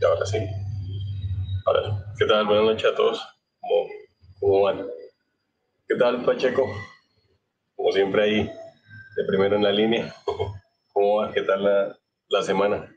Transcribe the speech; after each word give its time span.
Y 0.00 0.04
ahora 0.04 0.26
sí. 0.26 0.38
Ahora, 1.64 2.04
¿qué 2.18 2.26
tal? 2.26 2.46
Buenas 2.46 2.64
noches 2.64 2.92
a 2.92 2.94
todos. 2.94 3.26
¿Cómo, 3.60 3.88
cómo 4.40 4.62
van? 4.62 4.86
¿Qué 5.88 5.94
tal, 5.94 6.24
Pacheco? 6.24 6.66
Como 7.74 7.92
siempre 7.92 8.22
ahí, 8.22 8.42
de 8.44 9.24
primero 9.26 9.56
en 9.56 9.62
la 9.62 9.72
línea. 9.72 10.14
¿Cómo 10.92 11.16
va? 11.16 11.32
¿Qué 11.32 11.42
tal 11.42 11.64
la, 11.64 11.98
la 12.28 12.42
semana? 12.42 12.94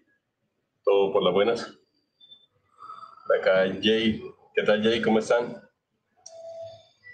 ¿Todo 0.84 1.14
por 1.14 1.24
las 1.24 1.34
buenas? 1.34 1.80
acá 3.38 3.66
Jay. 3.82 4.22
¿Qué 4.56 4.64
tal, 4.64 4.84
Jay? 4.84 5.02
¿Cómo 5.02 5.20
están? 5.20 5.62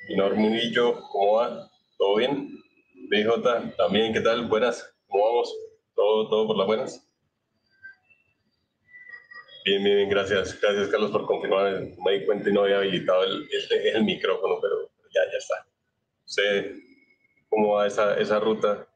Minor 0.10 0.36
Murillo, 0.36 1.02
¿cómo 1.12 1.34
va? 1.34 1.70
¿Todo 1.98 2.16
bien? 2.16 2.50
BJ, 3.10 3.76
también, 3.78 4.14
¿qué 4.14 4.22
tal? 4.22 4.48
Buenas, 4.48 4.96
¿cómo 5.08 5.26
vamos? 5.26 5.54
¿Todo, 5.94 6.30
todo 6.30 6.48
por 6.48 6.58
las 6.58 6.68
buenas? 6.68 7.08
Bien, 9.66 9.84
bien, 9.84 10.08
gracias. 10.10 10.62
Gracias, 10.62 10.90
Carlos, 10.90 11.10
por 11.10 11.26
confirmar. 11.26 11.82
Me 12.06 12.20
di 12.20 12.26
cuenta 12.26 12.48
y 12.48 12.54
no 12.54 12.62
había 12.62 12.78
habilitado 12.78 13.24
el, 13.24 13.50
el, 13.96 14.04
micrófono, 14.04 14.60
pero 14.62 14.92
ya, 15.12 15.22
ya 15.32 15.38
está. 15.40 15.68
Sé 16.24 16.76
cómo 17.50 17.74
va 17.74 17.88
esa, 17.88 18.16
esa 18.20 18.40
ruta, 18.40 18.88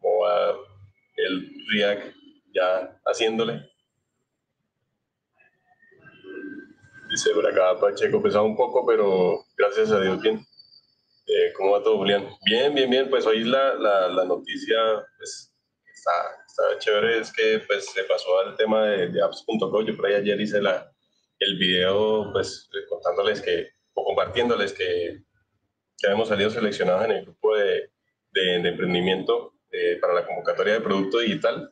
cómo 0.00 0.20
va 0.20 0.56
el 1.16 1.52
React 1.70 2.16
ya 2.54 2.98
haciéndole. 3.04 3.70
Dice 7.10 7.30
por 7.34 7.46
acá 7.46 7.78
Pacheco, 7.78 8.22
pesado 8.22 8.44
un 8.44 8.56
poco, 8.56 8.86
pero 8.86 9.44
gracias 9.58 9.90
a 9.90 10.00
Dios 10.00 10.22
bien. 10.22 10.40
Eh, 11.26 11.52
¿Cómo 11.54 11.72
va 11.72 11.82
todo, 11.82 11.98
Julián? 11.98 12.26
Bien, 12.46 12.74
bien, 12.74 12.88
bien. 12.88 13.10
Pues 13.10 13.26
hoy 13.26 13.44
la, 13.44 13.74
la, 13.74 14.08
la 14.08 14.24
noticia 14.24 14.78
pues, 15.18 15.52
está, 15.94 16.12
está, 16.56 16.78
chévere, 16.78 17.18
es 17.18 17.32
que 17.32 17.60
pues, 17.66 17.86
se 17.92 18.04
pasó 18.04 18.40
al 18.40 18.56
tema 18.56 18.86
de, 18.86 19.08
de 19.08 19.22
apps.co. 19.22 19.82
Yo 19.82 19.96
por 19.96 20.06
ahí 20.06 20.14
ayer 20.14 20.40
hice 20.40 20.60
la, 20.62 20.90
el 21.38 21.58
video 21.58 22.30
pues, 22.32 22.68
contándoles 22.88 23.40
que, 23.40 23.70
o 23.94 24.04
compartiéndoles 24.04 24.72
que, 24.72 25.22
que 25.98 26.06
hemos 26.10 26.28
salido 26.28 26.50
seleccionados 26.50 27.04
en 27.04 27.10
el 27.12 27.24
grupo 27.24 27.56
de, 27.56 27.90
de, 28.32 28.54
emprendimiento 28.68 29.54
eh, 29.70 29.98
para 30.00 30.14
la 30.14 30.26
convocatoria 30.26 30.74
de 30.74 30.80
producto 30.80 31.18
digital. 31.18 31.70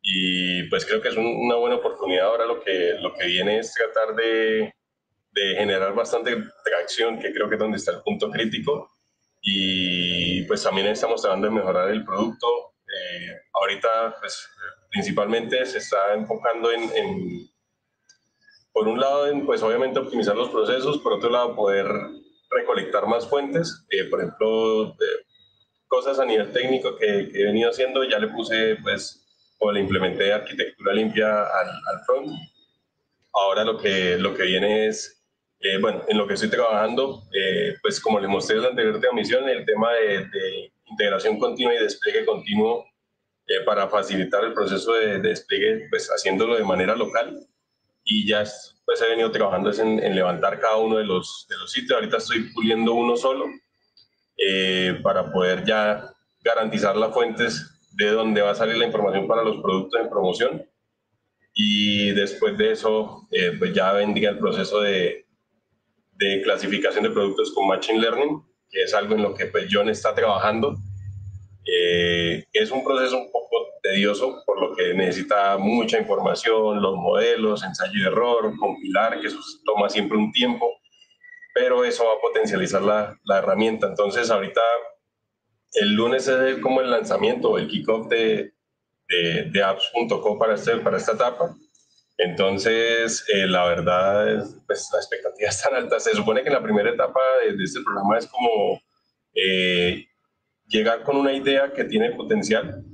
Y 0.00 0.62
pues 0.64 0.86
creo 0.86 1.02
que 1.02 1.08
es 1.08 1.16
una 1.16 1.56
buena 1.56 1.76
oportunidad. 1.76 2.26
Ahora 2.26 2.46
lo 2.46 2.62
que, 2.62 2.94
lo 3.00 3.12
que 3.14 3.26
viene 3.26 3.58
es 3.58 3.74
tratar 3.74 4.14
de, 4.14 4.72
de 5.32 5.54
generar 5.56 5.94
bastante 5.94 6.36
tracción, 6.64 7.18
que 7.18 7.32
creo 7.32 7.48
que 7.48 7.56
es 7.56 7.60
donde 7.60 7.76
está 7.76 7.92
el 7.92 8.02
punto 8.02 8.30
crítico. 8.30 8.90
Y 9.42 10.42
pues 10.42 10.62
también 10.62 10.86
estamos 10.86 11.20
tratando 11.20 11.48
de 11.48 11.54
mejorar 11.54 11.90
el 11.90 12.04
producto. 12.04 12.46
Eh, 12.96 13.40
ahorita, 13.52 14.16
pues 14.20 14.48
principalmente 14.90 15.64
se 15.66 15.78
está 15.78 16.14
enfocando 16.14 16.70
en, 16.72 17.50
por 18.72 18.88
un 18.88 18.98
lado, 19.00 19.26
en 19.28 19.44
pues 19.44 19.62
obviamente 19.62 19.98
optimizar 19.98 20.36
los 20.36 20.48
procesos, 20.48 20.98
por 20.98 21.14
otro 21.14 21.30
lado, 21.30 21.54
poder 21.54 21.86
recolectar 22.50 23.06
más 23.06 23.28
fuentes. 23.28 23.86
Eh, 23.90 24.04
por 24.04 24.20
ejemplo, 24.20 24.96
cosas 25.86 26.18
a 26.18 26.24
nivel 26.24 26.52
técnico 26.52 26.96
que, 26.96 27.30
he 27.34 27.44
venido 27.44 27.70
haciendo, 27.70 28.04
ya 28.04 28.18
le 28.18 28.28
puse, 28.28 28.76
pues, 28.82 29.24
o 29.58 29.72
le 29.72 29.80
implementé 29.80 30.32
arquitectura 30.32 30.94
limpia 30.94 31.42
al, 31.42 31.68
al 31.68 32.04
front. 32.06 32.30
Ahora 33.32 33.64
lo 33.64 33.76
que, 33.76 34.16
lo 34.16 34.34
que 34.34 34.44
viene 34.44 34.86
es 34.86 35.18
eh, 35.60 35.78
bueno, 35.80 36.04
en 36.06 36.16
lo 36.16 36.26
que 36.26 36.34
estoy 36.34 36.50
trabajando, 36.50 37.24
eh, 37.32 37.74
pues 37.82 38.00
como 38.00 38.20
les 38.20 38.30
mostré 38.30 38.56
en 38.56 38.62
la 38.62 38.68
anterior 38.68 39.00
transmisión, 39.00 39.48
el 39.48 39.64
tema 39.64 39.92
de, 39.92 40.72
integración 40.90 41.38
continua 41.38 41.74
y 41.74 41.78
despliegue 41.78 42.24
continuo 42.24 42.86
eh, 43.46 43.60
para 43.64 43.88
facilitar 43.88 44.44
el 44.44 44.54
proceso 44.54 44.94
de, 44.94 45.20
despliegue, 45.20 45.88
pues 45.90 46.08
haciéndolo 46.08 46.56
de 46.56 46.64
manera 46.64 46.94
local. 46.96 47.38
Y 48.04 48.26
ya 48.26 48.44
pues 48.84 49.02
he 49.02 49.08
venido 49.08 49.30
trabajando 49.30 49.70
en, 49.72 50.02
en, 50.02 50.14
levantar 50.14 50.60
cada 50.60 50.76
uno 50.76 50.96
de 50.96 51.04
los, 51.04 51.46
de 51.48 51.56
los 51.56 51.70
sitios. 51.70 51.92
Ahorita 51.92 52.16
estoy 52.16 52.50
puliendo 52.54 52.94
uno 52.94 53.16
solo 53.16 53.46
para 55.02 55.32
poder 55.32 55.64
ya 55.64 56.14
garantizar 56.42 56.96
las 56.96 57.12
fuentes 57.12 57.68
de 57.92 58.06
donde 58.10 58.40
va 58.40 58.52
a 58.52 58.54
salir 58.54 58.78
la 58.78 58.86
información 58.86 59.26
para 59.26 59.42
los 59.42 59.60
productos 59.60 60.00
en 60.00 60.08
promoción. 60.08 60.66
Y 61.52 62.12
después 62.12 62.56
de 62.56 62.72
eso, 62.72 63.28
pues 63.58 63.74
ya 63.74 63.92
vendría 63.92 64.30
el 64.30 64.38
proceso 64.38 64.80
de, 64.80 65.28
de 66.18 66.42
clasificación 66.42 67.04
de 67.04 67.10
productos 67.10 67.52
con 67.52 67.68
Machine 67.68 68.00
Learning, 68.00 68.42
que 68.70 68.82
es 68.82 68.94
algo 68.94 69.14
en 69.14 69.22
lo 69.22 69.34
que 69.34 69.46
pues, 69.46 69.66
John 69.70 69.88
está 69.88 70.14
trabajando. 70.14 70.76
Eh, 71.64 72.44
es 72.52 72.70
un 72.70 72.82
proceso 72.82 73.18
un 73.18 73.30
poco 73.30 73.66
tedioso, 73.82 74.42
por 74.46 74.60
lo 74.60 74.74
que 74.74 74.94
necesita 74.94 75.58
mucha 75.58 75.98
información, 75.98 76.80
los 76.80 76.96
modelos, 76.96 77.62
ensayo 77.62 77.92
y 77.94 78.06
error, 78.06 78.56
compilar, 78.58 79.20
que 79.20 79.26
eso 79.26 79.38
toma 79.64 79.88
siempre 79.88 80.16
un 80.16 80.32
tiempo, 80.32 80.78
pero 81.54 81.84
eso 81.84 82.04
va 82.04 82.12
a 82.12 82.20
potencializar 82.20 82.82
la, 82.82 83.18
la 83.24 83.38
herramienta. 83.38 83.86
Entonces, 83.86 84.30
ahorita 84.30 84.60
el 85.74 85.94
lunes 85.94 86.28
es 86.28 86.58
como 86.58 86.80
el 86.80 86.90
lanzamiento, 86.90 87.58
el 87.58 87.68
kickoff 87.68 88.08
de, 88.08 88.52
de, 89.08 89.44
de 89.50 89.62
apps.co 89.62 90.38
para, 90.38 90.54
este, 90.54 90.76
para 90.76 90.96
esta 90.96 91.12
etapa. 91.12 91.54
Entonces, 92.18 93.24
eh, 93.32 93.46
la 93.46 93.64
verdad, 93.64 94.28
es, 94.28 94.56
pues 94.66 94.90
las 94.92 95.04
expectativas 95.04 95.56
están 95.56 95.74
altas. 95.74 96.04
Se 96.04 96.14
supone 96.14 96.42
que 96.42 96.50
la 96.50 96.62
primera 96.62 96.90
etapa 96.90 97.20
de, 97.42 97.62
este 97.62 97.80
programa 97.82 98.18
es 98.18 98.26
como 98.26 98.80
eh, 99.34 100.04
llegar 100.66 101.02
con 101.04 101.16
una 101.16 101.32
idea 101.32 101.72
que 101.72 101.84
tiene 101.84 102.10
potencial, 102.10 102.84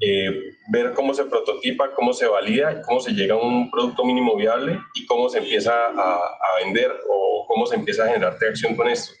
eh, 0.00 0.50
ver 0.72 0.92
cómo 0.92 1.14
se 1.14 1.24
prototipa, 1.24 1.94
cómo 1.94 2.12
se 2.12 2.26
valida, 2.26 2.82
cómo 2.82 3.00
se 3.00 3.12
llega 3.12 3.34
a 3.34 3.38
un 3.38 3.70
producto 3.70 4.04
mínimo 4.04 4.36
viable 4.36 4.80
y 4.94 5.06
cómo 5.06 5.28
se 5.28 5.38
empieza 5.38 5.72
a, 5.72 6.16
a 6.16 6.64
vender 6.64 6.92
o 7.08 7.46
cómo 7.46 7.66
se 7.66 7.76
empieza 7.76 8.04
a 8.04 8.08
generar 8.08 8.36
reacción 8.40 8.74
con 8.74 8.88
esto. 8.88 9.12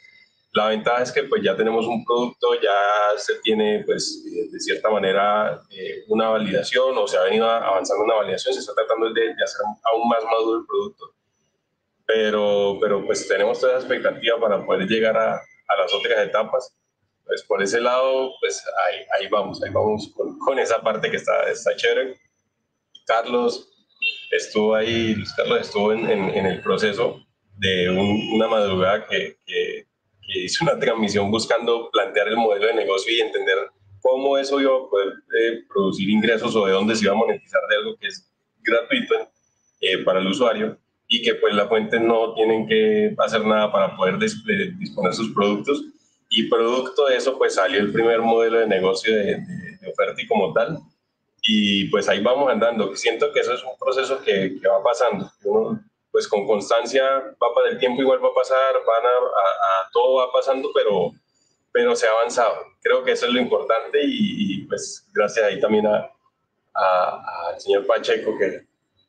La 0.54 0.68
ventaja 0.68 1.02
es 1.02 1.10
que 1.10 1.24
pues 1.24 1.42
ya 1.42 1.56
tenemos 1.56 1.84
un 1.84 2.04
producto, 2.04 2.54
ya 2.62 3.18
se 3.18 3.40
tiene 3.40 3.82
pues 3.84 4.24
eh, 4.24 4.48
de 4.52 4.60
cierta 4.60 4.88
manera 4.88 5.60
eh, 5.68 6.04
una 6.06 6.28
validación 6.28 6.96
o 6.96 7.08
se 7.08 7.18
ha 7.18 7.22
venido 7.22 7.50
avanzando 7.50 8.04
una 8.04 8.14
validación, 8.14 8.54
se 8.54 8.60
está 8.60 8.72
tratando 8.72 9.12
de, 9.12 9.32
hacer 9.32 9.62
aún 9.82 10.08
más 10.08 10.22
maduro 10.22 10.60
el 10.60 10.66
producto. 10.66 11.12
Pero, 12.06 12.78
pero 12.80 13.04
pues 13.04 13.26
tenemos 13.26 13.58
toda 13.58 13.72
esa 13.72 13.80
expectativa 13.80 14.38
para 14.38 14.64
poder 14.64 14.86
llegar 14.86 15.16
a, 15.16 15.34
a 15.34 15.76
las 15.76 15.92
otras 15.92 16.24
etapas. 16.24 16.72
Pues 17.24 17.42
por 17.42 17.60
ese 17.60 17.80
lado, 17.80 18.30
pues 18.38 18.64
ahí, 18.86 19.00
ahí 19.18 19.28
vamos, 19.28 19.60
ahí 19.60 19.72
vamos 19.72 20.12
con, 20.14 20.38
con, 20.38 20.60
esa 20.60 20.80
parte 20.80 21.10
que 21.10 21.16
está, 21.16 21.50
está 21.50 21.74
chévere. 21.74 22.14
Carlos 23.06 23.88
estuvo 24.30 24.76
ahí, 24.76 25.16
Luis 25.16 25.32
Carlos 25.32 25.62
estuvo 25.62 25.92
en, 25.92 26.08
en, 26.08 26.30
en 26.30 26.46
el 26.46 26.62
proceso 26.62 27.20
de 27.56 27.90
un, 27.90 28.34
una 28.34 28.46
madrugada 28.46 29.04
que, 29.08 29.38
que 29.44 29.88
que 30.26 30.44
hice 30.44 30.64
una 30.64 30.78
transmisión 30.78 31.30
buscando 31.30 31.90
plantear 31.90 32.28
el 32.28 32.36
modelo 32.36 32.66
de 32.66 32.74
negocio 32.74 33.12
y 33.14 33.20
entender 33.20 33.56
cómo 34.00 34.36
eso 34.36 34.60
iba 34.60 34.76
a 34.76 34.88
poder 34.88 35.08
eh, 35.38 35.62
producir 35.68 36.08
ingresos 36.10 36.54
o 36.54 36.66
de 36.66 36.72
dónde 36.72 36.94
se 36.94 37.04
iba 37.04 37.14
a 37.14 37.16
monetizar 37.16 37.60
de 37.68 37.76
algo 37.76 37.96
que 37.96 38.08
es 38.08 38.30
gratuito 38.62 39.14
eh, 39.80 39.98
para 39.98 40.20
el 40.20 40.26
usuario 40.26 40.78
y 41.08 41.22
que 41.22 41.34
pues 41.36 41.54
las 41.54 41.68
fuentes 41.68 42.00
no 42.00 42.34
tienen 42.34 42.66
que 42.66 43.14
hacer 43.18 43.44
nada 43.44 43.70
para 43.70 43.96
poder 43.96 44.18
disponer 44.18 45.14
sus 45.14 45.32
productos 45.32 45.84
y 46.30 46.48
producto 46.48 47.06
de 47.06 47.16
eso 47.16 47.38
pues 47.38 47.54
salió 47.54 47.80
el 47.80 47.92
primer 47.92 48.20
modelo 48.20 48.58
de 48.58 48.66
negocio 48.66 49.14
de, 49.14 49.36
de, 49.36 49.90
oferta 49.90 50.20
y 50.20 50.26
como 50.26 50.52
tal 50.52 50.78
y 51.46 51.84
pues 51.90 52.08
ahí 52.08 52.22
vamos 52.22 52.50
andando. 52.50 52.96
Siento 52.96 53.30
que 53.32 53.40
eso 53.40 53.52
es 53.52 53.62
un 53.62 53.76
proceso 53.78 54.20
que, 54.22 54.58
que 54.60 54.68
va 54.68 54.82
pasando. 54.82 55.30
Uno 55.44 55.78
pues 56.14 56.28
con 56.28 56.46
constancia 56.46 57.02
va 57.42 57.52
para 57.52 57.70
el 57.70 57.78
tiempo 57.80 58.00
igual 58.00 58.24
va 58.24 58.28
a 58.28 58.34
pasar, 58.34 58.72
van 58.86 59.04
a, 59.04 59.90
todo 59.92 60.18
va 60.18 60.30
pasando, 60.30 60.70
pero, 60.72 61.10
pero 61.72 61.96
se 61.96 62.06
ha 62.06 62.12
avanzado. 62.12 62.54
Creo 62.80 63.02
que 63.02 63.10
eso 63.10 63.26
es 63.26 63.32
lo 63.32 63.40
importante 63.40 63.98
y, 64.00 64.64
pues 64.68 65.10
gracias 65.12 65.44
ahí 65.44 65.58
también 65.58 65.88
al 65.88 67.60
señor 67.60 67.84
Pacheco 67.84 68.38
que 68.38 68.64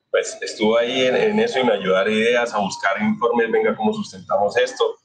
pues 0.10 0.36
estuvo 0.42 0.80
ahí 0.80 1.06
en, 1.06 1.40
eso 1.40 1.60
y 1.60 1.64
me 1.64 1.74
ayudó 1.74 1.94
a 1.94 2.00
dar 2.00 2.10
ideas, 2.10 2.56
a 2.56 2.58
buscar 2.58 3.00
informes, 3.00 3.52
venga, 3.52 3.76
cómo 3.76 3.94
sustentamos 3.94 4.58
esto. 4.58 4.96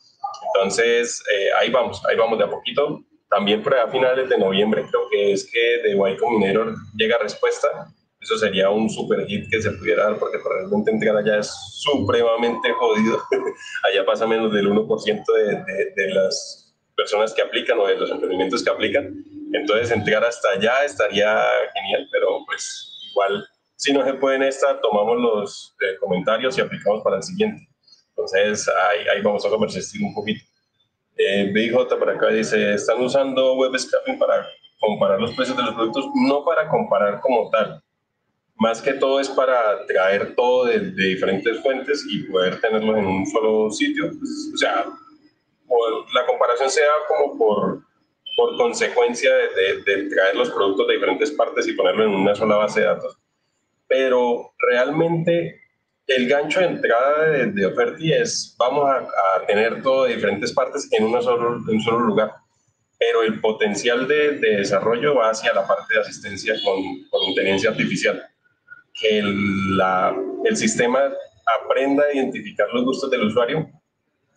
Entonces, 0.55 1.23
eh, 1.35 1.51
ahí 1.59 1.69
vamos, 1.69 2.03
ahí 2.07 2.17
vamos 2.17 2.39
de 2.39 2.45
a 2.45 2.51
poquito. 2.51 3.05
También 3.29 3.63
para 3.63 3.89
finales 3.89 4.27
de 4.31 4.39
noviembre 4.39 4.87
creo 4.89 5.07
que 5.11 5.33
es 5.33 5.51
que 5.53 5.83
de 5.83 5.91
Y 5.91 6.17
Combinator 6.17 6.75
llega 6.97 7.19
respuesta 7.19 7.93
eso 8.21 8.37
sería 8.37 8.71
un 8.71 8.91
super 8.91 9.27
hit 9.27 9.49
que 9.51 9.63
se 9.63 9.71
pudiera 9.73 10.05
dar 10.05 10.19
porque 10.19 10.39
realmente 10.39 10.91
entregar 10.91 11.17
allá 11.17 11.39
es 11.39 11.51
supremamente 11.75 12.71
jodido. 12.73 13.23
allá 13.91 14.05
pasa 14.05 14.27
menos 14.27 14.53
del 14.53 14.69
1% 14.69 15.25
de, 15.35 15.45
de, 15.45 15.93
de, 15.97 16.15
las 16.15 16.75
personas 16.95 17.33
que 17.33 17.41
aplican 17.41 17.79
o 17.79 17.87
de 17.87 17.97
los 17.97 18.11
emprendimientos 18.11 18.63
que 18.63 18.71
aplican. 18.71 19.25
Entonces 19.55 19.91
entregar 19.91 20.23
hasta 20.25 20.51
allá 20.51 20.85
estaría 20.85 21.43
genial, 21.75 22.09
pero 22.13 22.45
pues 22.47 22.93
igual 23.11 23.45
si 23.81 23.95
no 23.95 24.05
se 24.05 24.13
puede 24.13 24.37
en 24.37 24.43
esta, 24.43 24.79
tomamos 24.83 25.19
los 25.19 25.75
eh, 25.81 25.97
comentarios 25.99 26.59
y 26.59 26.61
aplicamos 26.61 27.03
para 27.03 27.17
el 27.17 27.23
siguiente. 27.23 27.67
Entonces 28.11 28.69
ahí, 28.69 29.09
ahí 29.09 29.23
vamos 29.23 29.47
a 29.47 29.49
conversar 29.49 29.83
un 30.03 30.15
poquito. 30.15 30.45
Eh, 31.17 31.51
BJ 31.55 31.99
por 31.99 32.11
acá 32.11 32.29
dice, 32.29 32.75
¿están 32.75 33.01
usando 33.01 33.55
web 33.55 33.77
scraping 33.79 34.19
para 34.19 34.47
comparar 34.79 35.19
los 35.19 35.35
precios 35.35 35.57
de 35.57 35.63
los 35.63 35.75
productos? 35.75 36.05
No 36.15 36.45
para 36.45 36.69
comparar 36.69 37.21
como 37.21 37.49
tal, 37.49 37.83
más 38.61 38.83
que 38.83 38.93
todo 38.93 39.21
es 39.21 39.29
para 39.31 39.87
traer 39.87 40.35
todo 40.37 40.67
de, 40.67 40.91
diferentes 40.91 41.61
fuentes 41.63 42.05
y 42.07 42.25
poder 42.25 42.61
tenerlo 42.61 42.95
en 42.99 43.07
un 43.07 43.27
solo 43.27 43.71
sitio. 43.71 44.11
Pues, 44.19 44.51
o 44.55 44.57
sea, 44.59 44.85
la 46.15 46.27
comparación 46.27 46.69
sea 46.69 46.91
como 47.09 47.39
por, 47.39 47.83
por 48.37 48.57
consecuencia 48.59 49.33
de, 49.35 49.83
de, 49.83 50.11
traer 50.11 50.37
los 50.37 50.51
productos 50.51 50.89
de 50.89 50.95
diferentes 50.95 51.31
partes 51.31 51.67
y 51.69 51.73
ponerlo 51.73 52.05
en 52.05 52.11
una 52.11 52.35
sola 52.35 52.57
base 52.57 52.81
de 52.81 52.87
datos. 52.87 53.19
Pero 53.89 54.53
realmente 54.59 55.63
el 56.07 56.29
gancho 56.29 56.61
de 56.61 56.67
entrada 56.67 57.31
de, 57.31 57.47
de 57.47 57.65
Oferti 57.65 58.13
es, 58.13 58.55
vamos 58.59 58.91
a, 58.91 59.47
tener 59.47 59.83
todo 59.83 60.05
de 60.05 60.17
diferentes 60.17 60.53
partes 60.53 60.87
en, 60.93 61.05
una 61.05 61.23
solo, 61.23 61.57
en 61.67 61.77
un 61.77 61.81
solo 61.81 62.01
lugar, 62.01 62.35
pero 62.99 63.23
el 63.23 63.41
potencial 63.41 64.07
de, 64.07 64.33
de, 64.33 64.57
desarrollo 64.57 65.15
va 65.15 65.31
hacia 65.31 65.55
la 65.55 65.67
parte 65.67 65.95
de 65.95 66.01
asistencia 66.01 66.55
con, 66.63 66.83
con 67.09 67.23
inteligencia 67.23 67.71
artificial. 67.71 68.30
Que 69.01 69.19
el, 69.19 70.57
sistema 70.57 71.01
aprenda 71.63 72.05
a 72.05 72.15
identificar 72.15 72.69
los 72.73 72.85
gustos 72.85 73.11
del 73.11 73.25
usuario 73.25 73.69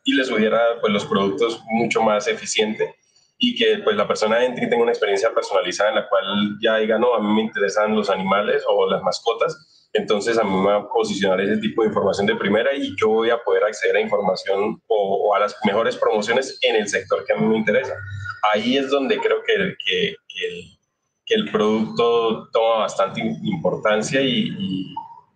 y 0.05 0.13
le 0.13 0.23
subiera 0.23 0.59
pues, 0.79 0.93
los 0.93 1.05
productos 1.05 1.61
mucho 1.65 2.01
más 2.01 2.27
eficiente 2.27 2.95
y 3.37 3.55
que 3.55 3.79
pues, 3.83 3.95
la 3.95 4.07
persona 4.07 4.43
entre 4.43 4.65
y 4.65 4.69
tenga 4.69 4.83
una 4.83 4.91
experiencia 4.91 5.33
personalizada 5.33 5.89
en 5.89 5.95
la 5.95 6.07
cual 6.07 6.57
ya 6.61 6.77
diga, 6.77 6.97
no, 6.97 7.13
a 7.13 7.19
mí 7.19 7.27
me 7.33 7.41
interesan 7.41 7.95
los 7.95 8.09
animales 8.09 8.63
o 8.67 8.89
las 8.89 9.01
mascotas, 9.03 9.89
entonces 9.93 10.37
a 10.37 10.43
mí 10.43 10.55
me 10.55 10.67
va 10.67 10.75
a 10.77 10.89
posicionar 10.89 11.39
ese 11.41 11.57
tipo 11.57 11.81
de 11.81 11.89
información 11.89 12.25
de 12.25 12.35
primera 12.35 12.73
y 12.73 12.95
yo 12.97 13.09
voy 13.09 13.29
a 13.29 13.37
poder 13.37 13.63
acceder 13.63 13.97
a 13.97 14.01
información 14.01 14.81
o, 14.87 15.35
a 15.35 15.39
las 15.39 15.55
mejores 15.65 15.95
promociones 15.97 16.57
en 16.61 16.75
el 16.77 16.87
sector 16.87 17.23
que 17.25 17.33
a 17.33 17.35
mí 17.35 17.45
me 17.45 17.57
interesa. 17.57 17.93
Ahí 18.53 18.77
es 18.77 18.89
donde 18.89 19.17
creo 19.17 19.43
que, 19.45 19.75
que, 19.85 20.15
el, 20.47 20.77
que 21.25 21.35
el, 21.35 21.51
producto 21.51 22.49
toma 22.51 22.79
bastante 22.79 23.21
importancia 23.21 24.21
y, 24.21 24.93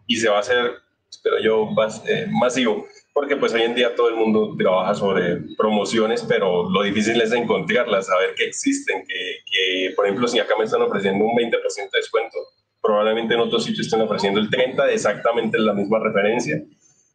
y, 0.07 0.15
se 0.15 0.29
va 0.29 0.37
a 0.37 0.39
hacer, 0.39 0.73
espero 1.09 1.39
yo, 1.39 1.65
más, 1.65 2.03
eh, 2.07 2.27
masivo, 2.29 2.85
porque 3.13 3.35
pues 3.35 3.53
hoy 3.53 3.63
en 3.63 3.75
día 3.75 3.95
todo 3.95 4.09
el 4.09 4.15
mundo 4.15 4.55
trabaja 4.57 4.95
sobre 4.95 5.41
promociones, 5.57 6.23
pero 6.27 6.69
lo 6.69 6.83
difícil 6.83 7.19
es 7.21 7.31
encontrarlas, 7.31 8.07
saber 8.07 8.35
que 8.35 8.45
existen, 8.45 9.05
que, 9.07 9.37
que 9.51 9.93
por 9.95 10.05
ejemplo 10.05 10.27
si 10.27 10.39
acá 10.39 10.55
me 10.57 10.65
están 10.65 10.81
ofreciendo 10.81 11.25
un 11.25 11.35
20% 11.35 11.51
de 11.51 11.89
descuento, 11.93 12.37
probablemente 12.81 13.33
en 13.33 13.41
otros 13.41 13.65
sitios 13.65 13.87
estén 13.87 14.01
ofreciendo 14.01 14.39
el 14.39 14.49
30 14.49 14.85
de 14.85 14.93
exactamente 14.93 15.57
la 15.59 15.73
misma 15.73 15.99
referencia. 15.99 16.63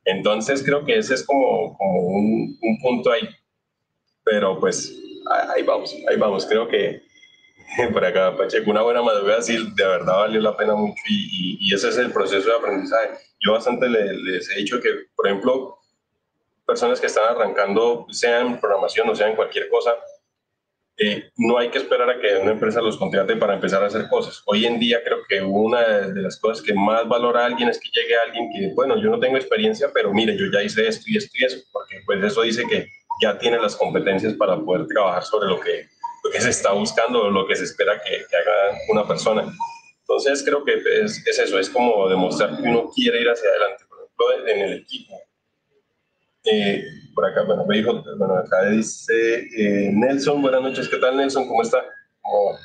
Entonces 0.04 0.62
creo 0.62 0.84
que 0.84 0.98
ese 0.98 1.14
es 1.14 1.24
como, 1.24 1.76
como 1.76 2.00
un, 2.00 2.58
un, 2.60 2.78
punto 2.80 3.10
ahí. 3.10 3.28
Pero 4.24 4.58
pues 4.58 4.94
ahí 5.54 5.62
vamos, 5.62 5.96
ahí 6.08 6.16
vamos. 6.16 6.46
Creo 6.46 6.68
que 6.68 7.02
por 7.92 8.04
acá, 8.04 8.36
Pacheco, 8.36 8.70
una 8.70 8.82
buena 8.82 9.02
madrugada 9.02 9.42
sí, 9.42 9.56
de 9.74 9.84
verdad 9.84 10.18
valió 10.18 10.40
la 10.40 10.56
pena 10.56 10.74
mucho 10.74 11.02
y, 11.08 11.58
y, 11.60 11.74
ese 11.74 11.88
es 11.88 11.98
el 11.98 12.12
proceso 12.12 12.48
de 12.48 12.56
aprendizaje. 12.56 13.10
Yo 13.40 13.52
bastante 13.52 13.88
les, 13.88 14.16
les 14.16 14.50
he 14.50 14.58
dicho 14.60 14.80
que, 14.80 14.90
por 15.16 15.26
ejemplo, 15.26 15.78
personas 16.66 17.00
que 17.00 17.06
están 17.06 17.34
arrancando, 17.34 18.06
sea 18.10 18.40
en 18.40 18.60
programación 18.60 19.08
o 19.08 19.14
sea 19.14 19.28
en 19.28 19.36
cualquier 19.36 19.68
cosa, 19.68 19.94
eh, 20.98 21.30
no 21.36 21.58
hay 21.58 21.70
que 21.70 21.78
esperar 21.78 22.08
a 22.10 22.20
que 22.20 22.36
una 22.36 22.52
empresa 22.52 22.80
los 22.82 22.96
contrate 22.96 23.36
para 23.36 23.54
empezar 23.54 23.82
a 23.82 23.86
hacer 23.86 24.08
cosas. 24.08 24.42
Hoy 24.46 24.66
en 24.66 24.78
día 24.78 25.02
creo 25.02 25.18
que 25.28 25.40
una 25.40 25.80
de 25.82 26.22
las 26.22 26.38
cosas 26.38 26.62
que 26.62 26.74
más 26.74 27.08
valora 27.08 27.42
a 27.42 27.46
alguien 27.46 27.68
es 27.68 27.80
que 27.80 27.88
llegue 27.88 28.14
alguien 28.16 28.50
que, 28.52 28.74
bueno, 28.74 28.96
yo 29.02 29.10
no 29.10 29.18
tengo 29.18 29.36
experiencia, 29.36 29.88
pero 29.92 30.12
mire, 30.12 30.36
yo 30.36 30.44
ya 30.52 30.62
hice 30.62 30.86
esto 30.86 31.04
y 31.08 31.16
esto 31.16 31.32
y 31.38 31.44
eso, 31.44 31.58
porque 31.72 31.96
pues 32.04 32.22
eso 32.22 32.42
dice 32.42 32.64
que 32.68 32.86
ya 33.22 33.38
tiene 33.38 33.58
las 33.58 33.74
competencias 33.74 34.34
para 34.34 34.58
poder 34.58 34.86
trabajar 34.86 35.24
sobre 35.24 35.48
lo 35.48 35.58
que, 35.60 35.88
lo 36.22 36.30
que 36.30 36.40
se 36.40 36.50
está 36.50 36.72
buscando 36.72 37.30
lo 37.30 37.46
que 37.46 37.56
se 37.56 37.64
espera 37.64 38.00
que, 38.00 38.14
haga 38.36 38.78
una 38.88 39.06
persona. 39.06 39.52
Entonces 40.00 40.42
creo 40.44 40.64
que 40.64 40.74
es, 41.02 41.26
es, 41.26 41.38
eso, 41.38 41.58
es 41.58 41.70
como 41.70 42.08
demostrar 42.08 42.56
que 42.56 42.68
uno 42.68 42.90
quiere 42.94 43.20
ir 43.20 43.28
hacia 43.28 43.48
adelante. 43.48 43.84
Por 43.88 43.98
ejemplo, 43.98 44.48
en 44.48 44.60
el 44.60 44.72
equipo, 44.80 45.14
eh, 46.44 46.84
por 47.14 47.24
acá, 47.24 47.42
bueno, 47.42 47.64
bueno, 47.64 48.34
acá 48.36 48.68
dice 48.70 49.46
eh, 49.56 49.90
Nelson, 49.92 50.42
buenas 50.42 50.62
noches, 50.62 50.88
¿qué 50.88 50.96
tal 50.96 51.16
Nelson? 51.16 51.46
¿Cómo 51.46 51.62
está? 51.62 51.84
Como, 52.20 52.58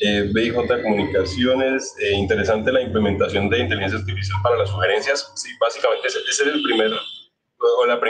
eh, 0.00 0.30
BIJ 0.32 0.82
Comunicaciones, 0.82 1.94
eh, 2.00 2.12
interesante 2.14 2.72
la 2.72 2.80
implementación 2.80 3.48
de 3.48 3.60
inteligencia 3.60 3.98
artificial 3.98 4.38
para 4.42 4.56
las 4.56 4.70
sugerencias. 4.70 5.30
Sí, 5.36 5.50
básicamente 5.60 6.08
ese, 6.08 6.18
es 6.28 6.40
el 6.40 6.62
primer, 6.62 6.90
o 7.58 7.86
la 7.86 8.00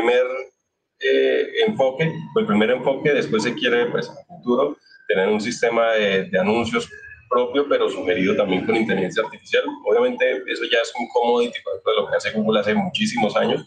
primer 1.02 1.68
enfoque, 1.68 2.12
el 2.36 2.46
primer 2.46 2.70
enfoque, 2.70 3.12
después 3.12 3.42
se 3.42 3.54
quiere, 3.54 3.86
pues, 3.86 4.08
el 4.08 4.24
futuro, 4.26 4.76
tener 5.08 5.28
un 5.28 5.40
sistema 5.40 5.92
de, 5.92 6.24
de 6.24 6.38
anuncios 6.38 6.88
propio, 7.32 7.66
pero 7.68 7.88
sugerido 7.88 8.36
también 8.36 8.66
con 8.66 8.76
inteligencia 8.76 9.22
artificial. 9.24 9.64
Obviamente 9.86 10.42
eso 10.46 10.64
ya 10.70 10.78
es 10.80 10.92
un 10.98 11.08
commodity, 11.08 11.58
de 11.58 11.94
lo 11.96 12.08
que 12.08 12.16
hace 12.16 12.30
Google 12.32 12.60
hace 12.60 12.74
muchísimos 12.74 13.34
años, 13.36 13.66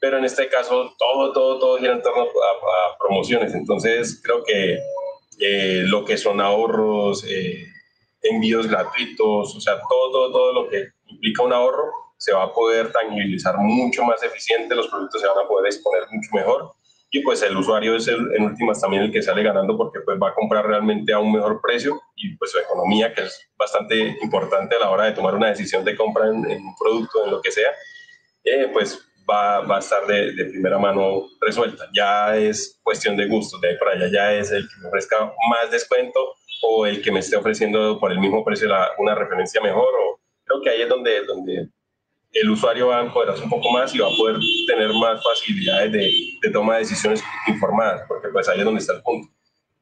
pero 0.00 0.18
en 0.18 0.24
este 0.24 0.48
caso 0.48 0.94
todo, 0.98 1.32
todo, 1.32 1.58
todo 1.58 1.78
gira 1.78 1.94
en 1.94 2.02
torno 2.02 2.22
a, 2.22 2.98
promociones. 2.98 3.54
Entonces 3.54 4.20
creo 4.22 4.44
que 4.44 4.78
eh, 5.40 5.82
lo 5.86 6.04
que 6.04 6.16
son 6.16 6.40
ahorros, 6.40 7.24
eh, 7.28 7.66
envíos 8.22 8.66
gratuitos, 8.68 9.56
o 9.56 9.60
sea, 9.60 9.80
todo, 9.88 10.10
todo, 10.12 10.32
todo 10.32 10.52
lo 10.52 10.68
que 10.68 10.88
implica 11.06 11.42
un 11.42 11.52
ahorro 11.52 12.03
se 12.24 12.32
va 12.32 12.44
a 12.44 12.52
poder 12.52 12.90
tangibilizar 12.90 13.58
mucho 13.58 14.02
más 14.02 14.22
eficiente, 14.22 14.74
los 14.74 14.88
productos 14.88 15.20
se 15.20 15.26
van 15.26 15.44
a 15.44 15.46
poder 15.46 15.66
exponer 15.66 16.04
mucho 16.10 16.30
mejor 16.32 16.74
y 17.10 17.20
pues 17.20 17.42
el 17.42 17.54
usuario 17.54 17.94
es 17.96 18.08
el, 18.08 18.34
en 18.34 18.44
últimas 18.44 18.80
también 18.80 19.02
el 19.02 19.12
que 19.12 19.22
sale 19.22 19.42
ganando 19.42 19.76
porque 19.76 20.00
pues 20.00 20.18
va 20.20 20.30
a 20.30 20.34
comprar 20.34 20.66
realmente 20.66 21.12
a 21.12 21.18
un 21.18 21.32
mejor 21.32 21.60
precio 21.60 22.00
y 22.16 22.34
pues 22.36 22.50
su 22.50 22.58
economía 22.58 23.12
que 23.12 23.22
es 23.22 23.40
bastante 23.58 24.16
importante 24.22 24.74
a 24.74 24.80
la 24.80 24.90
hora 24.90 25.04
de 25.04 25.12
tomar 25.12 25.34
una 25.34 25.48
decisión 25.48 25.84
de 25.84 25.94
compra 25.96 26.28
en, 26.28 26.44
un 26.46 26.74
producto, 26.76 27.24
en 27.24 27.30
lo 27.30 27.42
que 27.42 27.50
sea, 27.50 27.70
eh, 28.42 28.70
pues 28.72 28.98
va, 29.30 29.60
va 29.60 29.76
a 29.76 29.80
estar 29.80 30.06
de, 30.06 30.32
de, 30.32 30.46
primera 30.46 30.78
mano 30.78 31.28
resuelta. 31.40 31.84
Ya 31.94 32.36
es 32.36 32.80
cuestión 32.82 33.16
de 33.16 33.26
gusto, 33.26 33.58
de 33.58 33.68
ahí 33.68 33.78
para 33.78 33.92
allá 33.92 34.08
ya 34.10 34.32
es 34.32 34.50
el 34.50 34.66
que 34.68 34.80
me 34.80 34.88
ofrezca 34.88 35.32
más 35.50 35.70
descuento 35.70 36.18
o 36.62 36.86
el 36.86 37.02
que 37.02 37.12
me 37.12 37.20
esté 37.20 37.36
ofreciendo 37.36 38.00
por 38.00 38.10
el 38.10 38.18
mismo 38.18 38.44
precio 38.44 38.66
la, 38.66 38.90
una 38.98 39.14
referencia 39.14 39.60
mejor. 39.60 39.86
O, 39.86 40.20
creo 40.44 40.62
que 40.62 40.70
ahí 40.70 40.82
es 40.82 40.88
donde, 40.88 41.24
donde 41.26 41.68
el 42.34 42.50
usuario 42.50 42.88
va 42.88 42.98
a 42.98 43.02
empoderarse 43.02 43.42
un 43.42 43.50
poco 43.50 43.70
más 43.70 43.94
y 43.94 43.98
va 43.98 44.08
a 44.08 44.16
poder 44.16 44.36
tener 44.66 44.92
más 44.92 45.22
facilidades 45.22 45.92
de, 45.92 46.12
de 46.42 46.50
toma 46.50 46.74
de 46.74 46.80
decisiones 46.80 47.22
informadas, 47.46 48.02
porque 48.08 48.28
pues 48.28 48.48
ahí 48.48 48.58
es 48.58 48.64
donde 48.64 48.80
está 48.80 48.94
el 48.94 49.02
punto. 49.02 49.32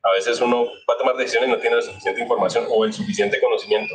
A 0.02 0.12
veces 0.12 0.40
uno 0.40 0.66
va 0.66 0.94
a 0.94 0.98
tomar 0.98 1.16
decisiones 1.16 1.48
y 1.48 1.52
no 1.52 1.58
tiene 1.58 1.76
la 1.76 1.82
suficiente 1.82 2.20
información 2.20 2.64
o 2.68 2.84
el 2.84 2.92
suficiente 2.92 3.40
conocimiento 3.40 3.94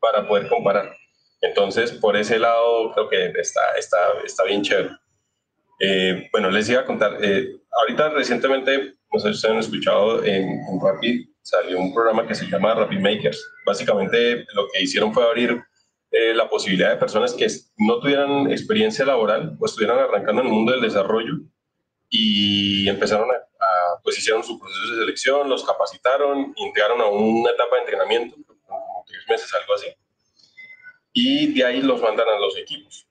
para 0.00 0.26
poder 0.26 0.48
comparar. 0.48 0.94
Entonces, 1.40 1.92
por 1.92 2.16
ese 2.16 2.38
lado, 2.38 2.92
creo 2.92 3.08
que 3.08 3.40
está, 3.40 3.60
está, 3.76 3.98
está 4.24 4.44
bien 4.44 4.62
chévere. 4.62 4.90
Eh, 5.80 6.28
bueno, 6.32 6.50
les 6.50 6.68
iba 6.68 6.80
a 6.80 6.84
contar, 6.84 7.18
eh, 7.22 7.56
ahorita 7.80 8.10
recientemente, 8.10 8.94
no 9.12 9.18
sé 9.18 9.28
si 9.28 9.34
ustedes 9.34 9.54
han 9.54 9.60
escuchado, 9.60 10.24
en, 10.24 10.44
en, 10.48 10.80
Rapid 10.82 11.28
salió 11.42 11.78
un 11.78 11.94
programa 11.94 12.26
que 12.26 12.34
se 12.34 12.46
llama 12.46 12.74
Rapid 12.74 12.98
Makers. 12.98 13.42
Básicamente 13.64 14.44
lo 14.54 14.68
que 14.72 14.82
hicieron 14.82 15.14
fue 15.14 15.24
abrir 15.24 15.62
eh, 16.10 16.34
la 16.34 16.48
posibilidad 16.48 16.90
de 16.90 16.96
personas 16.96 17.34
que 17.34 17.46
no 17.78 17.98
tuvieran 18.00 18.50
experiencia 18.50 19.04
laboral 19.04 19.56
o 19.58 19.66
estuvieran 19.66 19.98
arrancando 19.98 20.42
en 20.42 20.48
el 20.48 20.52
mundo 20.52 20.72
del 20.72 20.80
desarrollo 20.80 21.34
y 22.08 22.88
empezaron 22.88 23.30
a, 23.30 23.34
a 23.34 24.02
pues 24.02 24.18
hicieron 24.18 24.42
su 24.42 24.58
proceso 24.58 24.92
de 24.92 25.00
selección, 25.00 25.48
los 25.48 25.64
capacitaron, 25.64 26.54
integraron 26.56 27.00
a 27.00 27.06
una 27.06 27.50
etapa 27.50 27.76
de 27.76 27.82
entrenamiento, 27.82 28.36
como 28.66 29.04
tres 29.06 29.24
meses, 29.28 29.52
algo 29.54 29.74
así 29.74 29.88
y 31.12 31.52
de 31.52 31.64
ahí 31.64 31.82
los 31.82 32.00
mandan 32.00 32.28
a 32.28 32.38
los 32.38 32.56
equipos. 32.56 33.06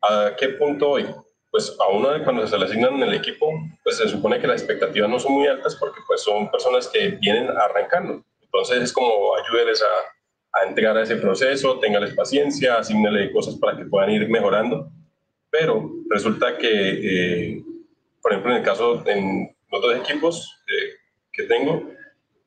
¿A 0.00 0.34
qué 0.38 0.50
punto 0.50 0.90
hoy? 0.90 1.06
Pues 1.50 1.76
a 1.80 1.88
uno 1.88 2.10
cuando 2.22 2.46
se 2.46 2.56
le 2.56 2.66
asignan 2.66 2.94
en 2.94 3.02
el 3.02 3.14
equipo, 3.14 3.50
pues 3.82 3.96
se 3.96 4.08
supone 4.08 4.40
que 4.40 4.46
las 4.46 4.60
expectativas 4.60 5.10
no 5.10 5.18
son 5.18 5.32
muy 5.32 5.48
altas 5.48 5.74
porque 5.74 6.00
pues 6.06 6.22
son 6.22 6.50
personas 6.50 6.86
que 6.86 7.08
vienen 7.20 7.50
arrancando. 7.50 8.22
Entonces 8.40 8.82
es 8.82 8.92
como 8.92 9.34
ayúdenles 9.34 9.82
a, 9.82 9.86
a 10.52 10.68
entregar 10.68 10.96
a 10.96 11.02
ese 11.02 11.16
proceso, 11.16 11.78
téngales 11.78 12.14
paciencia, 12.14 12.78
asignenle 12.78 13.32
cosas 13.32 13.56
para 13.56 13.76
que 13.76 13.84
puedan 13.84 14.10
ir 14.10 14.28
mejorando. 14.28 14.90
Pero 15.50 15.90
resulta 16.08 16.58
que, 16.58 16.68
eh, 17.52 17.62
por 18.20 18.32
ejemplo, 18.32 18.52
en 18.52 18.58
el 18.58 18.64
caso, 18.64 19.06
en 19.06 19.54
los 19.70 19.82
dos 19.82 19.96
equipos 19.96 20.60
eh, 20.68 20.94
que 21.32 21.44
tengo, 21.44 21.90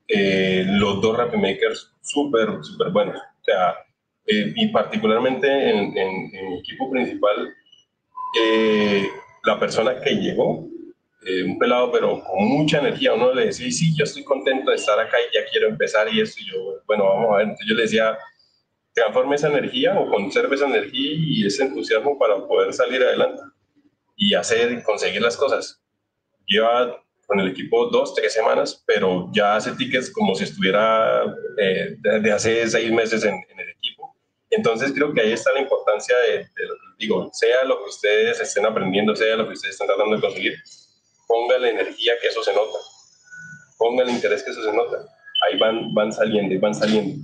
eh, 0.08 0.66
los 0.68 1.02
dos 1.02 1.18
Rapid 1.18 1.38
Makers 1.38 1.92
súper, 2.02 2.64
súper 2.64 2.92
buenos. 2.92 3.18
O 3.18 3.44
sea, 3.44 3.76
y 4.26 4.68
particularmente 4.70 5.48
en, 5.70 5.98
en, 5.98 6.50
mi 6.50 6.60
equipo 6.60 6.90
principal, 6.90 7.54
la 9.44 9.60
persona 9.60 10.00
que 10.00 10.12
llegó, 10.12 10.66
eh, 11.26 11.44
un 11.44 11.58
pelado 11.58 11.92
pero 11.92 12.24
con 12.24 12.46
mucha 12.46 12.80
energía, 12.80 13.14
uno 13.14 13.34
le 13.34 13.48
decía, 13.48 13.72
sí, 13.72 13.96
yo 13.96 14.04
estoy 14.04 14.24
contento 14.24 14.72
de 14.72 14.78
estar 14.78 15.00
acá 15.00 15.18
y 15.20 15.36
ya 15.36 15.42
quiero 15.52 15.68
empezar 15.68 16.12
y 16.14 16.22
esto, 16.22 16.42
y 16.42 16.52
yo, 16.52 16.82
bueno, 16.86 17.06
vamos 17.06 17.34
a 17.34 17.38
ver, 17.38 17.44
entonces 17.44 17.68
yo 17.68 17.76
le 17.76 17.82
decía, 17.84 18.18
transforme 18.94 19.36
esa 19.36 19.50
energía 19.50 19.98
o 19.98 20.10
conserve 20.10 20.56
esa 20.56 20.68
energía 20.68 21.12
y 21.16 21.46
ese 21.46 21.64
entusiasmo 21.64 22.18
para 22.18 22.46
poder 22.48 22.74
salir 22.74 23.02
adelante 23.02 23.42
y 24.16 24.34
hacer 24.34 24.72
y 24.72 24.84
conseguir 24.84 25.22
las 25.22 25.36
cosas. 25.36 25.82
Lleva 26.46 27.02
con 27.26 27.40
el 27.40 27.48
equipo 27.50 27.88
dos, 27.88 28.14
tres 28.14 28.34
semanas, 28.34 28.84
pero 28.86 29.30
ya 29.34 29.56
hace 29.56 29.72
tickets 29.72 30.12
como 30.12 30.36
si 30.36 30.44
estuviera 30.44 31.24
desde 31.56 32.32
hace 32.32 32.68
seis 32.70 32.92
meses 32.92 33.24
en, 33.24 33.34
en 33.50 33.60
el 33.60 33.70
equipo. 33.70 34.16
Entonces 34.50 34.92
creo 34.94 35.14
que 35.14 35.22
ahí 35.22 35.32
está 35.32 35.52
la 35.54 35.62
importancia 35.62 36.16
de, 36.28 36.44
que 36.44 36.64
digo, 37.00 37.30
sea 37.34 37.64
lo 37.64 37.80
que 37.80 37.90
ustedes 37.90 38.40
estén 38.40 38.66
aprendiendo, 38.66 39.16
sea 39.16 39.36
lo 39.36 39.48
que 39.48 39.54
ustedes 39.54 39.74
estén 39.74 39.88
tratando 39.88 40.16
de 40.16 40.22
conseguir, 40.22 40.54
ponga 41.28 41.58
la 41.58 41.70
energía 41.70 42.14
que 42.22 42.28
eso 42.28 42.44
se 42.44 42.54
nota, 42.54 42.78
ponga 43.78 44.04
el 44.04 44.10
interés 44.10 44.44
que 44.44 44.52
eso 44.52 44.64
se 44.64 44.74
nota. 44.74 44.98
Ahí 45.46 45.60
van, 45.60 45.94
van 45.94 46.12
saliendo, 46.12 46.54
y 46.54 46.58
van 46.58 46.74
saliendo. 46.74 47.22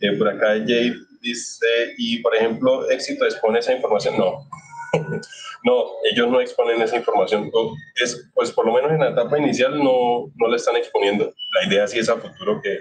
Eh, 0.00 0.12
por 0.12 0.28
acá 0.28 0.48
Jay 0.66 0.92
dice, 1.20 1.94
y 1.96 2.18
por 2.18 2.34
ejemplo, 2.36 2.88
éxito 2.90 3.24
expone 3.24 3.60
esa 3.60 3.72
información. 3.72 4.16
No, 4.18 4.48
no, 5.64 5.84
ellos 6.10 6.28
no 6.28 6.40
exponen 6.40 6.80
esa 6.82 6.96
información. 6.96 7.50
Es, 7.96 8.28
pues 8.34 8.52
por 8.52 8.66
lo 8.66 8.72
menos 8.72 8.92
en 8.92 9.00
la 9.00 9.10
etapa 9.10 9.38
inicial 9.38 9.82
no, 9.82 10.30
no 10.34 10.48
la 10.48 10.56
están 10.56 10.76
exponiendo. 10.76 11.32
La 11.54 11.68
idea 11.68 11.86
sí 11.86 11.98
es 11.98 12.08
a 12.08 12.16
futuro 12.16 12.60
que 12.62 12.80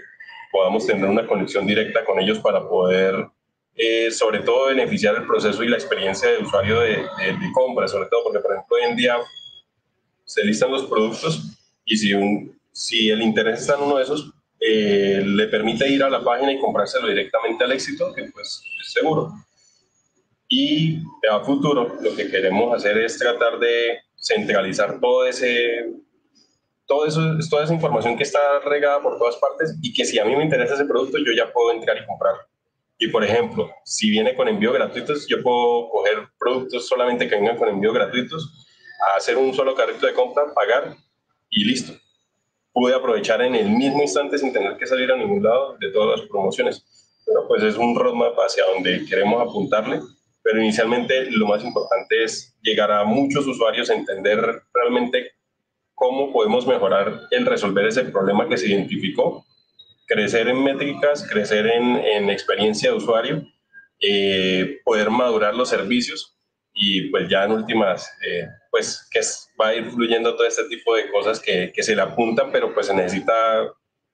podamos 0.51 0.85
tener 0.85 1.05
una 1.05 1.27
conexión 1.27 1.67
directa 1.67 2.05
con 2.05 2.19
ellos 2.19 2.39
para 2.39 2.67
poder, 2.67 3.27
eh, 3.75 4.11
sobre 4.11 4.39
todo, 4.39 4.67
beneficiar 4.67 5.15
el 5.15 5.27
proceso 5.27 5.63
y 5.63 5.67
la 5.67 5.75
experiencia 5.75 6.29
de 6.29 6.37
usuario 6.37 6.79
de, 6.79 6.97
de, 6.97 7.51
compra, 7.53 7.87
sobre 7.87 8.07
todo 8.09 8.23
porque, 8.23 8.39
por 8.39 8.53
ejemplo, 8.53 8.77
hoy 8.77 8.83
en 8.83 8.95
día 8.95 9.17
se 10.25 10.43
listan 10.43 10.71
los 10.71 10.85
productos 10.85 11.43
y 11.85 11.95
si, 11.97 12.13
un, 12.13 12.59
si 12.71 13.09
el 13.09 13.21
interés 13.21 13.61
está 13.61 13.75
en 13.75 13.83
uno 13.83 13.97
de 13.97 14.03
esos, 14.03 14.33
eh, 14.59 15.21
le 15.23 15.47
permite 15.47 15.87
ir 15.87 16.03
a 16.03 16.09
la 16.09 16.23
página 16.23 16.51
y 16.51 16.59
comprárselo 16.59 17.07
directamente 17.07 17.63
al 17.63 17.71
éxito, 17.71 18.13
que 18.13 18.23
pues 18.33 18.63
es 18.81 18.91
seguro. 18.91 19.31
Y 20.47 20.97
a 21.29 21.39
futuro 21.41 21.97
lo 22.01 22.15
que 22.15 22.29
queremos 22.29 22.73
hacer 22.75 22.97
es 22.97 23.17
tratar 23.17 23.59
de 23.59 23.99
centralizar 24.15 24.99
todo 24.99 25.25
ese, 25.25 25.91
todo 26.85 27.05
eso, 27.05 27.21
toda 27.49 27.63
esa 27.63 27.73
información 27.73 28.17
que 28.17 28.23
está 28.23 28.59
regada 28.59 29.01
por 29.01 29.17
todas 29.17 29.35
partes 29.37 29.75
y 29.81 29.93
que 29.93 30.05
si 30.05 30.19
a 30.19 30.25
mí 30.25 30.35
me 30.35 30.43
interesa 30.43 30.75
ese 30.75 30.85
producto 30.85 31.17
yo 31.17 31.33
ya 31.35 31.51
puedo 31.51 31.71
entrar 31.71 31.97
y 31.97 32.05
comprarlo. 32.05 32.41
Y 32.97 33.09
por 33.09 33.23
ejemplo, 33.23 33.69
si 33.83 34.09
viene 34.09 34.35
con 34.35 34.47
envío 34.47 34.71
gratuitos, 34.71 35.27
yo 35.27 35.43
puedo 35.43 35.89
coger 35.89 36.27
productos 36.39 36.87
solamente 36.87 37.27
que 37.27 37.35
vengan 37.35 37.57
con 37.57 37.67
envío 37.67 37.91
gratuitos, 37.91 38.64
hacer 39.15 39.37
un 39.37 39.53
solo 39.53 39.75
carrito 39.75 40.05
de 40.05 40.13
compra, 40.13 40.53
pagar 40.53 40.95
y 41.49 41.65
listo. 41.65 41.93
Pude 42.73 42.93
aprovechar 42.93 43.41
en 43.41 43.55
el 43.55 43.69
mismo 43.69 44.01
instante 44.01 44.37
sin 44.37 44.51
tener 44.51 44.77
que 44.77 44.87
salir 44.87 45.11
a 45.11 45.17
ningún 45.17 45.43
lado 45.43 45.77
de 45.79 45.91
todas 45.91 46.19
las 46.19 46.27
promociones. 46.27 46.83
Pero 47.25 47.47
pues 47.47 47.63
es 47.63 47.77
un 47.77 47.95
roadmap 47.95 48.37
hacia 48.37 48.65
donde 48.65 49.05
queremos 49.05 49.41
apuntarle 49.41 50.01
pero 50.45 50.61
inicialmente 50.61 51.25
lo 51.31 51.47
más 51.47 51.63
importante 51.63 52.23
es 52.23 52.55
llegar 52.61 52.91
a 52.91 53.03
muchos 53.03 53.47
usuarios, 53.47 53.89
entender 53.89 54.61
realmente 54.75 55.31
cómo 55.95 56.31
podemos 56.31 56.67
mejorar 56.67 57.21
el 57.31 57.47
resolver 57.47 57.87
ese 57.87 58.03
problema 58.05 58.47
que 58.47 58.55
se 58.55 58.67
identificó, 58.67 59.43
crecer 60.05 60.47
en 60.47 60.63
métricas, 60.63 61.27
crecer 61.27 61.65
en, 61.65 61.95
en 61.95 62.29
experiencia 62.29 62.91
de 62.91 62.97
usuario, 62.97 63.43
eh, 63.99 64.81
poder 64.85 65.09
madurar 65.09 65.55
los 65.55 65.67
servicios 65.67 66.37
y 66.75 67.09
pues 67.09 67.27
ya 67.27 67.45
en 67.45 67.53
últimas, 67.53 68.07
eh, 68.23 68.45
pues 68.75 69.07
que 69.09 69.21
va 69.57 69.69
a 69.69 69.75
ir 69.75 69.89
fluyendo 69.89 70.35
todo 70.35 70.45
este 70.45 70.65
tipo 70.65 70.93
de 70.97 71.09
cosas 71.09 71.39
que, 71.39 71.71
se 71.73 71.95
le 71.95 72.01
apuntan, 72.01 72.51
pero 72.51 72.73
pues 72.73 72.87
se 72.87 72.93
necesita, 72.93 73.33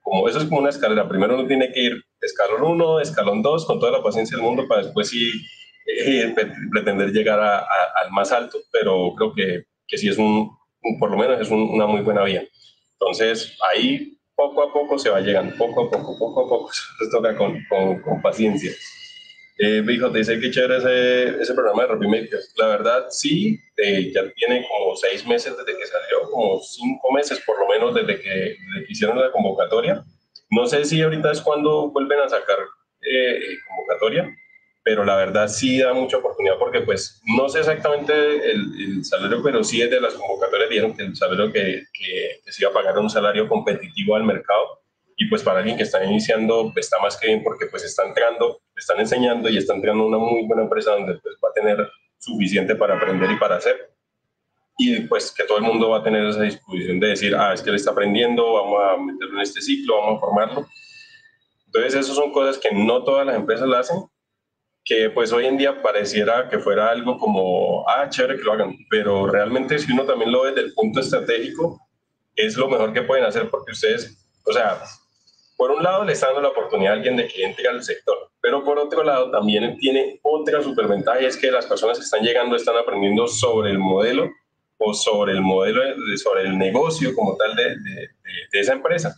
como 0.01 0.29
eso 0.29 0.37
es 0.37 0.45
como 0.45 0.59
una 0.59 0.69
escalera, 0.69 1.09
primero 1.09 1.33
uno 1.33 1.47
tiene 1.47 1.73
que 1.73 1.79
ir 1.79 2.03
escalón 2.21 2.61
1, 2.61 2.99
escalón 2.99 3.41
2, 3.41 3.65
con 3.65 3.79
toda 3.79 3.91
la 3.91 4.03
paciencia 4.03 4.37
del 4.37 4.45
mundo 4.45 4.67
para 4.67 4.83
después 4.83 5.09
sí 5.09 5.31
eh, 5.87 6.31
pretender 6.69 7.09
llegar 7.09 7.39
al 7.39 8.11
más 8.11 8.31
alto, 8.31 8.59
pero 8.71 9.15
creo 9.17 9.33
que, 9.33 9.63
que 9.87 9.97
sí 9.97 10.09
es 10.09 10.19
un, 10.19 10.55
por 10.99 11.09
lo 11.09 11.17
menos 11.17 11.41
es 11.41 11.49
una 11.49 11.87
muy 11.87 12.01
buena 12.01 12.23
vía. 12.23 12.43
Entonces, 12.99 13.57
ahí 13.73 14.15
poco 14.35 14.61
a 14.61 14.71
poco 14.71 14.99
se 14.99 15.09
va 15.09 15.21
llegando, 15.21 15.57
poco 15.57 15.87
a 15.87 15.89
poco, 15.89 16.19
poco 16.19 16.45
a 16.45 16.49
poco, 16.49 16.71
se 16.99 17.09
toca 17.09 17.35
con, 17.35 17.57
con, 17.67 18.21
paciencia. 18.21 18.71
Eh, 19.63 19.85
hijo, 19.91 20.11
te 20.11 20.17
dice 20.17 20.39
que 20.39 20.49
chévere 20.49 20.77
ese, 20.77 21.39
ese 21.39 21.53
programa 21.53 21.85
de 21.85 22.07
Makers. 22.07 22.51
La 22.57 22.65
verdad, 22.65 23.05
sí, 23.11 23.59
eh, 23.77 24.11
ya 24.11 24.23
tiene 24.33 24.65
como 24.67 24.95
seis 24.95 25.23
meses 25.27 25.55
desde 25.55 25.77
que 25.77 25.85
salió, 25.85 26.31
como 26.31 26.59
cinco 26.61 27.11
meses 27.11 27.39
por 27.45 27.59
lo 27.59 27.67
menos 27.67 27.93
desde 27.93 28.19
que, 28.19 28.57
hicieron 28.89 29.19
la 29.19 29.31
convocatoria. 29.31 30.03
No 30.49 30.65
sé 30.65 30.83
si 30.83 30.99
ahorita 31.03 31.31
es 31.31 31.41
cuando 31.41 31.91
vuelven 31.91 32.21
a 32.21 32.29
sacar 32.29 32.57
eh, 33.01 33.39
convocatoria, 33.67 34.35
pero 34.81 35.05
la 35.05 35.15
verdad 35.15 35.47
sí 35.47 35.77
da 35.77 35.93
mucha 35.93 36.17
oportunidad 36.17 36.57
porque 36.57 36.81
pues 36.81 37.21
no 37.37 37.47
sé 37.47 37.59
exactamente 37.59 38.13
el, 38.13 39.05
salario, 39.05 39.43
pero 39.43 39.63
sí 39.63 39.79
es 39.79 39.91
de 39.91 40.01
las 40.01 40.15
convocatorias 40.15 40.69
dijeron 40.71 40.97
que 40.97 41.03
el 41.03 41.15
salario 41.15 41.53
que, 41.53 41.83
que, 41.93 42.51
se 42.51 42.63
iba 42.63 42.71
a 42.71 42.73
pagar 42.73 42.97
un 42.97 43.11
salario 43.11 43.47
competitivo 43.47 44.15
al 44.15 44.23
mercado 44.23 44.81
y 45.17 45.29
pues 45.29 45.43
para 45.43 45.59
alguien 45.59 45.77
que 45.77 45.83
está 45.83 46.03
iniciando 46.03 46.71
pues, 46.73 46.87
está 46.87 46.99
más 46.99 47.15
que 47.15 47.27
bien 47.27 47.43
porque 47.43 47.67
pues 47.67 47.83
está 47.83 48.07
entrando, 48.07 48.59
están 48.81 48.99
enseñando 48.99 49.49
y 49.49 49.57
está 49.57 49.73
entrando 49.73 50.05
una 50.05 50.17
muy 50.17 50.45
buena 50.45 50.63
empresa 50.63 50.91
donde 50.91 51.15
pues 51.19 51.35
va 51.43 51.49
a 51.49 51.53
tener 51.53 51.89
suficiente 52.17 52.75
para 52.75 52.97
aprender 52.97 53.31
y 53.31 53.37
para 53.37 53.55
hacer 53.55 53.91
y 54.77 55.01
pues 55.01 55.31
que 55.31 55.43
todo 55.43 55.59
el 55.59 55.63
mundo 55.63 55.89
va 55.89 55.99
a 55.99 56.03
tener 56.03 56.25
esa 56.25 56.41
disposición 56.41 56.99
de 56.99 57.09
decir, 57.09 57.35
ah, 57.35 57.53
es 57.53 57.61
que 57.61 57.69
él 57.69 57.75
está 57.75 57.91
aprendiendo, 57.91 58.53
vamos 58.53 58.81
a 58.83 58.97
meterlo 58.97 59.35
en 59.35 59.41
este 59.41 59.61
ciclo, 59.61 59.97
vamos 59.97 60.17
a 60.17 60.19
formarlo. 60.19 60.67
Entonces, 61.67 61.93
esas 61.93 62.15
son 62.15 62.31
cosas 62.31 62.57
que 62.57 62.71
no 62.71 63.03
todas 63.03 63.25
las 63.25 63.35
empresas 63.35 63.67
lo 63.67 63.77
hacen 63.77 63.97
que 64.83 65.11
pues 65.11 65.31
hoy 65.31 65.45
en 65.45 65.57
día 65.57 65.81
pareciera 65.81 66.49
que 66.49 66.57
fuera 66.57 66.89
algo 66.89 67.17
como, 67.19 67.87
ah, 67.87 68.09
chévere 68.09 68.37
que 68.37 68.43
lo 68.43 68.53
hagan, 68.53 68.75
pero 68.89 69.27
realmente 69.27 69.77
si 69.77 69.91
uno 69.91 70.05
también 70.05 70.31
lo 70.31 70.41
ve 70.41 70.49
desde 70.49 70.69
el 70.69 70.73
punto 70.73 70.99
estratégico, 70.99 71.79
es 72.35 72.57
lo 72.57 72.67
mejor 72.67 72.91
que 72.91 73.03
pueden 73.03 73.25
hacer 73.25 73.49
porque 73.49 73.73
ustedes, 73.73 74.27
o 74.43 74.51
sea, 74.51 74.81
por 75.61 75.69
un 75.69 75.83
lado 75.83 76.03
le 76.03 76.13
están 76.13 76.29
dando 76.29 76.41
la 76.41 76.47
oportunidad 76.47 76.93
a 76.93 76.95
alguien 76.95 77.15
de 77.15 77.27
que 77.27 77.43
entre 77.43 77.67
al 77.67 77.83
sector, 77.83 78.17
pero 78.41 78.63
por 78.63 78.79
otro 78.79 79.03
lado 79.03 79.29
también 79.29 79.77
tiene 79.77 80.19
otra 80.23 80.63
superventaja 80.63 81.19
es 81.19 81.37
que 81.37 81.51
las 81.51 81.67
personas 81.67 81.99
que 81.99 82.03
están 82.03 82.23
llegando 82.23 82.55
están 82.55 82.77
aprendiendo 82.77 83.27
sobre 83.27 83.69
el 83.69 83.77
modelo 83.77 84.27
o 84.79 84.91
sobre 84.95 85.33
el 85.33 85.41
modelo, 85.41 85.83
sobre 86.17 86.47
el 86.47 86.57
negocio 86.57 87.13
como 87.13 87.37
tal 87.37 87.55
de, 87.55 87.63
de, 87.63 88.07
de 88.51 88.59
esa 88.59 88.73
empresa. 88.73 89.15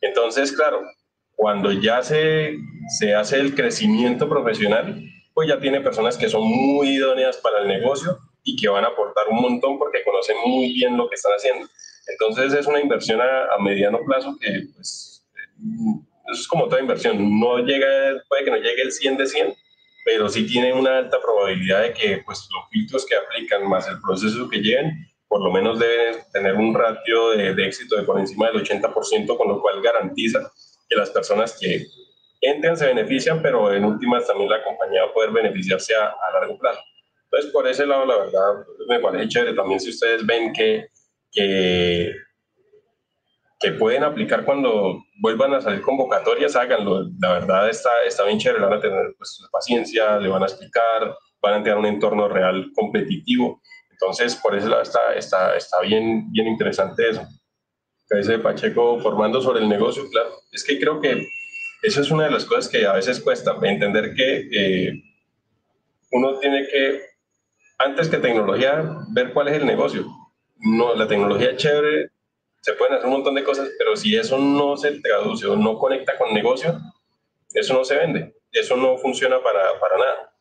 Entonces, 0.00 0.52
claro, 0.52 0.80
cuando 1.34 1.72
ya 1.72 2.04
se, 2.04 2.56
se 3.00 3.12
hace 3.16 3.40
el 3.40 3.56
crecimiento 3.56 4.28
profesional, 4.28 5.02
pues 5.34 5.48
ya 5.48 5.58
tiene 5.58 5.80
personas 5.80 6.16
que 6.16 6.28
son 6.28 6.42
muy 6.44 6.90
idóneas 6.90 7.38
para 7.38 7.62
el 7.62 7.66
negocio 7.66 8.16
y 8.44 8.54
que 8.54 8.68
van 8.68 8.84
a 8.84 8.88
aportar 8.90 9.24
un 9.28 9.42
montón 9.42 9.76
porque 9.76 10.04
conocen 10.04 10.36
muy 10.46 10.72
bien 10.72 10.96
lo 10.96 11.08
que 11.08 11.16
están 11.16 11.32
haciendo. 11.32 11.66
Entonces 12.06 12.52
es 12.52 12.66
una 12.68 12.80
inversión 12.80 13.20
a, 13.20 13.58
mediano 13.58 13.98
plazo 14.06 14.36
que 14.40 14.68
pues 14.74 15.09
es 16.32 16.46
como 16.48 16.68
toda 16.68 16.80
inversión, 16.80 17.40
no 17.40 17.58
llega, 17.58 18.22
puede 18.28 18.44
que 18.44 18.50
no 18.50 18.56
llegue 18.56 18.82
el 18.82 18.92
100 18.92 19.16
de 19.16 19.26
100, 19.26 19.54
pero 20.04 20.28
sí 20.28 20.46
tiene 20.46 20.72
una 20.72 20.98
alta 20.98 21.20
probabilidad 21.20 21.82
de 21.82 21.92
que 21.92 22.22
pues 22.24 22.48
los 22.52 22.68
filtros 22.70 23.06
que 23.06 23.16
aplican 23.16 23.68
más 23.68 23.88
el 23.88 24.00
proceso 24.00 24.48
que 24.48 24.60
lleven, 24.60 25.06
por 25.28 25.42
lo 25.42 25.52
menos 25.52 25.78
deben 25.78 26.16
tener 26.32 26.54
un 26.54 26.74
ratio 26.74 27.30
de, 27.30 27.54
de 27.54 27.66
éxito 27.66 27.96
de 27.96 28.02
por 28.02 28.18
encima 28.18 28.50
del 28.50 28.62
80%, 28.64 29.36
con 29.36 29.48
lo 29.48 29.60
cual 29.60 29.80
garantiza 29.82 30.50
que 30.88 30.96
las 30.96 31.10
personas 31.10 31.56
que 31.58 31.86
entran 32.40 32.76
se 32.76 32.86
benefician, 32.86 33.42
pero 33.42 33.72
en 33.72 33.84
últimas 33.84 34.26
también 34.26 34.50
la 34.50 34.62
compañía 34.62 35.04
va 35.04 35.10
a 35.10 35.14
poder 35.14 35.30
beneficiarse 35.30 35.94
a, 35.94 36.14
largo 36.32 36.58
plazo. 36.58 36.80
Entonces, 37.24 37.52
por 37.52 37.68
ese 37.68 37.86
lado, 37.86 38.06
la 38.06 38.18
verdad, 38.18 38.66
me 38.88 38.98
parece 38.98 39.28
chévere. 39.28 39.54
También 39.54 39.78
si 39.78 39.90
ustedes 39.90 40.26
ven 40.26 40.52
que, 40.52 40.88
que, 41.30 42.12
que 43.60 43.72
pueden 43.72 44.02
aplicar 44.04 44.44
cuando 44.44 45.04
vuelvan 45.20 45.54
a 45.54 45.60
salir 45.60 45.82
convocatorias, 45.82 46.56
háganlo. 46.56 47.08
La 47.20 47.34
verdad 47.34 47.68
está, 47.68 47.90
está 48.06 48.24
bien 48.24 48.38
chévere, 48.38 48.64
van 48.64 48.72
a 48.72 48.80
tener 48.80 49.14
pues, 49.18 49.46
paciencia, 49.52 50.18
le 50.18 50.28
van 50.28 50.42
a 50.42 50.46
explicar, 50.46 51.14
van 51.42 51.60
a 51.60 51.62
tener 51.62 51.78
un 51.78 51.86
entorno 51.86 52.28
real 52.28 52.70
competitivo. 52.74 53.60
Entonces, 53.90 54.34
por 54.36 54.54
lado 54.54 54.82
está, 54.82 55.14
está, 55.14 55.56
está 55.56 55.80
bien, 55.82 56.32
bien 56.32 56.46
interesante 56.48 57.10
eso 57.10 57.26
dice 58.16 58.38
Pacheco 58.38 58.98
formando 59.00 59.40
sobre 59.40 59.60
el 59.60 59.68
negocio, 59.68 60.04
claro. 60.10 60.30
Es 60.52 60.64
que 60.64 60.78
creo 60.80 61.00
que 61.00 61.26
eso 61.82 62.00
es 62.00 62.10
una 62.10 62.24
de 62.24 62.30
las 62.30 62.44
cosas 62.44 62.68
que 62.68 62.86
a 62.86 62.92
veces 62.92 63.20
cuesta, 63.20 63.56
entender 63.62 64.14
que 64.14 64.48
eh, 64.52 65.02
uno 66.12 66.38
tiene 66.38 66.66
que, 66.66 67.00
antes 67.78 68.08
que 68.08 68.18
tecnología, 68.18 68.84
ver 69.12 69.32
cuál 69.32 69.48
es 69.48 69.54
el 69.54 69.66
negocio. 69.66 70.06
No, 70.56 70.94
la 70.94 71.06
tecnología 71.06 71.50
es 71.50 71.56
chévere, 71.56 72.10
se 72.60 72.72
pueden 72.74 72.94
hacer 72.94 73.06
un 73.06 73.12
montón 73.12 73.34
de 73.34 73.44
cosas, 73.44 73.70
pero 73.78 73.96
si 73.96 74.16
eso 74.16 74.38
no 74.38 74.76
se 74.76 75.00
traduce 75.00 75.46
o 75.46 75.56
no 75.56 75.78
conecta 75.78 76.16
con 76.18 76.34
negocio, 76.34 76.78
eso 77.54 77.74
no 77.74 77.84
se 77.84 77.96
vende, 77.96 78.34
eso 78.52 78.76
no 78.76 78.96
funciona 78.98 79.42
para, 79.42 79.78
para 79.80 79.98
nada. 79.98 80.32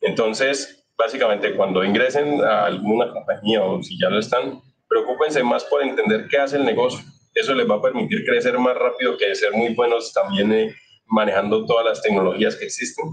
Entonces, 0.00 0.86
básicamente, 0.96 1.54
cuando 1.54 1.84
ingresen 1.84 2.42
a 2.42 2.66
alguna 2.66 3.12
compañía 3.12 3.62
o 3.62 3.82
si 3.82 3.98
ya 3.98 4.10
lo 4.10 4.18
están, 4.18 4.60
preocúpense 4.88 5.42
más 5.42 5.64
por 5.64 5.82
entender 5.82 6.26
qué 6.28 6.38
hace 6.38 6.56
el 6.56 6.64
negocio 6.64 7.00
eso 7.38 7.54
les 7.54 7.68
va 7.68 7.76
a 7.76 7.82
permitir 7.82 8.24
crecer 8.24 8.58
más 8.58 8.76
rápido 8.76 9.16
que 9.16 9.34
ser 9.34 9.52
muy 9.52 9.74
buenos 9.74 10.12
también 10.12 10.52
eh, 10.52 10.74
manejando 11.06 11.64
todas 11.66 11.84
las 11.84 12.02
tecnologías 12.02 12.56
que 12.56 12.64
existen. 12.64 13.04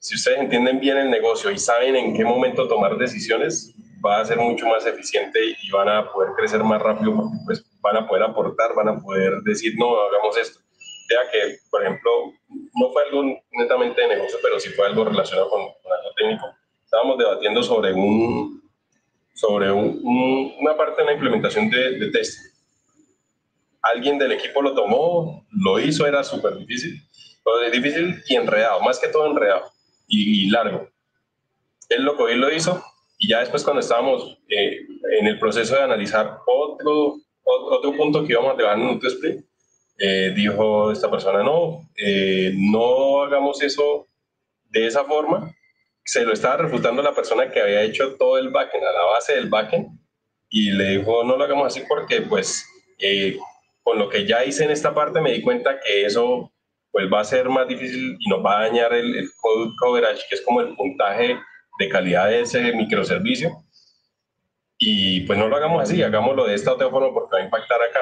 Si 0.00 0.14
ustedes 0.14 0.40
entienden 0.40 0.80
bien 0.80 0.96
el 0.96 1.10
negocio 1.10 1.50
y 1.50 1.58
saben 1.58 1.94
en 1.94 2.14
qué 2.14 2.24
momento 2.24 2.66
tomar 2.66 2.96
decisiones, 2.96 3.72
va 4.04 4.20
a 4.20 4.24
ser 4.24 4.38
mucho 4.38 4.66
más 4.66 4.84
eficiente 4.86 5.38
y 5.62 5.70
van 5.70 5.88
a 5.88 6.10
poder 6.12 6.32
crecer 6.36 6.64
más 6.64 6.82
rápido 6.82 7.14
porque 7.14 7.36
pues, 7.44 7.64
van 7.82 7.96
a 7.96 8.06
poder 8.06 8.22
aportar, 8.22 8.74
van 8.74 8.88
a 8.88 9.00
poder 9.00 9.42
decir, 9.42 9.74
no, 9.76 10.00
hagamos 10.00 10.36
esto. 10.38 10.60
era 11.08 11.30
que, 11.30 11.58
por 11.70 11.82
ejemplo, 11.82 12.10
no 12.74 12.90
fue 12.92 13.02
algo 13.04 13.22
netamente 13.52 14.00
de 14.00 14.08
negocio, 14.08 14.38
pero 14.42 14.58
sí 14.58 14.70
fue 14.70 14.86
algo 14.86 15.04
relacionado 15.04 15.50
con, 15.50 15.60
algo 15.60 16.14
técnico. 16.16 16.46
Estábamos 16.84 17.18
debatiendo 17.18 17.62
sobre, 17.62 17.92
un, 17.92 18.62
sobre 19.34 19.70
una 19.72 20.76
parte 20.76 21.02
de 21.02 21.06
la 21.06 21.12
implementación 21.14 21.68
de, 21.70 21.98
de. 21.98 22.22
Alguien 23.82 24.16
del 24.16 24.32
equipo 24.32 24.62
lo 24.62 24.74
tomó, 24.74 25.44
lo 25.50 25.80
hizo, 25.80 26.06
era 26.06 26.22
súper 26.22 26.56
difícil. 26.56 27.02
Pero 27.44 27.70
difícil 27.70 28.22
y 28.28 28.36
enredado, 28.36 28.80
más 28.80 29.00
que 29.00 29.08
todo 29.08 29.26
enredado 29.26 29.72
y, 30.06 30.48
largo. 30.50 30.88
Él 31.88 32.04
lo 32.04 32.16
cogió 32.16 32.36
y 32.36 32.38
lo 32.38 32.52
hizo, 32.52 32.82
y 33.18 33.28
ya 33.28 33.40
después 33.40 33.64
cuando 33.64 33.80
estábamos 33.80 34.38
eh, 34.48 34.86
en 35.18 35.26
el 35.26 35.38
proceso 35.38 35.74
de 35.74 35.82
analizar 35.82 36.38
otro, 36.46 37.16
otro 37.44 37.96
punto 37.96 38.24
que 38.24 38.32
íbamos 38.32 38.54
a 38.54 38.56
llevar 38.56 38.78
en 38.78 39.00
sprint, 39.02 39.44
eh, 39.98 40.32
dijo 40.34 40.90
esta 40.90 41.10
persona, 41.10 41.42
no, 41.42 41.88
eh, 41.96 42.52
no 42.56 43.22
hagamos 43.22 43.62
eso 43.62 44.08
de 44.70 44.86
esa 44.86 45.04
forma. 45.04 45.54
Se 46.04 46.24
lo 46.24 46.32
estaba 46.32 46.56
refutando 46.56 47.02
la 47.02 47.14
persona 47.14 47.50
que 47.50 47.60
había 47.60 47.82
hecho 47.82 48.16
todo 48.16 48.38
el 48.38 48.50
backend, 48.50 48.84
a 48.84 48.92
la 48.92 49.04
base 49.04 49.34
del 49.34 49.48
backend, 49.48 49.88
y 50.48 50.70
le 50.72 50.98
dijo, 50.98 51.24
no 51.24 51.36
lo 51.36 51.44
hagamos 51.44 51.68
así 51.68 51.84
porque 51.88 52.22
pues 52.22 52.66
eh, 52.98 53.38
con 53.82 53.98
lo 53.98 54.08
que 54.08 54.26
ya 54.26 54.44
hice 54.44 54.64
en 54.64 54.70
esta 54.70 54.94
parte 54.94 55.20
me 55.20 55.32
di 55.32 55.42
cuenta 55.42 55.78
que 55.80 56.04
eso 56.04 56.52
pues 56.90 57.06
va 57.10 57.20
a 57.20 57.24
ser 57.24 57.48
más 57.48 57.66
difícil 57.66 58.16
y 58.18 58.28
nos 58.28 58.44
va 58.44 58.58
a 58.58 58.62
dañar 58.68 58.92
el, 58.92 59.16
el 59.16 59.28
code 59.40 59.72
coverage, 59.78 60.24
que 60.28 60.34
es 60.34 60.42
como 60.42 60.60
el 60.60 60.74
puntaje 60.76 61.38
de 61.78 61.88
calidad 61.88 62.28
de 62.28 62.42
ese 62.42 62.72
microservicio. 62.72 63.50
Y 64.84 65.20
pues 65.20 65.38
no 65.38 65.48
lo 65.48 65.56
hagamos 65.56 65.82
así, 65.82 66.02
hagámoslo 66.02 66.44
de 66.44 66.54
esta 66.54 66.72
otra 66.72 66.90
forma 66.90 67.12
porque 67.12 67.36
va 67.36 67.40
a 67.40 67.44
impactar 67.44 67.80
acá 67.82 68.00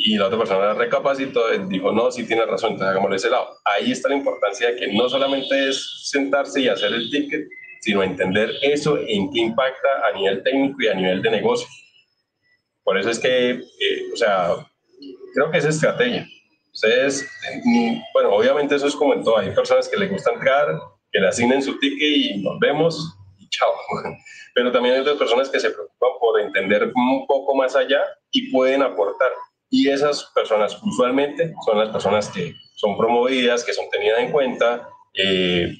y 0.00 0.16
la 0.16 0.26
otra 0.26 0.38
persona 0.38 0.74
recapacitó, 0.74 1.48
dijo, 1.66 1.92
no, 1.92 2.10
sí 2.12 2.24
tiene 2.24 2.46
razón, 2.46 2.72
entonces 2.72 2.90
hagámoslo 2.90 3.14
de 3.14 3.16
ese 3.16 3.30
lado. 3.30 3.48
Ahí 3.64 3.90
está 3.90 4.08
la 4.08 4.14
importancia 4.14 4.70
de 4.70 4.76
que 4.76 4.92
no 4.92 5.08
solamente 5.08 5.68
es 5.68 6.08
sentarse 6.08 6.60
y 6.60 6.68
hacer 6.68 6.92
el 6.92 7.10
ticket, 7.10 7.48
sino 7.80 8.04
entender 8.04 8.52
eso 8.62 8.96
en 8.96 9.30
qué 9.32 9.40
impacta 9.40 9.88
a 10.08 10.16
nivel 10.16 10.42
técnico 10.44 10.76
y 10.80 10.86
a 10.86 10.94
nivel 10.94 11.20
de 11.20 11.30
negocio. 11.30 11.66
Por 12.84 12.96
eso 12.96 13.10
es 13.10 13.18
que, 13.18 13.50
eh, 13.50 14.12
o 14.12 14.16
sea, 14.16 14.50
creo 15.34 15.50
que 15.50 15.58
es 15.58 15.64
estrategia. 15.64 16.28
Ustedes, 16.72 17.28
bueno, 18.14 18.30
obviamente 18.30 18.76
eso 18.76 18.86
es 18.86 18.94
como 18.94 19.14
en 19.14 19.24
todo, 19.24 19.38
hay 19.38 19.50
personas 19.50 19.88
que 19.88 19.96
les 19.96 20.10
gusta 20.10 20.30
entrar, 20.32 20.78
que 21.10 21.18
le 21.18 21.26
asignen 21.26 21.60
su 21.60 21.76
ticket 21.80 22.16
y 22.16 22.42
nos 22.42 22.58
vemos 22.60 23.16
y 23.36 23.48
chao. 23.48 23.74
Pero 24.58 24.72
también 24.72 24.96
hay 24.96 25.00
otras 25.02 25.18
personas 25.18 25.48
que 25.50 25.60
se 25.60 25.70
preocupan 25.70 26.10
por 26.18 26.40
entender 26.40 26.90
un 26.92 27.28
poco 27.28 27.54
más 27.54 27.76
allá 27.76 28.00
y 28.32 28.50
pueden 28.50 28.82
aportar. 28.82 29.28
Y 29.70 29.88
esas 29.88 30.32
personas 30.34 30.76
usualmente 30.82 31.54
son 31.64 31.78
las 31.78 31.90
personas 31.90 32.28
que 32.28 32.56
son 32.74 32.98
promovidas, 32.98 33.62
que 33.62 33.72
son 33.72 33.88
tenidas 33.88 34.18
en 34.18 34.32
cuenta, 34.32 34.88
eh, 35.14 35.72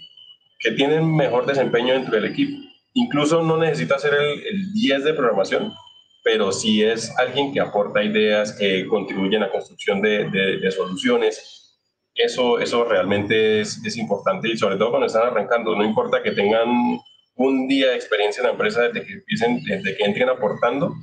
que 0.60 0.70
tienen 0.70 1.12
mejor 1.12 1.44
desempeño 1.44 1.92
dentro 1.94 2.14
del 2.14 2.26
equipo. 2.26 2.56
Incluso 2.94 3.42
no 3.42 3.56
necesita 3.56 3.98
ser 3.98 4.14
el, 4.14 4.46
el 4.46 4.72
10 4.74 5.02
de 5.02 5.14
programación, 5.14 5.74
pero 6.22 6.52
sí 6.52 6.84
es 6.84 7.12
alguien 7.18 7.52
que 7.52 7.58
aporta 7.58 8.04
ideas, 8.04 8.52
que 8.52 8.86
contribuye 8.86 9.38
a 9.38 9.40
la 9.40 9.50
construcción 9.50 10.00
de, 10.00 10.30
de, 10.30 10.70
soluciones. 10.70 11.76
Eso, 12.14 12.60
eso 12.60 12.84
realmente 12.84 13.60
es, 13.60 13.84
es, 13.84 13.96
importante 13.96 14.48
y 14.48 14.56
sobre 14.56 14.76
todo 14.76 14.90
cuando 14.90 15.08
están 15.08 15.26
arrancando. 15.26 15.74
No 15.74 15.84
importa 15.84 16.22
que 16.22 16.30
tengan 16.30 17.00
un 17.38 17.68
día 17.68 17.90
de 17.90 17.96
experiencia 17.96 18.40
en 18.40 18.46
la 18.46 18.52
empresa 18.52 18.82
desde 18.82 19.06
que 19.06 19.12
empiecen, 19.14 19.62
desde 19.64 19.96
que 19.96 20.04
entren 20.04 20.28
aportando. 20.28 20.94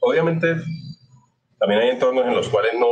Obviamente 0.00 0.54
también 1.58 1.80
hay 1.80 1.88
entornos 1.90 2.26
en 2.26 2.34
los 2.34 2.48
cuales 2.48 2.74
no, 2.78 2.86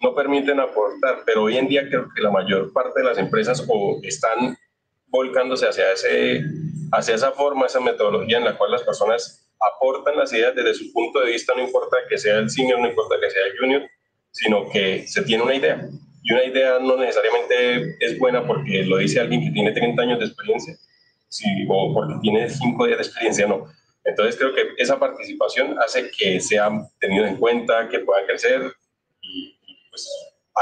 no 0.00 0.14
permiten 0.14 0.60
aportar, 0.60 1.22
pero 1.24 1.44
hoy 1.44 1.56
en 1.56 1.68
día 1.68 1.88
creo 1.88 2.08
que 2.14 2.22
la 2.22 2.30
mayor 2.30 2.72
parte 2.72 3.00
de 3.00 3.06
las 3.06 3.18
empresas 3.18 3.64
o 3.66 3.98
están 4.02 4.56
volcándose 5.06 5.66
hacia, 5.66 5.90
ese, 5.92 6.42
hacia 6.92 7.14
esa 7.14 7.32
forma, 7.32 7.66
esa 7.66 7.80
metodología 7.80 8.38
en 8.38 8.44
la 8.44 8.56
cual 8.58 8.72
las 8.72 8.82
personas 8.82 9.50
aportan 9.58 10.16
las 10.16 10.32
ideas 10.32 10.54
desde 10.54 10.74
su 10.74 10.92
punto 10.92 11.20
de 11.20 11.32
vista, 11.32 11.54
no 11.56 11.62
importa 11.62 11.96
que 12.08 12.18
sea 12.18 12.38
el 12.38 12.50
senior, 12.50 12.78
no 12.78 12.88
importa 12.88 13.16
que 13.20 13.30
sea 13.30 13.46
el 13.46 13.58
junior, 13.58 13.82
sino 14.30 14.68
que 14.68 15.06
se 15.06 15.22
tiene 15.22 15.42
una 15.42 15.54
idea. 15.54 15.88
Y 16.22 16.32
una 16.32 16.44
idea 16.44 16.78
no 16.78 16.96
necesariamente 16.98 17.96
es 18.00 18.18
buena 18.18 18.46
porque 18.46 18.84
lo 18.84 18.98
dice 18.98 19.18
alguien 19.18 19.42
que 19.42 19.50
tiene 19.50 19.72
30 19.72 20.02
años 20.02 20.18
de 20.18 20.26
experiencia, 20.26 20.74
sí, 21.28 21.46
o 21.68 21.94
porque 21.94 22.14
tiene 22.22 22.48
5 22.48 22.86
días 22.86 22.98
de 22.98 23.04
experiencia, 23.04 23.46
no. 23.46 23.66
Entonces 24.04 24.36
creo 24.36 24.54
que 24.54 24.62
esa 24.78 24.98
participación 24.98 25.78
hace 25.80 26.10
que 26.10 26.40
sea 26.40 26.70
tenido 26.98 27.26
en 27.26 27.36
cuenta, 27.36 27.88
que 27.88 28.00
puedan 28.00 28.26
crecer 28.26 28.72
y, 29.20 29.58
pues 29.90 30.08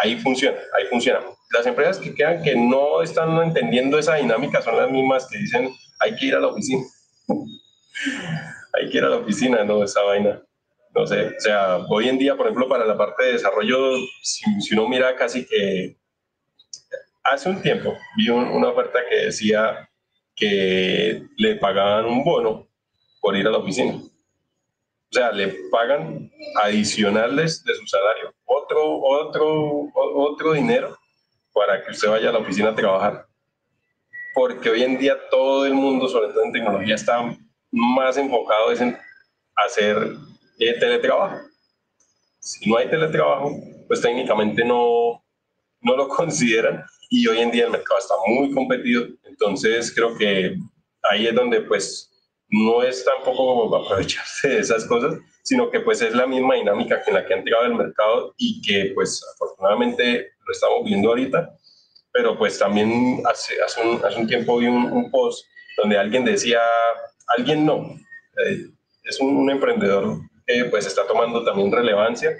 ahí 0.02 0.18
funciona, 0.18 0.59
ahí 0.76 0.87
funciona. 0.87 1.20
Las 1.52 1.66
empresas 1.66 1.98
que 1.98 2.14
quedan 2.14 2.42
que 2.42 2.57
no 2.57 3.02
están 3.02 3.37
entendiendo 3.40 3.98
esa 3.98 4.16
dinámica 4.16 4.61
son 4.62 4.76
las 4.76 4.90
mismas 4.90 5.29
que 5.29 5.38
dicen 5.38 5.70
hay 6.00 6.16
que 6.16 6.26
ir 6.26 6.35
a 6.35 6.40
la 6.40 6.48
oficina. 6.48 6.83
hay 8.72 8.90
que 8.90 8.98
ir 8.98 9.05
a 9.05 9.11
la 9.11 9.16
oficina, 9.18 9.64
no 9.64 9.85
esa 9.85 10.02
vaina. 10.02 10.42
No 10.94 11.07
sé, 11.07 11.26
o 11.26 11.40
sea, 11.40 11.76
hoy 11.88 12.09
en 12.09 12.18
día, 12.18 12.37
por 12.37 12.46
ejemplo, 12.46 12.68
para 12.68 12.87
la 12.87 12.96
parte 12.96 13.24
de 13.24 13.33
desarrollo, 13.35 13.96
si, 14.22 14.61
si 14.61 14.74
uno 14.74 14.88
mira 14.88 15.14
casi 15.14 15.46
que 15.46 15.98
hace 17.22 17.48
un 17.48 17.61
tiempo 17.61 17.96
vi 18.16 18.29
una 18.31 18.68
oferta 18.68 19.00
que 19.09 19.26
decía 19.26 19.88
que 20.37 21.27
le 21.38 21.57
pagaban 21.57 22.05
un 22.05 22.22
bono 22.22 22.68
por 23.20 23.35
ir 23.37 23.46
a 23.46 23.51
la 23.51 23.59
oficina. 23.59 23.94
O 23.94 25.12
sea, 25.12 25.33
le 25.33 25.49
pagan 25.70 26.31
adicionales 26.62 27.64
de 27.64 27.75
su 27.75 27.87
salario, 27.87 28.35
otro, 28.44 29.01
otro, 29.01 29.90
otro 29.94 30.53
dinero 30.53 30.96
para 31.55 31.83
que 31.83 31.92
usted 31.92 32.09
vaya 32.09 32.29
a 32.29 32.33
la 32.33 32.38
oficina 32.38 32.70
a 32.70 32.75
trabajar. 32.75 33.27
Porque 34.35 34.68
hoy 34.68 34.83
en 34.83 34.99
día 34.99 35.16
todo 35.31 35.64
el 35.64 35.72
mundo, 35.72 36.07
sobre 36.09 36.29
todo 36.29 36.44
en 36.44 36.53
tecnología, 36.53 36.94
está 36.94 37.35
más 37.70 38.16
enfocado 38.18 38.72
en 38.72 38.99
hacer 39.55 39.96
eh, 40.59 40.75
teletrabajo. 40.79 41.40
Si 42.38 42.68
no 42.68 42.77
hay 42.77 42.88
teletrabajo, 42.88 43.53
pues 43.87 44.03
técnicamente 44.03 44.64
no, 44.64 45.25
no 45.81 45.96
lo 45.96 46.09
consideran 46.11 46.85
y 47.11 47.27
hoy 47.27 47.38
en 47.38 47.51
día 47.51 47.66
el 47.66 47.71
mercado 47.71 47.99
está 47.99 48.14
muy 48.27 48.53
competido. 48.53 49.07
Entonces 49.25 49.95
creo 49.95 50.16
que 50.16 50.57
ahí 51.11 51.27
es 51.27 51.35
donde 51.35 51.61
pues 51.62 52.11
no 52.49 52.83
es 52.83 53.05
tampoco 53.05 53.75
aprovecharse 53.77 54.49
de 54.49 54.59
esas 54.61 54.85
cosas, 54.85 55.19
sino 55.42 55.71
que 55.71 55.81
pues 55.81 56.03
es 56.03 56.14
la 56.14 56.27
misma 56.27 56.57
dinámica 56.57 57.03
en 57.07 57.14
la 57.14 57.25
que 57.25 57.35
ha 57.35 57.38
entrado 57.38 57.64
el 57.64 57.75
mercado 57.75 58.35
y 58.37 58.61
que 58.62 58.92
pues 58.95 59.23
afortunadamente 59.35 60.33
lo 60.45 60.53
estamos 60.53 60.85
viendo 60.85 61.09
ahorita, 61.09 61.51
pero 62.12 62.37
pues 62.38 62.59
también 62.59 63.23
hace, 63.27 63.55
hace, 63.62 63.83
un, 63.87 64.05
hace 64.05 64.19
un 64.19 64.27
tiempo 64.27 64.59
vi 64.59 64.66
un, 64.66 65.11
post 65.11 65.45
donde 65.77 65.99
alguien 65.99 66.25
decía, 66.25 66.61
alguien 67.37 67.66
no, 67.66 67.95
eh, 68.47 68.66
es 69.05 69.21
un, 69.21 69.49
emprendedor 69.51 70.19
que 70.47 70.64
pues 70.66 70.87
está 70.87 71.07
tomando 71.07 71.45
también 71.45 71.73
relevancia. 71.73 72.37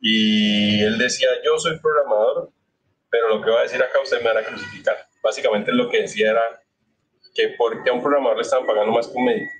Y 0.00 0.82
él 0.82 0.98
decía, 0.98 1.28
yo 1.44 1.58
soy 1.58 1.78
programador, 1.78 2.50
pero 3.16 3.34
lo 3.34 3.42
que 3.42 3.50
va 3.50 3.60
a 3.60 3.62
decir 3.62 3.82
acá 3.82 3.98
usted 4.02 4.18
me 4.18 4.32
van 4.32 4.44
a 4.44 4.46
crucificar. 4.46 4.94
Básicamente 5.22 5.72
lo 5.72 5.88
que 5.88 6.02
decía 6.02 6.32
era, 6.32 6.42
que 7.34 7.48
por 7.56 7.82
qué 7.82 7.90
a 7.90 7.94
un 7.94 8.02
programador 8.02 8.36
le 8.36 8.42
estaban 8.42 8.66
pagando 8.66 8.92
más 8.92 9.08
que 9.08 9.14
un 9.14 9.24
médico, 9.24 9.50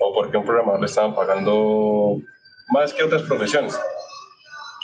o 0.00 0.12
por 0.12 0.30
qué 0.30 0.36
a 0.36 0.40
un 0.40 0.46
programador 0.46 0.80
le 0.80 0.86
estaban 0.86 1.14
pagando 1.14 2.18
más 2.68 2.92
que 2.92 3.02
otras 3.02 3.22
profesiones, 3.22 3.78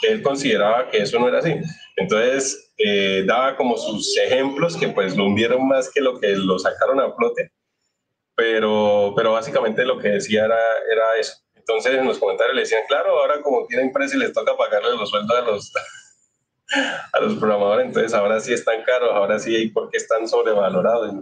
que 0.01 0.09
él 0.09 0.23
consideraba 0.23 0.89
que 0.89 0.99
eso 1.03 1.19
no 1.19 1.27
era 1.27 1.37
así. 1.37 1.55
Entonces, 1.97 2.73
eh, 2.77 3.23
daba 3.27 3.55
como 3.55 3.77
sus 3.77 4.17
ejemplos 4.17 4.75
que 4.75 4.87
pues 4.87 5.15
lo 5.15 5.25
hundieron 5.25 5.67
más 5.67 5.91
que 5.91 6.01
lo 6.01 6.19
que 6.19 6.29
lo 6.29 6.57
sacaron 6.57 6.99
a 6.99 7.13
flote, 7.13 7.51
pero, 8.33 9.13
pero 9.15 9.33
básicamente 9.33 9.85
lo 9.85 9.99
que 9.99 10.09
decía 10.09 10.45
era, 10.45 10.59
era 10.91 11.15
eso. 11.19 11.35
Entonces 11.53 11.93
en 11.93 12.07
los 12.07 12.17
comentarios 12.17 12.55
le 12.55 12.61
decían, 12.61 12.81
claro, 12.87 13.19
ahora 13.19 13.39
como 13.43 13.67
tienen 13.67 13.87
empresa 13.87 14.15
y 14.15 14.19
les 14.19 14.33
toca 14.33 14.57
pagarle 14.57 14.95
los 14.95 15.09
sueldos 15.11 15.37
a 15.37 15.41
los, 15.41 15.71
a 17.13 17.19
los 17.19 17.35
programadores, 17.35 17.87
entonces 17.87 18.13
ahora 18.13 18.39
sí 18.39 18.53
están 18.53 18.83
caros, 18.83 19.09
ahora 19.13 19.39
sí, 19.39 19.55
¿y 19.55 19.69
por 19.69 19.89
qué 19.89 19.97
están 19.97 20.27
sobrevalorados? 20.27 21.13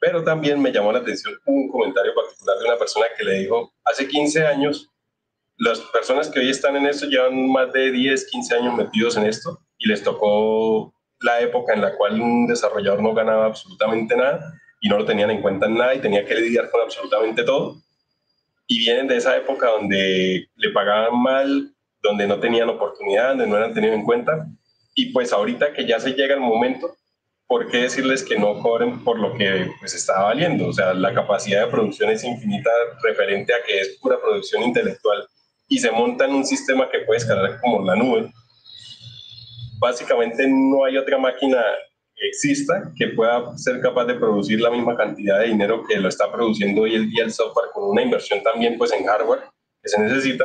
Pero 0.00 0.24
también 0.24 0.60
me 0.60 0.72
llamó 0.72 0.92
la 0.92 1.00
atención 1.00 1.34
un 1.46 1.68
comentario 1.70 2.14
particular 2.14 2.58
de 2.58 2.64
una 2.64 2.78
persona 2.78 3.06
que 3.16 3.24
le 3.24 3.38
dijo, 3.40 3.72
hace 3.84 4.08
15 4.08 4.46
años, 4.46 4.90
las 5.58 5.78
personas 5.80 6.28
que 6.28 6.40
hoy 6.40 6.50
están 6.50 6.76
en 6.76 6.86
esto 6.86 7.06
llevan 7.06 7.50
más 7.50 7.72
de 7.72 7.90
10, 7.90 8.26
15 8.30 8.54
años 8.56 8.74
metidos 8.76 9.16
en 9.16 9.26
esto 9.26 9.60
y 9.78 9.88
les 9.88 10.02
tocó 10.02 10.94
la 11.20 11.40
época 11.40 11.74
en 11.74 11.82
la 11.82 11.94
cual 11.96 12.20
un 12.20 12.46
desarrollador 12.46 13.02
no 13.02 13.12
ganaba 13.12 13.46
absolutamente 13.46 14.16
nada 14.16 14.54
y 14.80 14.88
no 14.88 14.98
lo 14.98 15.04
tenían 15.04 15.30
en 15.30 15.42
cuenta 15.42 15.66
en 15.66 15.76
nada 15.76 15.94
y 15.94 16.00
tenía 16.00 16.24
que 16.24 16.34
lidiar 16.34 16.70
con 16.70 16.80
absolutamente 16.80 17.44
todo. 17.44 17.76
Y 18.66 18.78
vienen 18.78 19.08
de 19.08 19.16
esa 19.16 19.36
época 19.36 19.68
donde 19.68 20.48
le 20.54 20.70
pagaban 20.70 21.20
mal, 21.20 21.74
donde 22.02 22.26
no 22.26 22.40
tenían 22.40 22.68
oportunidad, 22.68 23.30
donde 23.30 23.46
no 23.46 23.56
eran 23.56 23.74
tenidos 23.74 23.96
en 23.96 24.04
cuenta. 24.04 24.46
Y 24.94 25.12
pues 25.12 25.32
ahorita 25.32 25.72
que 25.72 25.86
ya 25.86 26.00
se 26.00 26.12
llega 26.12 26.34
el 26.34 26.40
momento, 26.40 26.96
¿por 27.46 27.68
qué 27.68 27.78
decirles 27.78 28.22
que 28.22 28.38
no 28.38 28.60
cobren 28.60 29.02
por 29.04 29.18
lo 29.18 29.34
que 29.34 29.70
pues 29.78 29.94
está 29.94 30.22
valiendo? 30.22 30.68
O 30.68 30.72
sea, 30.72 30.94
la 30.94 31.14
capacidad 31.14 31.64
de 31.64 31.70
producción 31.70 32.10
es 32.10 32.24
infinita 32.24 32.70
referente 33.02 33.52
a 33.52 33.62
que 33.66 33.80
es 33.80 33.98
pura 34.00 34.20
producción 34.20 34.62
intelectual 34.62 35.26
y 35.68 35.78
se 35.78 35.90
monta 35.90 36.24
en 36.24 36.34
un 36.34 36.44
sistema 36.44 36.88
que 36.90 37.00
puede 37.00 37.18
escalar 37.18 37.60
como 37.60 37.84
la 37.84 37.96
nube. 37.96 38.30
básicamente 39.78 40.46
no 40.46 40.84
hay 40.84 40.98
otra 40.98 41.16
máquina 41.16 41.64
que 42.14 42.28
exista 42.28 42.92
que 42.96 43.08
pueda 43.08 43.56
ser 43.56 43.80
capaz 43.80 44.04
de 44.04 44.14
producir 44.14 44.60
la 44.60 44.70
misma 44.70 44.94
cantidad 44.94 45.38
de 45.38 45.46
dinero 45.46 45.82
que 45.88 45.96
lo 45.96 46.08
está 46.08 46.30
produciendo 46.30 46.82
hoy 46.82 46.94
el 46.94 47.08
día 47.08 47.24
el 47.24 47.32
software 47.32 47.70
con 47.72 47.84
una 47.84 48.02
inversión 48.02 48.42
también 48.42 48.76
pues 48.76 48.92
en 48.92 49.06
hardware 49.06 49.40
que 49.82 49.88
se 49.88 49.98
necesita, 49.98 50.44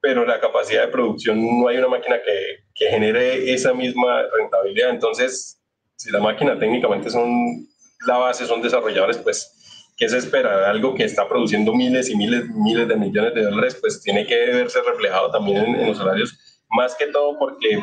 pero 0.00 0.24
la 0.24 0.40
capacidad 0.40 0.86
de 0.86 0.92
producción 0.92 1.60
no 1.60 1.68
hay 1.68 1.78
una 1.78 1.88
máquina 1.88 2.20
que, 2.22 2.64
que 2.74 2.86
genere 2.86 3.52
esa 3.52 3.74
misma 3.74 4.22
rentabilidad. 4.36 4.90
Entonces, 4.90 5.60
si 5.96 6.10
la 6.10 6.20
máquina 6.20 6.58
técnicamente 6.58 7.10
son 7.10 7.68
la 8.06 8.16
base, 8.16 8.46
son 8.46 8.62
desarrolladores, 8.62 9.18
pues 9.18 9.60
¿qué 10.00 10.08
se 10.08 10.16
espera? 10.16 10.70
Algo 10.70 10.94
que 10.94 11.04
está 11.04 11.28
produciendo 11.28 11.74
miles 11.74 12.08
y 12.08 12.16
miles, 12.16 12.48
miles 12.48 12.88
de 12.88 12.96
millones 12.96 13.34
de 13.34 13.42
dólares, 13.42 13.76
pues 13.78 14.00
tiene 14.00 14.26
que 14.26 14.34
verse 14.46 14.80
reflejado 14.80 15.30
también 15.30 15.58
en, 15.58 15.86
los 15.86 15.98
salarios, 15.98 16.64
más 16.70 16.94
que 16.94 17.08
todo 17.08 17.38
porque, 17.38 17.78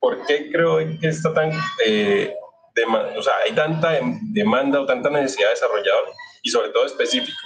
¿por 0.00 0.26
qué 0.26 0.50
creo 0.50 0.78
que 1.00 1.06
está 1.06 1.32
tan, 1.32 1.52
eh, 1.86 2.34
o 3.16 3.22
sea, 3.22 3.34
hay 3.44 3.52
tanta 3.52 4.00
demanda 4.32 4.80
o 4.80 4.86
tanta 4.86 5.10
necesidad 5.10 5.46
de 5.48 5.54
desarrollador 5.54 6.06
y 6.42 6.50
sobre 6.50 6.70
todo 6.70 6.86
específico? 6.86 7.38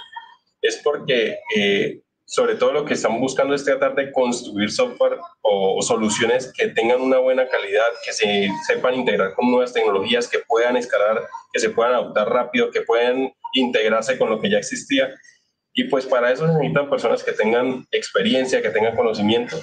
Es 0.59 0.81
porque 0.83 1.37
eh, 1.55 2.01
sobre 2.33 2.55
todo 2.55 2.73
lo 2.73 2.83
que 2.83 2.95
están 2.95 3.19
buscando 3.21 3.53
es 3.53 3.63
tratar 3.63 3.93
de 3.93 4.11
construir 4.11 4.71
software 4.71 5.19
o, 5.43 5.79
soluciones 5.83 6.51
que 6.57 6.69
tengan 6.69 6.99
una 6.99 7.19
buena 7.19 7.47
calidad, 7.47 7.85
que 8.03 8.11
se 8.11 8.49
sepan 8.65 8.95
integrar 8.95 9.35
con 9.35 9.51
nuevas 9.51 9.71
tecnologías, 9.71 10.27
que 10.27 10.39
puedan 10.39 10.75
escalar, 10.75 11.27
que 11.51 11.59
se 11.59 11.69
puedan 11.69 11.93
adaptar 11.93 12.27
rápido, 12.29 12.71
que 12.71 12.81
puedan 12.81 13.31
integrarse 13.53 14.17
con 14.17 14.31
lo 14.31 14.41
que 14.41 14.49
ya 14.49 14.57
existía. 14.57 15.13
Y 15.73 15.83
pues 15.83 16.07
para 16.07 16.31
eso 16.31 16.47
se 16.47 16.53
necesitan 16.53 16.89
personas 16.89 17.23
que 17.23 17.33
tengan 17.33 17.85
experiencia, 17.91 18.63
que 18.63 18.71
tengan 18.71 18.95
conocimiento. 18.95 19.61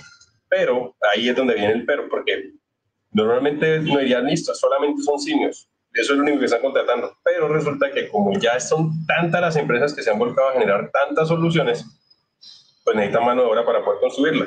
Pero 0.49 0.95
ahí 1.13 1.29
es 1.29 1.35
donde 1.35 1.55
viene 1.55 1.73
el 1.73 1.85
pero, 1.85 2.09
porque 2.09 2.53
normalmente 3.11 3.81
no 3.81 4.01
irían 4.01 4.27
listos, 4.27 4.61
solamente 4.61 5.03
son 5.03 5.19
simios. 5.19 5.69
Eso 5.93 6.13
es 6.13 6.19
lo 6.19 6.23
único 6.23 6.39
que 6.39 6.45
están 6.45 6.61
contratando. 6.63 7.17
Pero 7.25 7.49
resulta 7.49 7.91
que 7.91 8.07
como 8.07 8.39
ya 8.39 8.61
son 8.61 9.05
tantas 9.07 9.41
las 9.41 9.57
empresas 9.57 9.93
que 9.93 10.05
se 10.05 10.11
han 10.11 10.21
volcado 10.21 10.51
a 10.51 10.53
generar 10.53 10.89
tantas 10.93 11.27
soluciones, 11.27 11.85
pues 12.85 12.97
necesita 12.97 13.21
mano 13.21 13.43
de 13.43 13.49
obra 13.49 13.65
para 13.65 13.85
poder 13.85 14.01
construirla. 14.01 14.47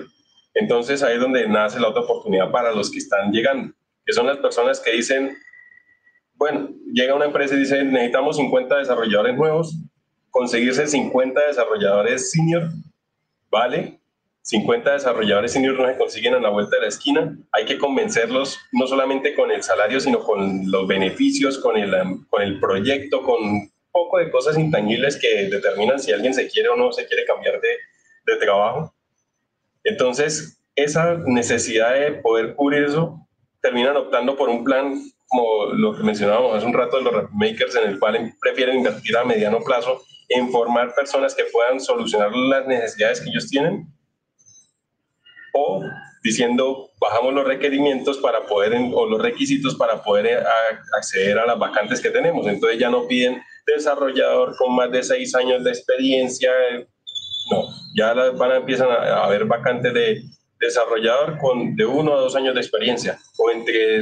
Entonces 0.54 1.02
ahí 1.02 1.15
es 1.15 1.22
donde 1.22 1.48
nace 1.48 1.80
la 1.80 1.89
otra 1.89 2.04
oportunidad 2.04 2.52
para 2.52 2.72
los 2.72 2.91
que 2.91 3.00
están 3.00 3.32
llegando, 3.32 3.74
que 4.06 4.13
son 4.13 4.28
las 4.28 4.38
personas 4.38 4.80
que 4.80 4.91
dicen, 4.91 5.36
bueno, 6.36 6.69
llega 6.91 7.15
una 7.15 7.26
empresa 7.26 7.56
y 7.56 7.60
dice, 7.60 7.84
necesitamos 7.84 8.38
50 8.38 8.78
desarrolladores 8.78 9.36
nuevos, 9.36 9.76
conseguirse 10.30 10.88
50 10.88 11.48
desarrolladores 11.48 12.32
senior, 12.32 12.69
¿vale? 13.50 14.00
50 14.41 14.93
desarrolladores 14.93 15.54
senior 15.54 15.80
no 15.80 15.88
se 15.88 15.98
consiguen 15.98 16.34
a 16.36 16.39
la 16.39 16.50
vuelta 16.50 16.76
de 16.76 16.82
la 16.82 16.88
esquina, 16.89 17.38
hay 17.52 17.65
que 17.65 17.78
convencerlos 17.78 18.60
no 18.74 18.88
solamente 18.88 19.36
con 19.36 19.52
el 19.52 19.63
salario, 19.63 20.00
sino 20.00 20.19
con 20.19 20.69
los 20.69 20.86
beneficios, 20.86 21.58
con 21.60 21.78
el, 21.78 21.93
con 22.30 22.41
el 22.41 22.60
proyecto, 22.60 23.24
con 23.24 23.41
un 23.41 23.72
poco 23.91 24.17
de 24.17 24.30
cosas 24.30 24.58
intangibles 24.58 25.17
que 25.17 25.50
determinan 25.50 26.00
si 26.00 26.12
alguien 26.12 26.34
se 26.34 26.50
quiere 26.50 26.69
o 26.69 26.76
no 26.76 26.91
se 26.91 27.08
quiere 27.08 27.26
cambiar 27.26 27.62
de, 27.62 27.69
de 28.26 28.36
trabajo. 28.38 28.94
Entonces, 29.84 30.60
esa 30.76 31.16
necesidad 31.26 31.94
de 31.94 32.14
poder 32.14 32.56
cubrir 32.56 32.84
eso, 32.84 33.20
terminan 33.62 33.96
optando 33.98 34.36
por 34.36 34.50
un 34.50 34.64
plan 34.64 34.96
como 35.28 35.66
lo 35.74 35.96
que 35.96 36.04
mencionábamos 36.04 36.56
hace 36.56 36.66
un 36.66 36.74
rato 36.74 36.98
de 36.98 37.04
los 37.04 37.32
makers, 37.32 37.76
en 37.76 37.90
el 37.90 38.00
cual 38.00 38.34
prefieren 38.40 38.78
invertir 38.78 39.18
a 39.18 39.24
mediano 39.24 39.60
plazo 39.62 40.02
en 40.30 40.52
formar 40.52 40.94
personas 40.94 41.34
que 41.34 41.46
puedan 41.46 41.80
solucionar 41.80 42.32
las 42.36 42.68
necesidades 42.68 43.22
que 43.22 43.30
ellos 43.30 43.50
tienen, 43.50 43.88
o 45.54 45.84
diciendo 46.24 46.90
bajamos 47.00 47.34
los 47.34 47.46
requerimientos 47.46 48.18
para 48.20 48.46
poder, 48.46 48.74
o 48.94 49.06
los 49.06 49.22
requisitos 49.22 49.76
para 49.76 50.02
poder 50.02 50.26
eh, 50.28 50.44
acceder 50.98 51.38
a 51.38 51.46
las 51.46 51.60
vacantes 51.60 52.00
que 52.00 52.10
tenemos. 52.10 52.48
Entonces 52.48 52.80
ya 52.80 52.90
no 52.90 53.08
piden 53.08 53.42
desarrollador 53.66 54.56
con 54.58 54.76
más 54.76 54.92
de 54.92 55.04
seis 55.04 55.36
años 55.36 55.64
de 55.64 55.72
experiencia, 55.72 56.52
no, 57.51 57.67
ya 57.95 58.13
van 58.13 58.51
a, 58.51 58.58
empiezan 58.58 58.89
a, 58.89 59.23
haber 59.23 59.45
vacantes 59.45 59.93
de 59.93 60.23
desarrollador 60.60 61.38
con 61.38 61.75
de 61.75 61.86
uno 61.86 62.13
a 62.13 62.21
dos 62.21 62.36
años 62.36 62.53
de 62.56 62.62
experiencia. 62.62 63.19
O 63.38 63.51
entre 63.51 64.01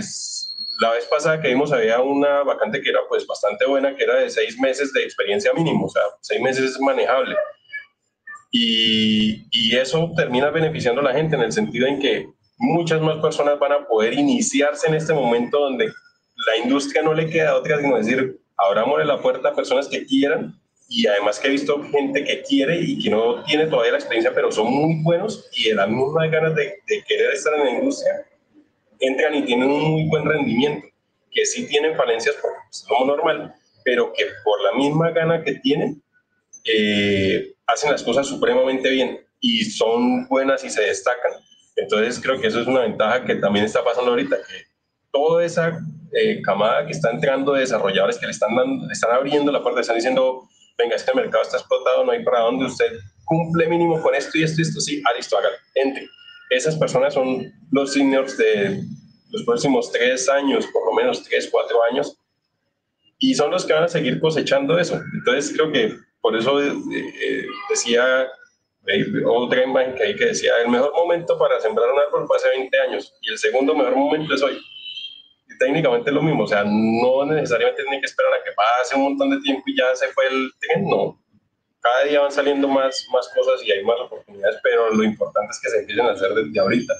la 0.80 0.92
vez 0.92 1.06
pasada 1.06 1.42
que 1.42 1.50
vimos 1.50 1.72
había 1.72 2.00
una 2.00 2.44
vacante 2.44 2.82
que 2.82 2.90
era 2.90 3.02
pues 3.08 3.26
bastante 3.26 3.66
buena, 3.66 3.96
que 3.96 4.04
era 4.04 4.16
de 4.16 4.30
seis 4.30 4.60
meses 4.60 4.94
de 4.94 5.04
experiencia 5.04 5.54
mínimo, 5.54 5.86
o 5.86 5.90
sea, 5.90 6.04
seis 6.22 6.42
meses 6.42 6.72
es 6.72 6.80
manejable. 6.80 7.36
Y, 8.52 9.48
y 9.52 9.76
eso 9.78 10.12
termina 10.16 10.50
beneficiando 10.50 11.02
a 11.02 11.06
la 11.06 11.14
gente 11.14 11.36
en 11.36 11.44
el 11.44 11.52
sentido 11.52 11.88
en 11.88 12.00
que 12.00 12.28
muchas 12.58 13.02
más 13.02 13.22
personas 13.22 13.58
van 13.60 13.72
a 13.72 13.88
poder 13.88 14.14
iniciarse 14.14 14.88
en 14.88 14.96
este 14.96 15.14
momento 15.14 15.60
donde 15.60 15.86
la 16.48 16.58
industria 16.58 17.02
no 17.02 17.14
le 17.14 17.30
queda 17.30 17.56
otra 17.56 17.80
sino 17.80 17.98
decir, 17.98 18.40
abramos 18.58 19.04
la 19.06 19.22
puerta 19.22 19.50
a 19.50 19.56
personas 19.56 19.88
que 19.88 20.06
quieran 20.06 20.61
y 20.94 21.08
además 21.08 21.40
que 21.40 21.48
he 21.48 21.52
visto 21.52 21.82
gente 21.84 22.22
que 22.26 22.42
quiere 22.42 22.78
y 22.82 23.00
que 23.00 23.10
no 23.10 23.42
tiene 23.46 23.66
todavía 23.68 23.94
la 23.94 23.98
experiencia, 24.00 24.34
pero 24.36 24.52
son 24.52 24.70
muy 24.70 25.02
buenos 25.02 25.50
y 25.54 25.70
de 25.70 25.76
las 25.76 25.88
mismas 25.88 26.30
ganas 26.30 26.54
de, 26.54 26.84
querer 27.08 27.32
estar 27.32 27.54
en 27.54 27.64
la 27.64 27.72
industria, 27.72 28.26
entran 29.00 29.36
y 29.36 29.46
tienen 29.46 29.70
un 29.70 29.82
muy 29.82 30.10
buen 30.10 30.26
rendimiento, 30.26 30.86
que 31.32 31.46
sí 31.46 31.66
tienen 31.66 31.96
falencias 31.96 32.36
porque 32.42 32.58
es 32.70 32.84
como 32.90 33.06
normal, 33.06 33.56
pero 33.86 34.12
que 34.12 34.26
por 34.44 34.62
la 34.64 34.74
misma 34.74 35.12
gana 35.12 35.42
que 35.42 35.56
tienen, 35.56 36.04
eh, 36.66 37.54
hacen 37.68 37.90
las 37.90 38.04
cosas 38.04 38.28
supremamente 38.28 38.90
bien 38.90 39.26
y 39.40 39.64
son 39.64 40.28
buenas 40.28 40.62
y 40.66 40.70
se 40.70 40.82
destacan. 40.82 41.32
Entonces 41.78 42.20
creo 42.22 42.38
que 42.42 42.48
eso 42.48 42.60
es 42.60 42.68
una 42.68 42.82
ventaja 42.82 43.24
que 43.24 43.36
también 43.36 43.64
está 43.64 43.82
pasando 43.82 44.12
ahorita, 44.12 44.36
que 44.36 44.66
toda 45.10 45.46
esa 45.46 45.80
eh, 46.12 46.42
camada 46.42 46.86
que 46.86 46.92
está 46.92 47.12
entrando 47.12 47.54
de 47.54 47.62
desarrolladores 47.62 48.18
que 48.18 48.26
le 48.26 48.34
están, 48.34 48.54
dando, 48.58 48.86
le 48.86 48.92
están 48.92 49.12
abriendo 49.12 49.54
la 49.54 49.64
puerta, 49.64 49.80
están 49.80 49.96
diciendo, 49.96 50.50
venga, 50.82 50.96
este 50.96 51.14
mercado 51.14 51.44
está 51.44 51.58
explotado, 51.58 52.04
no 52.04 52.12
hay 52.12 52.24
para 52.24 52.42
dónde, 52.42 52.66
usted 52.66 53.00
cumple 53.26 53.68
mínimo 53.68 54.02
con 54.02 54.14
esto 54.16 54.38
y 54.38 54.44
esto 54.44 54.62
y 54.62 54.64
esto, 54.64 54.82
sí, 54.82 55.02
ah, 55.08 55.14
listo, 55.16 55.38
hágalo, 55.38 55.56
entre. 55.76 56.10
Esas 56.50 56.76
personas 56.76 57.14
son 57.14 57.52
los 57.72 57.94
seniors 57.94 58.38
de 58.38 58.84
los 59.30 59.44
próximos 59.44 59.92
tres 59.92 60.28
años, 60.28 60.68
por 60.68 60.86
lo 60.86 60.94
menos 60.94 61.24
tres, 61.24 61.48
cuatro 61.50 61.82
años, 61.84 62.18
y 63.20 63.34
son 63.36 63.52
los 63.52 63.66
que 63.66 63.74
van 63.74 63.84
a 63.84 63.88
seguir 63.88 64.20
cosechando 64.20 64.78
eso. 64.78 65.00
Entonces 65.14 65.54
creo 65.54 65.72
que 65.72 65.96
por 66.20 66.36
eso 66.36 66.62
eh, 66.62 66.74
eh, 67.22 67.46
decía 67.70 68.28
otra 69.26 69.64
imagen 69.64 69.96
que 69.96 70.04
hay 70.04 70.16
que 70.16 70.26
decía, 70.26 70.54
el 70.64 70.70
mejor 70.70 70.92
momento 70.94 71.38
para 71.38 71.60
sembrar 71.60 71.90
un 71.92 72.00
árbol 72.00 72.28
fue 72.28 72.38
hace 72.38 72.50
20 72.50 72.80
años 72.80 73.14
y 73.22 73.32
el 73.32 73.38
segundo 73.38 73.76
mejor 73.76 73.96
momento 73.96 74.34
es 74.34 74.42
hoy 74.42 74.60
técnicamente 75.62 76.10
es 76.10 76.16
lo 76.16 76.24
mismo, 76.24 76.44
o 76.44 76.48
sea, 76.48 76.64
no 76.66 77.24
necesariamente 77.26 77.84
tiene 77.84 78.00
que 78.00 78.08
esperar 78.08 78.34
a 78.34 78.44
que 78.44 78.52
pase 78.52 78.96
un 78.96 79.04
montón 79.04 79.30
de 79.30 79.40
tiempo 79.42 79.62
y 79.68 79.78
ya 79.78 79.96
se 79.96 80.08
fue 80.08 80.28
el 80.28 80.52
tren, 80.60 80.90
no. 80.90 81.22
Cada 81.80 82.04
día 82.06 82.22
van 82.22 82.32
saliendo 82.32 82.68
más, 82.68 83.08
más 83.14 83.30
cosas 83.30 83.64
y 83.64 83.72
hay 83.72 83.84
más 83.84 84.00
oportunidades, 84.00 84.58
pero 84.64 84.92
lo 84.92 85.04
importante 85.04 85.52
es 85.52 85.62
que 85.62 85.70
se 85.70 85.80
empiecen 85.82 86.08
a 86.08 86.14
hacer 86.14 86.34
desde 86.34 86.60
ahorita, 86.60 86.96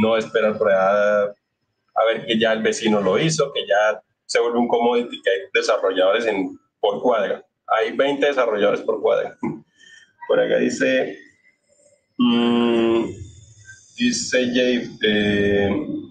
no 0.00 0.16
esperar 0.16 0.56
por 0.56 0.70
allá 0.70 1.24
a 1.24 2.04
ver 2.06 2.24
que 2.24 2.38
ya 2.38 2.52
el 2.54 2.62
vecino 2.62 3.02
lo 3.02 3.18
hizo, 3.18 3.52
que 3.52 3.66
ya 3.66 4.00
se 4.24 4.40
vuelve 4.40 4.58
un 4.58 4.68
commodity, 4.68 5.20
que 5.20 5.30
hay 5.30 5.38
desarrolladores 5.52 6.24
en, 6.26 6.58
por 6.80 7.02
cuadra. 7.02 7.44
Hay 7.66 7.94
20 7.94 8.24
desarrolladores 8.24 8.80
por 8.80 9.02
cuadra. 9.02 9.36
Por 10.28 10.38
acá 10.38 10.58
dice... 10.58 11.18
Mmm, 12.18 13.06
dice 13.98 14.46
Jay, 14.54 14.96
eh, 15.02 15.70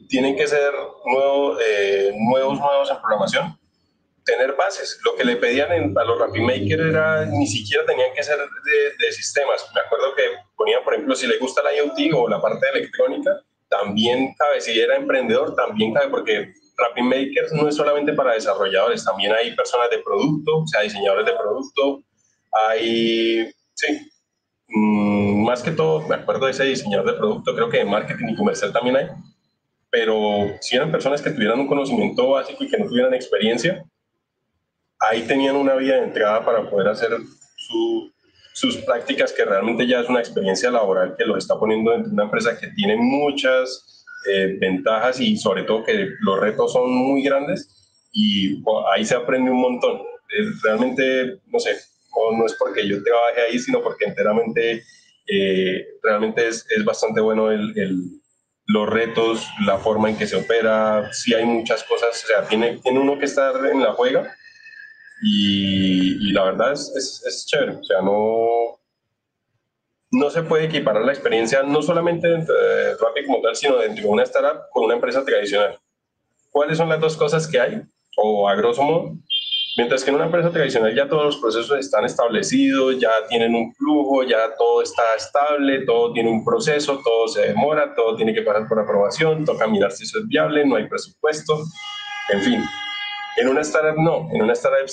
tienen 0.10 0.36
que 0.36 0.46
ser 0.46 0.74
nuevo, 1.06 1.58
eh, 1.60 2.14
nuevos, 2.16 2.60
nuevos 2.60 2.92
en 2.92 2.98
programación, 2.98 3.60
tener 4.26 4.56
bases. 4.56 5.00
Lo 5.06 5.16
que 5.16 5.24
le 5.24 5.38
pedían 5.38 5.98
a 5.98 6.04
los 6.04 6.20
Maker 6.20 6.82
era, 6.82 7.26
ni 7.26 7.48
siquiera 7.48 7.86
tenían 7.86 8.14
que 8.14 8.24
ser 8.24 8.38
de, 8.38 9.12
sistemas. 9.12 9.66
Me 9.74 9.82
acuerdo 9.82 10.14
que 10.16 10.24
ponían, 10.56 10.84
por 10.84 10.94
ejemplo, 10.94 11.16
si 11.16 11.28
le 11.28 11.38
gusta 11.38 11.64
la 11.64 11.76
IoT 11.76 12.14
o 12.14 12.28
la 12.28 12.42
parte 12.42 12.66
de 12.66 12.80
electrónica, 12.80 13.32
también 13.70 14.34
cabe, 14.38 14.62
si 14.62 14.80
era 14.80 14.96
emprendedor, 14.96 15.56
también 15.56 15.94
cabe, 15.94 16.10
porque 16.10 16.54
Makers 17.02 17.54
no 17.54 17.68
es 17.68 17.76
solamente 17.76 18.14
para 18.14 18.34
desarrolladores, 18.34 19.04
también 19.04 19.34
hay 19.34 19.56
personas 19.56 19.90
de 19.90 20.00
producto, 20.00 20.58
o 20.58 20.68
sea, 20.68 20.82
diseñadores 20.82 21.26
de 21.26 21.34
producto, 21.34 22.04
hay, 22.52 23.52
sí, 23.74 24.12
Mm, 24.70 25.27
más 25.48 25.64
que 25.64 25.72
todo, 25.72 26.06
me 26.08 26.16
acuerdo 26.16 26.46
de 26.46 26.52
ese 26.52 26.66
diseñador 26.66 27.06
de 27.06 27.18
producto, 27.18 27.56
creo 27.56 27.70
que 27.70 27.78
de 27.78 27.86
marketing 27.86 28.28
y 28.34 28.36
comercial 28.36 28.74
también 28.74 28.98
hay, 28.98 29.08
pero 29.90 30.58
si 30.60 30.76
eran 30.76 30.92
personas 30.92 31.22
que 31.22 31.32
tuvieran 31.32 31.60
un 31.60 31.68
conocimiento 31.68 32.32
básico 32.32 32.66
y 32.66 32.68
que 32.68 32.78
no 32.78 32.86
tuvieran 32.86 33.14
experiencia, 33.14 33.82
ahí 35.00 35.22
tenían 35.22 35.56
una 35.56 35.76
vía 35.76 35.96
de 35.96 36.04
entrada 36.04 36.44
para 36.44 36.70
poder 36.70 36.90
hacer 36.90 37.12
sus 38.54 38.78
prácticas, 38.86 39.32
que 39.32 39.46
realmente 39.46 39.88
ya 39.88 40.02
es 40.02 40.10
una 40.10 40.20
experiencia 40.20 40.70
laboral 40.70 41.16
que 41.18 41.26
los 41.26 41.38
está 41.38 41.58
poniendo 41.58 41.94
en 41.94 42.12
una 42.12 42.24
empresa 42.24 42.60
que 42.60 42.68
tiene 42.68 42.98
muchas 42.98 44.06
eh, 44.30 44.58
ventajas 44.60 45.22
y 45.22 45.38
sobre 45.38 45.64
todo 45.64 45.86
que 45.86 46.10
los 46.20 46.40
retos 46.42 46.74
son 46.74 46.92
muy 46.92 47.24
grandes 47.24 48.10
y 48.12 48.62
ahí 48.94 49.06
se 49.06 49.16
aprende 49.16 49.50
un 49.50 49.62
montón. 49.62 50.02
realmente, 50.64 51.40
no 51.48 51.60
sé, 51.60 51.72
no, 52.36 52.46
es 52.46 52.54
porque 52.56 52.88
yo 52.88 53.02
trabaje 53.04 53.42
ahí, 53.42 53.60
sino 53.60 53.82
porque 53.82 54.06
enteramente 54.06 54.84
eh, 55.28 55.86
realmente 56.02 56.48
es, 56.48 56.66
es, 56.70 56.86
bastante 56.86 57.22
bueno 57.22 57.52
el, 57.52 57.74
los 58.66 58.90
retos, 58.90 59.48
la 59.66 59.78
forma 59.78 60.10
en 60.10 60.18
que 60.18 60.28
se 60.28 60.36
opera, 60.36 61.12
si 61.14 61.34
hay 61.34 61.46
muchas 61.46 61.84
cosas, 61.84 62.24
o 62.24 62.28
sea, 62.28 62.48
tiene, 62.48 62.78
tiene 62.78 63.00
uno 63.00 63.18
que 63.18 63.26
estar 63.26 63.54
en 63.66 63.82
la 63.82 63.94
juega 63.94 64.36
y, 65.22 66.32
la 66.32 66.44
verdad 66.44 66.74
es, 66.74 66.94
es, 66.96 67.24
es, 67.26 67.46
chévere, 67.48 67.78
o 67.78 67.84
sea, 67.84 68.02
no, 68.02 68.80
no 70.12 70.30
se 70.30 70.44
puede 70.44 70.66
equiparar 70.66 71.04
la 71.04 71.14
experiencia 71.14 71.64
no 71.64 71.82
solamente 71.82 72.28
dentro 72.28 72.56
de 72.56 72.96
Rappi 72.98 73.26
como 73.26 73.42
tal, 73.42 73.56
sino 73.56 73.78
dentro 73.78 74.04
de 74.04 74.10
una 74.10 74.24
startup 74.24 74.64
con 74.72 74.86
una 74.86 74.96
empresa 74.96 75.26
tradicional. 75.26 75.78
¿Cuáles 76.52 76.78
son 76.78 76.90
las 76.90 77.00
dos 77.00 77.18
cosas 77.18 77.48
que 77.48 77.60
hay? 77.60 77.82
O 78.18 78.48
a 78.48 78.56
grosso 78.56 78.82
modo, 78.82 79.16
Mientras 79.78 80.04
que 80.04 80.10
en 80.10 80.16
una 80.16 80.26
empresa 80.26 80.50
tradicional 80.50 80.96
ya 80.96 81.08
todos 81.08 81.26
los 81.26 81.38
procesos 81.38 81.78
están 81.78 82.04
establecidos, 82.04 83.00
ya 83.00 83.12
tienen 83.30 83.54
un 83.54 83.72
flujo, 83.76 84.24
ya 84.24 84.56
todo 84.58 84.82
está 84.82 85.04
estable, 85.16 85.86
todo 85.86 86.14
tiene 86.14 86.32
un 86.32 86.44
proceso, 86.44 87.00
todo 87.04 87.28
se 87.28 87.42
demora, 87.50 87.94
todo 87.94 88.16
tiene 88.16 88.34
que 88.34 88.42
pasar 88.42 88.68
por 88.68 88.80
aprobación, 88.80 89.46
toca 89.46 89.68
mirar 89.68 89.92
si 89.92 90.06
eso 90.06 90.18
es 90.18 90.28
viable, 90.28 90.66
no 90.66 90.78
hay 90.78 90.88
presupuesto, 90.88 91.64
en 92.34 92.42
fin. 92.42 92.64
En 93.38 93.50
una 93.50 93.62
startup 93.62 94.02
no, 94.02 94.28
en 94.34 94.42
una 94.42 94.54
startup 94.54 94.90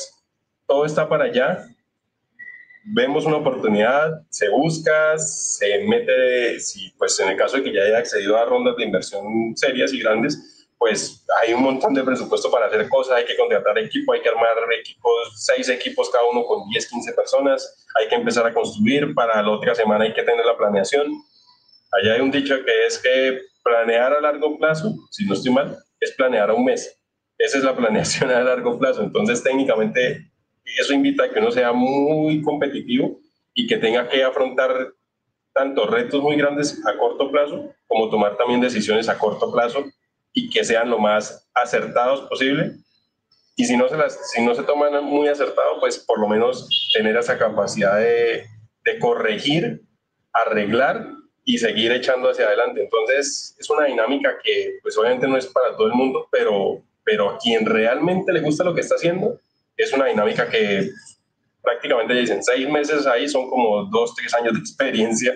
todo 0.66 0.84
está 0.84 1.08
para 1.08 1.24
allá, 1.24 1.66
vemos 2.84 3.24
una 3.24 3.38
oportunidad, 3.38 4.20
se 4.28 4.50
busca, 4.50 5.16
se 5.16 5.78
mete, 5.86 6.60
si, 6.60 6.90
pues 6.98 7.18
en 7.20 7.30
el 7.30 7.38
caso 7.38 7.56
de 7.56 7.62
que 7.62 7.72
ya 7.72 7.80
haya 7.84 7.96
accedido 7.96 8.36
a 8.36 8.44
rondas 8.44 8.76
de 8.76 8.84
inversión 8.84 9.56
serias 9.56 9.94
y 9.94 10.00
grandes, 10.00 10.53
pues 10.78 11.24
hay 11.40 11.54
un 11.54 11.62
montón 11.62 11.94
de 11.94 12.02
presupuesto 12.02 12.50
para 12.50 12.66
hacer 12.66 12.88
cosas, 12.88 13.16
hay 13.16 13.24
que 13.24 13.36
contratar 13.36 13.78
equipo, 13.78 14.12
hay 14.12 14.20
que 14.20 14.28
armar 14.28 14.48
equipos, 14.78 15.32
seis 15.36 15.68
equipos 15.68 16.10
cada 16.10 16.24
uno 16.28 16.44
con 16.44 16.68
10, 16.68 16.88
15 16.88 17.12
personas, 17.12 17.86
hay 17.98 18.08
que 18.08 18.14
empezar 18.16 18.46
a 18.46 18.52
construir, 18.52 19.14
para 19.14 19.42
la 19.42 19.50
otra 19.50 19.74
semana 19.74 20.04
hay 20.04 20.12
que 20.12 20.22
tener 20.22 20.44
la 20.44 20.56
planeación. 20.56 21.12
Allá 21.92 22.14
hay 22.14 22.20
un 22.20 22.30
dicho 22.30 22.56
que 22.64 22.86
es 22.86 22.98
que 22.98 23.40
planear 23.62 24.12
a 24.12 24.20
largo 24.20 24.58
plazo, 24.58 24.94
si 25.10 25.24
no 25.26 25.34
estoy 25.34 25.52
mal, 25.52 25.78
es 26.00 26.12
planear 26.12 26.50
a 26.50 26.54
un 26.54 26.64
mes. 26.64 27.00
Esa 27.38 27.58
es 27.58 27.64
la 27.64 27.74
planeación 27.76 28.30
a 28.30 28.42
largo 28.42 28.78
plazo. 28.78 29.02
Entonces, 29.02 29.42
técnicamente, 29.42 30.30
eso 30.78 30.92
invita 30.92 31.24
a 31.24 31.30
que 31.30 31.38
uno 31.38 31.50
sea 31.50 31.72
muy 31.72 32.42
competitivo 32.42 33.20
y 33.54 33.66
que 33.66 33.78
tenga 33.78 34.08
que 34.08 34.22
afrontar 34.22 34.92
tanto 35.54 35.86
retos 35.86 36.20
muy 36.20 36.36
grandes 36.36 36.84
a 36.84 36.98
corto 36.98 37.30
plazo 37.30 37.72
como 37.86 38.10
tomar 38.10 38.36
también 38.36 38.60
decisiones 38.60 39.08
a 39.08 39.16
corto 39.16 39.52
plazo 39.52 39.84
y 40.34 40.50
que 40.50 40.64
sean 40.64 40.90
lo 40.90 40.98
más 40.98 41.48
acertados 41.54 42.28
posible. 42.28 42.72
Y 43.56 43.64
si 43.64 43.76
no 43.76 43.88
se, 43.88 43.96
las, 43.96 44.32
si 44.32 44.44
no 44.44 44.54
se 44.54 44.64
toman 44.64 45.02
muy 45.04 45.28
acertado, 45.28 45.78
pues 45.80 45.98
por 45.98 46.18
lo 46.20 46.28
menos 46.28 46.68
tener 46.92 47.16
esa 47.16 47.38
capacidad 47.38 47.96
de, 47.96 48.44
de 48.84 48.98
corregir, 48.98 49.82
arreglar 50.32 51.06
y 51.44 51.58
seguir 51.58 51.92
echando 51.92 52.30
hacia 52.30 52.46
adelante. 52.46 52.82
Entonces, 52.82 53.54
es 53.58 53.70
una 53.70 53.86
dinámica 53.86 54.36
que, 54.42 54.78
pues 54.82 54.98
obviamente 54.98 55.28
no 55.28 55.36
es 55.36 55.46
para 55.46 55.76
todo 55.76 55.86
el 55.86 55.94
mundo, 55.94 56.26
pero, 56.32 56.82
pero 57.04 57.30
a 57.30 57.38
quien 57.38 57.64
realmente 57.64 58.32
le 58.32 58.40
gusta 58.40 58.64
lo 58.64 58.74
que 58.74 58.80
está 58.80 58.96
haciendo, 58.96 59.38
es 59.76 59.92
una 59.92 60.06
dinámica 60.06 60.48
que 60.48 60.90
prácticamente 61.62 62.14
dicen 62.14 62.42
seis 62.42 62.68
meses 62.68 63.06
ahí 63.06 63.28
son 63.28 63.48
como 63.48 63.84
dos, 63.84 64.14
tres 64.14 64.34
años 64.34 64.52
de 64.52 64.60
experiencia 64.60 65.34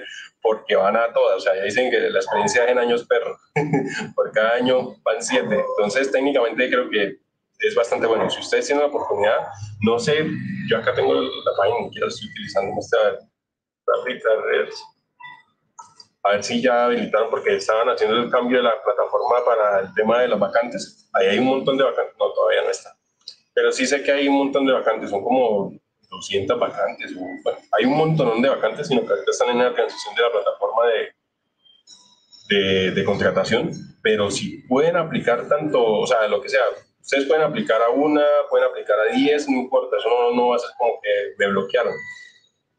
porque 0.49 0.77
van 0.77 0.97
a 0.97 1.13
todas, 1.13 1.37
o 1.37 1.41
sea, 1.41 1.55
ya 1.57 1.65
dicen 1.65 1.91
que 1.91 2.01
la 2.09 2.21
experiencia 2.21 2.67
en 2.71 2.79
años 2.79 3.07
perro, 3.07 3.37
por 4.15 4.33
cada 4.33 4.55
año 4.55 4.97
van 5.03 5.23
siete, 5.23 5.63
entonces 5.77 6.11
técnicamente 6.11 6.71
creo 6.71 6.89
que 6.89 7.19
es 7.59 7.75
bastante 7.75 8.07
bueno. 8.07 8.31
Si 8.31 8.41
ustedes 8.41 8.67
tienen 8.67 8.85
la 8.85 8.89
oportunidad, 8.89 9.37
no 9.83 9.99
sé, 9.99 10.27
yo 10.71 10.79
acá 10.79 10.95
tengo 10.95 11.13
la 11.13 11.53
página, 11.55 11.91
quiero 11.93 12.09
estoy 12.09 12.31
utilizando 12.31 12.73
a 16.23 16.33
ver 16.33 16.45
si 16.45 16.63
ya 16.63 16.87
habilitaron 16.87 17.29
porque 17.29 17.57
estaban 17.57 17.91
haciendo 17.91 18.17
el 18.17 18.31
cambio 18.31 18.57
de 18.59 18.65
la 18.65 18.83
plataforma 18.83 19.45
para 19.45 19.81
el 19.81 19.93
tema 19.93 20.21
de 20.21 20.29
las 20.29 20.39
vacantes. 20.39 21.11
Ahí 21.13 21.27
hay 21.27 21.39
un 21.39 21.47
montón 21.47 21.77
de 21.77 21.85
vacantes, 21.85 22.15
no, 22.19 22.33
todavía 22.33 22.63
no 22.63 22.71
está. 22.71 22.97
Pero 23.53 23.71
sí 23.71 23.87
sé 23.87 24.03
que 24.03 24.13
hay 24.13 24.29
un 24.29 24.39
montón 24.39 24.67
de 24.67 24.73
vacantes, 24.73 25.11
son 25.11 25.23
como 25.23 25.73
200 26.11 26.59
vacantes, 26.59 27.15
bueno, 27.15 27.59
hay 27.73 27.85
un 27.85 27.97
montón 27.97 28.41
de 28.41 28.49
vacantes, 28.49 28.89
sino 28.89 29.03
que 29.03 29.13
ahorita 29.13 29.31
están 29.31 29.51
en 29.51 29.59
la 29.59 29.75
transición 29.75 30.15
de 30.15 30.23
la 30.23 30.33
plataforma 30.33 30.83
de, 30.87 32.57
de, 32.57 32.91
de, 32.93 33.05
contratación, 33.05 33.71
pero 34.03 34.31
si 34.31 34.63
pueden 34.69 34.97
aplicar 34.97 35.49
tanto, 35.49 35.85
o 35.85 36.07
sea, 36.07 36.27
lo 36.29 36.41
que 36.41 36.49
sea, 36.49 36.63
ustedes 37.01 37.27
pueden 37.27 37.43
aplicar 37.43 37.83
a 37.83 37.91
una, 37.91 38.25
pueden 38.49 38.69
aplicar 38.69 38.97
a 38.99 39.15
10, 39.15 39.49
no 39.51 39.57
importa, 39.59 39.99
eso 39.99 40.09
no, 40.09 40.35
no 40.35 40.49
va 40.49 40.57
a 40.57 40.61
ser 40.61 40.71
como 40.79 40.99
que 41.03 41.11
me 41.39 41.51
bloquearon, 41.51 41.95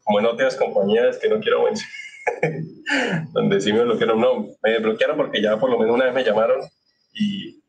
como 0.03 0.19
en 0.19 0.25
otras 0.25 0.55
compañías 0.55 1.17
que 1.19 1.29
no 1.29 1.39
quiero 1.39 1.63
mencionar, 1.63 1.93
donde 3.33 3.61
sí 3.61 3.71
me 3.71 3.83
bloquearon, 3.83 4.19
no, 4.19 4.47
me 4.63 4.79
bloquearon 4.79 5.17
porque 5.17 5.41
ya 5.41 5.59
por 5.59 5.69
lo 5.69 5.77
menos 5.77 5.93
una 5.95 6.05
vez 6.05 6.13
me 6.15 6.23
llamaron 6.23 6.61
y, 7.13 7.63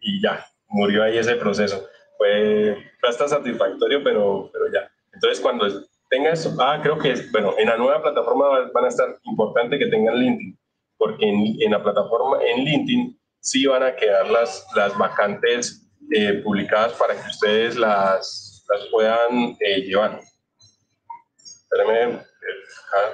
y 0.00 0.22
ya, 0.22 0.46
murió 0.68 1.04
ahí 1.04 1.18
ese 1.18 1.36
proceso 1.36 1.86
fue 2.18 2.76
bastante 3.02 3.34
satisfactorio, 3.34 4.02
pero, 4.02 4.50
pero 4.52 4.72
ya. 4.72 4.90
Entonces, 5.12 5.40
cuando 5.40 5.66
tenga 6.10 6.32
eso, 6.32 6.54
ah, 6.60 6.78
creo 6.82 6.98
que, 6.98 7.14
bueno, 7.32 7.54
en 7.58 7.68
la 7.68 7.76
nueva 7.76 8.02
plataforma 8.02 8.70
van 8.72 8.84
a 8.84 8.88
estar 8.88 9.18
importante 9.24 9.78
que 9.78 9.86
tengan 9.86 10.16
LinkedIn, 10.16 10.58
porque 10.98 11.28
en, 11.28 11.56
en 11.60 11.70
la 11.70 11.82
plataforma, 11.82 12.38
en 12.42 12.64
LinkedIn, 12.64 13.18
sí 13.40 13.66
van 13.66 13.82
a 13.82 13.94
quedar 13.94 14.28
las, 14.28 14.66
las 14.74 14.96
vacantes 14.98 15.86
eh, 16.10 16.40
publicadas 16.44 16.92
para 16.94 17.14
que 17.14 17.28
ustedes 17.28 17.76
las, 17.76 18.64
las 18.68 18.86
puedan 18.86 19.56
eh, 19.60 19.82
llevar. 19.82 20.20
Espérenme. 21.36 22.14
Eh, 22.14 22.22
ah. 22.96 23.12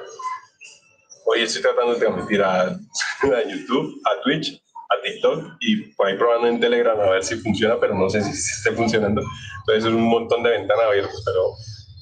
Hoy 1.24 1.42
estoy 1.42 1.62
tratando 1.62 1.94
de 1.94 2.00
transmitir 2.00 2.42
a, 2.42 2.62
a 2.66 3.48
YouTube, 3.48 4.00
a 4.04 4.22
Twitch, 4.22 4.61
a 4.92 5.02
TikTok 5.02 5.56
y 5.60 5.76
por 5.94 6.08
ahí 6.08 6.16
probando 6.16 6.48
en 6.48 6.60
Telegram 6.60 6.98
a 7.00 7.10
ver 7.10 7.24
si 7.24 7.36
funciona, 7.36 7.78
pero 7.80 7.94
no 7.94 8.08
sé 8.10 8.22
si 8.22 8.30
esté 8.30 8.72
funcionando. 8.72 9.22
Entonces 9.60 9.84
es 9.84 9.90
un 9.90 10.02
montón 10.02 10.42
de 10.42 10.50
ventanas 10.50 10.84
abiertas, 10.86 11.22
pero 11.24 11.54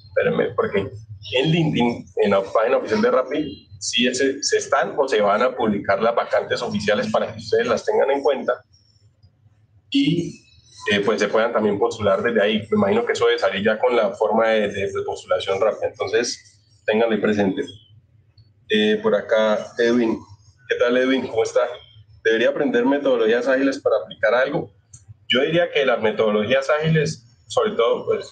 espérenme, 0.09 0.55
porque 0.55 0.91
en 1.37 1.53
LinkedIn, 1.53 2.07
en 2.17 2.31
la 2.31 2.43
página 2.43 2.79
oficial 2.79 3.03
de 3.03 3.11
Rappi, 3.11 3.69
sí 3.79 4.15
se, 4.15 4.43
se 4.43 4.59
están 4.59 4.95
o 4.97 5.09
se 5.09 5.21
van 5.21 5.43
a 5.43 5.57
publicar 5.57 6.03
las 6.03 6.15
vacantes 6.15 6.61
oficiales 6.63 7.11
para 7.11 7.33
que 7.33 7.39
ustedes 7.39 7.67
las 7.67 7.85
tengan 7.85 8.11
en 8.11 8.23
cuenta 8.23 8.53
y 9.91 10.45
eh, 10.91 11.01
pues 11.05 11.21
se 11.21 11.29
puedan 11.29 11.53
también 11.53 11.79
postular 11.79 12.23
desde 12.23 12.43
ahí. 12.43 12.59
Me 12.71 12.77
imagino 12.77 13.05
que 13.05 13.13
eso 13.13 13.27
debe 13.27 13.39
salir 13.39 13.65
ya 13.65 13.79
con 13.79 13.95
la 13.95 14.13
forma 14.13 14.49
de, 14.49 14.69
de, 14.69 15.03
postulación 15.05 15.61
rápida, 15.61 15.89
entonces 15.89 16.61
tenganlo 16.87 17.21
presente. 17.21 17.63
Eh, 18.69 18.99
por 19.03 19.15
acá, 19.15 19.73
Edwin. 19.79 20.19
¿Qué 20.69 20.77
tal, 20.77 20.97
Edwin? 20.97 21.27
¿Cómo 21.27 21.43
está? 21.43 21.63
Debería 22.31 22.51
aprender 22.51 22.87
metodologías 22.87 23.49
ágiles 23.49 23.81
para 23.81 23.97
aplicar 23.97 24.35
algo. 24.35 24.71
Yo 25.29 25.43
diría 25.43 25.71
que 25.71 25.85
las 25.85 26.01
metodologías 26.01 26.71
ágiles, 26.71 27.25
sobre 27.49 27.73
todo 27.73 28.07
pues, 28.07 28.31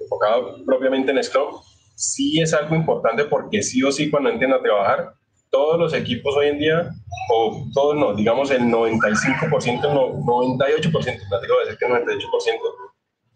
enfocado 0.00 0.64
propiamente 0.64 1.12
en 1.12 1.22
Scrum, 1.22 1.54
sí 1.94 2.40
es 2.40 2.54
algo 2.54 2.74
importante 2.74 3.24
porque 3.24 3.62
sí 3.62 3.82
o 3.82 3.92
sí 3.92 4.10
cuando 4.10 4.30
entren 4.30 4.52
a 4.52 4.62
trabajar, 4.62 5.12
todos 5.50 5.78
los 5.78 5.94
equipos 5.94 6.34
hoy 6.36 6.48
en 6.48 6.58
día, 6.58 6.90
o 7.30 7.66
todos 7.72 7.96
no, 7.96 8.14
digamos 8.14 8.50
el 8.50 8.62
95%, 8.62 9.82
no, 9.94 10.14
98%, 10.14 10.92
no 11.30 11.40
digo 11.40 11.54
decir 11.60 11.78
que 11.78 11.86
el 11.86 11.92
98%, 11.92 12.58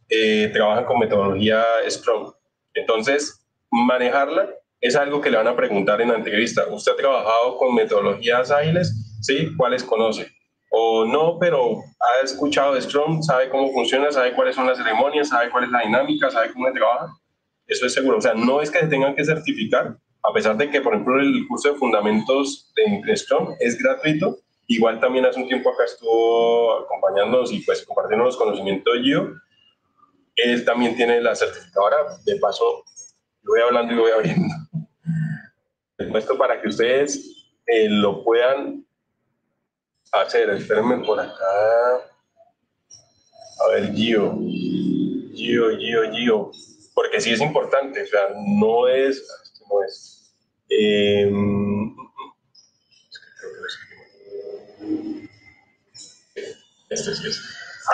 eh, 0.08 0.50
trabajan 0.52 0.84
con 0.84 0.98
metodología 0.98 1.62
Scrum. 1.88 2.32
Entonces, 2.74 3.46
manejarla 3.70 4.48
es 4.80 4.96
algo 4.96 5.20
que 5.20 5.30
le 5.30 5.36
van 5.36 5.48
a 5.48 5.56
preguntar 5.56 6.00
en 6.00 6.08
la 6.08 6.16
entrevista. 6.16 6.66
¿Usted 6.68 6.92
ha 6.92 6.96
trabajado 6.96 7.56
con 7.56 7.74
metodologías 7.74 8.50
ágiles? 8.50 9.07
¿Sí? 9.20 9.54
¿Cuáles 9.56 9.84
conoce? 9.84 10.30
O 10.70 11.04
no, 11.04 11.38
pero 11.38 11.78
ha 11.78 12.24
escuchado 12.24 12.74
de 12.74 12.82
Scrum, 12.82 13.22
sabe 13.22 13.48
cómo 13.48 13.72
funciona, 13.72 14.12
sabe 14.12 14.34
cuáles 14.34 14.54
son 14.54 14.66
las 14.66 14.76
ceremonias, 14.76 15.28
sabe 15.28 15.50
cuál 15.50 15.64
es 15.64 15.70
la 15.70 15.80
dinámica, 15.80 16.30
sabe 16.30 16.52
cómo 16.52 16.66
se 16.66 16.74
trabaja. 16.74 17.08
Eso 17.66 17.86
es 17.86 17.94
seguro. 17.94 18.18
O 18.18 18.20
sea, 18.20 18.34
no 18.34 18.60
es 18.60 18.70
que 18.70 18.80
se 18.80 18.86
tengan 18.86 19.14
que 19.14 19.24
certificar, 19.24 19.96
a 20.22 20.32
pesar 20.32 20.56
de 20.56 20.70
que, 20.70 20.80
por 20.80 20.92
ejemplo, 20.92 21.20
el 21.20 21.46
curso 21.48 21.72
de 21.72 21.78
fundamentos 21.78 22.72
de 22.76 23.16
Scrum 23.16 23.54
es 23.60 23.78
gratuito. 23.78 24.38
Igual 24.66 25.00
también 25.00 25.24
hace 25.24 25.40
un 25.40 25.48
tiempo 25.48 25.70
acá 25.70 25.84
estuvo 25.84 26.80
acompañándonos 26.80 27.52
y 27.52 27.60
pues 27.60 27.84
compartiendo 27.86 28.26
los 28.26 28.36
conocimientos 28.36 28.92
de 28.94 29.00
Gio. 29.00 29.34
Él 30.36 30.64
también 30.64 30.94
tiene 30.94 31.20
la 31.22 31.34
certificadora. 31.34 31.96
De 32.26 32.36
paso, 32.36 32.84
yo 33.42 33.48
voy 33.48 33.60
hablando 33.62 33.94
y 33.94 33.96
voy 33.96 34.10
abriendo. 34.10 34.54
Esto 35.96 36.36
para 36.36 36.60
que 36.60 36.68
ustedes 36.68 37.50
eh, 37.66 37.88
lo 37.88 38.22
puedan 38.22 38.84
hacer, 40.12 40.50
espérenme 40.50 41.04
por 41.04 41.20
acá. 41.20 41.44
A 43.60 43.68
ver, 43.72 43.92
Gio. 43.94 44.38
Gio, 45.34 45.76
Gio, 45.78 46.12
Gio. 46.12 46.50
Porque 46.94 47.20
sí 47.20 47.32
es 47.32 47.40
importante, 47.40 48.02
o 48.02 48.06
sea, 48.06 48.28
no 48.58 48.88
es. 48.88 49.26
No 49.68 49.82
es. 49.84 50.34
Eh, 50.70 51.30
este 56.90 57.10
es. 57.10 57.42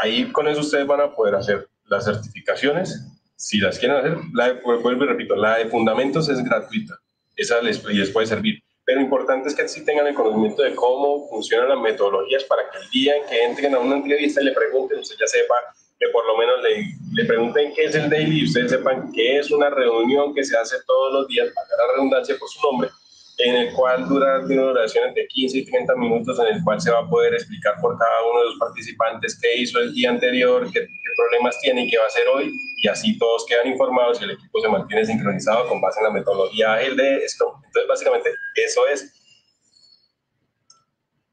Ahí 0.02 0.30
con 0.32 0.48
eso 0.48 0.60
ustedes 0.60 0.86
van 0.86 1.00
a 1.00 1.14
poder 1.14 1.34
hacer 1.34 1.68
las 1.86 2.04
certificaciones. 2.04 3.00
Si 3.36 3.58
las 3.58 3.78
quieren 3.78 3.98
hacer, 3.98 4.16
la 4.32 4.54
vuelvo 4.54 5.04
y 5.04 5.06
repito, 5.06 5.36
la 5.36 5.58
de 5.58 5.66
fundamentos 5.66 6.28
es 6.28 6.42
gratuita. 6.42 6.98
Esa 7.36 7.60
les, 7.60 7.84
les 7.84 8.10
puede 8.10 8.26
servir 8.26 8.63
pero 8.84 9.00
importante 9.00 9.48
es 9.48 9.54
que 9.54 9.66
sí 9.68 9.84
tengan 9.84 10.06
el 10.06 10.14
conocimiento 10.14 10.62
de 10.62 10.74
cómo 10.74 11.26
funcionan 11.28 11.68
las 11.70 11.80
metodologías 11.80 12.44
para 12.44 12.70
que 12.70 12.78
el 12.78 12.90
día 12.90 13.14
que 13.28 13.42
entren 13.42 13.74
a 13.74 13.78
una 13.78 13.96
entrevista 13.96 14.40
y 14.40 14.44
le 14.44 14.52
pregunten, 14.52 14.98
usted 14.98 15.16
ya 15.18 15.26
sepa 15.26 15.54
que 15.98 16.08
por 16.08 16.26
lo 16.26 16.36
menos 16.36 16.62
le, 16.62 16.84
le 17.12 17.24
pregunten 17.24 17.72
qué 17.74 17.84
es 17.84 17.94
el 17.94 18.10
daily 18.10 18.40
y 18.40 18.44
ustedes 18.44 18.72
sepan 18.72 19.10
que 19.12 19.38
es 19.38 19.50
una 19.50 19.70
reunión 19.70 20.34
que 20.34 20.44
se 20.44 20.56
hace 20.56 20.76
todos 20.86 21.12
los 21.12 21.28
días, 21.28 21.48
para 21.54 21.86
la 21.86 21.94
redundancia 21.94 22.36
por 22.38 22.48
su 22.48 22.60
nombre, 22.60 22.90
en 23.38 23.54
el 23.54 23.72
cual 23.74 24.08
dura 24.08 24.40
una 24.40 24.62
duración 24.62 25.12
de 25.14 25.26
15 25.26 25.58
y 25.58 25.64
30 25.64 25.96
minutos, 25.96 26.38
en 26.38 26.54
el 26.54 26.62
cual 26.62 26.80
se 26.80 26.90
va 26.90 27.00
a 27.00 27.08
poder 27.08 27.34
explicar 27.34 27.74
por 27.80 27.98
cada 27.98 28.22
uno 28.30 28.40
de 28.40 28.46
los 28.46 28.58
participantes 28.58 29.38
qué 29.40 29.56
hizo 29.56 29.78
el 29.80 29.92
día 29.92 30.10
anterior, 30.10 30.70
qué, 30.72 30.86
problemas 31.16 31.60
tiene 31.60 31.84
y 31.84 31.90
qué 31.90 31.96
va 31.96 32.04
a 32.04 32.06
hacer 32.08 32.26
hoy, 32.26 32.52
y 32.82 32.88
así 32.88 33.16
todos 33.18 33.46
quedan 33.46 33.68
informados 33.68 34.20
y 34.20 34.24
el 34.24 34.32
equipo 34.32 34.60
se 34.60 34.68
mantiene 34.68 35.04
sincronizado 35.04 35.68
con 35.68 35.80
base 35.80 36.00
en 36.00 36.06
la 36.06 36.10
metodología 36.10 36.74
ágil 36.74 36.96
de 36.96 37.28
Scrum. 37.28 37.54
Entonces, 37.64 37.88
básicamente, 37.88 38.30
eso 38.56 38.86
es, 38.88 39.12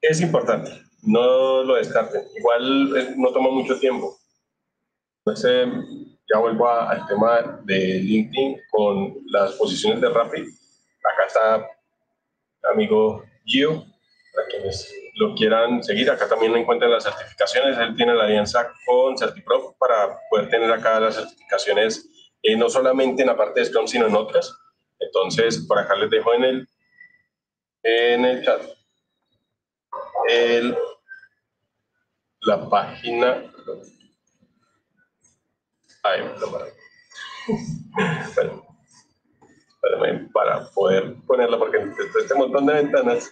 es 0.01 0.21
importante, 0.21 0.71
no 1.01 1.63
lo 1.63 1.75
descarten. 1.75 2.21
Igual 2.37 2.97
eh, 2.97 3.13
no 3.17 3.31
toma 3.31 3.49
mucho 3.49 3.79
tiempo. 3.79 4.15
Entonces, 5.25 5.67
ya 6.31 6.39
vuelvo 6.39 6.69
al 6.69 7.05
tema 7.07 7.61
de 7.63 7.99
LinkedIn 7.99 8.57
con 8.69 9.15
las 9.25 9.53
posiciones 9.53 9.99
de 9.99 10.09
Rapid. 10.09 10.43
Acá 10.43 11.25
está 11.27 11.67
amigo 12.63 13.23
Gio, 13.45 13.85
para 14.33 14.47
quienes 14.47 14.93
lo 15.15 15.35
quieran 15.35 15.83
seguir. 15.83 16.09
Acá 16.09 16.27
también 16.27 16.55
encuentran 16.55 16.91
las 16.91 17.03
certificaciones. 17.03 17.77
Él 17.77 17.95
tiene 17.95 18.13
la 18.13 18.25
alianza 18.25 18.71
con 18.85 19.17
CertiPro 19.17 19.75
para 19.79 20.19
poder 20.29 20.49
tener 20.49 20.71
acá 20.71 20.99
las 20.99 21.15
certificaciones, 21.15 22.07
eh, 22.43 22.55
no 22.55 22.69
solamente 22.69 23.21
en 23.21 23.27
la 23.27 23.37
parte 23.37 23.59
de 23.59 23.65
Scrum, 23.65 23.87
sino 23.87 24.07
en 24.07 24.15
otras. 24.15 24.55
Entonces, 24.99 25.65
por 25.67 25.79
acá 25.79 25.95
les 25.95 26.09
dejo 26.09 26.33
en 26.33 26.43
el, 26.43 26.67
en 27.83 28.25
el 28.25 28.43
chat 28.43 28.61
el, 30.27 30.77
la 32.41 32.69
página. 32.69 33.43
Ahí, 36.03 36.21
bueno, 38.35 38.70
para 40.33 40.69
poder 40.73 41.15
ponerla, 41.25 41.57
porque 41.57 41.77
este 42.19 42.35
montón 42.35 42.65
de 42.65 42.73
ventanas. 42.73 43.31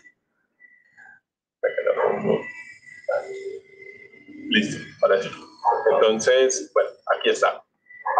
Listo, 4.49 4.83
para 4.99 5.19
eso. 5.19 5.29
Entonces, 5.93 6.71
bueno, 6.73 6.89
aquí 7.15 7.29
está. 7.29 7.63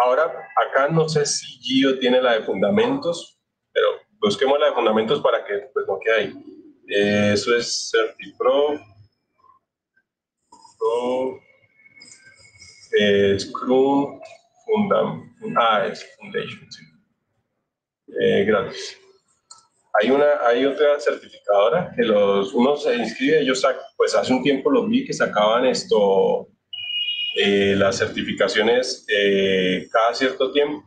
Ahora, 0.02 0.48
acá 0.66 0.88
no 0.88 1.08
sé 1.08 1.26
si 1.26 1.46
Gio 1.60 1.98
tiene 1.98 2.22
la 2.22 2.34
de 2.34 2.42
fundamentos, 2.42 3.40
pero 3.72 3.88
busquemos 4.20 4.58
la 4.60 4.66
de 4.66 4.74
fundamentos 4.74 5.20
para 5.20 5.44
que 5.44 5.68
pues, 5.72 5.86
no 5.86 5.98
quede 5.98 6.14
ahí. 6.14 7.32
eso 7.32 7.56
es 7.56 7.90
CertiPro. 7.90 8.80
Pro, 10.78 11.38
eh, 12.98 13.38
Scrum, 13.38 14.18
Fundam, 14.64 15.36
ah, 15.58 15.86
es 15.86 16.16
Foundation, 16.16 16.72
sí 16.72 16.89
eh, 18.18 18.44
gratis. 18.44 18.98
Hay, 20.00 20.10
una, 20.10 20.46
hay 20.46 20.64
otra 20.64 20.98
certificadora 21.00 21.92
que 21.94 22.02
los, 22.02 22.54
uno 22.54 22.76
se 22.76 22.94
inscribe, 22.94 23.40
ellos 23.40 23.64
pues 23.96 24.14
hace 24.14 24.32
un 24.32 24.42
tiempo 24.42 24.70
los 24.70 24.88
vi 24.88 25.04
que 25.04 25.12
sacaban 25.12 25.66
esto, 25.66 26.48
eh, 27.36 27.74
las 27.76 27.98
certificaciones 27.98 29.04
eh, 29.08 29.88
cada 29.90 30.14
cierto 30.14 30.52
tiempo. 30.52 30.86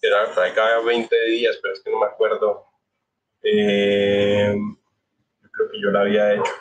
Era 0.00 0.32
cada 0.54 0.80
20 0.80 1.24
días, 1.26 1.58
pero 1.60 1.74
es 1.74 1.82
que 1.82 1.90
no 1.90 2.00
me 2.00 2.06
acuerdo. 2.06 2.64
Eh, 3.42 4.54
yo 5.42 5.48
creo 5.50 5.70
que 5.70 5.80
yo 5.80 5.90
la 5.90 6.00
había 6.00 6.34
hecho. 6.34 6.52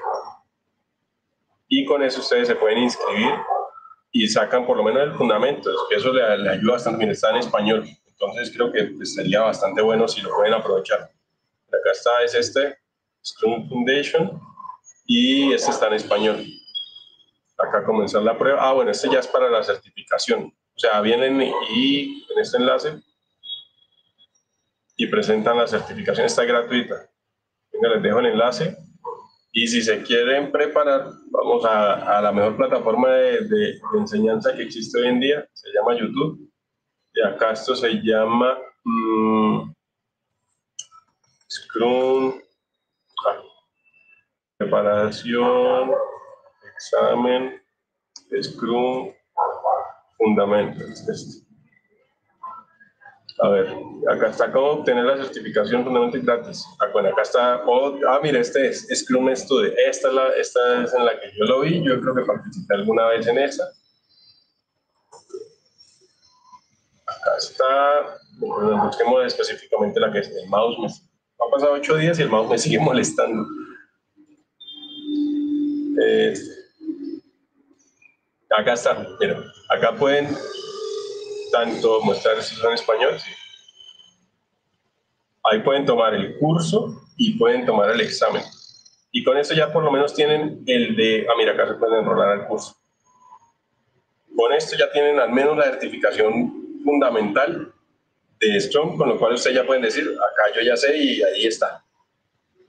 Y 1.68 1.86
con 1.86 2.04
eso 2.04 2.22
ustedes 2.22 2.48
se 2.48 2.56
pueden 2.56 2.80
inscribir 2.80 3.34
y 4.12 4.28
sacan 4.28 4.66
por 4.66 4.78
lo 4.78 4.84
menos 4.84 5.04
el 5.04 5.14
fundamento, 5.14 5.70
eso 5.92 6.14
le, 6.14 6.38
le 6.38 6.50
ayuda 6.50 6.74
bastante 6.74 7.00
bien, 7.00 7.12
está 7.12 7.32
en 7.32 7.38
español. 7.38 7.86
Entonces 8.20 8.52
creo 8.56 8.72
que 8.72 8.86
pues, 8.86 9.14
sería 9.14 9.42
bastante 9.42 9.82
bueno 9.82 10.08
si 10.08 10.22
lo 10.22 10.34
pueden 10.36 10.54
aprovechar. 10.54 11.00
Acá 11.00 11.92
está, 11.92 12.24
es 12.24 12.34
este, 12.34 12.78
Scrum 13.24 13.68
Foundation, 13.68 14.40
y 15.06 15.54
este 15.54 15.72
está 15.72 15.88
en 15.88 15.94
español. 15.94 16.46
Acá 17.58 17.84
comenzar 17.84 18.22
la 18.22 18.38
prueba. 18.38 18.60
Ah, 18.62 18.74
bueno, 18.74 18.92
este 18.92 19.10
ya 19.10 19.20
es 19.20 19.28
para 19.28 19.50
la 19.50 19.64
certificación. 19.64 20.54
O 20.76 20.80
sea, 20.80 21.02
vienen 21.02 21.42
y 21.74 22.26
en 22.32 22.40
este 22.40 22.58
enlace 22.58 23.02
y 24.98 25.08
presentan 25.08 25.58
la 25.58 25.68
certificación, 25.68 26.26
está 26.26 26.46
gratuita. 26.46 27.10
Venga, 27.72 27.90
les 27.90 28.04
dejo 28.04 28.20
el 28.20 28.28
enlace. 28.28 28.78
Y 29.52 29.68
si 29.68 29.82
se 29.82 30.02
quieren 30.04 30.52
preparar, 30.52 31.08
vamos 31.28 31.64
a, 31.66 32.18
a 32.18 32.22
la 32.22 32.32
mejor 32.32 32.58
plataforma 32.58 33.10
de, 33.10 33.42
de, 33.42 33.58
de 33.58 34.00
enseñanza 34.00 34.54
que 34.54 34.64
existe 34.64 35.00
hoy 35.00 35.08
en 35.08 35.20
día, 35.20 35.48
se 35.54 35.70
llama 35.72 35.98
YouTube 35.98 36.50
y 37.16 37.22
acá 37.22 37.52
esto 37.52 37.76
se 37.76 37.90
llama 38.04 38.58
mm, 38.84 39.74
Scrum, 41.50 42.42
preparación, 44.58 45.92
examen, 46.76 47.62
Scrum, 48.42 49.14
fundamentos. 50.18 51.08
Este. 51.08 51.46
A 53.40 53.50
ver, 53.50 53.68
acá 54.10 54.30
está 54.30 54.52
cómo 54.52 54.68
obtener 54.68 55.06
la 55.06 55.18
certificación 55.18 55.84
fundamental 55.84 56.22
gratis. 56.22 56.66
Ah, 56.80 56.88
bueno, 56.94 57.10
acá 57.10 57.22
está, 57.22 57.64
oh, 57.66 57.98
ah, 58.08 58.20
mira, 58.24 58.40
este 58.40 58.68
es 58.68 58.88
Scrum 58.94 59.34
Studio. 59.36 59.74
Esta 59.88 60.08
es, 60.08 60.14
la, 60.14 60.28
esta 60.36 60.84
es 60.84 60.94
en 60.94 61.06
la 61.06 61.20
que 61.20 61.32
yo 61.38 61.46
lo 61.46 61.62
vi, 61.62 61.84
yo 61.84 62.00
creo 62.02 62.16
que 62.16 62.24
participé 62.24 62.76
alguna 62.76 63.08
vez 63.08 63.28
en 63.28 63.38
esa. 63.38 63.66
Acá 67.26 67.38
está, 67.38 68.20
busquemos 68.38 69.26
específicamente 69.26 70.00
la 70.00 70.12
que 70.12 70.20
es 70.20 70.30
el 70.30 70.48
mouse. 70.48 70.78
Me, 70.78 70.86
han 70.86 71.52
pasado 71.52 71.74
ocho 71.74 71.96
días 71.98 72.20
y 72.20 72.22
el 72.22 72.30
mouse 72.30 72.50
me 72.50 72.58
sigue 72.58 72.80
molestando. 72.82 73.48
Este. 75.98 76.52
acá 78.50 78.74
está, 78.74 79.08
mira, 79.20 79.42
acá 79.70 79.96
pueden 79.96 80.28
tanto 81.52 82.02
mostrar 82.02 82.44
si 82.44 82.54
son 82.56 82.74
español, 82.74 83.18
ahí 85.46 85.62
pueden 85.62 85.86
tomar 85.86 86.14
el 86.14 86.38
curso 86.38 87.02
y 87.18 87.38
pueden 87.40 87.66
tomar 87.66 87.90
el 87.90 88.02
examen. 88.02 88.44
Y 89.12 89.24
con 89.24 89.38
eso 89.38 89.54
ya 89.56 89.72
por 89.72 89.84
lo 89.84 89.92
menos 89.92 90.14
tienen 90.14 90.64
el 90.68 90.96
de, 90.96 91.26
ah, 91.30 91.34
mira, 91.38 91.54
acá 91.54 91.68
se 91.70 91.76
pueden 91.76 92.00
enrolar 92.00 92.30
al 92.30 92.48
curso. 92.48 92.76
Con 94.36 94.52
esto 94.54 94.76
ya 94.78 94.92
tienen 94.92 95.18
al 95.18 95.32
menos 95.32 95.58
la 95.58 95.64
certificación 95.64 96.65
fundamental 96.86 97.74
de 98.40 98.62
Strong, 98.62 98.98
con 98.98 99.10
lo 99.10 99.20
cual 99.20 99.34
ustedes 99.34 99.58
ya 99.58 99.66
pueden 99.66 99.82
decir, 99.82 100.04
acá 100.04 100.56
yo 100.56 100.62
ya 100.62 100.78
sé 100.78 100.96
y 100.96 101.24
ahí 101.24 101.48
está. 101.48 101.84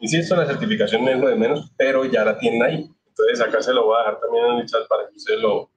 Insisto, 0.01 0.35
la 0.35 0.47
certificación 0.47 1.07
es 1.09 1.21
lo 1.21 1.29
de 1.29 1.37
menos, 1.37 1.71
pero 1.77 2.05
ya 2.05 2.25
la 2.25 2.39
tienen 2.39 2.63
ahí. 2.63 2.91
Entonces 3.09 3.41
acá 3.41 3.63
se 3.63 3.73
lo 3.73 3.85
voy 3.85 3.97
a 3.97 4.01
dejar 4.01 4.21
también 4.21 4.45
en 4.47 4.59
el 4.59 4.67
chat 4.67 4.87
para 4.89 5.09
que 5.09 5.17
ustedes 5.17 5.41
lo, 5.41 5.71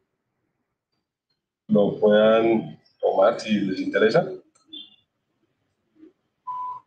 lo 1.68 2.00
puedan 2.00 2.80
tomar 3.00 3.40
si 3.40 3.60
les 3.62 3.80
interesa. 3.80 4.28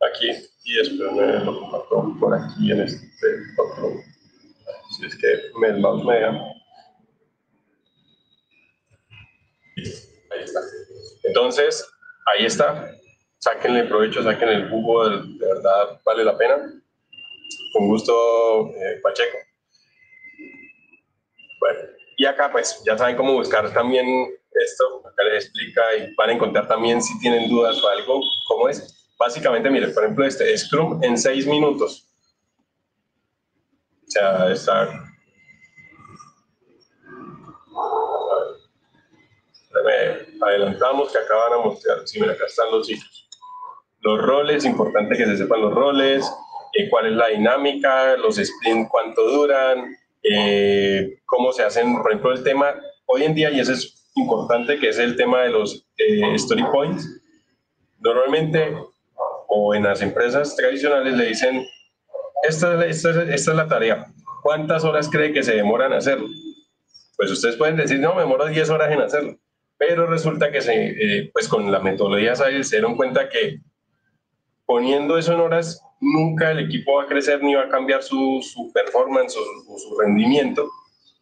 Aquí, 0.01 0.29
y 0.65 0.73
después 0.75 1.11
me 1.13 1.39
lo 1.45 1.59
comparto 1.59 2.15
por 2.19 2.33
aquí 2.35 2.71
en 2.71 2.81
este 2.81 3.07
otro. 3.57 3.93
Si 4.91 5.05
es 5.05 5.15
que 5.15 5.27
me, 5.59 5.69
el 5.69 5.79
mouse 5.79 6.05
me 6.05 6.13
deja. 6.15 6.29
Ahí 10.31 10.43
está. 10.43 10.59
Entonces, 11.23 11.89
ahí 12.25 12.45
está. 12.45 12.91
Sáquenle 13.39 13.85
provecho, 13.85 14.23
sáquenle 14.23 14.55
el 14.55 14.69
jugo, 14.69 15.09
de, 15.09 15.45
verdad 15.45 15.99
vale 16.05 16.23
la 16.23 16.37
pena. 16.37 16.55
Con 17.73 17.87
gusto, 17.87 18.69
eh, 18.69 18.99
Pacheco. 19.01 19.37
Bueno, 21.59 21.79
y 22.17 22.25
acá 22.25 22.51
pues 22.51 22.81
ya 22.85 22.97
saben 22.97 23.15
cómo 23.15 23.33
buscar 23.33 23.73
también 23.73 24.05
esto, 24.51 25.07
acá 25.07 25.23
les 25.23 25.45
explica 25.45 25.81
y 25.97 26.13
van 26.15 26.29
a 26.29 26.33
encontrar 26.33 26.67
también 26.67 27.01
si 27.01 27.17
tienen 27.19 27.49
dudas 27.49 27.81
o 27.83 27.89
algo, 27.89 28.21
cómo 28.47 28.69
es. 28.69 29.11
Básicamente, 29.17 29.69
miren, 29.69 29.93
por 29.93 30.03
ejemplo, 30.03 30.25
este 30.25 30.57
Scrum 30.57 31.03
en 31.03 31.17
seis 31.17 31.47
minutos. 31.47 32.07
O 34.07 34.11
sea, 34.11 34.51
está 34.51 35.13
adelantamos 40.45 41.11
que 41.11 41.17
acaban 41.17 41.53
a 41.53 41.57
mostrar, 41.63 41.99
sí, 42.05 42.19
mira, 42.19 42.33
acá 42.33 42.45
están 42.45 42.71
los 42.71 42.87
sitios. 42.87 43.29
Los 44.01 44.21
roles, 44.21 44.65
importante 44.65 45.15
que 45.15 45.25
se 45.25 45.37
sepan 45.37 45.61
los 45.61 45.73
roles, 45.73 46.29
eh, 46.77 46.89
cuál 46.89 47.07
es 47.07 47.13
la 47.13 47.27
dinámica, 47.27 48.17
los 48.17 48.35
sprints, 48.35 48.89
cuánto 48.89 49.23
duran, 49.23 49.95
eh, 50.23 51.19
cómo 51.25 51.51
se 51.51 51.63
hacen, 51.63 51.95
por 52.01 52.11
ejemplo, 52.11 52.31
el 52.31 52.43
tema, 52.43 52.75
hoy 53.05 53.23
en 53.23 53.35
día, 53.35 53.51
y 53.51 53.59
eso 53.59 53.73
es 53.73 54.11
importante, 54.15 54.79
que 54.79 54.89
es 54.89 54.99
el 54.99 55.15
tema 55.15 55.41
de 55.41 55.49
los 55.49 55.87
eh, 55.97 56.33
story 56.35 56.63
points. 56.71 57.07
Normalmente, 57.99 58.75
o 59.47 59.75
en 59.75 59.83
las 59.83 60.01
empresas 60.01 60.55
tradicionales 60.55 61.13
le 61.13 61.25
dicen 61.25 61.65
esta, 62.43 62.85
esta, 62.85 63.23
esta 63.23 63.51
es 63.51 63.57
la 63.57 63.67
tarea. 63.67 64.05
¿Cuántas 64.41 64.83
horas 64.83 65.09
cree 65.09 65.31
que 65.31 65.43
se 65.43 65.55
demoran 65.55 65.93
hacerlo? 65.93 66.27
Pues 67.15 67.31
ustedes 67.31 67.55
pueden 67.55 67.77
decir, 67.77 67.99
no, 67.99 68.13
me 68.13 68.21
demoro 68.21 68.45
10 68.45 68.69
horas 68.69 68.91
en 68.91 69.01
hacerlo. 69.01 69.37
Pero 69.77 70.07
resulta 70.07 70.51
que 70.51 70.61
se, 70.61 70.73
eh, 70.73 71.29
pues 71.33 71.47
con 71.47 71.71
la 71.71 71.79
metodología 71.79 72.35
se 72.35 72.61
dieron 72.61 72.95
cuenta 72.95 73.29
que 73.29 73.59
poniendo 74.65 75.17
eso 75.17 75.33
en 75.33 75.39
horas, 75.39 75.81
nunca 75.99 76.51
el 76.51 76.59
equipo 76.59 76.95
va 76.95 77.03
a 77.03 77.07
crecer 77.07 77.41
ni 77.41 77.55
va 77.55 77.63
a 77.63 77.69
cambiar 77.69 78.03
su, 78.03 78.39
su 78.41 78.71
performance 78.73 79.35
o, 79.37 79.77
su 79.77 79.99
rendimiento. 79.99 80.69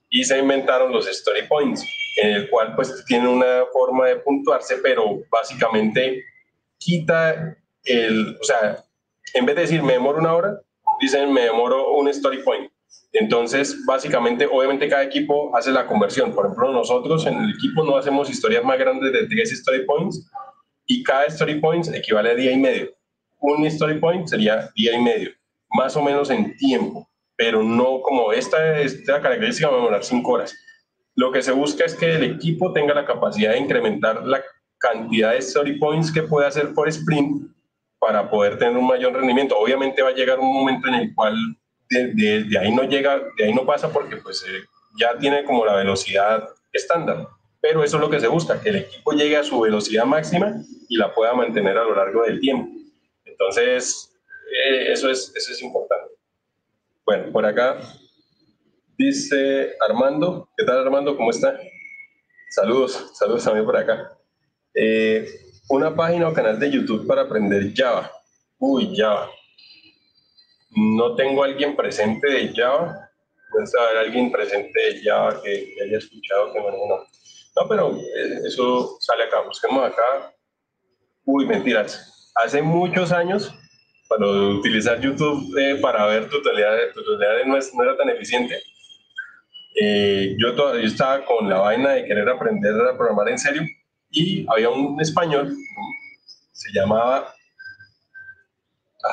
Y 0.09 0.23
se 0.23 0.39
inventaron 0.39 0.91
los 0.91 1.07
story 1.07 1.47
points, 1.47 1.85
en 2.17 2.31
el 2.31 2.49
cual 2.49 2.75
pues 2.75 3.03
tiene 3.07 3.27
una 3.27 3.65
forma 3.71 4.07
de 4.07 4.17
puntuarse, 4.17 4.77
pero 4.83 5.21
básicamente 5.29 6.23
quita 6.77 7.57
el, 7.85 8.37
o 8.39 8.43
sea, 8.43 8.83
en 9.33 9.45
vez 9.45 9.55
de 9.55 9.61
decir 9.61 9.83
me 9.83 9.93
demoro 9.93 10.19
una 10.19 10.33
hora, 10.33 10.61
dicen 10.99 11.31
me 11.31 11.41
demoro 11.41 11.93
un 11.93 12.09
story 12.09 12.43
point. 12.43 12.70
Entonces, 13.13 13.85
básicamente, 13.85 14.47
obviamente 14.49 14.87
cada 14.87 15.03
equipo 15.03 15.55
hace 15.55 15.71
la 15.71 15.85
conversión. 15.85 16.33
Por 16.33 16.45
ejemplo, 16.45 16.71
nosotros 16.71 17.25
en 17.25 17.37
el 17.37 17.51
equipo 17.51 17.83
no 17.83 17.97
hacemos 17.97 18.29
historias 18.29 18.63
más 18.63 18.79
grandes 18.79 19.11
de 19.11 19.27
10 19.27 19.51
story 19.51 19.85
points 19.85 20.29
y 20.85 21.03
cada 21.03 21.25
story 21.25 21.59
point 21.59 21.87
equivale 21.93 22.31
a 22.31 22.35
día 22.35 22.51
y 22.51 22.57
medio 22.57 22.91
un 23.41 23.65
story 23.65 23.99
point 23.99 24.27
sería 24.27 24.69
día 24.75 24.95
y 24.95 25.01
medio, 25.01 25.31
más 25.71 25.95
o 25.97 26.01
menos 26.01 26.29
en 26.29 26.55
tiempo, 26.57 27.09
pero 27.35 27.63
no 27.63 28.01
como 28.01 28.31
esta, 28.31 28.79
esta 28.79 29.21
característica 29.21 29.67
va 29.67 29.73
a 29.73 29.77
demorar 29.77 30.03
cinco 30.03 30.33
horas. 30.33 30.55
Lo 31.15 31.31
que 31.31 31.41
se 31.41 31.51
busca 31.51 31.83
es 31.83 31.95
que 31.95 32.15
el 32.15 32.23
equipo 32.23 32.71
tenga 32.71 32.93
la 32.93 33.05
capacidad 33.05 33.51
de 33.51 33.59
incrementar 33.59 34.23
la 34.25 34.41
cantidad 34.77 35.31
de 35.31 35.39
story 35.39 35.77
points 35.77 36.11
que 36.11 36.23
puede 36.23 36.47
hacer 36.47 36.73
por 36.73 36.87
sprint 36.87 37.51
para 37.99 38.29
poder 38.29 38.57
tener 38.57 38.77
un 38.77 38.87
mayor 38.87 39.13
rendimiento. 39.13 39.57
Obviamente 39.57 40.01
va 40.01 40.09
a 40.09 40.13
llegar 40.13 40.39
un 40.39 40.53
momento 40.53 40.87
en 40.87 40.95
el 40.95 41.13
cual 41.13 41.35
de, 41.91 42.57
ahí 42.59 42.73
no 42.73 42.83
llega, 42.83 43.21
de 43.37 43.43
ahí 43.43 43.53
no 43.53 43.65
pasa 43.65 43.91
porque 43.91 44.17
pues 44.17 44.43
eh, 44.47 44.63
ya 44.99 45.17
tiene 45.17 45.43
como 45.43 45.65
la 45.65 45.75
velocidad 45.75 46.47
estándar. 46.71 47.27
Pero 47.61 47.83
eso 47.83 47.97
es 47.97 48.01
lo 48.01 48.09
que 48.09 48.19
se 48.19 48.27
busca, 48.27 48.59
que 48.59 48.69
el 48.69 48.75
equipo 48.77 49.11
llegue 49.11 49.37
a 49.37 49.43
su 49.43 49.59
velocidad 49.59 50.05
máxima 50.05 50.63
y 50.89 50.97
la 50.97 51.13
pueda 51.13 51.33
mantener 51.33 51.77
a 51.77 51.83
lo 51.83 51.95
largo 51.95 52.23
del 52.23 52.39
tiempo. 52.39 52.71
Entonces, 53.25 54.11
eh, 54.65 54.91
eso, 54.91 55.09
es, 55.09 55.31
eso 55.35 55.51
es 55.51 55.61
importante. 55.61 56.11
Bueno, 57.05 57.31
por 57.31 57.45
acá 57.45 57.77
dice 58.97 59.75
Armando. 59.87 60.49
¿Qué 60.57 60.65
tal 60.65 60.79
Armando? 60.79 61.15
¿Cómo 61.15 61.29
está? 61.29 61.59
Saludos, 62.49 63.11
saludos 63.13 63.43
también 63.43 63.65
por 63.65 63.77
acá. 63.77 64.17
Eh, 64.73 65.27
una 65.69 65.95
página 65.95 66.27
o 66.27 66.33
canal 66.33 66.59
de 66.59 66.71
YouTube 66.71 67.05
para 67.05 67.23
aprender 67.23 67.73
Java. 67.75 68.11
Uy, 68.57 68.95
Java. 68.95 69.29
No 70.75 71.15
tengo 71.15 71.43
alguien 71.43 71.75
presente 71.75 72.29
de 72.29 72.53
Java. 72.55 73.09
No 73.57 73.65
sé 73.65 73.79
haber 73.79 73.97
alguien 73.97 74.31
presente 74.31 74.79
de 74.79 75.03
Java 75.03 75.41
que, 75.43 75.75
haya 75.83 75.97
escuchado 75.97 76.53
que 76.53 76.59
no. 76.59 76.67
No, 77.55 77.67
pero 77.67 77.97
eh, 77.97 78.39
eso 78.45 78.97
sale 78.99 79.23
acá. 79.25 79.41
Busquemos 79.41 79.85
acá. 79.85 80.33
Uy, 81.25 81.45
mentiras 81.45 82.11
hace 82.35 82.61
muchos 82.61 83.11
años, 83.11 83.53
cuando 84.07 84.57
utilizar 84.57 84.99
YouTube 84.99 85.57
eh, 85.57 85.77
para 85.81 86.05
ver 86.05 86.29
tutoriales, 86.29 86.93
tutoriales 86.93 87.73
no, 87.73 87.83
era 87.83 87.97
tan 87.97 88.09
eficiente, 88.09 88.59
eh, 89.81 90.35
yo 90.37 90.55
todavía 90.55 90.85
estaba 90.85 91.23
con 91.25 91.49
la 91.49 91.59
vaina 91.59 91.91
de 91.91 92.05
querer 92.05 92.27
aprender 92.27 92.73
a 92.81 92.97
programar 92.97 93.29
en 93.29 93.39
serio 93.39 93.63
y 94.09 94.45
había 94.49 94.69
un 94.69 94.99
español, 94.99 95.55
se 96.51 96.71
llamaba, 96.73 97.33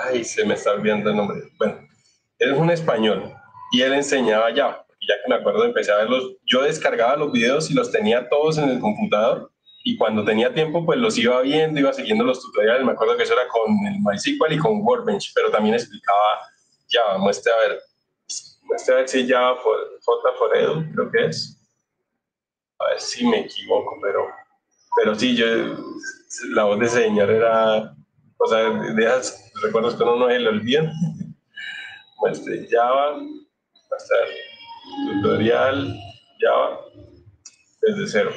ay, 0.04 0.24
se 0.24 0.44
me 0.44 0.54
está 0.54 0.72
olvidando 0.72 1.10
el 1.10 1.16
nombre, 1.16 1.42
bueno, 1.58 1.88
él 2.38 2.52
es 2.52 2.58
un 2.58 2.70
español 2.70 3.32
y 3.72 3.82
él 3.82 3.92
enseñaba 3.92 4.54
Java, 4.54 4.86
ya 5.08 5.14
que 5.22 5.28
me 5.28 5.36
acuerdo 5.36 5.64
empecé 5.64 5.92
a 5.92 5.98
verlos, 5.98 6.36
yo 6.44 6.62
descargaba 6.62 7.16
los 7.16 7.32
videos 7.32 7.70
y 7.70 7.74
los 7.74 7.90
tenía 7.90 8.28
todos 8.28 8.58
en 8.58 8.68
el 8.68 8.80
computador. 8.80 9.50
Y 9.84 9.96
cuando 9.96 10.24
tenía 10.24 10.52
tiempo 10.52 10.84
pues 10.84 10.98
los 10.98 11.16
iba 11.16 11.40
viendo, 11.40 11.80
iba 11.80 11.92
siguiendo 11.92 12.24
los 12.24 12.42
tutoriales, 12.42 12.84
me 12.84 12.92
acuerdo 12.92 13.16
que 13.16 13.22
eso 13.22 13.32
era 13.32 13.48
con 13.48 13.70
el 13.86 14.00
MySQL 14.00 14.52
y 14.52 14.58
con 14.58 14.82
Workbench, 14.82 15.32
pero 15.34 15.50
también 15.50 15.74
explicaba 15.74 16.40
Java, 16.90 17.18
muestre 17.18 17.52
a 17.52 17.68
ver, 17.68 17.80
muestre 18.62 18.94
a 18.94 18.96
ver 18.98 19.08
si 19.08 19.26
Java 19.26 19.56
for, 19.56 19.78
J 20.02 20.32
for 20.36 20.56
Edu, 20.56 20.84
creo 20.92 21.10
que 21.10 21.26
es, 21.26 21.58
a 22.78 22.88
ver 22.88 23.00
si 23.00 23.26
me 23.26 23.40
equivoco, 23.40 23.98
pero, 24.02 24.28
pero 24.96 25.14
sí, 25.14 25.34
yo, 25.34 25.46
la 26.50 26.64
voz 26.64 26.78
de 26.80 26.86
ese 26.86 27.04
señor 27.04 27.30
era, 27.30 27.94
o 28.36 28.46
sea, 28.46 28.70
de 28.70 29.02
esas 29.02 29.47
recuerdos 29.62 29.94
que 29.94 30.02
uno 30.02 30.16
no 30.16 30.28
se 30.28 30.38
le 30.38 30.48
olvidan, 30.48 30.92
muestre 32.18 32.66
Java, 32.70 33.18
muestre 33.18 34.16
tutorial 35.06 35.96
Java 36.40 36.80
desde 37.82 38.06
cero, 38.08 38.32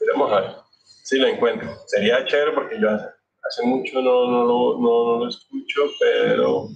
veremos 0.00 0.32
a 0.32 0.40
ver 0.40 0.68
Sí, 1.08 1.16
lo 1.16 1.26
encuentro. 1.26 1.74
Sería 1.86 2.22
chévere 2.26 2.52
porque 2.52 2.78
yo 2.78 2.90
hace 2.90 3.62
mucho 3.64 4.02
no, 4.02 4.26
no, 4.26 4.44
no, 4.44 4.78
no 4.78 5.24
lo 5.24 5.28
escucho, 5.30 5.80
pero 5.98 6.68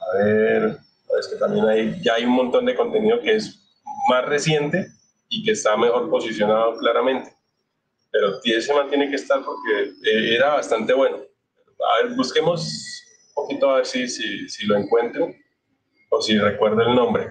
a 0.00 0.16
ver, 0.16 0.78
es 1.20 1.28
que 1.28 1.36
también 1.36 1.68
hay, 1.68 2.00
ya 2.02 2.14
hay 2.14 2.24
un 2.24 2.30
montón 2.30 2.64
de 2.64 2.74
contenido 2.74 3.20
que 3.20 3.34
es 3.34 3.62
más 4.08 4.24
reciente 4.24 4.86
y 5.28 5.44
que 5.44 5.50
está 5.50 5.76
mejor 5.76 6.08
posicionado 6.08 6.78
claramente. 6.78 7.36
Pero 8.10 8.40
ese 8.42 8.72
mantiene 8.72 9.10
que 9.10 9.16
estar 9.16 9.44
porque 9.44 9.90
eh, 10.02 10.34
era 10.34 10.54
bastante 10.54 10.94
bueno. 10.94 11.18
A 11.18 12.04
ver, 12.06 12.16
busquemos 12.16 13.01
poquito 13.34 13.70
a 13.70 13.76
ver 13.76 13.86
si, 13.86 14.08
si, 14.08 14.48
si 14.48 14.66
lo 14.66 14.76
encuentro 14.76 15.32
o 16.10 16.22
si 16.22 16.38
recuerdo 16.38 16.82
el 16.82 16.94
nombre. 16.94 17.30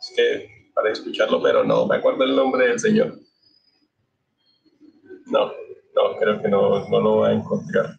Es 0.00 0.12
que 0.16 0.72
para 0.74 0.90
escucharlo, 0.90 1.42
pero 1.42 1.64
no 1.64 1.86
me 1.86 1.96
acuerdo 1.96 2.24
el 2.24 2.34
nombre 2.34 2.68
del 2.68 2.78
señor. 2.78 3.18
No, 5.26 5.52
no, 5.94 6.16
creo 6.18 6.40
que 6.40 6.48
no, 6.48 6.88
no 6.88 7.00
lo 7.00 7.16
va 7.18 7.28
a 7.28 7.32
encontrar. 7.32 7.96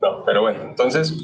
No, 0.00 0.24
pero 0.24 0.42
bueno, 0.42 0.62
entonces 0.62 1.14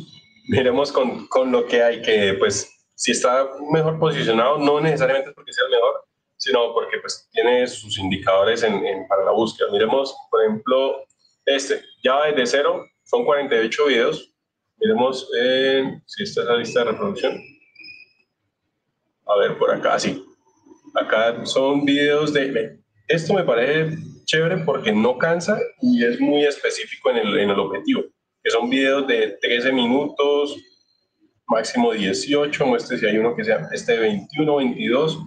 miremos 0.49 0.91
con, 0.91 1.27
con, 1.29 1.53
lo 1.53 1.67
que 1.67 1.83
hay, 1.83 2.03
que 2.03 2.35
pues 2.39 2.71
si 2.95 3.13
está 3.13 3.49
mejor 3.71 3.99
posicionado, 3.99 4.59
no 4.59 4.81
necesariamente 4.81 5.33
porque 5.33 5.53
sea 5.53 5.65
el 5.65 5.71
mejor, 5.71 6.05
sino 6.37 6.73
porque 6.73 6.99
pues 6.99 7.29
tiene 7.33 7.67
sus 7.67 7.99
indicadores 7.99 8.63
en, 8.63 9.07
para 9.07 9.25
la 9.25 9.33
búsqueda. 9.33 9.69
Miremos, 9.71 10.17
por 10.31 10.43
ejemplo, 10.43 11.05
este, 11.55 11.83
ya 12.03 12.25
desde 12.27 12.47
cero, 12.47 12.87
son 13.05 13.25
48 13.25 13.87
videos. 13.87 14.33
Miremos 14.79 15.29
si 16.07 16.23
esta 16.23 16.43
es 16.43 16.47
la 16.47 16.57
lista 16.57 16.81
de 16.81 16.93
reproducción. 16.93 17.41
A 19.27 19.37
ver, 19.37 19.59
por 19.59 19.71
acá, 19.71 19.99
sí. 19.99 20.25
Acá 20.95 21.45
son 21.45 21.85
videos 21.85 22.33
de 22.33 22.81
esto 23.11 23.35
me 23.35 23.43
parece 23.43 23.99
chévere 24.25 24.59
porque 24.59 24.93
no 24.93 25.19
cansa 25.19 25.59
y 25.83 26.05
es 26.05 26.21
muy 26.21 26.45
específico 26.45 27.11
en 27.11 27.17
el, 27.17 27.39
en 27.41 27.51
el 27.51 27.59
objetivo, 27.59 28.05
son 28.45 28.71
videos 28.71 29.05
de 29.09 29.37
13 29.41 29.73
minutos, 29.73 30.57
máximo 31.49 31.93
18, 31.93 32.67
muestre 32.67 32.99
si 32.99 33.07
hay 33.07 33.19
uno 33.19 33.35
que 33.35 33.43
sea 33.43 33.69
este 33.73 33.99
21, 33.99 34.57
22, 34.57 35.19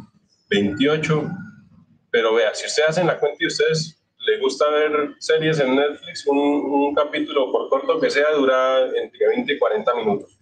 28, 0.49 1.29
pero 2.09 2.35
vea, 2.35 2.55
si 2.55 2.67
ustedes 2.67 2.89
hacen 2.89 3.07
la 3.07 3.19
cuenta 3.19 3.43
y 3.43 3.47
ustedes 3.47 4.01
les 4.25 4.39
gusta 4.39 4.69
ver 4.69 5.15
series 5.19 5.59
en 5.59 5.75
Netflix, 5.75 6.25
un, 6.27 6.37
un, 6.37 6.95
capítulo 6.95 7.51
por 7.51 7.69
corto 7.69 7.99
que 7.99 8.09
sea 8.09 8.31
dura 8.31 8.85
entre 8.95 9.27
20 9.27 9.53
y 9.53 9.59
40 9.59 9.95
minutos. 9.95 10.37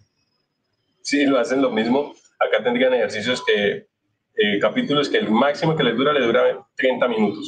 Si 1.02 1.26
lo 1.26 1.40
hacen 1.40 1.62
lo 1.62 1.72
mismo, 1.72 2.14
acá 2.40 2.64
tendrían 2.64 2.94
ejercicios 2.94 3.44
que 3.44 3.88
eh, 4.36 4.60
capítulos 4.60 5.10
que 5.10 5.18
el 5.18 5.30
máximo 5.30 5.76
que 5.76 5.84
les 5.84 5.96
dura 5.96 6.14
le 6.14 6.26
dura 6.26 6.66
30 6.76 7.08
minutos. 7.08 7.48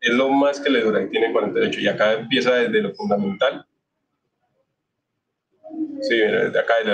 Es 0.00 0.12
lo 0.12 0.28
más 0.28 0.60
que 0.60 0.70
le 0.70 0.82
dura 0.82 1.02
y 1.02 1.08
tiene 1.08 1.32
48. 1.32 1.80
Y 1.80 1.88
acá 1.88 2.12
empieza 2.14 2.54
desde 2.54 2.82
lo 2.82 2.92
fundamental. 2.94 3.64
Sí, 6.08 6.16
desde 6.18 6.58
acá, 6.58 6.74
desde 6.78 6.92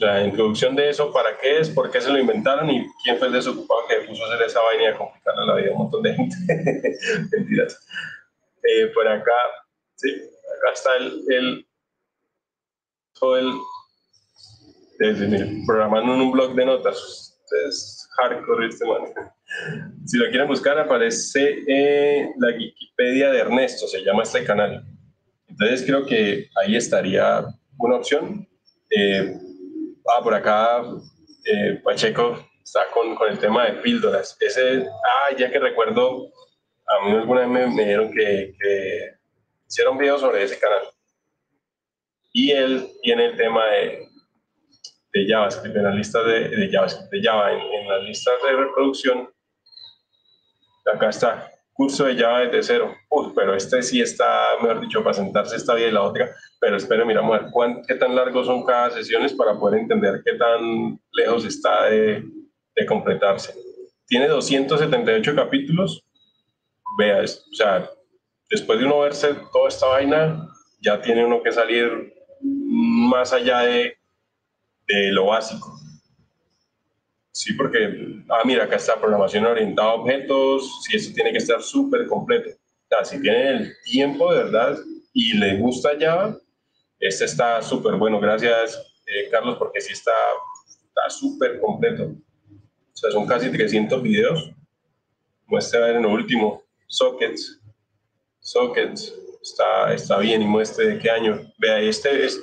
la, 0.00 0.24
introducción 0.24 0.76
de 0.76 0.90
eso, 0.90 1.12
para 1.12 1.36
qué 1.38 1.60
es, 1.60 1.70
por 1.70 1.90
qué 1.90 2.00
se 2.00 2.10
lo 2.10 2.18
inventaron 2.18 2.70
y 2.70 2.86
quién 3.02 3.18
fue 3.18 3.28
el 3.28 3.34
desocupado 3.34 3.80
que 3.88 4.06
puso 4.06 4.24
a 4.24 4.34
hacer 4.34 4.46
esa 4.46 4.60
vaina 4.62 4.82
y 4.84 4.86
a 4.86 4.96
complicarle 4.96 5.46
la 5.46 5.54
vida 5.56 5.68
a 5.70 5.72
un 5.72 5.78
montón 5.78 6.02
de 6.02 6.14
gente. 6.14 6.36
Mentiras. 7.32 7.86
Eh, 8.62 8.86
por 8.94 9.08
acá, 9.08 9.32
sí, 9.96 10.10
acá 10.10 10.72
está 10.72 10.96
el, 10.96 11.24
el 11.28 11.66
el, 13.22 13.52
el, 15.00 15.62
programando 15.66 16.14
en 16.14 16.20
un 16.20 16.32
blog 16.32 16.54
de 16.54 16.64
notas. 16.64 17.38
Entonces, 17.42 18.08
hardcore 18.16 18.68
este 18.68 18.84
Si 20.06 20.16
lo 20.16 20.28
quieren 20.30 20.48
buscar, 20.48 20.78
aparece 20.78 21.62
en 21.66 22.32
la 22.38 22.48
Wikipedia 22.48 23.30
de 23.30 23.40
Ernesto, 23.40 23.86
se 23.86 24.02
llama 24.02 24.22
este 24.22 24.44
canal. 24.44 24.84
Entonces 25.48 25.84
creo 25.84 26.06
que 26.06 26.48
ahí 26.62 26.76
estaría 26.76 27.44
una 27.86 27.96
opción. 27.96 28.48
Eh, 28.90 29.36
ah, 30.08 30.22
por 30.22 30.34
acá 30.34 30.82
eh, 31.44 31.80
Pacheco 31.82 32.46
está 32.62 32.80
con, 32.92 33.14
con, 33.14 33.30
el 33.30 33.38
tema 33.38 33.66
de 33.66 33.74
píldoras. 33.74 34.36
Ese, 34.40 34.86
ah, 34.86 35.34
ya 35.36 35.50
que 35.50 35.58
recuerdo, 35.58 36.32
a 36.86 37.04
mí 37.04 37.12
alguna 37.12 37.40
vez 37.40 37.48
me, 37.48 37.66
me 37.66 37.82
dijeron 37.82 38.12
que, 38.12 38.54
que 38.58 39.10
hicieron 39.68 39.98
videos 39.98 40.20
sobre 40.20 40.42
ese 40.42 40.58
canal. 40.58 40.82
y 42.32 42.50
él 42.50 42.88
tiene 43.02 43.26
el 43.26 43.36
tema 43.36 43.66
de, 43.66 44.10
de 45.12 45.26
JavaScript, 45.26 45.76
en 45.76 45.84
las 45.84 45.94
listas 45.94 46.24
de, 46.26 46.48
de 46.48 46.70
JavaScript, 46.70 47.10
de 47.10 47.22
Java, 47.22 47.52
en, 47.52 47.88
las 47.88 48.02
listas 48.04 48.34
de 48.42 48.56
reproducción. 48.56 49.30
Acá 50.92 51.10
está, 51.10 51.52
curso 51.72 52.04
de 52.04 52.16
Java 52.16 52.40
desde 52.40 52.62
cero. 52.62 52.94
Uy, 53.10 53.32
pero 53.34 53.54
este 53.54 53.82
sí 53.82 54.00
está, 54.00 54.56
mejor 54.60 54.80
dicho, 54.80 55.02
para 55.02 55.14
sentarse 55.14 55.56
esta 55.56 55.74
vida 55.74 55.88
y 55.88 55.92
la 55.92 56.02
otra. 56.02 56.34
Pero 56.60 56.76
espere, 56.76 57.04
mira, 57.06 57.20
a 57.20 57.30
ver 57.30 57.46
qué 57.88 57.94
tan 57.94 58.14
largos 58.14 58.46
son 58.46 58.64
cada 58.64 58.90
sesiones 58.90 59.32
para 59.32 59.58
poder 59.58 59.80
entender 59.80 60.20
qué 60.24 60.34
tan 60.34 61.00
lejos 61.12 61.44
está 61.46 61.86
de, 61.86 62.22
de 62.76 62.86
completarse. 62.86 63.54
Tiene 64.06 64.28
278 64.28 65.34
capítulos. 65.34 66.04
Vea, 66.98 67.22
o 67.22 67.54
sea, 67.54 67.88
después 68.50 68.78
de 68.78 68.84
uno 68.84 69.00
verse 69.00 69.34
toda 69.52 69.68
esta 69.68 69.86
vaina, 69.86 70.48
ya 70.82 71.00
tiene 71.00 71.24
uno 71.24 71.42
que 71.42 71.52
salir 71.52 72.12
más 72.42 73.32
allá 73.32 73.60
de, 73.60 73.96
de 74.86 75.12
lo 75.12 75.26
básico. 75.26 75.78
Sí, 77.32 77.54
porque, 77.54 78.22
ah, 78.28 78.42
mira, 78.44 78.64
acá 78.64 78.76
está 78.76 79.00
programación 79.00 79.46
orientada 79.46 79.92
a 79.92 79.94
objetos, 79.94 80.82
si 80.84 80.96
eso 80.96 81.12
tiene 81.14 81.32
que 81.32 81.38
estar 81.38 81.62
súper 81.62 82.06
completo. 82.06 82.50
O 82.50 82.86
sea, 82.88 83.04
si 83.04 83.22
tienen 83.22 83.46
el 83.46 83.72
tiempo 83.84 84.32
de 84.32 84.44
verdad 84.44 84.76
y 85.12 85.38
les 85.38 85.58
gusta 85.58 85.90
Java, 85.98 86.36
este 87.00 87.24
está 87.24 87.62
súper 87.62 87.94
bueno. 87.94 88.20
Gracias, 88.20 88.76
eh, 89.06 89.28
Carlos, 89.30 89.56
porque 89.58 89.80
sí 89.80 89.92
está 89.92 90.12
súper 91.08 91.60
completo. 91.60 92.04
O 92.04 92.96
sea, 92.96 93.10
son 93.10 93.26
casi 93.26 93.50
300 93.50 94.02
videos. 94.02 94.50
Muestra 95.46 95.80
a 95.80 95.86
ver 95.86 95.96
en 95.96 96.06
último, 96.06 96.62
sockets. 96.86 97.60
Sockets, 98.40 99.14
está, 99.42 99.92
está 99.92 100.18
bien 100.18 100.42
y 100.42 100.46
muestre 100.46 100.86
de 100.86 100.98
qué 100.98 101.10
año. 101.10 101.40
Vea, 101.58 101.80
este 101.80 102.24
es, 102.24 102.40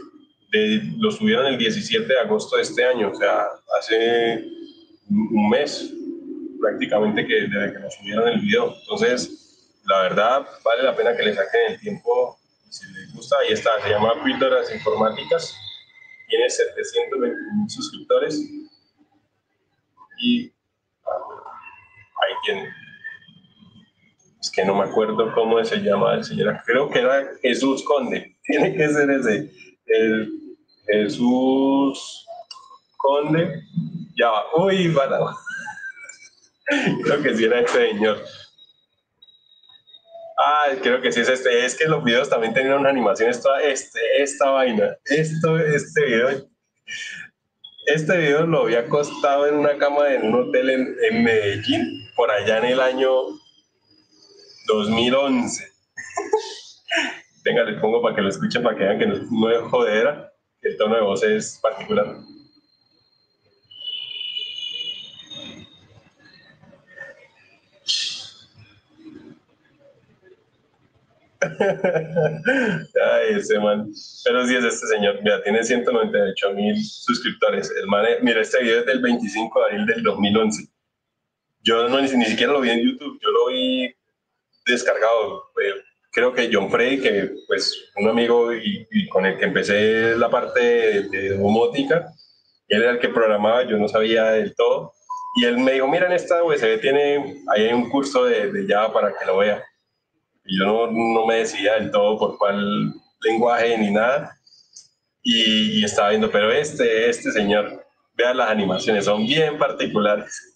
lo 0.97 1.11
subieron 1.11 1.45
el 1.45 1.57
17 1.57 2.05
de 2.05 2.19
agosto 2.19 2.57
de 2.57 2.63
este 2.63 2.83
año, 2.83 3.11
o 3.11 3.15
sea, 3.15 3.45
hace 3.79 4.45
un 5.09 5.49
mes 5.49 5.93
prácticamente 6.59 7.25
que 7.25 7.47
desde 7.47 7.73
que 7.73 7.79
nos 7.79 7.93
subieron 7.95 8.27
el 8.27 8.39
video. 8.39 8.75
Entonces, 8.81 9.81
la 9.85 10.01
verdad, 10.03 10.47
vale 10.63 10.83
la 10.83 10.95
pena 10.95 11.15
que 11.15 11.23
le 11.23 11.33
saquen 11.33 11.73
el 11.73 11.79
tiempo. 11.79 12.37
Si 12.69 12.85
les 12.93 13.06
gusta, 13.17 13.35
ahí 13.39 13.53
está, 13.53 13.71
se 13.81 13.89
llama 13.89 14.23
Píldoras 14.23 14.73
Informáticas. 14.73 15.55
Tiene 16.27 16.49
720 16.49 17.37
suscriptores. 17.67 18.39
Y 20.19 20.53
ahí 21.03 22.33
tiene. 22.45 22.69
Es 24.39 24.51
que 24.51 24.63
no 24.65 24.75
me 24.75 24.85
acuerdo 24.85 25.33
cómo 25.33 25.63
se 25.63 25.77
llama 25.77 26.13
el 26.13 26.23
señor. 26.23 26.59
Creo 26.65 26.89
que 26.89 26.99
era 26.99 27.27
Jesús 27.41 27.83
Conde. 27.83 28.37
Tiene 28.43 28.75
que 28.75 28.87
ser 28.89 29.09
ese. 29.09 29.51
Jesús 30.85 32.25
Conde. 32.97 33.63
Ya 34.15 34.29
va. 34.29 34.45
Uy, 34.55 34.89
para. 34.89 35.19
Creo 37.03 37.23
que 37.23 37.35
sí 37.35 37.45
era 37.45 37.61
este 37.61 37.91
señor. 37.91 38.23
Ah, 40.37 40.67
creo 40.81 41.01
que 41.01 41.11
sí 41.11 41.21
es 41.21 41.29
este. 41.29 41.65
Es 41.65 41.75
que 41.75 41.85
los 41.85 42.03
videos 42.03 42.29
también 42.29 42.53
tenían 42.53 42.79
una 42.79 42.89
animación. 42.89 43.29
Esta, 43.29 43.61
este, 43.61 43.99
esta 44.21 44.51
vaina. 44.51 44.95
Esto, 45.05 45.57
este 45.57 46.05
video. 46.05 46.47
Este 47.85 48.17
video 48.17 48.45
lo 48.45 48.63
había 48.63 48.79
acostado 48.79 49.47
en 49.47 49.55
una 49.55 49.77
cama 49.77 50.13
en 50.13 50.25
un 50.27 50.49
hotel 50.49 50.69
en, 50.69 51.23
Medellín, 51.23 52.07
por 52.15 52.29
allá 52.29 52.59
en 52.59 52.65
el 52.65 52.79
año 52.81 53.09
2011. 54.67 55.67
Venga, 57.43 57.63
les 57.63 57.79
pongo 57.79 58.01
para 58.01 58.15
que 58.15 58.21
lo 58.21 58.29
escuchen, 58.29 58.61
para 58.61 58.77
que 58.77 58.83
vean 58.83 58.99
que 58.99 59.07
no, 59.07 59.15
no 59.31 59.49
es 59.49 59.61
jodera 59.71 60.27
el 60.61 60.77
tono 60.77 60.95
de 60.95 61.01
voz 61.01 61.23
es 61.23 61.59
particular. 61.61 62.17
Ay, 71.41 73.35
ese 73.35 73.59
man. 73.59 73.91
Pero 74.23 74.47
sí 74.47 74.55
es 74.55 74.63
este 74.63 74.87
señor. 74.87 75.19
Mira, 75.23 75.41
tiene 75.43 75.63
198 75.63 76.53
mil 76.53 76.75
suscriptores. 76.83 77.71
El 77.79 77.87
man, 77.87 78.05
mira, 78.21 78.41
este 78.41 78.63
video 78.63 78.79
es 78.79 78.85
del 78.85 79.01
25 79.01 79.59
de 79.59 79.65
abril 79.65 79.85
del 79.85 80.03
2011. 80.03 80.67
Yo 81.61 81.89
no, 81.89 81.99
ni, 82.01 82.09
ni, 82.09 82.25
siquiera 82.25 82.53
lo 82.53 82.61
vi 82.61 82.69
en 82.69 82.79
YouTube, 82.79 83.19
yo 83.21 83.29
lo 83.29 83.47
vi 83.47 83.93
descargado. 84.65 85.51
Eh, 85.61 85.73
creo 86.11 86.33
que 86.33 86.49
John 86.51 86.71
Frey, 86.71 86.99
que 86.99 87.29
pues 87.47 87.91
un 87.95 88.07
amigo 88.07 88.53
y, 88.53 89.07
con 89.09 89.25
el 89.25 89.37
que 89.37 89.45
empecé 89.45 90.15
la 90.15 90.29
parte 90.29 90.61
de, 91.09 91.37
domótica, 91.37 92.11
él 92.67 92.83
era 92.83 92.91
el 92.91 92.99
que 92.99 93.09
programaba, 93.09 93.63
yo 93.63 93.77
no 93.77 93.87
sabía 93.87 94.31
del 94.31 94.55
todo, 94.55 94.93
y 95.35 95.45
él 95.45 95.57
me 95.59 95.73
dijo, 95.73 95.87
mira, 95.87 96.07
en 96.07 96.13
esta 96.13 96.43
USB 96.43 96.79
tiene, 96.81 97.43
ahí 97.53 97.65
hay 97.65 97.73
un 97.73 97.89
curso 97.89 98.25
de, 98.25 98.51
de 98.51 98.65
Java 98.65 98.93
para 98.93 99.09
que 99.17 99.25
lo 99.25 99.37
vea. 99.37 99.63
Y 100.47 100.59
yo 100.59 100.65
no, 100.65 100.91
no, 100.91 101.25
me 101.25 101.35
decía 101.35 101.73
del 101.75 101.91
todo 101.91 102.17
por 102.17 102.37
cuál 102.37 102.93
lenguaje 103.21 103.77
ni 103.77 103.91
nada, 103.91 104.37
y, 105.21 105.83
estaba 105.83 106.09
viendo, 106.09 106.31
pero 106.31 106.51
este, 106.51 107.09
este 107.09 107.31
señor, 107.31 107.85
vea 108.13 108.33
las 108.33 108.49
animaciones, 108.49 109.05
son 109.05 109.25
bien 109.25 109.57
particulares. 109.57 110.53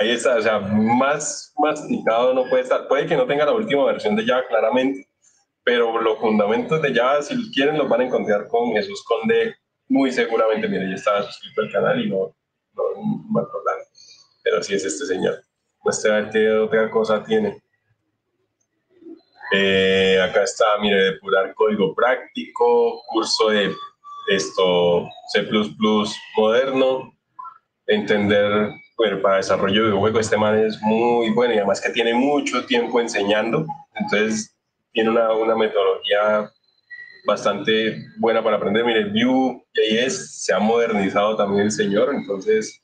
ahí 0.00 0.10
está, 0.10 0.36
o 0.36 0.42
sea, 0.42 0.58
más 0.58 1.52
masticado 1.58 2.34
no 2.34 2.48
puede 2.48 2.62
estar. 2.62 2.88
Puede 2.88 3.06
que 3.06 3.16
no 3.16 3.26
tenga 3.26 3.44
la 3.44 3.52
última 3.52 3.84
versión 3.84 4.16
de 4.16 4.24
Java 4.24 4.46
claramente, 4.48 5.06
pero 5.62 6.00
los 6.00 6.18
fundamentos 6.18 6.80
de 6.82 6.94
Java, 6.94 7.22
si 7.22 7.50
quieren, 7.52 7.78
los 7.78 7.88
van 7.88 8.00
a 8.00 8.04
encontrar 8.04 8.48
con 8.48 8.72
Jesús 8.72 9.04
Conde 9.04 9.56
muy 9.88 10.10
seguramente. 10.10 10.68
Mire, 10.68 10.88
ya 10.88 10.94
estaba 10.94 11.22
suscrito 11.22 11.62
al 11.62 11.72
canal 11.72 12.00
y 12.00 12.08
no, 12.08 12.34
no, 12.74 12.82
me 13.30 13.40
acordaba. 13.40 13.79
Pero 14.42 14.62
sí 14.62 14.74
es 14.74 14.84
este 14.84 15.06
señor. 15.06 15.42
Muestra 15.82 16.16
a 16.16 16.20
ver 16.20 16.30
qué 16.30 16.50
otra 16.50 16.90
cosa 16.90 17.22
tiene. 17.22 17.62
Eh, 19.52 20.20
acá 20.22 20.44
está, 20.44 20.64
mire, 20.80 21.12
depurar 21.12 21.54
código 21.54 21.94
práctico, 21.94 23.02
curso 23.08 23.48
de 23.48 23.74
esto 24.28 25.08
C++ 25.32 25.48
moderno, 26.36 27.12
entender 27.86 28.70
para 29.22 29.36
desarrollo 29.36 29.86
de 29.86 29.92
juego 29.92 30.20
este 30.20 30.36
man 30.36 30.58
es 30.58 30.80
muy 30.82 31.30
bueno 31.30 31.54
y 31.54 31.56
además 31.56 31.80
que 31.80 31.90
tiene 31.90 32.12
mucho 32.12 32.66
tiempo 32.66 33.00
enseñando, 33.00 33.64
entonces 33.94 34.54
tiene 34.92 35.10
una, 35.10 35.32
una 35.32 35.56
metodología 35.56 36.50
bastante 37.26 38.04
buena 38.18 38.42
para 38.42 38.56
aprender. 38.56 38.84
Mire, 38.84 39.06
Vue.js 39.06 40.42
se 40.44 40.52
ha 40.52 40.58
modernizado 40.58 41.36
también 41.36 41.62
el 41.62 41.72
señor, 41.72 42.14
entonces 42.14 42.80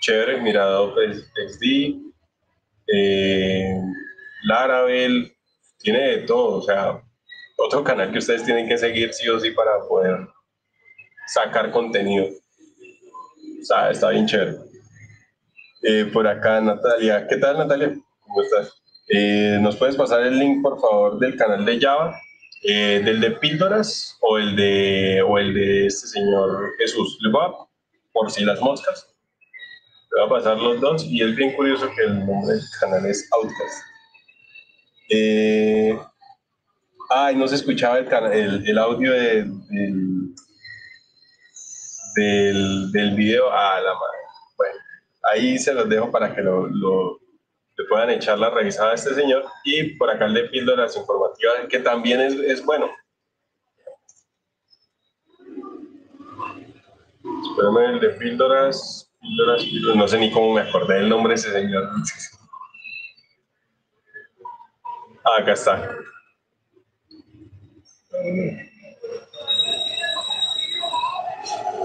chévere, 0.00 0.40
mira, 0.40 0.66
XD, 1.34 1.96
eh, 2.86 3.80
Laravel, 4.44 5.32
tiene 5.78 6.00
de 6.00 6.18
todo, 6.18 6.58
o 6.58 6.62
sea, 6.62 7.02
otro 7.56 7.82
canal 7.84 8.12
que 8.12 8.18
ustedes 8.18 8.44
tienen 8.44 8.68
que 8.68 8.78
seguir 8.78 9.12
sí 9.12 9.28
o 9.28 9.38
sí 9.38 9.50
para 9.50 9.80
poder 9.88 10.28
sacar 11.26 11.70
contenido. 11.70 12.26
O 12.26 13.64
sea, 13.64 13.90
está 13.90 14.10
bien 14.10 14.26
chévere. 14.26 14.56
Eh, 15.82 16.10
por 16.12 16.26
acá, 16.26 16.60
Natalia. 16.60 17.26
¿Qué 17.26 17.36
tal, 17.36 17.58
Natalia? 17.58 17.94
¿Cómo 18.20 18.42
estás? 18.42 18.72
Eh, 19.08 19.58
¿Nos 19.60 19.76
puedes 19.76 19.96
pasar 19.96 20.22
el 20.22 20.38
link, 20.38 20.62
por 20.62 20.80
favor, 20.80 21.18
del 21.18 21.36
canal 21.36 21.64
de 21.64 21.80
Java? 21.80 22.14
Eh, 22.64 23.00
¿Del 23.04 23.20
de 23.20 23.32
píldoras 23.32 24.16
o 24.20 24.38
el 24.38 24.56
de, 24.56 25.22
o 25.22 25.38
el 25.38 25.54
de 25.54 25.86
este 25.86 26.08
señor 26.08 26.72
Jesús? 26.78 27.18
Le 27.22 27.30
por 28.12 28.30
si 28.30 28.44
las 28.44 28.60
moscas. 28.60 29.14
Le 30.10 30.20
voy 30.20 30.26
a 30.26 30.28
pasar 30.28 30.58
los 30.58 30.80
dos 30.80 31.04
y 31.04 31.22
es 31.22 31.34
bien 31.36 31.54
curioso 31.54 31.90
que 31.94 32.02
el 32.02 32.26
nombre 32.26 32.54
del 32.54 32.64
canal 32.80 33.06
es 33.06 33.28
Outcast. 33.32 33.82
ay, 37.10 37.36
no 37.36 37.48
se 37.48 37.54
escuchaba 37.56 37.98
el, 37.98 38.78
audio 38.78 39.12
del, 39.12 39.52
del, 42.92 43.14
video. 43.14 43.50
a 43.50 43.80
la 43.80 43.94
madre 43.94 44.18
ahí 45.30 45.58
se 45.58 45.72
los 45.72 45.88
dejo 45.88 46.10
para 46.10 46.34
que 46.34 46.42
lo, 46.42 46.68
le 46.68 47.84
puedan 47.88 48.10
echar 48.10 48.38
la 48.38 48.50
revisada 48.50 48.92
a 48.92 48.94
este 48.94 49.14
señor. 49.14 49.44
Y 49.64 49.96
por 49.96 50.10
acá 50.10 50.26
el 50.26 50.34
de 50.34 50.44
píldoras 50.44 50.96
informativas, 50.96 51.66
que 51.68 51.78
también 51.80 52.20
es, 52.20 52.34
es 52.34 52.64
bueno. 52.64 52.90
Espérame, 57.50 57.94
el 57.94 58.00
de 58.00 58.08
píldoras, 58.10 59.07
no 59.94 60.08
sé 60.08 60.18
ni 60.18 60.30
cómo 60.30 60.54
me 60.54 60.62
acordé 60.62 60.96
del 60.96 61.08
nombre 61.08 61.34
de 61.34 61.40
ese 61.40 61.52
señor. 61.52 61.90
Ah, 65.24 65.42
acá 65.42 65.52
está. 65.52 65.96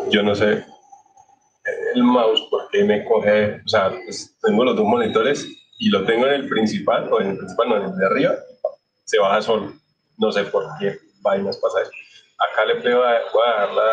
Yo 0.09 0.23
no 0.23 0.35
sé 0.35 0.63
el 1.95 2.03
mouse 2.03 2.47
porque 2.49 2.83
me 2.83 3.03
coge, 3.05 3.61
o 3.65 3.67
sea, 3.67 3.89
pues, 3.89 4.35
tengo 4.41 4.63
los 4.63 4.75
dos 4.75 4.85
monitores 4.85 5.47
y 5.79 5.89
lo 5.89 6.05
tengo 6.05 6.27
en 6.27 6.33
el 6.33 6.49
principal, 6.49 7.11
o 7.11 7.21
en 7.21 7.31
el 7.31 7.37
principal, 7.37 7.69
no, 7.69 7.77
en 7.77 7.83
el 7.83 7.97
de 7.97 8.05
arriba, 8.05 8.35
se 9.05 9.19
baja 9.19 9.41
solo. 9.41 9.73
No 10.17 10.31
sé 10.31 10.43
por 10.45 10.65
qué 10.79 10.97
vainas 11.21 11.57
pasa 11.57 11.81
eso. 11.81 11.91
Acá 12.39 12.65
le 12.65 12.75
voy 12.75 12.91
a, 12.91 13.21
voy 13.33 13.47
dar 13.57 13.71
la, 13.71 13.91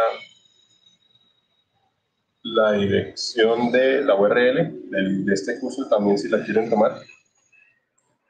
la 2.42 2.72
dirección 2.72 3.70
de 3.70 4.02
la 4.02 4.14
URL 4.14 4.90
de 5.24 5.34
este 5.34 5.58
curso 5.60 5.86
también 5.88 6.18
si 6.18 6.28
la 6.28 6.42
quieren 6.44 6.70
tomar. 6.70 7.00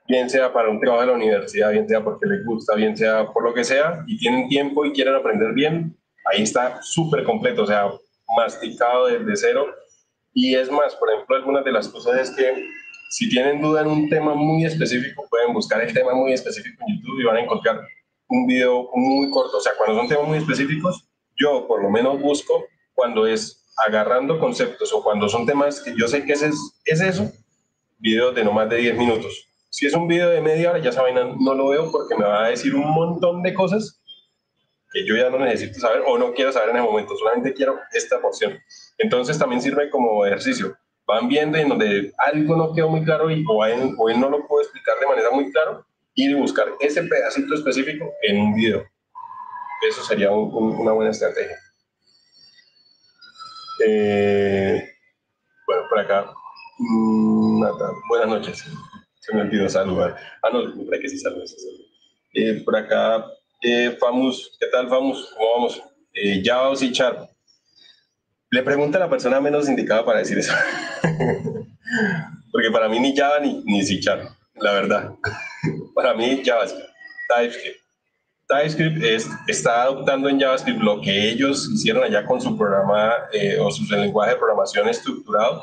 Bien 0.09 0.29
sea 0.29 0.53
para 0.53 0.69
un 0.69 0.81
trabajo 0.81 1.03
de 1.03 1.07
la 1.09 1.13
universidad, 1.15 1.71
bien 1.71 1.89
sea 1.89 2.03
porque 2.03 2.27
les 2.27 2.45
gusta, 2.45 2.75
bien 2.75 2.97
sea 2.97 3.27
por 3.27 3.45
lo 3.45 3.55
que 3.55 3.63
sea, 3.63 4.05
y 4.09 4.19
tienen 4.19 4.49
tiempo 4.49 4.85
y 4.85 4.93
quieren 4.93 5.15
aprender 5.15 5.53
bien, 5.53 5.97
ahí 6.25 6.43
está 6.43 6.81
súper 6.83 7.23
completo, 7.23 7.63
o 7.63 7.67
sea, 7.67 7.91
masticado 8.37 9.07
desde 9.07 9.37
cero. 9.37 9.67
Y 10.35 10.55
es 10.55 10.71
más, 10.71 10.97
por 10.97 11.13
ejemplo, 11.13 11.37
algunas 11.37 11.65
de 11.65 11.73
las 11.73 11.89
cosas 11.89 12.21
es 12.21 12.37
que 12.37 12.67
si 13.11 13.29
tienen 13.29 13.61
duda 13.61 13.83
en 13.83 13.89
un 13.89 14.09
tema 14.09 14.35
muy 14.35 14.65
específico, 14.65 15.27
pueden 15.31 15.53
buscar 15.53 15.81
el 15.81 15.93
tema 15.93 16.15
muy 16.15 16.33
específico 16.33 16.83
en 16.87 16.97
YouTube 16.97 17.21
y 17.21 17.25
van 17.25 17.37
a 17.37 17.41
encontrar 17.43 17.81
un 18.29 18.47
video 18.47 18.89
muy 18.95 19.31
corto. 19.31 19.59
O 19.59 19.61
sea, 19.61 19.73
cuando 19.77 19.97
son 19.97 20.09
temas 20.09 20.27
muy 20.27 20.39
específicos, 20.39 21.09
yo 21.37 21.67
por 21.67 21.83
lo 21.83 21.91
menos 21.91 22.21
busco 22.21 22.65
cuando 22.95 23.27
es 23.27 23.60
agarrando 23.87 24.39
conceptos 24.39 24.93
o 24.93 25.03
cuando 25.03 25.29
son 25.29 25.47
temas 25.47 25.81
que 25.81 25.95
yo 25.97 26.09
sé 26.09 26.25
que 26.25 26.33
es, 26.33 26.43
es 26.43 27.01
eso, 27.01 27.31
videos 27.99 28.35
de 28.35 28.45
no 28.45 28.53
más 28.53 28.69
de 28.69 28.77
10 28.77 28.97
minutos. 28.97 29.47
Si 29.69 29.87
es 29.87 29.95
un 29.95 30.09
video 30.09 30.31
de 30.31 30.41
media 30.41 30.71
hora, 30.71 30.81
ya 30.81 30.93
saben, 30.93 31.17
no 31.39 31.55
lo 31.55 31.69
veo 31.69 31.91
porque 31.91 32.17
me 32.17 32.25
va 32.25 32.45
a 32.45 32.49
decir 32.49 32.75
un 32.75 32.91
montón 32.91 33.43
de 33.43 33.55
cosas 33.55 34.01
que 34.93 35.07
yo 35.07 35.17
ya 35.17 35.31
no 35.31 35.39
necesito 35.39 35.79
saber 35.79 36.03
o 36.07 36.19
no 36.19 36.33
quiero 36.33 36.51
saber 36.51 36.71
en 36.71 36.77
el 36.79 36.83
momento, 36.83 37.17
solamente 37.17 37.55
quiero 37.55 37.79
esta 37.93 38.21
porción. 38.21 38.59
Entonces 38.99 39.39
también 39.39 39.63
sirve 39.63 39.89
como 39.89 40.27
ejercicio. 40.27 40.77
Van 41.07 41.29
viendo 41.29 41.59
en 41.59 41.69
donde 41.69 42.13
algo 42.19 42.57
no 42.57 42.73
quedó 42.75 42.89
muy 42.89 43.05
claro 43.05 43.31
y 43.31 43.45
o, 43.49 43.65
él, 43.65 43.95
o 43.97 44.11
él 44.11 44.19
no 44.21 44.29
lo 44.29 44.47
puedo 44.47 44.63
explicar 44.63 44.95
de 45.01 45.07
manera 45.07 45.31
muy 45.31 45.51
clara, 45.53 45.85
y 46.15 46.35
buscar 46.35 46.69
ese 46.81 47.03
pedacito 47.05 47.55
específico 47.55 48.13
en 48.23 48.41
un 48.41 48.55
video. 48.55 48.85
Eso 49.89 50.03
sería 50.03 50.31
una 50.31 50.93
buena 50.93 51.11
estrategia. 51.11 51.57
Eh, 53.87 54.89
bueno, 55.67 55.83
por 55.89 55.99
acá. 55.99 56.33
Mm, 56.79 57.63
buenas 58.09 58.29
noches. 58.29 58.65
Se 59.21 59.35
me 59.35 59.43
olvidó 59.43 59.69
saludar. 59.69 60.17
Ah, 60.43 60.49
no, 60.53 60.75
me 60.75 60.99
que 60.99 61.09
sí 61.09 61.19
saludos. 61.19 61.55
Eh, 62.35 62.63
por 62.65 62.77
acá, 62.77 63.27
eh, 63.63 63.97
¿qué 64.59 64.67
tal, 64.73 64.89
Famus? 64.89 65.35
¿Cómo 65.37 65.53
vamos? 65.55 65.83
Eh, 66.15 66.43
Java 66.45 66.71
o 66.71 66.77
C 66.77 66.91
Le 68.51 68.63
pregunta 68.63 68.99
a 68.99 69.01
la 69.01 69.11
persona 69.11 69.41
menos 69.41 69.69
indicada 69.69 70.05
para 70.05 70.21
decir 70.21 70.39
eso. 70.39 70.53
Porque 72.53 72.71
para 72.71 72.89
mí 72.89 72.99
ni 72.99 73.17
Java 73.17 73.41
ni, 73.41 73.63
ni 73.65 73.83
C 73.83 74.01
la 74.55 74.73
verdad. 74.73 75.15
para 75.95 76.15
mí, 76.15 76.43
JavaScript, 76.45 76.89
TypeScript. 77.29 77.80
TypeScript 78.51 79.03
está 79.47 79.83
adoptando 79.83 80.29
en 80.29 80.41
JavaScript 80.41 80.81
lo 80.81 81.01
que 81.01 81.31
ellos 81.31 81.71
hicieron 81.73 82.03
allá 82.03 82.25
con 82.27 82.41
su 82.41 82.59
programa 82.59 83.15
eh, 83.33 83.57
o 83.61 83.71
su 83.71 83.85
lenguaje 83.95 84.33
de 84.33 84.39
programación 84.39 84.89
estructurado 84.89 85.63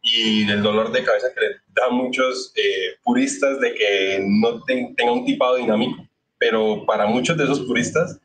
y 0.00 0.44
del 0.44 0.62
dolor 0.62 0.92
de 0.92 1.02
cabeza 1.02 1.26
que 1.34 1.40
le 1.40 1.48
da 1.74 1.90
muchos 1.90 2.52
eh, 2.54 2.96
puristas 3.02 3.58
de 3.60 3.74
que 3.74 4.24
no 4.24 4.62
tenga 4.62 5.12
un 5.12 5.24
tipado 5.24 5.56
dinámico. 5.56 6.06
Pero 6.38 6.86
para 6.86 7.06
muchos 7.06 7.36
de 7.36 7.44
esos 7.44 7.60
puristas, 7.62 8.20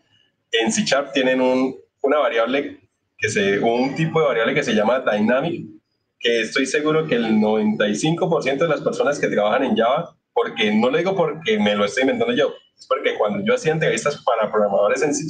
en 0.52 0.72
C 0.72 0.86
tienen 1.12 1.42
un, 1.42 1.76
una 2.04 2.20
variable 2.20 2.80
que 3.18 3.28
se, 3.28 3.60
un 3.60 3.96
tipo 3.96 4.20
de 4.20 4.28
variable 4.28 4.54
que 4.54 4.64
se 4.64 4.76
llama 4.76 5.00
dynamic, 5.00 5.66
que 6.20 6.42
estoy 6.42 6.68
seguro 6.68 7.08
que 7.08 7.16
el 7.16 7.38
95% 7.38 8.58
de 8.58 8.68
las 8.68 8.82
personas 8.82 9.20
que 9.20 9.30
trabajan 9.30 9.64
en 9.64 9.76
Java, 9.76 10.16
porque 10.32 10.72
no 10.72 10.92
lo 10.92 10.98
digo 10.98 11.16
porque 11.16 11.58
me 11.58 11.76
lo 11.76 11.86
estoy 11.86 12.02
inventando 12.04 12.36
yo, 12.36 12.54
porque 12.88 13.16
cuando 13.18 13.44
yo 13.46 13.56
hacía 13.56 13.72
entrevistas 13.72 14.22
para 14.24 14.52
programadores 14.52 15.02
en 15.02 15.14
C 15.14 15.26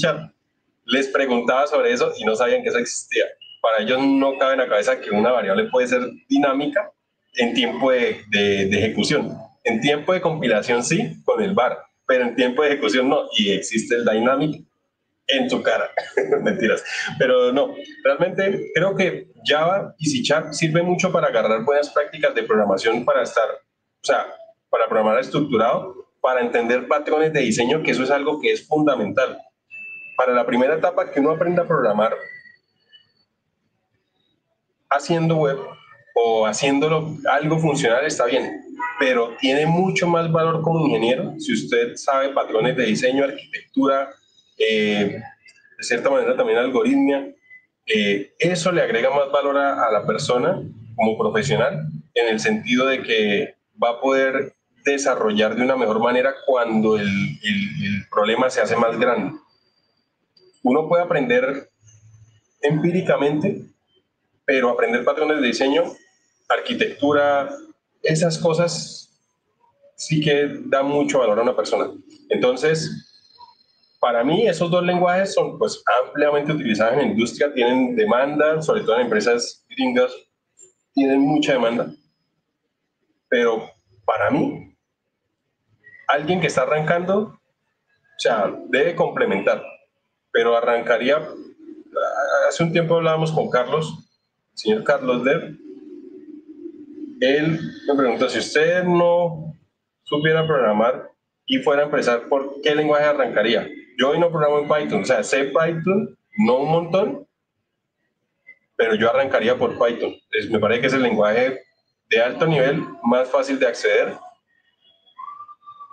les 0.85 1.07
preguntaba 1.07 1.67
sobre 1.67 1.93
eso 1.93 2.11
y 2.17 2.25
no 2.25 2.35
sabían 2.35 2.63
que 2.63 2.69
eso 2.69 2.77
existía. 2.77 3.25
Para 3.61 3.83
ellos 3.83 3.99
no 4.01 4.37
cabe 4.37 4.53
en 4.53 4.59
la 4.59 4.67
cabeza 4.67 4.99
que 4.99 5.11
una 5.11 5.31
variable 5.31 5.69
puede 5.71 5.87
ser 5.87 6.01
dinámica 6.27 6.91
en 7.35 7.53
tiempo 7.53 7.91
de, 7.91 8.21
de, 8.29 8.77
ejecución. 8.77 9.37
En 9.63 9.79
tiempo 9.79 10.13
de 10.13 10.21
compilación 10.21 10.83
sí, 10.83 11.21
con 11.23 11.41
el 11.41 11.53
bar, 11.53 11.79
pero 12.05 12.25
en 12.25 12.35
tiempo 12.35 12.63
de 12.63 12.69
ejecución 12.69 13.07
no. 13.07 13.29
Y 13.37 13.51
existe 13.51 13.95
el 13.95 14.05
dynamic 14.05 14.61
en 15.27 15.47
tu 15.47 15.61
cara. 15.61 15.89
Mentiras. 16.41 16.83
Pero 17.17 17.51
no, 17.51 17.73
realmente 18.03 18.71
creo 18.75 18.95
que 18.95 19.31
Java 19.45 19.95
y 19.97 20.05
C 20.05 20.35
sirve 20.51 20.83
mucho 20.83 21.11
para 21.11 21.27
agarrar 21.27 21.63
buenas 21.63 21.89
prácticas 21.89 22.35
de 22.35 22.43
programación 22.43 23.05
para 23.05 23.23
estar, 23.23 23.47
o 23.49 24.05
sea, 24.05 24.27
para 24.69 24.87
programar 24.87 25.19
estructurado, 25.19 26.02
para 26.23 26.39
entender 26.39 26.87
patrones 26.87 27.33
de 27.33 27.41
diseño, 27.41 27.83
que 27.83 27.91
eso 27.91 28.01
es 28.01 28.09
algo 28.09 28.39
que 28.39 28.53
es 28.53 28.65
fundamental. 28.65 29.37
Para 30.15 30.31
la 30.31 30.45
primera 30.45 30.75
etapa 30.75 31.11
que 31.11 31.19
uno 31.19 31.31
aprenda 31.31 31.63
a 31.63 31.67
programar 31.67 32.15
haciendo 34.89 35.35
web 35.35 35.57
o 36.15 36.47
haciéndolo 36.47 37.17
algo 37.29 37.59
funcional 37.59 38.05
está 38.05 38.23
bien, 38.25 38.63
pero 38.99 39.35
tiene 39.37 39.65
mucho 39.65 40.07
más 40.07 40.31
valor 40.31 40.61
como 40.61 40.79
ingeniero 40.85 41.33
si 41.39 41.51
usted 41.51 41.97
sabe 41.97 42.29
patrones 42.29 42.77
de 42.77 42.85
diseño, 42.85 43.25
arquitectura, 43.25 44.09
eh, 44.57 45.21
de 45.77 45.83
cierta 45.83 46.09
manera 46.09 46.37
también 46.37 46.57
algoritmia. 46.57 47.35
Eh, 47.85 48.33
eso 48.39 48.71
le 48.71 48.81
agrega 48.81 49.09
más 49.09 49.29
valor 49.29 49.57
a 49.57 49.91
la 49.91 50.05
persona 50.07 50.63
como 50.95 51.17
profesional 51.17 51.85
en 52.13 52.27
el 52.29 52.39
sentido 52.39 52.85
de 52.85 53.03
que 53.03 53.55
va 53.83 53.89
a 53.89 53.99
poder 53.99 54.53
desarrollar 54.83 55.55
de 55.55 55.63
una 55.63 55.75
mejor 55.75 55.99
manera 55.99 56.33
cuando 56.45 56.97
el, 56.97 57.07
el, 57.07 58.07
problema 58.09 58.49
se 58.49 58.61
hace 58.61 58.75
más 58.75 58.97
grande. 58.99 59.37
Uno 60.63 60.87
puede 60.87 61.03
aprender 61.03 61.69
empíricamente, 62.61 63.65
pero 64.45 64.69
aprender 64.69 65.03
patrones 65.03 65.41
de 65.41 65.47
diseño, 65.47 65.83
arquitectura, 66.47 67.49
esas 68.01 68.37
cosas 68.37 69.09
sí 69.95 70.21
que 70.21 70.59
da 70.65 70.83
mucho 70.83 71.19
valor 71.19 71.39
a 71.39 71.43
una 71.43 71.55
persona. 71.55 71.91
Entonces, 72.29 72.89
para 73.99 74.23
mí 74.23 74.47
esos 74.47 74.69
dos 74.69 74.83
lenguajes 74.83 75.33
son 75.33 75.57
pues 75.57 75.81
ampliamente 76.05 76.51
utilizados 76.51 76.93
en 76.93 76.99
la 76.99 77.05
industria, 77.05 77.53
tienen 77.53 77.95
demanda, 77.95 78.61
sobre 78.61 78.81
todo 78.81 78.95
en 78.95 79.03
empresas 79.03 79.65
gringas, 79.69 80.11
tienen 80.93 81.21
mucha 81.21 81.53
demanda. 81.53 81.91
Pero 83.29 83.69
para 84.05 84.29
mí, 84.29 84.72
alguien 86.07 86.41
que 86.41 86.47
está 86.47 86.63
arrancando, 86.63 87.19
o 87.19 88.19
sea, 88.19 88.53
debe 88.69 88.95
complementar, 88.95 89.63
pero 90.31 90.55
arrancaría, 90.55 91.27
hace 92.47 92.63
un 92.63 92.71
tiempo 92.71 92.95
hablábamos 92.95 93.31
con 93.31 93.49
Carlos, 93.49 93.93
el 94.51 94.57
señor 94.57 94.83
Carlos 94.83 95.23
Dev, 95.23 95.57
él 97.21 97.59
me 97.87 97.95
preguntó, 97.95 98.29
si 98.29 98.39
usted 98.39 98.83
no 98.83 99.55
supiera 100.03 100.45
programar 100.45 101.09
y 101.45 101.59
fuera 101.59 101.83
a 101.83 101.85
empezar, 101.85 102.27
¿por 102.27 102.61
qué 102.61 102.75
lenguaje 102.75 103.05
arrancaría? 103.05 103.67
Yo 103.97 104.09
hoy 104.09 104.19
no 104.19 104.31
programo 104.31 104.59
en 104.59 104.67
Python, 104.67 105.01
o 105.01 105.05
sea, 105.05 105.23
sé 105.23 105.45
Python, 105.45 106.17
no 106.37 106.57
un 106.57 106.71
montón, 106.71 107.27
pero 108.75 108.95
yo 108.95 109.09
arrancaría 109.09 109.57
por 109.57 109.71
Python. 109.71 110.13
me 110.49 110.59
parece 110.59 110.81
que 110.81 110.87
es 110.87 110.93
el 110.93 111.03
lenguaje 111.03 111.61
de 112.09 112.21
alto 112.21 112.45
nivel, 112.45 112.83
más 113.03 113.29
fácil 113.29 113.59
de 113.59 113.67
acceder 113.67 114.13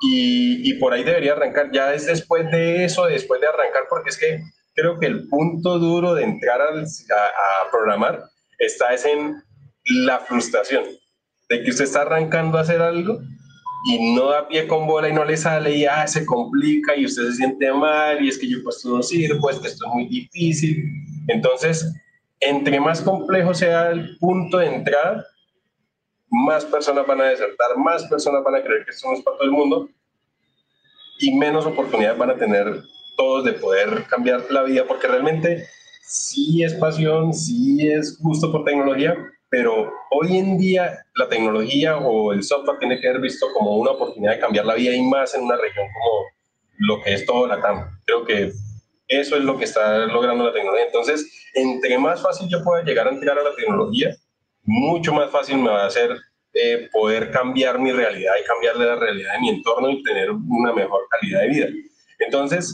y, 0.02 0.74
por 0.74 0.92
ahí 0.92 1.04
debería 1.04 1.32
arrancar. 1.32 1.70
Ya 1.72 1.92
es 1.94 2.06
después 2.06 2.50
de 2.50 2.84
eso, 2.84 3.06
después 3.06 3.40
de 3.40 3.48
arrancar, 3.48 3.84
porque 3.88 4.10
es 4.10 4.18
que 4.18 4.42
creo 4.74 4.98
que 4.98 5.06
el 5.06 5.28
punto 5.28 5.78
duro 5.78 6.14
de 6.14 6.24
entrar 6.24 6.60
a, 6.62 7.70
programar 7.70 8.24
está 8.58 8.94
es 8.94 9.04
en 9.04 9.42
la 9.84 10.18
frustración 10.20 10.84
de 11.48 11.62
que 11.62 11.70
usted 11.70 11.84
está 11.84 12.02
arrancando 12.02 12.58
a 12.58 12.62
hacer 12.62 12.80
algo 12.80 13.20
y 13.86 14.14
no 14.14 14.30
da 14.30 14.46
pie 14.46 14.66
con 14.66 14.86
bola 14.86 15.08
y 15.08 15.12
no 15.12 15.24
le 15.24 15.36
sale 15.36 15.74
y 15.74 15.86
ah, 15.86 16.06
se 16.06 16.26
complica 16.26 16.94
y 16.94 17.06
usted 17.06 17.24
se 17.28 17.34
siente 17.34 17.72
mal 17.72 18.22
y 18.22 18.28
es 18.28 18.38
que 18.38 18.48
yo 18.48 18.58
pues 18.62 18.84
no 18.84 19.02
sirvo, 19.02 19.50
es 19.50 19.58
que 19.58 19.68
esto 19.68 19.86
es 19.86 19.94
muy 19.94 20.08
difícil. 20.08 20.84
Entonces, 21.28 21.92
entre 22.40 22.80
más 22.80 23.00
complejo 23.00 23.54
sea 23.54 23.90
el 23.90 24.16
punto 24.18 24.58
de 24.58 24.74
entrada, 24.74 25.24
más 26.30 26.64
personas 26.64 27.06
van 27.06 27.20
a 27.20 27.24
desertar, 27.30 27.76
más 27.76 28.04
personas 28.04 28.42
van 28.44 28.54
a 28.54 28.62
creer 28.62 28.84
que 28.84 28.92
esto 28.92 29.08
no 29.08 29.14
es 29.16 29.22
para 29.22 29.36
todo 29.36 29.46
el 29.46 29.52
mundo 29.52 29.88
y 31.18 31.36
menos 31.36 31.66
oportunidades 31.66 32.18
van 32.18 32.30
a 32.30 32.36
tener 32.36 32.82
todos 33.16 33.44
de 33.44 33.52
poder 33.52 34.04
cambiar 34.08 34.50
la 34.50 34.62
vida, 34.62 34.84
porque 34.86 35.06
realmente 35.06 35.66
sí 36.02 36.62
es 36.62 36.74
pasión, 36.74 37.34
sí 37.34 37.86
es 37.86 38.18
gusto 38.20 38.50
por 38.50 38.64
tecnología, 38.64 39.14
pero 39.50 39.92
hoy 40.10 40.38
en 40.38 40.56
día 40.56 41.04
la 41.16 41.28
tecnología 41.28 41.98
o 41.98 42.32
el 42.32 42.42
software 42.42 42.78
tiene 42.78 42.96
que 42.96 43.02
ser 43.02 43.20
visto 43.20 43.46
como 43.52 43.76
una 43.76 43.90
oportunidad 43.90 44.32
de 44.32 44.40
cambiar 44.40 44.64
la 44.64 44.74
vida 44.74 44.94
y 44.94 45.02
más 45.02 45.34
en 45.34 45.42
una 45.42 45.56
región 45.56 45.86
como 45.92 46.24
lo 46.78 47.02
que 47.02 47.14
es 47.14 47.26
todo 47.26 47.46
la 47.46 47.60
TAM. 47.60 47.98
Creo 48.06 48.24
que 48.24 48.52
eso 49.08 49.36
es 49.36 49.42
lo 49.42 49.58
que 49.58 49.64
está 49.64 50.06
logrando 50.06 50.44
la 50.44 50.52
tecnología. 50.52 50.86
Entonces, 50.86 51.50
entre 51.54 51.98
más 51.98 52.22
fácil 52.22 52.48
yo 52.48 52.62
pueda 52.64 52.82
llegar 52.82 53.08
a 53.08 53.10
entrar 53.10 53.38
a 53.38 53.42
la 53.42 53.54
tecnología, 53.56 54.16
mucho 54.70 55.12
más 55.12 55.30
fácil 55.30 55.58
me 55.58 55.68
va 55.68 55.82
a 55.82 55.86
hacer 55.86 56.16
eh, 56.52 56.88
poder 56.92 57.30
cambiar 57.32 57.78
mi 57.78 57.90
realidad 57.90 58.34
y 58.40 58.46
cambiarle 58.46 58.86
la 58.86 58.96
realidad 58.96 59.34
de 59.34 59.40
mi 59.40 59.48
entorno 59.48 59.90
y 59.90 60.02
tener 60.02 60.30
una 60.30 60.72
mejor 60.72 61.00
calidad 61.10 61.40
de 61.40 61.48
vida. 61.48 61.66
Entonces, 62.20 62.72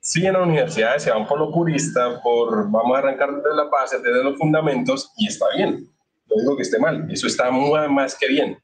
sí 0.00 0.26
en 0.26 0.34
las 0.34 0.42
universidades 0.42 1.02
se 1.02 1.10
van 1.10 1.26
por 1.26 1.38
lo 1.38 1.50
purista, 1.50 2.20
por 2.22 2.70
vamos 2.70 2.94
a 2.94 2.98
arrancar 2.98 3.34
desde 3.34 3.56
la 3.56 3.64
base, 3.64 3.98
desde 3.98 4.22
los 4.22 4.36
fundamentos, 4.36 5.10
y 5.16 5.28
está 5.28 5.46
bien. 5.56 5.88
No 6.26 6.36
digo 6.40 6.56
que 6.56 6.62
esté 6.62 6.78
mal, 6.78 7.10
eso 7.10 7.26
está 7.26 7.50
muy 7.50 7.88
más 7.88 8.14
que 8.14 8.28
bien. 8.28 8.58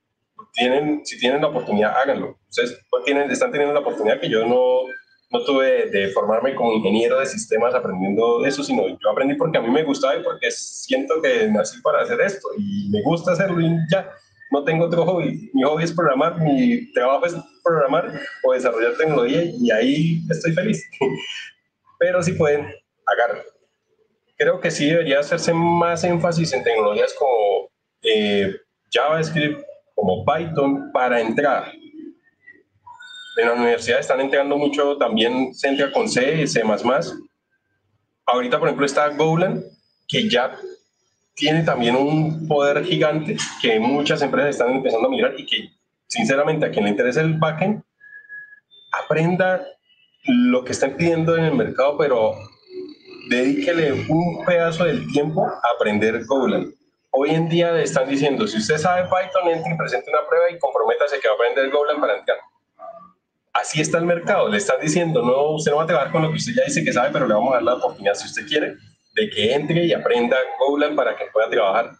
Tienen, 0.53 1.05
si 1.05 1.19
tienen 1.19 1.41
la 1.41 1.49
oportunidad, 1.49 1.97
háganlo. 1.97 2.39
Ustedes 2.49 2.79
pues, 2.91 3.05
tienen, 3.05 3.31
están 3.31 3.51
teniendo 3.51 3.75
la 3.75 3.81
oportunidad 3.81 4.21
que 4.21 4.29
yo 4.29 4.47
no, 4.47 4.83
no 5.31 5.45
tuve 5.45 5.87
de 5.91 6.09
formarme 6.09 6.55
como 6.55 6.73
ingeniero 6.73 7.19
de 7.19 7.27
sistemas 7.27 7.75
aprendiendo 7.75 8.45
eso, 8.47 8.63
sino 8.63 8.89
yo 8.89 9.11
aprendí 9.11 9.35
porque 9.35 9.59
a 9.59 9.61
mí 9.61 9.71
me 9.71 9.83
gustaba 9.83 10.17
y 10.17 10.23
porque 10.23 10.51
siento 10.51 11.21
que 11.21 11.49
nací 11.49 11.81
para 11.83 12.03
hacer 12.03 12.21
esto 12.21 12.49
y 12.57 12.89
me 12.91 13.03
gusta 13.03 13.33
hacerlo 13.33 13.61
y 13.61 13.71
ya. 13.91 14.11
No 14.53 14.63
tengo 14.63 14.85
otro 14.85 15.05
hobby. 15.05 15.51
Mi 15.53 15.65
hobby 15.65 15.83
es 15.83 15.93
programar, 15.93 16.41
mi 16.41 16.93
trabajo 16.93 17.27
es 17.27 17.35
programar 17.65 18.21
o 18.45 18.53
desarrollar 18.53 18.97
tecnología 18.97 19.43
y 19.43 19.71
ahí 19.73 20.21
estoy 20.31 20.53
feliz. 20.53 20.89
Pero 21.99 22.23
si 22.23 22.33
pueden, 22.33 22.65
agarren. 23.07 23.43
Creo 24.37 24.61
que 24.61 24.71
sí 24.71 24.87
debería 24.87 25.19
hacerse 25.19 25.53
más 25.53 26.05
énfasis 26.05 26.53
en 26.53 26.63
tecnologías 26.63 27.13
como 27.15 27.71
eh, 28.03 28.55
JavaScript, 28.93 29.61
como 29.97 30.25
Python 30.25 30.93
para 30.93 31.21
entrar 31.21 31.73
en 33.37 33.47
la 33.47 33.55
universidad 33.55 34.01
están 34.01 34.21
entregando 34.21 34.57
mucho, 34.57 34.97
también 34.97 35.55
se 35.55 35.69
entra 35.69 35.93
con 35.93 36.09
C, 36.09 36.43
y 36.43 36.47
C++. 36.47 36.63
Ahorita, 38.25 38.59
por 38.59 38.69
ejemplo, 38.69 38.87
está 38.87 39.09
Golang, 39.11 39.63
que 40.09 40.29
ya 40.29 40.57
tiene 41.35 41.63
también 41.63 41.97
un 41.97 42.49
poder 42.49 42.83
gigante 42.85 43.37
que 43.61 43.79
muchas 43.79 44.23
empresas 44.23 44.51
están 44.51 44.71
empezando 44.71 45.09
a 45.09 45.11
mirar 45.11 45.35
y 45.39 45.45
que, 45.45 45.71
sinceramente, 46.07 46.67
a 46.67 46.71
quien 46.71 46.85
le 46.85 46.91
interesa 46.91 47.21
el 47.21 47.35
backend, 47.35 47.83
aprenda 48.93 49.65
lo 50.25 50.65
que 50.65 50.73
están 50.73 50.97
pidiendo 50.97 51.37
en 51.37 51.45
el 51.45 51.55
mercado, 51.55 51.99
pero 51.99 52.35
dedíquele 53.29 54.07
un 54.09 54.45
pedazo 54.47 54.85
del 54.85 55.07
tiempo 55.13 55.47
a 55.47 55.61
aprender 55.75 56.25
Golang. 56.25 56.73
Hoy 57.11 57.31
en 57.31 57.49
día 57.49 57.73
le 57.73 57.83
están 57.83 58.09
diciendo, 58.09 58.47
si 58.47 58.57
usted 58.59 58.79
sabe 58.79 59.05
Python, 59.05 59.49
entre 59.49 59.75
y 59.75 59.77
presente 59.77 60.11
una 60.11 60.27
prueba 60.27 60.51
y 60.51 60.59
comprométase 60.59 61.21
que 61.21 61.29
va 61.29 61.35
a 61.35 61.37
aprender 61.37 61.71
Golang 61.71 62.01
para 62.01 62.19
entrar 62.19 62.39
así 63.61 63.81
está 63.81 63.99
el 63.99 64.05
mercado. 64.05 64.49
Le 64.49 64.59
están 64.59 64.81
diciendo, 64.81 65.23
no, 65.23 65.55
usted 65.55 65.71
no 65.71 65.79
va 65.79 65.85
a 65.85 65.87
trabajar 65.87 66.13
con 66.13 66.23
lo 66.23 66.31
que 66.31 66.37
usted 66.37 66.53
ya 66.55 66.65
dice 66.65 66.85
que 66.85 66.93
sabe, 66.93 67.11
pero 67.13 67.27
le 67.27 67.35
vamos 67.35 67.51
a 67.51 67.55
dar 67.55 67.63
la 67.63 67.75
oportunidad, 67.75 68.15
si 68.15 68.27
usted 68.27 68.47
quiere, 68.47 68.77
de 69.15 69.31
que 69.31 69.55
entre 69.55 69.85
y 69.85 69.93
aprenda 69.93 70.37
Golang 70.59 70.95
para 70.95 71.17
que 71.17 71.25
pueda 71.33 71.49
trabajar. 71.49 71.93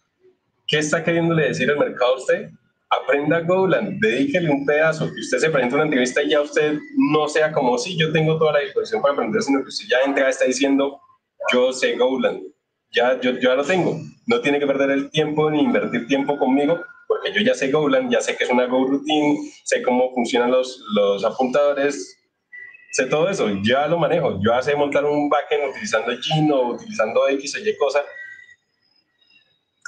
¿Qué 0.67 0.79
está 0.79 1.03
queriéndole 1.03 1.47
decir 1.47 1.69
el 1.69 1.77
mercado 1.77 2.13
a 2.13 2.17
usted? 2.17 2.49
Aprenda 2.89 3.41
Golang, 3.41 3.99
dedíquele 3.99 4.49
un 4.49 4.65
pedazo, 4.65 5.11
que 5.13 5.19
usted 5.19 5.39
se 5.39 5.49
presente 5.49 5.75
una 5.75 5.85
entrevista 5.85 6.21
y 6.23 6.29
ya 6.29 6.41
usted 6.41 6.77
no 6.95 7.27
sea 7.27 7.51
como 7.51 7.77
si 7.77 7.97
yo 7.97 8.11
tengo 8.11 8.37
toda 8.37 8.53
la 8.53 8.59
disposición 8.59 9.01
para 9.01 9.13
aprender, 9.13 9.41
sino 9.41 9.61
que 9.61 9.69
usted 9.69 9.87
ya 9.89 9.97
entra 10.05 10.29
está 10.29 10.45
diciendo, 10.45 10.99
yo 11.51 11.73
sé 11.73 11.95
Golang, 11.95 12.41
ya, 12.91 13.19
yo, 13.19 13.31
yo 13.31 13.49
ya 13.49 13.55
lo 13.55 13.63
tengo. 13.63 13.99
No 14.25 14.41
tiene 14.41 14.59
que 14.59 14.67
perder 14.67 14.91
el 14.91 15.09
tiempo 15.09 15.49
ni 15.49 15.61
invertir 15.61 16.07
tiempo 16.07 16.37
conmigo, 16.37 16.81
porque 17.07 17.31
yo 17.33 17.41
ya 17.41 17.53
sé 17.53 17.71
Golang, 17.71 18.09
ya 18.09 18.21
sé 18.21 18.35
que 18.35 18.43
es 18.43 18.49
una 18.49 18.65
Go 18.65 18.85
routine, 18.85 19.51
sé 19.63 19.81
cómo 19.81 20.13
funcionan 20.13 20.51
los, 20.51 20.79
los 20.93 21.23
apuntadores, 21.23 22.17
sé 22.91 23.05
todo 23.05 23.29
eso, 23.29 23.47
ya 23.63 23.87
lo 23.87 23.97
manejo. 23.97 24.39
Yo 24.41 24.61
sé 24.61 24.75
montar 24.75 25.05
un 25.05 25.29
backend 25.29 25.69
utilizando 25.69 26.11
Gino, 26.21 26.69
utilizando 26.69 27.27
X 27.29 27.55
o 27.55 27.59
Y 27.59 27.77
cosa. 27.77 28.01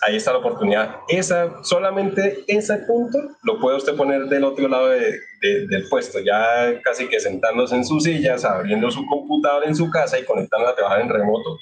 Ahí 0.02 0.16
está 0.16 0.32
la 0.32 0.38
oportunidad. 0.38 0.96
Esa, 1.10 1.62
solamente 1.64 2.46
ese 2.48 2.78
punto 2.88 3.20
lo 3.44 3.60
puede 3.60 3.78
usted 3.78 3.98
poner 3.98 4.28
del 4.28 4.46
otro 4.46 4.68
lado 4.70 4.88
de, 4.88 5.20
del 5.42 5.90
puesto, 5.90 6.20
ya 6.20 6.80
casi 6.84 7.10
que 7.10 7.20
sentándose 7.20 7.76
en 7.76 7.84
sus 7.84 8.04
sillas, 8.04 8.46
abriendo 8.46 8.90
su 8.92 9.06
computador 9.08 9.66
en 9.66 9.76
su 9.76 9.90
casa 9.90 10.18
y 10.18 10.24
conectando 10.24 10.70
a 10.70 10.76
trabajar 10.76 11.02
en 11.02 11.10
remoto 11.10 11.58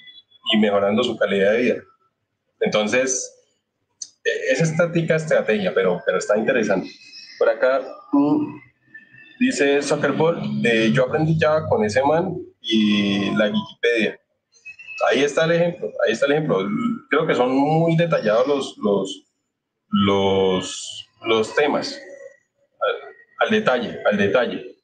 y 0.54 0.60
mejorando 0.60 1.04
su 1.04 1.18
calidad 1.18 1.54
de 1.54 1.62
vida. 1.62 1.76
Entonces, 2.60 3.37
es 4.50 4.62
estática 4.62 5.16
estrategia, 5.16 5.74
pero, 5.74 6.02
pero 6.06 6.18
está 6.18 6.38
interesante. 6.38 6.90
Por 7.38 7.50
acá 7.50 7.82
dice 9.40 9.82
Zuckerberg, 9.82 10.40
eh, 10.64 10.92
yo 10.92 11.06
aprendí 11.06 11.38
Java 11.40 11.68
con 11.68 11.84
ese 11.84 12.02
man 12.04 12.36
y 12.62 13.36
la 13.36 13.46
Wikipedia. 13.46 14.20
Ahí 15.10 15.24
está 15.24 15.46
el 15.46 15.52
ejemplo, 15.52 15.92
ahí 16.06 16.14
está 16.14 16.26
el 16.26 16.34
ejemplo. 16.34 16.68
Creo 17.10 17.28
que 17.28 17.36
son 17.36 17.56
muy 17.56 17.96
detallados 17.96 18.48
los, 18.48 18.78
los, 18.78 19.24
los, 19.90 21.10
los 21.26 21.56
temas, 21.56 22.00
al, 23.40 23.50
detalle, 23.52 24.00
al 24.10 24.18
detalle. 24.18 24.76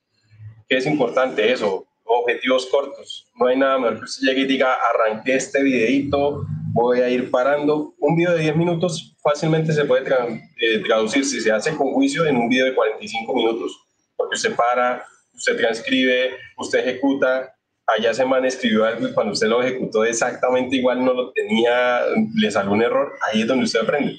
¿Qué 0.69 0.77
es 0.77 0.85
importante 0.85 1.51
eso? 1.51 1.87
Objetivos 2.03 2.67
cortos. 2.67 3.25
No 3.39 3.47
hay 3.47 3.57
nada 3.57 3.79
mejor 3.79 3.99
que 3.99 4.05
usted 4.05 4.27
llegue 4.27 4.41
y 4.41 4.45
diga, 4.45 4.77
arranqué 4.93 5.35
este 5.35 5.63
videito, 5.63 6.45
voy 6.73 7.01
a 7.01 7.09
ir 7.09 7.31
parando. 7.31 7.93
Un 7.99 8.15
video 8.15 8.33
de 8.33 8.41
10 8.41 8.55
minutos 8.55 9.15
fácilmente 9.23 9.71
se 9.71 9.85
puede 9.85 10.03
eh, 10.07 10.79
traducir, 10.85 11.23
si 11.23 11.39
se 11.39 11.51
hace 11.51 11.75
con 11.75 11.93
juicio, 11.93 12.25
en 12.25 12.35
un 12.35 12.49
video 12.49 12.65
de 12.65 12.75
45 12.75 13.35
minutos, 13.35 13.79
porque 14.17 14.35
usted 14.35 14.55
para, 14.55 15.05
usted 15.33 15.55
transcribe, 15.55 16.31
usted 16.57 16.79
ejecuta, 16.79 17.55
allá 17.85 18.13
se 18.13 18.25
man 18.25 18.45
escribió 18.45 18.85
algo 18.85 19.07
y 19.07 19.13
cuando 19.13 19.33
usted 19.33 19.47
lo 19.47 19.61
ejecutó 19.61 20.03
exactamente 20.03 20.75
igual 20.75 21.03
no 21.03 21.13
lo 21.13 21.31
tenía, 21.31 22.01
le 22.35 22.51
salió 22.51 22.71
un 22.71 22.81
error, 22.81 23.13
ahí 23.31 23.41
es 23.41 23.47
donde 23.47 23.65
usted 23.65 23.81
aprende. 23.81 24.17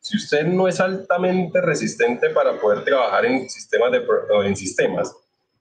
Si 0.00 0.16
usted 0.16 0.46
no 0.46 0.68
es 0.68 0.80
altamente 0.80 1.60
resistente 1.60 2.30
para 2.30 2.58
poder 2.58 2.84
trabajar 2.84 3.26
en 3.26 3.48
sistemas, 3.50 3.92
de, 3.92 4.02
en 4.44 4.56
sistemas 4.56 5.14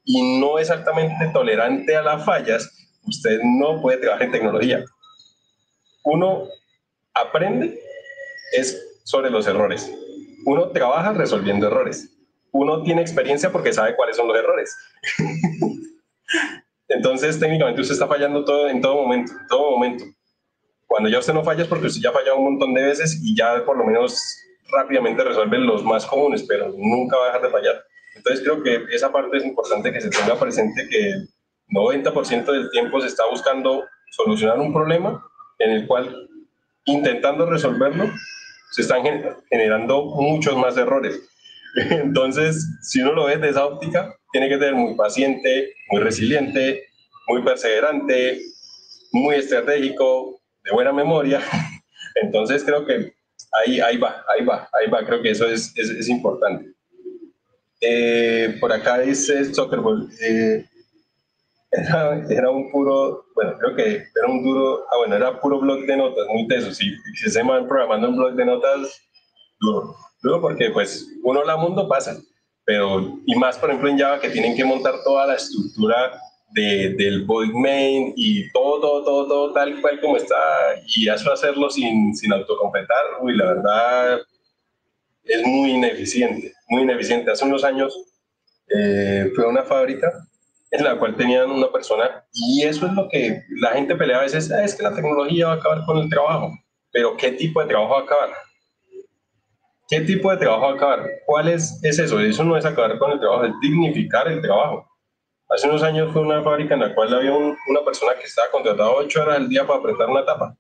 y 0.06 0.40
no 0.40 0.58
es 0.58 0.70
altamente 0.70 1.28
tolerante 1.34 1.96
a 1.96 2.02
las 2.02 2.24
fallas, 2.24 2.72
usted 3.06 3.42
no 3.44 3.82
puede 3.82 3.98
trabajar 3.98 4.28
en 4.28 4.32
tecnología 4.32 4.86
uno 6.08 6.48
aprende 7.14 7.80
es 8.54 9.02
sobre 9.04 9.30
los 9.30 9.46
errores. 9.46 9.92
Uno 10.46 10.70
trabaja 10.70 11.12
resolviendo 11.12 11.68
errores. 11.68 12.14
Uno 12.52 12.82
tiene 12.82 13.02
experiencia 13.02 13.52
porque 13.52 13.74
sabe 13.74 13.96
cuáles 13.96 14.16
son 14.16 14.28
los 14.28 14.38
errores. 14.38 14.76
Entonces, 16.88 17.38
técnicamente 17.40 17.82
usted 17.82 17.96
está 17.96 18.08
fallando 18.08 18.46
todo 18.46 18.70
en 18.70 18.80
todo 18.80 18.96
momento, 18.96 19.34
en 19.34 19.48
todo 19.48 19.72
momento. 19.72 20.06
Cuando 20.86 21.10
ya 21.10 21.20
usted 21.20 21.34
no 21.34 21.44
falla 21.44 21.64
es 21.64 21.68
porque 21.68 21.88
usted 21.88 22.02
ya 22.02 22.10
ha 22.10 22.14
fallado 22.14 22.38
un 22.38 22.46
montón 22.46 22.74
de 22.74 22.84
veces 22.84 23.20
y 23.22 23.36
ya 23.36 23.66
por 23.66 23.78
lo 23.78 23.84
menos 23.84 24.18
rápidamente 24.72 25.26
resuelve 25.26 25.58
los 25.58 25.84
más 25.84 26.06
comunes, 26.06 26.44
pero 26.48 26.74
nunca 26.78 27.18
va 27.18 27.24
a 27.24 27.28
dejar 27.28 27.42
de 27.42 27.50
fallar. 27.50 27.84
Entonces, 28.16 28.42
creo 28.46 28.64
que 28.64 28.86
esa 28.96 29.12
parte 29.12 29.36
es 29.36 29.44
importante 29.44 29.92
que 29.92 30.00
se 30.00 30.10
tenga 30.10 30.40
presente 30.40 30.88
que 30.90 31.14
90% 31.76 32.46
del 32.46 32.72
tiempo 32.72 33.02
se 33.02 33.08
está 33.08 33.26
buscando 33.30 33.84
solucionar 34.12 34.58
un 34.60 34.72
problema 34.72 35.22
en 35.60 35.72
el 35.72 35.88
cual 35.88 36.30
intentando 36.86 37.46
resolverlo 37.46 38.12
se 38.72 38.82
están 38.82 39.04
generando 39.50 40.06
muchos 40.06 40.58
más 40.58 40.78
errores. 40.78 41.20
Entonces, 41.76 42.68
si 42.82 43.02
uno 43.02 43.14
lo 43.14 43.26
ve 43.26 43.36
desde 43.36 43.50
esa 43.50 43.66
óptica, 43.66 44.14
tiene 44.32 44.50
que 44.50 44.60
ser 44.60 44.76
muy 44.76 44.96
paciente, 44.96 45.74
muy 45.90 46.02
resiliente, 46.02 46.86
muy 47.28 47.44
perseverante, 47.44 48.42
muy 49.12 49.36
estratégico, 49.36 50.42
de 50.64 50.72
buena 50.72 50.92
memoria. 50.92 51.42
Entonces, 52.22 52.64
creo 52.64 52.86
que 52.86 53.14
ahí, 53.54 53.80
ahí 53.80 53.98
va, 53.98 54.24
ahí 54.28 54.46
va, 54.46 54.70
ahí 54.74 54.90
va. 54.90 55.06
Creo 55.06 55.22
que 55.22 55.32
eso 55.32 55.48
es, 55.48 55.74
es, 55.78 56.10
importante. 56.10 56.72
Eh, 57.80 58.58
por 58.60 58.74
acá 58.74 59.00
dice 59.00 59.54
Zuckerberg, 59.54 60.10
eh, 60.22 60.66
era, 61.78 62.26
era, 62.30 62.50
un 62.50 62.72
puro, 62.72 63.26
bueno, 63.36 63.58
creo 63.60 63.76
que 63.76 64.04
era 64.16 64.28
un 64.28 64.44
duro, 64.44 64.86
ah, 64.92 64.98
bueno, 64.98 65.16
era 65.16 65.40
puro 65.40 65.60
blog 65.60 65.86
de 65.86 65.98
notas, 65.98 66.26
muy 66.30 66.48
teso. 66.48 66.74
Si, 66.74 66.92
si 67.16 67.30
se 67.30 67.44
van 67.44 67.68
programando 67.68 68.10
un 68.10 68.18
blog 68.18 68.34
de 68.34 68.46
notas, 68.46 69.02
duro. 69.60 69.96
Duro 70.22 70.42
porque, 70.42 70.72
pues, 70.72 71.08
uno 71.24 71.44
la 71.44 71.58
mundo 71.58 71.88
pasa, 71.88 72.18
pero, 72.66 73.20
y 73.26 73.36
más, 73.36 73.58
por 73.58 73.70
ejemplo, 73.70 73.90
en 73.90 74.00
Java, 74.00 74.20
que 74.20 74.30
tienen 74.30 74.56
que 74.56 74.66
montar 74.66 74.96
toda 75.04 75.28
la 75.28 75.36
estructura 75.36 76.20
de, 76.52 76.96
del 76.98 77.26
void 77.26 77.54
main 77.54 78.14
y 78.16 78.52
todo, 78.52 78.82
todo, 78.82 79.04
todo, 79.04 79.28
todo 79.28 79.54
tal 79.54 79.80
cual 79.82 80.02
como 80.02 80.18
está, 80.18 80.36
y 80.96 81.08
eso 81.08 81.32
hacerlo 81.32 81.70
sin, 81.70 82.16
sin 82.16 82.34
autocompletar, 82.34 83.06
uy, 83.22 83.36
la 83.36 83.54
verdad 83.54 84.20
es 85.24 85.46
muy 85.46 85.72
ineficiente, 85.72 86.54
muy 86.70 86.84
ineficiente. 86.84 87.30
Hace 87.30 87.46
unos 87.46 87.64
años 87.64 87.94
eh, 88.70 89.32
fue 89.36 89.46
una 89.46 89.64
fábrica 89.64 90.12
en 90.72 90.84
la 90.84 90.98
cual 90.98 91.16
tenían 91.16 91.50
una 91.50 91.72
persona 91.72 92.26
y 92.34 92.64
eso 92.64 92.86
es 92.88 92.94
lo 92.94 93.08
que 93.10 93.44
la 93.62 93.72
gente 93.72 93.96
pelea 93.96 94.20
a 94.20 94.22
veces, 94.22 94.52
ah, 94.52 94.64
es 94.64 94.76
que 94.76 94.84
la 94.84 94.94
tecnología 94.94 95.48
va 95.48 95.54
a 95.54 95.56
acabar 95.56 95.86
con 95.86 95.98
el 95.98 96.10
trabajo, 96.10 96.52
pero 96.92 97.16
¿qué 97.18 97.32
tipo 97.32 97.62
de 97.62 97.68
trabajo 97.68 97.94
va 97.94 98.00
a 98.00 98.04
acabar? 98.04 98.30
¿Qué 99.90 100.02
tipo 100.02 100.30
de 100.32 100.38
trabajo 100.38 100.64
va 100.64 100.72
a 100.72 100.76
acabar? 100.76 101.10
¿Cuál 101.26 101.48
es, 101.48 101.80
es 101.84 101.98
eso? 101.98 102.20
Eso 102.20 102.44
no 102.44 102.58
es 102.58 102.66
acabar 102.66 102.98
con 102.98 103.12
el 103.12 103.20
trabajo, 103.20 103.46
es 103.46 103.54
dignificar 103.62 104.28
el 104.28 104.42
trabajo. 104.42 104.86
Hace 105.50 105.70
unos 105.70 105.82
años 105.82 106.12
fue 106.12 106.24
una 106.24 106.44
fábrica 106.44 106.74
en 106.74 106.82
la 106.82 106.94
cual 106.94 107.14
había 107.14 107.34
una 107.34 107.82
persona 107.86 108.14
que 108.16 108.26
estaba 108.26 108.52
contratada 108.52 108.92
ocho 108.92 109.22
horas 109.22 109.38
al 109.38 109.48
día 109.48 109.66
para 109.66 109.80
apretar 109.80 110.10
una 110.10 110.26
tapa. 110.26 110.58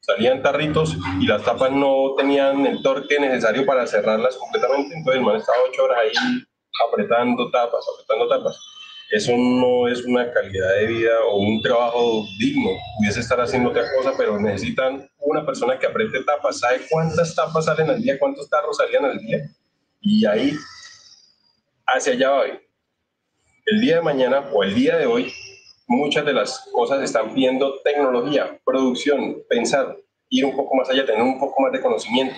salían 0.00 0.42
tarritos 0.42 0.94
y 1.18 1.26
las 1.26 1.42
tapas 1.42 1.72
no 1.72 2.14
tenían 2.14 2.66
el 2.66 2.82
torque 2.82 3.18
necesario 3.18 3.64
para 3.64 3.86
cerrarlas 3.86 4.36
completamente, 4.36 4.94
entonces 4.94 5.18
el 5.18 5.24
man 5.24 5.36
estaba 5.36 5.56
ocho 5.66 5.84
horas 5.84 5.98
ahí 6.02 6.12
apretando 6.86 7.50
tapas, 7.50 7.86
apretando 7.94 8.28
tapas. 8.28 8.73
Eso 9.10 9.32
no 9.36 9.86
es 9.86 10.04
una 10.04 10.32
calidad 10.32 10.74
de 10.76 10.86
vida 10.86 11.12
o 11.28 11.38
un 11.38 11.62
trabajo 11.62 12.24
digno. 12.38 12.70
Pudiese 12.98 13.20
estar 13.20 13.40
haciendo 13.40 13.70
otra 13.70 13.84
cosa, 13.96 14.14
pero 14.16 14.38
necesitan 14.40 15.08
una 15.18 15.44
persona 15.44 15.78
que 15.78 15.86
apriete 15.86 16.24
tapas. 16.24 16.60
¿Sabe 16.60 16.80
cuántas 16.90 17.34
tapas 17.34 17.66
salen 17.66 17.90
al 17.90 18.02
día? 18.02 18.18
¿Cuántos 18.18 18.48
tarros 18.48 18.76
salían 18.76 19.04
al 19.04 19.18
día? 19.18 19.38
Y 20.00 20.24
ahí, 20.26 20.52
hacia 21.86 22.14
allá 22.14 22.30
va. 22.30 22.44
El 23.66 23.80
día 23.80 23.96
de 23.96 24.02
mañana 24.02 24.50
o 24.52 24.62
el 24.62 24.74
día 24.74 24.96
de 24.96 25.06
hoy, 25.06 25.32
muchas 25.86 26.24
de 26.24 26.32
las 26.32 26.68
cosas 26.72 27.02
están 27.02 27.34
viendo 27.34 27.80
tecnología, 27.82 28.58
producción, 28.64 29.42
pensar, 29.48 29.96
ir 30.28 30.44
un 30.44 30.56
poco 30.56 30.74
más 30.76 30.90
allá, 30.90 31.06
tener 31.06 31.22
un 31.22 31.38
poco 31.38 31.62
más 31.62 31.72
de 31.72 31.80
conocimiento. 31.80 32.36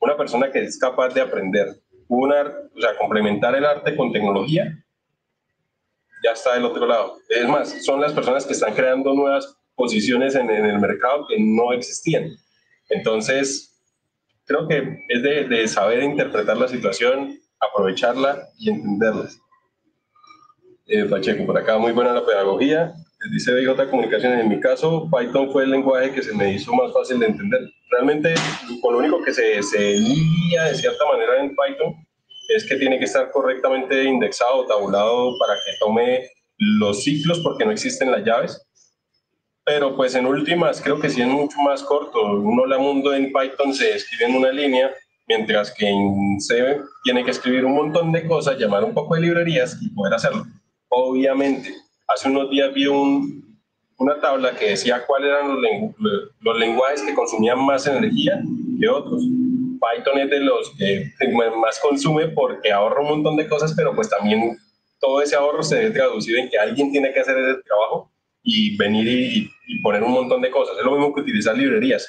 Una 0.00 0.16
persona 0.16 0.50
que 0.50 0.64
es 0.64 0.78
capaz 0.78 1.10
de 1.10 1.20
aprender, 1.20 1.68
una, 2.08 2.42
o 2.74 2.80
sea, 2.80 2.96
complementar 2.98 3.54
el 3.54 3.64
arte 3.64 3.96
con 3.96 4.12
tecnología, 4.12 4.84
ya 6.26 6.32
está 6.32 6.54
del 6.54 6.64
otro 6.64 6.86
lado. 6.86 7.18
Es 7.28 7.48
más, 7.48 7.84
son 7.84 8.00
las 8.00 8.12
personas 8.12 8.44
que 8.44 8.52
están 8.52 8.74
creando 8.74 9.14
nuevas 9.14 9.56
posiciones 9.76 10.34
en, 10.34 10.50
el 10.50 10.78
mercado 10.80 11.26
que 11.28 11.36
no 11.38 11.72
existían. 11.72 12.30
Entonces, 12.88 13.78
creo 14.44 14.66
que 14.66 15.04
es 15.08 15.22
de, 15.22 15.44
de 15.44 15.68
saber 15.68 16.02
interpretar 16.02 16.56
la 16.56 16.66
situación, 16.66 17.38
aprovecharla 17.60 18.48
y 18.58 18.70
entenderla. 18.70 19.28
Eh, 20.86 21.04
Pacheco, 21.04 21.46
por 21.46 21.58
acá, 21.58 21.78
muy 21.78 21.92
buena 21.92 22.12
la 22.12 22.26
pedagogía. 22.26 22.92
Dice 23.30 23.52
BJ 23.52 23.88
Comunicaciones, 23.88 24.40
en 24.40 24.48
mi 24.48 24.60
caso, 24.60 25.08
Python 25.10 25.50
fue 25.52 25.64
el 25.64 25.70
lenguaje 25.70 26.12
que 26.12 26.22
se 26.22 26.34
me 26.34 26.52
hizo 26.52 26.72
más 26.74 26.92
fácil 26.92 27.20
de 27.20 27.26
entender. 27.26 27.60
Realmente, 27.90 28.34
con 28.82 28.94
lo 28.94 28.98
único 28.98 29.22
que 29.22 29.32
se, 29.32 29.62
se 29.62 29.78
de 29.78 30.74
cierta 30.74 31.04
manera 31.12 31.40
en 31.40 31.50
Python 31.50 32.05
es 32.48 32.64
que 32.64 32.76
tiene 32.76 32.98
que 32.98 33.04
estar 33.04 33.30
correctamente 33.30 34.04
indexado 34.04 34.66
tabulado 34.66 35.38
para 35.38 35.54
que 35.54 35.72
tome 35.80 36.30
los 36.58 37.02
ciclos 37.02 37.40
porque 37.40 37.64
no 37.64 37.72
existen 37.72 38.10
las 38.10 38.24
llaves. 38.24 38.62
Pero 39.64 39.96
pues 39.96 40.14
en 40.14 40.26
últimas 40.26 40.80
creo 40.80 41.00
que 41.00 41.10
sí 41.10 41.20
es 41.20 41.26
mucho 41.26 41.58
más 41.60 41.82
corto. 41.82 42.22
Uno 42.22 42.66
la 42.66 42.78
mundo 42.78 43.12
en 43.12 43.32
Python 43.32 43.74
se 43.74 43.96
escribe 43.96 44.30
en 44.30 44.36
una 44.36 44.52
línea, 44.52 44.94
mientras 45.26 45.72
que 45.72 45.88
en 45.88 46.40
C 46.40 46.80
tiene 47.02 47.24
que 47.24 47.32
escribir 47.32 47.64
un 47.64 47.74
montón 47.74 48.12
de 48.12 48.26
cosas, 48.26 48.58
llamar 48.58 48.84
un 48.84 48.94
poco 48.94 49.16
de 49.16 49.22
librerías 49.22 49.76
y 49.82 49.88
poder 49.90 50.14
hacerlo. 50.14 50.44
Obviamente, 50.88 51.74
hace 52.06 52.28
unos 52.28 52.48
días 52.48 52.72
vi 52.72 52.86
un, 52.86 53.58
una 53.98 54.20
tabla 54.20 54.54
que 54.54 54.70
decía 54.70 55.04
cuáles 55.04 55.30
eran 55.30 55.48
los, 55.48 56.32
los, 56.40 56.58
lenguajes 56.58 57.02
que 57.02 57.14
consumían 57.14 57.64
más 57.64 57.86
energía 57.86 58.40
que 58.78 58.88
otros. 58.88 59.22
Python 59.78 60.18
es 60.18 60.30
de 60.30 60.40
los 60.40 60.74
que 60.76 61.12
más 61.56 61.78
consume 61.80 62.28
porque 62.28 62.72
ahorra 62.72 63.00
un 63.00 63.08
montón 63.08 63.36
de 63.36 63.48
cosas, 63.48 63.74
pero 63.76 63.94
pues 63.94 64.08
también 64.10 64.58
todo 65.00 65.22
ese 65.22 65.36
ahorro 65.36 65.62
se 65.62 65.76
debe 65.76 65.90
traducir 65.90 66.38
en 66.38 66.48
que 66.48 66.58
alguien 66.58 66.90
tiene 66.90 67.12
que 67.12 67.20
hacer 67.20 67.36
ese 67.38 67.62
trabajo 67.62 68.10
y 68.42 68.76
venir 68.76 69.06
y, 69.06 69.50
y 69.66 69.82
poner 69.82 70.02
un 70.02 70.12
montón 70.12 70.40
de 70.40 70.50
cosas. 70.50 70.78
Es 70.78 70.84
lo 70.84 70.92
mismo 70.92 71.14
que 71.14 71.20
utilizar 71.20 71.56
librerías. 71.56 72.08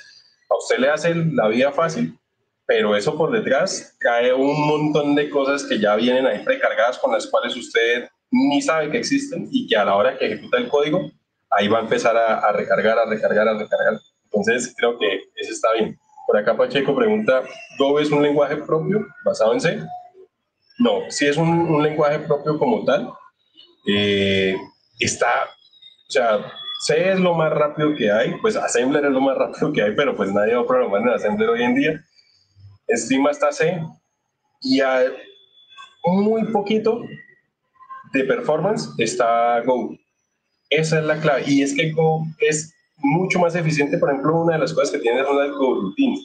A 0.50 0.58
usted 0.58 0.78
le 0.78 0.90
hace 0.90 1.14
la 1.16 1.48
vida 1.48 1.72
fácil, 1.72 2.18
pero 2.66 2.96
eso 2.96 3.18
por 3.18 3.32
detrás 3.32 3.96
cae 4.00 4.34
un 4.34 4.68
montón 4.68 5.16
de 5.16 5.30
cosas 5.30 5.64
que 5.64 5.80
ya 5.80 5.96
vienen 5.96 6.28
ahí 6.28 6.44
precargadas 6.44 6.98
con 7.00 7.12
las 7.12 7.28
cuales 7.28 7.56
usted 7.56 8.08
ni 8.30 8.62
sabe 8.62 8.92
que 8.92 8.98
existen 8.98 9.48
y 9.52 9.68
que 9.68 9.78
a 9.78 9.86
la 9.86 9.96
hora 9.96 10.18
que 10.18 10.26
ejecuta 10.26 10.58
el 10.58 10.68
código, 10.68 11.10
ahí 11.50 11.68
va 11.68 11.80
a 11.80 11.82
empezar 11.82 12.18
a, 12.18 12.52
recargar, 12.52 13.00
a 13.00 13.06
recargar, 13.06 13.48
a 13.48 13.58
recargar. 13.58 14.00
Entonces 14.26 14.74
creo 14.78 14.98
que 15.00 15.22
eso 15.36 15.54
está 15.54 15.74
bien. 15.74 15.98
Por 16.28 16.38
acá 16.38 16.58
Pacheco 16.58 16.94
pregunta, 16.94 17.44
¿Go 17.80 18.00
es 18.00 18.12
un 18.12 18.22
lenguaje 18.22 18.58
propio 18.58 19.08
basado 19.24 19.54
en 19.54 19.62
C? 19.62 19.80
No, 20.78 21.10
sí 21.10 21.26
es 21.26 21.38
un, 21.38 21.82
lenguaje 21.82 22.20
propio 22.20 22.60
como 22.60 22.84
tal. 22.84 23.10
Eh, 23.88 24.56
está, 25.00 25.46
o 25.46 26.12
sea, 26.12 26.52
C 26.86 27.12
es 27.12 27.20
lo 27.20 27.34
más 27.34 27.52
rápido 27.52 27.96
que 27.96 28.12
hay, 28.12 28.36
pues 28.42 28.58
Assembler 28.58 29.06
es 29.06 29.12
lo 29.12 29.22
más 29.22 29.38
rápido 29.38 29.72
que 29.72 29.82
hay, 29.82 29.96
pero 29.96 30.16
pues 30.18 30.32
nadie 30.34 30.54
va 30.54 30.62
a 30.62 30.68
programar 30.68 31.02
en 31.02 31.10
Assembler 31.10 31.50
hoy 31.50 31.64
en 31.64 31.76
día. 31.76 32.04
Encima 32.88 33.32
está 33.32 33.52
C 33.54 33.82
y 34.62 34.82
a 34.82 35.06
muy 36.04 36.44
poquito 36.52 37.02
de 38.14 38.24
performance 38.26 38.90
está 38.98 39.62
Go. 39.62 39.96
Esa 40.70 41.00
es 41.00 41.06
la 41.06 41.20
clave. 41.20 41.44
Y 41.48 41.62
es 41.62 41.74
que 41.74 41.92
Go 41.92 42.26
es 42.40 42.74
mucho 42.98 43.40
más 43.40 43.56
eficiente. 43.56 43.98
Por 43.98 44.10
ejemplo, 44.10 44.42
una 44.42 44.54
de 44.54 44.60
las 44.60 44.74
cosas 44.74 44.92
que 44.92 45.00
tiene 45.00 45.22
es 45.22 45.28
una 45.28 45.48
Go 45.48 45.82
Routine. 45.82 46.18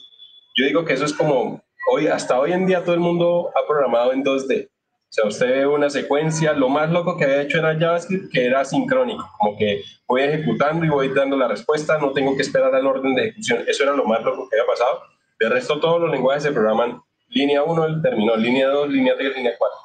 Yo 0.55 0.65
digo 0.65 0.85
que 0.85 0.93
eso 0.93 1.05
es 1.05 1.13
como, 1.13 1.61
hoy, 1.91 2.07
hasta 2.07 2.39
hoy 2.39 2.51
en 2.51 2.65
día 2.65 2.83
todo 2.83 2.93
el 2.93 3.01
mundo 3.01 3.51
ha 3.55 3.67
programado 3.67 4.13
en 4.13 4.23
2D. 4.23 4.67
O 5.13 5.15
sea, 5.15 5.25
usted 5.25 5.47
ve 5.47 5.67
una 5.67 5.91
secuencia, 5.91 6.53
lo 6.53 6.69
más 6.69 6.89
loco 6.89 7.17
que 7.17 7.25
había 7.25 7.43
hecho 7.43 7.59
era 7.59 7.77
JavaScript, 7.77 8.31
que 8.31 8.45
era 8.47 8.65
sincrónico, 8.65 9.29
como 9.37 9.55
que 9.57 9.83
voy 10.07 10.23
ejecutando 10.23 10.85
y 10.85 10.89
voy 10.89 11.09
dando 11.09 11.37
la 11.37 11.47
respuesta, 11.47 11.99
no 11.99 12.13
tengo 12.13 12.35
que 12.35 12.41
esperar 12.41 12.73
al 12.73 12.87
orden 12.87 13.13
de 13.13 13.25
ejecución. 13.25 13.63
Eso 13.67 13.83
era 13.83 13.93
lo 13.93 14.05
más 14.05 14.23
loco 14.23 14.49
que 14.49 14.59
había 14.59 14.65
pasado. 14.65 15.03
De 15.39 15.49
resto, 15.49 15.79
todos 15.79 16.01
los 16.01 16.09
lenguajes 16.09 16.41
se 16.41 16.51
programan 16.51 16.99
línea 17.29 17.61
1, 17.61 18.01
terminó, 18.01 18.35
línea 18.35 18.69
2, 18.69 18.89
línea 18.89 19.15
3, 19.15 19.35
línea 19.35 19.53
4. 19.57 19.77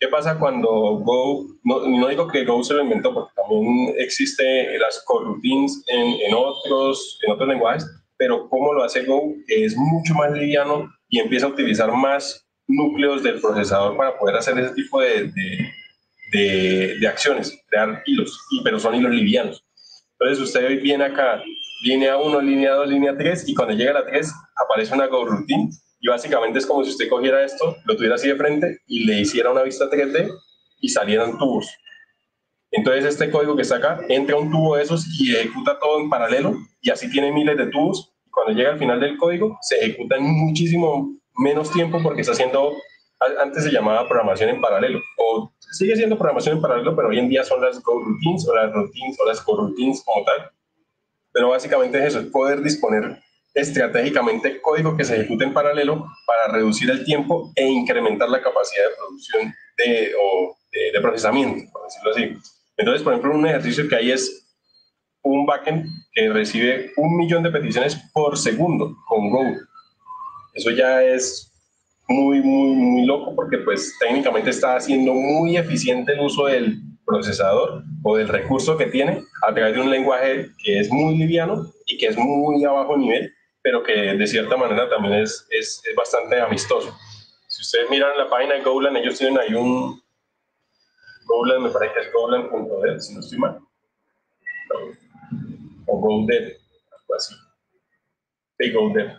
¿Qué 0.00 0.06
pasa 0.06 0.38
cuando 0.38 0.70
Go, 0.70 1.46
no, 1.64 1.88
no, 1.88 2.08
digo 2.08 2.28
que 2.28 2.44
Go 2.44 2.62
se 2.62 2.74
lo 2.74 2.82
inventó, 2.82 3.12
porque 3.12 3.32
también 3.34 3.94
existe 3.98 4.78
las 4.78 5.02
coroutines 5.04 5.82
en, 5.88 6.20
en, 6.20 6.34
otros, 6.34 7.18
en 7.26 7.32
otros 7.32 7.48
lenguajes, 7.48 7.84
pero 8.16 8.48
cómo 8.48 8.72
lo 8.72 8.84
hace 8.84 9.04
Go, 9.04 9.34
que 9.46 9.64
es 9.64 9.76
mucho 9.76 10.14
más 10.14 10.30
liviano 10.32 10.88
y 11.08 11.18
empieza 11.18 11.46
a 11.46 11.50
utilizar 11.50 11.90
más 11.90 12.46
núcleos 12.68 13.24
del 13.24 13.40
procesador 13.40 13.96
para 13.96 14.16
poder 14.16 14.36
hacer 14.36 14.56
ese 14.58 14.74
tipo 14.74 15.00
de, 15.00 15.32
de, 16.32 16.96
de, 17.00 17.08
acciones, 17.08 17.60
crear 17.66 18.00
hilos, 18.06 18.38
pero 18.62 18.78
son 18.78 18.94
hilos 18.94 19.12
livianos. 19.12 19.64
Entonces 20.12 20.44
usted 20.44 20.80
viene 20.80 21.04
acá, 21.04 21.42
línea 21.82 22.16
1, 22.18 22.40
línea 22.42 22.72
2, 22.74 22.88
línea 22.88 23.16
3, 23.16 23.48
y 23.48 23.54
cuando 23.54 23.74
llega 23.74 23.90
a 23.90 23.94
la 23.94 24.06
3 24.06 24.32
aparece 24.54 24.94
una 24.94 25.06
Go 25.06 25.24
routine 25.24 25.70
y 26.00 26.08
básicamente 26.08 26.58
es 26.58 26.66
como 26.66 26.84
si 26.84 26.90
usted 26.90 27.08
cogiera 27.08 27.44
esto, 27.44 27.76
lo 27.84 27.96
tuviera 27.96 28.14
así 28.14 28.28
de 28.28 28.36
frente 28.36 28.78
y 28.86 29.04
le 29.04 29.20
hiciera 29.20 29.50
una 29.50 29.62
vista 29.62 29.90
3D 29.90 30.30
y 30.80 30.88
salieran 30.88 31.38
tubos. 31.38 31.68
Entonces 32.70 33.04
este 33.04 33.30
código 33.30 33.56
que 33.56 33.62
está 33.62 33.76
acá 33.76 34.00
entra 34.08 34.36
a 34.36 34.38
un 34.38 34.50
tubo 34.50 34.76
de 34.76 34.82
esos 34.82 35.06
y 35.18 35.34
ejecuta 35.34 35.78
todo 35.78 36.00
en 36.00 36.10
paralelo 36.10 36.54
y 36.80 36.90
así 36.90 37.10
tiene 37.10 37.32
miles 37.32 37.56
de 37.56 37.66
tubos. 37.66 38.12
Y 38.26 38.30
cuando 38.30 38.52
llega 38.52 38.70
al 38.70 38.78
final 38.78 39.00
del 39.00 39.16
código 39.16 39.58
se 39.62 39.78
ejecuta 39.78 40.16
en 40.16 40.24
muchísimo 40.24 41.18
menos 41.36 41.72
tiempo 41.72 42.00
porque 42.02 42.20
está 42.20 42.32
haciendo, 42.32 42.74
antes 43.40 43.64
se 43.64 43.70
llamaba 43.70 44.06
programación 44.06 44.50
en 44.50 44.60
paralelo 44.60 45.00
o 45.16 45.52
sigue 45.72 45.96
siendo 45.96 46.16
programación 46.16 46.56
en 46.56 46.62
paralelo, 46.62 46.94
pero 46.94 47.08
hoy 47.08 47.18
en 47.18 47.28
día 47.28 47.42
son 47.42 47.60
las 47.60 47.82
Go 47.82 48.00
routines 48.00 48.46
o 48.46 48.54
las 48.54 48.72
routines 48.72 49.18
o 49.20 49.26
las 49.26 49.40
coroutines 49.40 50.02
como 50.04 50.24
tal. 50.24 50.50
Pero 51.32 51.50
básicamente 51.50 51.98
es 51.98 52.04
eso, 52.04 52.20
es 52.20 52.26
poder 52.26 52.62
disponer 52.62 53.18
estratégicamente 53.60 54.60
código 54.60 54.96
que 54.96 55.04
se 55.04 55.16
ejecute 55.16 55.44
en 55.44 55.52
paralelo 55.52 56.06
para 56.26 56.52
reducir 56.52 56.90
el 56.90 57.04
tiempo 57.04 57.52
e 57.56 57.66
incrementar 57.66 58.28
la 58.28 58.42
capacidad 58.42 58.84
de 58.84 58.96
producción 58.96 59.54
de, 59.76 60.12
o 60.20 60.56
de, 60.92 61.00
procesamiento, 61.00 61.70
por 61.72 61.82
decirlo 61.84 62.10
así. 62.10 62.50
Entonces, 62.76 63.02
por 63.02 63.12
ejemplo, 63.12 63.34
un 63.34 63.46
ejercicio 63.46 63.88
que 63.88 63.96
hay 63.96 64.12
es 64.12 64.46
un 65.22 65.44
backend 65.46 65.86
que 66.12 66.28
recibe 66.30 66.92
un 66.96 67.16
millón 67.16 67.42
de 67.42 67.50
peticiones 67.50 67.96
por 68.12 68.38
segundo 68.38 68.96
con 69.08 69.30
Go. 69.30 69.42
Eso 70.54 70.70
ya 70.70 71.02
es 71.02 71.52
muy, 72.08 72.40
muy, 72.40 72.74
muy 72.74 73.06
loco 73.06 73.34
porque 73.34 73.58
pues 73.58 73.94
técnicamente 73.98 74.50
está 74.50 74.76
haciendo 74.76 75.12
muy 75.12 75.56
eficiente 75.56 76.12
el 76.12 76.20
uso 76.20 76.46
del 76.46 76.80
procesador 77.04 77.82
o 78.02 78.16
del 78.16 78.28
recurso 78.28 78.76
que 78.76 78.86
tiene 78.86 79.22
a 79.46 79.52
través 79.52 79.74
de 79.74 79.80
un 79.80 79.90
lenguaje 79.90 80.48
que 80.62 80.78
es 80.78 80.90
muy 80.90 81.16
liviano 81.16 81.66
y 81.86 81.98
que 81.98 82.06
es 82.06 82.16
muy 82.16 82.64
a 82.64 82.70
bajo 82.70 82.96
nivel 82.96 83.32
pero 83.62 83.82
que 83.82 83.92
de 83.92 84.26
cierta 84.26 84.56
manera 84.56 84.88
también 84.88 85.14
es, 85.14 85.46
es, 85.50 85.82
es 85.84 85.94
bastante 85.94 86.40
amistoso. 86.40 86.96
Si 87.48 87.62
ustedes 87.62 87.90
miran 87.90 88.16
la 88.16 88.28
página 88.28 88.54
de 88.54 88.62
Golan, 88.62 88.96
ellos 88.96 89.18
tienen 89.18 89.38
ahí 89.38 89.54
un... 89.54 90.02
Golan, 91.26 91.62
me 91.62 91.70
parece 91.70 91.94
que 91.94 92.00
es 92.00 92.12
Golan.dev, 92.12 93.00
si 93.00 93.14
no 93.14 93.20
estoy 93.20 93.38
mal. 93.38 93.58
O 95.86 95.98
GoDev, 95.98 96.44
algo 96.44 97.14
así. 97.16 97.34
Sí, 98.58 98.72
GoDev. 98.72 99.10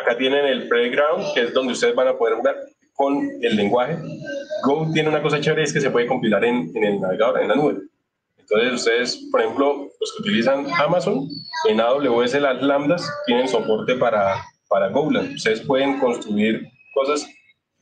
Acá 0.00 0.16
tienen 0.16 0.46
el 0.46 0.68
playground, 0.68 1.34
que 1.34 1.42
es 1.42 1.54
donde 1.54 1.72
ustedes 1.72 1.94
van 1.94 2.08
a 2.08 2.16
poder 2.16 2.36
jugar 2.36 2.56
con 2.94 3.18
el 3.42 3.56
lenguaje. 3.56 3.96
Go 4.64 4.90
tiene 4.92 5.08
una 5.08 5.22
cosa 5.22 5.40
chévere, 5.40 5.62
es 5.62 5.72
que 5.72 5.80
se 5.80 5.90
puede 5.90 6.06
compilar 6.06 6.44
en, 6.44 6.70
en 6.74 6.84
el 6.84 7.00
navegador, 7.00 7.40
en 7.40 7.48
la 7.48 7.54
nube. 7.54 7.89
Entonces 8.50 8.80
ustedes, 8.80 9.28
por 9.30 9.40
ejemplo, 9.40 9.88
los 10.00 10.12
que 10.12 10.22
utilizan 10.22 10.66
Amazon, 10.72 11.28
en 11.68 11.80
AWS 11.80 12.34
las 12.34 12.62
lambdas 12.62 13.08
tienen 13.26 13.48
soporte 13.48 13.94
para, 13.94 14.42
para 14.68 14.88
Golang. 14.88 15.34
Ustedes 15.34 15.60
pueden 15.60 15.98
construir 16.00 16.62
cosas 16.94 17.24
que 17.24 17.34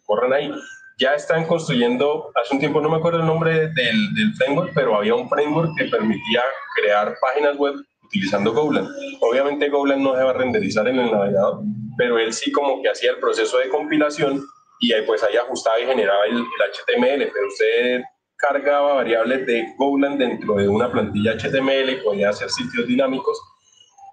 corran 0.04 0.32
ahí. 0.32 0.52
Ya 0.98 1.14
están 1.14 1.46
construyendo, 1.46 2.30
hace 2.34 2.54
un 2.54 2.60
tiempo 2.60 2.80
no 2.80 2.90
me 2.90 2.96
acuerdo 2.96 3.20
el 3.20 3.26
nombre 3.26 3.68
del, 3.68 4.14
del 4.14 4.34
framework, 4.36 4.72
pero 4.74 4.96
había 4.96 5.14
un 5.14 5.28
framework 5.28 5.70
que 5.78 5.84
permitía 5.84 6.42
crear 6.74 7.14
páginas 7.20 7.56
web 7.56 7.74
utilizando 8.04 8.52
Golang. 8.52 8.88
Obviamente 9.20 9.68
Golang 9.68 10.02
no 10.02 10.16
se 10.16 10.22
va 10.22 10.30
a 10.30 10.34
renderizar 10.34 10.88
en 10.88 10.98
el 10.98 11.10
navegador, 11.10 11.62
pero 11.96 12.18
él 12.18 12.32
sí 12.32 12.50
como 12.50 12.82
que 12.82 12.90
hacía 12.90 13.12
el 13.12 13.18
proceso 13.18 13.58
de 13.58 13.68
compilación 13.68 14.44
y 14.80 14.92
pues 15.02 15.22
ahí 15.22 15.36
ajustaba 15.36 15.78
y 15.80 15.86
generaba 15.86 16.24
el, 16.26 16.38
HTML, 16.38 17.30
pero 17.32 17.48
usted 17.48 18.02
cargaba 18.39 18.95
variables 18.95 19.47
de 19.47 19.74
Golang 19.76 20.16
dentro 20.16 20.55
de 20.55 20.68
una 20.68 20.91
plantilla 20.91 21.36
HTML 21.36 21.91
y 21.91 22.03
podía 22.03 22.30
hacer 22.30 22.49
sitios 22.49 22.86
dinámicos 22.86 23.39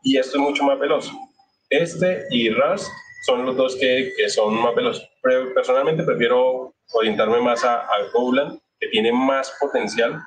y 0.05 0.17
esto 0.17 0.37
es 0.37 0.43
mucho 0.43 0.63
más 0.63 0.79
veloz. 0.79 1.11
Este 1.69 2.25
y 2.29 2.49
Rust 2.49 2.87
son 3.25 3.45
los 3.45 3.57
dos 3.57 3.75
que, 3.75 4.13
que 4.15 4.29
son 4.29 4.53
más 4.61 4.75
veloces. 4.75 5.07
Personalmente 5.55 6.03
prefiero 6.03 6.73
orientarme 6.93 7.41
más 7.41 7.63
a, 7.63 7.81
a 7.81 8.09
Golang, 8.13 8.59
que 8.79 8.87
tiene 8.89 9.11
más 9.11 9.51
potencial. 9.59 10.21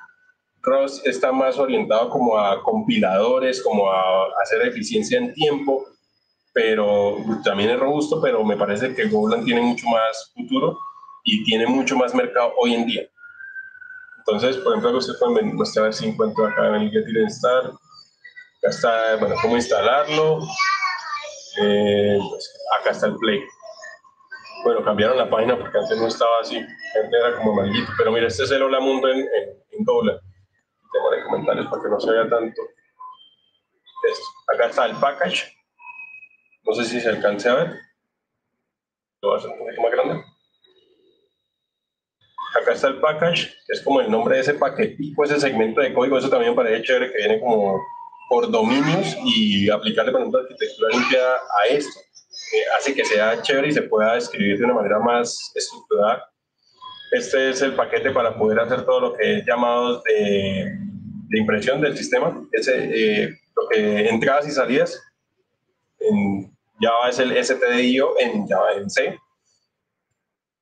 Rust 0.61 1.07
está 1.07 1.31
más 1.31 1.57
orientado 1.57 2.09
como 2.09 2.37
a 2.37 2.61
compiladores, 2.61 3.63
como 3.63 3.89
a 3.89 4.27
hacer 4.43 4.67
eficiencia 4.67 5.17
en 5.17 5.33
tiempo, 5.33 5.85
pero 6.53 7.17
también 7.45 7.69
es 7.69 7.79
robusto, 7.79 8.21
pero 8.21 8.43
me 8.43 8.57
parece 8.57 8.93
que 8.93 9.07
Golang 9.07 9.45
tiene 9.45 9.61
mucho 9.61 9.87
más 9.87 10.33
futuro 10.35 10.77
y 11.23 11.43
tiene 11.45 11.67
mucho 11.67 11.95
más 11.95 12.13
mercado 12.13 12.53
hoy 12.57 12.73
en 12.73 12.85
día. 12.85 13.09
Entonces, 14.31 14.57
por 14.63 14.73
ejemplo, 14.73 14.97
usted 14.97 15.13
puede 15.19 15.43
mostrar 15.43 15.93
si 15.93 16.07
encuentro 16.07 16.47
acá 16.47 16.67
en 16.67 16.75
el 16.75 16.91
Get 16.91 17.29
Start. 17.29 17.67
Acá 17.67 18.69
está, 18.69 19.15
bueno, 19.17 19.35
cómo 19.41 19.55
instalarlo. 19.55 20.39
Eh, 21.61 22.19
pues, 22.29 22.53
acá 22.79 22.91
está 22.91 23.07
el 23.07 23.15
Play. 23.17 23.43
Bueno, 24.63 24.83
cambiaron 24.83 25.17
la 25.17 25.29
página 25.29 25.57
porque 25.57 25.77
antes 25.77 25.97
no 25.97 26.07
estaba 26.07 26.39
así. 26.41 26.57
Antes 26.57 27.19
era 27.19 27.37
como 27.37 27.55
maldito. 27.55 27.91
Pero 27.97 28.11
mira, 28.11 28.27
este 28.27 28.43
es 28.43 28.51
el 28.51 28.63
Hola 28.63 28.79
Mundo 28.79 29.07
en, 29.09 29.19
en, 29.19 29.49
en 29.71 29.85
Golang. 29.85 30.19
Tengo 30.91 31.13
en 31.13 31.23
comentarios 31.23 31.67
para 31.67 31.81
que 31.81 31.89
no 31.89 31.99
se 31.99 32.11
vea 32.11 32.29
tanto. 32.29 32.61
Esto. 34.07 34.25
Acá 34.53 34.65
está 34.67 34.85
el 34.85 34.95
package 34.95 35.59
no 36.69 36.75
sé 36.75 36.85
si 36.85 37.01
se 37.01 37.09
alcance 37.09 37.49
a 37.49 37.55
ver. 37.55 37.67
Lo 39.21 39.29
voy 39.29 39.35
a 39.35 39.37
hacer 39.39 39.51
un 39.51 39.57
poquito 39.59 39.81
más 39.81 39.91
grande. 39.91 40.23
Acá 42.55 42.73
está 42.73 42.87
el 42.87 42.99
package, 42.99 43.47
que 43.67 43.73
es 43.73 43.81
como 43.81 44.01
el 44.01 44.09
nombre 44.09 44.35
de 44.35 44.41
ese 44.41 44.53
paquetico, 44.55 45.23
ese 45.23 45.39
segmento 45.39 45.81
de 45.81 45.93
código. 45.93 46.17
Eso 46.17 46.29
también 46.29 46.55
parece 46.55 46.83
chévere 46.83 47.11
que 47.11 47.17
viene 47.17 47.39
como 47.39 47.79
por 48.29 48.49
dominios 48.49 49.15
y 49.25 49.69
aplicarle, 49.69 50.11
por 50.11 50.21
ejemplo, 50.21 50.39
arquitectura 50.41 50.89
limpia 50.91 51.19
a 51.19 51.67
esto. 51.69 51.99
Eh, 52.53 52.63
hace 52.77 52.93
que 52.93 53.05
sea 53.05 53.41
chévere 53.41 53.69
y 53.69 53.71
se 53.71 53.83
pueda 53.83 54.17
escribir 54.17 54.57
de 54.57 54.65
una 54.65 54.75
manera 54.75 54.99
más 54.99 55.51
estructurada. 55.55 56.29
Este 57.11 57.49
es 57.49 57.61
el 57.61 57.73
paquete 57.73 58.11
para 58.11 58.37
poder 58.37 58.59
hacer 58.59 58.85
todo 58.85 58.99
lo 58.99 59.13
que 59.13 59.37
es 59.37 59.45
llamados 59.45 60.03
de, 60.03 60.71
de 61.29 61.39
impresión 61.39 61.81
del 61.81 61.97
sistema. 61.97 62.47
Ese, 62.51 63.23
eh, 63.23 63.29
lo 63.55 63.67
que 63.67 64.09
entradas 64.09 64.47
y 64.47 64.51
salidas 64.51 65.01
en 65.99 66.51
Java 66.79 67.09
es 67.09 67.19
el 67.19 67.43
stdio 67.43 68.19
en 68.19 68.47
Java 68.47 68.73
en 68.73 68.89
C. 68.89 69.19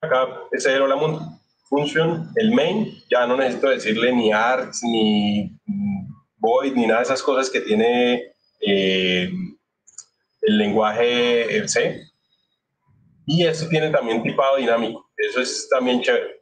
Acá 0.01 0.27
es 0.51 0.65
el 0.65 0.81
hola 0.81 0.95
mundo. 0.95 1.36
Function, 1.69 2.29
el 2.35 2.51
main, 2.51 2.93
ya 3.09 3.25
no 3.27 3.35
necesito 3.35 3.69
decirle 3.69 4.13
ni 4.13 4.31
arts, 4.31 4.81
ni 4.83 5.51
void, 6.37 6.73
ni 6.73 6.87
nada 6.87 6.99
de 6.99 7.03
esas 7.03 7.21
cosas 7.21 7.49
que 7.49 7.61
tiene 7.61 8.23
eh, 8.61 9.29
el 10.41 10.57
lenguaje 10.57 11.67
C. 11.67 12.01
Y 13.25 13.45
esto 13.45 13.67
tiene 13.67 13.89
también 13.89 14.23
tipado 14.23 14.57
dinámico. 14.57 15.09
Eso 15.17 15.41
es 15.41 15.67
también 15.69 16.01
chévere. 16.01 16.37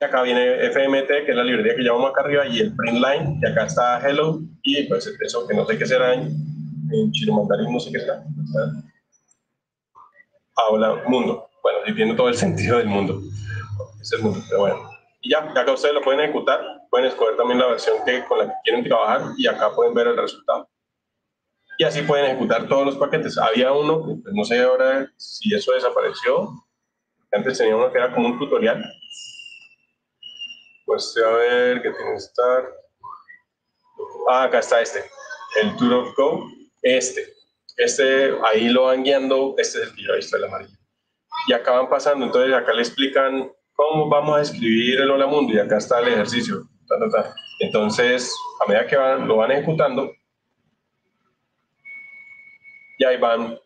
Acá 0.00 0.22
viene 0.22 0.66
FMT, 0.70 1.26
que 1.26 1.30
es 1.30 1.36
la 1.36 1.44
librería 1.44 1.76
que 1.76 1.82
llamamos 1.82 2.10
acá 2.10 2.22
arriba, 2.22 2.46
y 2.46 2.60
el 2.60 2.74
print 2.74 2.96
line, 2.96 3.38
y 3.42 3.46
acá 3.46 3.66
está 3.66 4.00
hello, 4.00 4.40
y 4.62 4.84
pues 4.84 5.06
eso 5.06 5.46
que 5.46 5.54
no 5.54 5.66
sé 5.66 5.76
qué 5.76 5.84
será 5.84 6.14
en 6.14 7.12
chino 7.12 7.34
mandarín, 7.34 7.72
no 7.72 7.78
sé 7.78 7.90
qué 7.92 7.98
está. 7.98 8.24
Habla 10.56 11.02
mundo. 11.06 11.48
Bueno, 11.62 11.78
y 11.86 11.94
tiene 11.94 12.14
todo 12.14 12.28
el 12.28 12.34
sentido 12.44 12.78
del 12.78 12.88
mundo. 12.88 13.20
Es 14.00 14.12
el 14.12 14.22
mundo, 14.22 14.40
pero 14.48 14.60
bueno. 14.60 14.90
Y 15.20 15.30
ya, 15.30 15.38
acá 15.38 15.72
ustedes 15.72 15.94
lo 15.94 16.00
pueden 16.00 16.20
ejecutar, 16.20 16.60
pueden 16.90 17.08
escoger 17.08 17.36
también 17.36 17.58
la 17.58 17.66
versión 17.66 17.96
que, 18.04 18.24
con 18.24 18.38
la 18.38 18.46
que 18.46 18.54
quieren 18.64 18.84
trabajar 18.84 19.22
y 19.36 19.46
acá 19.46 19.74
pueden 19.74 19.94
ver 19.94 20.08
el 20.08 20.16
resultado. 20.16 20.68
Y 21.78 21.84
así 21.84 22.02
pueden 22.02 22.26
ejecutar 22.26 22.68
todos 22.68 22.86
los 22.86 22.96
paquetes. 22.96 23.38
Había 23.38 23.72
uno, 23.72 24.02
pues, 24.02 24.34
no 24.34 24.44
sé 24.44 24.60
ahora 24.60 25.10
si 25.16 25.54
eso 25.54 25.72
desapareció. 25.72 26.50
Antes 27.32 27.58
tenía 27.58 27.76
uno 27.76 27.92
que 27.92 27.98
era 27.98 28.14
como 28.14 28.28
un 28.28 28.38
tutorial. 28.38 28.82
Pues 30.84 31.14
a 31.24 31.30
ver, 31.30 31.82
¿qué 31.82 31.90
tiene 31.90 32.10
que 32.10 32.16
estar? 32.16 32.64
Ah, 34.28 34.44
acá 34.44 34.58
está 34.58 34.80
este, 34.80 35.04
el 35.62 35.76
Tour 35.76 35.92
of 35.92 36.16
Go 36.16 36.50
este, 36.82 37.34
este, 37.76 38.32
ahí 38.44 38.68
lo 38.68 38.84
van 38.84 39.02
guiando, 39.02 39.54
este 39.58 39.78
es 39.78 39.88
el 39.88 39.94
que 39.94 40.02
yo 40.02 40.12
he 40.12 40.16
visto, 40.16 40.36
el 40.36 40.44
amarillo. 40.44 40.76
Y 41.48 41.52
acá 41.52 41.72
van 41.72 41.88
pasando, 41.88 42.26
entonces 42.26 42.54
acá 42.54 42.72
le 42.72 42.82
explican 42.82 43.52
cómo 43.80 44.08
vamos 44.08 44.38
a 44.38 44.42
escribir 44.42 45.00
el 45.00 45.10
Hola 45.10 45.26
Mundo 45.26 45.54
y 45.54 45.58
acá 45.58 45.78
está 45.78 46.00
el 46.00 46.08
ejercicio. 46.08 46.68
Entonces, 47.60 48.34
a 48.62 48.68
medida 48.68 48.86
que 48.86 48.96
van, 48.96 49.26
lo 49.26 49.36
van 49.36 49.52
ejecutando, 49.52 50.10
y 52.98 53.04
ahí 53.04 53.16
van 53.16 53.58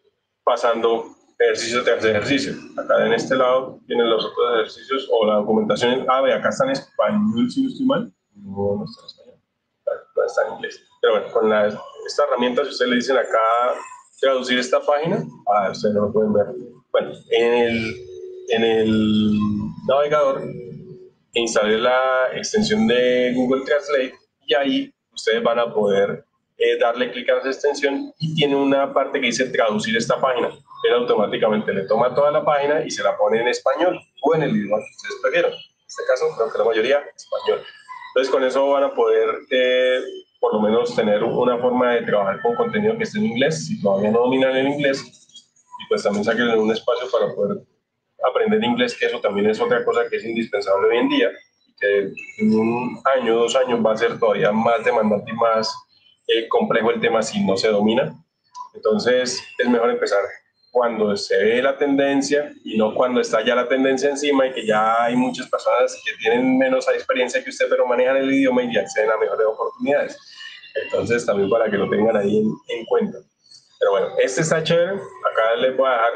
pasando 0.44 1.06
ejercicio 1.38 1.82
tras 1.82 2.04
ejercicio. 2.04 2.52
Acá 2.76 3.04
en 3.04 3.14
este 3.14 3.34
lado 3.34 3.80
tienen 3.88 4.08
los 4.08 4.24
otros 4.24 4.54
ejercicios 4.54 5.08
o 5.10 5.26
la 5.26 5.34
documentación. 5.36 6.06
Ah, 6.08 6.20
ve, 6.20 6.32
acá 6.32 6.50
está 6.50 6.64
en 6.66 6.70
español, 6.70 7.50
si 7.50 7.62
no 7.62 7.68
estoy 7.68 7.86
mal. 7.86 8.12
No, 8.36 8.76
no 8.76 8.84
está 8.84 9.00
en 9.02 9.06
español. 9.06 10.26
está 10.26 10.46
en 10.46 10.54
inglés. 10.54 10.80
Pero 11.00 11.14
bueno, 11.14 11.32
con 11.32 11.50
la 11.50 11.66
esta 12.06 12.24
herramienta, 12.24 12.62
si 12.62 12.70
ustedes 12.70 12.90
le 12.90 12.96
dicen 12.96 13.16
acá 13.16 13.40
traducir 14.20 14.58
esta 14.60 14.80
página, 14.80 15.24
ah, 15.52 15.70
ustedes 15.72 15.94
no 15.94 16.02
lo 16.02 16.12
pueden 16.12 16.32
ver. 16.32 16.46
Bueno, 16.92 17.10
en 17.30 17.52
el, 17.54 17.94
en 18.50 18.64
el 18.64 19.63
navegador 19.86 20.42
instalé 21.34 21.78
la 21.78 22.28
extensión 22.34 22.86
de 22.86 23.32
Google 23.34 23.64
Translate 23.64 24.14
y 24.46 24.54
ahí 24.54 24.94
ustedes 25.12 25.42
van 25.42 25.58
a 25.58 25.72
poder 25.72 26.24
eh, 26.56 26.78
darle 26.78 27.10
clic 27.10 27.28
a 27.30 27.38
esa 27.38 27.48
extensión 27.48 28.12
y 28.18 28.34
tiene 28.34 28.54
una 28.56 28.92
parte 28.92 29.20
que 29.20 29.26
dice 29.26 29.46
traducir 29.46 29.96
esta 29.96 30.20
página. 30.20 30.48
Él 30.84 30.94
automáticamente 30.94 31.72
le 31.72 31.86
toma 31.86 32.14
toda 32.14 32.30
la 32.30 32.44
página 32.44 32.84
y 32.84 32.90
se 32.90 33.02
la 33.02 33.16
pone 33.16 33.40
en 33.40 33.48
español 33.48 33.98
o 34.22 34.34
en 34.34 34.42
el 34.42 34.56
idioma 34.56 34.78
que 34.78 34.90
ustedes 34.96 35.20
prefieran. 35.22 35.52
En 35.52 35.86
este 35.86 36.02
caso, 36.06 36.24
creo 36.36 36.52
que 36.52 36.58
la 36.58 36.64
mayoría 36.64 36.98
español. 37.16 37.64
Entonces, 38.08 38.32
con 38.32 38.44
eso 38.44 38.68
van 38.70 38.84
a 38.84 38.94
poder 38.94 39.28
eh, 39.50 40.00
por 40.38 40.54
lo 40.54 40.60
menos 40.60 40.94
tener 40.94 41.24
una 41.24 41.58
forma 41.58 41.94
de 41.94 42.02
trabajar 42.02 42.40
con 42.42 42.54
contenido 42.54 42.96
que 42.96 43.04
esté 43.04 43.18
en 43.18 43.26
inglés, 43.26 43.66
si 43.66 43.80
todavía 43.80 44.10
no 44.10 44.20
dominan 44.20 44.54
el 44.56 44.68
inglés, 44.68 45.02
y 45.02 45.88
pues 45.88 46.02
también 46.02 46.22
saquen 46.22 46.50
un 46.50 46.70
espacio 46.70 47.10
para 47.10 47.34
poder 47.34 47.58
aprender 48.28 48.62
inglés, 48.62 48.96
que 48.98 49.06
eso 49.06 49.20
también 49.20 49.48
es 49.50 49.60
otra 49.60 49.84
cosa 49.84 50.08
que 50.08 50.16
es 50.16 50.24
indispensable 50.24 50.88
hoy 50.88 50.96
en 50.98 51.08
día, 51.08 51.30
que 51.78 52.12
en 52.38 52.54
un 52.54 53.00
año, 53.16 53.36
dos 53.36 53.56
años 53.56 53.84
va 53.84 53.92
a 53.92 53.96
ser 53.96 54.18
todavía 54.18 54.52
más 54.52 54.84
demandante 54.84 55.30
y 55.30 55.34
más 55.34 55.74
eh, 56.28 56.48
complejo 56.48 56.90
el 56.90 57.00
tema 57.00 57.22
si 57.22 57.44
no 57.44 57.56
se 57.56 57.68
domina. 57.68 58.14
Entonces 58.74 59.42
es 59.58 59.68
mejor 59.68 59.90
empezar 59.90 60.20
cuando 60.74 61.16
se 61.16 61.36
ve 61.36 61.62
la 61.62 61.78
tendencia 61.78 62.52
y 62.64 62.76
no 62.76 62.94
cuando 62.94 63.20
está 63.20 63.44
ya 63.44 63.54
la 63.54 63.68
tendencia 63.68 64.10
encima 64.10 64.48
y 64.48 64.52
que 64.52 64.66
ya 64.66 65.04
hay 65.04 65.14
muchas 65.14 65.48
personas 65.48 65.96
que 66.04 66.16
tienen 66.16 66.58
menos 66.58 66.88
experiencia 66.88 67.44
que 67.44 67.50
usted, 67.50 67.66
pero 67.70 67.86
manejan 67.86 68.16
el 68.16 68.32
idioma 68.32 68.64
y 68.64 68.76
acceden 68.76 69.08
a 69.12 69.16
mejores 69.16 69.46
oportunidades. 69.46 70.18
Entonces, 70.74 71.24
también 71.24 71.48
para 71.48 71.70
que 71.70 71.76
lo 71.76 71.88
tengan 71.88 72.16
ahí 72.16 72.38
en, 72.38 72.84
cuenta. 72.86 73.18
Pero 73.78 73.92
bueno, 73.92 74.08
este 74.18 74.40
está 74.40 74.64
chévere. 74.64 74.94
Acá 74.94 75.54
les 75.60 75.76
voy 75.76 75.88
a 75.88 75.92
dejar 75.92 76.12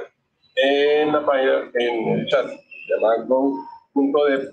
en 0.63 1.13
la 1.13 1.25
página, 1.25 1.71
en 1.75 2.09
el 2.09 2.27
chat, 2.27 2.47
llamado 2.89 3.27
go.dev, 3.27 4.53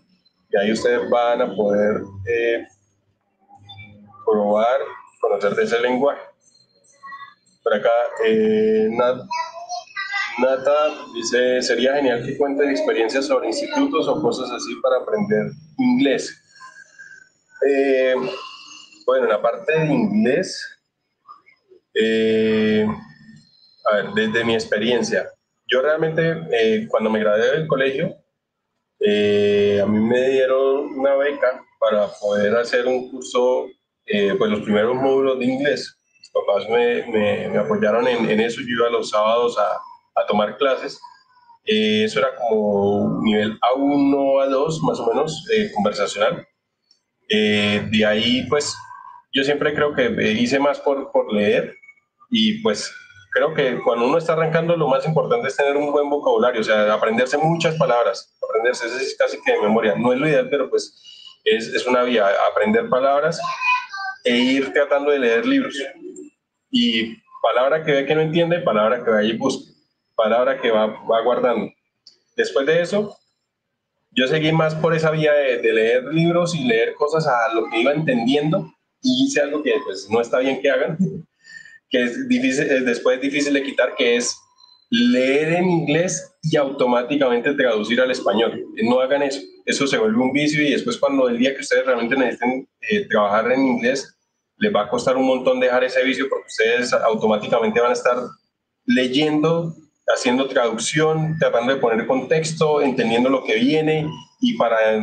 y 0.52 0.58
ahí 0.58 0.72
ustedes 0.72 1.10
van 1.10 1.42
a 1.42 1.56
poder 1.56 2.02
eh, 2.28 2.68
probar, 4.26 4.80
conocer 5.20 5.56
de 5.56 5.64
ese 5.64 5.80
lenguaje. 5.82 6.22
Por 7.64 7.74
acá, 7.74 7.90
eh, 8.26 8.88
Nat, 8.92 9.24
Nata 10.38 10.94
dice, 11.14 11.62
sería 11.62 11.96
genial 11.96 12.24
que 12.26 12.38
cuenten 12.38 12.70
experiencias 12.70 13.26
sobre 13.26 13.48
institutos 13.48 14.08
o 14.08 14.22
cosas 14.22 14.52
así 14.52 14.76
para 14.82 14.98
aprender 14.98 15.52
inglés. 15.78 16.42
Eh, 17.68 18.16
bueno, 19.06 19.26
en 19.26 19.32
la 19.32 19.42
parte 19.42 19.80
de 19.80 19.86
inglés, 19.86 20.62
eh, 21.96 22.86
a 23.92 23.96
ver, 23.96 24.10
desde 24.14 24.44
mi 24.44 24.54
experiencia, 24.54 25.30
yo 25.68 25.82
realmente 25.82 26.36
eh, 26.52 26.88
cuando 26.90 27.10
me 27.10 27.20
gradué 27.20 27.52
del 27.52 27.68
colegio, 27.68 28.16
eh, 29.00 29.80
a 29.82 29.86
mí 29.86 30.00
me 30.00 30.30
dieron 30.30 30.98
una 30.98 31.16
beca 31.16 31.64
para 31.80 32.08
poder 32.20 32.56
hacer 32.56 32.88
un 32.88 33.10
curso, 33.10 33.68
pues 34.06 34.52
los 34.52 34.62
primeros 34.62 34.96
módulos 34.96 35.40
de 35.40 35.46
inglés. 35.46 35.98
Mis 36.20 36.30
papás 36.30 36.70
me, 36.70 37.50
me, 37.50 37.58
apoyaron 37.58 38.08
en, 38.08 38.30
en, 38.30 38.40
eso, 38.40 38.62
yo 38.62 38.78
iba 38.78 38.90
los 38.90 39.10
sábados 39.10 39.58
a, 39.58 40.22
a 40.22 40.26
tomar 40.28 40.58
clases. 40.58 41.00
eso 41.66 42.20
era 42.20 42.36
como 42.36 43.22
nivel 43.24 43.60
A1, 43.60 44.48
A2, 44.48 44.82
más 44.84 45.00
o 45.00 45.08
menos, 45.08 45.46
conversacional. 45.74 46.48
de 47.30 48.06
ahí, 48.06 48.46
pues, 48.50 48.76
yo 49.34 49.44
siempre 49.44 49.74
creo 49.74 49.94
que 49.94 50.10
hice 50.32 50.60
más 50.60 50.80
por, 50.80 51.12
por 51.12 51.32
leer 51.34 51.76
y 52.32 52.62
pues 52.62 52.92
creo 53.36 53.54
que 53.54 53.78
cuando 53.84 54.08
uno 54.08 54.18
está 54.18 54.32
arrancando 54.32 54.78
lo 54.78 54.88
más 54.88 55.06
importante 55.06 55.50
es 55.50 55.58
tener 55.58 55.76
un 55.76 55.92
buen 55.92 56.10
vocabulario, 56.10 56.62
o 56.62 56.64
sea, 56.64 56.94
aprenderse 56.94 57.38
muchas 57.38 57.76
palabras, 57.76 58.34
aprenderse, 58.42 58.88
eso 58.88 58.98
es 58.98 59.14
casi 59.18 59.38
que 59.42 59.52
de 59.52 59.62
memoria, 59.62 59.94
no 59.98 60.14
es 60.14 60.20
lo 60.20 60.28
ideal, 60.30 60.48
pero 60.50 60.70
pues 60.70 60.98
es, 61.44 61.68
es 61.68 61.86
una 61.86 62.04
vía, 62.04 62.30
aprender 62.50 62.88
palabras 62.88 63.42
e 64.24 64.38
ir 64.38 64.72
tratando 64.72 65.12
de 65.12 65.20
leer 65.20 65.46
libros. 65.46 65.76
Y 66.72 67.18
palabra 67.42 67.84
que 67.84 67.92
ve 67.92 68.06
que 68.06 68.16
no 68.16 68.22
entiende, 68.22 68.62
palabra 68.62 69.04
que 69.04 69.12
vaya 69.12 69.28
y 69.28 69.38
busque, 69.38 69.70
palabra 70.16 70.62
que 70.62 70.72
va, 70.72 70.86
va 70.86 71.22
guardando. 71.22 71.74
Después 72.38 72.66
de 72.66 72.82
eso, 72.82 73.18
yo 74.12 74.28
seguí 74.28 74.54
más 74.54 74.76
por 74.76 74.96
esa 74.96 75.12
vía 75.12 75.34
de, 75.34 75.58
de, 75.58 75.74
leer 75.74 76.06
libros 76.06 76.56
y 76.56 76.64
leer 76.64 76.94
cosas 76.94 77.28
a 77.28 77.54
lo 77.54 77.70
que 77.70 77.82
iba 77.82 77.92
entendiendo 77.92 78.72
y 79.02 79.26
hice 79.26 79.42
algo 79.42 79.62
que 79.62 79.74
pues 79.84 80.08
no 80.10 80.22
está 80.22 80.40
bien 80.40 80.62
que 80.62 80.72
hagan, 80.72 80.98
que 81.90 82.04
es 82.04 82.18
es 82.30 82.86
después 82.86 83.22
difícil 83.22 83.54
de 83.54 83.64
quitar, 83.64 83.96
que 83.96 84.18
es 84.18 84.36
leer 84.90 85.54
en 85.54 85.70
inglés 85.70 86.36
y 86.44 86.56
automáticamente 86.58 87.54
traducir 87.54 88.00
al 88.02 88.12
español. 88.12 88.64
No 88.84 89.00
hagan 89.00 89.24
eso, 89.24 89.42
eso 89.66 89.88
se 89.88 89.98
vuelve 89.98 90.22
un 90.22 90.32
vicio 90.32 90.62
y 90.62 90.72
después 90.72 90.98
cuando 90.98 91.28
el 91.28 91.38
día 91.38 91.54
que 91.56 91.62
ustedes 91.62 91.86
realmente 91.86 92.16
necesiten 92.16 92.68
eh, 92.82 93.08
trabajar 93.08 93.52
en 93.52 93.66
inglés, 93.66 94.16
les 94.58 94.74
va 94.74 94.84
a 94.84 94.90
costar 94.90 95.18
un 95.18 95.26
montón 95.26 95.60
dejar 95.60 95.84
ese 95.84 96.04
vicio 96.04 96.28
porque 96.30 96.48
ustedes 96.48 96.94
automáticamente 96.94 97.80
van 97.80 97.90
a 97.90 97.94
estar 97.94 98.18
leyendo, 98.86 99.76
haciendo 100.08 100.48
traducción, 100.48 101.36
tratando 101.40 101.74
de 101.74 101.82
poner 101.82 102.06
contexto, 102.06 102.82
entendiendo 102.82 103.30
lo 103.30 103.44
que 103.44 103.56
viene 103.56 104.08
y 104.40 104.56
para 104.56 104.96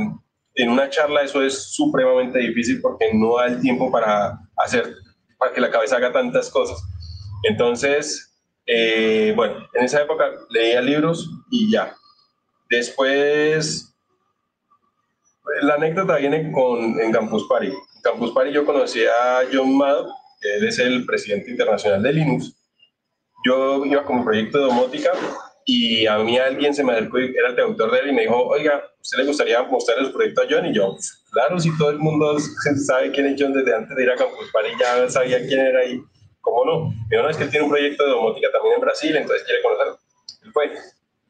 en 0.54 0.68
una 0.68 0.88
charla 0.90 1.22
eso 1.22 1.42
es 1.42 1.72
supremamente 1.72 2.38
difícil 2.38 2.80
porque 2.80 3.12
no 3.14 3.36
da 3.36 3.46
el 3.46 3.60
tiempo 3.60 3.90
para 3.90 4.38
hacer 4.56 4.94
para 5.42 5.52
que 5.52 5.60
la 5.60 5.72
cabeza 5.72 5.96
haga 5.96 6.12
tantas 6.12 6.48
cosas. 6.50 6.80
Entonces, 7.42 8.32
eh, 8.64 9.32
bueno, 9.34 9.66
en 9.74 9.84
esa 9.84 10.02
época 10.02 10.30
leía 10.50 10.80
libros 10.80 11.28
y 11.50 11.68
ya. 11.68 11.96
Después, 12.70 13.92
la 15.62 15.74
anécdota 15.74 16.18
viene 16.18 16.52
con, 16.52 17.00
en 17.00 17.10
Campus 17.10 17.48
Party. 17.48 17.66
En 17.66 18.02
Campus 18.04 18.30
Party 18.30 18.52
yo 18.52 18.64
conocí 18.64 19.04
a 19.04 19.40
John 19.52 19.76
Mado, 19.76 20.14
que 20.40 20.58
él 20.58 20.68
es 20.68 20.78
el 20.78 21.04
presidente 21.06 21.50
internacional 21.50 22.00
de 22.04 22.12
Linux. 22.12 22.54
Yo 23.44 23.84
iba 23.84 24.04
con 24.04 24.18
mi 24.18 24.24
proyecto 24.24 24.58
de 24.58 24.64
domótica 24.66 25.10
y 25.66 26.06
a 26.06 26.18
mí 26.18 26.38
alguien 26.38 26.72
se 26.72 26.84
me 26.84 26.92
acercó 26.92 27.18
era 27.18 27.48
el 27.48 27.56
traductor 27.56 27.90
de 27.90 27.98
él 27.98 28.10
y 28.10 28.12
me 28.12 28.22
dijo, 28.22 28.40
oiga, 28.46 28.80
¿usted 29.00 29.18
le 29.18 29.26
gustaría 29.26 29.60
mostrarle 29.64 30.06
su 30.06 30.12
proyecto 30.12 30.42
a 30.42 30.46
John? 30.48 30.66
Y 30.66 30.72
yo, 30.72 30.96
claro, 31.32 31.58
si 31.58 31.76
todo 31.76 31.90
el 31.90 31.98
mundo 31.98 32.36
sabe 32.86 33.10
quién 33.10 33.26
es 33.26 33.36
John 33.38 33.52
desde 33.52 33.74
antes 33.74 33.96
de 33.96 34.02
ir 34.02 34.10
a 34.10 34.16
Campus 34.16 34.50
Party, 34.52 34.70
ya 34.78 35.10
sabía 35.10 35.38
quién 35.46 35.60
era 35.60 35.80
ahí, 35.80 36.00
¿cómo 36.40 36.64
no? 36.64 36.94
Pero 37.08 37.22
no, 37.22 37.30
es 37.30 37.36
que 37.36 37.44
él 37.44 37.50
tiene 37.50 37.64
un 37.64 37.70
proyecto 37.70 38.04
de 38.04 38.10
domótica 38.10 38.48
también 38.52 38.74
en 38.74 38.80
Brasil, 38.80 39.16
entonces 39.16 39.44
quiere 39.44 39.62
conocerlo. 39.62 39.98
Él 40.44 40.52
fue. 40.52 40.72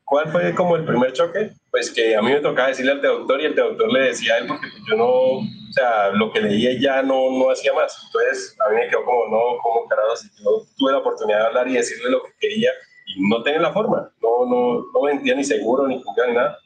¿Cuál 0.04 0.30
fue 0.30 0.54
como 0.54 0.76
el 0.76 0.84
primer 0.84 1.14
choque? 1.14 1.52
Pues 1.70 1.90
que 1.90 2.14
a 2.14 2.20
mí 2.20 2.30
me 2.30 2.40
tocaba 2.40 2.68
decirle 2.68 2.92
al 2.92 3.00
traductor 3.00 3.40
y 3.40 3.46
el 3.46 3.54
traductor 3.54 3.90
le 3.90 4.00
decía 4.00 4.34
a 4.34 4.38
él 4.38 4.46
porque 4.46 4.66
yo 4.86 4.96
no, 4.96 5.08
o 5.08 5.42
sea, 5.70 6.10
lo 6.10 6.30
que 6.30 6.42
leía 6.42 6.78
ya 6.78 7.02
no, 7.02 7.30
no 7.30 7.50
hacía 7.50 7.72
más. 7.72 7.96
Entonces 8.04 8.54
a 8.60 8.68
mí 8.68 8.76
me 8.76 8.88
quedó 8.88 9.06
como, 9.06 9.28
no, 9.28 9.56
como 9.62 9.88
carajo, 9.88 10.14
si 10.16 10.28
yo 10.44 10.66
tuve 10.76 10.92
la 10.92 10.98
oportunidad 10.98 11.38
de 11.38 11.46
hablar 11.46 11.68
y 11.68 11.74
decirle 11.74 12.10
lo 12.10 12.22
que 12.24 12.32
quería 12.40 12.72
y 13.06 13.26
no 13.26 13.42
tenía 13.42 13.60
la 13.60 13.72
forma, 13.72 14.12
no, 14.20 14.44
no, 14.44 14.84
no 14.92 15.02
vendía 15.02 15.34
ni 15.34 15.44
seguro, 15.44 15.86
ni 15.86 16.02
cumplía 16.02 16.26
ni 16.26 16.34
nada. 16.34 16.58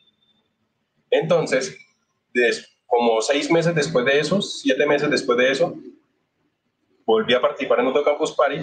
Entonces, 1.10 1.78
como 2.86 3.20
seis 3.20 3.50
meses 3.50 3.74
después 3.74 4.04
de 4.04 4.20
eso, 4.20 4.40
siete 4.40 4.86
meses 4.86 5.10
después 5.10 5.36
de 5.38 5.50
eso, 5.50 5.74
volví 7.04 7.34
a 7.34 7.40
participar 7.40 7.80
en 7.80 7.86
otro 7.86 8.04
Campus 8.04 8.32
Party 8.32 8.60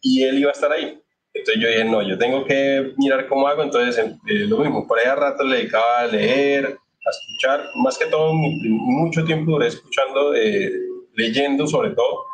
y 0.00 0.22
él 0.22 0.38
iba 0.38 0.50
a 0.50 0.52
estar 0.52 0.72
ahí. 0.72 1.00
Entonces 1.32 1.62
yo 1.62 1.68
dije, 1.68 1.84
no, 1.84 2.00
yo 2.02 2.16
tengo 2.16 2.44
que 2.44 2.92
mirar 2.96 3.26
cómo 3.28 3.48
hago. 3.48 3.62
Entonces, 3.62 3.98
eh, 3.98 4.46
lo 4.46 4.58
mismo, 4.58 4.86
por 4.86 4.98
ahí 4.98 5.06
a 5.06 5.16
rato 5.16 5.42
le 5.42 5.56
dedicaba 5.56 6.00
a 6.00 6.06
leer, 6.06 6.66
a 6.66 7.10
escuchar. 7.10 7.68
Más 7.82 7.98
que 7.98 8.06
todo, 8.06 8.32
mucho 8.32 9.24
tiempo 9.24 9.52
duré 9.52 9.66
escuchando, 9.66 10.34
eh, 10.34 10.72
leyendo 11.14 11.66
sobre 11.66 11.90
todo. 11.90 12.24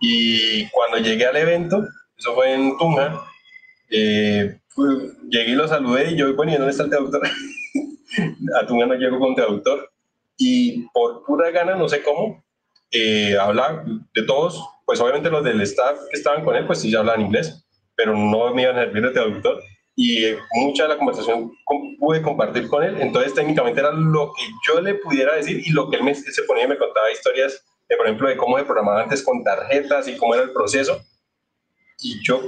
Y 0.00 0.66
cuando 0.70 0.98
llegué 0.98 1.26
al 1.26 1.36
evento, 1.36 1.84
eso 2.16 2.34
fue 2.34 2.54
en 2.54 2.78
Tunja, 2.78 3.20
eh, 3.90 4.58
llegué 5.28 5.50
y 5.50 5.54
lo 5.54 5.68
saludé 5.68 6.12
y 6.12 6.16
yo, 6.16 6.34
bueno, 6.34 6.52
¿y 6.52 6.56
dónde 6.56 6.70
está 6.70 6.84
el 6.84 6.90
traductor? 6.90 7.22
a 8.60 8.66
Tunga 8.66 8.86
no 8.86 8.94
llego 8.94 9.18
con 9.18 9.34
traductor. 9.34 9.90
Y 10.38 10.88
por 10.94 11.24
pura 11.24 11.50
gana, 11.50 11.74
no 11.74 11.88
sé 11.88 12.02
cómo, 12.02 12.42
eh, 12.90 13.36
habla 13.38 13.84
de 14.14 14.22
todos, 14.22 14.64
pues 14.86 15.00
obviamente 15.00 15.28
los 15.28 15.44
del 15.44 15.60
staff 15.60 15.98
que 16.10 16.16
estaban 16.16 16.44
con 16.44 16.56
él, 16.56 16.66
pues 16.66 16.80
sí 16.80 16.90
ya 16.90 17.00
hablaban 17.00 17.22
inglés, 17.22 17.66
pero 17.94 18.16
no 18.16 18.54
me 18.54 18.62
iban 18.62 18.78
a 18.78 18.84
servir 18.84 19.02
de 19.02 19.10
traductor. 19.10 19.60
Y 19.96 20.26
mucha 20.52 20.84
de 20.84 20.90
la 20.90 20.96
conversación 20.96 21.52
pude 21.98 22.22
compartir 22.22 22.68
con 22.68 22.84
él, 22.84 23.00
entonces 23.00 23.34
técnicamente 23.34 23.80
era 23.80 23.90
lo 23.92 24.32
que 24.32 24.44
yo 24.66 24.80
le 24.80 24.94
pudiera 24.94 25.34
decir 25.34 25.60
y 25.66 25.70
lo 25.72 25.90
que 25.90 25.96
él 25.96 26.04
me, 26.04 26.14
se 26.14 26.42
ponía 26.44 26.64
y 26.64 26.68
me 26.68 26.78
contaba 26.78 27.10
historias, 27.10 27.64
de, 27.88 27.96
por 27.96 28.06
ejemplo, 28.06 28.28
de 28.28 28.36
cómo 28.36 28.56
se 28.58 28.64
programaba 28.64 29.02
antes 29.02 29.24
con 29.24 29.42
tarjetas 29.42 30.06
y 30.06 30.16
cómo 30.16 30.34
era 30.34 30.44
el 30.44 30.52
proceso. 30.52 31.00
Y 32.00 32.22
yo 32.22 32.40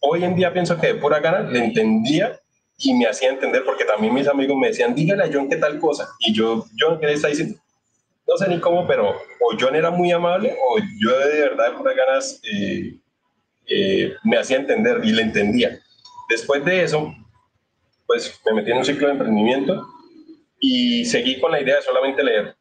hoy 0.00 0.24
en 0.24 0.36
día 0.36 0.52
pienso 0.52 0.78
que 0.78 0.88
de 0.88 0.94
pura 0.96 1.20
gana 1.20 1.40
le 1.40 1.64
entendía 1.64 2.38
y 2.82 2.94
me 2.94 3.06
hacía 3.06 3.28
entender 3.28 3.62
porque 3.64 3.84
también 3.84 4.14
mis 4.14 4.26
amigos 4.26 4.56
me 4.56 4.68
decían, 4.68 4.94
dígale 4.94 5.24
a 5.24 5.30
John 5.32 5.48
qué 5.48 5.56
tal 5.56 5.78
cosa. 5.78 6.08
Y 6.18 6.32
yo, 6.32 6.64
John, 6.78 6.98
¿qué 6.98 7.06
le 7.06 7.12
está 7.12 7.28
diciendo? 7.28 7.58
No 8.26 8.36
sé 8.36 8.48
ni 8.48 8.58
cómo, 8.58 8.86
pero 8.86 9.10
o 9.10 9.56
John 9.58 9.74
era 9.74 9.90
muy 9.90 10.12
amable 10.12 10.56
o 10.66 10.78
yo 10.98 11.18
de 11.18 11.40
verdad 11.40 11.70
de 11.70 11.76
pura 11.76 11.92
ganas 11.94 12.40
eh, 12.42 12.98
eh, 13.66 14.14
me 14.24 14.38
hacía 14.38 14.56
entender 14.56 15.00
y 15.04 15.12
le 15.12 15.22
entendía. 15.22 15.78
Después 16.28 16.64
de 16.64 16.84
eso, 16.84 17.14
pues 18.06 18.40
me 18.46 18.54
metí 18.54 18.70
en 18.70 18.78
un 18.78 18.84
ciclo 18.84 19.08
de 19.08 19.12
emprendimiento 19.12 19.86
y 20.58 21.04
seguí 21.04 21.38
con 21.38 21.52
la 21.52 21.60
idea 21.60 21.76
de 21.76 21.82
solamente 21.82 22.22
leer. 22.22 22.56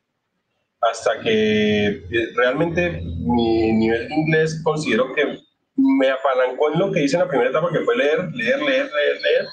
Hasta 0.81 1.19
que 1.21 1.87
eh, 1.87 2.01
realmente 2.35 3.01
mi 3.19 3.71
nivel 3.73 4.07
de 4.07 4.15
inglés 4.15 4.61
considero 4.63 5.13
que 5.13 5.39
me 5.75 6.09
apalancó 6.09 6.73
en 6.73 6.79
lo 6.79 6.91
que 6.91 7.03
hice 7.03 7.15
en 7.15 7.23
la 7.23 7.27
primera 7.29 7.51
etapa, 7.51 7.69
que 7.71 7.79
fue 7.81 7.95
leer, 7.95 8.29
leer, 8.33 8.61
leer, 8.61 8.89
leer, 8.91 9.21
leer, 9.21 9.47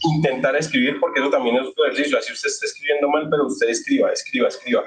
intentar 0.00 0.56
escribir, 0.56 0.98
porque 1.00 1.20
eso 1.20 1.30
también 1.30 1.56
es 1.56 1.62
un 1.62 1.86
ejercicio. 1.86 2.18
Así 2.18 2.32
usted 2.32 2.48
está 2.48 2.66
escribiendo 2.66 3.08
mal, 3.08 3.28
pero 3.30 3.46
usted 3.46 3.68
escriba, 3.68 4.12
escriba, 4.12 4.48
escriba. 4.48 4.84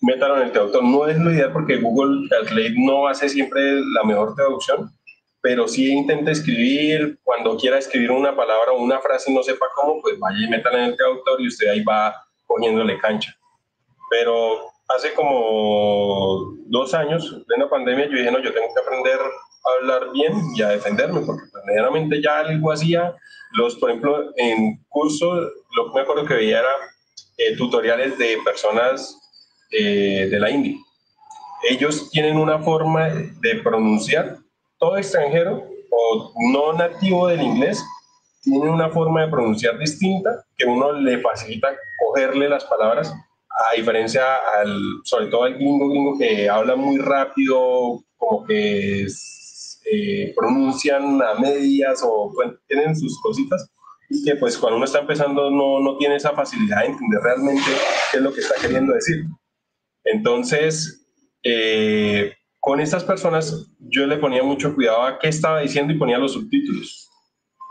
Métalo 0.00 0.36
en 0.36 0.44
el 0.44 0.52
traductor. 0.52 0.82
No 0.82 1.06
es 1.06 1.18
lo 1.18 1.32
ideal 1.32 1.52
porque 1.52 1.76
Google 1.76 2.28
Translate 2.28 2.74
no 2.76 3.06
hace 3.06 3.28
siempre 3.28 3.80
la 3.94 4.04
mejor 4.04 4.34
traducción, 4.34 4.90
pero 5.40 5.68
sí 5.68 5.92
intenta 5.92 6.30
escribir. 6.30 7.18
Cuando 7.22 7.56
quiera 7.56 7.78
escribir 7.78 8.10
una 8.10 8.34
palabra 8.34 8.72
o 8.72 8.82
una 8.82 9.00
frase 9.00 9.30
y 9.30 9.34
no 9.34 9.42
sepa 9.42 9.66
cómo, 9.74 10.00
pues 10.00 10.18
vaya 10.18 10.38
y 10.44 10.50
métala 10.50 10.78
en 10.78 10.90
el 10.90 10.96
traductor 10.96 11.40
y 11.40 11.48
usted 11.48 11.68
ahí 11.68 11.82
va 11.84 12.14
poniéndole 12.46 12.98
cancha. 12.98 13.34
Pero 14.10 14.60
hace 14.88 15.14
como 15.14 16.54
dos 16.66 16.92
años, 16.94 17.42
en 17.54 17.60
la 17.60 17.70
pandemia, 17.70 18.06
yo 18.06 18.16
dije, 18.18 18.30
no, 18.30 18.42
yo 18.42 18.52
tengo 18.52 18.68
que 18.74 18.80
aprender 18.80 19.18
hablar 19.64 20.12
bien 20.12 20.32
y 20.54 20.62
a 20.62 20.68
defenderme, 20.68 21.20
porque 21.20 21.44
pues, 21.50 21.64
medianamente 21.66 22.20
ya 22.22 22.40
algo 22.40 22.72
hacía. 22.72 23.14
Los, 23.54 23.76
por 23.76 23.90
ejemplo, 23.90 24.32
en 24.36 24.82
curso, 24.88 25.34
lo 25.34 25.86
que 25.86 25.94
me 25.94 26.00
acuerdo 26.00 26.24
que 26.24 26.34
veía 26.34 26.60
era 26.60 26.70
eh, 27.36 27.56
tutoriales 27.56 28.18
de 28.18 28.38
personas 28.44 29.18
eh, 29.70 30.28
de 30.30 30.40
la 30.40 30.50
India. 30.50 30.76
Ellos 31.68 32.10
tienen 32.10 32.36
una 32.36 32.58
forma 32.58 33.08
de 33.08 33.54
pronunciar, 33.62 34.38
todo 34.78 34.96
extranjero 34.96 35.64
o 35.90 36.32
no 36.52 36.72
nativo 36.72 37.28
del 37.28 37.42
inglés, 37.42 37.82
tiene 38.42 38.68
una 38.68 38.90
forma 38.90 39.22
de 39.22 39.28
pronunciar 39.28 39.78
distinta 39.78 40.44
que 40.56 40.64
uno 40.66 40.92
le 40.92 41.20
facilita 41.20 41.68
cogerle 42.04 42.48
las 42.48 42.64
palabras 42.64 43.14
a 43.72 43.76
diferencia 43.76 44.22
al, 44.58 45.00
sobre 45.04 45.26
todo 45.26 45.44
al 45.44 45.54
gringo 45.54 45.88
gringo 45.88 46.18
que 46.18 46.48
habla 46.48 46.74
muy 46.74 46.98
rápido, 46.98 48.02
como 48.16 48.44
que 48.44 49.04
es, 49.04 49.41
eh, 49.84 50.32
pronuncian 50.36 51.20
a 51.22 51.34
medias 51.34 52.02
o 52.04 52.32
tienen 52.66 52.94
sus 52.96 53.20
cositas 53.20 53.68
y 54.08 54.24
que 54.24 54.36
pues 54.36 54.58
cuando 54.58 54.76
uno 54.76 54.84
está 54.84 55.00
empezando 55.00 55.50
no, 55.50 55.80
no 55.80 55.96
tiene 55.96 56.16
esa 56.16 56.32
facilidad 56.32 56.80
de 56.80 56.86
entender 56.86 57.20
realmente 57.22 57.70
qué 58.10 58.18
es 58.18 58.22
lo 58.22 58.32
que 58.32 58.40
está 58.40 58.54
queriendo 58.60 58.92
decir. 58.92 59.24
Entonces, 60.04 61.06
eh, 61.42 62.32
con 62.60 62.80
estas 62.80 63.04
personas 63.04 63.70
yo 63.78 64.06
le 64.06 64.18
ponía 64.18 64.42
mucho 64.42 64.74
cuidado 64.74 65.02
a 65.02 65.18
qué 65.18 65.28
estaba 65.28 65.60
diciendo 65.60 65.92
y 65.92 65.98
ponía 65.98 66.18
los 66.18 66.32
subtítulos. 66.32 67.08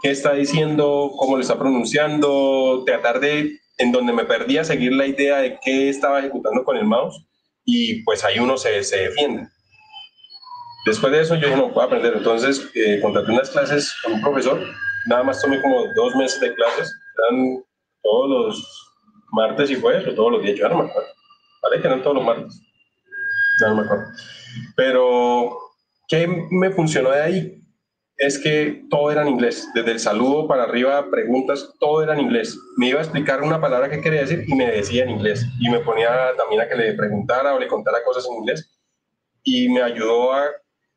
¿Qué 0.01 0.09
está 0.11 0.33
diciendo? 0.33 1.11
¿Cómo 1.15 1.35
lo 1.35 1.41
está 1.41 1.59
pronunciando? 1.59 2.83
Tratar 2.85 3.19
de, 3.19 3.59
en 3.77 3.91
donde 3.91 4.13
me 4.13 4.25
perdía, 4.25 4.63
seguir 4.63 4.93
la 4.93 5.05
idea 5.05 5.37
de 5.37 5.59
qué 5.63 5.89
estaba 5.89 6.19
ejecutando 6.19 6.63
con 6.63 6.75
el 6.75 6.85
mouse 6.85 7.23
y 7.63 8.03
pues 8.03 8.23
ahí 8.23 8.39
uno 8.39 8.57
se, 8.57 8.83
se 8.83 8.97
defiende. 8.97 9.47
Después 10.85 11.11
de 11.11 11.21
eso 11.21 11.35
yo 11.35 11.47
dije, 11.47 11.57
no, 11.57 11.71
puedo 11.71 11.87
aprender. 11.87 12.13
Entonces 12.15 12.69
eh, 12.73 12.99
contraté 13.01 13.31
unas 13.31 13.49
clases 13.49 13.93
con 14.03 14.13
un 14.13 14.21
profesor. 14.21 14.59
Nada 15.07 15.23
más 15.23 15.41
tomé 15.41 15.61
como 15.61 15.85
dos 15.95 16.15
meses 16.15 16.39
de 16.39 16.53
clases. 16.55 16.93
Eran 17.17 17.63
todos 18.01 18.29
los 18.29 18.91
martes 19.31 19.69
y 19.69 19.79
jueves 19.79 20.07
o 20.07 20.13
todos 20.13 20.31
los 20.31 20.43
días. 20.43 20.57
Yo 20.57 20.65
arma, 20.65 20.89
¿vale? 21.61 21.81
Que 21.81 21.87
eran 21.87 22.01
todos 22.01 22.17
los 22.17 22.25
martes. 22.25 22.61
no 23.61 23.75
me 23.75 23.81
acuerdo. 23.83 24.05
Pero, 24.75 25.57
¿qué 26.07 26.27
me 26.49 26.71
funcionó 26.71 27.11
de 27.11 27.21
ahí? 27.21 27.57
Es 28.17 28.37
que 28.37 28.83
todo 28.91 29.11
era 29.11 29.23
en 29.23 29.29
inglés, 29.29 29.67
desde 29.73 29.93
el 29.93 29.99
saludo 29.99 30.47
para 30.47 30.63
arriba, 30.63 31.09
preguntas, 31.09 31.73
todo 31.79 32.03
era 32.03 32.13
en 32.13 32.19
inglés. 32.19 32.55
Me 32.77 32.89
iba 32.89 32.99
a 32.99 33.03
explicar 33.03 33.41
una 33.41 33.59
palabra 33.59 33.89
que 33.89 33.99
quería 33.99 34.21
decir 34.21 34.43
y 34.45 34.53
me 34.53 34.69
decía 34.69 35.03
en 35.03 35.09
inglés. 35.09 35.47
Y 35.59 35.69
me 35.69 35.79
ponía 35.79 36.35
también 36.37 36.61
a 36.61 36.67
que 36.67 36.75
le 36.75 36.93
preguntara 36.93 37.55
o 37.55 37.59
le 37.59 37.67
contara 37.67 38.03
cosas 38.03 38.27
en 38.27 38.35
inglés. 38.35 38.69
Y 39.43 39.69
me 39.69 39.81
ayudó 39.81 40.33
a, 40.33 40.43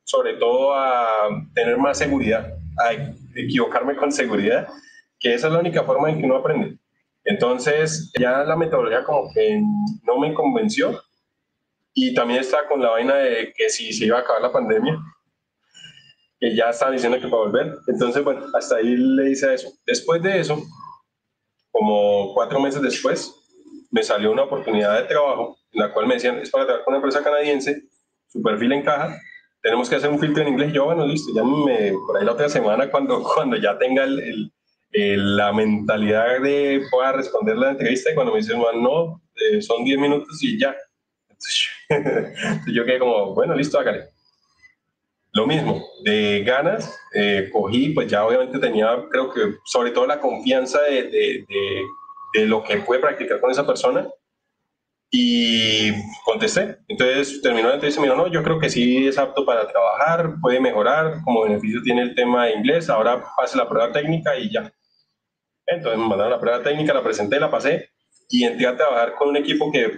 sobre 0.05 0.35
todo 0.35 0.75
a 0.75 1.29
tener 1.55 1.77
más 1.79 1.99
seguridad, 1.99 2.55
a 2.79 2.93
equivocarme 3.35 3.97
con 3.97 4.13
seguridad, 4.13 4.69
que 5.19 5.35
esa 5.35 5.49
es 5.49 5.53
la 5.53 5.61
única 5.61 5.83
forma 5.83 6.11
en 6.11 6.19
que 6.19 6.27
uno 6.27 6.37
aprende. 6.37 6.79
Entonces, 7.25 8.13
ya 8.19 8.45
la 8.45 8.57
metodología 8.57 9.03
como 9.03 9.33
que 9.33 9.61
no 10.03 10.19
me 10.19 10.35
convenció 10.35 11.01
y 11.95 12.13
también 12.13 12.41
está 12.41 12.69
con 12.69 12.83
la 12.83 12.91
vaina 12.91 13.17
de 13.17 13.53
que 13.57 13.71
si 13.71 13.93
se 13.93 14.07
iba 14.07 14.19
a 14.19 14.21
acabar 14.21 14.43
la 14.43 14.53
pandemia, 14.53 14.99
que 16.39 16.55
ya 16.55 16.71
estaban 16.71 16.95
diciendo 16.95 17.19
que 17.19 17.29
para 17.29 17.43
volver. 17.43 17.75
Entonces, 17.87 18.23
bueno, 18.23 18.47
hasta 18.53 18.77
ahí 18.77 18.97
le 18.97 19.31
hice 19.31 19.55
eso. 19.55 19.73
Después 19.87 20.23
de 20.23 20.41
eso, 20.41 20.63
como 21.71 22.35
cuatro 22.35 22.61
meses 22.61 22.83
después, 22.83 23.35
me 23.91 24.03
salió 24.03 24.33
una 24.33 24.43
oportunidad 24.43 25.01
de 25.01 25.09
trabajo 25.09 25.57
en 25.73 25.81
la 25.81 25.93
cual 25.93 26.07
me 26.07 26.15
decían, 26.15 26.39
es 26.39 26.51
para 26.51 26.65
trabajar 26.65 26.85
con 26.85 26.95
una 26.95 26.99
empresa 26.99 27.23
canadiense, 27.23 27.85
su 28.29 28.43
perfil 28.43 28.73
encaja, 28.73 29.17
tenemos 29.65 29.89
que 29.89 29.97
hacer 29.97 30.11
un 30.11 30.21
filtro 30.21 30.43
en 30.43 30.51
inglés. 30.51 30.75
Yo, 30.75 30.85
bueno, 30.85 31.07
listo, 31.07 31.33
ya 31.35 31.43
me, 31.43 31.95
por 32.07 32.19
ahí 32.19 32.25
la 32.27 32.33
otra 32.33 32.51
semana, 32.51 32.91
cuando, 32.91 33.23
cuando 33.35 33.57
ya 33.57 33.79
tenga 33.79 34.05
el, 34.05 34.53
la 34.93 35.53
mentalidad 35.53 36.41
de 36.43 36.83
pueda 36.91 37.13
responder 37.13 37.57
la 37.57 37.71
entrevista, 37.71 38.13
y 38.13 38.15
cuando 38.15 38.33
me 38.33 38.41
dicen, 38.41 38.59
no, 38.59 39.23
eh, 39.35 39.63
son 39.63 39.83
10 39.83 39.99
minutos 39.99 40.39
y 40.43 40.61
ya, 40.61 40.77
yo 42.67 42.85
quedé 42.85 42.99
como, 42.99 43.35
bueno, 43.35 43.55
listo, 43.55 43.79
hágale. 43.79 44.11
Lo 45.33 45.47
mismo, 45.47 45.83
de 46.05 46.45
ganas, 46.45 46.97
eh, 47.15 47.49
cogí, 47.51 47.89
pues 47.89 48.07
ya 48.09 48.25
obviamente 48.25 48.59
tenía, 48.59 48.89
creo 49.11 49.33
que 49.33 49.57
sobre 49.65 49.91
todo 49.93 50.07
la 50.07 50.21
confianza 50.21 50.83
de, 50.83 51.05
de, 51.05 51.47
de, 52.35 52.47
lo 52.47 52.63
que 52.63 52.77
puede 52.77 53.01
practicar 53.01 53.41
con 53.41 53.51
esa 53.51 53.67
persona 53.67 54.07
y 55.17 55.93
contesté. 56.25 56.77
Entonces 56.89 57.41
terminó 57.41 57.69
la 57.69 57.75
entrevista 57.75 58.01
y 58.01 58.03
me 58.03 58.09
dijo, 58.09 58.21
no, 58.21 58.33
yo 58.33 58.43
creo 58.43 58.59
que 58.59 58.69
sí 58.69 59.07
es 59.07 59.17
apto 59.17 59.47
para 59.47 59.69
trabajar, 59.69 60.35
puede 60.43 60.59
mejorar, 60.59 61.23
como 61.23 61.45
beneficio 61.45 61.81
tiene 61.83 62.03
el 62.03 62.17
tema 62.17 62.47
de 62.47 62.55
inglés, 62.55 62.91
ahora 62.91 63.23
pase 63.37 63.57
la 63.57 63.69
prueba 63.69 63.93
técnica 63.93 64.37
y 64.37 64.51
ya. 64.51 64.73
Entonces 65.67 66.01
me 66.01 66.09
mandaron 66.09 66.33
la 66.33 66.41
prueba 66.41 66.65
técnica, 66.65 66.93
la 66.93 67.05
presenté, 67.05 67.39
la 67.39 67.49
pasé 67.49 67.91
y 68.29 68.43
entré 68.43 68.67
a 68.67 68.77
trabajar 68.77 69.15
con 69.15 69.29
un 69.29 69.37
equipo 69.37 69.71
que 69.71 69.89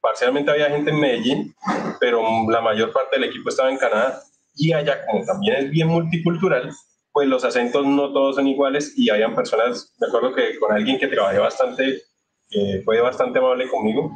parcialmente 0.00 0.50
había 0.50 0.70
gente 0.70 0.90
en 0.90 1.00
Medellín, 1.00 1.54
pero 2.00 2.22
la 2.48 2.62
mayor 2.62 2.94
parte 2.94 3.16
del 3.16 3.28
equipo 3.28 3.50
estaba 3.50 3.70
en 3.70 3.76
Canadá. 3.76 4.22
Y 4.56 4.72
allá, 4.72 5.04
como 5.04 5.22
también 5.26 5.56
es 5.56 5.70
bien 5.70 5.88
multicultural, 5.88 6.72
pues 7.12 7.28
los 7.28 7.44
acentos 7.44 7.84
no 7.84 8.10
todos 8.14 8.36
son 8.36 8.46
iguales 8.46 8.94
y 8.96 9.10
habían 9.10 9.34
personas, 9.34 9.94
me 10.00 10.06
acuerdo 10.06 10.34
que 10.34 10.58
con 10.58 10.72
alguien 10.72 10.98
que 10.98 11.08
trabajé 11.08 11.38
bastante, 11.38 12.00
que 12.48 12.80
fue 12.86 13.02
bastante 13.02 13.38
amable 13.38 13.68
conmigo, 13.68 14.10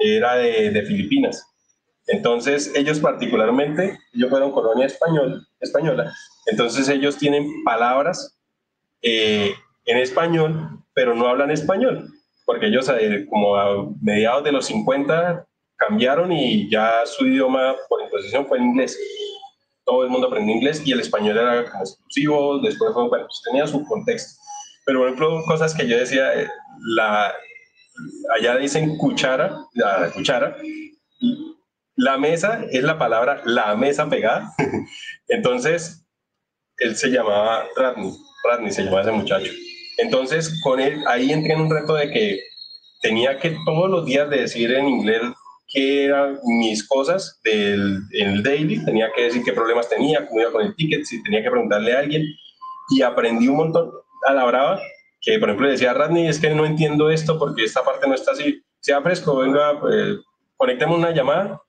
era 0.00 0.36
de, 0.36 0.82
Filipinas. 0.86 1.46
Entonces, 2.06 2.72
ellos 2.74 2.98
particularmente, 2.98 3.98
ellos 4.12 4.30
fueron 4.30 4.52
colonia 4.52 4.86
español, 4.86 5.46
española, 5.60 6.12
entonces 6.46 6.88
ellos 6.88 7.16
tienen 7.16 7.62
palabras 7.64 8.36
eh, 9.02 9.54
en 9.86 9.98
español, 9.98 10.82
pero 10.94 11.14
no 11.14 11.28
hablan 11.28 11.50
español 11.50 12.12
porque 12.44 12.66
ellos 12.66 12.88
eh, 12.88 13.26
como 13.28 13.56
a 13.56 13.88
mediados 14.00 14.44
de 14.44 14.52
los 14.52 14.66
50 14.66 15.46
cambiaron 15.76 16.32
y 16.32 16.70
ya 16.70 17.02
su 17.06 17.26
idioma 17.26 17.74
por 17.88 18.02
imposición 18.02 18.46
fue 18.46 18.58
el 18.58 18.64
inglés. 18.64 18.98
Todo 19.84 20.04
el 20.04 20.10
mundo 20.10 20.28
aprendió 20.28 20.54
inglés 20.54 20.82
y 20.84 20.92
el 20.92 21.00
español 21.00 21.38
era 21.38 21.60
exclusivo, 21.60 22.60
después 22.60 22.92
fue, 22.92 23.08
bueno, 23.08 23.26
pues 23.26 23.42
tenía 23.44 23.66
su 23.66 23.84
contexto. 23.84 24.40
Pero 24.84 25.00
por 25.00 25.08
ejemplo, 25.08 25.42
cosas 25.46 25.74
que 25.74 25.88
yo 25.88 25.96
decía, 25.96 26.34
eh, 26.34 26.48
la, 26.94 27.32
allá 28.38 28.56
dicen 28.56 28.96
cuchara, 28.96 29.56
la 29.74 30.10
cuchara, 30.12 30.56
la 31.96 32.18
mesa 32.18 32.64
es 32.70 32.82
la 32.82 32.98
palabra 32.98 33.42
la 33.44 33.74
mesa 33.76 34.08
pegada. 34.08 34.52
Entonces, 35.28 36.06
él 36.78 36.96
se 36.96 37.10
llamaba 37.10 37.64
Radney, 37.76 38.12
Radney 38.44 38.72
se 38.72 38.82
llamaba 38.82 39.02
ese 39.02 39.12
muchacho. 39.12 39.52
Entonces, 39.98 40.60
con 40.62 40.80
él, 40.80 41.02
ahí 41.06 41.32
entré 41.32 41.52
en 41.52 41.60
un 41.60 41.70
reto 41.70 41.94
de 41.94 42.10
que 42.10 42.40
tenía 43.02 43.38
que 43.38 43.56
todos 43.64 43.90
los 43.90 44.06
días 44.06 44.30
decir 44.30 44.72
en 44.72 44.88
inglés 44.88 45.20
qué 45.68 46.06
eran 46.06 46.38
mis 46.44 46.86
cosas 46.86 47.40
del 47.44 48.00
el 48.12 48.42
daily, 48.42 48.84
tenía 48.84 49.10
que 49.14 49.24
decir 49.24 49.42
qué 49.44 49.52
problemas 49.52 49.88
tenía, 49.88 50.26
cómo 50.26 50.40
iba 50.40 50.52
con 50.52 50.62
el 50.62 50.74
ticket, 50.76 51.04
si 51.04 51.22
tenía 51.22 51.42
que 51.42 51.50
preguntarle 51.50 51.94
a 51.94 52.00
alguien, 52.00 52.24
y 52.90 53.02
aprendí 53.02 53.48
un 53.48 53.56
montón 53.56 53.90
a 54.26 54.32
la 54.34 54.44
brava, 54.44 54.80
que 55.22 55.38
por 55.38 55.48
ejemplo 55.48 55.68
decía 55.68 55.94
Radney, 55.94 56.26
es 56.26 56.38
que 56.38 56.50
no 56.50 56.66
entiendo 56.66 57.10
esto 57.10 57.38
porque 57.38 57.64
esta 57.64 57.82
parte 57.82 58.06
no 58.06 58.14
está 58.14 58.32
así, 58.32 58.62
sea 58.80 59.00
fresco, 59.00 59.36
venga, 59.36 59.80
pues, 59.80 60.18
conectemos 60.56 60.98
una 60.98 61.12
llamada, 61.12 61.62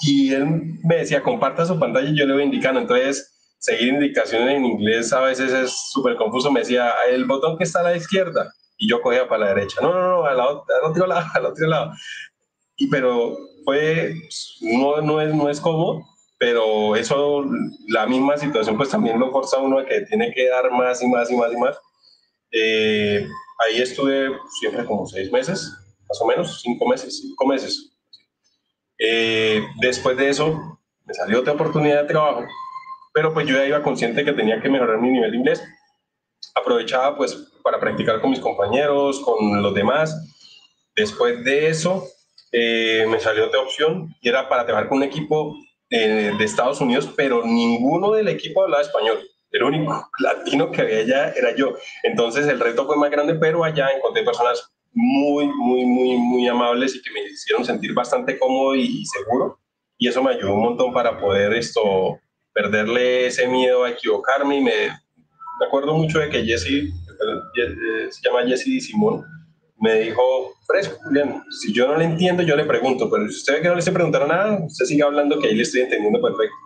y 0.00 0.32
él 0.32 0.46
me 0.84 0.96
decía, 0.96 1.22
comparta 1.22 1.64
su 1.64 1.78
pantalla 1.78 2.08
y 2.08 2.18
yo 2.18 2.26
le 2.26 2.34
voy 2.34 2.42
indicando, 2.44 2.80
entonces 2.80 3.32
seguir 3.58 3.94
indicaciones 3.94 4.56
en 4.56 4.64
inglés 4.64 5.12
a 5.12 5.20
veces 5.20 5.52
es 5.52 5.90
súper 5.90 6.16
confuso. 6.16 6.52
Me 6.52 6.60
decía, 6.60 6.92
el 7.10 7.24
botón 7.24 7.56
que 7.56 7.64
está 7.64 7.80
a 7.80 7.84
la 7.84 7.96
izquierda, 7.96 8.52
y 8.78 8.88
yo 8.88 9.00
cogía 9.00 9.28
para 9.28 9.46
la 9.46 9.54
derecha. 9.54 9.80
No, 9.80 9.92
no, 9.92 10.08
no, 10.08 10.24
al, 10.24 10.38
otro 10.38 11.06
lado, 11.06 11.26
al 11.34 11.46
otro 11.46 11.66
lado. 11.66 11.92
Y 12.76 12.88
pero 12.88 13.36
fue, 13.64 14.14
no, 14.60 15.00
no, 15.00 15.20
es, 15.20 15.34
no 15.34 15.48
es 15.48 15.60
cómodo, 15.60 16.02
pero 16.38 16.94
eso, 16.94 17.44
la 17.88 18.06
misma 18.06 18.36
situación, 18.36 18.76
pues 18.76 18.90
también 18.90 19.18
lo 19.18 19.30
forza 19.30 19.58
uno 19.58 19.78
a 19.78 19.86
que 19.86 20.02
tiene 20.02 20.32
que 20.32 20.48
dar 20.48 20.70
más 20.70 21.02
y 21.02 21.08
más 21.08 21.30
y 21.30 21.36
más 21.36 21.52
y 21.52 21.56
más. 21.56 21.78
Eh, 22.58 23.28
ahí 23.58 23.82
estuve 23.82 24.30
siempre 24.58 24.84
como 24.84 25.06
seis 25.06 25.30
meses, 25.30 25.76
más 26.08 26.20
o 26.20 26.26
menos, 26.26 26.60
cinco 26.62 26.88
meses, 26.88 27.20
cinco 27.20 27.46
meses. 27.46 27.92
Eh, 28.98 29.62
después 29.80 30.16
de 30.16 30.30
eso, 30.30 30.80
me 31.04 31.12
salió 31.12 31.40
otra 31.40 31.52
oportunidad 31.52 32.02
de 32.02 32.08
trabajo 32.08 32.46
pero 33.16 33.32
pues 33.32 33.46
yo 33.46 33.56
ya 33.56 33.64
iba 33.64 33.82
consciente 33.82 34.26
que 34.26 34.34
tenía 34.34 34.60
que 34.60 34.68
mejorar 34.68 35.00
mi 35.00 35.08
nivel 35.08 35.30
de 35.30 35.38
inglés. 35.38 35.64
Aprovechaba 36.54 37.16
pues 37.16 37.34
para 37.62 37.80
practicar 37.80 38.20
con 38.20 38.28
mis 38.28 38.40
compañeros, 38.40 39.20
con 39.20 39.62
los 39.62 39.72
demás. 39.72 40.14
Después 40.94 41.42
de 41.42 41.68
eso, 41.68 42.04
eh, 42.52 43.06
me 43.08 43.18
salió 43.18 43.46
otra 43.46 43.62
opción 43.62 44.14
y 44.20 44.28
era 44.28 44.50
para 44.50 44.66
trabajar 44.66 44.90
con 44.90 44.98
un 44.98 45.04
equipo 45.04 45.56
eh, 45.88 46.34
de 46.36 46.44
Estados 46.44 46.82
Unidos, 46.82 47.08
pero 47.16 47.42
ninguno 47.42 48.12
del 48.12 48.28
equipo 48.28 48.62
hablaba 48.62 48.82
español. 48.82 49.18
El 49.50 49.62
único 49.62 50.08
latino 50.18 50.70
que 50.70 50.82
había 50.82 50.98
allá 50.98 51.32
era 51.32 51.54
yo. 51.54 51.74
Entonces 52.02 52.46
el 52.46 52.60
reto 52.60 52.86
fue 52.86 52.96
más 52.96 53.10
grande, 53.10 53.34
pero 53.34 53.64
allá 53.64 53.88
encontré 53.90 54.22
personas 54.22 54.72
muy, 54.92 55.46
muy, 55.46 55.84
muy, 55.84 56.16
muy 56.16 56.48
amables 56.48 56.96
y 56.96 57.02
que 57.02 57.10
me 57.10 57.22
hicieron 57.22 57.64
sentir 57.64 57.92
bastante 57.92 58.38
cómodo 58.38 58.74
y, 58.74 59.04
seguro. 59.04 59.60
Y 59.98 60.08
eso 60.08 60.22
me 60.22 60.32
ayudó 60.32 60.54
un 60.54 60.62
montón 60.62 60.92
para 60.92 61.18
poder 61.18 61.52
esto 61.54 62.18
perderle 62.52 63.26
ese 63.26 63.46
miedo 63.46 63.84
a 63.84 63.90
equivocarme 63.90 64.56
y 64.56 64.62
me, 64.62 64.72
acuerdo 65.66 65.94
mucho 65.94 66.18
de 66.18 66.30
que 66.30 66.42
Jesse, 66.42 66.70
eh, 66.70 68.08
se 68.08 68.22
llama 68.22 68.46
Jesse 68.46 68.82
Simón, 68.86 69.22
me 69.78 70.00
dijo, 70.00 70.54
fresco, 70.66 70.96
Julián, 71.04 71.42
si 71.50 71.72
yo 71.72 71.86
no 71.86 71.96
le 71.98 72.04
entiendo, 72.04 72.42
yo 72.42 72.56
le 72.56 72.64
pregunto, 72.64 73.10
pero 73.10 73.28
si 73.28 73.36
usted 73.36 73.54
ve 73.54 73.62
que 73.62 73.68
no 73.68 73.74
le 73.74 73.80
estoy 73.80 73.92
preguntando 73.92 74.26
nada, 74.26 74.64
usted 74.64 74.86
sigue 74.86 75.02
hablando 75.02 75.38
que 75.38 75.48
ahí 75.48 75.54
le 75.54 75.62
estoy 75.62 75.82
entendiendo 75.82 76.20
perfecto. 76.20 76.56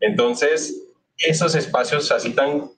Entonces, 0.00 0.85
esos 1.18 1.54
espacios 1.54 2.10
así 2.12 2.34
tan 2.34 2.70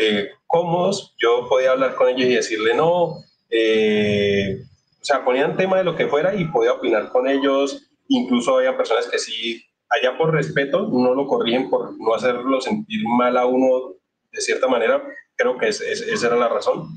eh, 0.00 0.30
cómodos, 0.46 1.14
yo 1.18 1.48
podía 1.48 1.72
hablar 1.72 1.94
con 1.94 2.08
ellos 2.08 2.26
y 2.26 2.34
decirle 2.34 2.74
no, 2.74 3.16
eh, 3.50 4.62
o 5.00 5.04
sea, 5.04 5.24
ponían 5.24 5.56
tema 5.56 5.78
de 5.78 5.84
lo 5.84 5.96
que 5.96 6.08
fuera 6.08 6.34
y 6.34 6.44
podía 6.46 6.72
opinar 6.72 7.08
con 7.10 7.28
ellos, 7.28 7.90
incluso 8.08 8.56
había 8.56 8.76
personas 8.76 9.06
que 9.06 9.18
sí 9.18 9.64
allá 9.90 10.16
por 10.18 10.34
respeto 10.34 10.88
no 10.92 11.14
lo 11.14 11.26
corrigen 11.26 11.70
por 11.70 11.98
no 11.98 12.14
hacerlo 12.14 12.60
sentir 12.60 13.02
mal 13.06 13.36
a 13.36 13.46
uno 13.46 13.94
de 14.30 14.40
cierta 14.40 14.68
manera, 14.68 15.02
creo 15.34 15.56
que 15.56 15.68
es, 15.68 15.80
esa 15.80 16.26
era 16.26 16.36
la 16.36 16.48
razón. 16.48 16.88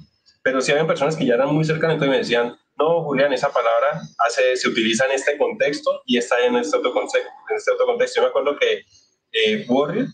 Pero 0.44 0.60
sí 0.60 0.72
había 0.72 0.88
personas 0.88 1.16
que 1.16 1.26
ya 1.26 1.36
eran 1.36 1.54
muy 1.54 1.64
cercanas, 1.64 1.94
entonces 1.94 2.12
me 2.12 2.18
decían, 2.18 2.58
no, 2.78 3.04
Julián, 3.04 3.32
esa 3.32 3.52
palabra 3.52 4.02
hace, 4.26 4.58
se 4.58 4.68
utiliza 4.68 5.06
en 5.06 5.12
este 5.12 5.38
contexto 5.38 6.02
y 6.06 6.18
está 6.18 6.44
en 6.44 6.56
este 6.56 6.78
otro, 6.78 6.94
en 7.00 7.56
este 7.56 7.72
otro 7.72 7.86
contexto. 7.86 8.20
Yo 8.20 8.24
me 8.24 8.30
acuerdo 8.30 8.58
que 8.58 8.84
eh, 9.32 9.66
worry 9.70 10.08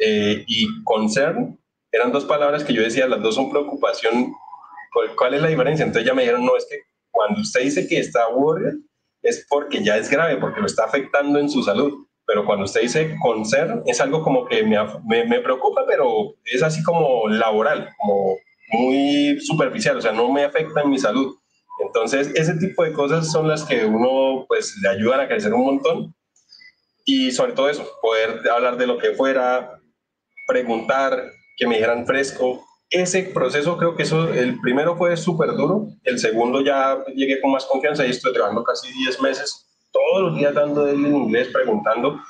eh, 0.00 0.44
y 0.46 0.66
concern 0.84 1.58
eran 1.92 2.12
dos 2.12 2.24
palabras 2.24 2.64
que 2.64 2.72
yo 2.72 2.82
decía, 2.82 3.06
las 3.06 3.22
dos 3.22 3.34
son 3.34 3.50
preocupación. 3.50 4.32
¿Cuál 5.16 5.34
es 5.34 5.42
la 5.42 5.48
diferencia? 5.48 5.84
Entonces 5.84 6.06
ya 6.06 6.14
me 6.14 6.22
dijeron, 6.22 6.44
no, 6.44 6.56
es 6.56 6.66
que 6.68 6.76
cuando 7.10 7.40
usted 7.40 7.62
dice 7.62 7.86
que 7.86 7.98
está 7.98 8.28
worried, 8.28 8.74
es 9.22 9.46
porque 9.48 9.82
ya 9.82 9.96
es 9.96 10.08
grave, 10.08 10.36
porque 10.36 10.60
lo 10.60 10.66
está 10.66 10.84
afectando 10.84 11.38
en 11.38 11.50
su 11.50 11.62
salud 11.62 12.06
pero 12.30 12.46
cuando 12.46 12.64
usted 12.64 12.82
dice 12.82 13.16
con 13.20 13.44
ser, 13.44 13.82
es 13.86 14.00
algo 14.00 14.22
como 14.22 14.46
que 14.46 14.62
me, 14.62 14.78
me, 15.26 15.40
preocupa, 15.40 15.84
pero 15.84 16.36
es 16.44 16.62
así 16.62 16.80
como 16.84 17.26
laboral, 17.26 17.88
como 17.98 18.36
muy 18.70 19.40
superficial, 19.40 19.96
o 19.96 20.00
sea, 20.00 20.12
no 20.12 20.30
me 20.30 20.44
afecta 20.44 20.82
en 20.82 20.90
mi 20.90 20.98
salud. 21.00 21.36
Entonces, 21.84 22.30
ese 22.36 22.54
tipo 22.54 22.84
de 22.84 22.92
cosas 22.92 23.32
son 23.32 23.48
las 23.48 23.64
que 23.64 23.84
uno, 23.84 24.44
pues, 24.46 24.76
le 24.80 24.90
ayudan 24.90 25.18
a 25.18 25.26
crecer 25.26 25.52
un 25.52 25.64
montón. 25.64 26.14
y 27.04 27.32
sobre 27.32 27.52
todo 27.52 27.68
eso, 27.68 27.84
poder 28.00 28.48
hablar 28.48 28.76
de 28.76 28.86
lo 28.86 28.98
que 28.98 29.10
fuera, 29.10 29.79
preguntar, 30.50 31.30
que 31.56 31.66
me 31.66 31.76
dijeran 31.76 32.06
fresco. 32.06 32.66
Ese 32.90 33.22
proceso 33.22 33.76
creo 33.76 33.94
que 33.94 34.02
eso, 34.02 34.28
el 34.34 34.60
primero 34.60 34.96
fue 34.96 35.16
súper 35.16 35.52
duro, 35.52 35.86
el 36.02 36.18
segundo 36.18 36.60
ya 36.60 37.04
llegué 37.14 37.40
con 37.40 37.52
más 37.52 37.64
confianza 37.66 38.04
y 38.04 38.10
estoy 38.10 38.32
trabajando 38.32 38.64
casi 38.64 38.92
10 38.92 39.20
meses, 39.22 39.68
todos 39.92 40.22
los 40.22 40.36
días 40.36 40.54
dando 40.54 40.88
él 40.88 41.04
en 41.04 41.14
inglés, 41.14 41.48
preguntando. 41.52 42.20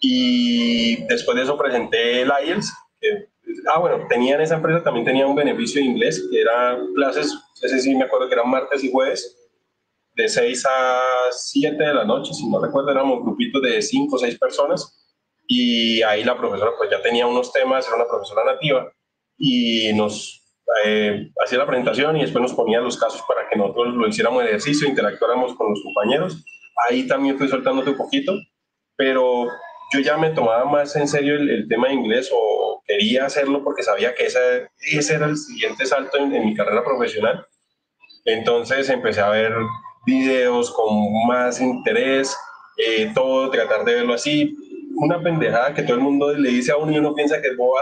Y 0.00 1.04
después 1.06 1.36
de 1.36 1.42
eso 1.42 1.58
presenté 1.58 2.22
el 2.22 2.30
IELTS, 2.46 2.72
que 3.00 3.28
ah, 3.74 3.80
bueno, 3.80 4.06
tenía 4.08 4.36
en 4.36 4.42
esa 4.42 4.54
empresa 4.54 4.84
también 4.84 5.04
tenía 5.04 5.26
un 5.26 5.34
beneficio 5.34 5.80
de 5.80 5.88
inglés, 5.88 6.24
que 6.30 6.40
era 6.40 6.78
clases, 6.94 7.34
ese 7.60 7.80
sí 7.80 7.94
me 7.96 8.04
acuerdo 8.04 8.28
que 8.28 8.34
eran 8.34 8.48
martes 8.48 8.84
y 8.84 8.92
jueves, 8.92 9.36
de 10.14 10.28
6 10.28 10.64
a 10.66 11.00
7 11.32 11.82
de 11.82 11.94
la 11.94 12.04
noche, 12.04 12.32
si 12.34 12.48
no 12.48 12.60
recuerdo, 12.60 12.90
éramos 12.90 13.22
grupitos 13.22 13.62
de 13.62 13.82
5 13.82 14.14
o 14.14 14.18
6 14.18 14.38
personas, 14.38 14.99
y 15.52 16.00
ahí 16.02 16.22
la 16.22 16.38
profesora 16.38 16.70
pues 16.78 16.88
ya 16.90 17.02
tenía 17.02 17.26
unos 17.26 17.52
temas, 17.52 17.84
era 17.84 17.96
una 17.96 18.06
profesora 18.06 18.44
nativa, 18.44 18.88
y 19.36 19.92
nos 19.94 20.46
eh, 20.84 21.28
hacía 21.44 21.58
la 21.58 21.66
presentación 21.66 22.16
y 22.16 22.20
después 22.20 22.40
nos 22.40 22.54
ponía 22.54 22.80
los 22.80 22.96
casos 22.96 23.20
para 23.26 23.48
que 23.48 23.56
nosotros 23.56 23.96
lo 23.96 24.06
hiciéramos 24.06 24.44
ejercicio, 24.44 24.86
interactuáramos 24.86 25.56
con 25.56 25.70
los 25.70 25.82
compañeros. 25.82 26.44
Ahí 26.88 27.04
también 27.08 27.36
fui 27.36 27.48
soltándote 27.48 27.90
un 27.90 27.96
poquito, 27.96 28.32
pero 28.94 29.48
yo 29.92 29.98
ya 29.98 30.16
me 30.16 30.30
tomaba 30.30 30.66
más 30.66 30.94
en 30.94 31.08
serio 31.08 31.34
el, 31.34 31.66
tema 31.66 31.88
de 31.88 31.94
inglés 31.94 32.30
o 32.32 32.80
quería 32.86 33.26
hacerlo 33.26 33.64
porque 33.64 33.82
sabía 33.82 34.14
que 34.14 34.26
ese, 34.26 34.68
ese 34.78 35.16
era 35.16 35.26
el 35.26 35.36
siguiente 35.36 35.84
salto 35.84 36.16
en, 36.16 36.30
mi 36.30 36.54
carrera 36.54 36.84
profesional. 36.84 37.44
Entonces 38.24 38.88
empecé 38.88 39.20
a 39.20 39.30
ver 39.30 39.52
videos 40.06 40.70
con 40.70 41.26
más 41.26 41.60
interés, 41.60 42.36
eh, 42.76 43.10
todo, 43.12 43.50
tratar 43.50 43.84
de 43.84 43.94
verlo 43.94 44.14
así. 44.14 44.56
Una 45.00 45.22
pendejada 45.22 45.74
que 45.74 45.82
todo 45.82 45.96
el 45.96 46.02
mundo 46.02 46.32
le 46.32 46.50
dice 46.50 46.72
a 46.72 46.76
uno 46.76 46.92
y 46.92 46.98
uno 46.98 47.14
piensa 47.14 47.40
que 47.40 47.48
es 47.48 47.56
boba, 47.56 47.80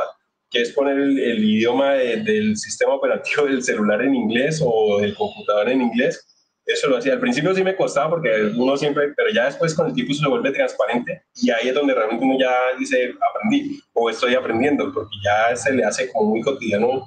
que 0.50 0.62
es 0.62 0.72
poner 0.72 0.98
el, 0.98 1.44
idioma 1.44 1.94
del 1.94 2.56
sistema 2.56 2.94
operativo 2.94 3.46
del 3.46 3.62
celular 3.62 4.02
en 4.02 4.14
inglés 4.14 4.62
o 4.64 4.98
del 5.00 5.14
computador 5.14 5.68
en 5.68 5.82
inglés 5.82 6.24
eso 6.68 6.86
lo 6.88 6.98
hacía. 6.98 7.14
Al 7.14 7.20
principio 7.20 7.54
sí 7.54 7.64
me 7.64 7.74
costaba 7.74 8.10
porque 8.10 8.52
uno 8.54 8.76
siempre, 8.76 9.14
pero 9.16 9.30
ya 9.30 9.46
después 9.46 9.74
con 9.74 9.86
el 9.86 9.94
tiempo 9.94 10.12
se 10.12 10.28
vuelve 10.28 10.52
transparente 10.52 11.22
y 11.34 11.50
ahí 11.50 11.68
es 11.68 11.74
donde 11.74 11.94
realmente 11.94 12.24
uno 12.24 12.38
ya 12.38 12.52
dice, 12.78 13.14
aprendí 13.30 13.80
o 13.94 14.10
estoy 14.10 14.34
aprendiendo, 14.34 14.92
porque 14.92 15.16
ya 15.24 15.56
se 15.56 15.72
le 15.72 15.82
hace 15.82 16.12
como 16.12 16.30
muy 16.30 16.42
cotidiano 16.42 17.06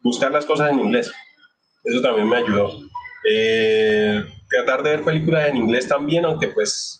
buscar 0.00 0.32
las 0.32 0.46
cosas 0.46 0.72
en 0.72 0.80
inglés. 0.80 1.12
Eso 1.84 2.00
también 2.00 2.28
me 2.28 2.38
ayudó. 2.38 2.80
Eh, 3.30 4.24
tratar 4.48 4.82
de 4.82 4.90
ver 4.90 5.04
películas 5.04 5.48
en 5.50 5.58
inglés 5.58 5.86
también, 5.86 6.24
aunque 6.24 6.48
pues 6.48 6.99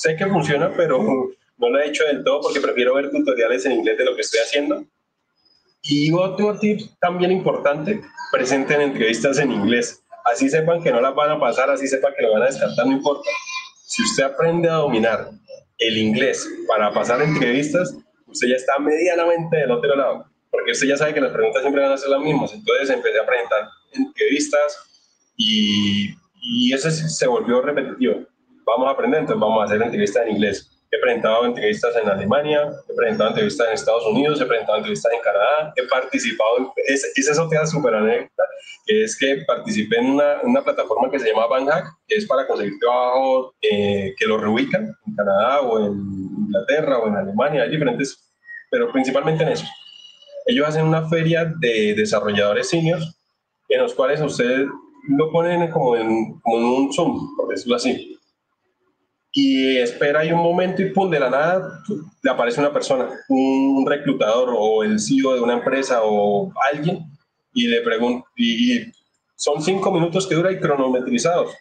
sé 0.00 0.16
que 0.16 0.26
funciona, 0.26 0.72
pero 0.74 0.98
no 1.58 1.68
lo 1.68 1.78
he 1.78 1.88
hecho 1.88 2.04
del 2.04 2.24
todo 2.24 2.40
porque 2.40 2.60
prefiero 2.60 2.94
ver 2.94 3.10
tutoriales 3.10 3.66
en 3.66 3.72
inglés 3.72 3.98
de 3.98 4.04
lo 4.04 4.14
que 4.14 4.22
estoy 4.22 4.40
haciendo. 4.40 4.84
Y 5.82 6.10
otro 6.12 6.58
tip 6.58 6.80
también 7.00 7.30
importante, 7.30 8.00
presenten 8.32 8.80
entrevistas 8.80 9.38
en 9.38 9.52
inglés. 9.52 10.02
Así 10.24 10.48
sepan 10.48 10.82
que 10.82 10.90
no 10.90 11.00
las 11.00 11.14
van 11.14 11.30
a 11.30 11.40
pasar, 11.40 11.70
así 11.70 11.86
sepan 11.86 12.14
que 12.16 12.22
lo 12.22 12.32
van 12.32 12.42
a 12.42 12.46
descartar, 12.46 12.86
no 12.86 12.92
importa. 12.92 13.28
Si 13.84 14.02
usted 14.02 14.24
aprende 14.24 14.68
a 14.70 14.74
dominar 14.74 15.30
el 15.78 15.98
inglés 15.98 16.48
para 16.66 16.92
pasar 16.92 17.20
entrevistas, 17.20 17.94
usted 18.26 18.48
ya 18.48 18.56
está 18.56 18.78
medianamente 18.78 19.56
del 19.56 19.70
otro 19.70 19.96
lado, 19.96 20.26
porque 20.50 20.72
usted 20.72 20.86
ya 20.86 20.96
sabe 20.96 21.12
que 21.12 21.20
las 21.20 21.32
preguntas 21.32 21.62
siempre 21.62 21.82
van 21.82 21.92
a 21.92 21.98
ser 21.98 22.10
las 22.10 22.20
mismas. 22.20 22.52
Entonces 22.54 22.88
empecé 22.88 23.18
a 23.18 23.26
presentar 23.26 23.68
entrevistas 23.92 24.78
y, 25.36 26.10
y 26.42 26.72
eso 26.72 26.90
se 26.90 27.26
volvió 27.26 27.60
repetitivo. 27.60 28.29
Vamos 28.70 28.88
a 28.88 28.90
aprender, 28.92 29.20
entonces 29.20 29.40
vamos 29.40 29.62
a 29.62 29.64
hacer 29.64 29.82
entrevistas 29.82 30.26
en 30.26 30.32
inglés 30.32 30.80
He 30.92 30.98
presentado 30.98 31.46
entrevistas 31.46 31.94
en 32.02 32.08
Alemania, 32.08 32.68
he 32.88 32.94
presentado 32.94 33.30
entrevistas 33.30 33.68
en 33.68 33.74
Estados 33.74 34.04
Unidos, 34.06 34.40
he 34.40 34.44
presentado 34.44 34.78
entrevistas 34.78 35.12
en 35.12 35.20
Canadá, 35.20 35.72
he 35.76 35.86
participado, 35.86 36.74
esa 36.88 37.06
es 37.14 37.38
otra 37.38 37.64
súper 37.64 37.94
anécdota, 37.94 38.42
que 38.84 39.04
es 39.04 39.16
que 39.16 39.44
participé 39.46 39.98
en 39.98 40.06
una, 40.06 40.40
una 40.42 40.64
plataforma 40.64 41.08
que 41.08 41.20
se 41.20 41.28
llama 41.28 41.46
Banhack, 41.46 41.86
que 42.08 42.16
es 42.16 42.26
para 42.26 42.44
conseguir 42.44 42.76
trabajo 42.80 43.54
eh, 43.62 44.14
que 44.18 44.26
lo 44.26 44.38
reubican 44.38 44.92
en 45.06 45.14
Canadá 45.14 45.60
o 45.60 45.86
en 45.86 45.92
Inglaterra 46.46 46.98
o 46.98 47.06
en 47.06 47.16
Alemania, 47.18 47.62
hay 47.62 47.70
diferentes, 47.70 48.28
pero 48.68 48.90
principalmente 48.90 49.44
en 49.44 49.50
eso. 49.50 49.66
Ellos 50.46 50.66
hacen 50.66 50.86
una 50.86 51.08
feria 51.08 51.52
de 51.60 51.94
desarrolladores 51.94 52.68
seniors 52.68 53.16
en 53.68 53.80
los 53.80 53.94
cuales 53.94 54.20
ustedes 54.20 54.66
lo 55.06 55.30
ponen 55.30 55.70
como 55.70 55.96
en, 55.96 56.40
como 56.40 56.56
en 56.58 56.64
un 56.64 56.92
Zoom, 56.92 57.36
por 57.36 57.48
decirlo 57.48 57.76
así 57.76 58.19
y 59.32 59.76
espera 59.76 60.20
ahí 60.20 60.32
un 60.32 60.42
momento 60.42 60.82
y 60.82 60.90
pum, 60.90 61.08
de 61.10 61.20
la 61.20 61.30
nada 61.30 61.82
le 62.22 62.30
aparece 62.30 62.60
una 62.60 62.72
persona, 62.72 63.08
un 63.28 63.86
reclutador 63.86 64.52
o 64.56 64.82
el 64.82 64.98
CEO 64.98 65.34
de 65.34 65.40
una 65.40 65.54
empresa 65.54 66.00
o 66.02 66.52
alguien 66.72 67.06
y 67.52 67.68
le 67.68 67.80
pregunta, 67.82 68.28
y, 68.36 68.80
son 69.36 69.62
cinco 69.62 69.90
minutos 69.90 70.26
que 70.26 70.34
dura 70.34 70.52
y 70.52 70.60
cronometrizados 70.60 71.54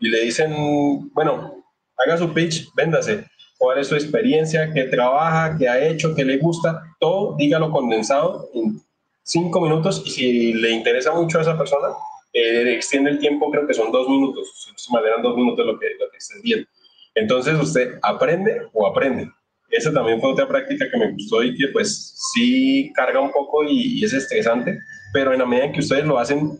y 0.00 0.08
le 0.08 0.22
dicen, 0.22 1.10
bueno, 1.12 1.62
haga 1.96 2.16
su 2.16 2.32
pitch, 2.32 2.68
véndase, 2.74 3.24
cuál 3.56 3.78
es 3.78 3.86
su 3.86 3.94
experiencia, 3.94 4.72
qué 4.72 4.84
trabaja, 4.84 5.56
qué 5.56 5.68
ha 5.68 5.86
hecho, 5.86 6.14
qué 6.14 6.24
le 6.24 6.38
gusta, 6.38 6.82
todo 6.98 7.36
dígalo 7.36 7.70
condensado 7.70 8.48
en 8.54 8.80
cinco 9.22 9.60
minutos 9.60 10.02
y 10.06 10.10
si 10.10 10.52
le 10.54 10.70
interesa 10.70 11.12
mucho 11.12 11.38
a 11.38 11.42
esa 11.42 11.56
persona, 11.56 11.88
eh, 12.32 12.74
extiende 12.74 13.10
el 13.10 13.18
tiempo, 13.20 13.50
creo 13.50 13.66
que 13.66 13.74
son 13.74 13.92
dos 13.92 14.08
minutos, 14.08 14.72
si 14.76 14.92
me 14.92 15.00
dos 15.22 15.36
minutos 15.36 15.64
lo 15.64 15.78
que, 15.78 15.86
lo 16.00 16.10
que 16.10 16.16
estés 16.16 16.42
viendo 16.42 16.66
entonces 17.14 17.54
usted 17.60 17.98
aprende 18.02 18.68
o 18.72 18.86
aprende. 18.86 19.30
Esa 19.70 19.92
también 19.92 20.20
fue 20.20 20.32
otra 20.32 20.48
práctica 20.48 20.90
que 20.90 20.98
me 20.98 21.12
gustó 21.12 21.42
y 21.42 21.56
que 21.56 21.68
pues 21.68 22.16
sí 22.32 22.92
carga 22.94 23.20
un 23.20 23.30
poco 23.30 23.64
y, 23.64 24.04
es 24.04 24.12
estresante, 24.12 24.78
pero 25.12 25.32
en 25.32 25.38
la 25.38 25.46
medida 25.46 25.66
en 25.66 25.72
que 25.72 25.80
ustedes 25.80 26.04
lo 26.04 26.18
hacen 26.18 26.58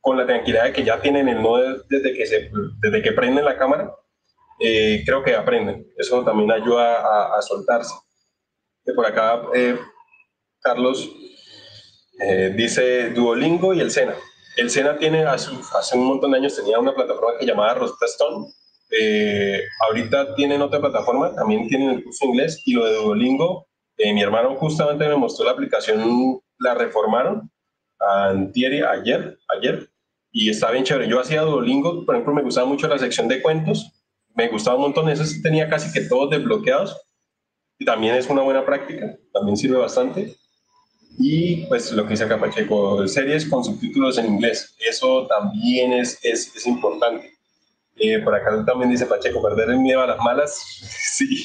con 0.00 0.16
la 0.18 0.26
tranquilidad 0.26 0.64
de 0.64 0.72
que 0.72 0.84
ya 0.84 1.00
tienen 1.00 1.28
el 1.28 1.42
no 1.42 1.56
desde 1.88 2.14
que, 2.14 2.26
se, 2.26 2.50
desde 2.80 3.02
que 3.02 3.12
prenden 3.12 3.44
la 3.44 3.56
cámara, 3.56 3.90
eh, 4.60 5.02
creo 5.06 5.22
que 5.22 5.34
aprenden. 5.34 5.86
Eso 5.96 6.22
también 6.24 6.50
ayuda 6.52 7.36
a, 7.36 7.40
soltarse. 7.42 7.94
De 8.84 8.92
por 8.92 9.06
acá, 9.06 9.42
eh, 9.54 9.78
Carlos 10.60 11.10
eh, 12.20 12.52
dice 12.54 13.10
Duolingo 13.10 13.72
y 13.72 13.80
el 13.80 13.90
Sena. 13.90 14.14
El 14.56 14.70
Sena 14.70 14.98
tiene, 14.98 15.24
hace, 15.24 15.50
hace, 15.74 15.96
un 15.96 16.06
montón 16.06 16.32
de 16.32 16.38
años 16.38 16.56
tenía 16.56 16.78
una 16.78 16.94
plataforma 16.94 17.38
que 17.38 17.46
llamaba 17.46 17.74
Rosetta 17.74 18.06
Stone, 18.06 18.46
eh, 18.90 19.62
ahorita 19.86 20.34
tienen 20.34 20.62
otra 20.62 20.80
plataforma, 20.80 21.34
también 21.34 21.68
tienen 21.68 21.90
el 21.90 22.04
curso 22.04 22.24
inglés 22.24 22.62
y 22.64 22.72
lo 22.72 22.84
de 22.86 22.96
Duolingo. 22.96 23.66
Eh, 23.96 24.12
mi 24.12 24.22
hermano 24.22 24.54
justamente 24.56 25.08
me 25.08 25.16
mostró 25.16 25.44
la 25.44 25.52
aplicación, 25.52 26.40
la 26.58 26.74
reformaron 26.74 27.50
antier, 27.98 28.86
ayer, 28.86 29.38
ayer, 29.48 29.90
y 30.30 30.50
está 30.50 30.70
bien 30.70 30.84
chévere. 30.84 31.08
Yo 31.08 31.20
hacía 31.20 31.42
Duolingo, 31.42 32.06
por 32.06 32.14
ejemplo, 32.14 32.34
me 32.34 32.42
gustaba 32.42 32.66
mucho 32.66 32.88
la 32.88 32.98
sección 32.98 33.28
de 33.28 33.42
cuentos, 33.42 33.92
me 34.34 34.48
gustaba 34.48 34.76
un 34.76 34.82
montón, 34.82 35.08
eso 35.08 35.24
tenía 35.42 35.68
casi 35.68 35.92
que 35.92 36.06
todos 36.08 36.30
desbloqueados, 36.30 36.96
y 37.78 37.84
también 37.84 38.14
es 38.14 38.28
una 38.28 38.42
buena 38.42 38.64
práctica, 38.64 39.16
también 39.32 39.56
sirve 39.56 39.78
bastante. 39.78 40.36
Y 41.18 41.66
pues 41.66 41.90
lo 41.90 42.04
que 42.04 42.10
dice 42.10 42.24
acá 42.24 42.38
Pacheco, 42.38 43.06
series 43.08 43.48
con 43.48 43.64
subtítulos 43.64 44.18
en 44.18 44.26
inglés, 44.26 44.76
eso 44.78 45.26
también 45.26 45.92
es, 45.92 46.24
es, 46.24 46.54
es 46.54 46.66
importante 46.66 47.37
eh, 47.98 48.20
por 48.20 48.34
acá 48.34 48.64
también 48.64 48.90
dice 48.90 49.06
Pacheco, 49.06 49.42
perder 49.42 49.70
el 49.70 49.78
miedo 49.78 50.02
a 50.02 50.06
las 50.06 50.18
malas. 50.18 50.54
sí, 51.16 51.36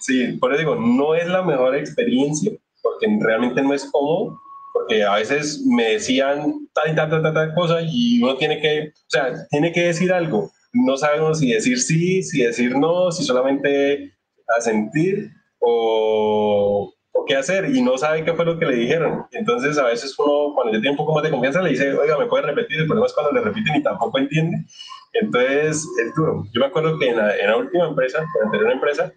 sí, 0.00 0.32
por 0.40 0.52
eso 0.52 0.60
digo, 0.60 0.76
no 0.76 1.14
es 1.14 1.26
la 1.26 1.42
mejor 1.42 1.76
experiencia, 1.76 2.52
porque 2.82 3.06
realmente 3.20 3.62
no 3.62 3.74
es 3.74 3.84
cómodo, 3.90 4.38
porque 4.72 5.04
a 5.04 5.14
veces 5.14 5.64
me 5.66 5.92
decían 5.92 6.68
tal 6.74 6.92
y 6.92 6.94
tal, 6.96 7.10
tal, 7.10 7.34
tal, 7.34 7.54
cosa 7.54 7.78
y 7.82 8.22
uno 8.22 8.36
tiene 8.36 8.60
que, 8.60 8.88
o 8.88 9.10
sea, 9.10 9.32
tiene 9.50 9.72
que 9.72 9.86
decir 9.86 10.12
algo. 10.12 10.50
No 10.72 10.96
sabemos 10.96 11.38
si 11.38 11.52
decir 11.52 11.80
sí, 11.80 12.22
si 12.22 12.42
decir 12.42 12.76
no, 12.76 13.12
si 13.12 13.24
solamente 13.24 14.12
asentir 14.58 15.30
o, 15.60 16.92
o 17.16 17.24
qué 17.24 17.36
hacer 17.36 17.70
y 17.74 17.80
no 17.80 17.96
sabe 17.96 18.24
qué 18.24 18.34
fue 18.34 18.44
lo 18.44 18.58
que 18.58 18.66
le 18.66 18.74
dijeron. 18.74 19.24
Entonces 19.30 19.78
a 19.78 19.84
veces 19.84 20.18
uno 20.18 20.52
cuando 20.54 20.72
ya 20.72 20.80
tiene 20.80 20.90
un 20.90 20.96
poco 20.96 21.14
más 21.14 21.22
de 21.22 21.30
confianza 21.30 21.62
le 21.62 21.70
dice, 21.70 21.96
oiga, 21.96 22.18
me 22.18 22.26
puede 22.26 22.44
repetir, 22.44 22.80
el 22.80 22.86
problema 22.86 23.06
es 23.06 23.12
cuando 23.12 23.32
le 23.32 23.40
repiten 23.40 23.76
y 23.76 23.82
tampoco 23.82 24.18
entiende. 24.18 24.66
Entonces, 25.14 25.86
es 26.04 26.14
duro. 26.16 26.44
Yo 26.52 26.60
me 26.60 26.66
acuerdo 26.66 26.98
que 26.98 27.08
en 27.08 27.16
la, 27.16 27.56
última 27.56 27.86
empresa, 27.86 28.18
en 28.18 28.26
la 28.40 28.46
anterior 28.46 28.72
empresa, 28.72 29.12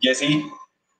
Jesse 0.00 0.42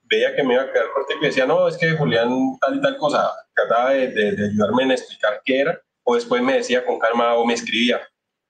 veía 0.03 0.33
que 0.35 0.43
me 0.43 0.53
iba 0.53 0.63
a 0.63 0.71
quedar 0.71 0.85
corto 0.93 1.13
y 1.19 1.25
decía, 1.25 1.45
no, 1.45 1.67
es 1.67 1.77
que 1.77 1.91
Julián 1.91 2.29
tal 2.61 2.77
y 2.77 2.81
tal 2.81 2.97
cosa, 2.97 3.29
trataba 3.53 3.91
de, 3.91 4.07
de, 4.07 4.47
ayudarme 4.47 4.83
en 4.83 4.91
explicar 4.91 5.41
qué 5.43 5.59
era, 5.59 5.81
o 6.03 6.15
después 6.15 6.41
me 6.41 6.53
decía 6.53 6.85
con 6.85 6.99
calma 6.99 7.35
o 7.35 7.45
me 7.45 7.53
escribía. 7.53 7.99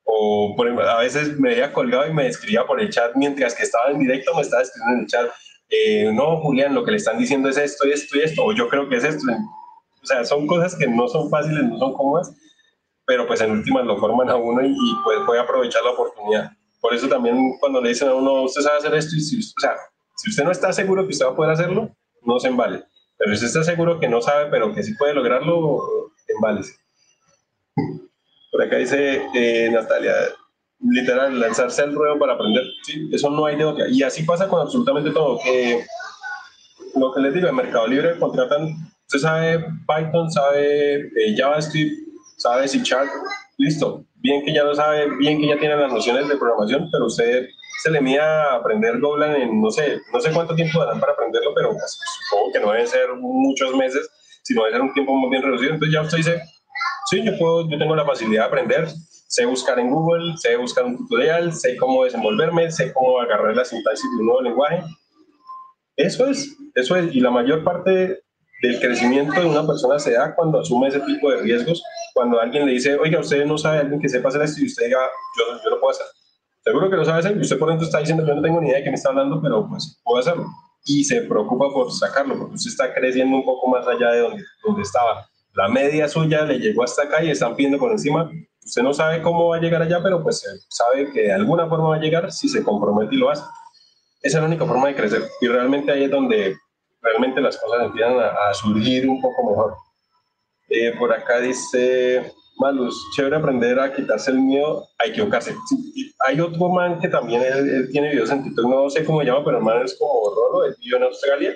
O 0.04 0.54
por 0.56 0.68
a 0.68 1.00
veces 1.00 1.40
me 1.40 1.50
veía 1.50 1.74
colgado 1.74 2.08
y 2.08 2.14
me 2.14 2.28
escribía 2.28 2.66
por 2.66 2.80
el 2.80 2.90
chat 2.90 3.16
mientras 3.16 3.56
que 3.56 3.64
estaba 3.64 3.90
en 3.90 4.00
directo, 4.00 4.36
me 4.36 4.42
estaba 4.42 4.62
escribiendo 4.62 4.96
en 4.96 5.02
el 5.02 5.08
chat, 5.08 5.32
eh, 5.76 6.12
no, 6.14 6.40
Julián, 6.42 6.76
lo 6.76 6.86
que 6.86 6.92
le 6.92 6.98
están 6.98 7.18
diciendo 7.18 7.50
es 7.50 7.58
esto 7.58 7.88
y 7.88 7.92
esto 7.92 8.16
y 8.16 8.22
esto, 8.22 8.46
o 8.46 8.54
yo 8.54 8.70
creo 8.70 8.88
que 8.88 8.98
es 8.98 9.04
esto. 9.04 9.26
O 10.02 10.06
sea, 10.06 10.24
son 10.24 10.46
cosas 10.46 10.76
que 10.76 10.86
no 10.86 11.08
son 11.08 11.32
fáciles, 11.32 11.64
no 11.64 11.80
son 11.80 11.94
cómodas, 11.94 12.32
pero 13.08 13.26
pues 13.26 13.42
en 13.42 13.52
últimas 13.52 13.84
lo 13.84 13.98
forman 13.98 14.30
a 14.30 14.36
uno 14.36 14.64
y, 14.64 14.76
pues 15.04 15.18
puede 15.26 15.42
aprovechar 15.42 15.82
la 15.84 15.92
oportunidad. 15.92 16.52
por 16.80 16.94
eso 16.94 17.08
también 17.08 17.58
cuando 17.60 17.82
le 17.82 17.90
dicen 17.90 18.10
a 18.10 18.14
uno, 18.14 18.44
usted 18.44 18.62
sabe 18.62 18.78
hacer 18.78 18.94
esto, 18.94 19.16
y 19.16 19.22
si, 19.22 19.40
o 19.40 19.60
sea, 19.60 19.76
si 20.16 20.30
usted 20.30 20.44
no 20.44 20.52
está 20.52 20.72
seguro 20.72 21.04
que 21.08 21.14
usted 21.14 21.26
va 21.26 21.32
a 21.32 21.36
poder 21.36 21.52
hacerlo, 21.54 21.90
no 22.22 22.40
se 22.40 22.50
embale. 22.50 22.84
Pero 23.18 23.32
si 23.32 23.46
usted 23.46 23.60
está 23.60 23.72
seguro 23.72 24.00
que 24.00 24.08
no 24.08 24.22
sabe, 24.22 24.52
pero 24.52 24.74
que 24.76 24.84
sí 24.84 24.94
puede 24.94 25.16
lograrlo, 25.16 26.12
embálese. 26.28 26.76
Por 28.52 28.62
acá 28.62 28.76
dice 28.76 29.24
eh, 29.34 29.72
Natalia, 29.72 30.14
literal, 30.90 31.40
lanzarse 31.40 31.82
al 31.82 31.94
ruedo 31.94 32.20
para 32.20 32.34
aprender. 32.34 32.64
Sí, 32.84 33.10
eso 33.12 33.30
no 33.30 33.46
hay 33.46 33.56
de 33.56 33.66
otra. 33.66 33.88
Y 33.90 34.04
así 34.04 34.24
pasa 34.24 34.48
con 34.48 34.62
absolutamente 34.62 35.12
todo. 35.12 35.40
Que 35.44 35.84
lo 36.96 37.14
que 37.14 37.22
les 37.22 37.34
digo, 37.34 37.48
en 37.48 37.56
Mercado 37.56 37.88
Libre 37.88 38.18
contratan, 38.20 38.76
usted 39.08 39.20
sabe 39.20 39.66
Python, 39.88 40.32
sabe 40.32 40.98
eh, 41.00 41.36
JavaScript, 41.38 41.94
sabe 42.38 42.68
C 42.68 42.80
Sharp, 42.84 43.10
listo. 43.58 44.06
Bien 44.16 44.44
que 44.44 44.54
ya 44.54 44.64
lo 44.64 44.74
sabe, 44.74 45.08
bien 45.18 45.40
que 45.40 45.48
ya 45.48 45.60
tiene 45.60 45.76
las 45.76 45.92
nociones 45.92 46.28
de 46.28 46.38
programación, 46.38 46.90
pero 46.92 47.06
usted 47.08 47.48
se 47.82 47.92
le 47.92 48.00
mía 48.00 48.54
aprender 48.54 49.00
Golang 49.00 49.36
en 49.36 49.62
no 49.62 49.70
sé, 49.70 50.00
no 50.14 50.20
sé 50.20 50.32
cuánto 50.32 50.56
tiempo 50.56 50.80
darán 50.80 51.00
para 51.00 51.14
aprenderlo, 51.14 51.54
pero 51.54 51.72
pues, 51.72 52.00
supongo 52.30 52.52
que 52.54 52.60
no 52.60 52.72
deben 52.72 52.88
ser 52.88 53.10
muchos 53.20 53.76
meses, 53.76 54.10
sino 54.44 54.64
debe 54.64 54.76
ser 54.76 54.82
un 54.82 54.94
tiempo 54.94 55.14
muy 55.14 55.30
bien 55.30 55.44
reducido. 55.44 55.74
Entonces 55.74 55.94
ya 55.94 56.02
usted 56.02 56.18
dice, 56.18 56.42
sí, 57.10 57.22
yo, 57.26 57.38
puedo, 57.38 57.70
yo 57.70 57.78
tengo 57.78 57.96
la 57.96 58.06
facilidad 58.06 58.44
de 58.44 58.48
aprender, 58.48 58.88
sé 59.34 59.48
buscar 59.48 59.80
en 59.80 59.90
Google, 59.90 60.38
sé 60.38 60.56
buscar 60.58 60.86
un 60.86 60.96
tutorial, 60.96 61.52
sé 61.54 61.76
cómo 61.78 62.04
desenvolverme, 62.04 62.70
sé 62.70 62.94
cómo 62.94 63.20
agarrar 63.20 63.56
la 63.56 63.66
sintaxis 63.66 64.08
de 64.12 64.18
un 64.20 64.28
nuevo 64.28 64.42
lenguaje. 64.44 64.84
Eso 65.96 66.28
es, 66.28 66.56
eso 66.76 66.96
es, 66.96 67.16
y 67.16 67.20
la 67.20 67.32
mayor 67.32 67.64
parte 67.64 68.22
del 68.62 68.80
crecimiento 68.80 69.34
de 69.42 69.48
una 69.48 69.66
persona 69.66 69.98
se 69.98 70.12
da 70.12 70.36
cuando 70.36 70.60
asume 70.60 70.90
ese 70.90 71.00
tipo 71.00 71.32
de 71.32 71.38
riesgos, 71.38 71.82
cuando 72.14 72.40
alguien 72.40 72.68
le 72.68 72.74
dice, 72.74 72.96
oiga, 72.96 73.22
usted 73.22 73.44
no 73.48 73.58
sabe, 73.58 73.80
alguien 73.80 74.00
que 74.00 74.08
sepa 74.08 74.30
hacer 74.30 74.44
esto, 74.44 74.62
y 74.62 74.68
usted 74.68 74.86
diga, 74.86 75.00
yo, 75.40 75.64
yo 75.64 75.70
lo 75.72 75.80
puedo 75.80 75.90
hacer. 75.90 76.06
Seguro 76.64 76.92
que 76.92 76.96
lo 76.96 77.04
sabe 77.04 77.20
hacer, 77.22 77.36
y 77.36 77.42
usted 77.42 77.58
por 77.58 77.70
dentro 77.70 77.88
está 77.88 77.98
diciendo, 77.98 78.24
yo 78.28 78.36
no 78.36 78.42
tengo 78.44 78.62
ni 78.62 78.68
idea 78.68 78.78
de 78.78 78.84
qué 78.84 78.92
me 78.92 78.98
está 78.98 79.10
hablando, 79.10 79.42
pero 79.42 79.68
pues 79.68 80.00
puedo 80.04 80.20
hacerlo. 80.20 80.46
Y 80.86 81.04
se 81.06 81.22
preocupa 81.22 81.74
por 81.74 81.92
sacarlo, 81.92 82.38
porque 82.38 82.54
usted 82.54 82.70
está 82.70 82.94
creciendo 82.94 83.36
un 83.36 83.44
poco 83.44 83.68
más 83.68 83.88
allá 83.88 84.12
de 84.12 84.20
donde, 84.20 84.44
donde 84.64 84.84
estaba. 84.84 85.28
La 85.56 85.70
media 85.70 86.08
suya 86.08 86.44
le 86.44 86.60
llegó 86.60 86.84
hasta 86.84 87.02
acá 87.02 87.24
y 87.24 87.32
están 87.32 87.56
pidiendo 87.56 87.80
por 87.80 87.92
encima. 87.92 88.30
Usted 88.66 88.82
no 88.82 88.94
sabe 88.94 89.22
cómo 89.22 89.50
va 89.50 89.58
a 89.58 89.60
llegar 89.60 89.82
allá, 89.82 90.02
pero 90.02 90.24
pues 90.24 90.44
sabe 90.70 91.12
que 91.12 91.24
de 91.24 91.34
alguna 91.34 91.68
forma 91.68 91.90
va 91.90 91.96
a 91.96 92.00
llegar 92.00 92.32
si 92.32 92.48
se 92.48 92.64
compromete 92.64 93.16
y 93.16 93.18
lo 93.18 93.30
hace. 93.30 93.44
Esa 94.22 94.38
es 94.38 94.42
la 94.42 94.48
única 94.48 94.66
forma 94.66 94.88
de 94.88 94.96
crecer. 94.96 95.24
Y 95.42 95.48
realmente 95.48 95.92
ahí 95.92 96.06
es 96.06 96.12
donde 96.12 96.56
realmente 97.02 97.42
las 97.42 97.58
cosas 97.58 97.86
empiezan 97.86 98.18
a, 98.20 98.54
surgir 98.54 99.08
un 99.08 99.22
poco 99.22 99.50
mejor. 99.50 99.76
Eh, 100.70 100.94
por 100.98 101.12
acá 101.12 101.40
dice 101.40 102.32
Malus, 102.58 102.96
chévere 103.16 103.36
aprender 103.36 103.80
a 103.80 103.94
quitarse 103.94 104.32
el 104.32 104.40
miedo 104.40 104.88
a 105.00 105.08
equivocarse. 105.08 105.56
hay 106.26 106.40
otro 106.40 106.70
man 106.70 107.00
que 107.00 107.10
también 107.10 107.42
él, 107.42 107.90
tiene 107.92 108.12
videos 108.12 108.32
en 108.32 108.44
TikTok, 108.44 108.66
no 108.66 108.90
sé 108.90 109.04
cómo 109.04 109.20
se 109.20 109.26
llama, 109.26 109.44
pero 109.44 109.58
el 109.58 109.64
man 109.64 109.84
es 109.84 109.98
como 109.98 110.34
Rolo, 110.34 110.66
el 110.66 110.76
vive 110.80 110.98
en 110.98 111.04
Australia, 111.04 111.54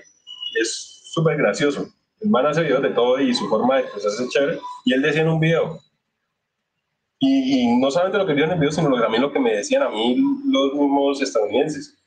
es 0.60 1.10
súper 1.14 1.38
gracioso. 1.38 1.88
El 2.20 2.30
man 2.30 2.48
hace 2.48 2.64
videos 2.64 2.82
de 2.82 2.90
todo 2.90 3.20
y 3.20 3.34
su 3.34 3.48
forma 3.48 3.76
de 3.76 3.82
expresarse 3.84 4.24
es 4.24 4.30
chévere. 4.30 4.60
Y 4.86 4.94
él 4.94 5.02
decía 5.02 5.22
en 5.22 5.30
un 5.30 5.40
video, 5.40 5.80
y, 7.20 7.78
no 7.80 7.90
solamente 7.90 8.18
lo 8.18 8.26
que 8.26 8.34
vio 8.34 8.46
en 8.46 8.52
el 8.52 8.60
video, 8.60 8.72
sino 8.72 9.00
también 9.00 9.24
lo 9.24 9.32
que 9.32 9.40
me 9.40 9.56
decían 9.56 9.84
a 9.84 9.90
mí 9.90 10.16
los 10.46 10.74
mismos 10.74 11.22
estadounidenses 11.22 11.98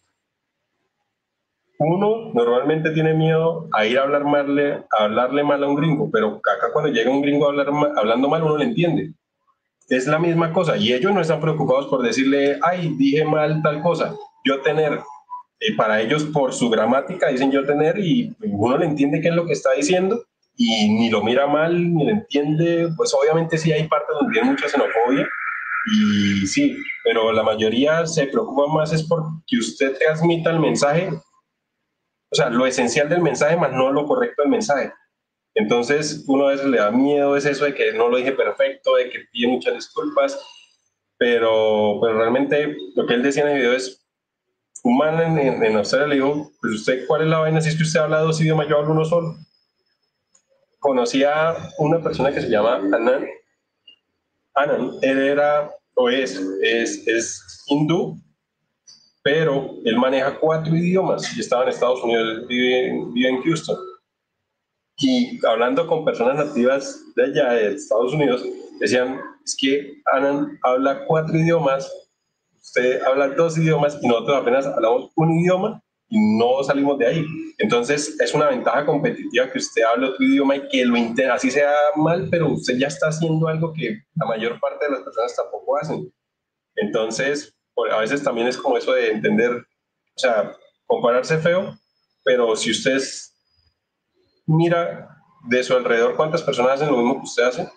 uno 1.80 2.30
normalmente 2.34 2.90
tiene 2.90 3.14
miedo 3.14 3.66
a 3.72 3.86
ir 3.86 3.98
a, 3.98 4.02
hablar 4.02 4.24
mal, 4.24 4.86
a 4.90 5.04
hablarle 5.04 5.42
mal 5.42 5.64
a 5.64 5.68
un 5.68 5.76
gringo, 5.76 6.10
pero 6.10 6.36
acá 6.36 6.70
cuando 6.72 6.90
llega 6.90 7.10
un 7.10 7.22
gringo 7.22 7.46
a 7.46 7.48
hablar 7.48 7.68
hablando 7.96 8.28
mal 8.28 8.42
uno 8.42 8.58
le 8.58 8.64
entiende. 8.64 9.14
Es 9.88 10.06
la 10.06 10.18
misma 10.18 10.52
cosa 10.52 10.76
y 10.76 10.92
ellos 10.92 11.12
no 11.12 11.22
están 11.22 11.40
preocupados 11.40 11.86
por 11.86 12.02
decirle, 12.02 12.58
ay, 12.62 12.94
dije 12.98 13.24
mal 13.24 13.62
tal 13.62 13.80
cosa. 13.80 14.14
Yo 14.44 14.60
tener, 14.60 15.00
eh, 15.58 15.74
para 15.74 16.02
ellos 16.02 16.24
por 16.24 16.52
su 16.52 16.68
gramática 16.68 17.28
dicen 17.28 17.50
yo 17.50 17.64
tener 17.64 17.98
y 17.98 18.36
uno 18.40 18.76
le 18.76 18.84
entiende 18.84 19.22
qué 19.22 19.28
es 19.28 19.34
lo 19.34 19.46
que 19.46 19.54
está 19.54 19.72
diciendo 19.72 20.22
y 20.56 20.88
ni 20.88 21.10
lo 21.10 21.22
mira 21.22 21.46
mal, 21.46 21.94
ni 21.94 22.04
lo 22.04 22.10
entiende. 22.10 22.88
Pues 22.96 23.14
obviamente 23.14 23.58
sí 23.58 23.72
hay 23.72 23.88
partes 23.88 24.16
donde 24.20 24.40
hay 24.40 24.46
mucha 24.46 24.68
xenofobia 24.68 25.28
y 25.92 26.46
sí, 26.46 26.76
pero 27.04 27.32
la 27.32 27.42
mayoría 27.42 28.06
se 28.06 28.26
preocupa 28.26 28.66
más 28.72 28.92
es 28.92 29.02
por 29.02 29.24
que 29.46 29.56
usted 29.56 29.96
transmita 29.98 30.50
el 30.50 30.60
mensaje 30.60 31.10
o 32.30 32.36
sea, 32.36 32.48
lo 32.48 32.66
esencial 32.66 33.08
del 33.08 33.22
mensaje 33.22 33.56
más 33.56 33.72
no 33.72 33.90
lo 33.90 34.06
correcto 34.06 34.42
del 34.42 34.50
mensaje. 34.50 34.92
Entonces, 35.54 36.24
uno 36.28 36.46
a 36.46 36.52
veces 36.52 36.66
le 36.66 36.78
da 36.78 36.92
miedo, 36.92 37.36
es 37.36 37.44
eso 37.44 37.64
de 37.64 37.74
que 37.74 37.92
no 37.92 38.08
lo 38.08 38.18
dije 38.18 38.32
perfecto, 38.32 38.94
de 38.94 39.10
que 39.10 39.18
pide 39.32 39.48
muchas 39.48 39.74
disculpas, 39.74 40.40
pero, 41.18 41.98
pero 42.00 42.18
realmente 42.18 42.76
lo 42.94 43.04
que 43.06 43.14
él 43.14 43.22
decía 43.22 43.42
en 43.42 43.48
el 43.48 43.58
video 43.58 43.72
es, 43.72 43.96
un 44.82 44.96
man 44.96 45.20
en, 45.20 45.62
en, 45.62 45.76
Australia 45.76 46.06
le 46.06 46.14
dijo, 46.14 46.50
pues 46.62 46.74
usted, 46.74 47.06
¿cuál 47.06 47.22
es 47.22 47.28
la 47.28 47.40
vaina 47.40 47.60
si 47.60 47.68
es 47.68 47.76
que 47.76 47.82
usted 47.82 48.00
habla 48.00 48.20
dos 48.20 48.40
idiomas, 48.40 48.68
yo 48.68 48.78
hablo 48.78 48.92
uno 48.92 49.04
solo? 49.04 49.36
Conocí 50.80 51.22
a 51.22 51.54
una 51.78 52.02
persona 52.02 52.32
que 52.32 52.40
se 52.40 52.48
llama 52.48 52.76
Anand. 52.76 53.26
Anand, 54.54 55.04
él 55.04 55.18
era, 55.18 55.70
o 55.94 56.08
es, 56.08 56.40
es, 56.62 57.06
es 57.06 57.64
hindú, 57.68 58.18
pero 59.22 59.74
él 59.84 59.96
maneja 59.98 60.38
cuatro 60.38 60.74
idiomas 60.74 61.36
y 61.36 61.40
estaba 61.40 61.64
en 61.64 61.68
Estados 61.68 62.02
Unidos, 62.02 62.46
vive, 62.48 62.98
vive 63.12 63.28
en 63.28 63.42
Houston. 63.42 63.76
Y 64.96 65.38
hablando 65.46 65.86
con 65.86 66.04
personas 66.04 66.46
nativas 66.46 66.98
de 67.14 67.24
allá, 67.24 67.52
de 67.52 67.74
Estados 67.74 68.12
Unidos, 68.14 68.44
decían, 68.80 69.20
es 69.44 69.56
que 69.58 70.00
Anan 70.12 70.58
habla 70.62 71.04
cuatro 71.06 71.36
idiomas, 71.36 71.90
usted 72.60 73.02
habla 73.02 73.28
dos 73.28 73.56
idiomas 73.58 73.98
y 74.00 74.08
nosotros 74.08 74.36
apenas 74.36 74.66
hablamos 74.66 75.10
un 75.16 75.40
idioma 75.40 75.82
y 76.10 76.18
no 76.36 76.62
salimos 76.62 76.98
de 76.98 77.06
ahí. 77.06 77.26
Entonces 77.58 78.18
es 78.20 78.34
una 78.34 78.48
ventaja 78.48 78.84
competitiva 78.84 79.50
que 79.50 79.58
usted 79.58 79.82
hable 79.82 80.08
otro 80.08 80.24
idioma 80.24 80.56
y 80.56 80.68
que 80.68 80.84
lo 80.84 80.96
intente, 80.96 81.30
así 81.30 81.50
sea 81.50 81.72
mal, 81.96 82.28
pero 82.30 82.48
usted 82.48 82.76
ya 82.76 82.88
está 82.88 83.08
haciendo 83.08 83.48
algo 83.48 83.72
que 83.72 84.02
la 84.16 84.26
mayor 84.26 84.58
parte 84.60 84.84
de 84.86 84.92
las 84.92 85.02
personas 85.02 85.34
tampoco 85.36 85.78
hacen. 85.78 86.12
Entonces, 86.74 87.54
a 87.90 87.98
veces 87.98 88.22
también 88.22 88.48
es 88.48 88.56
como 88.56 88.76
eso 88.76 88.92
de 88.92 89.12
entender, 89.12 89.52
o 89.52 90.18
sea, 90.18 90.52
compararse 90.86 91.38
feo, 91.38 91.78
pero 92.24 92.56
si 92.56 92.72
usted 92.72 93.00
mira 94.46 95.08
de 95.48 95.62
su 95.62 95.74
alrededor 95.74 96.16
cuántas 96.16 96.42
personas 96.42 96.72
hacen 96.72 96.88
lo 96.88 96.96
mismo 96.96 97.16
que 97.16 97.28
usted 97.28 97.44
hace, 97.44 97.68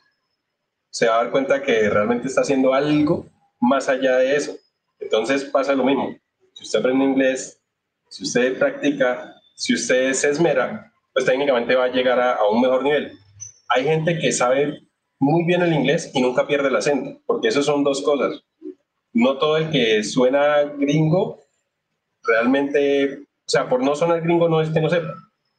se 0.89 1.07
va 1.07 1.15
a 1.15 1.23
dar 1.23 1.31
cuenta 1.31 1.61
que 1.61 1.89
realmente 1.89 2.27
está 2.27 2.41
haciendo 2.41 2.73
algo 2.73 3.25
más 3.59 3.89
allá 3.89 4.17
de 4.17 4.35
eso. 4.35 4.55
Entonces 4.99 5.43
pasa 5.45 5.73
lo 5.75 5.83
mismo. 5.83 6.15
Si 6.53 6.63
usted 6.63 6.79
aprende 6.79 7.05
inglés, 7.05 7.62
si 8.13 8.23
usted 8.23 8.57
practica, 8.57 9.35
si 9.55 9.73
usted 9.73 10.13
se 10.13 10.29
esmera, 10.29 10.91
pues 11.13 11.25
técnicamente 11.25 11.75
va 11.75 11.85
a 11.85 11.91
llegar 11.91 12.19
a, 12.19 12.47
un 12.47 12.61
mejor 12.61 12.83
nivel. 12.83 13.13
Hay 13.69 13.83
gente 13.83 14.17
que 14.19 14.31
sabe 14.31 14.81
muy 15.19 15.45
bien 15.45 15.61
el 15.61 15.73
inglés 15.73 16.11
y 16.13 16.21
nunca 16.21 16.45
pierde 16.45 16.67
el 16.67 16.75
acento, 16.75 17.21
porque 17.25 17.47
eso 17.47 17.63
son 17.63 17.83
dos 17.83 18.01
cosas 18.01 18.43
no 19.13 19.37
todo 19.37 19.57
el 19.57 19.69
que 19.69 20.03
suena 20.03 20.63
gringo 20.77 21.39
realmente, 22.23 23.19
o 23.19 23.49
sea, 23.49 23.69
por 23.69 23.83
no 23.83 23.95
sonar 23.95 24.21
gringo 24.21 24.49
no 24.49 24.61
es 24.61 24.69
que 24.69 24.81
no 24.81 24.89
sepa. 24.89 25.13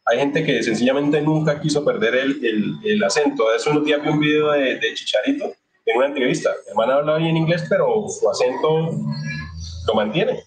Hay 0.07 0.19
gente 0.19 0.45
que 0.45 0.63
sencillamente 0.63 1.21
nunca 1.23 1.61
quiso 1.61 1.85
perder 1.85 2.15
el, 2.15 2.45
el, 2.45 2.75
el 2.85 3.05
acento. 3.05 3.49
Hace 3.49 3.71
unos 3.71 3.85
días 3.85 4.03
vi 4.03 4.09
un 4.09 4.21
video 4.21 4.51
de, 4.51 4.79
de, 4.79 4.95
Chicharito 4.95 5.53
en 5.87 5.97
una 5.97 6.07
entrevista. 6.07 6.51
El 6.51 6.71
hermano 6.71 6.93
habla 6.95 7.17
bien 7.17 7.37
inglés, 7.37 7.65
pero 7.69 8.07
su 8.09 8.29
acento 8.29 8.91
lo 9.87 9.95
mantiene. 9.95 10.43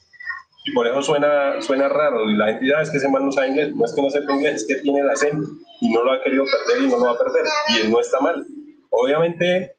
Y 0.67 0.73
por 0.73 0.85
eso 0.85 1.01
suena, 1.01 1.61
suena 1.61 1.87
raro. 1.87 2.29
Y 2.29 2.35
la 2.35 2.51
entidad 2.51 2.81
es 2.81 2.89
que 2.89 2.97
ese 2.97 3.07
man 3.07 3.25
no 3.25 3.31
sabe 3.31 3.47
inglés. 3.47 3.73
No 3.73 3.85
es 3.85 3.93
que 3.93 4.01
no 4.01 4.09
sepa 4.09 4.33
inglés, 4.33 4.55
es 4.55 4.67
que 4.67 4.75
tiene 4.81 4.99
el 4.99 5.09
acento 5.09 5.47
y 5.79 5.89
no 5.93 6.03
lo 6.03 6.11
ha 6.11 6.21
querido 6.21 6.43
perder 6.43 6.83
y 6.83 6.87
no 6.87 6.97
lo 6.97 7.05
va 7.05 7.11
a 7.11 7.17
perder. 7.17 7.45
Y 7.69 7.85
él 7.85 7.91
no 7.91 8.01
está 8.01 8.19
mal. 8.19 8.45
Obviamente, 8.89 9.77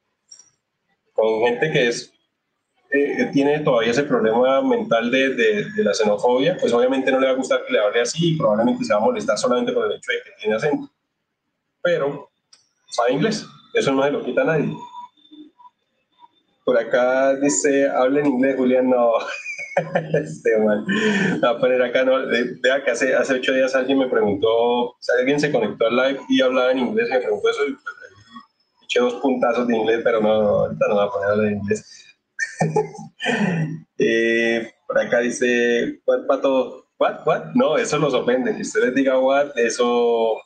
con 1.12 1.40
gente 1.42 1.70
que 1.70 1.88
es 1.88 2.10
eh, 2.90 3.28
tiene 3.34 3.60
todavía 3.60 3.90
ese 3.90 4.04
problema 4.04 4.62
mental 4.62 5.10
de, 5.10 5.34
de, 5.34 5.84
la 5.84 5.92
xenofobia, 5.92 6.56
pues 6.58 6.72
obviamente 6.72 7.12
no 7.12 7.20
le 7.20 7.26
va 7.26 7.32
a 7.32 7.36
gustar 7.36 7.62
que 7.66 7.72
le 7.74 7.80
hable 7.80 8.00
así 8.00 8.32
y 8.32 8.38
probablemente 8.38 8.82
se 8.82 8.94
va 8.94 8.98
a 8.98 9.02
molestar 9.02 9.36
solamente 9.36 9.72
por 9.72 9.84
el 9.84 9.98
hecho 9.98 10.10
de 10.10 10.22
que 10.24 10.40
tiene 10.40 10.56
acento. 10.56 10.90
Pero 11.82 12.30
sabe 12.88 13.12
inglés, 13.12 13.44
eso 13.74 13.92
no 13.92 14.02
se 14.04 14.10
lo 14.10 14.24
quita 14.24 14.40
a 14.40 14.44
nadie. 14.44 14.74
Por 16.64 16.78
acá 16.78 17.34
dice, 17.34 17.90
habla 17.90 18.20
en 18.20 18.26
inglés, 18.26 18.56
Julián, 18.56 18.88
no. 18.88 19.12
este 20.14 20.58
mal. 20.58 20.84
Va 21.42 21.50
a 21.50 21.58
poner 21.58 21.82
acá, 21.82 22.04
no. 22.04 22.14
Vea 22.62 22.84
que 22.84 22.90
hace, 22.90 23.14
hace 23.14 23.34
ocho 23.34 23.52
días 23.52 23.74
alguien 23.74 23.98
me 23.98 24.08
preguntó, 24.08 24.96
si 25.00 25.12
alguien 25.18 25.40
se 25.40 25.52
conectó 25.52 25.86
al 25.86 25.96
live 25.96 26.20
y 26.28 26.40
hablaba 26.40 26.72
en 26.72 26.78
inglés, 26.78 27.08
me 27.10 27.20
preguntó 27.20 27.50
eso 27.50 27.66
y 27.66 27.72
pues, 27.72 27.94
eché 28.84 29.00
dos 29.00 29.14
puntazos 29.14 29.66
de 29.68 29.76
inglés, 29.76 30.00
pero 30.02 30.20
no, 30.20 30.30
ahorita 30.30 30.88
no 30.88 30.96
va 30.96 31.04
a 31.04 31.10
poner 31.10 31.30
hablar 31.30 31.46
en 31.46 31.58
inglés. 31.58 32.04
Eh, 34.00 34.70
por 34.86 34.96
acá 34.96 35.18
dice, 35.18 36.00
what, 36.06 36.24
pato, 36.28 36.86
what, 37.00 37.26
what? 37.26 37.46
No, 37.54 37.76
eso 37.76 37.98
los 37.98 38.14
ofende. 38.14 38.54
Si 38.54 38.62
usted 38.62 38.84
les 38.84 38.94
diga 38.94 39.18
what, 39.18 39.48
eso, 39.56 40.36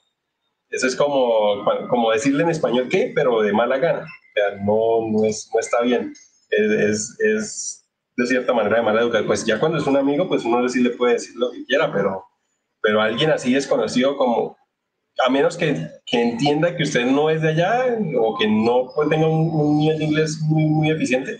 eso 0.71 0.87
es 0.87 0.97
como, 0.97 1.63
como 1.91 2.11
decirle 2.13 2.45
en 2.45 2.49
español 2.49 2.89
qué, 2.91 3.13
pero 3.15 3.43
de 3.43 3.53
mala 3.53 3.77
gana. 3.77 4.01
O 4.01 4.33
sea, 4.35 4.57
no, 4.65 5.11
no, 5.11 5.27
es, 5.27 5.51
no 5.53 5.61
está 5.61 5.83
bien. 5.83 6.15
Es, 6.49 7.15
es, 7.21 7.82
de 8.17 8.27
cierta 8.27 8.53
manera 8.53 8.77
de 8.77 8.83
mala 8.83 9.01
educación. 9.01 9.27
Pues 9.27 9.45
ya 9.45 9.59
cuando 9.59 9.79
es 9.79 9.87
un 9.87 9.97
amigo, 9.97 10.29
pues 10.29 10.45
uno 10.45 10.69
sí 10.69 10.83
le 10.83 10.91
puede 10.91 11.15
decir 11.15 11.35
lo 11.37 11.51
que 11.51 11.65
quiera, 11.65 11.93
pero, 11.93 12.25
pero 12.81 13.01
alguien 13.01 13.31
así 13.31 13.53
desconocido 13.53 14.17
como, 14.17 14.57
a 15.19 15.31
menos 15.31 15.57
que, 15.57 15.89
que 16.07 16.23
entienda 16.23 16.77
que 16.77 16.83
usted 16.83 17.05
no 17.07 17.31
es 17.31 17.43
de 17.43 17.51
allá 17.51 17.99
o 18.19 18.37
que 18.39 18.49
no 18.49 18.89
pues, 18.95 19.09
tenga 19.09 19.27
un, 19.27 19.79
nivel 19.79 19.99
de 19.99 20.05
inglés 20.05 20.39
muy, 20.43 20.65
muy 20.65 20.91
eficiente, 20.91 21.39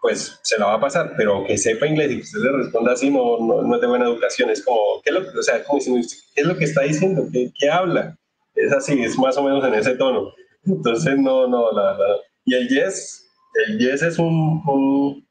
pues 0.00 0.38
se 0.42 0.58
la 0.58 0.66
va 0.66 0.74
a 0.74 0.80
pasar, 0.80 1.14
pero 1.16 1.44
que 1.44 1.58
sepa 1.58 1.86
inglés 1.86 2.12
y 2.12 2.16
que 2.16 2.22
usted 2.22 2.40
le 2.40 2.52
responda 2.52 2.92
así 2.92 3.10
no, 3.10 3.38
no, 3.38 3.74
es 3.74 3.80
de 3.80 3.86
buena 3.86 4.06
educación, 4.06 4.50
es 4.50 4.64
como, 4.64 5.00
¿qué 5.02 5.10
es 5.10 5.14
lo, 5.14 5.38
o 5.38 5.42
sea, 5.42 5.62
como 5.64 5.80
¿qué 5.80 6.40
es 6.40 6.46
lo 6.46 6.56
que 6.56 6.64
está 6.64 6.82
diciendo? 6.82 7.26
¿Qué, 7.32 7.50
¿Qué, 7.58 7.70
habla? 7.70 8.16
Es 8.54 8.72
así, 8.72 9.02
es 9.02 9.18
más 9.18 9.36
o 9.36 9.42
menos 9.42 9.64
en 9.64 9.74
ese 9.74 9.96
tono. 9.96 10.32
Entonces, 10.64 11.18
no, 11.18 11.46
no, 11.46 11.72
la, 11.72 11.96
la, 11.96 12.16
y 12.44 12.54
el 12.54 12.68
yes, 12.68 13.28
el 13.66 13.78
yes 13.78 14.02
es 14.02 14.18
un, 14.18 14.62
un, 14.66 15.28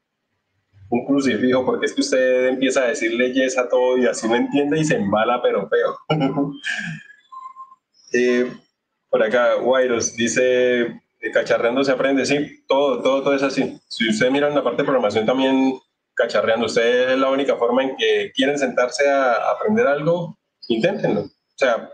un, 0.89 1.05
crucifijo, 1.05 1.65
porque 1.65 1.85
es 1.85 1.93
que 1.93 2.01
usted 2.01 2.47
empieza 2.47 2.83
a 2.83 2.87
decirle 2.87 3.33
yes 3.33 3.57
a 3.57 3.67
todo 3.67 3.97
y 3.97 4.05
así 4.05 4.27
no 4.27 4.35
entiende 4.35 4.79
y 4.79 4.85
se 4.85 4.95
embala, 4.95 5.41
pero 5.41 5.69
feo. 5.69 5.97
eh, 8.13 8.51
por 9.09 9.23
acá, 9.23 9.57
Wairos 9.57 10.15
dice, 10.15 11.01
cacharreando 11.33 11.83
se 11.83 11.91
aprende, 11.91 12.25
sí, 12.25 12.63
todo, 12.67 13.01
todo, 13.01 13.23
todo 13.23 13.33
es 13.35 13.43
así. 13.43 13.79
Si 13.87 14.09
usted 14.09 14.31
mira 14.31 14.47
en 14.47 14.55
la 14.55 14.63
parte 14.63 14.81
de 14.81 14.85
programación 14.85 15.25
también 15.25 15.79
cacharreando, 16.13 16.65
usted 16.65 17.11
es 17.11 17.17
la 17.17 17.29
única 17.29 17.55
forma 17.55 17.83
en 17.83 17.95
que 17.95 18.31
quieren 18.35 18.57
sentarse 18.57 19.09
a 19.09 19.51
aprender 19.51 19.87
algo, 19.87 20.37
inténtenlo. 20.67 21.21
O 21.21 21.57
sea, 21.57 21.89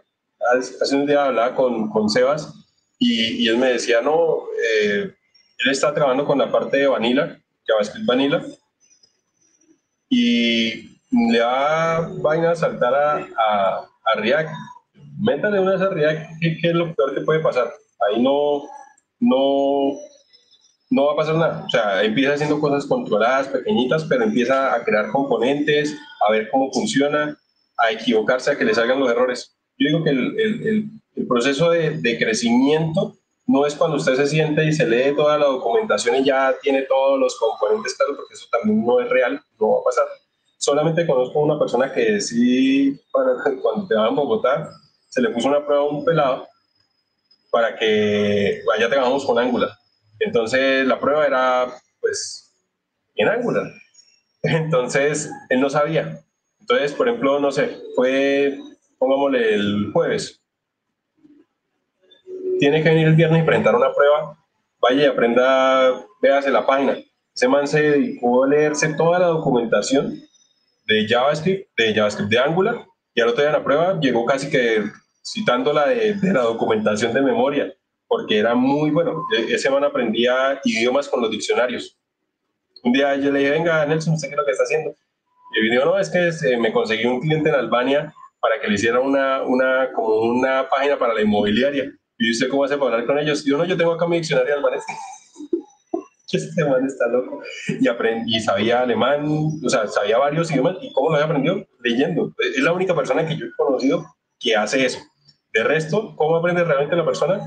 hace 0.52 0.96
un 0.96 1.06
día 1.06 1.26
hablaba 1.26 1.56
con, 1.56 1.90
con 1.90 2.10
Sebas 2.10 2.54
y, 3.00 3.44
y, 3.44 3.48
él 3.48 3.58
me 3.58 3.74
decía, 3.74 4.02
no, 4.02 4.44
eh, 4.62 5.14
él 5.58 5.72
está 5.72 5.94
trabajando 5.94 6.26
con 6.26 6.38
la 6.38 6.52
parte 6.52 6.78
de 6.78 6.88
Vanilla, 6.88 7.40
JavaScript 7.66 8.06
Vanilla, 8.06 8.42
y 10.10 11.00
le 11.12 11.40
va 11.40 12.10
vaina 12.22 12.52
a 12.52 12.56
saltar 12.56 12.94
a, 12.94 13.28
a, 13.38 13.90
a 14.06 14.20
React. 14.20 14.50
Métale 15.20 15.60
una 15.60 15.72
vez 15.72 15.82
a 15.82 15.90
React, 15.90 16.32
¿qué, 16.42 16.58
¿qué, 16.62 16.70
es 16.70 16.76
lo 16.76 16.94
peor 16.94 17.14
que 17.14 17.22
puede 17.22 17.40
pasar? 17.40 17.72
Ahí 18.08 18.22
no, 18.22 18.64
no, 19.20 19.98
no 20.90 21.06
va 21.06 21.14
a 21.14 21.16
pasar 21.16 21.36
nada. 21.36 21.64
O 21.66 21.70
sea, 21.70 22.04
empieza 22.04 22.34
haciendo 22.34 22.60
cosas 22.60 22.86
controladas, 22.86 23.48
pequeñitas, 23.48 24.04
pero 24.06 24.24
empieza 24.24 24.74
a 24.74 24.84
crear 24.84 25.12
componentes, 25.12 25.98
a 26.28 26.32
ver 26.32 26.50
cómo 26.52 26.72
funciona, 26.72 27.38
a 27.78 27.92
equivocarse, 27.92 28.52
a 28.52 28.58
que 28.58 28.66
le 28.66 28.74
salgan 28.74 29.00
los 29.00 29.10
errores. 29.10 29.56
Yo 29.78 29.88
digo 29.88 30.04
que 30.04 30.10
el, 30.12 30.40
el, 30.40 30.90
el 31.16 31.28
proceso 31.28 31.72
de, 31.72 31.92
de, 32.02 32.18
crecimiento 32.18 33.18
no 33.48 33.66
es 33.66 33.76
cuando 33.76 33.98
usted 33.98 34.16
se 34.16 34.28
siente 34.28 34.66
y 34.66 34.74
se 34.74 34.88
lee 34.88 35.16
toda 35.16 35.38
la 35.38 35.46
documentación 35.46 36.16
y 36.16 36.26
ya 36.26 36.56
tiene 36.62 36.84
todos 36.84 37.20
los 37.20 37.38
componentes 37.38 37.96
claros, 37.96 38.18
porque 38.18 38.34
eso 38.34 38.48
también 38.52 38.86
no 38.86 39.00
es 39.00 39.10
real, 39.10 39.42
no 39.60 39.72
va 39.72 39.80
a 39.80 39.84
pasar. 39.84 40.06
Solamente 40.58 41.06
conozco 41.06 41.40
una 41.40 41.60
persona 41.60 41.92
que 41.92 42.20
sí, 42.20 43.00
cuando 43.62 43.88
te 43.88 43.96
va 43.96 44.08
en 44.08 44.16
Bogotá, 44.16 44.72
se 45.10 45.22
le 45.22 45.30
puso 45.30 45.48
una 45.48 45.66
prueba 45.66 45.84
a 45.84 45.88
un 45.88 46.04
pelado 46.04 46.48
para 47.52 47.76
que 47.76 48.62
allá 48.76 48.90
tengamos 48.90 49.26
con 49.26 49.38
Angular. 49.38 49.70
Entonces 50.20 50.86
la 50.88 51.00
prueba 51.00 51.26
era 51.26 51.68
pues 52.02 52.54
en 53.16 53.30
Angular. 53.30 53.72
Entonces 54.44 55.30
él 55.50 55.62
no 55.62 55.70
sabía. 55.70 56.22
Entonces, 56.60 56.94
por 56.94 57.08
ejemplo, 57.08 57.40
no 57.40 57.52
sé, 57.52 57.80
fue, 57.96 58.58
pongámosle 58.98 59.54
el 59.54 59.92
jueves. 59.94 60.42
Tiene 62.60 62.82
que 62.82 62.90
venir 62.90 63.08
el 63.08 63.16
viernes 63.16 63.44
y 63.44 63.46
presentar 63.46 63.76
una 63.76 63.94
prueba. 63.94 64.38
Vaya 64.80 65.04
y 65.04 65.06
aprenda, 65.06 66.06
véase 66.22 66.52
la 66.52 66.66
página. 66.66 66.98
Ese 67.34 67.48
man 67.48 67.68
se 67.68 67.82
dedicó 67.82 68.44
a 68.44 68.48
leerse 68.48 68.94
toda 68.94 69.20
la 69.20 69.28
documentación 69.28 70.22
de 70.86 71.08
JavaScript, 71.08 71.70
de 71.78 71.94
JavaScript 71.94 72.30
de 72.30 72.40
Angular, 72.40 72.86
y 73.14 73.22
al 73.22 73.30
otro 73.30 73.42
día 73.42 73.52
de 73.52 73.58
la 73.58 73.64
prueba 73.64 74.00
llegó 74.00 74.26
casi 74.26 74.50
que 74.50 74.84
citando 75.24 75.74
la 75.74 75.88
de, 75.88 76.16
la 76.22 76.42
documentación 76.42 77.14
de 77.14 77.22
memoria, 77.22 77.74
porque 78.08 78.38
era 78.38 78.56
muy 78.56 78.92
bueno. 78.92 79.26
E, 79.36 79.54
ese 79.54 79.70
man 79.70 79.84
aprendía 79.84 80.60
idiomas 80.64 81.10
con 81.10 81.22
los 81.22 81.32
diccionarios. 81.32 81.98
Un 82.84 82.94
día 82.94 83.16
yo 83.16 83.32
le 83.32 83.40
dije, 83.40 83.52
venga, 83.52 83.86
Nelson, 83.86 84.14
¿usted 84.14 84.28
qué 84.28 84.36
es 84.36 84.40
lo 84.40 84.46
que 84.46 84.52
está 84.52 84.64
haciendo? 84.64 84.96
Y 85.56 85.60
el 85.60 85.70
video, 85.70 85.86
no, 85.86 85.98
es 85.98 86.10
que 86.10 86.28
este, 86.28 86.58
me 86.58 86.72
conseguí 86.72 87.06
un 87.06 87.20
cliente 87.20 87.50
en 87.50 87.56
Albania 87.56 88.14
para 88.40 88.62
que 88.62 88.68
le 88.68 88.76
hiciera 88.76 89.00
una, 89.00 89.42
una, 89.42 89.92
como 89.92 90.20
una 90.20 90.70
página 90.70 91.00
para 91.00 91.14
la 91.14 91.22
inmobiliaria. 91.22 91.92
Y 92.18 92.32
usted, 92.32 92.50
¿cómo 92.50 92.64
hace 92.64 92.78
para 92.78 92.94
hablar 92.94 93.06
con 93.06 93.20
ellos? 93.20 93.44
yo, 93.44 93.58
no, 93.58 93.66
yo 93.66 93.76
tengo 93.76 93.92
acá 93.92 94.08
mi 94.08 94.18
diccionario 94.18 94.56
albanés. 94.56 94.84
este 96.32 96.66
man 96.66 96.86
está 96.86 97.08
loco. 97.08 97.42
Y, 97.80 97.88
aprendí, 97.88 98.38
y 98.38 98.40
sabía 98.40 98.82
alemán, 98.82 99.26
o 99.64 99.70
sea, 99.70 99.88
sabía 99.88 100.18
varios 100.18 100.52
idiomas. 100.52 100.78
¿Y 100.82 100.92
cómo 100.92 101.10
lo 101.10 101.16
había 101.16 101.26
aprendido? 101.26 101.66
Leyendo. 101.82 102.34
Es 102.40 102.62
la 102.64 102.74
única 102.74 102.96
persona 102.96 103.26
que 103.28 103.38
yo 103.38 103.46
he 103.46 103.52
conocido 103.56 104.06
que 104.40 104.56
hace 104.56 104.86
eso. 104.86 105.00
De 105.54 105.64
resto, 105.64 106.16
¿cómo 106.16 106.36
aprende 106.36 106.64
realmente 106.64 106.96
la 106.96 107.06
persona? 107.06 107.40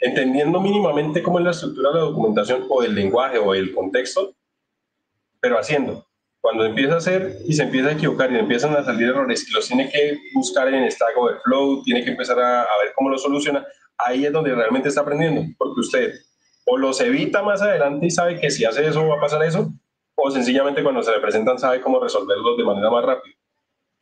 Entendiendo 0.00 0.60
mínimamente 0.60 1.22
cómo 1.22 1.38
es 1.38 1.44
la 1.44 1.50
estructura 1.50 1.90
de 1.90 1.96
la 1.96 2.00
documentación 2.02 2.64
o 2.68 2.82
el 2.82 2.94
lenguaje 2.94 3.38
o 3.38 3.54
el 3.54 3.74
contexto, 3.74 4.34
pero 5.40 5.58
haciendo. 5.58 6.06
Cuando 6.40 6.64
empieza 6.64 6.94
a 6.94 6.98
hacer 6.98 7.36
y 7.46 7.52
se 7.52 7.64
empieza 7.64 7.90
a 7.90 7.92
equivocar 7.92 8.32
y 8.32 8.38
empiezan 8.38 8.74
a 8.74 8.82
salir 8.82 9.08
errores 9.08 9.46
y 9.46 9.52
los 9.52 9.68
tiene 9.68 9.90
que 9.90 10.18
buscar 10.32 10.72
en 10.72 10.90
Stack 10.90 11.14
Overflow, 11.18 11.82
tiene 11.82 12.02
que 12.02 12.12
empezar 12.12 12.40
a, 12.40 12.62
a 12.62 12.78
ver 12.82 12.94
cómo 12.96 13.10
lo 13.10 13.18
soluciona, 13.18 13.66
ahí 14.06 14.26
es 14.26 14.32
donde 14.32 14.54
realmente 14.54 14.88
está 14.88 15.02
aprendiendo, 15.02 15.42
porque 15.58 15.80
usted 15.80 16.12
o 16.66 16.76
los 16.76 17.00
evita 17.00 17.42
más 17.42 17.62
adelante 17.62 18.06
y 18.06 18.10
sabe 18.10 18.38
que 18.38 18.50
si 18.50 18.64
hace 18.64 18.86
eso 18.86 19.06
va 19.06 19.16
a 19.16 19.20
pasar 19.20 19.42
eso, 19.42 19.72
o 20.14 20.30
sencillamente 20.30 20.82
cuando 20.82 21.02
se 21.02 21.10
le 21.10 21.20
presentan 21.20 21.58
sabe 21.58 21.80
cómo 21.80 22.00
resolverlos 22.00 22.56
de 22.56 22.64
manera 22.64 22.90
más 22.90 23.04
rápida. 23.04 23.34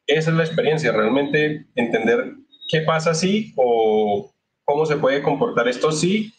Esa 0.06 0.30
es 0.30 0.36
la 0.36 0.44
experiencia, 0.44 0.92
realmente 0.92 1.66
entender 1.74 2.34
qué 2.68 2.82
pasa 2.82 3.14
si 3.14 3.52
o 3.56 4.32
cómo 4.64 4.84
se 4.86 4.96
puede 4.96 5.22
comportar 5.22 5.68
esto 5.68 5.92
si, 5.92 6.32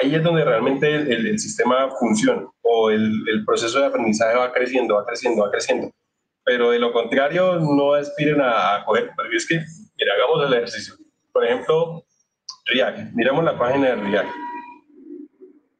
ahí 0.00 0.14
es 0.14 0.22
donde 0.22 0.44
realmente 0.44 0.94
el, 0.94 1.38
sistema 1.38 1.90
funciona 1.98 2.46
o 2.62 2.90
el, 2.90 3.24
el, 3.28 3.44
proceso 3.44 3.80
de 3.80 3.86
aprendizaje 3.86 4.36
va 4.36 4.52
creciendo, 4.52 4.94
va 4.94 5.04
creciendo, 5.04 5.42
va 5.42 5.50
creciendo. 5.50 5.90
Pero 6.44 6.70
de 6.70 6.78
lo 6.78 6.92
contrario, 6.92 7.58
no 7.58 7.94
aspiren 7.94 8.40
a, 8.40 8.76
a 8.76 8.84
coger, 8.84 9.10
porque 9.16 9.36
es 9.36 9.46
que, 9.46 9.56
mira, 9.56 10.14
hagamos 10.14 10.46
el 10.46 10.54
ejercicio. 10.54 10.94
Por 11.32 11.44
ejemplo, 11.44 12.04
React, 12.66 13.12
miramos 13.14 13.44
la 13.44 13.58
página 13.58 13.88
de 13.88 13.96
React. 13.96 14.30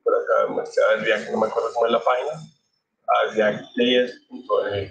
Por 0.03 0.15
acá 0.15 0.97
React, 1.03 1.31
no 1.31 1.39
me 1.39 1.47
acuerdo 1.47 1.71
cómo 1.73 1.87
es 1.87 1.93
la 1.93 2.01
página. 2.01 2.31
Ah, 3.09 3.33
React.js.org. 3.35 4.91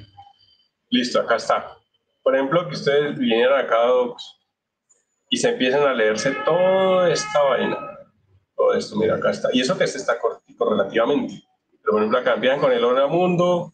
Listo, 0.89 1.19
acá 1.21 1.35
está. 1.35 1.77
Por 2.23 2.35
ejemplo, 2.35 2.67
que 2.67 2.75
ustedes 2.75 3.17
vinieran 3.17 3.65
acá 3.65 3.83
a 3.83 3.87
Docs 3.87 4.39
y 5.29 5.37
se 5.37 5.49
empiezan 5.49 5.81
a 5.83 5.93
leerse 5.93 6.31
toda 6.45 7.11
esta 7.11 7.43
vaina. 7.43 7.77
Todo 8.55 8.73
esto, 8.75 8.95
mira, 8.95 9.15
acá 9.15 9.31
está. 9.31 9.49
Y 9.51 9.61
eso 9.61 9.77
que 9.77 9.83
este 9.83 9.97
está 9.97 10.19
cortico 10.19 10.69
relativamente. 10.69 11.43
Pero 11.81 11.93
por 11.93 12.01
ejemplo, 12.01 12.19
acá 12.19 12.33
empiezan 12.35 12.59
con 12.59 12.71
el 12.71 12.83
Hola 12.83 13.07
Mundo 13.07 13.73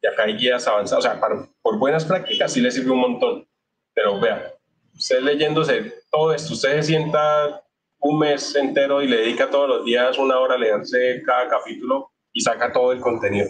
y 0.00 0.06
acá 0.06 0.24
hay 0.24 0.36
guías 0.36 0.66
avanzadas. 0.66 1.04
O 1.04 1.08
sea, 1.08 1.20
para, 1.20 1.46
por 1.62 1.78
buenas 1.78 2.04
prácticas 2.04 2.52
sí 2.52 2.60
les 2.60 2.74
sirve 2.74 2.90
un 2.90 3.00
montón. 3.00 3.48
Pero 3.92 4.18
vea, 4.18 4.54
usted 4.94 5.20
leyéndose 5.20 6.02
todo 6.10 6.32
esto, 6.32 6.54
usted 6.54 6.76
se 6.76 6.82
sienta 6.84 7.62
un 7.98 8.18
mes 8.18 8.54
entero 8.54 9.02
y 9.02 9.08
le 9.08 9.18
dedica 9.18 9.50
todos 9.50 9.68
los 9.68 9.84
días 9.84 10.18
una 10.18 10.38
hora 10.38 10.54
a 10.54 10.58
leerse 10.58 11.22
cada 11.24 11.48
capítulo 11.48 12.12
y 12.32 12.40
saca 12.40 12.72
todo 12.72 12.92
el 12.92 13.00
contenido. 13.00 13.48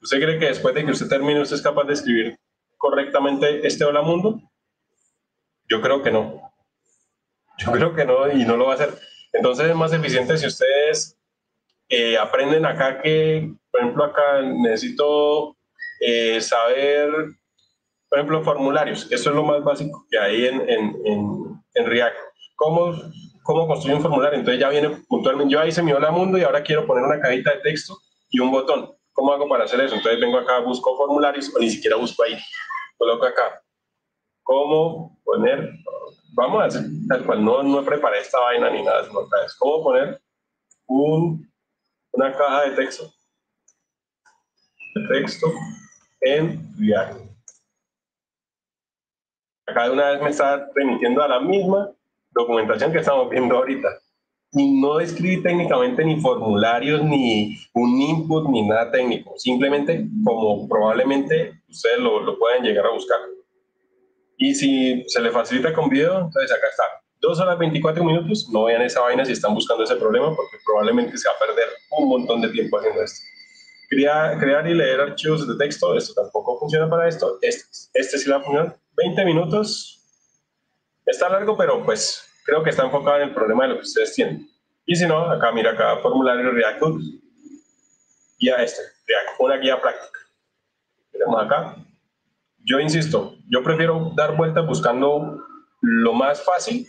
¿Usted 0.00 0.20
cree 0.20 0.38
que 0.38 0.46
después 0.46 0.74
de 0.74 0.84
que 0.84 0.92
usted 0.92 1.08
termine, 1.08 1.40
usted 1.40 1.56
es 1.56 1.62
capaz 1.62 1.84
de 1.84 1.94
escribir 1.94 2.38
correctamente 2.76 3.66
este 3.66 3.84
Hola 3.84 4.02
Mundo? 4.02 4.40
Yo 5.68 5.80
creo 5.80 6.02
que 6.02 6.10
no. 6.10 6.52
Yo 7.58 7.72
creo 7.72 7.94
que 7.94 8.04
no 8.04 8.30
y 8.30 8.44
no 8.44 8.56
lo 8.56 8.66
va 8.66 8.72
a 8.72 8.74
hacer. 8.74 8.98
Entonces 9.32 9.68
es 9.68 9.76
más 9.76 9.92
eficiente 9.92 10.36
si 10.36 10.46
ustedes 10.46 11.16
eh, 11.88 12.18
aprenden 12.18 12.66
acá 12.66 13.00
que, 13.00 13.52
por 13.70 13.80
ejemplo, 13.80 14.04
acá 14.04 14.42
necesito 14.42 15.56
eh, 16.00 16.40
saber, 16.40 17.10
por 18.12 18.18
ejemplo, 18.18 18.44
formularios. 18.44 19.10
Eso 19.10 19.30
es 19.30 19.34
lo 19.34 19.42
más 19.42 19.64
básico 19.64 20.04
que 20.10 20.18
hay 20.18 20.44
en, 20.44 20.68
en, 20.68 20.96
en, 21.06 21.64
en 21.72 21.86
React. 21.86 22.14
¿Cómo, 22.56 22.92
¿Cómo 23.42 23.66
construir 23.66 23.96
un 23.96 24.02
formulario? 24.02 24.38
Entonces 24.38 24.60
ya 24.60 24.68
viene 24.68 24.90
puntualmente, 25.08 25.50
yo 25.50 25.64
hice 25.64 25.82
mi 25.82 25.92
hola 25.92 26.10
mundo 26.10 26.36
y 26.36 26.42
ahora 26.42 26.62
quiero 26.62 26.86
poner 26.86 27.04
una 27.04 27.18
cajita 27.18 27.52
de 27.52 27.60
texto 27.60 27.96
y 28.28 28.38
un 28.38 28.50
botón. 28.50 28.94
¿Cómo 29.14 29.32
hago 29.32 29.48
para 29.48 29.64
hacer 29.64 29.80
eso? 29.80 29.94
Entonces 29.94 30.20
vengo 30.20 30.36
acá, 30.36 30.58
busco 30.58 30.94
formularios 30.94 31.50
o 31.56 31.58
ni 31.58 31.70
siquiera 31.70 31.96
busco 31.96 32.22
ahí. 32.22 32.38
Coloco 32.98 33.24
acá. 33.24 33.62
¿Cómo 34.42 35.18
poner 35.24 35.72
vamos 36.34 36.62
a 36.62 36.66
hacer 36.66 36.82
tal 37.08 37.24
cual, 37.24 37.42
no, 37.42 37.62
no 37.62 37.82
preparé 37.82 38.20
esta 38.20 38.38
vaina 38.40 38.68
ni 38.68 38.82
nada, 38.82 39.08
cómo 39.58 39.82
poner 39.82 40.20
un, 40.86 41.50
una 42.12 42.36
caja 42.36 42.68
de 42.68 42.76
texto, 42.76 43.10
de 44.96 45.08
texto 45.08 45.46
en 46.20 46.74
React. 46.78 47.31
Acá 49.72 49.84
de 49.84 49.92
una 49.92 50.10
vez 50.10 50.20
me 50.20 50.28
está 50.28 50.68
remitiendo 50.74 51.22
a 51.22 51.28
la 51.28 51.40
misma 51.40 51.90
documentación 52.32 52.92
que 52.92 52.98
estamos 52.98 53.30
viendo 53.30 53.56
ahorita. 53.56 53.88
y 54.54 54.82
no 54.82 55.00
escribí 55.00 55.42
técnicamente 55.42 56.04
ni 56.04 56.20
formularios, 56.20 57.02
ni 57.02 57.56
un 57.72 57.98
input, 57.98 58.50
ni 58.50 58.68
nada 58.68 58.90
técnico. 58.90 59.32
Simplemente 59.38 60.06
como 60.22 60.68
probablemente 60.68 61.54
ustedes 61.70 62.00
lo, 62.00 62.20
lo 62.20 62.38
pueden 62.38 62.62
llegar 62.62 62.84
a 62.84 62.90
buscar. 62.90 63.18
Y 64.36 64.54
si 64.54 65.04
se 65.08 65.22
le 65.22 65.30
facilita 65.30 65.72
con 65.72 65.88
video, 65.88 66.18
entonces 66.18 66.52
acá 66.52 66.66
está. 66.70 66.82
Dos 67.18 67.40
horas 67.40 67.58
24 67.58 68.04
minutos, 68.04 68.50
no 68.52 68.64
vean 68.64 68.82
esa 68.82 69.00
vaina 69.00 69.24
si 69.24 69.32
están 69.32 69.54
buscando 69.54 69.84
ese 69.84 69.96
problema 69.96 70.36
porque 70.36 70.58
probablemente 70.66 71.16
se 71.16 71.28
va 71.30 71.34
a 71.34 71.46
perder 71.46 71.68
un 71.96 72.08
montón 72.10 72.42
de 72.42 72.50
tiempo 72.50 72.76
haciendo 72.76 73.02
esto. 73.02 73.24
Crear, 73.88 74.38
crear 74.38 74.68
y 74.68 74.74
leer 74.74 75.00
archivos 75.00 75.48
de 75.48 75.56
texto, 75.56 75.96
esto 75.96 76.12
tampoco 76.12 76.58
funciona 76.58 76.90
para 76.90 77.08
esto. 77.08 77.38
Este, 77.40 77.64
este 77.94 78.18
sí 78.18 78.28
va 78.28 78.36
a 78.36 78.40
funcionar. 78.40 78.81
20 78.96 79.24
minutos. 79.24 79.98
Está 81.06 81.28
largo, 81.28 81.56
pero 81.56 81.84
pues 81.84 82.28
creo 82.44 82.62
que 82.62 82.70
está 82.70 82.84
enfocado 82.84 83.18
en 83.18 83.28
el 83.28 83.34
problema 83.34 83.64
de 83.64 83.70
lo 83.70 83.74
que 83.76 83.82
ustedes 83.82 84.14
tienen. 84.14 84.48
Y 84.86 84.96
si 84.96 85.06
no, 85.06 85.30
acá 85.30 85.52
mira 85.52 85.72
acá 85.72 85.98
formulario 85.98 86.50
React 86.50 86.82
guía 88.38 88.56
este, 88.56 88.82
React, 89.06 89.40
una 89.40 89.56
guía 89.56 89.80
práctica. 89.80 90.18
Tenemos 91.12 91.44
acá. 91.44 91.76
Yo 92.64 92.80
insisto, 92.80 93.36
yo 93.48 93.62
prefiero 93.62 94.12
dar 94.16 94.36
vueltas 94.36 94.66
buscando 94.66 95.38
lo 95.80 96.12
más 96.12 96.44
fácil 96.44 96.86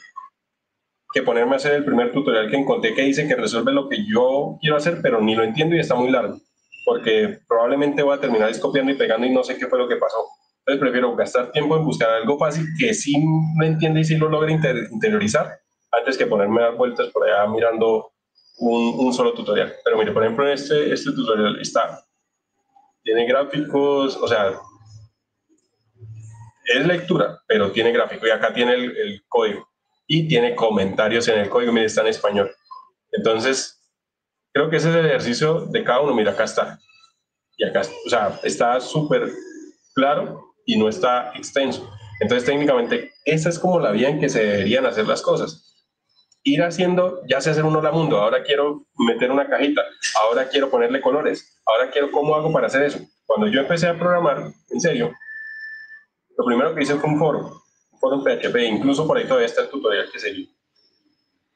que 1.13 1.21
ponerme 1.21 1.53
a 1.53 1.55
hacer 1.57 1.73
el 1.73 1.85
primer 1.85 2.11
tutorial 2.11 2.49
que 2.49 2.57
encontré 2.57 2.93
que 2.95 3.03
dice 3.03 3.27
que 3.27 3.35
resuelve 3.35 3.71
lo 3.71 3.87
que 3.87 4.05
yo 4.07 4.57
quiero 4.61 4.77
hacer, 4.77 4.99
pero 5.01 5.21
ni 5.21 5.35
lo 5.35 5.43
entiendo 5.43 5.75
y 5.75 5.79
está 5.79 5.93
muy 5.93 6.09
largo, 6.09 6.39
porque 6.85 7.39
probablemente 7.47 8.01
voy 8.01 8.17
a 8.17 8.19
terminar 8.19 8.59
copiando 8.59 8.91
y 8.91 8.95
pegando 8.95 9.27
y 9.27 9.31
no 9.31 9.43
sé 9.43 9.57
qué 9.57 9.67
fue 9.67 9.77
lo 9.77 9.87
que 9.87 9.97
pasó. 9.97 10.17
Entonces 10.65 10.79
prefiero 10.79 11.13
gastar 11.15 11.51
tiempo 11.51 11.75
en 11.75 11.83
buscar 11.83 12.09
algo 12.09 12.37
fácil 12.37 12.65
que 12.79 12.93
sí 12.93 13.13
lo 13.59 13.65
entiende 13.65 13.99
y 13.99 14.05
sí 14.05 14.15
lo 14.15 14.29
logre 14.29 14.53
interiorizar, 14.53 15.59
antes 15.91 16.17
que 16.17 16.25
ponerme 16.25 16.61
a 16.61 16.65
dar 16.67 16.75
vueltas 16.75 17.09
por 17.09 17.27
allá 17.27 17.45
mirando 17.47 18.13
un, 18.59 19.13
solo 19.13 19.33
tutorial. 19.33 19.73
Pero 19.83 19.97
mire, 19.97 20.13
por 20.13 20.23
ejemplo, 20.23 20.47
este, 20.47 20.93
este 20.93 21.11
tutorial 21.11 21.59
está, 21.59 22.01
tiene 23.03 23.25
gráficos, 23.25 24.15
o 24.15 24.25
sea, 24.25 24.53
es 26.65 26.87
lectura, 26.87 27.41
pero 27.45 27.69
tiene 27.73 27.91
gráfico 27.91 28.25
y 28.25 28.29
acá 28.29 28.53
tiene 28.53 28.73
el, 28.73 28.97
el 28.97 29.23
código 29.27 29.67
y 30.07 30.29
tiene 30.29 30.55
comentarios 30.55 31.27
en 31.27 31.39
el 31.39 31.49
código, 31.49 31.73
mire, 31.73 31.87
está 31.87 32.01
en 32.01 32.07
español. 32.07 32.49
Entonces, 33.11 33.81
creo 34.53 34.69
que 34.69 34.77
ese 34.77 34.91
es 34.91 34.95
el 34.95 35.07
ejercicio 35.07 35.65
de 35.65 35.83
cada 35.83 35.99
uno, 35.99 36.13
mira, 36.13 36.31
acá 36.31 36.45
está. 36.45 36.79
Y 37.57 37.65
acá, 37.65 37.81
o 37.81 38.09
sea, 38.09 38.39
está 38.43 38.79
súper 38.79 39.29
claro 39.93 40.52
y 40.65 40.77
no 40.77 40.89
está 40.89 41.31
extenso. 41.35 41.89
Entonces, 42.19 42.45
técnicamente, 42.45 43.11
esa 43.25 43.49
es 43.49 43.59
como 43.59 43.79
la 43.79 43.91
vía 43.91 44.09
en 44.09 44.19
que 44.19 44.29
se 44.29 44.43
deberían 44.43 44.85
hacer 44.85 45.07
las 45.07 45.21
cosas. 45.21 45.85
Ir 46.43 46.61
haciendo, 46.63 47.21
ya 47.27 47.41
sé 47.41 47.51
hacer 47.51 47.63
un 47.63 47.75
hola 47.75 47.91
mundo, 47.91 48.19
ahora 48.19 48.43
quiero 48.43 48.85
meter 48.97 49.31
una 49.31 49.47
cajita, 49.47 49.81
ahora 50.21 50.49
quiero 50.49 50.69
ponerle 50.69 51.01
colores, 51.01 51.61
ahora 51.65 51.89
quiero, 51.89 52.11
¿cómo 52.11 52.35
hago 52.35 52.51
para 52.51 52.67
hacer 52.67 52.83
eso? 52.83 52.99
Cuando 53.25 53.47
yo 53.47 53.61
empecé 53.61 53.87
a 53.87 53.97
programar, 53.97 54.51
en 54.69 54.81
serio, 54.81 55.13
lo 56.37 56.45
primero 56.45 56.75
que 56.75 56.83
hice 56.83 56.95
fue 56.95 57.09
un 57.09 57.17
foro, 57.17 57.61
un 57.91 57.99
foro 57.99 58.23
PHP, 58.23 58.55
incluso 58.67 59.07
por 59.07 59.17
ahí 59.17 59.23
todavía 59.23 59.45
está 59.45 59.61
el 59.61 59.69
tutorial 59.69 60.09
que 60.11 60.19
seguí. 60.19 60.53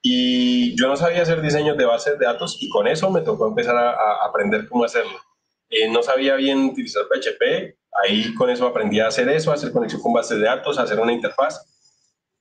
Y 0.01 0.79
yo 0.79 0.87
no 0.87 0.95
sabía 0.95 1.23
hacer 1.23 1.41
diseños 1.41 1.77
de 1.77 1.85
bases 1.85 2.17
de 2.17 2.25
datos 2.25 2.57
y 2.61 2.69
con 2.69 2.87
eso 2.87 3.11
me 3.11 3.21
tocó 3.21 3.47
empezar 3.47 3.75
a, 3.75 3.89
a 3.89 4.25
aprender 4.25 4.67
cómo 4.69 4.85
hacerlo. 4.85 5.19
Eh, 5.69 5.89
no 5.89 6.01
sabía 6.01 6.35
bien 6.35 6.59
utilizar 6.65 7.03
PHP, 7.07 7.77
Ahí 8.03 8.33
con 8.35 8.49
eso 8.49 8.67
aprendí 8.67 8.99
a 8.99 9.07
hacer 9.07 9.27
eso, 9.29 9.51
a 9.51 9.55
hacer 9.55 9.71
conexión 9.71 10.01
con 10.01 10.13
bases 10.13 10.39
de 10.39 10.45
datos, 10.45 10.77
a 10.77 10.83
hacer 10.83 10.99
una 10.99 11.13
interfaz. 11.13 11.65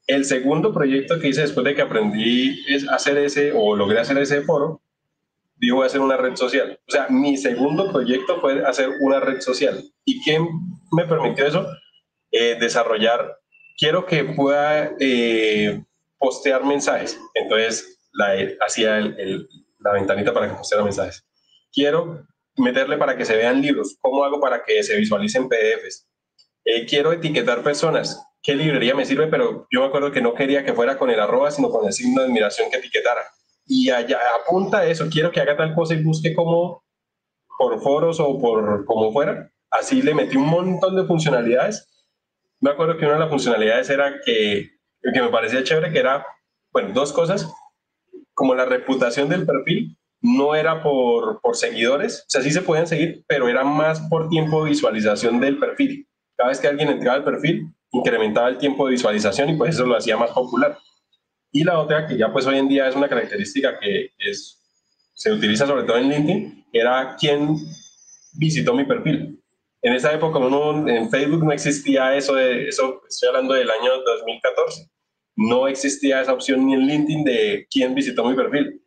El 0.06 0.24
segundo 0.24 0.72
proyecto 0.72 1.18
que 1.18 1.28
hice 1.28 1.42
después 1.42 1.64
de 1.64 1.74
que 1.74 1.82
aprendí 1.82 2.64
es 2.68 2.88
hacer 2.88 3.16
ese, 3.18 3.52
o 3.52 3.74
logré 3.74 3.98
hacer 3.98 4.18
ese 4.18 4.42
foro, 4.42 4.80
digo, 5.56 5.82
hacer 5.82 6.00
una 6.00 6.16
red 6.16 6.36
social. 6.36 6.78
O 6.86 6.90
sea, 6.90 7.06
mi 7.08 7.36
segundo 7.36 7.90
proyecto 7.90 8.40
fue 8.40 8.64
hacer 8.64 8.90
una 9.00 9.20
red 9.20 9.40
social. 9.40 9.82
¿Y 10.04 10.22
qué 10.22 10.38
me 10.92 11.04
permitió 11.06 11.46
eso? 11.46 11.66
Eh, 12.30 12.56
desarrollar, 12.60 13.38
quiero 13.78 14.04
que 14.06 14.24
pueda 14.24 14.92
eh, 15.00 15.82
postear 16.18 16.64
mensajes. 16.64 17.18
Entonces, 17.34 17.98
la, 18.12 18.34
hacía 18.64 19.00
la 19.00 19.92
ventanita 19.92 20.32
para 20.32 20.48
que 20.48 20.54
posteara 20.54 20.84
mensajes. 20.84 21.24
Quiero 21.72 22.26
meterle 22.56 22.96
para 22.96 23.16
que 23.16 23.24
se 23.24 23.36
vean 23.36 23.60
libros? 23.60 23.96
¿Cómo 24.00 24.24
hago 24.24 24.40
para 24.40 24.62
que 24.64 24.82
se 24.82 24.96
visualicen 24.96 25.48
PDFs? 25.48 26.06
Eh, 26.64 26.86
quiero 26.86 27.12
etiquetar 27.12 27.62
personas. 27.62 28.22
¿Qué 28.42 28.54
librería 28.54 28.94
me 28.94 29.04
sirve? 29.04 29.26
Pero 29.28 29.66
yo 29.70 29.80
me 29.80 29.86
acuerdo 29.86 30.10
que 30.10 30.20
no 30.20 30.34
quería 30.34 30.64
que 30.64 30.72
fuera 30.72 30.98
con 30.98 31.10
el 31.10 31.20
arroba, 31.20 31.50
sino 31.50 31.70
con 31.70 31.86
el 31.86 31.92
signo 31.92 32.22
de 32.22 32.28
admiración 32.28 32.70
que 32.70 32.76
etiquetara. 32.76 33.22
Y 33.66 33.90
allá 33.90 34.18
apunta 34.40 34.86
eso, 34.86 35.08
quiero 35.10 35.30
que 35.30 35.40
haga 35.40 35.56
tal 35.56 35.74
cosa 35.74 35.94
y 35.94 36.02
busque 36.02 36.34
como 36.34 36.84
por 37.58 37.80
foros 37.80 38.20
o 38.20 38.38
por 38.38 38.84
como 38.84 39.12
fuera. 39.12 39.50
Así 39.70 40.02
le 40.02 40.14
metí 40.14 40.36
un 40.36 40.46
montón 40.46 40.94
de 40.94 41.04
funcionalidades. 41.04 41.88
Me 42.60 42.70
acuerdo 42.70 42.96
que 42.96 43.04
una 43.04 43.14
de 43.14 43.20
las 43.20 43.30
funcionalidades 43.30 43.90
era 43.90 44.20
que, 44.24 44.70
que 45.02 45.22
me 45.22 45.28
parecía 45.28 45.64
chévere, 45.64 45.92
que 45.92 45.98
era, 45.98 46.24
bueno, 46.72 46.90
dos 46.94 47.12
cosas, 47.12 47.52
como 48.34 48.54
la 48.54 48.64
reputación 48.64 49.28
del 49.28 49.44
perfil 49.44 49.98
no 50.20 50.54
era 50.54 50.82
por, 50.82 51.40
por 51.40 51.56
seguidores, 51.56 52.20
o 52.20 52.30
sea, 52.30 52.42
sí 52.42 52.50
se 52.50 52.62
podían 52.62 52.86
seguir, 52.86 53.24
pero 53.26 53.48
era 53.48 53.64
más 53.64 54.00
por 54.08 54.28
tiempo 54.28 54.64
de 54.64 54.70
visualización 54.70 55.40
del 55.40 55.58
perfil. 55.58 56.08
Cada 56.36 56.50
vez 56.50 56.60
que 56.60 56.66
alguien 56.66 56.88
entraba 56.88 57.16
al 57.16 57.24
perfil, 57.24 57.72
incrementaba 57.92 58.48
el 58.48 58.58
tiempo 58.58 58.86
de 58.86 58.92
visualización 58.92 59.50
y 59.50 59.56
pues 59.56 59.74
eso 59.74 59.86
lo 59.86 59.96
hacía 59.96 60.16
más 60.16 60.30
popular. 60.30 60.78
Y 61.52 61.64
la 61.64 61.78
otra, 61.78 62.06
que 62.06 62.16
ya 62.16 62.32
pues 62.32 62.46
hoy 62.46 62.58
en 62.58 62.68
día 62.68 62.88
es 62.88 62.96
una 62.96 63.08
característica 63.08 63.78
que 63.78 64.10
es, 64.18 64.60
se 65.14 65.32
utiliza 65.32 65.66
sobre 65.66 65.84
todo 65.84 65.96
en 65.96 66.10
LinkedIn, 66.10 66.66
era 66.72 67.16
quién 67.18 67.56
visitó 68.34 68.74
mi 68.74 68.84
perfil. 68.84 69.40
En 69.82 69.92
esa 69.92 70.12
época 70.12 70.38
en 70.38 71.10
Facebook 71.10 71.44
no 71.44 71.52
existía 71.52 72.16
eso, 72.16 72.38
eso 72.38 73.02
estoy 73.08 73.28
hablando 73.28 73.54
del 73.54 73.70
año 73.70 73.92
2014, 74.04 74.90
no 75.36 75.68
existía 75.68 76.20
esa 76.20 76.32
opción 76.32 76.66
ni 76.66 76.74
en 76.74 76.86
LinkedIn 76.86 77.24
de 77.24 77.66
quién 77.70 77.94
visitó 77.94 78.24
mi 78.24 78.34
perfil 78.34 78.82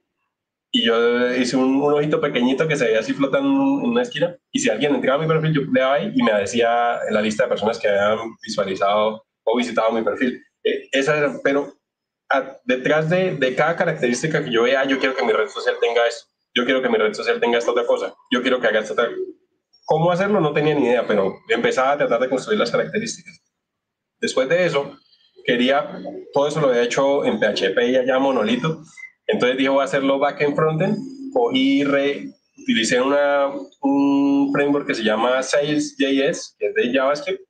y 0.71 0.85
yo 0.85 1.35
hice 1.35 1.57
un, 1.57 1.81
ojito 1.81 2.21
pequeñito 2.21 2.67
que 2.67 2.75
se 2.75 2.85
veía 2.85 2.99
así 2.99 3.13
flotando 3.13 3.49
en 3.49 3.89
una 3.89 4.03
esquina 4.03 4.35
y 4.51 4.59
si 4.59 4.69
alguien 4.69 4.93
entraba 4.93 5.23
a 5.23 5.25
mi 5.25 5.27
perfil 5.27 5.53
yo 5.53 5.61
le 5.71 5.81
ahí 5.81 6.11
y 6.13 6.21
me 6.21 6.33
decía 6.33 6.99
en 7.07 7.13
la 7.13 7.21
lista 7.21 7.43
de 7.43 7.49
personas 7.49 7.79
que 7.79 7.87
habían 7.87 8.35
visualizado 8.41 9.25
o 9.43 9.57
visitado 9.57 9.91
mi 9.91 10.03
perfil. 10.03 10.43
Eh, 10.63 10.89
esa 10.91 11.39
pero 11.43 11.73
detrás 12.65 13.09
de, 13.09 13.35
de, 13.37 13.55
cada 13.55 13.75
característica 13.75 14.43
que 14.43 14.51
yo 14.51 14.63
vea, 14.63 14.85
yo 14.85 14.99
quiero 14.99 15.15
que 15.15 15.25
mi 15.25 15.31
red 15.31 15.47
social 15.47 15.75
tenga 15.81 16.05
esto, 16.05 16.27
yo 16.53 16.63
quiero 16.65 16.81
que 16.81 16.89
mi 16.89 16.97
red 16.97 17.13
social 17.13 17.39
tenga 17.39 17.57
esta 17.57 17.71
otra 17.71 17.87
cosa, 17.87 18.13
yo 18.31 18.41
quiero 18.41 18.59
que 18.59 18.67
haga 18.67 18.81
esta 18.81 18.93
otra. 18.93 19.09
¿Cómo 19.85 20.11
hacerlo? 20.11 20.39
No 20.39 20.53
tenía 20.53 20.75
ni 20.75 20.85
idea, 20.85 21.07
pero 21.07 21.33
empezaba 21.47 21.93
a 21.93 21.97
tratar 21.97 22.19
de 22.19 22.29
construir 22.29 22.59
las 22.59 22.69
características. 22.69 23.41
Después 24.19 24.47
de 24.47 24.65
eso, 24.65 24.95
quería, 25.43 25.99
todo 26.31 26.47
eso 26.47 26.61
lo 26.61 26.69
había 26.69 26.83
hecho 26.83 27.25
en 27.25 27.39
PHP 27.39 27.79
y 27.87 27.95
allá 27.95 28.19
monolito, 28.19 28.83
entonces 29.29 29.57
dije, 29.57 29.69
voy 29.69 29.81
a 29.81 29.85
hacerlo 29.85 30.17
backend 30.17 30.55
frontend. 30.55 30.97
Cogí, 31.31 31.83
re, 31.83 32.29
utilicé 32.57 32.99
una, 32.99 33.51
un 33.81 34.51
framework 34.51 34.87
que 34.87 34.95
se 34.95 35.03
llama 35.03 35.41
Sales.js, 35.43 36.55
que 36.57 36.67
es 36.67 36.73
de 36.73 36.91
JavaScript. 36.91 37.43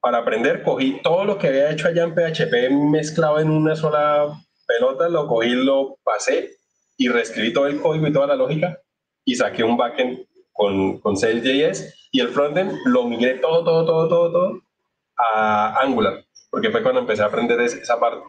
Para 0.00 0.18
aprender, 0.18 0.62
cogí 0.62 1.00
todo 1.02 1.24
lo 1.24 1.36
que 1.36 1.48
había 1.48 1.70
hecho 1.70 1.88
allá 1.88 2.04
en 2.04 2.14
PHP 2.14 2.70
mezclado 2.70 3.40
en 3.40 3.50
una 3.50 3.74
sola 3.74 4.40
pelota, 4.66 5.08
lo 5.08 5.26
cogí, 5.26 5.50
lo 5.50 5.98
pasé 6.04 6.50
y 6.96 7.08
reescribí 7.08 7.52
todo 7.52 7.66
el 7.66 7.80
código 7.80 8.06
y 8.06 8.12
toda 8.12 8.28
la 8.28 8.36
lógica 8.36 8.78
y 9.24 9.34
saqué 9.34 9.64
un 9.64 9.76
backend 9.76 10.26
con, 10.52 10.98
con 11.00 11.16
Sales.js 11.16 12.08
y 12.12 12.20
el 12.20 12.28
frontend 12.28 12.72
lo 12.84 13.04
migré 13.08 13.34
todo, 13.34 13.64
todo, 13.64 13.84
todo, 13.84 14.08
todo, 14.08 14.32
todo 14.32 14.62
a 15.16 15.80
Angular, 15.80 16.24
porque 16.50 16.70
fue 16.70 16.82
cuando 16.82 17.00
empecé 17.00 17.22
a 17.22 17.26
aprender 17.26 17.60
esa 17.60 17.98
parte. 17.98 18.24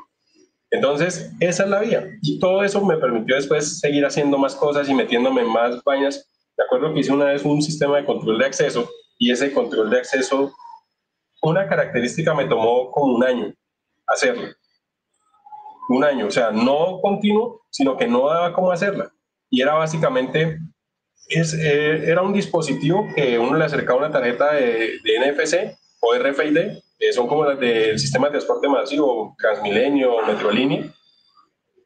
Entonces, 0.73 1.31
esa 1.39 1.63
es 1.63 1.69
la 1.69 1.81
vía. 1.81 2.09
Y 2.23 2.39
todo 2.39 2.63
eso 2.63 2.83
me 2.83 2.97
permitió 2.97 3.35
después 3.35 3.79
seguir 3.79 4.05
haciendo 4.07 4.39
más 4.39 4.55
cosas 4.55 4.89
y 4.89 4.93
metiéndome 4.95 5.41
en 5.41 5.49
más 5.49 5.83
vainas. 5.83 6.27
De 6.57 6.63
acuerdo 6.63 6.91
que 6.91 7.01
hice 7.01 7.11
una 7.11 7.25
vez 7.25 7.45
un 7.45 7.61
sistema 7.61 7.97
de 7.97 8.05
control 8.05 8.39
de 8.39 8.47
acceso 8.47 8.89
y 9.19 9.31
ese 9.31 9.53
control 9.53 9.91
de 9.91 9.99
acceso, 9.99 10.51
una 11.43 11.67
característica 11.67 12.33
me 12.33 12.45
tomó 12.45 12.89
como 12.89 13.13
un 13.13 13.23
año 13.23 13.53
hacerlo. 14.07 14.47
Un 15.89 16.03
año, 16.03 16.25
o 16.25 16.31
sea, 16.31 16.49
no 16.49 16.99
continuo, 17.01 17.61
sino 17.69 17.95
que 17.95 18.07
no 18.07 18.27
daba 18.27 18.51
cómo 18.51 18.71
hacerla. 18.71 19.13
Y 19.51 19.61
era 19.61 19.75
básicamente, 19.75 20.57
es, 21.29 21.53
eh, 21.53 22.09
era 22.09 22.23
un 22.23 22.33
dispositivo 22.33 23.07
que 23.15 23.37
uno 23.37 23.57
le 23.57 23.65
acercaba 23.65 23.99
una 23.99 24.11
tarjeta 24.11 24.53
de, 24.53 24.97
de 25.03 25.19
NFC 25.19 25.77
o 25.99 26.15
RFID 26.15 26.79
son 27.11 27.27
como 27.27 27.45
las 27.45 27.59
del 27.59 27.99
sistema 27.99 28.27
de 28.27 28.31
transporte 28.31 28.67
masivo, 28.67 29.35
Transmilenio, 29.37 30.25
Metrolínea. 30.25 30.85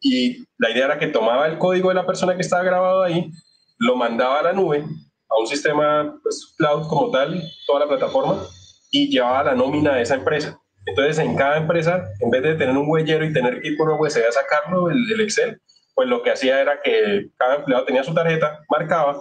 Y 0.01 0.45
la 0.57 0.69
idea 0.69 0.85
era 0.85 0.99
que 0.99 1.07
tomaba 1.07 1.47
el 1.47 1.57
código 1.57 1.89
de 1.89 1.95
la 1.95 2.05
persona 2.05 2.35
que 2.35 2.41
estaba 2.41 2.63
grabado 2.63 3.03
ahí, 3.03 3.31
lo 3.79 3.95
mandaba 3.95 4.39
a 4.39 4.43
la 4.43 4.53
nube, 4.53 4.83
a 5.29 5.39
un 5.39 5.47
sistema 5.47 6.19
pues, 6.21 6.53
cloud 6.57 6.87
como 6.87 7.11
tal, 7.11 7.41
toda 7.65 7.81
la 7.81 7.87
plataforma, 7.87 8.43
y 8.91 9.09
llevaba 9.09 9.43
la 9.43 9.55
nómina 9.55 9.95
de 9.95 10.03
esa 10.03 10.15
empresa. 10.15 10.59
Entonces, 10.85 11.19
en 11.19 11.35
cada 11.35 11.57
empresa, 11.57 12.07
en 12.19 12.29
vez 12.29 12.43
de 12.43 12.55
tener 12.55 12.77
un 12.77 12.89
huellero 12.89 13.25
y 13.25 13.33
tener 13.33 13.61
que 13.61 13.69
ir 13.69 13.77
por 13.77 13.89
USB 13.89 14.23
a 14.27 14.31
sacarlo, 14.31 14.89
el, 14.89 15.11
el 15.11 15.21
Excel, 15.21 15.59
pues 15.93 16.07
lo 16.07 16.21
que 16.21 16.31
hacía 16.31 16.61
era 16.61 16.81
que 16.81 17.29
cada 17.37 17.55
empleado 17.55 17.83
tenía 17.83 18.03
su 18.03 18.13
tarjeta, 18.13 18.63
marcaba 18.69 19.19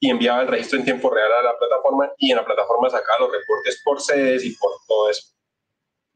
y 0.00 0.10
enviaba 0.10 0.42
el 0.42 0.48
registro 0.48 0.78
en 0.78 0.84
tiempo 0.84 1.10
real 1.10 1.32
a 1.32 1.42
la 1.42 1.58
plataforma 1.58 2.12
y 2.18 2.30
en 2.30 2.36
la 2.36 2.44
plataforma 2.44 2.88
sacaba 2.90 3.20
los 3.20 3.32
reportes 3.32 3.80
por 3.84 4.00
sedes 4.00 4.44
y 4.44 4.54
por 4.56 4.70
todo 4.86 5.10
eso. 5.10 5.37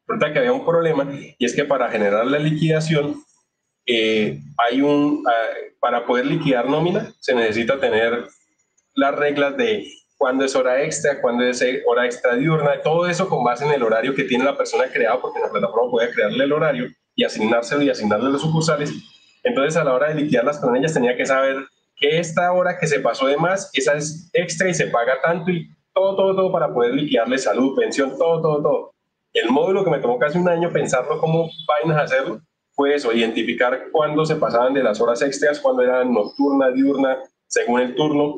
Resulta 0.07 0.33
que 0.33 0.39
había 0.41 0.53
un 0.53 0.65
problema 0.65 1.09
y 1.39 1.45
es 1.45 1.55
que 1.55 1.65
para 1.65 1.91
generar 1.91 2.27
la 2.27 2.39
liquidación 2.39 3.23
eh, 3.87 4.41
hay 4.59 4.81
un, 4.81 5.25
ah, 5.27 5.57
para 5.81 6.07
poder 6.07 6.27
liquidar 6.27 6.69
nómina 6.69 7.13
se 7.21 7.35
necesita 7.35 7.81
tener 7.81 8.27
las 8.95 9.15
reglas 9.15 9.57
de 9.57 9.87
cuándo 10.23 10.45
es 10.45 10.55
hora 10.55 10.83
extra, 10.83 11.21
cuándo 11.21 11.45
es 11.45 11.65
hora 11.85 12.05
extra 12.05 12.37
diurna, 12.37 12.81
todo 12.81 13.09
eso 13.09 13.29
con 13.29 13.43
base 13.43 13.65
en 13.65 13.73
el 13.73 13.83
horario 13.83 14.15
que 14.15 14.23
tiene 14.23 14.45
la 14.45 14.57
persona 14.57 14.85
creada, 14.93 15.21
porque 15.21 15.41
la 15.41 15.51
plataforma 15.51 15.91
puede 15.91 16.13
crearle 16.13 16.45
el 16.45 16.53
horario 16.53 16.89
y 17.17 17.25
asignárselo 17.25 17.83
y 17.83 17.91
asignarle 17.91 18.31
los 18.31 18.43
sucursales. 18.43 18.93
Entonces, 19.43 19.77
a 19.77 19.83
la 19.83 19.95
hora 19.95 20.09
de 20.09 20.15
liquidar 20.15 20.45
las 20.45 20.59
planillas, 20.59 20.95
tenía 20.95 21.17
que 21.17 21.27
saber 21.27 21.57
que 21.97 22.21
esta 22.21 22.53
hora 22.53 22.79
que 22.79 22.87
se 22.87 23.01
pasó 23.01 23.27
de 23.27 23.37
más, 23.37 23.71
esa 23.73 23.95
es 23.95 24.31
extra 24.33 24.69
y 24.69 24.75
se 24.75 24.87
paga 24.87 25.21
tanto 25.21 25.51
y 25.51 25.69
todo, 25.93 26.15
todo, 26.15 26.37
todo 26.37 26.53
para 26.53 26.73
poder 26.73 26.95
liquidarle 26.95 27.39
salud, 27.39 27.77
pensión, 27.77 28.17
todo, 28.17 28.41
todo, 28.41 28.63
todo. 28.63 28.92
El 29.33 29.51
módulo 29.51 29.85
que 29.85 29.91
me 29.91 29.99
tomó 29.99 30.19
casi 30.19 30.39
un 30.39 30.49
año 30.49 30.71
pensarlo 30.73 31.19
cómo 31.19 31.49
vainas 31.67 32.05
hacerlo 32.05 32.41
fue 32.75 32.95
eso, 32.95 33.13
identificar 33.13 33.91
cuándo 33.93 34.25
se 34.25 34.37
pasaban 34.37 34.75
de 34.75 34.83
las 34.83 35.01
horas 35.01 35.23
extras, 35.23 35.61
cuándo 35.61 35.83
eran 35.83 36.13
nocturna, 36.13 36.71
diurna, 36.71 37.19
según 37.47 37.81
el 37.81 37.95
turno, 37.95 38.37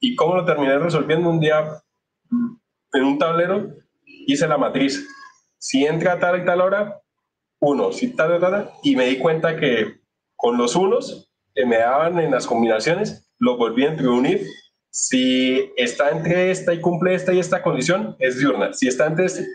¿Y 0.00 0.14
cómo 0.14 0.36
lo 0.36 0.44
terminé 0.44 0.78
resolviendo? 0.78 1.28
Un 1.28 1.40
día 1.40 1.82
en 2.92 3.04
un 3.04 3.18
tablero 3.18 3.74
hice 4.04 4.46
la 4.46 4.58
matriz. 4.58 5.06
Si 5.58 5.84
entra 5.84 6.12
a 6.12 6.18
tal 6.18 6.42
y 6.42 6.44
tal 6.44 6.60
hora, 6.60 7.00
uno, 7.60 7.92
si 7.92 8.14
tal, 8.14 8.38
tal, 8.38 8.50
tal, 8.50 8.70
y 8.82 8.94
me 8.94 9.06
di 9.06 9.18
cuenta 9.18 9.56
que 9.56 10.00
con 10.36 10.58
los 10.58 10.76
unos 10.76 11.30
que 11.54 11.64
me 11.64 11.78
daban 11.78 12.18
en 12.20 12.30
las 12.30 12.46
combinaciones, 12.46 13.28
lo 13.38 13.56
volví 13.56 13.86
a 13.86 13.96
unir. 14.08 14.46
Si 14.90 15.72
está 15.76 16.10
entre 16.10 16.50
esta 16.50 16.74
y 16.74 16.80
cumple 16.80 17.14
esta 17.14 17.32
y 17.32 17.38
esta 17.38 17.62
condición, 17.62 18.16
es 18.18 18.38
diurna. 18.38 18.72
Si 18.74 18.86
está 18.86 19.06
entre 19.06 19.26
este, 19.26 19.46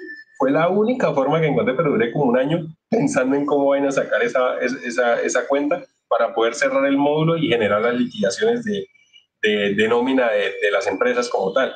fue 0.42 0.50
la 0.50 0.70
única 0.70 1.14
forma 1.14 1.40
que 1.40 1.46
encontré, 1.46 1.76
pero 1.76 1.92
duré 1.92 2.12
como 2.12 2.26
un 2.26 2.36
año 2.36 2.66
pensando 2.90 3.36
en 3.36 3.46
cómo 3.46 3.68
van 3.68 3.86
a 3.86 3.92
sacar 3.92 4.24
esa, 4.24 4.58
esa, 4.60 5.22
esa 5.22 5.48
cuenta 5.48 5.86
para 6.08 6.34
poder 6.34 6.56
cerrar 6.56 6.84
el 6.88 6.98
módulo 6.98 7.38
y 7.38 7.48
generar 7.48 7.80
las 7.84 7.94
liquidaciones 7.94 8.64
de, 8.64 8.88
de, 9.44 9.88
nómina 9.88 10.32
de, 10.32 10.72
las 10.72 10.88
empresas 10.88 11.30
como 11.30 11.54
tal. 11.54 11.76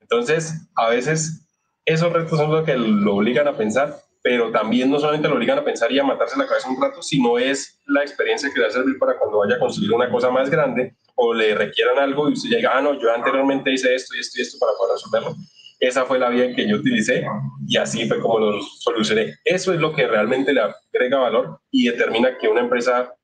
Entonces, 0.00 0.66
a 0.76 0.88
veces 0.88 1.46
esos 1.84 2.10
retos 2.10 2.38
son 2.38 2.50
los 2.50 2.64
que 2.64 2.74
lo 2.74 3.16
obligan 3.16 3.46
a 3.46 3.52
pensar, 3.52 3.94
pero 4.22 4.50
también 4.50 4.90
no 4.90 4.98
solamente 4.98 5.28
lo 5.28 5.34
obligan 5.34 5.58
a 5.58 5.64
pensar 5.64 5.92
y 5.92 5.98
a 5.98 6.02
matarse 6.02 6.38
la 6.38 6.46
cabeza 6.46 6.70
un 6.70 6.80
rato, 6.80 7.02
sino 7.02 7.36
es 7.36 7.82
la 7.84 8.00
experiencia 8.00 8.48
que 8.48 8.60
le 8.60 8.64
va 8.64 8.70
a 8.70 8.72
servir 8.72 8.98
para 8.98 9.18
cuando 9.18 9.40
vaya 9.40 9.56
a 9.56 9.58
conseguir 9.58 9.92
una 9.92 10.10
cosa 10.10 10.30
más 10.30 10.48
grande 10.48 10.94
o 11.16 11.34
le 11.34 11.54
requieran 11.54 11.98
algo 11.98 12.30
y 12.30 12.32
usted 12.32 12.48
llega, 12.48 12.78
ah, 12.78 12.80
no, 12.80 12.98
yo 12.98 13.14
anteriormente 13.14 13.70
hice 13.70 13.94
esto 13.94 14.16
y 14.16 14.20
esto 14.20 14.38
y 14.38 14.40
esto 14.40 14.56
para 14.58 14.72
poder 14.78 14.94
resolverlo. 14.94 15.36
Esa 15.80 16.04
fue 16.04 16.18
la 16.18 16.28
vía 16.28 16.54
que 16.54 16.68
yo 16.68 16.76
utilicé 16.76 17.24
y 17.66 17.76
así 17.78 18.06
fue 18.06 18.20
como 18.20 18.38
lo 18.38 18.60
solucioné. 18.62 19.38
Eso 19.44 19.72
es 19.72 19.80
lo 19.80 19.94
que 19.94 20.06
realmente 20.06 20.52
le 20.52 20.60
agrega 20.60 21.18
valor 21.18 21.60
y 21.70 21.88
determina 21.88 22.36
que 22.38 22.48
una 22.48 22.60
empresa 22.60 23.14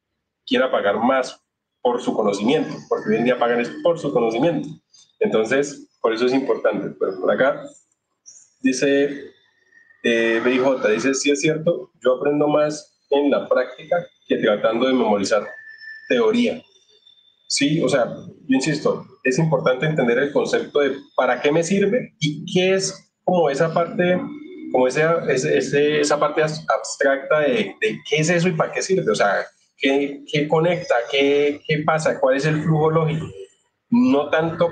quiera 0.47 0.70
pagar 0.70 0.99
más 0.99 1.39
por 1.83 2.01
su 2.01 2.15
conocimiento, 2.15 2.74
porque 2.89 3.11
hoy 3.11 3.16
en 3.16 3.24
día 3.24 3.39
pagan 3.39 3.61
es 3.61 3.69
por 3.83 3.99
su 3.99 4.12
conocimiento. 4.12 4.69
Entonces, 5.20 5.89
por 6.01 6.15
eso 6.15 6.27
es 6.27 6.33
importante. 6.33 6.97
Pero 6.99 7.20
por 7.20 7.31
acá 7.31 7.62
dice 8.61 9.33
eh, 10.03 10.41
BIJ, 10.45 10.89
dice, 10.89 11.15
sí 11.15 11.31
es 11.31 11.41
cierto, 11.41 11.91
yo 12.01 12.15
aprendo 12.15 12.49
más 12.49 12.97
en 13.11 13.31
la 13.31 13.49
práctica 13.49 14.07
que 14.27 14.37
tratando 14.37 14.87
de 14.87 14.95
memorizar 14.95 15.47
teoría. 16.09 16.62
Sí, 17.48 17.81
o 17.81 17.89
sea, 17.89 18.06
yo 18.06 18.56
insisto, 18.56 19.06
es 19.23 19.39
importante 19.39 19.86
entender 19.86 20.18
el 20.18 20.32
concepto 20.32 20.81
de 20.81 20.97
para 21.16 21.40
qué 21.40 21.52
me 21.52 21.62
sirve 21.62 22.14
y 22.20 22.44
qué 22.52 22.74
es 22.74 23.12
como 23.24 23.51
esa 23.51 23.73
parte, 23.73 24.20
como 24.73 24.89
esa, 24.89 25.24
esa 25.32 26.18
parte 26.18 26.43
abstracta 26.43 27.40
de, 27.40 27.74
de 27.81 27.98
qué 28.09 28.16
es 28.18 28.31
eso 28.31 28.48
y 28.48 28.52
para 28.52 28.73
qué 28.73 28.82
sirve. 28.82 29.10
O 29.10 29.14
sea, 29.14 29.47
¿Qué, 29.78 30.24
qué 30.31 30.48
conecta? 30.48 30.94
¿Qué, 31.10 31.60
¿Qué 31.66 31.82
pasa? 31.85 32.18
¿Cuál 32.18 32.36
es 32.36 32.47
el 32.47 32.62
flujo 32.62 32.90
lógico? 32.90 33.27
No 33.90 34.31
tanto 34.31 34.70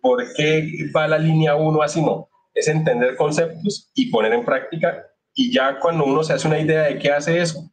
por 0.00 0.24
qué 0.34 0.68
va 0.94 1.08
la 1.08 1.18
línea 1.18 1.54
1 1.54 1.82
así, 1.82 2.02
no. 2.02 2.28
Es 2.52 2.68
entender 2.68 3.16
conceptos 3.16 3.90
y 3.94 4.10
poner 4.10 4.32
en 4.32 4.44
práctica. 4.44 5.06
Y 5.34 5.52
ya 5.52 5.78
cuando 5.78 6.04
uno 6.04 6.22
se 6.22 6.32
hace 6.32 6.48
una 6.48 6.60
idea 6.60 6.82
de 6.82 6.98
qué 6.98 7.10
hace 7.10 7.40
eso, 7.40 7.70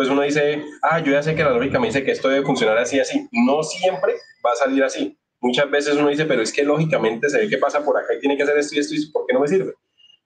pues 0.00 0.08
uno 0.08 0.22
dice, 0.22 0.64
ah, 0.80 0.98
yo 1.00 1.12
ya 1.12 1.22
sé 1.22 1.34
que 1.34 1.44
la 1.44 1.50
lógica 1.50 1.78
me 1.78 1.88
dice 1.88 2.02
que 2.02 2.12
esto 2.12 2.30
debe 2.30 2.42
funcionar 2.42 2.78
así, 2.78 2.98
así. 2.98 3.28
No 3.32 3.62
siempre 3.62 4.14
va 4.42 4.52
a 4.52 4.56
salir 4.56 4.82
así. 4.82 5.14
Muchas 5.42 5.70
veces 5.70 5.94
uno 5.94 6.08
dice, 6.08 6.24
pero 6.24 6.40
es 6.40 6.54
que 6.54 6.64
lógicamente 6.64 7.28
se 7.28 7.36
ve 7.36 7.50
que 7.50 7.58
pasa 7.58 7.84
por 7.84 7.98
acá 7.98 8.14
y 8.14 8.18
tiene 8.18 8.34
que 8.34 8.44
hacer 8.44 8.56
esto 8.56 8.76
y 8.76 8.78
esto, 8.78 8.94
y 8.94 9.10
¿por 9.10 9.26
qué 9.26 9.34
no 9.34 9.40
me 9.40 9.48
sirve? 9.48 9.74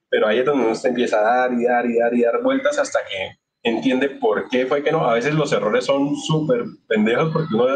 Pero 0.09 0.29
ahí 0.29 0.39
es 0.39 0.45
donde 0.45 0.67
uno 0.67 0.77
se 0.77 0.87
empieza 0.87 1.19
a 1.19 1.23
dar 1.39 1.53
y 1.55 1.65
dar 1.65 1.87
y 1.87 1.99
dar 1.99 2.15
y 2.15 2.23
dar 2.23 2.41
vueltas 2.41 2.79
hasta 2.79 3.01
que 3.01 3.37
entiende 3.69 4.11
por 4.11 4.49
qué 4.49 4.65
fue 4.65 4.85
que 4.85 4.93
no. 4.93 5.11
A 5.11 5.15
veces 5.15 5.35
los 5.35 5.53
errores 5.53 5.87
son 5.87 6.15
súper 6.15 6.63
pendejos 6.87 7.33
porque 7.33 7.53
uno 7.53 7.67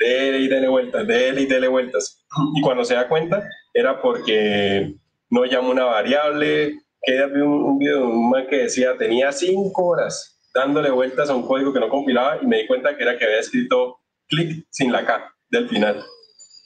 dele 0.00 0.40
y 0.40 0.48
dele 0.48 0.66
vueltas, 0.66 1.06
dele 1.06 1.42
y 1.42 1.46
dele 1.46 1.68
vueltas. 1.68 2.26
Y 2.56 2.62
cuando 2.62 2.84
se 2.84 2.94
da 2.94 3.06
cuenta, 3.06 3.48
era 3.72 4.02
porque 4.02 4.92
no 5.30 5.44
llamó 5.44 5.70
una 5.70 5.84
variable, 5.84 6.80
que 7.00 7.26
vi 7.26 7.42
un, 7.42 7.62
un 7.62 7.78
video 7.78 7.98
de 7.98 8.06
un 8.06 8.28
man 8.28 8.48
que 8.50 8.56
decía, 8.56 8.96
tenía 8.96 9.30
cinco 9.30 9.86
horas 9.86 10.34
dándole 10.54 10.90
vueltas 10.90 11.30
a 11.30 11.34
un 11.34 11.46
código 11.46 11.72
que 11.72 11.80
no 11.80 11.88
compilaba 11.88 12.38
y 12.42 12.46
me 12.46 12.58
di 12.58 12.66
cuenta 12.66 12.96
que 12.96 13.02
era 13.02 13.18
que 13.18 13.24
había 13.24 13.40
escrito 13.40 13.98
clic 14.26 14.66
sin 14.70 14.92
la 14.92 15.04
K 15.04 15.34
del 15.50 15.68
final. 15.68 16.04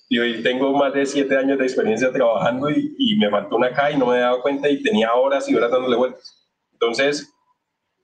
Y 0.08 0.18
hoy 0.18 0.42
tengo 0.42 0.72
más 0.76 0.92
de 0.92 1.06
siete 1.06 1.36
años 1.36 1.58
de 1.58 1.64
experiencia 1.64 2.12
trabajando 2.12 2.70
y, 2.70 2.94
y 2.98 3.16
me 3.16 3.30
faltó 3.30 3.56
una 3.56 3.72
K 3.72 3.92
y 3.92 3.98
no 3.98 4.06
me 4.06 4.16
he 4.18 4.20
dado 4.20 4.42
cuenta 4.42 4.68
y 4.68 4.82
tenía 4.82 5.14
horas 5.14 5.48
y 5.48 5.54
horas 5.54 5.70
dándole 5.70 5.96
vueltas. 5.96 6.48
Entonces, 6.72 7.32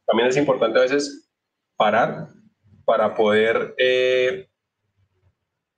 también 0.07 0.29
es 0.29 0.37
importante 0.37 0.79
a 0.79 0.83
veces 0.83 1.29
parar 1.77 2.29
para 2.87 3.15
poder 3.15 3.75
eh, 3.77 4.49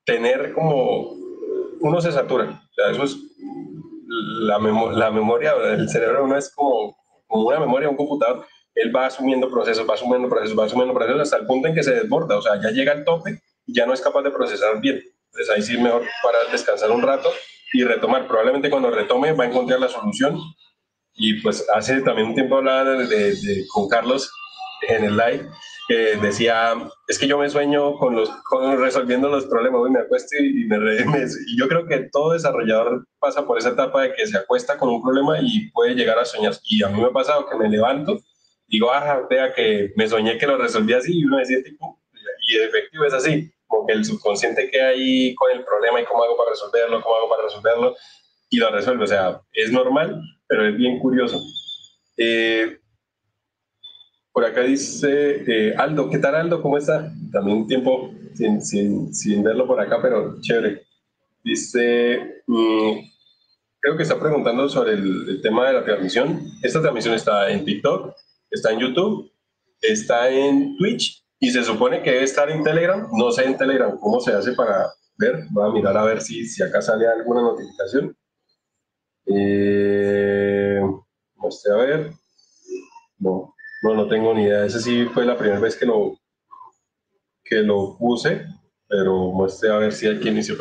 tener 0.05 0.53
como 0.53 1.15
uno 1.81 2.01
se 2.01 2.13
satura. 2.13 2.63
O 2.71 2.75
sea, 2.75 2.91
eso 2.93 3.03
es 3.03 3.17
la, 4.07 4.59
la 4.59 5.11
memoria 5.11 5.55
del 5.57 5.89
cerebro 5.89 6.25
uno 6.25 6.37
es 6.37 6.55
como, 6.55 6.97
como 7.27 7.49
una 7.49 7.59
memoria 7.59 7.89
un 7.89 7.97
computador. 7.97 8.47
Él 8.83 8.95
va 8.95 9.07
asumiendo 9.07 9.51
procesos, 9.51 9.89
va 9.89 9.95
asumiendo 9.95 10.29
procesos, 10.29 10.59
va 10.59 10.65
asumiendo 10.65 10.95
procesos 10.95 11.21
hasta 11.23 11.37
el 11.37 11.47
punto 11.47 11.69
en 11.69 11.75
que 11.75 11.83
se 11.83 11.95
desborda. 11.95 12.39
O 12.39 12.43
sea, 12.43 12.61
ya 12.61 12.71
llega 12.71 12.93
al 12.93 13.05
tope 13.05 13.41
y 13.67 13.75
ya 13.75 13.87
no 13.87 13.95
es 13.95 14.01
capaz 14.01 14.23
de 14.23 14.31
procesar 14.31 14.81
bien. 14.81 15.01
Entonces 15.27 15.55
ahí 15.55 15.63
sí 15.63 15.79
mejor 15.79 16.03
para 16.23 16.51
descansar 16.51 16.91
un 16.91 17.03
rato 17.03 17.31
y 17.73 17.85
retomar. 17.85 18.27
Probablemente 18.27 18.71
cuando 18.71 18.91
retome 18.91 19.33
va 19.33 19.45
a 19.45 19.49
encontrar 19.49 19.81
la 19.81 19.89
solución 19.89 20.39
y 21.15 21.35
pues 21.43 21.67
hace 21.75 22.01
también 22.01 22.29
un 22.29 22.35
tiempo 22.35 22.57
hablaba 22.57 22.85
de, 22.85 23.67
con 23.69 23.89
Carlos 23.89 24.33
en 24.89 25.05
el 25.05 25.17
live, 25.17 25.47
que 25.87 26.17
decía, 26.17 26.75
es 27.07 27.19
que 27.19 27.27
yo 27.27 27.37
me 27.37 27.51
sueño 27.51 27.97
con 27.99 28.17
los, 28.17 28.31
con 28.49 28.81
resolviendo 28.81 29.29
los 29.29 29.45
problemas, 29.45 29.83
y 29.87 29.93
me 29.93 30.01
acuesto 30.01 30.37
y, 30.39 30.65
me, 30.69 30.77
y 31.47 31.59
yo 31.59 31.69
creo 31.69 31.87
que 31.87 32.09
todo 32.11 32.33
desarrollador 32.33 33.07
pasa 33.19 33.47
por 33.47 33.59
esa 33.59 33.71
etapa 33.71 34.03
de 34.03 34.15
que 34.15 34.27
se 34.27 34.39
acuesta 34.39 34.79
con 34.79 34.89
un 34.89 35.03
problema 35.03 35.39
y 35.43 35.71
puede 35.73 35.95
llegar 35.95 36.19
a 36.19 36.25
soñar. 36.25 36.55
Y 36.65 36.83
a 36.83 36.89
mí 36.89 37.01
me 37.01 37.09
ha 37.09 37.13
pasado 37.13 37.47
que 37.47 37.57
me 37.57 37.69
levanto, 37.69 38.21
digo, 38.71 38.91
ah, 38.93 39.27
vea 39.29 39.53
que 39.53 39.93
me 39.97 40.09
soñé 40.09 40.39
que 40.39 40.47
lo 40.47 40.57
resolví 40.57 40.93
así 40.93 41.19
y 41.19 41.25
uno 41.25 41.39
decía, 41.39 41.63
tipo, 41.63 42.01
y 42.49 42.59
de 42.59 42.65
efectivo 42.67 43.05
es 43.05 43.13
así, 43.13 43.53
como 43.67 43.87
que 43.87 43.93
el 43.93 44.05
subconsciente 44.05 44.71
queda 44.71 44.89
ahí 44.89 45.35
con 45.35 45.51
el 45.51 45.65
problema 45.65 46.01
y 46.01 46.05
cómo 46.05 46.23
hago 46.23 46.37
para 46.37 46.51
resolverlo, 46.51 47.03
cómo 47.03 47.17
hago 47.17 47.29
para 47.29 47.43
resolverlo, 47.45 47.97
y 48.49 48.59
lo 48.59 48.71
resuelve. 48.71 49.05
O 49.05 49.07
sea, 49.07 49.41
es 49.53 49.73
normal, 49.73 50.23
pero 50.47 50.67
es 50.67 50.77
bien 50.77 50.99
curioso. 50.99 51.41
Eh, 52.17 52.79
por 54.33 54.45
acá 54.45 54.63
dice 54.63 55.45
eh, 55.47 55.75
Aldo, 55.77 56.09
¿qué 56.09 56.19
tal 56.19 56.35
Aldo? 56.35 56.63
¿Cómo 56.63 56.79
está? 56.79 57.13
También 57.33 57.59
un 57.59 57.67
tiempo 57.67 58.13
sin, 58.35 58.61
sin, 58.63 59.13
sin 59.13 59.43
verlo 59.43 59.67
por 59.67 59.81
acá, 59.81 59.99
pero 60.01 60.41
chévere. 60.41 60.83
Dice, 61.43 62.43
mm, 62.47 62.99
creo 63.81 63.97
que 63.97 64.03
está 64.03 64.19
preguntando 64.19 64.69
sobre 64.69 64.93
el, 64.93 65.29
el, 65.29 65.43
tema 65.43 65.67
de 65.69 65.75
la 65.75 65.85
transmisión. 65.85 66.41
Esta 66.63 66.81
transmisión 66.81 67.15
está 67.15 67.51
en 67.51 67.65
TikTok, 67.65 68.15
está 68.51 68.73
en 68.73 68.81
YouTube, 68.81 69.33
está 69.81 70.29
en 70.29 70.77
Twitch 70.77 71.25
y 71.39 71.51
se 71.51 71.65
supone 71.65 72.03
que 72.03 72.11
debe 72.11 72.25
estar 72.25 72.51
en 72.51 72.63
Telegram. 72.63 73.09
No 73.13 73.31
sé 73.33 73.45
en 73.45 73.57
Telegram 73.57 73.99
cómo 73.99 74.21
se 74.21 74.33
hace 74.33 74.53
para 74.53 74.93
ver. 75.17 75.45
Voy 75.51 75.69
a 75.69 75.73
mirar 75.73 75.97
a 75.97 76.05
ver 76.05 76.21
si, 76.21 76.47
si 76.47 76.63
acá 76.63 76.83
sale 76.83 77.07
alguna 77.07 77.43
notificación. 77.43 78.17
Eh, 79.27 80.81
a 81.73 81.77
ver. 81.77 82.13
No, 83.19 83.55
no, 83.83 84.09
tengo 84.09 84.35
ni 84.35 84.45
idea. 84.45 84.65
Ese 84.65 84.81
sí 84.81 85.07
fue 85.07 85.25
la 85.25 85.37
primera 85.37 85.61
vez 85.61 85.77
que 85.77 85.87
lo, 85.87 86.19
que 87.45 87.57
lo 87.57 87.97
puse, 87.99 88.47
pero 88.87 89.31
muestre 89.33 89.71
a 89.71 89.77
ver 89.77 89.93
si 89.93 90.07
hay 90.07 90.19
quien 90.19 90.39
hizo. 90.39 90.55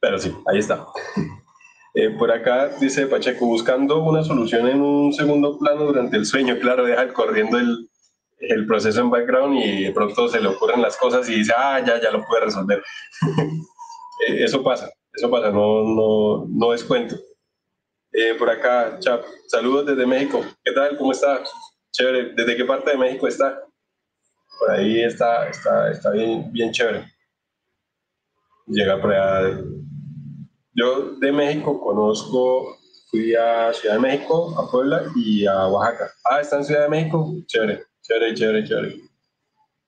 Pero 0.00 0.18
sí, 0.18 0.34
ahí 0.46 0.58
está. 0.58 0.86
Eh, 1.94 2.10
por 2.10 2.30
acá 2.30 2.68
dice 2.80 3.06
Pacheco, 3.06 3.46
buscando 3.46 4.02
una 4.02 4.24
solución 4.24 4.66
en 4.66 4.80
un 4.80 5.12
segundo 5.12 5.58
plano 5.58 5.84
durante 5.84 6.16
el 6.16 6.24
sueño, 6.24 6.58
claro, 6.58 6.86
deja 6.86 7.12
corriendo 7.12 7.58
el, 7.58 7.90
el 8.38 8.66
proceso 8.66 9.00
en 9.00 9.10
background 9.10 9.58
y 9.58 9.84
de 9.84 9.92
pronto 9.92 10.28
se 10.28 10.40
le 10.40 10.48
ocurren 10.48 10.80
las 10.80 10.96
cosas 10.96 11.28
y 11.28 11.34
dice, 11.36 11.52
ah, 11.56 11.80
ya, 11.84 12.00
ya 12.00 12.10
lo 12.10 12.24
puede 12.24 12.46
resolver. 12.46 12.82
Eh, 14.28 14.44
eso 14.44 14.62
pasa, 14.62 14.88
eso 15.12 15.28
pasa, 15.28 15.50
no, 15.50 15.82
no, 15.82 16.46
no 16.48 16.72
es 16.72 16.84
cuento. 16.84 17.16
Eh, 18.12 18.34
por 18.38 18.48
acá, 18.50 18.98
Chap, 19.00 19.24
saludos 19.48 19.86
desde 19.86 20.06
México. 20.06 20.44
¿Qué 20.62 20.70
tal? 20.70 20.96
¿Cómo 20.96 21.10
está? 21.10 21.42
Chévere. 21.90 22.34
¿Desde 22.34 22.56
qué 22.56 22.64
parte 22.64 22.90
de 22.90 22.98
México 22.98 23.26
está? 23.26 23.60
Por 24.58 24.70
ahí 24.70 25.02
está, 25.02 25.48
está, 25.48 25.90
está 25.90 26.10
bien, 26.10 26.52
bien 26.52 26.70
chévere. 26.70 27.04
Llega 28.66 29.00
por 29.00 29.12
allá. 29.12 29.58
Yo 30.74 31.16
de 31.16 31.32
México 31.32 31.80
conozco, 31.80 32.78
fui 33.10 33.34
a 33.34 33.72
Ciudad 33.72 33.96
de 33.96 34.00
México, 34.00 34.54
a 34.58 34.70
Puebla 34.70 35.04
y 35.14 35.46
a 35.46 35.66
Oaxaca. 35.68 36.12
Ah, 36.24 36.40
está 36.40 36.56
en 36.56 36.64
Ciudad 36.64 36.82
de 36.84 36.88
México. 36.88 37.34
Chévere, 37.46 37.84
chévere, 38.00 38.34
chévere, 38.34 38.64
chévere. 38.64 38.96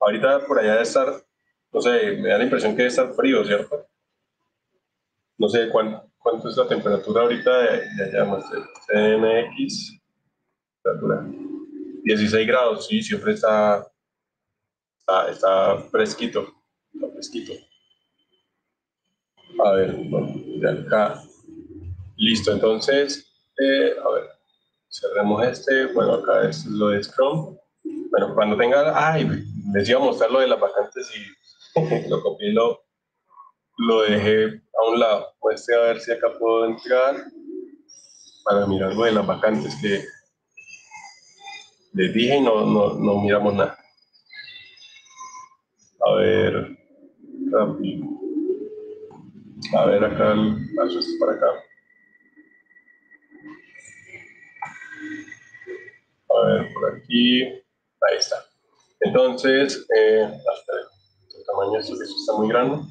Ahorita 0.01 0.47
por 0.47 0.59
allá 0.59 0.73
debe 0.73 0.83
estar, 0.83 1.25
no 1.73 1.81
sé, 1.81 2.17
me 2.19 2.29
da 2.29 2.39
la 2.39 2.45
impresión 2.45 2.73
que 2.73 2.79
debe 2.79 2.89
estar 2.89 3.15
frío, 3.15 3.45
¿cierto? 3.45 3.87
No 5.39 5.49
sé 5.49 5.69
cuánto 5.71 6.15
¿Cuánto 6.25 6.49
es 6.49 6.57
la 6.57 6.67
temperatura 6.67 7.21
ahorita 7.21 7.59
de, 7.59 8.05
allá? 8.05 8.25
CMX, 8.89 10.01
temperatura. 10.83 11.27
16 12.03 12.47
grados, 12.47 12.87
sí, 12.87 13.03
siempre 13.03 13.35
está, 13.35 13.87
está, 15.29 15.77
fresquito, 15.91 16.51
está 16.95 17.11
fresquito. 17.11 17.53
A 19.65 19.73
ver, 19.73 19.97
de 19.97 20.71
acá. 20.71 21.23
Listo, 22.19 22.53
entonces, 22.53 23.27
eh, 23.59 23.95
a 23.99 24.13
ver, 24.13 24.25
cerremos 24.91 25.43
este. 25.43 25.87
Bueno, 25.87 26.15
acá 26.15 26.51
es 26.51 26.67
lo 26.67 26.89
de 26.89 27.03
Scrum. 27.03 27.57
Bueno, 28.11 28.35
cuando 28.35 28.59
tenga, 28.59 28.93
ay, 28.95 29.27
les 29.73 29.89
iba 29.89 29.99
a 30.01 30.05
mostrar 30.05 30.31
lo 30.31 30.41
de 30.41 30.49
las 30.49 30.61
vacantes 30.61 31.11
y 31.17 32.09
lo 32.11 32.23
copié 32.23 32.51
y 32.51 32.53
lo, 32.53 32.85
lo 33.79 34.03
dejé 34.03 34.45
a 34.49 34.91
un 34.91 35.01
lado. 35.01 35.29
Muestre 35.43 35.77
a 35.77 35.81
ver 35.81 36.01
si 36.01 36.13
acá 36.13 36.29
puedo 36.39 36.67
entrar 36.67 37.25
para 38.45 38.67
mirar 38.67 38.91
algo 38.91 39.07
de 39.07 39.13
las 39.13 39.27
vacantes 39.27 39.75
que 39.81 40.05
les 41.95 42.13
dije 42.13 42.37
y 42.37 42.43
no, 42.43 42.67
no, 42.67 42.93
no 42.93 43.23
miramos 43.23 43.55
nada. 43.55 43.79
A 46.07 46.15
ver, 46.17 46.77
rápido. 47.51 48.14
A 49.77 49.87
ver 49.87 50.05
acá, 50.05 50.33
el 50.33 50.71
paso 50.77 50.99
es 50.99 51.17
para 51.19 51.33
acá. 51.33 51.47
A 56.31 56.47
ver, 56.47 56.73
por 56.73 56.95
aquí. 56.95 57.43
Ahí 57.43 58.19
está. 58.19 58.37
Entonces, 59.01 59.87
eh, 59.97 60.23
el 60.23 61.45
tamaño 61.47 61.79
esto 61.79 61.95
está 62.03 62.33
muy 62.35 62.49
grande. 62.49 62.83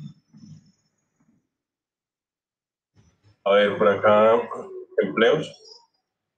A 3.46 3.52
ver, 3.52 3.78
por 3.78 3.88
acá, 3.88 4.42
empleos. 5.02 5.52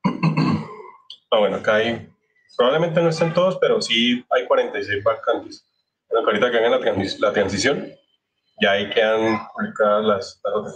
Ah, 1.31 1.39
bueno, 1.39 1.57
acá 1.57 1.75
hay, 1.75 2.07
probablemente 2.55 3.01
no 3.01 3.09
estén 3.09 3.33
todos, 3.33 3.57
pero 3.59 3.81
sí 3.81 4.23
hay 4.29 4.45
46 4.45 5.03
vacantes. 5.03 5.65
Bueno, 6.07 6.27
ahorita 6.27 6.49
que 6.49 6.57
hagan 6.59 6.71
la, 7.19 7.33
transición, 7.33 7.91
ya 8.61 8.71
ahí 8.71 8.89
quedan 8.89 9.39
publicadas 9.53 10.05
las, 10.05 10.41
otras. 10.43 10.75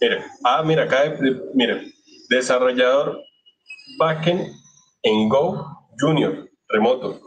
Miren, 0.00 0.24
ah, 0.44 0.62
mira, 0.62 0.84
acá, 0.84 1.16
miren, 1.54 1.92
desarrollador 2.28 3.20
backend 3.98 4.52
en 5.02 5.28
Go 5.28 5.66
Junior, 5.98 6.48
remoto. 6.68 7.20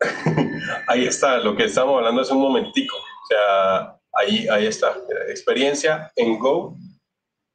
ahí 0.86 1.06
está, 1.06 1.38
lo 1.38 1.56
que 1.56 1.64
estamos 1.64 1.96
hablando 1.96 2.22
es 2.22 2.30
un 2.30 2.40
momentico. 2.40 2.96
O 2.96 3.26
sea, 3.28 3.98
ahí, 4.12 4.46
ahí 4.48 4.66
está, 4.66 4.96
experiencia 5.28 6.12
en 6.16 6.38
Go 6.38 6.76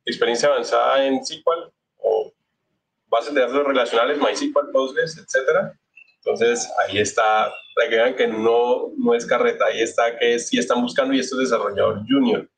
experiencia 0.05 0.49
avanzada 0.49 1.05
en 1.05 1.25
SQL 1.25 1.71
o 1.97 2.33
bases 3.07 3.33
de 3.33 3.41
datos 3.41 3.65
relacionales, 3.65 4.17
MySQL, 4.17 4.71
Postgres, 4.71 5.17
etcétera. 5.17 5.79
Entonces, 6.23 6.69
ahí 6.79 6.99
está, 6.99 7.51
para 7.75 7.89
que 7.89 7.95
vean 7.95 8.15
que 8.15 8.27
no, 8.27 8.93
no 8.97 9.13
es 9.13 9.25
carreta, 9.25 9.65
ahí 9.65 9.81
está 9.81 10.17
que 10.17 10.39
sí 10.39 10.57
están 10.57 10.81
buscando 10.81 11.13
y 11.13 11.19
esto 11.19 11.39
es 11.39 11.49
desarrollador 11.49 12.03
junior. 12.07 12.49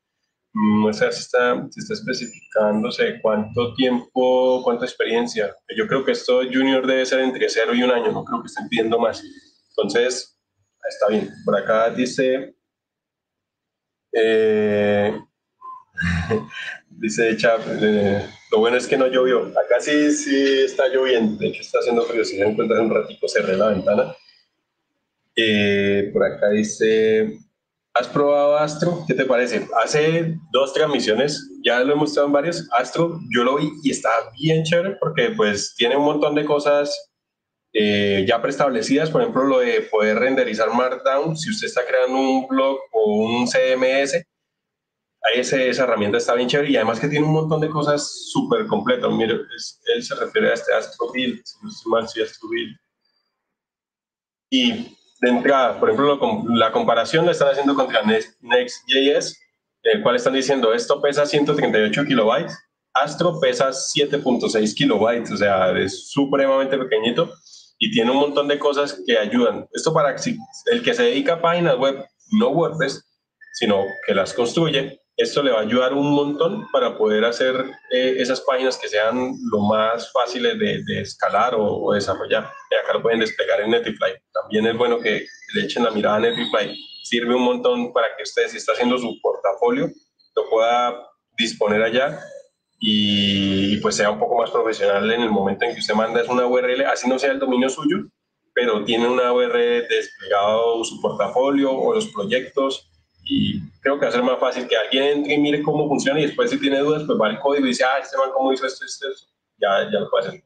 No 0.52 0.92
sé 0.92 1.10
si 1.12 1.20
está, 1.20 1.66
si 1.70 1.80
está 1.80 1.94
especificándose 1.94 3.20
cuánto 3.20 3.74
tiempo, 3.74 4.62
cuánta 4.62 4.86
experiencia. 4.86 5.54
Yo 5.76 5.86
creo 5.86 6.04
que 6.04 6.12
esto 6.12 6.40
junior 6.44 6.86
debe 6.86 7.04
ser 7.04 7.20
entre 7.20 7.48
0 7.48 7.74
y 7.74 7.82
un 7.82 7.90
año, 7.90 8.12
no 8.12 8.24
creo 8.24 8.40
que 8.40 8.46
estén 8.46 8.68
pidiendo 8.68 8.98
más. 8.98 9.22
Entonces, 9.70 10.38
está 10.88 11.08
bien. 11.08 11.30
Por 11.44 11.56
acá 11.56 11.90
dice, 11.90 12.54
eh, 14.12 15.20
Dice 16.88 17.36
Chap, 17.36 17.60
eh, 17.66 18.26
lo 18.56 18.60
bueno 18.60 18.78
es 18.78 18.86
que 18.86 18.96
no 18.96 19.06
llovió. 19.06 19.48
Acá 19.48 19.80
sí, 19.80 20.10
sí 20.12 20.62
está 20.64 20.88
lloviendo. 20.88 21.36
De 21.36 21.48
hecho, 21.48 21.60
está 21.60 21.80
haciendo 21.80 22.04
frío. 22.04 22.24
Si 22.24 22.38
se 22.38 22.42
encuentra 22.42 22.80
un 22.80 22.88
ratito, 22.88 23.28
cerré 23.28 23.54
la 23.54 23.68
ventana. 23.68 24.16
Eh, 25.36 26.08
por 26.10 26.24
acá 26.24 26.48
dice, 26.48 27.38
¿has 27.92 28.08
probado 28.08 28.56
Astro? 28.56 29.04
¿Qué 29.06 29.12
te 29.12 29.26
parece? 29.26 29.68
Hace 29.84 30.38
dos 30.52 30.72
transmisiones, 30.72 31.50
ya 31.62 31.80
lo 31.80 31.92
he 31.92 31.96
mostrado 31.96 32.28
en 32.28 32.32
varios. 32.32 32.66
Astro, 32.72 33.20
yo 33.30 33.44
lo 33.44 33.58
vi 33.58 33.70
y 33.84 33.90
está 33.90 34.08
bien 34.40 34.64
chévere 34.64 34.96
porque 34.98 35.32
pues 35.36 35.74
tiene 35.76 35.98
un 35.98 36.06
montón 36.06 36.34
de 36.34 36.46
cosas 36.46 37.12
eh, 37.74 38.24
ya 38.26 38.40
preestablecidas. 38.40 39.10
Por 39.10 39.20
ejemplo, 39.20 39.44
lo 39.44 39.58
de 39.58 39.82
poder 39.82 40.18
renderizar 40.18 40.72
Markdown. 40.72 41.36
Si 41.36 41.50
usted 41.50 41.66
está 41.66 41.84
creando 41.84 42.18
un 42.18 42.46
blog 42.48 42.78
o 42.90 43.16
un 43.16 43.46
CMS, 43.46 44.24
ese, 45.34 45.68
esa 45.68 45.84
herramienta 45.84 46.18
está 46.18 46.34
bien 46.34 46.48
chévere 46.48 46.70
y 46.70 46.76
además 46.76 47.00
que 47.00 47.08
tiene 47.08 47.26
un 47.26 47.32
montón 47.32 47.60
de 47.60 47.68
cosas 47.68 48.30
súper 48.30 48.66
completas. 48.66 49.10
Mire, 49.10 49.34
él 49.94 50.02
se 50.02 50.14
refiere 50.14 50.50
a 50.50 50.54
este 50.54 50.72
AstroBuild, 50.72 51.42
si 52.06 52.22
AstroBuild. 52.22 52.76
Y 54.50 54.72
de 55.20 55.28
entrada, 55.28 55.78
por 55.80 55.90
ejemplo, 55.90 56.18
la 56.54 56.70
comparación 56.72 57.26
la 57.26 57.32
están 57.32 57.48
haciendo 57.48 57.74
contra 57.74 58.02
Next.js, 58.02 59.38
el 59.82 60.02
cual 60.02 60.16
están 60.16 60.34
diciendo 60.34 60.72
esto 60.72 61.00
pesa 61.00 61.26
138 61.26 62.04
kilobytes, 62.04 62.56
Astro 62.92 63.38
pesa 63.40 63.70
7.6 63.70 64.74
kilobytes, 64.74 65.30
o 65.30 65.36
sea, 65.36 65.70
es 65.78 66.08
supremamente 66.10 66.78
pequeñito 66.78 67.30
y 67.78 67.90
tiene 67.90 68.10
un 68.10 68.18
montón 68.18 68.48
de 68.48 68.58
cosas 68.58 69.02
que 69.06 69.18
ayudan. 69.18 69.68
Esto 69.72 69.92
para 69.92 70.16
el 70.66 70.82
que 70.82 70.94
se 70.94 71.02
dedica 71.02 71.34
a 71.34 71.40
páginas 71.42 71.76
web, 71.76 72.06
no 72.32 72.48
WordPress, 72.48 73.04
sino 73.54 73.84
que 74.06 74.14
las 74.14 74.32
construye, 74.32 74.98
esto 75.16 75.42
le 75.42 75.50
va 75.50 75.60
a 75.60 75.62
ayudar 75.62 75.94
un 75.94 76.10
montón 76.10 76.66
para 76.70 76.96
poder 76.96 77.24
hacer 77.24 77.56
eh, 77.90 78.16
esas 78.18 78.40
páginas 78.42 78.76
que 78.76 78.88
sean 78.88 79.34
lo 79.50 79.60
más 79.60 80.12
fáciles 80.12 80.58
de, 80.58 81.00
escalar 81.00 81.54
o, 81.56 81.92
desarrollar. 81.92 82.50
Y 82.70 82.74
acá 82.74 82.92
lo 82.92 83.02
pueden 83.02 83.20
desplegar 83.20 83.62
en 83.62 83.70
Netlify. 83.70 84.12
También 84.32 84.66
es 84.66 84.76
bueno 84.76 85.00
que 85.00 85.26
le 85.54 85.62
echen 85.62 85.84
la 85.84 85.90
mirada 85.90 86.16
a 86.16 86.20
Netlify. 86.20 86.76
Sirve 87.02 87.34
un 87.34 87.44
montón 87.44 87.92
para 87.92 88.08
que 88.16 88.24
usted, 88.24 88.48
si 88.48 88.58
está 88.58 88.72
haciendo 88.72 88.98
su 88.98 89.18
portafolio, 89.22 89.90
lo 90.34 90.50
pueda 90.50 91.08
disponer 91.38 91.82
allá 91.82 92.20
y, 92.78 93.78
pues 93.78 93.96
sea 93.96 94.10
un 94.10 94.18
poco 94.18 94.36
más 94.36 94.50
profesional 94.50 95.10
en 95.10 95.22
el 95.22 95.30
momento 95.30 95.64
en 95.64 95.72
que 95.72 95.80
usted 95.80 95.94
manda 95.94 96.20
es 96.20 96.28
una 96.28 96.46
URL, 96.46 96.82
así 96.86 97.08
no 97.08 97.18
sea 97.18 97.32
el 97.32 97.38
dominio 97.38 97.70
suyo, 97.70 97.98
pero 98.52 98.84
tiene 98.84 99.08
una 99.08 99.32
URL 99.32 99.88
desplegado 99.88 100.84
su 100.84 101.00
portafolio 101.00 101.72
o 101.72 101.94
los 101.94 102.08
proyectos 102.08 102.90
y 103.28 103.60
creo 103.80 103.98
que 103.98 104.06
va 104.06 104.08
a 104.08 104.12
ser 104.12 104.22
más 104.22 104.38
fácil 104.38 104.68
que 104.68 104.76
alguien 104.76 105.18
entre 105.18 105.34
y 105.34 105.38
mire 105.38 105.62
cómo 105.62 105.88
funciona 105.88 106.20
y 106.20 106.26
después 106.26 106.50
si 106.50 106.60
tiene 106.60 106.78
dudas, 106.78 107.02
pues 107.06 107.18
va 107.20 107.26
al 107.26 107.40
código 107.40 107.66
y 107.66 107.70
dice, 107.70 107.84
ah, 107.84 107.98
este 107.98 108.16
man 108.16 108.30
cómo 108.32 108.52
hizo 108.52 108.66
esto, 108.66 108.84
esto, 108.84 109.08
esto, 109.08 109.26
ya, 109.58 109.90
ya 109.90 110.00
lo 110.00 110.08
puede 110.08 110.28
hacer. 110.28 110.44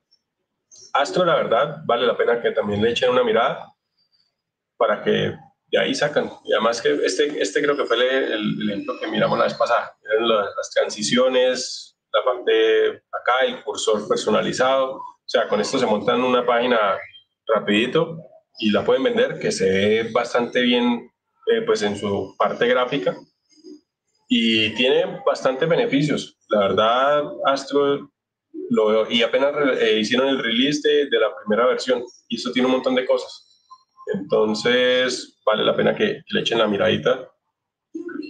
Astro, 0.94 1.24
la 1.24 1.36
verdad, 1.36 1.82
vale 1.85 2.07
la 2.07 2.16
pena 2.16 2.40
que 2.40 2.52
también 2.52 2.82
le 2.82 2.90
echen 2.90 3.11
una 3.11 3.23
mirada 3.23 3.73
para 4.77 5.02
que 5.02 5.35
de 5.70 5.78
ahí 5.78 5.94
sacan. 5.94 6.31
Y 6.44 6.52
además 6.52 6.81
que 6.81 6.93
este, 7.05 7.40
este 7.40 7.62
creo 7.62 7.77
que 7.77 7.85
fue 7.85 7.97
el, 7.97 8.32
el, 8.32 8.70
ejemplo 8.70 8.98
que 8.98 9.07
miramos 9.09 9.39
la 9.39 9.44
vez 9.44 9.55
pasada. 9.55 9.94
Eran 10.02 10.28
las, 10.28 10.70
transiciones, 10.74 11.97
la 12.12 12.24
parte 12.24 12.89
acá, 12.89 13.47
el 13.47 13.62
cursor 13.62 14.09
personalizado. 14.09 14.94
O 14.94 15.27
sea, 15.27 15.47
con 15.48 15.61
esto 15.61 15.78
se 15.78 15.86
montan 15.86 16.23
una 16.23 16.44
página 16.44 16.98
rapidito 17.47 18.16
y 18.59 18.70
la 18.70 18.85
pueden 18.85 19.05
vender, 19.05 19.39
que 19.39 19.52
se 19.52 19.69
ve 19.69 20.11
bastante 20.12 20.61
bien 20.62 21.10
eh, 21.51 21.62
pues 21.62 21.82
en 21.82 21.97
su 21.97 22.35
parte 22.39 22.66
gráfica 22.66 23.16
y 24.28 24.70
tiene 24.74 25.20
bastantes 25.27 25.68
beneficios. 25.68 26.39
La 26.48 26.60
verdad, 26.60 27.24
Astro 27.47 28.10
lo 28.70 29.10
y 29.10 29.22
apenas 29.22 29.52
eh, 29.81 29.98
hicieron 29.98 30.28
el 30.28 30.39
release 30.39 30.81
de, 30.89 31.06
de, 31.10 31.18
la 31.18 31.35
primera 31.36 31.66
versión 31.66 32.05
y 32.28 32.36
eso 32.36 32.52
tiene 32.52 32.66
un 32.66 32.74
montón 32.74 32.94
de 32.94 33.06
cosas. 33.06 33.51
Entonces, 34.14 35.40
vale 35.44 35.64
la 35.64 35.77
pena 35.77 35.94
que, 35.94 36.22
le 36.28 36.40
echen 36.40 36.59
la 36.59 36.68
miradita. 36.68 37.28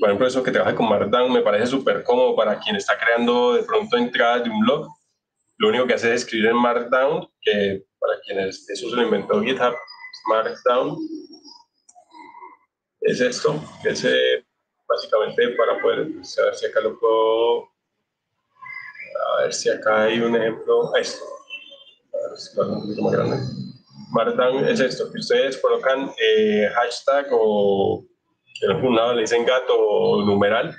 Por 0.01 0.09
ejemplo, 0.09 0.27
eso 0.27 0.43
que 0.43 0.51
trabaja 0.51 0.75
con 0.75 0.89
Markdown 0.89 1.33
me 1.33 1.43
parece 1.43 1.67
súper 1.67 2.03
cómodo 2.05 2.35
para 2.35 2.59
quien 2.59 2.77
está 2.77 2.99
creando 2.99 3.55
de 3.55 3.63
pronto 3.63 3.97
entradas 3.97 4.45
de 4.45 4.51
un 4.51 4.61
blog. 4.61 4.89
Lo 5.59 5.69
único 5.69 5.87
que 5.87 5.95
hace 5.95 6.15
es 6.15 6.23
escribir 6.23 6.49
en 6.49 6.57
Markdown, 6.57 7.29
que 7.43 7.85
para 7.99 8.19
quienes 8.23 8.69
eso 8.69 8.89
se 8.89 8.97
lo 8.97 9.03
inventó 9.03 9.43
GitHub, 9.43 9.75
Markdown 10.29 10.97
es 13.11 13.21
esto, 13.21 13.63
que 13.83 13.91
es 13.91 14.05
eh, 14.05 14.45
básicamente 14.89 15.49
para 15.51 15.81
poder, 15.81 15.99
a 15.99 16.45
ver 16.45 16.55
si 16.55 16.67
acá 16.67 16.81
lo 16.81 16.99
puedo, 16.99 17.69
a 19.39 19.43
ver 19.43 19.53
si 19.53 19.69
acá 19.69 20.03
hay 20.03 20.21
un 20.21 20.37
ejemplo, 20.37 20.95
esto, 20.97 21.25
a 22.13 22.29
ver 22.29 22.39
si 22.39 22.61
un 22.61 22.83
poquito 22.83 23.03
más 23.03 23.13
grande. 23.13 23.37
Markdown 24.13 24.69
es 24.69 24.81
esto, 24.81 25.11
que 25.13 25.19
ustedes 25.19 25.59
colocan 25.59 26.11
eh, 26.21 26.69
hashtag 26.75 27.29
o 27.31 28.05
en 28.63 28.71
algún 28.71 28.97
lado 28.97 29.15
le 29.15 29.23
dicen 29.23 29.47
gato 29.47 29.75
o 29.79 30.25
numeral 30.25 30.75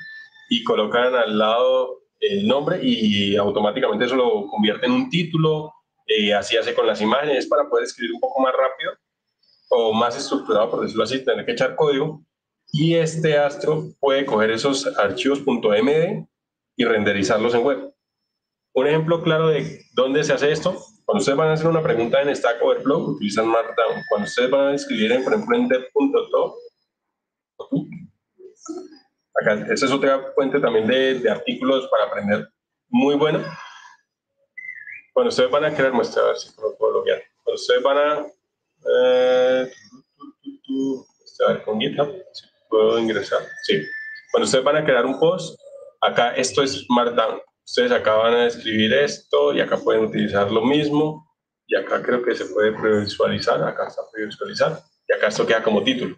y 0.49 0.63
colocan 0.63 1.15
al 1.15 1.37
lado 1.37 2.01
el 2.19 2.47
nombre 2.47 2.79
y 2.81 3.35
automáticamente 3.35 4.05
eso 4.05 4.15
lo 4.15 4.47
convierte 4.47 4.85
en 4.85 4.91
un 4.91 5.09
título, 5.09 5.73
eh, 6.05 6.33
así 6.33 6.57
hace 6.57 6.73
con 6.73 6.85
las 6.85 7.01
imágenes 7.01 7.47
para 7.47 7.67
poder 7.67 7.85
escribir 7.85 8.13
un 8.13 8.19
poco 8.19 8.41
más 8.41 8.53
rápido 8.53 8.91
o 9.71 9.93
más 9.93 10.17
estructurado, 10.17 10.69
por 10.69 10.81
decirlo 10.81 11.05
así, 11.05 11.23
tener 11.23 11.45
que 11.45 11.53
echar 11.53 11.75
código. 11.75 12.23
Y 12.73 12.95
este 12.95 13.37
Astro 13.37 13.85
puede 13.99 14.25
coger 14.25 14.51
esos 14.51 14.85
archivos 14.97 15.41
.md 15.45 16.27
y 16.75 16.85
renderizarlos 16.85 17.55
en 17.55 17.63
web. 17.63 17.93
Un 18.73 18.87
ejemplo 18.87 19.21
claro 19.23 19.47
de 19.47 19.81
dónde 19.93 20.23
se 20.23 20.33
hace 20.33 20.51
esto, 20.51 20.77
cuando 21.05 21.19
ustedes 21.19 21.37
van 21.37 21.49
a 21.49 21.53
hacer 21.53 21.67
una 21.67 21.81
pregunta 21.81 22.21
en 22.21 22.35
Stack 22.35 22.61
Overflow, 22.61 23.11
utilizan 23.11 23.47
Markdown. 23.47 24.03
Cuando 24.09 24.27
ustedes 24.27 24.49
van 24.49 24.67
a 24.67 24.75
escribir, 24.75 25.11
en, 25.11 25.23
por 25.23 25.33
ejemplo, 25.33 25.57
en 25.57 25.67
dev.to, 25.67 26.55
acá, 29.41 29.73
esa 29.73 29.85
es 29.85 29.91
otra 29.91 30.31
fuente 30.35 30.59
también 30.59 30.87
de, 30.87 31.19
de 31.19 31.29
artículos 31.29 31.87
para 31.89 32.05
aprender 32.05 32.49
muy 32.89 33.15
bueno. 33.15 33.43
Cuando 35.13 35.29
ustedes 35.29 35.51
van 35.51 35.65
a 35.65 35.73
crear, 35.73 35.93
muestra 35.93 36.23
a 36.23 36.27
ver 36.27 36.37
si 36.37 36.49
puedo 36.55 36.91
loguear. 36.91 37.21
Cuando 37.43 37.59
ustedes 37.59 37.83
van 37.83 37.97
a 37.97 38.25
eh, 38.85 39.71
a 41.45 41.53
ver, 41.53 41.63
con 41.63 41.79
GitHub, 41.79 42.11
si 42.33 42.45
puedo 42.69 42.99
ingresar. 42.99 43.39
Sí. 43.63 43.81
Cuando 44.31 44.45
ustedes 44.45 44.63
van 44.63 44.77
a 44.77 44.85
crear 44.85 45.05
un 45.05 45.19
post, 45.19 45.59
acá 46.01 46.31
esto 46.35 46.63
es 46.63 46.85
Markdown. 46.89 47.39
Ustedes 47.65 47.91
acá 47.91 48.15
van 48.15 48.33
a 48.33 48.47
escribir 48.47 48.93
esto 48.93 49.53
y 49.53 49.61
acá 49.61 49.77
pueden 49.77 50.05
utilizar 50.05 50.51
lo 50.51 50.61
mismo. 50.61 51.27
Y 51.67 51.75
acá 51.75 52.01
creo 52.01 52.23
que 52.23 52.35
se 52.35 52.45
puede 52.45 52.73
previsualizar. 52.73 53.63
Acá 53.63 53.87
está 53.87 54.01
previsualizar. 54.11 54.81
Y 55.07 55.13
acá 55.13 55.27
esto 55.27 55.45
queda 55.45 55.63
como 55.63 55.83
título. 55.83 56.15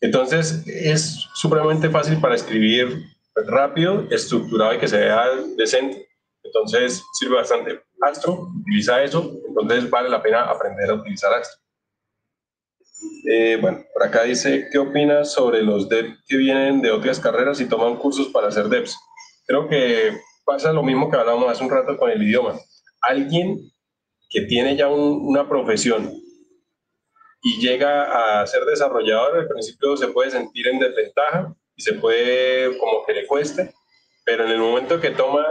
Entonces 0.00 0.64
es 0.66 1.28
supremamente 1.34 1.90
fácil 1.90 2.20
para 2.20 2.34
escribir 2.34 3.04
rápido, 3.46 4.06
estructurado 4.10 4.74
y 4.74 4.78
que 4.78 4.88
se 4.88 4.98
vea 4.98 5.26
decente. 5.56 6.08
Entonces 6.42 7.02
sirve 7.18 7.36
bastante. 7.36 7.82
Astro 8.00 8.48
utiliza 8.58 9.02
eso, 9.02 9.30
entonces 9.46 9.90
vale 9.90 10.08
la 10.08 10.22
pena 10.22 10.44
aprender 10.44 10.90
a 10.90 10.94
utilizar 10.94 11.32
Astro. 11.34 11.59
Eh, 13.28 13.58
bueno, 13.60 13.84
por 13.92 14.02
acá 14.02 14.24
dice, 14.24 14.68
¿qué 14.70 14.78
opinas 14.78 15.32
sobre 15.32 15.62
los 15.62 15.88
devs 15.88 16.18
que 16.26 16.36
vienen 16.36 16.80
de 16.80 16.90
otras 16.90 17.20
carreras 17.20 17.60
y 17.60 17.68
toman 17.68 17.96
cursos 17.96 18.28
para 18.28 18.48
hacer 18.48 18.68
devs? 18.68 18.96
Creo 19.46 19.68
que 19.68 20.16
pasa 20.44 20.72
lo 20.72 20.82
mismo 20.82 21.10
que 21.10 21.16
hablábamos 21.16 21.50
hace 21.50 21.64
un 21.64 21.70
rato 21.70 21.96
con 21.96 22.10
el 22.10 22.22
idioma. 22.22 22.58
Alguien 23.02 23.70
que 24.28 24.42
tiene 24.42 24.76
ya 24.76 24.88
una 24.88 25.48
profesión 25.48 26.12
y 27.42 27.58
llega 27.60 28.40
a 28.40 28.46
ser 28.46 28.64
desarrollador, 28.64 29.38
al 29.38 29.48
principio 29.48 29.96
se 29.96 30.08
puede 30.08 30.30
sentir 30.30 30.68
en 30.68 30.78
desventaja 30.78 31.54
y 31.74 31.82
se 31.82 31.94
puede 31.94 32.78
como 32.78 33.04
que 33.06 33.14
le 33.14 33.26
cueste, 33.26 33.72
pero 34.24 34.44
en 34.44 34.50
el 34.50 34.58
momento 34.58 35.00
que 35.00 35.10
toma 35.10 35.46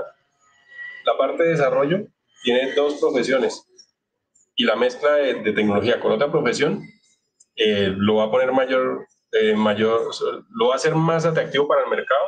la 1.05 1.17
parte 1.17 1.43
de 1.43 1.49
desarrollo, 1.49 2.05
tiene 2.43 2.73
dos 2.73 2.95
profesiones 2.99 3.63
y 4.55 4.63
la 4.63 4.75
mezcla 4.75 5.13
de 5.13 5.51
tecnología 5.53 5.99
con 5.99 6.11
otra 6.11 6.31
profesión 6.31 6.83
eh, 7.61 7.93
lo 7.93 8.15
va 8.15 8.23
a 8.23 8.31
poner 8.31 8.53
mayor, 8.53 9.05
eh, 9.33 9.53
mayor, 9.53 10.11
lo 10.49 10.67
va 10.67 10.73
a 10.73 10.77
hacer 10.77 10.95
más 10.95 11.25
atractivo 11.25 11.67
para 11.67 11.83
el 11.83 11.89
mercado. 11.89 12.25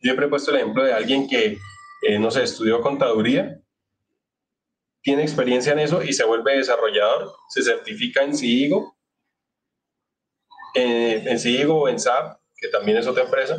Yo 0.00 0.08
siempre 0.08 0.26
he 0.26 0.28
puesto 0.28 0.50
el 0.50 0.56
ejemplo 0.56 0.82
de 0.82 0.92
alguien 0.92 1.28
que, 1.28 1.56
eh, 2.02 2.18
no 2.18 2.32
sé, 2.32 2.42
estudió 2.42 2.80
contaduría, 2.80 3.60
tiene 5.02 5.22
experiencia 5.22 5.72
en 5.72 5.78
eso 5.78 6.02
y 6.02 6.12
se 6.12 6.24
vuelve 6.24 6.56
desarrollador, 6.56 7.32
se 7.48 7.62
certifica 7.62 8.24
en 8.24 8.36
CIGO, 8.36 8.96
en 10.74 11.38
CIGO 11.38 11.82
o 11.82 11.88
en 11.88 12.00
SAP, 12.00 12.40
que 12.56 12.68
también 12.68 12.98
es 12.98 13.06
otra 13.06 13.22
empresa, 13.22 13.56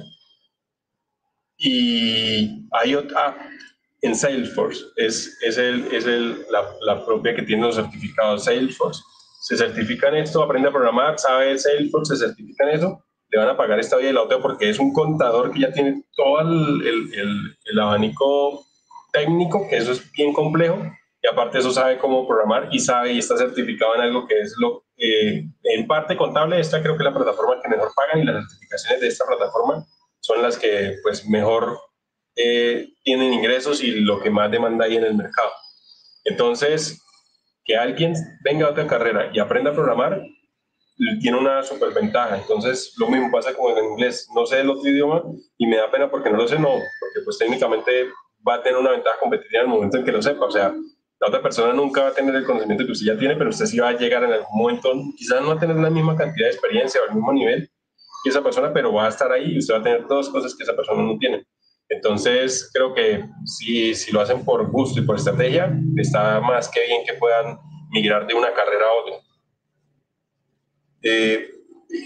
y 1.57 2.67
hay 2.71 2.95
otra, 2.95 3.27
ah, 3.27 3.49
en 4.01 4.15
Salesforce, 4.15 4.83
es, 4.97 5.37
es, 5.41 5.57
el, 5.57 5.87
es 5.93 6.05
el, 6.05 6.45
la, 6.49 6.75
la 6.81 7.05
propia 7.05 7.33
que 7.33 7.43
tiene 7.43 7.63
los 7.63 7.75
certificados 7.75 8.43
Salesforce 8.43 9.01
se 9.41 9.57
certifica 9.57 10.07
en 10.09 10.17
esto, 10.17 10.43
aprende 10.43 10.69
a 10.69 10.71
programar, 10.71 11.17
sabe 11.17 11.57
Salesforce, 11.57 12.15
se 12.15 12.27
certifica 12.27 12.63
en 12.63 12.75
eso, 12.77 13.03
le 13.29 13.39
van 13.39 13.49
a 13.49 13.57
pagar 13.57 13.79
esta 13.79 13.97
vida 13.97 14.11
y 14.11 14.13
la 14.13 14.21
otra 14.21 14.39
porque 14.39 14.69
es 14.69 14.77
un 14.77 14.93
contador 14.93 15.51
que 15.51 15.61
ya 15.61 15.71
tiene 15.71 16.03
todo 16.15 16.41
el, 16.41 16.87
el, 16.87 17.57
el, 17.65 17.79
abanico 17.79 18.63
técnico, 19.11 19.67
que 19.67 19.77
eso 19.77 19.93
es 19.93 20.11
bien 20.11 20.31
complejo, 20.31 20.77
y 21.23 21.27
aparte 21.27 21.57
eso 21.57 21.71
sabe 21.71 21.97
cómo 21.97 22.27
programar 22.27 22.69
y 22.71 22.79
sabe 22.79 23.13
y 23.13 23.17
está 23.17 23.35
certificado 23.35 23.95
en 23.95 24.01
algo 24.01 24.27
que 24.27 24.39
es 24.39 24.53
lo, 24.59 24.83
eh, 24.97 25.43
en 25.63 25.87
parte 25.87 26.15
contable, 26.15 26.59
esta 26.59 26.79
creo 26.83 26.95
que 26.95 27.01
es 27.01 27.09
la 27.09 27.15
plataforma 27.15 27.59
que 27.63 27.69
mejor 27.69 27.91
pagan 27.95 28.21
y 28.21 28.25
las 28.25 28.43
certificaciones 28.43 29.01
de 29.01 29.07
esta 29.07 29.25
plataforma 29.25 29.87
son 30.19 30.43
las 30.43 30.55
que 30.55 30.97
pues 31.01 31.27
mejor 31.27 31.79
eh, 32.35 32.89
tienen 33.03 33.33
ingresos 33.33 33.81
y 33.81 34.01
lo 34.01 34.19
que 34.19 34.29
más 34.29 34.51
demanda 34.51 34.85
hay 34.85 34.97
en 34.97 35.03
el 35.03 35.15
mercado. 35.15 35.49
Entonces, 36.25 37.01
que 37.63 37.77
alguien 37.77 38.13
venga 38.43 38.67
a 38.67 38.71
otra 38.71 38.87
carrera 38.87 39.29
y 39.33 39.39
aprenda 39.39 39.71
a 39.71 39.73
programar, 39.73 40.21
tiene 41.19 41.37
una 41.37 41.63
superventaja. 41.63 42.37
Entonces, 42.37 42.93
lo 42.97 43.07
mismo 43.07 43.31
pasa 43.31 43.53
con 43.53 43.77
el 43.77 43.83
inglés. 43.83 44.27
No 44.35 44.45
sé 44.45 44.61
el 44.61 44.69
otro 44.69 44.89
idioma 44.89 45.23
y 45.57 45.67
me 45.67 45.77
da 45.77 45.89
pena 45.89 46.09
porque 46.09 46.29
no 46.29 46.37
lo 46.37 46.47
sé, 46.47 46.59
no, 46.59 46.69
porque 46.69 47.21
pues 47.23 47.37
técnicamente 47.37 48.07
va 48.47 48.55
a 48.55 48.63
tener 48.63 48.79
una 48.79 48.91
ventaja 48.91 49.17
competitiva 49.19 49.63
en 49.63 49.69
el 49.69 49.73
momento 49.73 49.97
en 49.97 50.05
que 50.05 50.11
lo 50.11 50.21
sepa. 50.21 50.45
O 50.45 50.51
sea, 50.51 50.73
la 51.19 51.27
otra 51.27 51.41
persona 51.41 51.73
nunca 51.73 52.01
va 52.01 52.09
a 52.09 52.13
tener 52.13 52.33
el 52.33 52.45
conocimiento 52.45 52.85
que 52.85 52.91
usted 52.91 53.13
ya 53.13 53.17
tiene, 53.17 53.35
pero 53.35 53.49
usted 53.49 53.65
sí 53.65 53.79
va 53.79 53.89
a 53.89 53.97
llegar 53.97 54.23
en 54.23 54.33
algún 54.33 54.57
momento, 54.57 54.91
quizás 55.17 55.41
no 55.41 55.49
va 55.49 55.53
a 55.53 55.59
tener 55.59 55.75
la 55.75 55.89
misma 55.89 56.15
cantidad 56.15 56.47
de 56.47 56.53
experiencia 56.53 57.01
o 57.01 57.09
el 57.09 57.15
mismo 57.15 57.31
nivel 57.33 57.69
que 58.23 58.29
esa 58.29 58.43
persona, 58.43 58.71
pero 58.73 58.93
va 58.93 59.05
a 59.05 59.09
estar 59.09 59.31
ahí 59.31 59.53
y 59.53 59.59
usted 59.59 59.73
va 59.73 59.79
a 59.79 59.83
tener 59.83 60.07
dos 60.07 60.29
cosas 60.29 60.55
que 60.55 60.63
esa 60.63 60.75
persona 60.75 61.01
no 61.01 61.17
tiene. 61.17 61.45
Entonces, 61.91 62.71
creo 62.73 62.93
que 62.93 63.25
si, 63.43 63.93
si 63.93 64.13
lo 64.13 64.21
hacen 64.21 64.45
por 64.45 64.65
gusto 64.71 65.01
y 65.01 65.05
por 65.05 65.17
estrategia, 65.17 65.77
está 65.97 66.39
más 66.39 66.69
que 66.69 66.85
bien 66.85 67.03
que 67.05 67.15
puedan 67.15 67.59
migrar 67.91 68.25
de 68.25 68.33
una 68.33 68.53
carrera 68.53 68.85
a 68.85 68.93
otra. 68.93 69.15
Eh, 71.03 71.49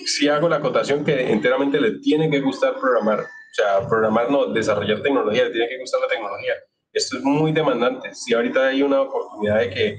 si 0.07 0.28
hago 0.28 0.49
la 0.49 0.56
acotación 0.56 1.06
que 1.06 1.32
enteramente 1.32 1.80
le 1.80 1.99
tiene 1.99 2.32
que 2.32 2.41
gustar 2.41 2.80
programar, 2.80 3.20
o 3.20 3.53
sea, 3.53 3.88
programar 3.88 4.32
no, 4.32 4.48
desarrollar 4.48 5.03
tecnología, 5.03 5.45
le 5.45 5.52
tiene 5.52 5.70
que 5.70 5.78
gustar 5.78 6.02
la 6.02 6.07
tecnología. 6.07 6.53
Esto 6.91 7.18
es 7.18 7.24
muy 7.24 7.52
demandante. 7.52 8.16
Si 8.16 8.34
ahorita 8.34 8.70
hay 8.70 8.82
una 8.82 9.02
oportunidad 9.02 9.60
de 9.60 9.70
que 9.70 9.98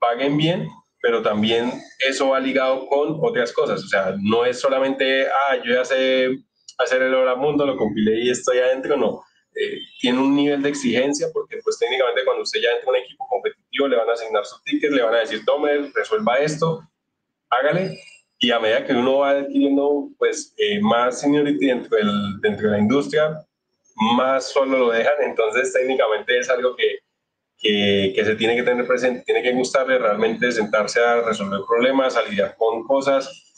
paguen 0.00 0.36
bien, 0.36 0.68
pero 1.00 1.22
también 1.22 1.72
eso 2.08 2.30
va 2.30 2.40
ligado 2.40 2.88
con 2.88 3.18
otras 3.22 3.52
cosas. 3.52 3.84
O 3.84 3.86
sea, 3.86 4.16
no 4.20 4.44
es 4.44 4.58
solamente, 4.58 5.28
ah, 5.28 5.56
yo 5.64 5.74
ya 5.74 5.84
sé 5.84 6.28
hacer 6.76 7.02
el 7.02 7.14
hora 7.14 7.36
mundo, 7.36 7.64
lo 7.64 7.76
compilé 7.76 8.24
y 8.24 8.30
estoy 8.30 8.58
adentro, 8.58 8.96
no. 8.96 9.22
Tiene 10.00 10.20
un 10.20 10.36
nivel 10.36 10.62
de 10.62 10.68
exigencia 10.68 11.28
porque 11.32 11.58
pues 11.62 11.78
técnicamente 11.78 12.24
cuando 12.24 12.42
usted 12.42 12.60
ya 12.60 12.70
entra 12.70 12.84
en 12.84 12.88
un 12.90 12.96
equipo 12.96 13.26
competitivo 13.28 13.88
le 13.88 13.96
van 13.96 14.08
a 14.08 14.12
asignar 14.12 14.44
su 14.44 14.60
ticket, 14.62 14.92
le 14.92 15.02
van 15.02 15.14
a 15.14 15.20
decir, 15.20 15.44
tome, 15.44 15.90
resuelva 15.94 16.38
esto, 16.38 16.82
hágale. 17.50 17.98
Y 18.38 18.52
a 18.52 18.60
medida 18.60 18.84
que 18.84 18.92
uno 18.92 19.18
va 19.18 19.30
adquiriendo 19.30 20.10
pues 20.16 20.54
eh, 20.58 20.80
más 20.80 21.20
seniority 21.20 21.66
dentro, 21.66 21.96
del, 21.96 22.40
dentro 22.40 22.70
de 22.70 22.76
la 22.76 22.78
industria, 22.78 23.44
más 24.16 24.48
solo 24.50 24.78
lo 24.78 24.90
dejan. 24.90 25.14
Entonces 25.22 25.72
técnicamente 25.72 26.38
es 26.38 26.48
algo 26.48 26.76
que, 26.76 26.98
que, 27.58 28.12
que, 28.14 28.24
se 28.24 28.36
tiene 28.36 28.54
que 28.54 28.62
tener 28.62 28.86
presente, 28.86 29.24
tiene 29.24 29.42
que 29.42 29.52
gustarle 29.52 29.98
realmente 29.98 30.52
sentarse 30.52 31.00
a 31.00 31.22
resolver 31.22 31.60
problemas, 31.66 32.16
a 32.16 32.22
lidiar 32.22 32.54
con 32.56 32.84
cosas, 32.84 33.48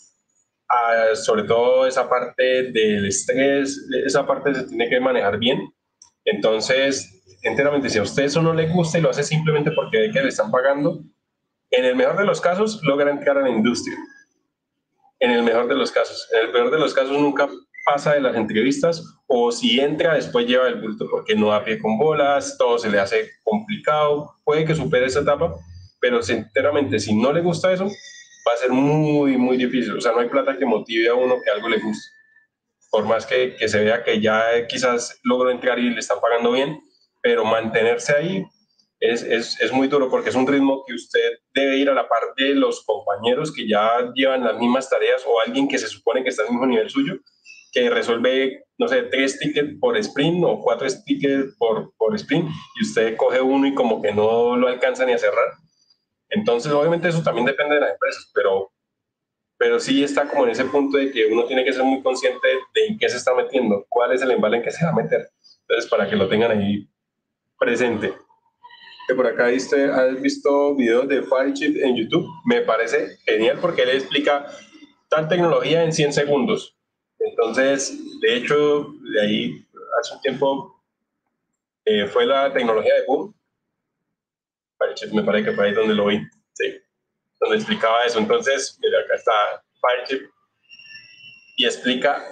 sobre 1.15 1.45
todo 1.45 1.87
esa 1.87 2.09
parte 2.09 2.71
del 2.71 3.07
estrés, 3.07 3.87
esa 4.05 4.27
parte 4.27 4.55
se 4.55 4.65
tiene 4.65 4.89
que 4.89 5.01
manejar 5.01 5.39
bien 5.39 5.73
entonces, 6.25 7.23
enteramente, 7.43 7.89
si 7.89 7.99
a 7.99 8.03
usted 8.03 8.25
eso 8.25 8.43
no 8.43 8.53
le 8.53 8.69
gusta 8.69 8.99
y 8.99 9.03
lo 9.03 9.11
hace 9.11 9.23
simplemente 9.23 9.71
porque 9.73 9.99
ve 9.99 10.11
que 10.13 10.23
le 10.23 10.29
están 10.29 10.51
pagando, 10.51 11.03
en 11.71 11.85
el 11.85 11.97
mejor 11.97 12.19
de 12.19 12.25
los 12.25 12.41
casos 12.41 12.81
logra 12.83 13.11
entrar 13.11 13.39
a 13.39 13.43
la 13.43 13.51
industria. 13.51 13.97
En 15.21 15.31
el 15.31 15.43
mejor 15.43 15.69
de 15.69 15.75
los 15.75 15.93
casos. 15.93 16.29
En 16.33 16.47
el 16.47 16.53
peor 16.53 16.71
de 16.71 16.79
los 16.79 16.95
casos 16.95 17.19
nunca 17.19 17.49
pasa 17.85 18.15
de 18.15 18.21
las 18.21 18.37
entrevistas 18.37 19.03
o 19.27 19.51
si 19.53 19.81
entra 19.81 20.15
después 20.15 20.47
lleva 20.47 20.69
el 20.69 20.81
bulto 20.81 21.07
porque 21.11 21.35
no 21.35 21.49
da 21.49 21.65
pie 21.65 21.79
con 21.79 21.99
bolas, 21.99 22.57
todo 22.59 22.79
se 22.79 22.91
le 22.91 22.99
hace 22.99 23.31
complicado, 23.43 24.35
puede 24.45 24.65
que 24.65 24.75
supere 24.75 25.07
esa 25.07 25.21
etapa, 25.21 25.55
pero 26.01 26.21
enteramente 26.27 26.99
si 26.99 27.15
no 27.15 27.33
le 27.33 27.41
gusta 27.41 27.73
eso, 27.73 27.85
va 27.85 28.53
a 28.55 28.57
ser 28.57 28.71
muy, 28.71 29.37
muy 29.37 29.57
difícil. 29.57 29.97
O 29.97 30.01
sea, 30.01 30.13
no 30.13 30.19
hay 30.19 30.29
plata 30.29 30.59
que 30.59 30.67
motive 30.67 31.09
a 31.09 31.15
uno 31.15 31.37
que 31.43 31.51
algo 31.51 31.69
le 31.69 31.79
guste 31.79 32.20
por 32.91 33.05
más 33.05 33.27
que, 33.27 33.57
que, 33.57 33.69
se 33.69 33.85
vea 33.85 34.03
que 34.03 34.21
ya 34.21 34.67
quizás 34.69 35.19
logró 35.23 35.51
entrar 35.51 35.79
y 35.79 35.91
le 35.91 36.01
están 36.01 36.21
pagando 36.21 36.53
bien, 36.53 36.81
pero 37.23 37.45
mantenerse 37.45 38.15
ahí 38.15 38.45
es, 39.01 39.23
es, 39.23 39.61
es, 39.61 39.73
muy 39.73 39.89
duro 39.89 40.11
porque 40.11 40.29
es 40.29 40.35
un 40.35 40.47
ritmo 40.47 40.85
que 40.87 40.95
usted 40.95 41.39
debe 41.55 41.79
ir 41.79 41.89
a 41.89 41.95
la 41.95 42.09
par 42.09 42.35
de 42.37 42.55
los 42.55 42.85
compañeros 42.85 43.53
que 43.53 43.67
ya 43.67 44.11
llevan 44.15 44.45
las 44.45 44.59
mismas 44.59 44.91
tareas 44.91 45.23
o 45.27 45.41
alguien 45.41 45.69
que 45.69 45.79
se 45.79 45.89
supone 45.89 46.23
que 46.23 46.29
está 46.29 46.43
al 46.43 46.51
mismo 46.51 46.67
nivel 46.67 46.91
suyo, 46.91 47.15
que 47.73 47.89
resuelve, 47.89 48.65
no 48.79 48.89
sé, 48.89 49.05
tres 49.05 49.39
tickets 49.39 49.79
por 49.81 49.97
sprint 49.97 50.45
o 50.45 50.61
cuatro 50.61 50.87
tickets 51.07 51.55
por, 51.57 51.95
por 51.97 52.15
sprint 52.17 52.51
y 52.79 52.83
usted 52.83 53.17
coge 53.17 53.41
uno 53.41 53.67
y 53.67 53.75
como 53.75 54.03
que 54.03 54.13
no 54.13 54.57
lo 54.57 54.69
alcanza 54.69 55.07
ni 55.07 55.13
a 55.13 55.19
cerrar. 55.19 55.49
Entonces, 56.29 56.71
obviamente 56.73 57.09
eso 57.09 57.23
también 57.23 57.47
depende 57.47 57.77
de 57.77 57.81
las 57.81 57.93
empresas, 57.93 58.31
pero, 58.35 58.71
pero 59.61 59.79
sí 59.79 60.03
está 60.03 60.27
como 60.27 60.45
en 60.45 60.51
ese 60.51 60.65
punto 60.65 60.97
de 60.97 61.13
que 61.13 61.27
uno 61.27 61.45
tiene 61.45 61.65
que 61.65 61.73
ser 61.73 61.85
muy 61.85 62.03
consciente 62.03 62.49
de 62.75 62.87
en 62.87 62.99
qué 62.99 63.09
se 63.09 63.19
está 63.19 63.33
metiendo, 63.35 63.87
cuál 63.89 64.13
es 64.13 64.23
el 64.23 64.33
embale 64.33 64.57
en 64.57 64.63
que 64.63 64.73
se 64.73 64.85
va 64.85 64.91
a 64.91 64.95
meter. 64.95 65.29
Entonces, 65.69 65.89
para 65.89 66.09
que 66.09 66.17
lo 66.17 66.29
tengan 66.29 66.51
ahí 66.51 66.89
presente 67.59 68.13
por 69.15 69.27
acá 69.27 69.47
viste, 69.47 69.85
has 69.91 70.21
visto 70.21 70.75
videos 70.75 71.09
de 71.09 71.23
Firechip 71.23 71.77
en 71.83 71.97
YouTube. 71.97 72.27
Me 72.45 72.63
parece 72.63 73.19
genial 73.25 73.59
porque 73.61 73.83
él 73.83 73.91
explica 73.91 74.47
tal 75.09 75.29
tecnología 75.29 75.85
en 75.85 75.93
100 75.93 76.13
segundos. 76.13 76.77
Entonces, 77.19 77.99
de 78.21 78.37
hecho, 78.37 78.95
de 79.13 79.21
ahí 79.21 79.67
hace 80.01 80.15
un 80.15 80.21
tiempo 80.21 80.83
eh, 81.85 82.07
fue 82.07 82.27
la 82.27 82.53
tecnología 82.53 82.95
de 82.95 83.05
Boom. 83.07 83.35
Firechip 84.79 85.13
me 85.13 85.23
parece 85.23 85.51
que 85.51 85.57
fue 85.57 85.67
ahí 85.67 85.75
donde 85.75 85.95
lo 85.95 86.07
vi, 86.07 86.21
sí, 86.55 86.65
donde 87.41 87.57
explicaba 87.57 88.05
eso. 88.05 88.19
Entonces, 88.19 88.79
mira, 88.81 89.01
acá 89.01 89.15
está 89.15 89.33
Firechip 89.81 90.31
y 91.57 91.65
explica 91.65 92.23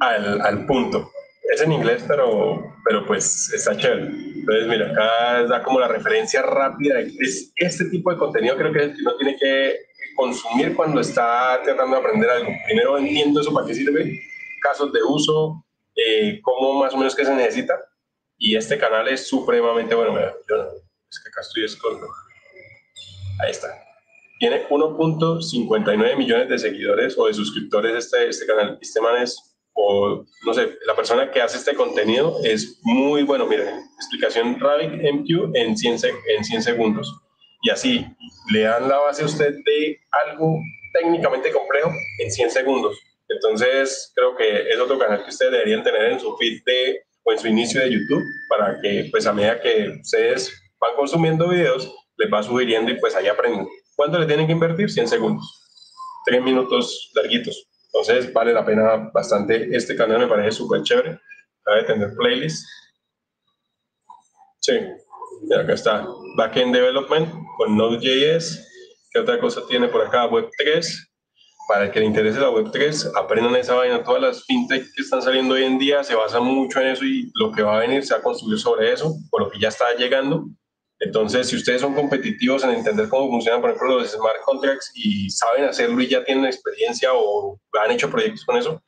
al, 0.00 0.40
al 0.40 0.66
punto 0.66 1.10
es 1.48 1.62
en 1.62 1.72
inglés, 1.72 2.04
pero, 2.06 2.74
pero 2.84 3.06
pues 3.06 3.50
está 3.52 3.76
chévere. 3.76 4.06
Entonces, 4.06 4.66
mira, 4.68 4.90
acá 4.90 5.44
da 5.44 5.62
como 5.62 5.80
la 5.80 5.88
referencia 5.88 6.42
rápida. 6.42 7.00
Es 7.00 7.52
este 7.56 7.86
tipo 7.86 8.10
de 8.10 8.18
contenido 8.18 8.56
creo 8.56 8.72
que 8.72 8.94
uno 9.00 9.16
tiene 9.16 9.36
que 9.36 9.76
consumir 10.14 10.74
cuando 10.74 11.00
está 11.00 11.60
tratando 11.64 11.96
de 11.96 12.02
aprender 12.02 12.30
algo. 12.30 12.50
Primero 12.66 12.98
entiendo 12.98 13.40
eso 13.40 13.52
para 13.52 13.66
qué 13.66 13.74
sirve, 13.74 14.20
casos 14.60 14.92
de 14.92 15.02
uso, 15.02 15.64
eh, 15.96 16.38
cómo 16.42 16.74
más 16.74 16.92
o 16.92 16.98
menos 16.98 17.14
qué 17.14 17.24
se 17.24 17.34
necesita. 17.34 17.74
Y 18.36 18.54
este 18.54 18.78
canal 18.78 19.08
es 19.08 19.26
supremamente 19.26 19.94
bueno. 19.94 20.12
Mira, 20.12 20.34
yo, 20.48 20.56
es 21.10 21.20
que 21.20 21.28
acá 21.30 21.40
estoy 21.40 21.64
escondido. 21.64 22.08
Ahí 23.40 23.50
está. 23.50 23.68
Tiene 24.38 24.68
1.59 24.68 26.16
millones 26.16 26.48
de 26.48 26.58
seguidores 26.58 27.18
o 27.18 27.26
de 27.26 27.34
suscriptores 27.34 27.94
este, 27.96 28.28
este 28.28 28.46
canal. 28.46 28.78
Este 28.80 29.00
man 29.00 29.20
es 29.22 29.48
o 29.80 30.24
no 30.44 30.54
sé, 30.54 30.76
la 30.86 30.96
persona 30.96 31.30
que 31.30 31.40
hace 31.40 31.56
este 31.56 31.74
contenido 31.74 32.38
es 32.42 32.80
muy 32.82 33.22
bueno. 33.22 33.46
Miren, 33.46 33.68
explicación 33.96 34.58
Ravic 34.58 34.90
MQ 34.90 35.54
en 35.54 35.76
100, 35.76 35.98
en 36.36 36.44
100 36.44 36.62
segundos. 36.62 37.14
Y 37.62 37.70
así 37.70 38.04
le 38.52 38.62
dan 38.62 38.88
la 38.88 38.98
base 38.98 39.22
a 39.22 39.26
usted 39.26 39.54
de 39.64 40.00
algo 40.26 40.58
técnicamente 40.92 41.52
complejo 41.52 41.90
en 42.18 42.30
100 42.30 42.50
segundos. 42.50 42.98
Entonces, 43.28 44.12
creo 44.16 44.36
que 44.36 44.68
es 44.68 44.80
otro 44.80 44.98
canal 44.98 45.22
que 45.22 45.30
ustedes 45.30 45.52
deberían 45.52 45.84
tener 45.84 46.12
en 46.12 46.20
su 46.20 46.36
feed 46.36 46.62
de, 46.64 47.02
o 47.22 47.32
en 47.32 47.38
su 47.38 47.46
inicio 47.46 47.80
de 47.80 47.92
YouTube 47.92 48.24
para 48.48 48.80
que, 48.80 49.08
pues, 49.10 49.26
a 49.26 49.32
medida 49.32 49.60
que 49.60 49.90
ustedes 50.00 50.52
van 50.80 50.96
consumiendo 50.96 51.48
videos, 51.48 51.92
les 52.18 52.32
va 52.32 52.42
sugiriendo 52.42 52.90
y 52.90 52.98
pues 52.98 53.14
ahí 53.14 53.28
aprenden. 53.28 53.68
¿Cuánto 53.96 54.18
le 54.18 54.26
tienen 54.26 54.46
que 54.46 54.52
invertir? 54.52 54.90
100 54.90 55.08
segundos. 55.08 55.64
Tres 56.24 56.42
minutos 56.42 57.10
larguitos. 57.14 57.66
Entonces 57.86 58.32
vale 58.32 58.52
la 58.52 58.64
pena 58.64 59.10
bastante. 59.12 59.74
Este 59.74 59.96
canal 59.96 60.18
me 60.20 60.26
parece 60.26 60.52
súper 60.52 60.82
chévere. 60.82 61.18
Acaba 61.62 61.78
de 61.78 61.84
tener 61.84 62.14
playlist. 62.16 62.66
Sí, 64.60 64.78
y 65.48 65.54
acá 65.54 65.72
está. 65.72 66.06
Backend 66.36 66.74
Development 66.74 67.32
con 67.56 67.76
Node.js. 67.76 68.66
¿Qué 69.10 69.20
otra 69.20 69.40
cosa 69.40 69.62
tiene 69.68 69.88
por 69.88 70.06
acá? 70.06 70.28
Web3. 70.28 71.08
Para 71.68 71.84
el 71.84 71.90
que 71.90 72.00
le 72.00 72.06
interese 72.06 72.40
la 72.40 72.48
Web3, 72.48 73.12
aprendan 73.14 73.54
esa 73.56 73.74
vaina. 73.74 74.02
Todas 74.02 74.22
las 74.22 74.44
fintech 74.44 74.86
que 74.94 75.02
están 75.02 75.20
saliendo 75.20 75.54
hoy 75.54 75.64
en 75.64 75.78
día 75.78 76.02
se 76.02 76.14
basan 76.14 76.42
mucho 76.42 76.80
en 76.80 76.88
eso 76.88 77.04
y 77.04 77.30
lo 77.34 77.52
que 77.52 77.62
va 77.62 77.76
a 77.76 77.80
venir 77.80 78.04
se 78.04 78.14
va 78.14 78.20
a 78.20 78.22
construir 78.22 78.58
sobre 78.58 78.92
eso, 78.92 79.14
por 79.30 79.42
lo 79.42 79.50
que 79.50 79.58
ya 79.60 79.68
está 79.68 79.94
llegando. 79.94 80.46
Entonces, 81.00 81.48
si 81.48 81.56
ustedes 81.56 81.80
son 81.80 81.94
competitivos 81.94 82.64
en 82.64 82.70
entender 82.70 83.08
cómo 83.08 83.28
funcionan, 83.28 83.60
por 83.60 83.70
ejemplo, 83.70 84.00
los 84.00 84.10
smart 84.10 84.40
contracts 84.44 84.90
y 84.94 85.30
saben 85.30 85.64
hacerlo 85.64 86.00
y 86.02 86.08
ya 86.08 86.24
tienen 86.24 86.44
experiencia 86.44 87.10
o 87.14 87.60
han 87.84 87.92
hecho 87.92 88.10
proyectos 88.10 88.44
con 88.44 88.56
eso, 88.56 88.82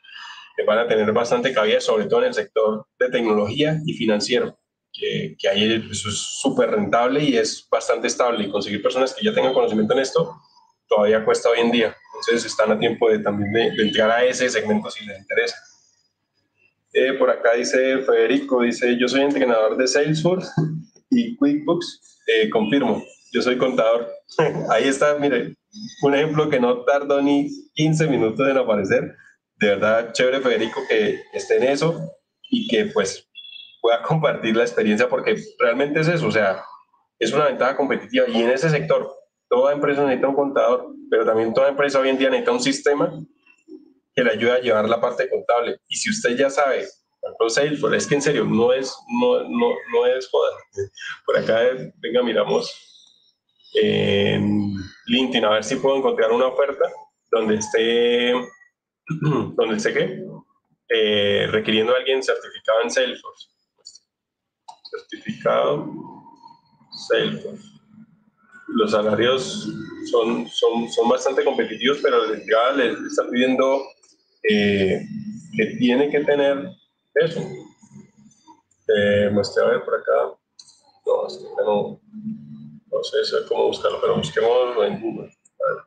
eh, 0.57 0.65
van 0.65 0.79
a 0.79 0.89
tener 0.89 1.13
bastante 1.13 1.53
cabida, 1.53 1.81
sobre 1.81 2.07
todo 2.07 2.21
en 2.21 2.29
el 2.29 2.35
sector 2.35 2.85
de 2.99 3.11
tecnología 3.11 3.81
y 3.87 3.93
financiero, 3.95 4.59
que, 4.93 5.37
que 5.39 5.49
ahí 5.49 5.89
eso 5.89 6.09
es 6.09 6.19
súper 6.19 6.73
rentable 6.73 7.23
y 7.23 7.37
es 7.37 7.67
bastante 7.71 8.09
estable. 8.09 8.45
Y 8.45 8.51
conseguir 8.51 8.83
personas 8.83 9.15
que 9.15 9.25
ya 9.25 9.33
tengan 9.33 9.55
conocimiento 9.55 9.95
en 9.95 10.01
esto 10.01 10.37
todavía 10.89 11.25
cuesta 11.25 11.49
hoy 11.49 11.61
en 11.61 11.71
día. 11.71 11.97
Entonces, 12.07 12.45
están 12.45 12.73
a 12.73 12.79
tiempo 12.79 13.09
de 13.09 13.21
también 13.21 13.53
de, 13.53 13.83
entrar 13.83 14.11
a 14.11 14.25
ese 14.25 14.51
segmento 14.51 14.91
si 14.91 15.07
les 15.07 15.21
interesa. 15.21 15.57
Eh, 16.93 17.13
por 17.13 17.31
acá 17.31 17.55
dice 17.55 17.99
Federico, 17.99 18.63
dice, 18.63 18.99
yo 18.99 19.07
soy 19.07 19.21
entrenador 19.21 19.77
de 19.77 19.87
Salesforce 19.87 20.51
y 21.11 21.37
QuickBooks, 21.37 22.19
eh, 22.27 22.51
confirmo, 22.51 23.05
yo 23.33 23.43
soy 23.43 23.59
contador. 23.59 24.09
Ahí 24.71 24.89
está, 24.89 25.17
mire, 25.19 25.55
un 26.03 26.15
ejemplo 26.15 26.49
que 26.49 26.61
no 26.61 26.85
tardó 26.85 27.21
ni 27.21 27.49
15 27.75 28.07
minutos 28.07 28.49
en 28.49 28.57
aparecer. 28.57 29.15
De 29.57 29.69
verdad, 29.69 30.13
chévere 30.13 30.41
Federico 30.41 30.81
que 30.89 31.21
esté 31.33 31.57
en 31.59 31.65
eso 31.65 32.11
y 32.51 32.67
que 32.69 32.87
pues 32.87 33.29
pueda 33.81 34.03
compartir 34.03 34.57
la 34.57 34.65
experiencia 34.65 35.09
porque 35.09 35.37
realmente 35.59 36.01
es 36.01 36.09
eso, 36.09 36.27
o 36.27 36.33
sea, 36.33 36.63
es 37.19 37.33
una 37.33 37.47
ventaja 37.47 37.77
competitiva 37.77 38.27
y 38.29 38.43
en 38.43 38.51
ese 38.51 38.71
sector 38.71 39.11
toda 39.49 39.73
empresa 39.73 40.03
necesita 40.03 40.29
un 40.29 40.35
contador, 40.35 40.95
pero 41.11 41.25
también 41.25 41.53
toda 41.53 41.69
empresa 41.69 42.01
hoy 42.01 42.09
en 42.09 42.19
día 42.19 42.31
necesita 42.31 42.53
un 42.53 42.61
sistema 42.61 43.13
que 44.15 44.25
le 44.25 44.31
ayude 44.31 44.53
a 44.53 44.61
llevar 44.61 44.89
la 44.89 45.01
parte 45.01 45.29
contable. 45.29 45.79
Y 45.89 45.97
si 45.97 46.11
usted 46.11 46.37
ya 46.37 46.51
sabe 46.51 46.87
Salesforce, 47.49 47.97
es 47.97 48.07
que 48.07 48.15
en 48.15 48.23
serio, 48.23 48.45
no 48.45 48.73
es, 48.73 48.97
no, 49.09 49.43
no, 49.49 49.75
no 49.93 50.07
es 50.07 50.29
joda. 50.29 50.51
Por 51.27 51.39
acá, 51.39 51.61
venga, 51.97 52.23
miramos 52.23 52.73
en 53.75 54.75
LinkedIn 55.07 55.45
a 55.45 55.51
ver 55.51 55.65
si 55.65 55.77
puedo 55.77 55.97
encontrar 55.97 56.33
una 56.33 56.47
oferta 56.47 56.91
donde 57.31 57.57
esté, 57.57 58.33
donde 59.57 59.77
esté 59.77 59.93
qué, 59.93 60.25
eh, 60.89 61.47
requiriendo 61.51 61.95
a 61.95 61.99
alguien 61.99 62.23
certificado 62.23 62.83
en 62.83 62.91
Salesforce. 62.91 63.49
Certificado 64.91 65.93
Salesforce. 67.09 67.65
Los 68.69 68.93
salarios 68.93 69.69
son, 70.11 70.49
son, 70.49 70.89
son 70.91 71.09
bastante 71.09 71.45
competitivos, 71.45 71.99
pero 72.03 72.35
ya 72.35 72.77
les 72.77 72.99
está 73.01 73.29
pidiendo 73.29 73.83
eh, 74.49 75.01
que 75.57 75.67
tiene 75.79 76.11
que 76.11 76.21
tener 76.21 76.80
eso. 77.15 77.41
Eh, 78.89 79.31
muestre 79.31 79.65
a 79.65 79.69
ver 79.69 79.85
por 79.85 79.95
acá. 79.95 80.37
No, 81.07 81.27
es 81.27 81.37
que 81.39 81.65
no, 81.65 82.01
no 82.91 83.05
sé, 83.05 83.47
cómo 83.49 83.67
buscarlo, 83.67 84.01
pero 84.01 84.17
busquemos 84.17 84.87
en 84.87 85.01
Google. 85.01 85.33
A 85.61 85.75
ver. 85.75 85.85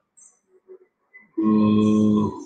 Mm. 1.38 2.44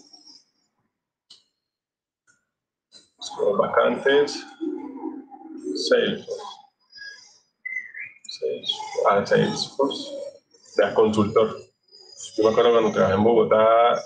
vacantes. 3.58 4.44
Salesforce. 5.90 6.44
Salesforce. 8.24 9.08
Ah, 9.10 9.26
Salesforce. 9.26 10.12
Ya, 10.78 10.94
consultor. 10.94 11.58
Yo 12.36 12.44
me 12.44 12.50
acuerdo 12.50 12.72
cuando 12.72 12.92
trabajé 12.92 13.16
en 13.16 13.24
Bogotá, 13.24 14.02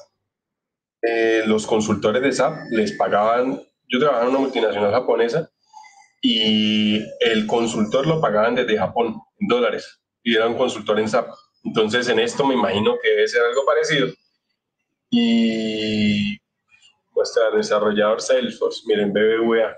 eh, 1.01 1.43
los 1.45 1.65
consultores 1.65 2.21
de 2.21 2.31
SAP 2.31 2.71
les 2.71 2.93
pagaban 2.93 3.61
yo 3.91 3.99
trabajaba 3.99 4.23
en 4.25 4.29
una 4.29 4.39
multinacional 4.39 4.91
japonesa 4.91 5.51
y 6.21 7.01
el 7.19 7.45
consultor 7.45 8.07
lo 8.07 8.21
pagaban 8.21 8.55
desde 8.55 8.77
Japón, 8.77 9.19
en 9.39 9.47
dólares, 9.47 10.01
y 10.23 10.35
era 10.35 10.47
un 10.47 10.57
consultor 10.57 10.99
en 10.99 11.09
SAP. 11.09 11.29
Entonces, 11.63 12.07
en 12.07 12.19
esto 12.19 12.45
me 12.45 12.53
imagino 12.53 12.97
que 13.01 13.09
debe 13.09 13.27
ser 13.27 13.41
algo 13.43 13.65
parecido. 13.65 14.07
Y 15.09 16.37
muestra 17.11 17.51
desarrollador 17.51 18.21
Salesforce, 18.21 18.83
miren, 18.85 19.11
BBVA. 19.11 19.77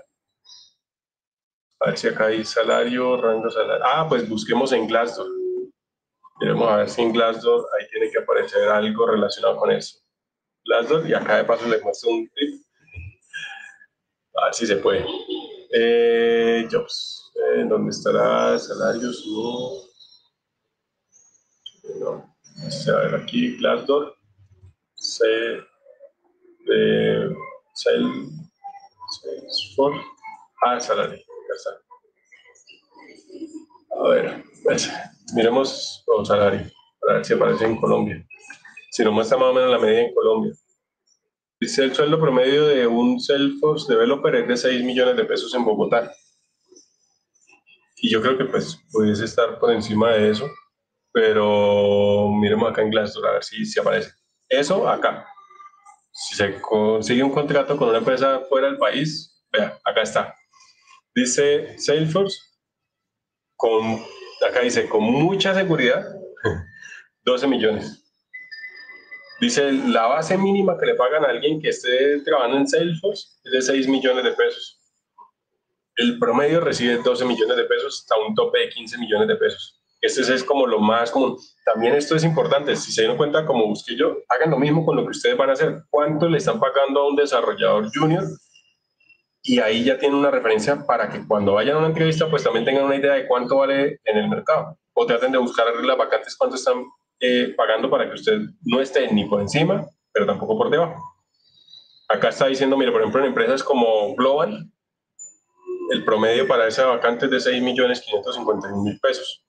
A 1.80 1.86
ver 1.86 1.98
si 1.98 2.08
acá 2.08 2.26
hay 2.26 2.44
salario, 2.44 3.20
rango 3.20 3.50
salario. 3.50 3.84
Ah, 3.84 4.06
pues 4.08 4.28
busquemos 4.28 4.72
en 4.72 4.86
Glassdoor. 4.86 5.28
Miremos 6.40 6.70
a 6.70 6.76
ver 6.76 6.88
si 6.88 7.02
en 7.02 7.12
Glassdoor 7.12 7.66
ahí 7.78 7.88
tiene 7.88 8.10
que 8.10 8.18
aparecer 8.18 8.68
algo 8.68 9.06
relacionado 9.06 9.56
con 9.56 9.70
eso. 9.72 9.98
Glassdoor, 10.64 11.08
y 11.08 11.14
acá 11.14 11.38
de 11.38 11.44
paso 11.44 11.66
les 11.68 11.82
muestro 11.82 12.10
un 12.10 12.28
tip 12.28 12.63
a 14.36 14.44
ver 14.46 14.54
si 14.54 14.66
se 14.66 14.76
puede. 14.76 15.04
Eh, 15.72 16.66
jobs. 16.70 17.32
Eh, 17.34 17.64
¿Dónde 17.68 17.90
estará? 17.90 18.58
Salarios. 18.58 19.24
No. 19.26 19.70
no. 22.00 22.34
A 22.92 22.96
ver 22.98 23.14
aquí, 23.16 23.56
Glassdoor. 23.56 24.16
Se, 24.94 25.26
de, 26.66 27.34
Salesforce. 27.74 30.00
Ah, 30.64 30.80
salario. 30.80 31.18
A 33.96 34.08
ver, 34.08 34.44
pues, 34.62 34.90
miremos 35.34 36.04
los 36.06 36.28
salarios, 36.28 36.72
para 37.00 37.14
ver 37.14 37.24
si 37.24 37.34
aparece 37.34 37.64
en 37.64 37.76
Colombia. 37.76 38.26
Si 38.90 39.04
no 39.04 39.12
muestra 39.12 39.36
más 39.36 39.50
o 39.50 39.54
menos 39.54 39.70
la 39.70 39.78
medida 39.78 40.02
en 40.02 40.14
Colombia. 40.14 40.52
Dice 41.60 41.84
el 41.84 41.94
sueldo 41.94 42.20
promedio 42.20 42.66
de 42.66 42.86
un 42.86 43.20
Salesforce 43.20 43.92
developer 43.92 44.34
es 44.34 44.48
de 44.48 44.56
6 44.56 44.84
millones 44.84 45.16
de 45.16 45.24
pesos 45.24 45.54
en 45.54 45.64
Bogotá. 45.64 46.12
Y 47.96 48.10
yo 48.10 48.20
creo 48.20 48.36
que 48.36 48.44
pues 48.44 48.78
pudiese 48.92 49.24
estar 49.24 49.58
por 49.58 49.72
encima 49.72 50.10
de 50.12 50.30
eso, 50.30 50.50
pero 51.12 52.28
miremos 52.28 52.70
acá 52.70 52.82
en 52.82 52.90
Glassdoor 52.90 53.28
a 53.28 53.32
ver 53.32 53.44
si, 53.44 53.64
si 53.64 53.80
aparece. 53.80 54.12
Eso 54.48 54.88
acá. 54.88 55.26
Si 56.12 56.34
se 56.34 56.60
consigue 56.60 57.22
un 57.22 57.30
contrato 57.32 57.76
con 57.76 57.88
una 57.88 57.98
empresa 57.98 58.40
fuera 58.48 58.68
del 58.68 58.78
país, 58.78 59.42
vea, 59.50 59.78
acá 59.84 60.02
está. 60.02 60.34
Dice 61.14 61.78
Salesforce, 61.78 62.38
con, 63.56 64.02
acá 64.46 64.60
dice, 64.60 64.88
con 64.88 65.02
mucha 65.02 65.54
seguridad, 65.54 66.04
12 67.24 67.46
millones. 67.46 68.03
Dice, 69.44 69.72
la 69.72 70.06
base 70.06 70.38
mínima 70.38 70.78
que 70.78 70.86
le 70.86 70.94
pagan 70.94 71.22
a 71.22 71.28
alguien 71.28 71.60
que 71.60 71.68
esté 71.68 72.18
trabajando 72.20 72.56
en 72.56 72.66
Salesforce 72.66 73.28
es 73.44 73.52
de 73.52 73.60
6 73.60 73.88
millones 73.88 74.24
de 74.24 74.32
pesos. 74.32 74.80
El 75.96 76.18
promedio 76.18 76.60
recibe 76.60 76.96
12 76.96 77.26
millones 77.26 77.54
de 77.54 77.64
pesos 77.64 78.00
hasta 78.00 78.18
un 78.26 78.34
tope 78.34 78.60
de 78.60 78.68
15 78.70 78.96
millones 78.96 79.28
de 79.28 79.36
pesos. 79.36 79.82
Este 80.00 80.22
es 80.34 80.42
como 80.42 80.66
lo 80.66 80.78
más 80.78 81.10
común. 81.10 81.36
También 81.62 81.94
esto 81.94 82.16
es 82.16 82.24
importante, 82.24 82.74
si 82.74 82.90
se 82.90 83.02
dieron 83.02 83.18
cuenta, 83.18 83.44
como 83.44 83.66
busqué 83.66 83.94
yo, 83.94 84.16
hagan 84.30 84.50
lo 84.50 84.58
mismo 84.58 84.86
con 84.86 84.96
lo 84.96 85.02
que 85.02 85.10
ustedes 85.10 85.36
van 85.36 85.50
a 85.50 85.52
hacer. 85.52 85.82
¿Cuánto 85.90 86.26
le 86.26 86.38
están 86.38 86.58
pagando 86.58 87.00
a 87.00 87.08
un 87.08 87.16
desarrollador 87.16 87.90
junior? 87.94 88.24
Y 89.42 89.58
ahí 89.58 89.84
ya 89.84 89.98
tienen 89.98 90.16
una 90.16 90.30
referencia 90.30 90.86
para 90.86 91.10
que 91.10 91.22
cuando 91.28 91.52
vayan 91.52 91.76
a 91.76 91.80
una 91.80 91.88
entrevista, 91.88 92.30
pues 92.30 92.44
también 92.44 92.64
tengan 92.64 92.84
una 92.84 92.96
idea 92.96 93.12
de 93.12 93.26
cuánto 93.26 93.58
vale 93.58 94.00
en 94.04 94.16
el 94.16 94.30
mercado. 94.30 94.78
O 94.94 95.04
traten 95.04 95.32
de 95.32 95.38
buscar 95.38 95.66
las 95.66 95.98
vacantes, 95.98 96.34
cuánto 96.34 96.56
están 96.56 96.82
eh, 97.26 97.54
pagando 97.56 97.88
para 97.88 98.06
que 98.06 98.16
usted 98.16 98.38
no 98.64 98.82
esté 98.82 99.10
ni 99.10 99.24
por 99.24 99.40
encima, 99.40 99.88
pero 100.12 100.26
tampoco 100.26 100.58
por 100.58 100.68
debajo. 100.68 101.02
Acá 102.06 102.28
está 102.28 102.48
diciendo, 102.48 102.76
mire, 102.76 102.92
por 102.92 103.00
ejemplo, 103.00 103.22
en 103.22 103.28
empresas 103.28 103.62
como 103.62 104.14
Global, 104.14 104.70
el 105.90 106.04
promedio 106.04 106.46
para 106.46 106.68
esa 106.68 106.84
vacante 106.84 107.24
es 107.24 107.30
de 107.30 107.38
6.551.000 107.38 109.00
pesos. 109.00 109.42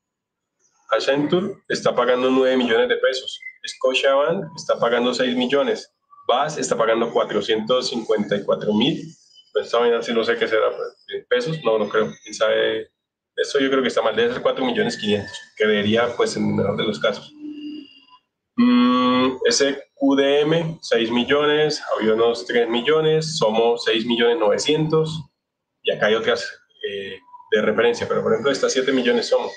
Accenture 0.90 1.58
está 1.68 1.94
pagando 1.94 2.30
9 2.30 2.56
millones 2.56 2.88
de 2.88 2.96
pesos. 2.96 3.42
Scotiabank 3.68 4.46
está 4.56 4.80
pagando 4.80 5.14
6 5.14 5.36
millones. 5.36 5.94
BAS 6.30 6.58
está 6.58 6.78
pagando 6.78 7.12
454 7.12 8.74
mil. 8.74 9.04
Pues 9.52 9.70
si 10.02 10.14
no 10.14 10.24
sé 10.24 10.38
qué 10.38 10.48
será, 10.48 10.70
pues, 10.70 11.26
pesos, 11.28 11.60
no, 11.66 11.78
no 11.78 11.90
creo. 11.90 12.10
¿Quién 12.24 12.34
sabe? 12.34 12.90
Eso 13.36 13.60
yo 13.60 13.70
creo 13.70 13.82
que 13.82 13.90
está 13.90 14.02
mal, 14.02 14.16
debe 14.16 14.32
ser 14.32 14.42
4 14.42 14.66
millones 14.66 14.96
500, 14.96 15.32
que 15.58 15.68
debería, 15.68 16.16
pues, 16.16 16.38
en 16.38 16.48
el 16.48 16.56
mejor 16.56 16.78
de 16.78 16.84
los 16.84 17.00
casos. 17.00 17.34
Mm, 18.58 19.38
ese 19.46 19.84
QDM, 19.96 20.78
6 20.82 21.12
millones, 21.12 21.82
unos 22.02 22.46
3 22.46 22.70
millones, 22.70 23.38
somos 23.38 23.84
6 23.84 24.06
millones 24.06 24.38
900, 24.40 25.24
y 25.84 25.92
acá 25.92 26.08
hay 26.08 26.16
otras 26.16 26.50
eh, 26.88 27.20
de 27.52 27.62
referencia, 27.62 28.08
pero 28.08 28.24
por 28.24 28.32
ejemplo, 28.32 28.52
estas 28.52 28.72
7 28.74 28.92
millones 28.94 29.28
somos. 29.28 29.52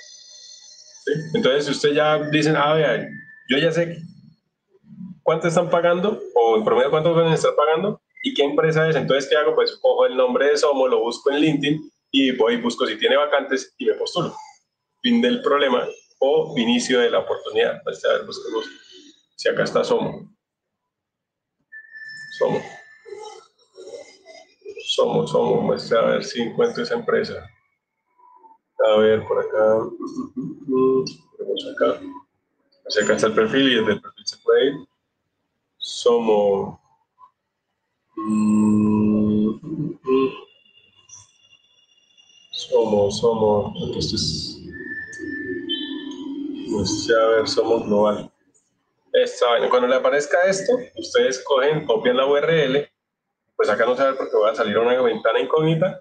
Entonces, 1.35 1.67
si 1.67 1.71
usted 1.71 1.93
ya 1.93 2.19
dicen, 2.31 2.57
ah, 2.57 2.75
vea, 2.75 3.09
yo 3.49 3.59
ya 3.59 3.73
sé 3.73 3.99
cuánto 5.23 5.49
están 5.49 5.71
pagando, 5.71 6.21
o 6.35 6.57
en 6.57 6.65
promedio 6.65 6.91
cuánto 6.91 7.15
van 7.15 7.29
a 7.29 7.35
estar 7.35 7.55
pagando, 7.55 8.01
y 8.25 8.35
qué 8.35 8.43
empresa 8.43 8.89
es, 8.89 8.97
entonces, 8.97 9.31
¿qué 9.31 9.37
hago? 9.37 9.55
Pues 9.55 9.77
cojo 9.81 10.07
el 10.07 10.17
nombre 10.17 10.47
de 10.47 10.57
Somo, 10.57 10.89
lo 10.89 11.01
busco 11.01 11.31
en 11.31 11.41
LinkedIn, 11.41 11.91
y 12.11 12.33
voy 12.33 12.55
y 12.55 12.61
busco 12.61 12.87
si 12.87 12.97
tiene 12.97 13.17
vacantes 13.17 13.75
y 13.79 13.87
me 13.87 13.95
postulo. 13.95 14.35
Fin 15.03 15.23
del 15.23 15.41
problema, 15.41 15.87
o 16.19 16.55
inicio 16.59 17.01
de 17.01 17.11
la 17.11 17.21
oportunidad. 17.21 17.81
Pues, 17.85 18.05
a 18.05 18.15
ver, 18.15 18.27
busquemos 18.27 18.65
si 19.39 19.49
acá 19.49 19.63
está 19.63 19.85
Somo. 19.85 20.29
Somo. 22.39 22.61
Somo, 24.85 25.27
Somo, 25.29 25.63
muestra 25.63 26.01
a 26.01 26.07
ver 26.07 26.25
si 26.25 26.43
encuentro 26.43 26.83
esa 26.83 26.95
empresa. 26.95 27.49
A 28.85 28.97
ver, 28.99 29.25
por 29.29 29.39
acá. 29.39 29.75
Vamos 30.35 31.67
acá. 31.73 32.01
Hacia 32.89 33.05
acá 33.05 33.15
está 33.15 33.29
el 33.29 33.35
perfil 33.35 33.69
y 33.69 33.75
desde 33.77 33.93
el 33.93 34.01
perfil 34.01 34.27
se 34.27 34.37
puede 34.39 34.67
ir. 34.67 34.75
Somos. 35.79 36.81
Somos, 42.51 43.19
somos. 43.21 43.99
Esto 43.99 44.17
es. 44.17 44.59
Pues 46.73 47.11
a 47.11 47.27
ver, 47.29 47.49
somos 47.49 47.87
global. 47.87 48.33
Esta, 49.23 49.47
cuando 49.69 49.89
le 49.89 49.97
aparezca 49.97 50.39
esto, 50.47 50.79
ustedes 50.97 51.43
cogen, 51.45 51.85
copian 51.87 52.17
la 52.17 52.27
URL. 52.27 52.89
Pues 53.57 53.69
acá 53.69 53.85
no 53.87 53.97
se 53.97 54.05
ve 54.05 54.15
porque 54.15 54.37
va 54.37 54.51
a 54.53 54.55
salir 54.55 54.79
una 54.79 55.01
ventana 55.03 55.41
incógnita 55.41 56.01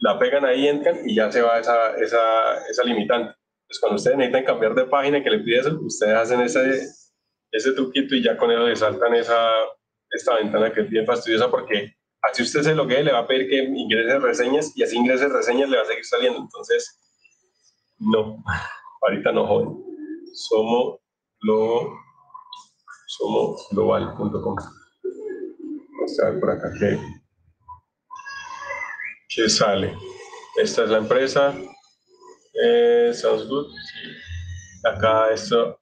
la 0.00 0.18
pegan 0.18 0.44
ahí, 0.44 0.66
entran 0.66 1.08
y 1.08 1.14
ya 1.14 1.30
se 1.30 1.42
va 1.42 1.58
esa, 1.58 1.94
esa, 1.96 2.66
esa 2.68 2.84
limitante. 2.84 3.34
Entonces, 3.62 3.80
cuando 3.80 3.96
ustedes 3.96 4.16
necesitan 4.16 4.44
cambiar 4.44 4.74
de 4.74 4.86
página 4.86 5.22
que 5.22 5.30
le 5.30 5.40
pide 5.40 5.60
eso, 5.60 5.78
ustedes 5.80 6.14
hacen 6.14 6.40
ese, 6.40 6.88
ese 7.52 7.72
truquito 7.72 8.14
y 8.14 8.22
ya 8.22 8.36
con 8.36 8.50
eso 8.50 8.66
le 8.66 8.74
saltan 8.74 9.14
esa, 9.14 9.52
esta 10.10 10.36
ventana 10.36 10.72
que 10.72 10.80
es 10.80 10.90
bien 10.90 11.06
fastidiosa 11.06 11.50
porque 11.50 11.94
así 12.22 12.42
usted 12.42 12.62
se 12.62 12.74
logue, 12.74 13.02
le 13.02 13.12
va 13.12 13.20
a 13.20 13.26
pedir 13.26 13.48
que 13.48 13.62
ingrese 13.62 14.18
reseñas 14.18 14.72
y 14.74 14.82
así 14.82 14.96
ingrese 14.96 15.28
reseñas 15.28 15.68
le 15.68 15.76
va 15.76 15.82
a 15.82 15.86
seguir 15.86 16.04
saliendo. 16.04 16.40
Entonces, 16.40 16.98
no, 17.98 18.42
ahorita 19.02 19.32
no, 19.32 19.46
joven. 19.46 19.84
Somos 20.32 20.98
lo, 21.40 21.92
somos 23.20 23.68
global.com. 23.70 24.56
Vamos 25.98 26.20
a 26.20 26.30
ver 26.30 26.40
por 26.40 26.50
acá 26.50 26.72
que 26.78 26.98
¿Qué 29.28 29.48
sale? 29.48 29.94
Esta 30.56 30.84
es 30.84 30.90
la 30.90 30.98
empresa. 30.98 31.54
Eh, 32.54 33.12
sounds 33.14 33.46
good. 33.46 33.66
Acá 34.84 35.30
esto. 35.30 35.78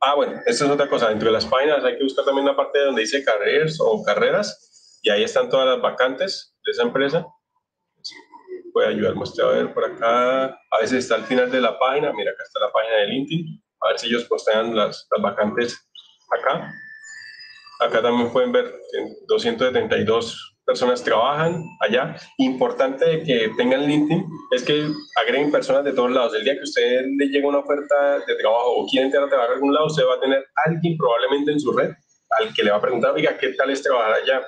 Ah, 0.00 0.14
bueno, 0.14 0.40
esto 0.46 0.64
es 0.66 0.70
otra 0.70 0.88
cosa. 0.88 1.08
Dentro 1.08 1.28
de 1.28 1.32
las 1.32 1.46
páginas 1.46 1.82
hay 1.84 1.96
que 1.96 2.04
buscar 2.04 2.24
también 2.24 2.46
la 2.46 2.54
parte 2.54 2.78
donde 2.84 3.00
dice 3.00 3.24
carreras 3.24 3.78
o 3.80 4.04
carreras. 4.04 5.00
Y 5.02 5.10
ahí 5.10 5.24
están 5.24 5.48
todas 5.48 5.66
las 5.66 5.80
vacantes 5.80 6.54
de 6.64 6.70
esa 6.70 6.82
empresa. 6.82 7.26
Voy 8.74 8.84
a 8.84 8.88
ayudarme 8.88 9.24
a 9.24 9.46
ver 9.46 9.74
por 9.74 9.84
acá. 9.84 10.44
A 10.44 10.78
veces 10.80 10.98
está 10.98 11.16
al 11.16 11.24
final 11.24 11.50
de 11.50 11.60
la 11.60 11.78
página. 11.78 12.12
Mira, 12.12 12.30
acá 12.30 12.44
está 12.44 12.60
la 12.60 12.70
página 12.70 12.96
de 12.98 13.06
LinkedIn. 13.06 13.64
A 13.80 13.88
ver 13.88 13.98
si 13.98 14.06
ellos 14.08 14.24
postean 14.24 14.76
las, 14.76 15.08
las 15.10 15.22
vacantes 15.22 15.87
acá. 16.30 16.74
Acá 17.80 18.02
también 18.02 18.30
pueden 18.32 18.52
ver 18.52 18.74
272 19.28 20.58
personas 20.68 21.02
trabajan 21.02 21.64
allá. 21.80 22.16
Importante 22.36 23.22
que 23.24 23.50
tengan 23.56 23.86
LinkedIn 23.86 24.26
es 24.50 24.62
que 24.62 24.86
agreguen 25.16 25.50
personas 25.50 25.82
de 25.84 25.92
todos 25.92 26.10
lados. 26.10 26.34
El 26.34 26.44
día 26.44 26.54
que 26.54 26.64
usted 26.64 27.06
le 27.16 27.26
llegue 27.28 27.46
una 27.46 27.60
oferta 27.60 28.18
de 28.26 28.34
trabajo 28.34 28.72
o 28.76 28.86
quiere 28.86 29.06
entrar 29.06 29.24
a 29.24 29.28
trabajar 29.28 29.52
a 29.52 29.54
algún 29.54 29.72
lado, 29.72 29.86
usted 29.86 30.02
va 30.04 30.16
a 30.16 30.20
tener 30.20 30.44
alguien 30.66 30.96
probablemente 30.98 31.52
en 31.52 31.60
su 31.60 31.72
red 31.72 31.90
al 32.38 32.52
que 32.52 32.62
le 32.62 32.70
va 32.70 32.76
a 32.76 32.82
preguntar, 32.82 33.14
oiga, 33.14 33.38
¿qué 33.38 33.54
tal 33.54 33.70
es 33.70 33.82
trabajar 33.82 34.12
allá? 34.12 34.42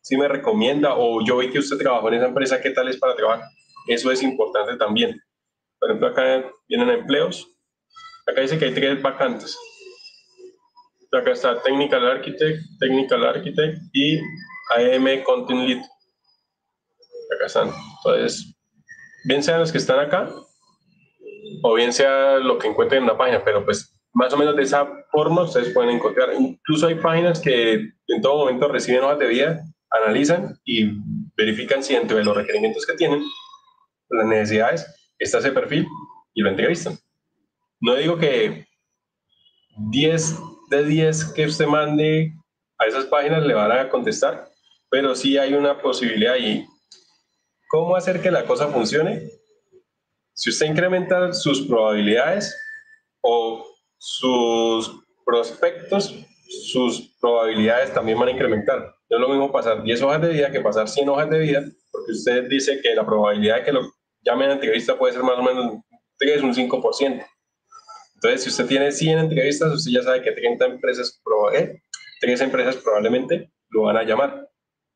Si 0.00 0.16
me 0.16 0.26
recomienda 0.26 0.94
o 0.96 1.22
yo 1.22 1.36
vi 1.36 1.50
que 1.50 1.58
usted 1.58 1.76
trabajó 1.76 2.08
en 2.08 2.14
esa 2.14 2.26
empresa, 2.26 2.60
¿qué 2.60 2.70
tal 2.70 2.88
es 2.88 2.96
para 2.96 3.14
trabajar? 3.14 3.44
Eso 3.86 4.10
es 4.10 4.22
importante 4.22 4.76
también. 4.76 5.20
Por 5.78 5.90
ejemplo, 5.90 6.08
acá 6.08 6.50
vienen 6.66 6.88
empleos. 6.88 7.46
Acá 8.26 8.40
dice 8.40 8.58
que 8.58 8.66
hay 8.66 8.74
tres 8.74 9.02
vacantes. 9.02 9.58
Acá 11.12 11.32
está 11.32 11.62
Technical 11.62 12.06
Architect, 12.06 12.62
Technical 12.80 13.24
Architect 13.24 13.78
y 13.92 14.18
AM 14.76 15.22
Content 15.24 15.68
Lead. 15.68 15.82
Acá 17.36 17.46
están. 17.46 17.70
Entonces, 17.98 18.56
bien 19.24 19.42
sean 19.42 19.60
los 19.60 19.70
que 19.70 19.78
están 19.78 19.98
acá, 19.98 20.30
o 21.62 21.74
bien 21.74 21.92
sea 21.92 22.38
lo 22.38 22.58
que 22.58 22.68
encuentren 22.68 23.02
en 23.02 23.08
la 23.08 23.18
página, 23.18 23.44
pero 23.44 23.62
pues 23.62 23.94
más 24.14 24.32
o 24.32 24.38
menos 24.38 24.56
de 24.56 24.62
esa 24.62 24.88
forma 25.10 25.42
ustedes 25.42 25.72
pueden 25.74 25.90
encontrar. 25.90 26.32
Incluso 26.34 26.86
hay 26.86 26.94
páginas 26.94 27.40
que 27.40 27.74
en 28.06 28.22
todo 28.22 28.38
momento 28.38 28.68
reciben 28.68 29.04
hojas 29.04 29.18
de 29.18 29.26
vida, 29.26 29.62
analizan 29.90 30.58
y 30.64 30.92
verifican 31.36 31.82
si 31.82 31.94
dentro 31.94 32.16
de 32.16 32.24
los 32.24 32.36
requerimientos 32.36 32.86
que 32.86 32.94
tienen, 32.94 33.22
las 34.08 34.26
necesidades, 34.26 34.86
está 35.18 35.38
ese 35.38 35.52
perfil 35.52 35.86
y 36.32 36.42
lo 36.42 36.48
entrevistan. 36.48 36.98
No 37.80 37.96
digo 37.96 38.16
que 38.16 38.66
10 39.90 40.38
de 40.72 40.84
10 40.84 41.32
que 41.34 41.44
usted 41.44 41.66
mande 41.66 42.32
a 42.78 42.86
esas 42.86 43.04
páginas 43.04 43.44
le 43.44 43.54
van 43.54 43.70
a 43.70 43.88
contestar, 43.90 44.48
pero 44.90 45.14
sí 45.14 45.36
hay 45.36 45.52
una 45.52 45.80
posibilidad 45.80 46.36
y 46.36 46.66
¿cómo 47.68 47.94
hacer 47.94 48.20
que 48.22 48.30
la 48.30 48.46
cosa 48.46 48.68
funcione? 48.68 49.22
Si 50.32 50.48
usted 50.48 50.66
incrementa 50.66 51.32
sus 51.34 51.66
probabilidades 51.66 52.56
o 53.20 53.66
sus 53.98 55.04
prospectos, 55.26 56.14
sus 56.72 57.14
probabilidades 57.20 57.92
también 57.92 58.18
van 58.18 58.28
a 58.28 58.32
incrementar. 58.32 58.94
No 59.10 59.16
es 59.16 59.20
lo 59.20 59.28
mismo 59.28 59.52
pasar 59.52 59.82
10 59.82 60.02
hojas 60.02 60.22
de 60.22 60.28
vida 60.30 60.50
que 60.50 60.60
pasar 60.60 60.88
100 60.88 61.08
hojas 61.08 61.28
de 61.28 61.38
vida, 61.38 61.62
porque 61.90 62.12
usted 62.12 62.48
dice 62.48 62.80
que 62.82 62.94
la 62.94 63.04
probabilidad 63.04 63.56
de 63.58 63.64
que 63.64 63.72
lo 63.72 63.82
llamen 64.22 64.50
a 64.50 64.52
entrevista 64.54 64.98
puede 64.98 65.12
ser 65.12 65.22
más 65.22 65.38
o 65.38 65.42
menos 65.42 65.82
3, 66.18 66.42
un 66.42 66.54
5%. 66.54 67.26
Entonces, 68.22 68.44
si 68.44 68.50
usted 68.50 68.66
tiene 68.66 68.92
100 68.92 69.18
entrevistas, 69.18 69.72
usted 69.72 69.90
ya 69.90 70.02
sabe 70.02 70.22
que 70.22 70.30
30 70.30 70.64
empresas, 70.64 71.20
eh, 71.54 71.82
3 72.20 72.40
empresas 72.42 72.76
probablemente 72.76 73.50
lo 73.70 73.82
van 73.82 73.96
a 73.96 74.04
llamar. 74.04 74.48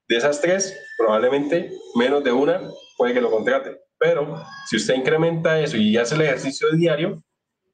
De 0.08 0.16
esas 0.16 0.40
3, 0.40 0.78
probablemente 0.96 1.72
menos 1.96 2.22
de 2.22 2.30
una 2.30 2.60
puede 2.96 3.14
que 3.14 3.20
lo 3.20 3.30
contrate. 3.32 3.80
Pero 3.98 4.40
si 4.68 4.76
usted 4.76 4.94
incrementa 4.94 5.58
eso 5.58 5.76
y 5.76 5.96
hace 5.96 6.14
el 6.14 6.20
ejercicio 6.20 6.70
diario, 6.70 7.20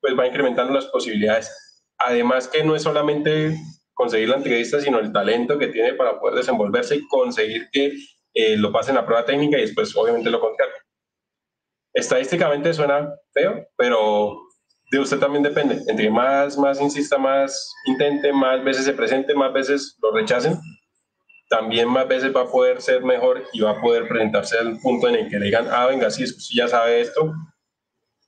pues 0.00 0.18
va 0.18 0.26
incrementando 0.26 0.72
las 0.72 0.86
posibilidades. 0.86 1.50
Además 1.98 2.48
que 2.48 2.64
no 2.64 2.74
es 2.74 2.82
solamente 2.82 3.54
conseguir 3.92 4.30
la 4.30 4.36
entrevista, 4.36 4.80
sino 4.80 5.00
el 5.00 5.12
talento 5.12 5.58
que 5.58 5.68
tiene 5.68 5.92
para 5.92 6.18
poder 6.18 6.36
desenvolverse 6.36 6.96
y 6.96 7.06
conseguir 7.08 7.68
que 7.70 7.92
eh, 8.32 8.56
lo 8.56 8.72
pasen 8.72 8.94
la 8.94 9.04
prueba 9.04 9.26
técnica 9.26 9.58
y 9.58 9.62
después 9.62 9.94
obviamente 9.94 10.30
lo 10.30 10.40
contraten. 10.40 10.80
Estadísticamente 11.92 12.72
suena 12.72 13.14
feo, 13.34 13.66
pero 13.76 14.41
de 14.92 14.98
usted 14.98 15.18
también 15.18 15.42
depende. 15.42 15.82
Entre 15.88 16.10
más, 16.10 16.58
más 16.58 16.78
insista, 16.78 17.16
más 17.16 17.74
intente, 17.86 18.30
más 18.30 18.62
veces 18.62 18.84
se 18.84 18.92
presente, 18.92 19.34
más 19.34 19.50
veces 19.50 19.96
lo 20.02 20.12
rechacen, 20.12 20.58
también 21.48 21.88
más 21.88 22.06
veces 22.06 22.34
va 22.36 22.42
a 22.42 22.50
poder 22.50 22.82
ser 22.82 23.02
mejor 23.02 23.42
y 23.54 23.62
va 23.62 23.70
a 23.70 23.80
poder 23.80 24.06
presentarse 24.06 24.58
al 24.58 24.78
punto 24.80 25.08
en 25.08 25.14
el 25.14 25.30
que 25.30 25.38
le 25.38 25.46
digan, 25.46 25.66
ah, 25.70 25.86
venga, 25.86 26.10
sí, 26.10 26.26
si 26.26 26.58
ya 26.58 26.68
sabe 26.68 27.00
esto, 27.00 27.32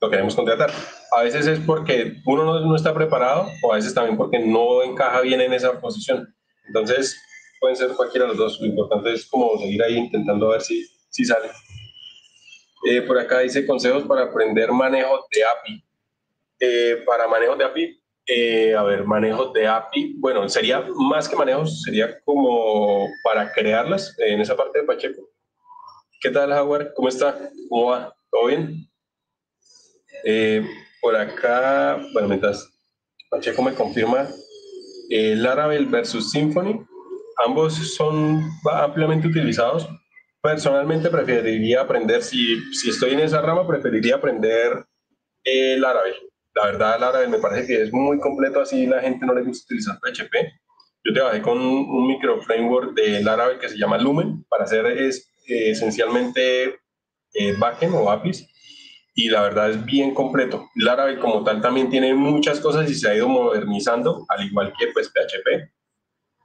lo 0.01 0.11
queremos 0.11 0.35
contratar. 0.35 0.71
A 1.15 1.23
veces 1.23 1.47
es 1.47 1.61
porque 1.61 2.15
uno 2.25 2.45
no, 2.45 2.61
no, 2.61 2.77
está 2.77 2.95
preparado 2.95 3.47
o 3.63 3.73
a 3.73 3.77
veces 3.77 3.93
también 3.93 4.17
porque 4.17 4.39
no 4.39 4.83
encaja 4.83 5.21
bien 5.21 5.43
en 5.43 5.53
esa 5.53 5.79
posición. 5.81 6.35
Entonces, 6.67 7.21
pueden 7.61 7.77
ser 7.77 7.91
cualquiera 7.91 8.25
de 8.25 8.31
los 8.31 8.39
dos. 8.39 8.61
Lo 8.63 8.69
importante 8.69 9.13
es 9.13 9.27
como 9.27 9.59
seguir 9.59 9.83
ahí 9.83 9.99
intentando 9.99 10.49
ver 10.49 10.63
si, 10.63 10.83
si 11.11 11.27
sale. 11.27 11.51
Eh, 12.91 13.03
por 13.03 13.19
acá 13.19 13.41
dice 13.41 13.67
consejos 13.67 14.05
para 14.05 14.23
aprender 14.23 14.73
manejo 14.73 15.27
de 15.31 15.45
API. 15.45 15.84
Eh, 16.67 17.03
para 17.05 17.29
manejo 17.29 17.57
de 17.57 17.65
API, 17.65 18.03
eh, 18.27 18.75
a 18.75 18.83
ver, 18.85 19.05
manejo 19.05 19.53
de 19.53 19.67
API, 19.67 20.15
bueno, 20.19 20.49
sería 20.49 20.83
más 20.97 21.29
que 21.29 21.37
manejos, 21.37 21.83
sería 21.83 22.19
como 22.25 23.07
para 23.23 23.53
crearlas 23.53 24.17
en 24.19 24.41
esa 24.41 24.57
parte 24.57 24.81
de 24.81 24.87
Pacheco. 24.87 25.29
¿Qué 26.23 26.31
tal, 26.31 26.53
Howard? 26.53 26.95
¿Cómo 26.95 27.09
está? 27.11 27.51
¿Cómo 27.69 27.91
va? 27.91 28.17
¿Todo 28.31 28.47
bien? 28.47 28.89
Eh, 30.25 30.67
por 31.03 31.15
acá, 31.15 32.01
bueno, 32.15 32.29
mientras 32.29 32.67
Pacheco 33.29 33.61
me 33.61 33.75
confirma, 33.75 34.27
el 35.11 35.43
Laravel 35.43 35.85
versus 35.85 36.31
Symfony, 36.31 36.83
ambos 37.45 37.75
son 37.75 38.43
ampliamente 38.73 39.29
utilizados. 39.29 39.87
Personalmente 40.41 41.11
preferiría 41.11 41.83
aprender, 41.83 42.23
si, 42.23 42.59
si 42.73 42.89
estoy 42.89 43.13
en 43.13 43.21
esa 43.21 43.43
rama, 43.43 43.67
preferiría 43.67 44.15
aprender 44.15 44.83
el 45.45 45.83
Laravel 45.83 46.15
la 46.55 46.67
verdad, 46.67 47.01
Laravel 47.01 47.29
me 47.29 47.39
parece 47.39 47.67
que 47.67 47.83
es 47.83 47.93
muy 47.93 48.19
completo, 48.21 48.61
así 48.61 48.87
la 48.87 49.01
gente 49.01 49.27
no 49.27 49.35
le 49.35 49.43
gusta 49.43 49.65
utilizar 49.67 49.99
PHP. 49.99 50.35
Yo 51.05 51.13
trabajé 51.13 51.43
con 51.43 51.59
un 51.61 52.07
micro 52.07 52.41
framework 52.43 52.95
de 52.95 53.23
Laravel 53.23 53.59
que 53.59 53.69
se 53.69 53.77
llama 53.77 53.99
Lumen 53.99 54.45
para 54.49 54.65
hacer 54.65 54.87
es, 54.87 55.31
eh, 55.49 55.71
esencialmente 55.71 56.79
eh, 57.35 57.55
backend 57.59 57.95
o 57.95 58.11
APIs 58.11 58.49
y 59.15 59.29
la 59.29 59.43
verdad 59.43 59.71
es 59.71 59.85
bien 59.85 60.15
completo. 60.15 60.71
Laravel 60.77 61.19
como 61.19 61.45
tal 61.45 61.61
también 61.61 61.91
tiene 61.91 62.15
muchas 62.15 62.61
cosas 62.61 62.89
y 62.89 62.95
se 62.95 63.09
ha 63.09 63.15
ido 63.15 63.29
modernizando, 63.29 64.25
al 64.29 64.47
igual 64.47 64.73
que 64.79 64.89
pues 64.89 65.09
PHP. 65.09 65.71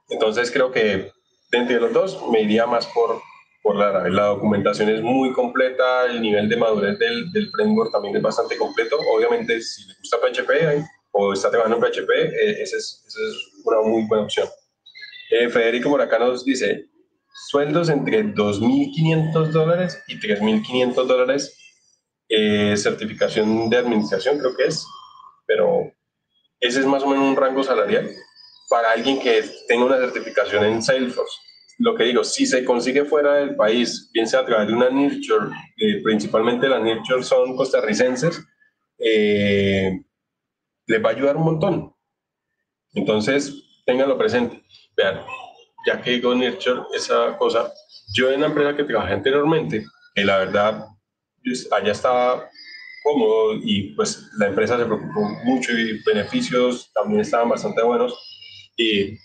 Entonces 0.08 0.50
creo 0.50 0.72
que 0.72 1.12
dentro 1.50 1.74
de 1.76 1.80
los 1.80 1.92
dos 1.92 2.30
me 2.30 2.42
iría 2.42 2.66
más 2.66 2.86
por, 2.88 3.22
por 3.62 3.76
Laravel. 3.76 4.14
La 4.14 4.26
documentación 4.26 4.88
es 4.88 5.02
muy 5.02 5.32
completa, 5.32 6.06
el 6.06 6.20
nivel 6.20 6.48
de 6.48 6.56
madurez 6.56 6.98
del, 6.98 7.30
del 7.32 7.50
framework 7.50 7.92
también 7.92 8.16
es 8.16 8.22
bastante 8.22 8.56
completo. 8.56 8.98
Obviamente, 9.14 9.60
si 9.60 9.86
le 9.86 9.94
gusta 9.98 10.18
PHP 10.18 10.50
eh, 10.50 10.84
o 11.12 11.32
está 11.32 11.50
trabajando 11.50 11.76
en 11.76 11.92
PHP, 11.92 12.10
eh, 12.10 12.62
esa, 12.62 12.76
es, 12.76 13.04
es, 13.06 13.64
una 13.64 13.82
muy 13.82 14.06
buena 14.06 14.24
opción. 14.24 14.48
Eh, 15.30 15.48
Federico 15.48 15.90
por 15.90 16.00
acá 16.00 16.18
nos 16.18 16.44
dice, 16.44 16.88
sueldos 17.48 17.88
entre 17.88 18.24
2.500 18.24 19.48
dólares 19.48 20.02
y 20.08 20.18
3.500 20.18 21.06
dólares, 21.06 21.56
certificación 22.76 23.68
de 23.70 23.76
administración 23.76 24.38
creo 24.38 24.56
que 24.56 24.66
es, 24.66 24.86
pero 25.46 25.92
ese 26.60 26.78
es 26.78 26.86
más 26.86 27.02
o 27.02 27.08
menos 27.08 27.24
un 27.24 27.36
rango 27.36 27.64
salarial 27.64 28.08
para 28.68 28.92
alguien 28.92 29.18
que 29.18 29.44
tenga 29.66 29.84
una 29.84 29.98
certificación 29.98 30.64
en 30.64 30.80
Salesforce 30.80 31.36
lo 31.80 31.94
que 31.94 32.04
digo, 32.04 32.22
si 32.22 32.44
se 32.44 32.62
consigue 32.62 33.06
fuera 33.06 33.36
del 33.36 33.56
país, 33.56 34.10
bien 34.12 34.26
sea 34.26 34.40
a 34.40 34.44
través 34.44 34.68
de 34.68 34.74
una 34.74 34.90
nurture, 34.90 35.46
eh, 35.78 36.02
principalmente 36.02 36.68
las 36.68 36.82
nurture 36.82 37.22
son 37.22 37.56
costarricenses, 37.56 38.46
eh, 38.98 39.98
les 40.86 41.02
va 41.02 41.08
a 41.08 41.12
ayudar 41.12 41.38
un 41.38 41.44
montón. 41.44 41.94
Entonces, 42.92 43.82
ténganlo 43.86 44.18
presente. 44.18 44.62
Vean, 44.94 45.22
ya 45.86 46.02
que 46.02 46.10
digo 46.10 46.34
nurture, 46.34 46.82
esa 46.94 47.38
cosa, 47.38 47.72
yo 48.12 48.30
en 48.30 48.42
la 48.42 48.48
empresa 48.48 48.76
que 48.76 48.84
trabajé 48.84 49.14
anteriormente, 49.14 49.86
que 50.14 50.24
la 50.24 50.36
verdad, 50.36 50.84
allá 51.70 51.92
estaba 51.92 52.50
cómodo 53.02 53.54
y 53.54 53.94
pues 53.94 54.28
la 54.36 54.48
empresa 54.48 54.76
se 54.76 54.84
preocupó 54.84 55.20
mucho 55.44 55.72
y 55.72 56.02
beneficios 56.04 56.92
también 56.92 57.22
estaban 57.22 57.48
bastante 57.48 57.82
buenos. 57.82 58.12
Y 58.76 59.16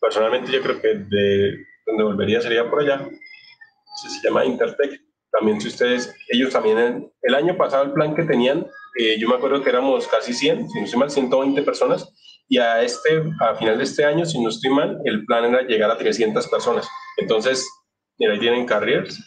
personalmente 0.00 0.50
yo 0.50 0.62
creo 0.62 0.80
que 0.80 0.94
de 0.94 1.69
donde 1.90 2.04
volvería 2.04 2.40
sería 2.40 2.68
por 2.68 2.80
allá. 2.80 3.08
Se 4.02 4.28
llama 4.28 4.44
Intertech. 4.44 5.00
También 5.32 5.60
si 5.60 5.68
ustedes, 5.68 6.14
ellos 6.28 6.52
también, 6.52 7.10
el, 7.22 7.34
año 7.34 7.56
pasado 7.56 7.84
el 7.84 7.92
plan 7.92 8.14
que 8.14 8.24
tenían, 8.24 8.66
eh, 8.98 9.16
yo 9.18 9.28
me 9.28 9.36
acuerdo 9.36 9.62
que 9.62 9.70
éramos 9.70 10.08
casi 10.08 10.32
100, 10.32 10.68
si 10.68 10.78
no 10.78 10.84
estoy 10.84 10.98
mal, 10.98 11.10
120 11.10 11.62
personas, 11.62 12.12
y 12.48 12.58
a, 12.58 12.82
este, 12.82 13.22
a 13.40 13.54
final 13.54 13.78
de 13.78 13.84
este 13.84 14.04
año, 14.04 14.26
si 14.26 14.40
no 14.42 14.48
estoy 14.48 14.72
mal, 14.72 14.98
el 15.04 15.24
plan 15.24 15.44
era 15.44 15.62
llegar 15.62 15.90
a 15.90 15.96
300 15.96 16.48
personas. 16.48 16.88
Entonces, 17.16 17.68
mira, 18.18 18.32
ahí 18.32 18.40
tienen 18.40 18.66
carriers 18.66 19.20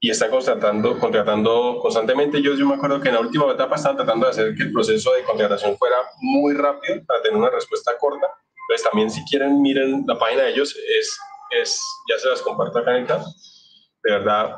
y 0.00 0.10
están 0.10 0.30
contratando, 0.30 0.98
contratando 0.98 1.78
constantemente. 1.80 2.40
Yo, 2.40 2.54
yo 2.54 2.66
me 2.66 2.74
acuerdo 2.74 3.00
que 3.00 3.08
en 3.08 3.14
la 3.14 3.20
última 3.20 3.52
etapa 3.52 3.76
estaban 3.76 3.98
tratando 3.98 4.26
de 4.26 4.30
hacer 4.30 4.54
que 4.54 4.62
el 4.62 4.72
proceso 4.72 5.12
de 5.12 5.24
contratación 5.24 5.76
fuera 5.76 5.96
muy 6.22 6.54
rápido 6.54 7.04
para 7.06 7.20
tener 7.20 7.36
una 7.36 7.50
respuesta 7.50 7.92
corta. 7.98 8.26
Entonces, 8.66 8.90
también 8.90 9.10
si 9.10 9.22
quieren, 9.26 9.60
miren 9.60 10.04
la 10.06 10.18
página 10.18 10.44
de 10.44 10.52
ellos, 10.52 10.74
es 10.98 11.18
es, 11.60 11.80
ya 12.08 12.18
se 12.18 12.28
las 12.28 12.42
comparto 12.42 12.78
acá 12.78 12.92
en 12.92 13.02
el 13.02 13.06
caso. 13.06 13.30
De 14.02 14.12
verdad, 14.12 14.54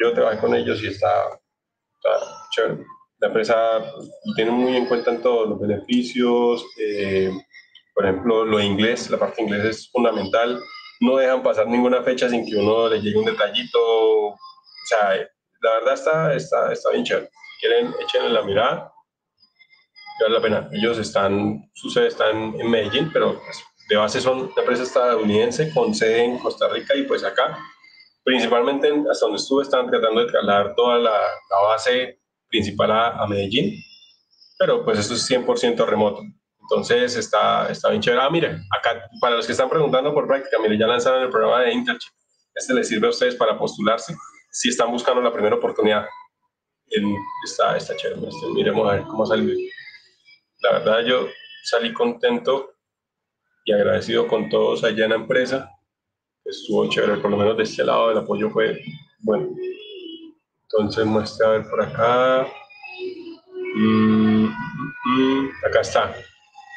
yo 0.00 0.12
trabajé 0.12 0.38
con 0.38 0.54
ellos 0.54 0.82
y 0.82 0.88
está, 0.88 1.40
chévere. 2.50 2.84
La 3.18 3.28
empresa 3.28 3.84
tiene 4.34 4.50
muy 4.50 4.76
en 4.76 4.86
cuenta 4.86 5.12
en 5.12 5.22
todos 5.22 5.48
los 5.48 5.60
beneficios, 5.60 6.64
eh, 6.78 7.30
por 7.94 8.04
ejemplo, 8.04 8.44
lo 8.44 8.58
de 8.58 8.64
inglés, 8.64 9.10
la 9.10 9.18
parte 9.18 9.36
de 9.36 9.42
inglés 9.48 9.64
es 9.64 9.90
fundamental. 9.90 10.60
No 11.00 11.16
dejan 11.16 11.42
pasar 11.42 11.66
ninguna 11.66 12.02
fecha 12.02 12.28
sin 12.28 12.44
que 12.46 12.56
uno 12.56 12.88
le 12.88 13.00
llegue 13.00 13.18
un 13.18 13.24
detallito. 13.24 13.78
O 13.78 14.38
sea, 14.86 15.14
la 15.60 15.70
verdad 15.74 15.94
está, 15.94 16.34
está, 16.34 16.72
está 16.72 16.90
bien 16.90 17.04
chévere. 17.04 17.30
quieren, 17.60 17.94
echenle 18.00 18.30
la 18.30 18.42
mirada. 18.42 18.92
Vale 20.20 20.34
la 20.34 20.40
pena. 20.40 20.68
Ellos 20.72 20.98
están, 20.98 21.70
su 21.74 21.90
sede 21.90 22.08
está 22.08 22.30
en, 22.30 22.70
Medellín, 22.70 23.10
pero 23.12 23.40
pues, 23.42 23.62
de 23.88 23.96
base 23.96 24.20
son 24.20 24.42
una 24.42 24.52
empresa 24.56 24.82
estadounidense 24.82 25.72
con 25.72 25.94
sede 25.94 26.24
en 26.24 26.38
Costa 26.38 26.68
Rica 26.68 26.94
y 26.94 27.02
pues 27.04 27.24
acá, 27.24 27.58
principalmente 28.24 28.88
hasta 29.10 29.26
donde 29.26 29.40
estuve, 29.40 29.62
estaban 29.62 29.90
tratando 29.90 30.20
de 30.20 30.30
trasladar 30.30 30.74
toda 30.74 30.98
la, 30.98 31.18
base 31.68 32.20
principal 32.48 32.90
a, 32.92 33.26
Medellín, 33.26 33.74
pero 34.58 34.84
pues 34.84 34.98
esto 34.98 35.14
es 35.14 35.28
100% 35.30 35.86
remoto. 35.86 36.22
Entonces 36.60 37.16
está, 37.16 37.70
está 37.70 37.90
bien 37.90 38.00
chévere. 38.00 38.22
Ah, 38.22 38.30
mire, 38.30 38.60
acá, 38.70 39.02
para 39.20 39.36
los 39.36 39.46
que 39.46 39.52
están 39.52 39.68
preguntando 39.68 40.14
por 40.14 40.26
práctica, 40.26 40.58
mire, 40.60 40.78
ya 40.78 40.86
lanzaron 40.86 41.22
el 41.22 41.30
programa 41.30 41.62
de 41.62 41.72
internship. 41.72 42.12
Este 42.54 42.74
les 42.74 42.88
sirve 42.88 43.06
a 43.06 43.10
ustedes 43.10 43.34
para 43.34 43.58
postularse 43.58 44.14
si 44.50 44.68
están 44.68 44.90
buscando 44.90 45.20
la 45.20 45.32
primera 45.32 45.56
oportunidad. 45.56 46.06
está, 47.44 47.76
está 47.76 47.96
chévere. 47.96 48.28
Este, 48.28 48.46
miremos 48.48 48.88
a 48.88 48.96
ver 48.96 49.02
cómo 49.04 49.26
salió. 49.26 49.54
La 50.60 50.72
verdad, 50.72 51.00
yo 51.00 51.28
salí 51.64 51.92
contento 51.92 52.71
y 53.64 53.72
agradecido 53.72 54.26
con 54.26 54.48
todos 54.48 54.84
allá 54.84 55.04
en 55.04 55.10
la 55.10 55.16
empresa. 55.16 55.70
Estuvo 56.44 56.88
chévere, 56.88 57.18
por 57.18 57.30
lo 57.30 57.36
menos 57.36 57.56
de 57.56 57.62
este 57.62 57.84
lado 57.84 58.10
el 58.10 58.18
apoyo 58.18 58.50
fue 58.50 58.80
bueno. 59.20 59.48
Entonces 60.64 61.04
muestra 61.04 61.48
a 61.48 61.50
ver 61.50 61.68
por 61.68 61.82
acá. 61.82 62.48
Mm, 63.74 64.46
mm, 64.46 65.50
acá 65.68 65.80
está. 65.80 66.14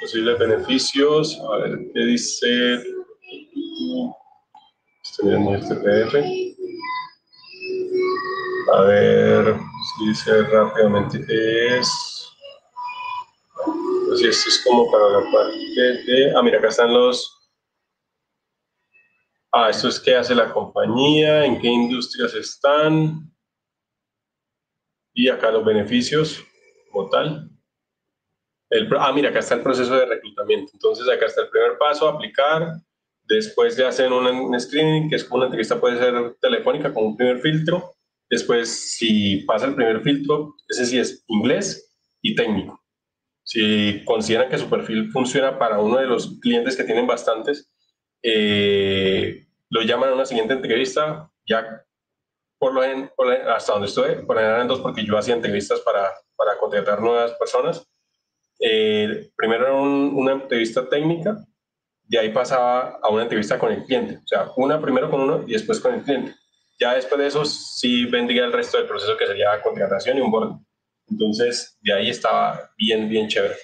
Posibles 0.01 0.37
beneficios. 0.37 1.39
A 1.51 1.57
ver 1.57 1.79
qué 1.93 1.99
dice. 2.01 2.83
Estoy 5.03 5.29
viendo 5.29 5.55
este 5.55 5.75
PDF. 5.75 6.15
A 8.73 8.81
ver 8.81 9.55
si 9.97 10.07
dice 10.07 10.41
rápidamente 10.43 11.77
es 11.77 12.14
y 14.13 14.27
esto 14.27 14.49
es 14.49 14.61
como 14.63 14.91
para 14.91 15.09
la 15.09 15.31
parte 15.31 15.57
de... 15.57 16.33
Ah, 16.35 16.41
mira, 16.41 16.59
acá 16.59 16.69
están 16.69 16.93
los... 16.93 17.31
Ah, 19.51 19.69
esto 19.69 19.87
es 19.87 19.99
qué 19.99 20.15
hace 20.15 20.35
la 20.35 20.51
compañía, 20.51 21.45
en 21.45 21.59
qué 21.59 21.67
industrias 21.67 22.33
están. 22.33 23.31
Y 25.13 25.29
acá 25.29 25.51
los 25.51 25.63
beneficios 25.63 26.43
como 26.91 27.09
tal. 27.09 27.49
El, 28.69 28.89
ah, 28.99 29.11
mira, 29.13 29.29
acá 29.29 29.39
está 29.39 29.55
el 29.55 29.61
proceso 29.61 29.95
de 29.95 30.05
reclutamiento. 30.05 30.71
Entonces, 30.73 31.07
acá 31.07 31.25
está 31.25 31.41
el 31.41 31.49
primer 31.49 31.77
paso, 31.77 32.07
aplicar. 32.07 32.81
Después 33.23 33.77
le 33.77 33.85
hacen 33.85 34.11
un, 34.11 34.59
screening, 34.59 35.09
que 35.09 35.15
es 35.15 35.23
como 35.23 35.37
una 35.37 35.45
entrevista, 35.45 35.79
puede 35.79 35.97
ser 35.97 36.35
telefónica, 36.41 36.93
con 36.93 37.05
un 37.05 37.17
primer 37.17 37.39
filtro. 37.39 37.95
Después, 38.29 38.95
si 38.97 39.37
pasa 39.43 39.67
el 39.67 39.75
primer 39.75 40.01
filtro, 40.01 40.55
ese 40.67 40.85
sí 40.85 40.99
es 40.99 41.23
inglés 41.27 41.95
y 42.21 42.35
técnico. 42.35 42.84
Si 43.45 44.03
consideran 44.05 44.49
que 44.49 44.57
su 44.57 44.67
perfil 44.69 45.11
funciona 45.11 45.59
para 45.59 45.79
uno 45.79 45.97
de 45.97 46.07
los 46.07 46.39
clientes 46.41 46.75
que 46.75 46.83
tienen 46.83 47.05
bastantes, 47.05 47.71
eh, 48.23 49.45
lo 49.69 49.83
llaman 49.83 50.09
a 50.09 50.13
una 50.15 50.25
siguiente 50.25 50.55
entrevista, 50.55 51.29
ya 51.45 51.85
por 52.57 52.73
lo, 52.73 52.83
en, 52.83 53.11
hasta 53.47 53.73
donde 53.73 53.87
estoy, 53.87 54.25
por 54.25 54.37
general 54.37 54.61
en 54.61 54.67
dos, 54.67 54.79
porque 54.79 55.05
yo 55.05 55.15
hacía 55.15 55.35
entrevistas 55.35 55.79
para, 55.81 56.11
para 56.35 56.57
contratar 56.57 56.99
nuevas 56.99 57.33
personas. 57.33 57.87
Eh, 58.59 59.29
primero 59.35 59.65
era 59.65 59.75
una 59.75 60.31
entrevista 60.31 60.89
técnica, 60.89 61.37
de 62.07 62.17
ahí 62.17 62.29
pasaba 62.29 62.99
a 63.01 63.09
una 63.09 63.23
entrevista 63.23 63.59
con 63.59 63.71
el 63.71 63.83
cliente, 63.83 64.17
o 64.17 64.27
sea, 64.27 64.51
una 64.57 64.81
primero 64.81 65.11
con 65.11 65.21
uno 65.21 65.43
y 65.45 65.53
después 65.53 65.79
con 65.79 65.93
el 65.93 66.01
cliente. 66.01 66.35
Ya 66.79 66.95
después 66.95 67.21
de 67.21 67.27
eso 67.27 67.45
sí 67.45 68.05
vendría 68.05 68.45
el 68.45 68.53
resto 68.53 68.77
del 68.77 68.87
proceso 68.87 69.15
que 69.17 69.27
sería 69.27 69.61
contratación 69.61 70.17
y 70.17 70.21
un 70.21 70.31
board. 70.31 70.57
Entonces, 71.09 71.77
de 71.81 71.93
ahí 71.93 72.09
estaba 72.09 72.71
bien, 72.77 73.09
bien 73.09 73.27
chévere. 73.27 73.55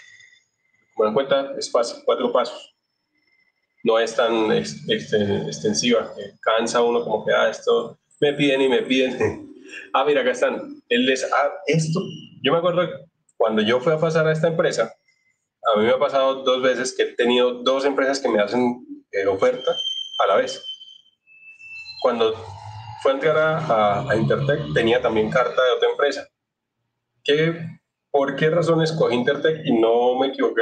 Como 0.94 1.10
en 1.10 1.14
cuenta, 1.14 1.54
es 1.58 1.72
fácil, 1.72 2.02
cuatro 2.06 2.32
pasos. 2.32 2.76
No 3.84 3.98
es 3.98 4.16
tan 4.16 4.52
extensiva, 4.52 6.14
cansa 6.42 6.82
uno 6.82 7.04
como 7.04 7.26
que, 7.26 7.34
ah, 7.34 7.50
esto 7.50 8.00
me 8.20 8.34
piden 8.34 8.62
y 8.62 8.70
me 8.70 8.82
piden. 8.84 9.48
Ah, 9.94 10.04
mira, 10.04 10.20
acá 10.20 10.32
están. 10.32 10.84
Él 10.90 11.06
les, 11.06 11.24
ah, 11.24 11.52
esto, 11.66 12.02
yo 12.44 12.52
me 12.52 12.58
acuerdo 12.58 12.82
cuando 13.38 13.62
yo 13.62 13.80
fui 13.80 13.94
a 13.94 13.98
pasar 13.98 14.28
a 14.28 14.34
esta 14.34 14.50
empresa, 14.50 14.94
a 15.64 15.80
mí 15.80 15.86
me 15.86 15.92
ha 15.92 16.00
pasado 16.00 16.44
dos 16.44 16.62
veces 16.62 16.94
que 16.96 17.04
he 17.04 17.16
tenido 17.16 17.64
dos 17.64 17.86
empresas 17.86 18.20
que 18.20 18.28
me 18.28 18.42
hacen 18.42 18.86
eh, 19.12 19.26
oferta 19.28 19.72
a 20.20 20.28
la 20.28 20.36
vez. 20.36 20.64
Cuando 22.02 22.34
fue 23.02 23.12
a 23.12 23.16
entrar 23.16 23.38
a, 23.38 24.10
a, 24.10 24.16
Intertech, 24.16 24.74
tenía 24.74 25.02
también 25.02 25.30
carta 25.30 25.62
de 25.64 25.72
otra 25.72 25.90
empresa. 25.90 26.28
¿Qué, 27.24 27.54
¿Por 28.12 28.36
qué 28.36 28.50
razón 28.50 28.82
escogí 28.82 29.16
Intertech 29.16 29.66
y 29.66 29.74
no 29.74 30.18
me 30.20 30.28
equivoqué? 30.28 30.62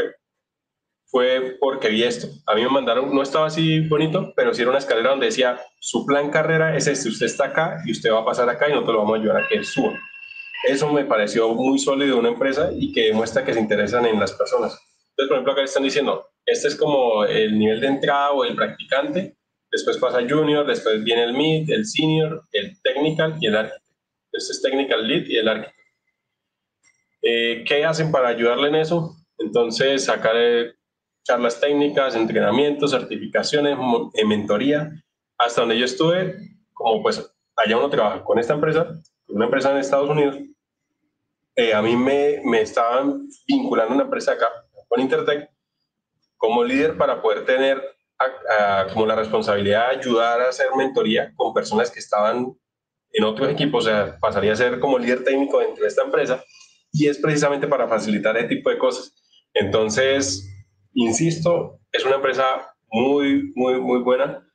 Fue 1.06 1.58
porque 1.60 1.90
vi 1.90 2.04
esto. 2.04 2.28
A 2.46 2.54
mí 2.54 2.62
me 2.62 2.70
mandaron, 2.70 3.14
no 3.14 3.24
estaba 3.24 3.48
así 3.48 3.80
bonito, 3.88 4.34
pero 4.36 4.54
sí 4.54 4.62
era 4.62 4.70
una 4.70 4.80
escalera 4.80 5.10
donde 5.10 5.28
decía, 5.28 5.60
su 5.80 6.06
plan 6.06 6.30
carrera 6.30 6.76
es 6.76 6.86
este, 6.88 7.10
usted 7.10 7.26
está 7.26 7.46
acá 7.46 7.82
y 7.86 7.92
usted 7.92 8.12
va 8.12 8.20
a 8.20 8.26
pasar 8.26 8.48
acá 8.50 8.68
y 8.70 8.74
nosotros 8.74 8.96
lo 8.96 9.02
vamos 9.02 9.18
a 9.18 9.22
ayudar 9.22 9.38
a 9.44 9.48
que 9.48 9.56
él 9.56 9.66
suba. 9.66 10.00
Eso 10.68 10.92
me 10.92 11.06
pareció 11.06 11.50
muy 11.50 11.80
sólido 11.80 12.16
de 12.16 12.20
una 12.20 12.30
empresa 12.30 12.70
y 12.78 12.92
que 12.92 13.08
demuestra 13.08 13.44
que 13.44 13.54
se 13.54 13.60
interesan 13.60 14.06
en 14.06 14.20
las 14.20 14.34
personas. 14.34 14.78
Entonces, 15.12 15.28
por 15.28 15.36
ejemplo, 15.38 15.54
acá 15.54 15.64
están 15.64 15.84
diciendo, 15.84 16.28
este 16.46 16.68
es 16.68 16.76
como 16.76 17.26
el 17.26 17.58
nivel 17.58 17.80
de 17.80 17.88
entrada 17.88 18.32
o 18.32 18.44
el 18.44 18.56
practicante, 18.56 19.38
después 19.72 19.98
pasa 19.98 20.20
junior, 20.28 20.68
después 20.68 21.04
viene 21.04 21.24
el 21.24 21.34
mid, 21.34 21.70
el 21.72 21.86
senior, 21.86 22.44
el 22.52 22.80
technical 22.82 23.38
y 23.40 23.48
el 23.48 23.56
architect. 23.56 23.86
Este 24.32 24.52
es 24.52 24.62
technical 24.62 25.08
lead 25.08 25.26
y 25.28 25.38
el 25.38 25.48
architect. 25.48 25.79
Eh, 27.22 27.64
¿Qué 27.68 27.86
hacen 27.86 28.12
para 28.12 28.30
ayudarle 28.30 28.70
en 28.70 28.76
eso? 28.76 29.16
Entonces, 29.38 30.06
sacar 30.06 30.36
charlas 31.24 31.60
técnicas, 31.60 32.16
entrenamientos, 32.16 32.92
certificaciones, 32.92 33.78
en 34.14 34.28
mentoría, 34.28 34.92
hasta 35.38 35.62
donde 35.62 35.78
yo 35.78 35.86
estuve, 35.86 36.36
como 36.74 37.02
pues 37.02 37.34
allá 37.56 37.78
uno 37.78 37.90
trabaja 37.90 38.24
con 38.24 38.40
esta 38.40 38.54
empresa, 38.54 38.88
una 39.28 39.46
empresa 39.46 39.72
en 39.72 39.78
Estados 39.78 40.10
Unidos, 40.10 40.38
eh, 41.56 41.74
a 41.74 41.82
mí 41.82 41.96
me, 41.96 42.42
me 42.46 42.62
estaban 42.62 43.28
vinculando 43.48 43.94
una 43.94 44.04
empresa 44.04 44.34
acá, 44.34 44.48
con 44.88 45.02
Intertech, 45.02 45.50
como 46.38 46.64
líder 46.64 46.98
para 46.98 47.22
poder 47.22 47.46
tener 47.46 47.84
como 48.94 49.06
la 49.06 49.16
responsabilidad 49.16 49.92
de 49.92 49.98
ayudar 49.98 50.42
a 50.42 50.50
hacer 50.50 50.68
mentoría 50.76 51.32
con 51.36 51.54
personas 51.54 51.90
que 51.90 52.00
estaban 52.00 52.54
en 53.12 53.24
otros 53.24 53.50
equipos, 53.50 53.86
o 53.86 53.90
sea, 53.90 54.18
pasaría 54.20 54.54
a 54.54 54.56
ser 54.56 54.80
como 54.80 55.00
líder 55.00 55.24
técnico 55.24 55.60
dentro 55.60 55.84
de 55.84 55.88
esta 55.88 56.04
empresa, 56.04 56.44
y 56.92 57.08
es 57.08 57.18
precisamente 57.18 57.68
para 57.68 57.88
facilitar 57.88 58.38
ese 58.38 58.48
tipo 58.48 58.70
de 58.70 58.78
cosas. 58.78 59.14
Entonces, 59.54 60.48
insisto, 60.94 61.80
es 61.92 62.06
una 62.06 62.16
empresa 62.16 62.74
muy, 62.92 63.52
muy, 63.56 63.80
muy 63.80 64.00
buena. 64.00 64.46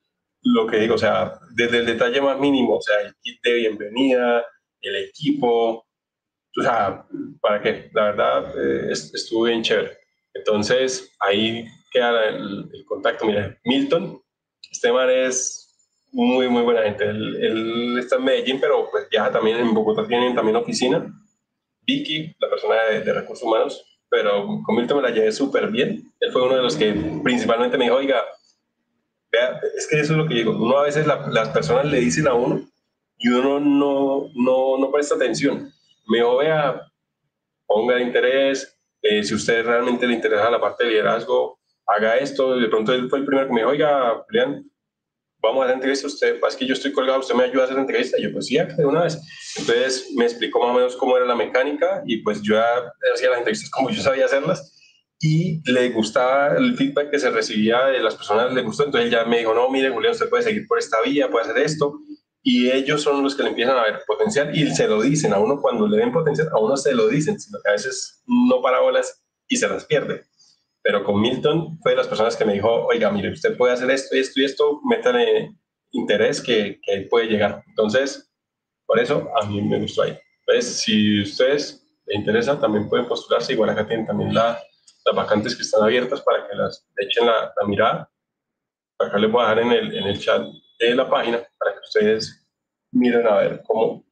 Lo 0.43 0.67
que 0.67 0.79
digo, 0.79 0.95
o 0.95 0.99
sea, 0.99 1.39
desde 1.55 1.79
el 1.79 1.87
detalle 1.87 2.21
más 2.21 2.39
mínimo, 2.39 2.77
o 2.77 2.83
sea, 2.83 3.01
el 3.01 3.15
kit 3.23 3.41
de 3.43 3.55
bienvenida, 3.55 4.45
el 4.81 4.97
equipo, 4.97 5.87
o 6.57 6.63
sea, 6.63 7.07
¿para 7.41 7.63
qué? 7.63 7.91
La 7.95 8.05
verdad, 8.05 8.55
eh, 8.59 8.91
estuvo 8.91 9.45
bien 9.45 9.63
chévere. 9.63 9.97
Entonces, 10.35 11.15
ahí 11.21 11.67
queda 11.91 12.29
el, 12.29 12.85
contacto. 12.87 13.27
Mira, 13.27 13.57
Milton, 13.65 14.21
este 14.71 14.93
man 14.93 15.09
es 15.09 15.65
muy, 16.13 16.49
muy 16.49 16.63
buena 16.63 16.83
gente. 16.83 17.05
Él, 17.05 17.97
está 17.99 18.17
en 18.17 18.25
Medellín, 18.25 18.61
pero 18.61 18.89
pues 18.91 19.09
viaja 19.09 19.31
también 19.31 19.59
en 19.59 19.73
Bogotá, 19.73 20.07
tienen 20.07 20.35
también 20.35 20.57
oficina. 20.57 21.13
Vicky, 21.87 22.35
la 22.39 22.49
persona 22.49 22.77
de, 22.91 23.13
recursos 23.13 23.47
humanos, 23.47 24.01
pero 24.09 24.47
con 24.65 24.77
Milton 24.77 24.99
me 24.99 25.09
la 25.09 25.15
llevé 25.15 25.33
súper 25.33 25.69
bien. 25.69 26.03
Él 26.21 26.33
fue 26.33 26.43
uno 26.43 26.57
de 26.57 26.63
los 26.63 26.77
que 26.77 26.95
principalmente 27.23 27.77
me 27.77 27.85
dijo, 27.85 27.97
oiga, 27.97 28.23
vea, 29.31 29.61
es 29.77 29.87
que 29.87 30.01
eso 30.01 30.13
es 30.13 30.19
lo 30.19 30.27
que 30.27 30.35
digo, 30.35 30.53
uno 30.53 30.79
a 30.79 30.85
veces 30.85 31.07
las 31.07 31.49
personas 31.51 31.87
le 31.87 32.01
dicen 32.01 32.29
a 32.29 32.35
uno 32.35 32.67
y 33.19 33.29
uno 33.29 33.61
no, 33.61 34.29
no, 34.35 34.79
no 34.79 34.93
presta 34.93 35.15
atención. 35.15 35.73
Me 36.07 36.19
dijo, 36.19 36.37
vea, 36.37 36.81
ponga 37.67 38.01
interés, 38.01 38.79
eh, 39.03 39.23
si 39.23 39.35
usted 39.35 39.65
realmente 39.65 40.07
le 40.07 40.15
interesa 40.15 40.51
la 40.51 40.61
parte 40.61 40.85
de 40.85 40.91
liderazgo, 40.91 41.59
haga 41.87 42.17
esto. 42.17 42.57
De 42.57 42.69
pronto 42.69 42.93
él 42.93 43.09
fue 43.09 43.21
el 43.21 43.27
primero 43.27 43.47
que 43.47 43.53
me 43.53 43.61
dijo, 43.61 43.71
oiga, 43.71 44.25
Julián, 44.27 44.71
vamos 45.45 45.63
a 45.63 45.65
hacer 45.65 45.77
entrevista, 45.77 46.07
usted, 46.07 46.41
es 46.47 46.57
que 46.57 46.67
yo 46.67 46.73
estoy 46.73 46.93
colgado, 46.93 47.21
usted 47.21 47.35
me 47.35 47.45
ayuda 47.45 47.63
a 47.63 47.65
hacer 47.67 47.79
entrevista. 47.79 48.19
Y 48.19 48.23
yo, 48.23 48.33
pues 48.33 48.47
sí, 48.47 48.57
de 48.57 48.85
una 48.85 49.03
vez. 49.03 49.19
Entonces 49.57 50.11
me 50.17 50.25
explicó 50.25 50.61
más 50.61 50.71
o 50.71 50.75
menos 50.75 50.97
cómo 50.97 51.17
era 51.17 51.27
la 51.27 51.37
mecánica 51.37 52.03
y 52.07 52.19
pues 52.19 52.43
yo 52.43 52.59
hacía 53.15 53.31
las 53.31 53.39
entrevistas 53.39 53.71
como 53.71 53.91
yo 53.91 54.03
sabía 54.03 54.25
hacerlas 54.25 54.73
y 55.21 55.63
le 55.71 55.91
gustaba 55.91 56.57
el 56.57 56.77
feedback 56.77 57.11
que 57.11 57.19
se 57.19 57.31
recibía 57.31 57.87
de 57.87 58.01
las 58.01 58.17
personas, 58.17 58.53
le 58.53 58.63
gustó. 58.63 58.85
Entonces 58.85 59.07
él 59.07 59.13
ya 59.13 59.25
me 59.25 59.39
dijo, 59.39 59.55
no, 59.55 59.71
mire, 59.71 59.91
Julián, 59.91 60.13
usted 60.13 60.29
puede 60.29 60.43
seguir 60.43 60.67
por 60.67 60.79
esta 60.79 61.01
vía, 61.03 61.31
puede 61.31 61.45
hacer 61.45 61.59
esto. 61.59 62.01
Y 62.43 62.71
ellos 62.71 63.03
son 63.03 63.23
los 63.23 63.35
que 63.35 63.43
le 63.43 63.51
empiezan 63.51 63.77
a 63.77 63.85
ver 63.85 64.03
potencial 64.07 64.55
y 64.55 64.71
se 64.75 64.87
lo 64.87 65.01
dicen 65.01 65.33
a 65.33 65.39
uno 65.39 65.61
cuando 65.63 65.89
le 65.89 65.99
ven 65.99 66.13
potencial, 66.13 66.49
a 66.53 66.59
uno 66.59 66.77
se 66.77 66.95
lo 66.95 67.09
dicen, 67.09 67.41
sino 67.41 67.59
que 67.63 67.71
a 67.71 67.73
veces 67.73 68.23
no 68.27 68.61
para 68.61 68.81
bolas 68.81 69.25
y 69.49 69.57
se 69.57 69.69
las 69.69 69.85
pierde 69.87 70.27
pero 70.85 71.03
con 71.03 71.19
Milton 71.19 71.79
fue 71.83 71.93
de 71.93 71.97
las 71.97 72.07
personas 72.07 72.37
que 72.37 72.45
me 72.45 72.53
dijo, 72.53 72.71
oiga, 72.85 73.11
mire, 73.11 73.33
usted 73.33 73.57
puede 73.57 73.73
hacer 73.73 73.91
esto, 73.91 74.15
esto 74.15 74.39
y 74.39 74.45
esto, 74.45 74.81
métale 74.85 75.57
interés 75.93 76.43
que, 76.43 76.79
puede 77.09 77.27
llegar. 77.27 77.65
Entonces, 77.69 78.31
por 78.85 79.01
eso 79.01 79.31
a 79.41 79.47
mí 79.47 79.63
me 79.63 79.81
gustó 79.81 80.03
ahí. 80.03 80.19
Entonces, 80.41 80.81
si 80.81 81.23
ustedes 81.23 81.83
les 82.05 82.19
interesa, 82.19 82.61
también 82.61 82.87
pueden 82.91 83.09
postularse. 83.09 83.55
Igual 83.55 83.71
acá 83.71 83.87
tienen 83.87 84.07
también 84.07 84.35
la, 84.35 84.61
las 85.07 85.17
vacantes 85.17 85.57
que 85.57 85.63
están 85.63 85.85
abiertas 85.85 86.21
para 86.21 86.47
que 86.47 86.55
las 86.55 86.87
echen 86.99 87.25
la, 87.25 87.51
la, 87.59 87.67
mirada. 87.67 88.11
Acá 88.99 89.17
les 89.17 89.33
voy 89.33 89.43
a 89.43 89.55
dejar 89.55 89.61
en 89.61 89.73
el, 89.73 89.97
en 89.97 90.05
el 90.05 90.21
chat 90.21 90.43
de 90.81 90.95
la 90.95 91.09
página 91.09 91.39
para 91.59 91.73
que 91.73 91.81
ustedes 91.81 92.47
miren 92.93 93.27
a 93.27 93.37
ver 93.37 93.63
cómo, 93.67 94.05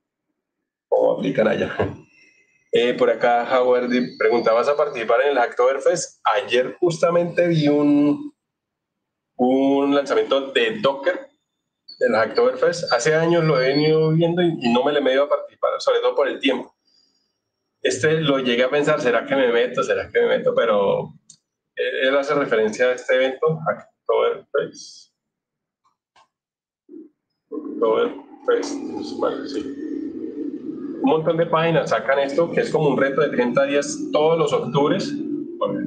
cómo 0.89 1.13
aplican 1.13 1.49
allá. 1.49 1.77
Eh, 2.75 2.95
por 2.95 3.11
acá, 3.11 3.47
Howard, 3.53 3.91
preguntabas 4.19 4.67
a 4.67 4.77
participar 4.77 5.21
en 5.21 5.33
el 5.33 5.39
Hacktoberfest. 5.39 6.21
Ayer 6.25 6.75
justamente 6.81 7.47
vi 7.47 7.69
un, 7.69 8.35
un 9.37 9.95
lanzamiento 9.95 10.53
de 10.53 10.81
Docker 10.81 11.29
del 11.99 12.15
Hacktoberfest. 12.15 12.91
Hace 12.91 13.15
años 13.15 13.45
lo 13.45 13.61
he 13.61 13.69
venido 13.69 14.11
viendo 14.13 14.41
y, 14.41 14.73
no 14.73 14.83
me 14.85 14.93
le 14.93 15.13
ido 15.13 15.25
a 15.25 15.29
participar, 15.29 15.73
sobre 15.81 16.01
todo 16.01 16.15
por 16.15 16.29
el 16.29 16.41
tiempo. 16.41 16.75
Este 17.83 18.23
lo 18.23 18.39
llegué 18.39 18.65
a 18.65 18.71
pensar, 18.71 19.03
¿será 19.03 19.27
que 19.27 19.37
me 19.37 19.53
meto? 19.53 19.83
¿Será 19.83 20.09
que 20.09 20.21
me 20.23 20.39
meto? 20.39 20.55
Pero 20.55 21.13
él 21.75 22.17
hace 22.17 22.35
referencia 22.35 22.87
a 22.87 22.93
este 22.93 23.17
evento, 23.17 23.59
Hacktoberfest. 23.67 25.13
Hacktoberfest, 27.51 28.73
sí 29.49 30.02
un 31.03 31.11
montón 31.11 31.37
de 31.37 31.47
páginas 31.47 31.91
sacan 31.91 32.19
esto, 32.21 32.51
que 32.51 32.61
es 32.61 32.71
como 32.71 32.89
un 32.89 32.97
reto 32.97 33.21
de 33.21 33.29
30 33.31 33.65
días 33.65 33.99
todos 34.13 34.39
los 34.39 34.53
octubres, 34.53 35.13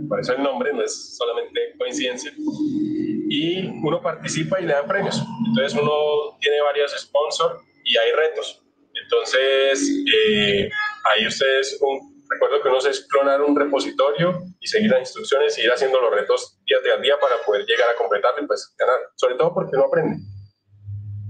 por 0.07 0.19
eso 0.19 0.33
el 0.33 0.43
nombre, 0.43 0.73
no 0.73 0.83
es 0.83 1.17
solamente 1.17 1.75
coincidencia, 1.77 2.31
y 3.29 3.67
uno 3.83 4.01
participa 4.01 4.59
y 4.59 4.65
le 4.65 4.73
dan 4.73 4.87
premios. 4.87 5.21
Entonces 5.47 5.77
uno 5.79 6.37
tiene 6.39 6.61
varios 6.61 6.91
sponsors 6.97 7.61
y 7.83 7.97
hay 7.97 8.11
retos. 8.11 8.61
Entonces, 8.93 10.05
eh, 10.13 10.69
ahí 11.11 11.27
ustedes, 11.27 11.79
recuerdo 12.29 12.61
que 12.61 12.69
uno 12.69 12.77
es 12.77 13.07
clonar 13.09 13.41
un 13.41 13.55
repositorio 13.55 14.43
y 14.59 14.67
seguir 14.67 14.91
las 14.91 15.01
instrucciones 15.01 15.57
y 15.57 15.63
ir 15.63 15.71
haciendo 15.71 15.99
los 15.99 16.11
retos 16.11 16.59
día 16.65 16.77
tras 16.83 17.01
día 17.01 17.19
para 17.19 17.35
poder 17.45 17.65
llegar 17.65 17.89
a 17.89 17.95
completarlo 17.95 18.43
y 18.43 18.47
pues 18.47 18.73
ganar, 18.77 18.97
sobre 19.15 19.35
todo 19.35 19.53
porque 19.53 19.75
uno 19.75 19.85
aprende. 19.85 20.17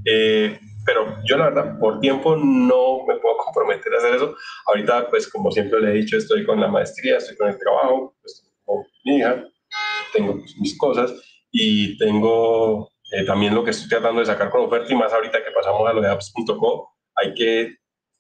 Eh, 0.06 0.60
pero 0.86 1.18
yo 1.24 1.38
la 1.38 1.46
verdad 1.50 1.80
por 1.80 2.00
tiempo 2.00 2.36
no 2.36 3.06
me 3.08 3.16
puedo 3.18 3.38
comprometer 3.38 3.94
a 3.94 3.98
hacer 3.98 4.16
eso. 4.16 4.36
Ahorita, 4.68 5.10
pues 5.10 5.28
como 5.28 5.52
siempre 5.52 5.82
le 5.82 5.90
he 5.90 5.94
dicho, 5.94 6.16
estoy 6.16 6.46
con 6.46 6.62
la 6.62 6.68
maestría, 6.68 7.18
estoy 7.18 7.36
con 7.36 7.50
el 7.50 7.58
trabajo, 7.58 8.16
estoy 8.24 8.52
con 8.64 8.86
mi 9.04 9.18
hija, 9.18 9.44
tengo 10.14 10.38
pues, 10.38 10.56
mis 10.58 10.78
cosas 10.78 11.14
y 11.52 11.98
tengo 11.98 12.90
eh, 13.12 13.26
también 13.26 13.56
lo 13.56 13.64
que 13.64 13.72
estoy 13.72 13.90
tratando 13.90 14.20
de 14.20 14.28
sacar 14.28 14.50
con 14.52 14.62
oferta 14.62 14.94
y 14.94 14.96
más 14.96 15.12
ahorita 15.12 15.44
que 15.44 15.52
pasamos 15.52 15.88
a 15.90 15.94
lo 15.94 16.02
de 16.02 16.10
apps.co, 16.10 16.96
hay 17.16 17.34
que 17.34 17.78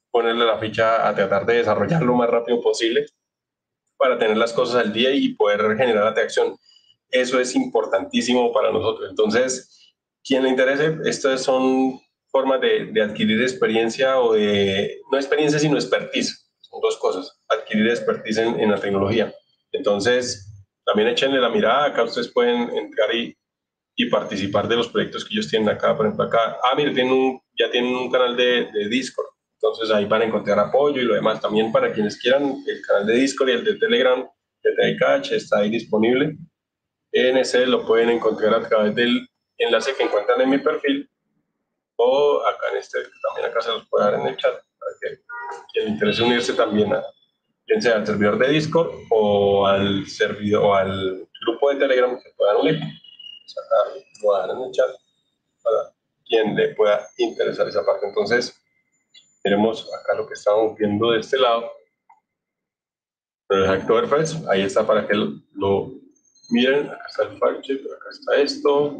ponerle 0.10 0.46
la 0.46 0.58
ficha 0.58 1.08
a 1.08 1.14
tratar 1.14 1.46
de 1.46 1.58
desarrollar 1.58 2.02
lo 2.02 2.16
más 2.16 2.30
rápido 2.30 2.62
posible 2.62 3.06
para 3.98 4.18
tener 4.18 4.38
las 4.38 4.54
cosas 4.54 4.86
al 4.86 4.94
día 4.94 5.12
y 5.12 5.34
poder 5.36 5.78
generar 5.78 6.08
atracción. 6.08 6.56
Eso 7.10 7.40
es 7.40 7.56
importantísimo 7.56 8.52
para 8.52 8.72
nosotros. 8.72 9.10
Entonces, 9.10 9.94
quien 10.24 10.44
le 10.44 10.50
interese, 10.50 10.98
estas 11.04 11.44
son 11.44 12.00
formas 12.36 12.60
de, 12.60 12.88
de, 12.91 13.02
adquirir 13.02 13.41
experiencia 13.41 14.20
o 14.20 14.34
de, 14.34 14.99
no 15.10 15.18
experiencia, 15.18 15.57
sino 15.57 15.76
expertise. 15.78 16.52
Son 16.60 16.82
dos 16.82 16.98
cosas, 16.98 17.32
adquirir 17.48 17.88
expertise 17.88 18.40
en, 18.40 18.60
en 18.60 18.72
la 18.72 18.78
tecnología. 18.78 19.34
Entonces, 19.72 20.45
también 20.84 21.07
échenle 21.07 21.40
la 21.40 21.48
mirada, 21.48 21.86
acá 21.86 22.03
ustedes 22.03 22.28
pueden 22.34 22.76
entrar 22.76 23.16
y, 23.16 23.34
y, 23.95 24.10
participar 24.10 24.68
de 24.68 24.76
los 24.76 24.90
proyectos 24.90 25.24
que 25.24 25.34
ellos 25.34 25.48
tienen 25.48 25.70
acá, 25.70 25.95
por 25.95 26.07
ejemplo, 26.07 26.26
acá, 26.26 26.57
ah, 26.62 26.76
mire, 26.76 26.91
tienen 26.94 27.14
un, 27.14 27.40
ya 27.57 27.72
tienen 27.72 27.95
un 27.95 28.12
canal 28.12 28.36
de, 28.36 28.68
de 28.74 28.90
Discord, 28.90 29.28
entonces 29.62 29.90
ahí 29.95 30.03
van 30.03 30.24
a 30.24 30.26
encontrar 30.26 30.60
apoyo 30.60 31.02
y 31.02 31.06
lo 31.06 31.14
demás. 31.14 31.40
También 31.40 31.72
para 31.72 31.94
quienes 31.94 32.18
quieran, 32.18 32.57
el 32.68 32.82
canal 32.82 33.06
de 33.06 33.14
Discord 33.14 33.48
y 33.48 33.53
el 33.53 33.64
de 33.64 33.76
Telegram 33.76 34.28
de 34.62 34.72
TiCatch 34.76 35.32
está 35.32 35.60
ahí 35.60 35.70
disponible. 35.70 36.36
En 37.14 37.38
ese 37.38 37.66
lo 37.66 37.86
pueden 37.86 38.10
encontrar 38.10 38.53
a 38.56 38.68
través 38.68 38.94
del 38.94 39.26
enlace 39.57 39.95
que 39.95 40.03
encuentran 40.03 40.41
en 40.41 40.49
mi 40.49 40.57
perfil 40.57 41.10
o 41.98 42.46
acá 42.46 42.70
en 42.72 42.78
este, 42.78 43.00
también 43.22 43.50
acá 43.50 43.62
se 43.62 43.70
los 43.70 43.88
puede 43.90 44.06
dar 44.06 44.14
en 44.16 44.28
el 44.28 44.38
chat 44.38 44.54
para 44.54 44.92
que 45.02 45.22
quien 45.72 45.86
le 45.86 45.92
interese 45.92 46.24
unirse 46.24 46.54
también 46.54 46.94
a, 46.94 47.04
bien 47.68 47.82
sea 47.82 47.96
al 47.96 48.06
servidor 48.06 48.38
de 48.38 48.50
Discord 48.50 48.92
o 49.10 49.66
al 49.66 50.06
servidor 50.08 50.64
o 50.64 50.76
al 50.76 51.28
grupo 51.46 51.70
de 51.70 51.78
Telegram 51.78 52.18
que 52.22 52.30
puedan 52.38 52.58
unir. 52.58 52.80
Pues 52.80 53.58
acá 53.58 53.76
lo 54.22 54.34
dar 54.38 54.50
en 54.52 54.64
el 54.64 54.72
chat 54.72 54.90
para 55.64 55.94
quien 56.26 56.56
le 56.56 56.76
pueda 56.76 57.08
interesar 57.18 57.68
esa 57.68 57.86
parte. 57.86 58.08
Entonces, 58.08 58.60
tenemos 59.44 59.88
acá 59.94 60.16
lo 60.16 60.28
que 60.28 60.34
estamos 60.34 60.76
viendo 60.78 61.12
de 61.12 61.20
este 61.20 61.38
lado. 61.38 61.72
El 63.50 63.68
Hacktoberfest, 63.68 64.48
ahí 64.48 64.64
está 64.64 64.86
para 64.86 65.08
que 65.08 65.14
lo, 65.14 65.92
miren. 66.50 66.88
Acá 66.90 67.06
está 67.08 67.24
el 67.24 67.40
pero 67.40 67.96
acá 67.96 68.10
está 68.10 68.36
esto. 68.38 69.00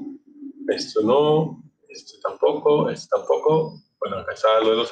Esto 0.68 1.02
no, 1.02 1.65
esto 1.96 2.20
tampoco, 2.22 2.90
esto 2.90 3.18
tampoco. 3.18 3.82
Bueno, 4.00 4.18
acá 4.18 4.34
está 4.34 4.60
lo 4.60 4.72
de, 4.72 4.76
los, 4.76 4.92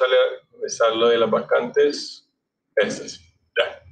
está 0.66 0.90
lo 0.90 1.08
de 1.08 1.18
las 1.18 1.30
vacantes. 1.30 2.28
Estas, 2.76 3.20
ya. 3.56 3.82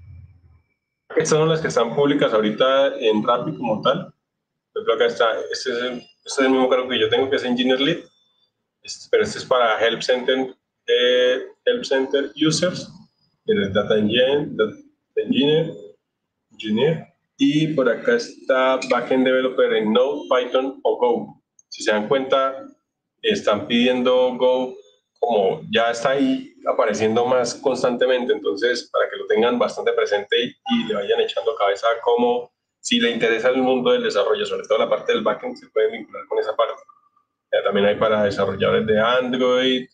Estas 1.10 1.28
son 1.28 1.48
las 1.48 1.60
que 1.60 1.68
están 1.68 1.94
públicas 1.94 2.32
ahorita 2.32 2.96
en 2.98 3.22
Rappi 3.22 3.56
como 3.56 3.82
tal. 3.82 4.12
Por 4.72 4.82
ejemplo, 4.82 4.94
acá 4.94 5.06
está, 5.06 5.40
este 5.52 5.72
es, 5.72 5.78
el, 5.78 5.92
este 5.98 6.08
es 6.26 6.38
el 6.38 6.50
mismo 6.50 6.68
cargo 6.68 6.88
que 6.88 6.98
yo 6.98 7.08
tengo, 7.08 7.28
que 7.28 7.36
es 7.36 7.44
Engineer 7.44 7.80
Lead. 7.80 7.98
Este, 8.82 9.08
pero 9.10 9.22
este 9.22 9.38
es 9.38 9.44
para 9.44 9.78
Help 9.84 10.02
Center 10.02 10.56
eh, 10.86 11.42
Help 11.64 11.84
Center 11.84 12.32
Users, 12.36 12.88
el 13.46 13.72
Data 13.72 13.94
Data 13.94 13.98
Engineer, 15.16 15.72
Engineer, 16.52 17.06
y 17.38 17.68
por 17.68 17.88
acá 17.88 18.16
está 18.16 18.78
Backend 18.90 19.24
Developer 19.24 19.72
en 19.74 19.92
Node, 19.92 20.28
Python 20.28 20.80
o 20.82 20.96
Go. 20.96 21.42
Si 21.68 21.82
se 21.82 21.92
dan 21.92 22.08
cuenta, 22.08 22.68
están 23.22 23.66
pidiendo 23.66 24.36
Go 24.36 24.76
como 25.18 25.62
ya 25.70 25.92
está 25.92 26.10
ahí 26.10 26.52
apareciendo 26.66 27.24
más 27.24 27.54
constantemente, 27.54 28.32
entonces 28.32 28.90
para 28.92 29.08
que 29.08 29.16
lo 29.16 29.26
tengan 29.26 29.56
bastante 29.56 29.92
presente 29.92 30.36
y, 30.42 30.84
le 30.88 30.94
vayan 30.94 31.20
echando 31.20 31.54
cabeza 31.54 31.86
como 32.02 32.52
si 32.80 32.98
le 32.98 33.12
interesa 33.12 33.50
el 33.50 33.62
mundo 33.62 33.92
del 33.92 34.02
desarrollo, 34.02 34.44
sobre 34.44 34.66
todo 34.66 34.78
la 34.78 34.90
parte 34.90 35.12
del 35.12 35.22
backend, 35.22 35.56
se 35.56 35.68
puede 35.68 35.92
vincular 35.92 36.26
con 36.26 36.40
esa 36.40 36.56
parte. 36.56 36.82
También 37.64 37.86
hay 37.86 37.94
para 37.96 38.24
desarrolladores 38.24 38.84
de 38.86 38.98
Android, 38.98 39.86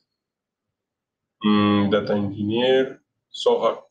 Mm, 1.42 1.90
data 1.90 2.16
Engineer, 2.16 3.00
Soha 3.28 3.84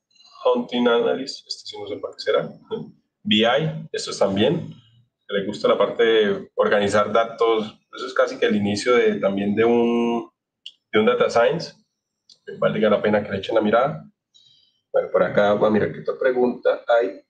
Hunting 0.46 0.88
Analyst, 0.88 1.48
este 1.48 1.66
sí 1.66 1.80
no 1.80 1.88
sé 1.88 1.98
para 1.98 2.14
qué 2.14 2.20
será. 2.20 2.50
BI, 3.24 3.88
esto 3.92 4.12
es 4.12 4.20
también. 4.20 4.74
Le 5.30 5.46
gusta 5.46 5.68
la 5.68 5.78
parte 5.78 6.04
de 6.04 6.52
organizar 6.56 7.12
datos, 7.12 7.78
eso 7.98 8.08
es 8.08 8.14
casi 8.14 8.38
que 8.38 8.46
el 8.46 8.56
inicio 8.56 8.96
de, 8.96 9.20
también 9.20 9.56
de 9.56 9.66
un, 9.66 10.30
de 10.92 11.00
un 11.00 11.06
Data 11.06 11.30
Science. 11.30 11.74
Vale 12.60 12.80
la 12.80 13.02
pena 13.02 13.24
que 13.24 13.32
le 13.32 13.38
echen 13.40 13.56
la 13.56 13.62
mirada. 13.62 14.06
Bueno, 14.94 15.10
por 15.12 15.24
acá, 15.24 15.54
va 15.54 15.68
a 15.68 15.72
mirar 15.72 15.92
qué 15.92 16.00
otra 16.00 16.18
pregunta 16.18 16.84
hay. 16.88 17.22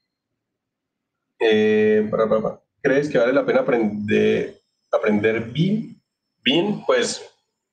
Eh, 1.39 2.07
para, 2.11 2.27
para, 2.27 2.61
¿Crees 2.81 3.09
que 3.09 3.17
vale 3.17 3.33
la 3.33 3.45
pena 3.45 3.61
aprender, 3.61 4.61
aprender 4.91 5.41
BIM? 5.41 5.99
BIM, 6.43 6.85
pues 6.85 7.27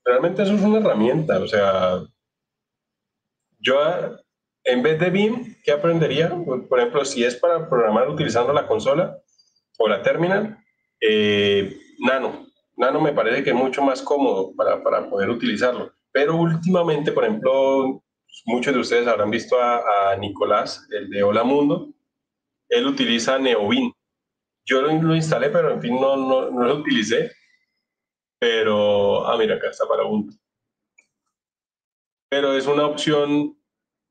realmente 0.05 0.43
eso 0.43 0.55
es 0.55 0.63
una 0.63 0.79
herramienta, 0.79 1.39
o 1.39 1.47
sea, 1.47 2.03
yo, 3.65 3.79
en 4.65 4.83
vez 4.83 5.01
de 5.01 5.09
BIM, 5.09 5.57
¿qué 5.65 5.73
aprendería? 5.73 6.29
Por 6.29 6.79
ejemplo, 6.79 7.05
si 7.05 7.25
es 7.25 7.35
para 7.37 7.69
programar 7.69 8.09
utilizando 8.11 8.53
la 8.53 8.67
consola 8.67 9.19
o 9.79 9.89
la 9.89 10.03
terminal, 10.03 10.59
eh, 11.01 11.75
Nano. 12.01 12.47
Nano 12.77 13.01
me 13.01 13.13
parece 13.13 13.43
que 13.43 13.51
es 13.51 13.57
mucho 13.57 13.83
más 13.83 14.03
cómodo 14.03 14.55
para, 14.57 14.83
para, 14.83 15.09
poder 15.09 15.31
utilizarlo. 15.31 15.93
Pero 16.13 16.37
últimamente, 16.37 17.13
por 17.13 17.25
ejemplo, 17.25 18.03
muchos 18.47 18.75
de 18.75 18.81
ustedes 18.81 19.07
habrán 19.07 19.31
visto 19.31 19.61
a, 19.61 20.13
a 20.13 20.17
Nicolás, 20.17 20.87
el 20.91 21.09
de 21.11 21.23
Hola 21.23 21.45
Mundo. 21.45 21.93
Él 22.69 22.87
utiliza 22.87 23.39
NeoBIM. 23.39 23.93
Yo 24.67 24.81
lo, 24.81 24.93
lo, 24.93 25.15
instalé, 25.15 25.51
pero 25.51 25.71
en 25.73 25.81
fin, 25.81 26.01
no, 26.01 26.17
no, 26.17 26.51
no 26.51 26.65
lo 26.65 26.77
utilicé. 26.77 27.33
Pero, 28.39 29.27
ah, 29.27 29.37
mira, 29.37 29.57
acá 29.57 29.71
está 29.71 29.87
para 29.87 30.05
Ubuntu 30.05 30.35
pero 32.35 32.57
es 32.57 32.67
una 32.67 32.85
opción 32.85 33.57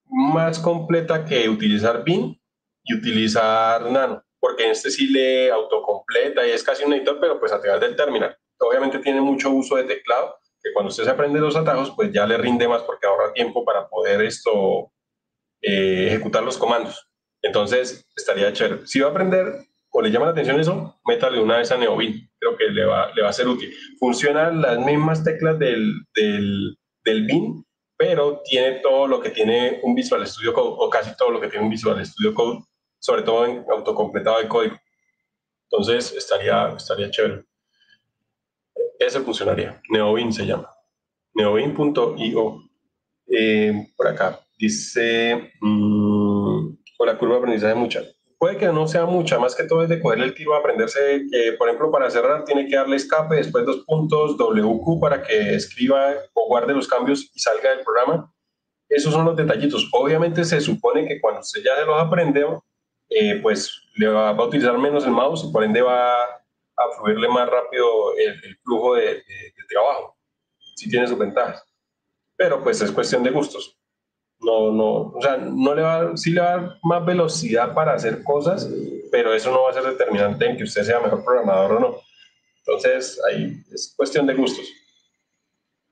más 0.05 0.57
completa 0.57 1.25
que 1.25 1.49
utilizar 1.49 2.05
BIM 2.05 2.39
y 2.85 2.95
utilizar 2.95 3.81
Nano, 3.91 4.23
porque 4.39 4.71
este 4.71 4.89
sí 4.91 5.07
le 5.09 5.51
autocompleta 5.51 6.47
y 6.47 6.51
es 6.51 6.63
casi 6.63 6.85
un 6.85 6.93
editor, 6.93 7.19
pero 7.19 7.37
pues 7.37 7.51
a 7.51 7.59
través 7.59 7.81
del 7.81 7.97
terminal. 7.97 8.33
Obviamente 8.67 8.99
tiene 8.99 9.21
mucho 9.21 9.49
uso 9.49 9.75
de 9.75 9.83
teclado, 9.83 10.35
que 10.61 10.71
cuando 10.73 10.89
usted 10.89 11.03
se 11.03 11.09
aprende 11.09 11.39
los 11.39 11.55
atajos, 11.55 11.91
pues 11.95 12.11
ya 12.11 12.25
le 12.25 12.37
rinde 12.37 12.67
más 12.67 12.83
porque 12.83 13.07
ahorra 13.07 13.33
tiempo 13.33 13.65
para 13.65 13.87
poder 13.87 14.21
esto 14.21 14.91
eh, 15.61 16.07
ejecutar 16.07 16.43
los 16.43 16.57
comandos. 16.57 17.09
Entonces, 17.41 18.05
estaría 18.15 18.53
chévere. 18.53 18.87
Si 18.87 18.99
va 18.99 19.07
a 19.07 19.11
aprender 19.11 19.67
o 19.95 20.01
le 20.01 20.09
llama 20.09 20.25
la 20.25 20.31
atención 20.31 20.59
eso, 20.59 20.99
métale 21.05 21.39
una 21.39 21.57
vez 21.57 21.71
a 21.71 21.77
NeoBin. 21.77 22.29
Creo 22.39 22.57
que 22.57 22.65
le 22.65 22.85
va, 22.85 23.11
le 23.13 23.21
va 23.21 23.29
a 23.29 23.33
ser 23.33 23.47
útil. 23.47 23.73
Funcionan 23.99 24.61
las 24.61 24.79
mismas 24.79 25.23
teclas 25.23 25.59
del, 25.59 25.93
del, 26.15 26.75
del 27.03 27.25
BIM, 27.25 27.63
pero 27.95 28.41
tiene 28.43 28.79
todo 28.79 29.07
lo 29.07 29.21
que 29.21 29.29
tiene 29.29 29.79
un 29.83 29.93
Visual 29.93 30.25
Studio 30.25 30.53
Code, 30.53 30.75
o 30.79 30.89
casi 30.89 31.15
todo 31.15 31.29
lo 31.29 31.39
que 31.39 31.47
tiene 31.47 31.65
un 31.65 31.69
Visual 31.69 32.03
Studio 32.03 32.33
Code, 32.33 32.63
sobre 32.99 33.21
todo 33.21 33.45
en 33.45 33.63
autocompletado 33.69 34.39
de 34.39 34.47
código. 34.47 34.77
Entonces, 35.69 36.11
estaría, 36.13 36.69
estaría 36.75 37.11
chévere. 37.11 37.45
Ese 39.05 39.19
funcionaría. 39.21 39.81
Neobin 39.89 40.31
se 40.31 40.45
llama. 40.45 40.69
Neobin.io. 41.33 42.63
Eh, 43.27 43.87
por 43.97 44.07
acá. 44.07 44.39
Dice, 44.57 45.51
mmm, 45.61 46.75
la 46.99 47.17
curva 47.17 47.33
de 47.33 47.39
aprendizaje 47.39 47.75
mucha 47.75 48.01
puede 48.43 48.57
que 48.57 48.67
no 48.67 48.89
sea 48.89 49.05
mucha, 49.05 49.39
más 49.39 49.55
que 49.55 49.63
todo 49.63 49.83
es 49.83 49.89
de 49.89 50.01
cogerle 50.01 50.25
el 50.25 50.33
tiro 50.33 50.53
a 50.53 50.57
aprenderse 50.57 50.99
que, 51.31 51.53
por 51.53 51.69
ejemplo, 51.69 51.89
para 51.89 52.09
cerrar 52.09 52.43
tiene 52.43 52.67
que 52.67 52.75
darle 52.75 52.97
escape, 52.97 53.37
después 53.37 53.65
dos 53.65 53.85
puntos, 53.85 54.35
WQ 54.35 54.99
para 54.99 55.23
que 55.23 55.55
escriba 55.55 56.11
o 56.33 56.49
guarde 56.49 56.73
los 56.73 56.85
cambios 56.85 57.31
y 57.33 57.39
salga 57.39 57.69
del 57.69 57.85
programa. 57.85 58.29
Esos 58.89 59.13
son 59.13 59.23
los 59.23 59.37
detallitos. 59.37 59.87
Obviamente 59.93 60.43
se 60.43 60.59
supone 60.59 61.07
que 61.07 61.21
cuando 61.21 61.39
usted 61.39 61.61
ya 61.63 61.77
se 61.77 61.85
los 61.85 61.97
aprende, 61.97 62.45
eh, 63.09 63.39
pues 63.41 63.81
le 63.95 64.09
va, 64.09 64.31
a 64.31 64.43
utilizar 64.43 64.77
menos 64.77 65.05
el 65.05 65.11
mouse 65.11 65.45
y 65.45 65.53
por 65.53 65.63
ende 65.63 65.81
va 65.81 66.13
a 66.77 66.97
fluirle 66.97 67.27
más 67.29 67.49
rápido 67.49 68.15
el, 68.17 68.57
flujo 68.63 68.95
de, 68.95 69.23
trabajo. 69.69 70.17
Sí 70.75 70.89
tiene 70.89 71.07
sus 71.07 71.17
ventajas. 71.17 71.63
Pero 72.35 72.63
pues 72.63 72.81
es 72.81 72.91
cuestión 72.91 73.23
de 73.23 73.31
gustos 73.31 73.77
no, 74.43 74.71
no, 74.71 74.93
o 75.15 75.21
sea, 75.21 75.37
no 75.37 75.73
le 75.73 75.81
va, 75.81 76.17
sí 76.17 76.31
le 76.31 76.41
va 76.41 76.53
a 76.53 76.57
dar 76.57 76.77
más 76.83 77.05
velocidad 77.05 77.73
para 77.73 77.93
hacer 77.93 78.23
cosas, 78.23 78.69
pero 79.11 79.33
eso 79.33 79.51
no 79.51 79.63
va 79.63 79.71
a 79.71 79.73
ser 79.73 79.83
determinante 79.83 80.45
en 80.45 80.57
que 80.57 80.63
usted 80.63 80.83
sea 80.83 80.99
mejor 80.99 81.23
programador 81.23 81.73
o 81.73 81.79
no. 81.79 81.95
Entonces, 82.59 83.19
ahí 83.29 83.57
es 83.71 83.93
cuestión 83.95 84.25
de 84.27 84.33
gustos. 84.33 84.65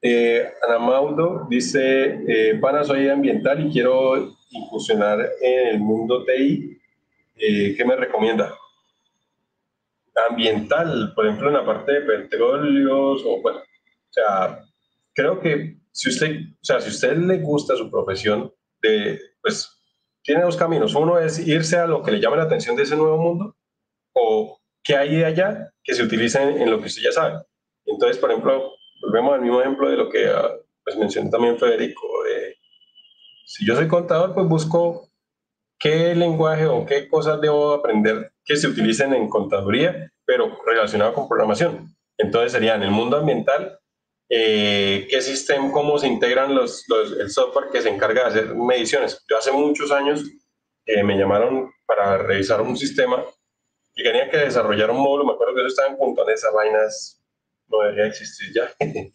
Eh, 0.02 0.52
Ana 0.68 0.80
Maudo 0.80 1.48
dice, 1.50 2.24
eh, 2.28 2.58
pana, 2.60 2.84
soy 2.84 3.08
ambiental 3.08 3.66
y 3.66 3.72
quiero 3.72 4.36
incursionar 4.50 5.30
en 5.42 5.68
el 5.68 5.80
mundo 5.80 6.26
TI. 6.26 6.78
Eh, 7.36 7.76
¿Qué 7.78 7.86
me 7.86 7.96
recomienda? 7.96 8.56
Ambiental, 10.30 11.14
por 11.16 11.26
ejemplo, 11.26 11.48
en 11.48 11.56
la 11.56 11.66
parte 11.66 11.92
de 11.94 12.02
petróleos 12.02 13.24
o, 13.26 13.42
bueno, 13.42 13.60
o 13.60 14.14
sea, 14.14 14.60
creo 15.14 15.40
que 15.40 15.78
si 15.92 16.10
usted, 16.10 16.36
o 16.62 16.64
sea, 16.64 16.80
si 16.80 16.90
usted 16.90 17.18
le 17.18 17.40
gusta 17.40 17.76
su 17.76 17.90
profesión, 17.90 18.54
de, 18.82 19.20
pues 19.42 19.82
tiene 20.24 20.44
dos 20.44 20.58
caminos. 20.58 20.96
Uno 20.96 21.20
es 21.20 21.40
irse 21.46 21.78
a 21.78 21.88
lo 21.88 22.04
que 22.04 22.12
le 22.12 22.20
llama 22.20 22.38
la 22.38 22.44
atención 22.44 22.76
de 22.76 22.84
ese 22.84 22.96
nuevo 22.96 23.18
mundo 23.18 23.56
o 24.14 24.60
que 24.84 24.96
hay 24.96 25.16
de 25.16 25.26
allá 25.26 25.74
que 25.84 25.94
se 25.94 26.04
utilice 26.04 26.42
en, 26.42 26.70
lo 26.70 26.80
que 26.80 26.88
usted 26.88 27.04
ya 27.04 27.12
sabe. 27.12 27.44
Entonces, 27.86 28.18
por 28.18 28.32
ejemplo, 28.32 28.72
volvemos 29.02 29.34
al 29.34 29.42
mismo 29.42 29.62
ejemplo 29.62 29.90
de 29.90 29.98
lo 29.98 30.10
que 30.10 30.28
ah, 30.28 30.50
pues, 30.84 30.98
mencionó 30.98 31.30
también 31.30 31.58
Federico. 31.58 32.08
si 33.46 33.66
yo 33.66 33.76
soy 33.76 33.88
contador, 33.88 34.34
pues 34.34 34.48
busco 34.48 35.10
qué 35.80 36.16
lenguaje 36.16 36.66
o 36.68 36.86
qué 36.86 37.08
cosas 37.08 37.42
debo 37.42 37.74
aprender 37.74 38.31
que 38.44 38.56
se 38.56 38.68
utilicen 38.68 39.14
en 39.14 39.30
contaduría, 39.30 40.12
pero 40.26 40.60
relacionado 40.66 41.14
con 41.14 41.28
programación. 41.28 41.96
Entonces 42.18 42.52
sería 42.52 42.76
en 42.76 42.84
el 42.84 42.92
mundo 42.92 43.18
ambiental, 43.18 43.80
eh, 44.30 45.08
qué 45.10 45.22
sistema, 45.22 45.72
cómo 45.72 45.98
se 45.98 46.08
integran 46.08 46.56
los, 46.56 46.86
el 47.20 47.30
software 47.30 47.70
que 47.72 47.82
se 47.82 47.90
encarga 47.90 48.24
de 48.24 48.28
hacer 48.30 48.56
mediciones. 48.56 49.24
Yo 49.30 49.38
hace 49.38 49.52
muchos 49.52 49.92
años 49.92 50.24
eh, 50.86 51.04
me 51.04 51.18
llamaron 51.18 51.72
para 51.86 52.18
revisar 52.18 52.62
un 52.62 52.78
sistema 52.78 53.26
y 53.94 54.04
quería 54.04 54.30
que 54.30 54.38
desarrollara 54.38 54.94
un 54.94 55.02
módulo, 55.02 55.26
me 55.26 55.34
acuerdo 55.34 55.56
que 55.56 55.62
eso 55.62 55.68
estaba 55.68 55.90
en 55.90 55.98
punto 55.98 56.24
de 56.24 56.34
esas 56.34 56.54
vainas 56.54 57.22
no 57.68 57.80
debería 57.80 58.08
existir 58.08 58.54
ya. 58.54 58.72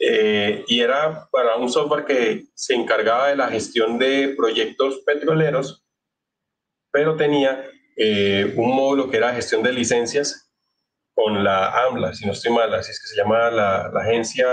Eh, 0.00 0.64
y 0.68 0.80
era 0.80 1.28
para 1.32 1.56
un 1.56 1.68
software 1.68 2.04
que 2.04 2.44
se 2.54 2.72
encargaba 2.72 3.30
de 3.30 3.34
la 3.34 3.48
gestión 3.48 3.98
de 3.98 4.32
proyectos 4.36 5.00
petroleros, 5.04 5.84
pero 6.92 7.16
tenía 7.16 7.68
eh, 7.98 8.54
un 8.56 8.74
módulo 8.74 9.10
que 9.10 9.16
era 9.16 9.34
gestión 9.34 9.62
de 9.62 9.72
licencias 9.72 10.50
con 11.14 11.42
la 11.42 11.86
AMLA, 11.86 12.14
si 12.14 12.24
no 12.26 12.32
estoy 12.32 12.52
mal, 12.52 12.72
así 12.72 12.92
es 12.92 13.00
que 13.00 13.08
se 13.08 13.16
llama 13.16 13.50
la, 13.50 13.86
agencia, 14.00 14.46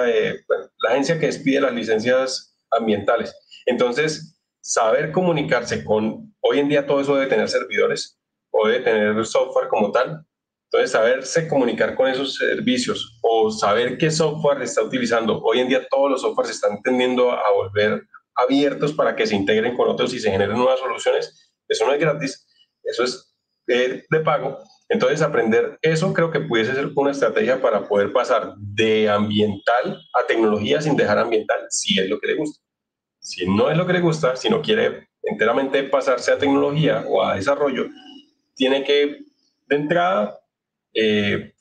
la 0.79 0.89
agencia 0.89 1.19
que 1.19 1.27
expide 1.27 1.61
las 1.61 1.73
licencias 1.73 2.57
ambientales. 2.71 3.35
Entonces, 3.67 4.41
saber 4.61 5.11
comunicarse 5.11 5.85
con, 5.85 6.35
hoy 6.39 6.59
en 6.59 6.69
día 6.69 6.87
todo 6.87 7.01
eso 7.01 7.13
debe 7.13 7.27
tener 7.27 7.47
servidores 7.47 8.19
o 8.49 8.67
debe 8.67 8.83
tener 8.83 9.25
software 9.27 9.67
como 9.67 9.91
tal, 9.91 10.25
entonces, 10.71 10.91
saberse 10.91 11.47
comunicar 11.47 11.95
con 11.95 12.07
esos 12.07 12.35
servicios 12.35 13.19
o 13.21 13.51
saber 13.51 13.97
qué 13.97 14.09
software 14.09 14.61
está 14.63 14.81
utilizando. 14.81 15.39
Hoy 15.43 15.59
en 15.59 15.69
día 15.69 15.87
todos 15.87 16.09
los 16.09 16.21
softwares 16.21 16.51
están 16.51 16.81
tendiendo 16.81 17.31
a 17.31 17.51
volver 17.51 18.07
abiertos 18.35 18.91
para 18.91 19.15
que 19.15 19.27
se 19.27 19.35
integren 19.35 19.77
con 19.77 19.87
otros 19.87 20.13
y 20.13 20.19
se 20.19 20.31
generen 20.31 20.57
nuevas 20.57 20.79
soluciones. 20.79 21.53
Eso 21.67 21.85
no 21.85 21.93
es 21.93 21.99
gratis, 21.99 22.47
eso 22.83 23.03
es 23.03 23.34
de, 23.67 24.05
de 24.09 24.19
pago. 24.19 24.59
Entonces, 24.87 25.21
aprender 25.21 25.79
eso 25.81 26.13
creo 26.13 26.31
que 26.31 26.39
pudiese 26.41 26.75
ser 26.75 26.91
una 26.95 27.11
estrategia 27.11 27.61
para 27.61 27.87
poder 27.87 28.13
pasar 28.13 28.53
de 28.57 29.09
ambiental 29.09 30.01
a 30.13 30.27
tecnología 30.27 30.81
sin 30.81 30.95
dejar 30.95 31.17
ambiental, 31.17 31.65
si 31.69 31.99
es 31.99 32.07
lo 32.09 32.19
que 32.19 32.27
le 32.27 32.35
gusta. 32.35 32.63
Si 33.19 33.47
no 33.47 33.71
es 33.71 33.77
lo 33.77 33.87
que 33.87 33.93
le 33.93 34.01
gusta, 34.01 34.35
si 34.35 34.49
no 34.49 34.61
quiere 34.61 35.07
enteramente 35.23 35.83
pasarse 35.83 36.31
a 36.31 36.37
tecnología 36.37 37.03
o 37.07 37.23
a 37.23 37.35
desarrollo, 37.35 37.87
tiene 38.53 38.83
que, 38.83 39.21
de 39.67 39.75
entrada, 39.75 40.39
eh. 40.95 41.53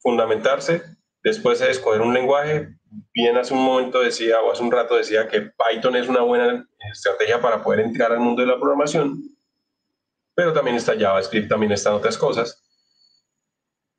Fundamentarse, 0.00 0.82
después 1.22 1.58
de 1.58 1.70
escoger 1.70 2.00
un 2.00 2.14
lenguaje. 2.14 2.68
Bien 3.12 3.36
hace 3.36 3.52
un 3.52 3.62
momento 3.62 4.00
decía, 4.00 4.40
o 4.40 4.52
hace 4.52 4.62
un 4.62 4.70
rato 4.70 4.96
decía 4.96 5.28
que 5.28 5.42
Python 5.42 5.96
es 5.96 6.08
una 6.08 6.20
buena 6.20 6.66
estrategia 6.92 7.40
para 7.40 7.62
poder 7.62 7.80
entrar 7.80 8.12
al 8.12 8.20
mundo 8.20 8.42
de 8.42 8.48
la 8.48 8.58
programación, 8.58 9.35
pero 10.36 10.52
también 10.52 10.76
está 10.76 10.96
JavaScript, 10.96 11.48
también 11.48 11.72
están 11.72 11.94
otras 11.94 12.16
cosas. 12.16 12.62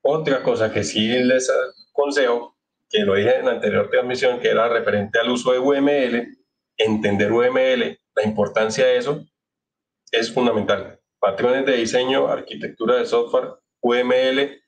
Otra 0.01 0.41
cosa 0.41 0.71
que 0.71 0.85
sí 0.85 1.09
les 1.09 1.51
aconsejo, 1.91 2.57
que 2.89 2.99
lo 2.99 3.15
dije 3.15 3.39
en 3.39 3.45
la 3.45 3.51
anterior 3.51 3.89
transmisión, 3.89 4.39
que 4.39 4.47
era 4.47 4.69
referente 4.69 5.19
al 5.19 5.29
uso 5.29 5.51
de 5.51 5.59
UML, 5.59 6.37
entender 6.77 7.33
UML, 7.33 7.99
la 8.15 8.23
importancia 8.23 8.85
de 8.85 8.97
eso 8.97 9.25
es 10.11 10.33
fundamental 10.33 10.97
patrones 11.19 11.65
de 11.65 11.77
diseño, 11.77 12.27
arquitectura 12.27 12.95
de 12.95 13.05
software, 13.05 13.53
UML, 13.81 14.61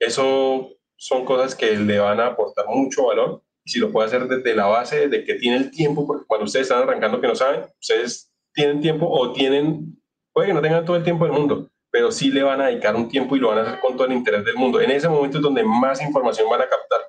eso 0.00 0.70
son 0.96 1.24
cosas 1.24 1.54
que 1.54 1.76
le 1.76 1.98
van 1.98 2.20
a 2.20 2.28
aportar 2.28 2.66
mucho 2.68 3.06
valor. 3.06 3.42
Si 3.64 3.78
lo 3.78 3.92
puede 3.92 4.08
hacer 4.08 4.26
desde 4.26 4.56
la 4.56 4.66
base, 4.66 5.08
de 5.08 5.24
que 5.24 5.34
tiene 5.34 5.58
el 5.58 5.70
tiempo, 5.70 6.06
porque 6.06 6.24
cuando 6.26 6.46
ustedes 6.46 6.66
están 6.68 6.82
arrancando 6.82 7.20
que 7.20 7.28
no 7.28 7.34
saben, 7.34 7.66
ustedes 7.80 8.32
tienen 8.52 8.80
tiempo 8.80 9.06
o 9.08 9.32
tienen, 9.32 9.97
puede 10.38 10.50
que 10.50 10.54
no 10.54 10.62
tengan 10.62 10.84
todo 10.84 10.96
el 10.96 11.02
tiempo 11.02 11.24
del 11.24 11.32
mundo, 11.32 11.68
pero 11.90 12.12
sí 12.12 12.30
le 12.30 12.44
van 12.44 12.60
a 12.60 12.68
dedicar 12.68 12.94
un 12.94 13.08
tiempo 13.08 13.34
y 13.34 13.40
lo 13.40 13.48
van 13.48 13.58
a 13.58 13.62
hacer 13.62 13.80
con 13.80 13.96
todo 13.96 14.06
el 14.06 14.12
interés 14.12 14.44
del 14.44 14.54
mundo. 14.54 14.80
En 14.80 14.92
ese 14.92 15.08
momento 15.08 15.38
es 15.38 15.42
donde 15.42 15.64
más 15.64 16.00
información 16.00 16.48
van 16.48 16.60
a 16.60 16.68
captar. 16.68 17.00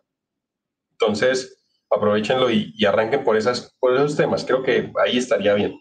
Entonces, 0.94 1.64
aprovechenlo 1.92 2.50
y, 2.50 2.74
y 2.76 2.86
arranquen 2.86 3.24
por, 3.24 3.38
esas, 3.38 3.78
por 3.80 3.96
esos 3.96 4.18
temas. 4.18 4.44
Creo 4.44 4.64
que 4.64 4.92
ahí 5.06 5.20
estaría 5.20 5.54
bien. 5.54 5.80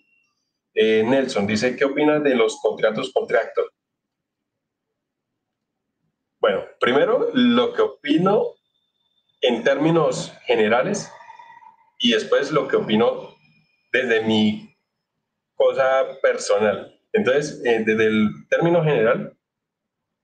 Eh, 0.74 1.02
Nelson 1.08 1.46
dice, 1.46 1.74
¿qué 1.74 1.86
opinas 1.86 2.22
de 2.22 2.34
los 2.34 2.60
contratos 2.60 3.10
contractor? 3.14 3.72
Bueno, 6.40 6.66
primero 6.78 7.30
lo 7.32 7.72
que 7.72 7.80
opino 7.80 8.56
en 9.40 9.64
términos 9.64 10.34
generales 10.44 11.10
y 11.98 12.10
después 12.10 12.50
lo 12.50 12.68
que 12.68 12.76
opino 12.76 13.34
desde 13.90 14.20
mi 14.20 14.76
cosa 15.54 16.18
personal. 16.20 16.97
Entonces, 17.12 17.62
eh, 17.64 17.82
desde 17.84 18.06
el 18.06 18.30
término 18.48 18.82
general, 18.84 19.36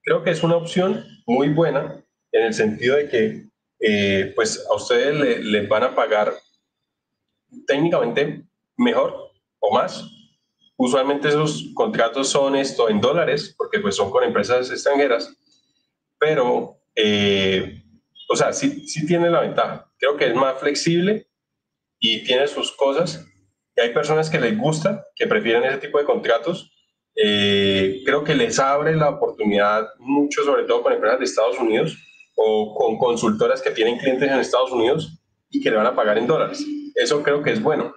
creo 0.03 0.23
que 0.23 0.31
es 0.31 0.43
una 0.43 0.57
opción 0.57 1.05
muy 1.27 1.49
buena 1.49 2.05
en 2.33 2.43
el 2.43 2.55
sentido 2.55 2.97
de 2.97 3.09
que 3.09 3.45
eh, 3.81 4.33
pues 4.35 4.65
a 4.71 4.75
ustedes 4.75 5.15
les 5.15 5.45
le 5.45 5.67
van 5.67 5.83
a 5.85 5.95
pagar 5.95 6.33
técnicamente 7.67 8.45
mejor 8.77 9.33
o 9.61 9.75
más 9.75 10.05
Usualmente 10.77 11.29
esos 11.29 11.71
contratos 11.75 12.29
son 12.29 12.57
esto 12.57 12.89
en 12.89 13.01
dólares, 13.01 13.55
porque 13.57 13.79
pues 13.79 13.95
son 13.95 14.11
con 14.11 14.25
empresas 14.25 14.71
extranjeras, 14.71 15.33
pero, 16.19 16.81
eh, 16.97 17.83
o 18.29 18.37
sea, 18.37 18.53
sí, 18.53 18.87
sí 18.89 19.07
tiene 19.07 19.31
la 19.31 19.41
ventaja. 19.41 19.91
Creo 19.99 20.17
que 20.17 20.27
es 20.27 20.35
más 20.35 20.59
flexible 20.59 21.29
y 22.01 22.25
tiene 22.25 22.49
sus 22.49 22.73
cosas. 22.73 23.25
Y 23.77 23.81
hay 23.81 23.93
personas 23.93 24.29
que 24.29 24.41
les 24.41 24.59
gusta, 24.59 25.05
que 25.15 25.27
prefieren 25.27 25.65
ese 25.65 25.79
tipo 25.79 25.99
de 25.99 26.05
contratos. 26.05 26.73
Eh, 27.17 28.03
creo 28.05 28.25
que 28.25 28.35
les 28.35 28.59
abre 28.59 28.97
la 28.97 29.11
oportunidad 29.11 29.89
mucho, 29.99 30.43
sobre 30.45 30.65
todo 30.65 30.83
con 30.83 30.93
empresas 30.93 31.19
de 31.19 31.25
Estados 31.25 31.59
Unidos 31.59 31.97
o 32.37 32.75
con 32.75 32.99
consultoras 32.99 33.63
que 33.63 33.71
tienen 33.71 33.99
clientes 33.99 34.29
en 34.29 34.39
Estados 34.39 34.73
Unidos 34.73 35.21
y 35.51 35.61
que 35.61 35.71
le 35.71 35.77
van 35.77 35.87
a 35.87 35.95
pagar 35.95 36.19
en 36.19 36.27
dólares. 36.27 36.65
Eso 36.95 37.23
creo 37.23 37.43
que 37.43 37.53
es 37.53 37.63
bueno. 37.63 37.95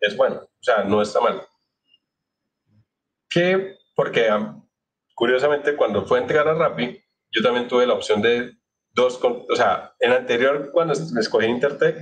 Es 0.00 0.16
bueno, 0.16 0.36
o 0.42 0.62
sea, 0.62 0.84
no 0.84 1.00
está 1.00 1.20
mal 1.20 1.42
que, 3.32 3.76
porque 3.94 4.28
curiosamente 5.14 5.74
cuando 5.74 6.04
fue 6.04 6.18
a 6.18 6.22
entregar 6.22 6.48
a 6.48 6.54
Rappi, 6.54 7.02
yo 7.30 7.42
también 7.42 7.66
tuve 7.66 7.86
la 7.86 7.94
opción 7.94 8.20
de 8.20 8.52
dos, 8.92 9.18
o 9.22 9.56
sea, 9.56 9.94
en 9.98 10.12
anterior 10.12 10.70
cuando 10.72 10.92
escogí 10.92 11.46
Intertech, 11.46 11.96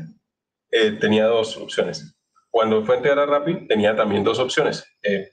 eh, 0.73 0.93
tenía 0.93 1.27
dos 1.27 1.57
opciones. 1.57 2.17
Cuando 2.51 2.85
fue 2.85 2.97
a 2.97 2.99
entregar 2.99 3.21
a 3.21 3.27
Rappi, 3.27 3.69
tenía 3.69 3.95
también 3.95 4.25
dos 4.25 4.41
opciones. 4.41 4.85
Eh, 5.03 5.31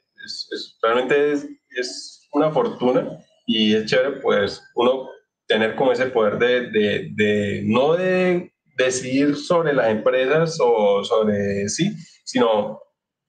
realmente 0.81 1.31
es, 1.33 1.47
es, 1.69 2.13
una 2.33 2.51
fortuna 2.51 3.19
y 3.45 3.73
es 3.73 3.85
chévere, 3.85 4.19
pues, 4.21 4.61
uno 4.75 5.09
tener 5.47 5.75
como 5.75 5.93
ese 5.93 6.07
poder 6.07 6.37
de, 6.37 6.69
de, 6.69 7.09
de 7.15 7.63
no 7.65 7.93
de 7.93 8.53
decidir 8.77 9.35
sobre 9.35 9.73
las 9.73 9.89
empresas 9.89 10.57
o 10.61 11.03
sobre 11.03 11.67
sí, 11.69 11.95
sino 12.25 12.79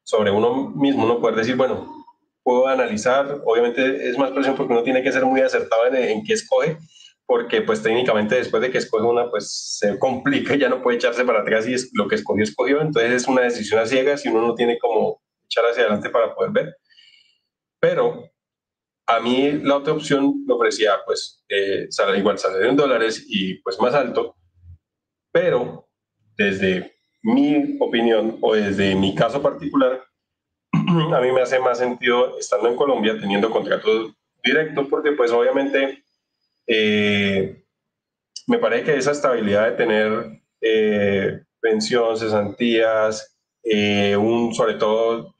sobre 0.02 0.30
uno 0.30 0.70
mismo, 0.70 1.04
uno 1.04 1.20
poder 1.20 1.36
decir, 1.36 1.56
bueno, 1.56 1.98
puedo 2.42 2.66
analizar. 2.66 3.42
Obviamente 3.44 4.08
es 4.08 4.16
más 4.18 4.30
presión 4.30 4.56
porque 4.56 4.72
uno 4.72 4.82
tiene 4.82 5.02
que 5.02 5.12
ser 5.12 5.24
muy 5.24 5.40
acertado 5.40 5.86
en, 5.86 5.96
en 5.96 6.24
qué 6.24 6.32
escoge, 6.32 6.78
porque 7.26 7.60
pues 7.62 7.82
técnicamente 7.82 8.36
después 8.36 8.62
de 8.62 8.70
que 8.70 8.78
escoge 8.78 9.04
una, 9.04 9.30
pues 9.30 9.78
se 9.78 9.98
complica, 9.98 10.56
ya 10.56 10.68
no 10.68 10.82
puede 10.82 10.96
echarse 10.96 11.24
para 11.24 11.40
atrás 11.40 11.68
y 11.68 11.74
es, 11.74 11.90
lo 11.92 12.08
que 12.08 12.14
escogió, 12.14 12.42
escogió. 12.42 12.80
Entonces 12.80 13.12
es 13.12 13.28
una 13.28 13.42
decisión 13.42 13.80
a 13.80 13.86
ciegas 13.86 14.24
y 14.24 14.28
uno 14.28 14.46
no 14.46 14.54
tiene 14.54 14.78
como 14.78 15.20
echar 15.48 15.64
hacia 15.64 15.84
adelante 15.84 16.10
para 16.10 16.34
poder 16.34 16.50
ver. 16.52 16.76
Pero 17.80 18.30
a 19.06 19.20
mí 19.20 19.52
la 19.62 19.76
otra 19.76 19.94
opción 19.94 20.44
me 20.46 20.54
ofrecía 20.54 20.92
pues 21.06 21.42
eh, 21.48 21.88
igual, 22.16 22.38
salario 22.38 22.68
en 22.68 22.76
dólares 22.76 23.24
y 23.26 23.54
pues 23.62 23.80
más 23.80 23.94
alto, 23.94 24.36
pero 25.32 25.88
desde 26.36 26.94
mi 27.22 27.78
opinión 27.80 28.38
o 28.42 28.54
desde 28.54 28.94
mi 28.94 29.14
caso 29.14 29.42
particular, 29.42 30.04
a 30.72 31.20
mí 31.20 31.32
me 31.32 31.40
hace 31.40 31.58
más 31.58 31.78
sentido 31.78 32.38
estando 32.38 32.68
en 32.68 32.76
Colombia 32.76 33.18
teniendo 33.18 33.50
contratos 33.50 34.12
directos 34.44 34.86
porque 34.88 35.12
pues 35.12 35.32
obviamente 35.32 36.04
eh, 36.66 37.64
me 38.46 38.58
parece 38.58 38.84
que 38.84 38.96
esa 38.96 39.12
estabilidad 39.12 39.70
de 39.70 39.76
tener 39.76 40.42
eh, 40.60 41.40
pensión, 41.60 42.18
cesantías, 42.18 43.37
eh, 43.70 44.16
un, 44.16 44.54
sobre 44.54 44.74
todo 44.74 45.34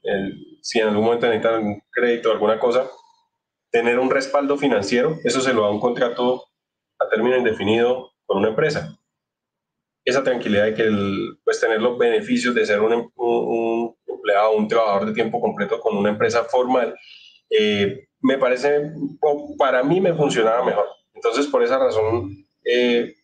si 0.62 0.80
en 0.80 0.88
algún 0.88 1.04
momento 1.04 1.26
necesitan 1.26 1.64
un 1.64 1.82
crédito 1.90 2.28
o 2.28 2.32
alguna 2.32 2.58
cosa, 2.58 2.90
tener 3.70 3.98
un 3.98 4.10
respaldo 4.10 4.56
financiero, 4.56 5.18
eso 5.24 5.40
se 5.40 5.52
lo 5.52 5.62
da 5.62 5.70
un 5.70 5.80
contrato 5.80 6.44
a 6.98 7.08
término 7.08 7.36
indefinido 7.36 8.12
con 8.26 8.38
una 8.38 8.48
empresa. 8.48 8.94
esa 10.04 10.24
tranquilidad 10.24 10.64
de 10.64 10.74
que 10.74 10.82
el, 10.82 11.38
pues 11.44 11.60
tener 11.60 11.82
los 11.82 11.98
beneficios 11.98 12.54
de 12.54 12.64
ser 12.64 12.80
un, 12.80 12.92
em, 12.94 13.10
un, 13.16 13.94
empleado, 14.06 14.52
un 14.56 14.66
trabajador 14.66 15.06
de 15.06 15.12
tiempo 15.12 15.38
completo 15.38 15.80
con 15.80 15.96
una 15.96 16.08
empresa 16.10 16.44
formal, 16.44 16.94
eh, 17.50 18.08
me 18.20 18.38
parece, 18.38 18.90
para 19.58 19.82
mí 19.82 20.00
me 20.00 20.14
funcionaba 20.14 20.64
mejor. 20.64 20.86
Entonces, 21.14 21.46
por 21.46 21.62
esa 21.62 21.78
razón, 21.78 22.30
eh, 22.64 23.14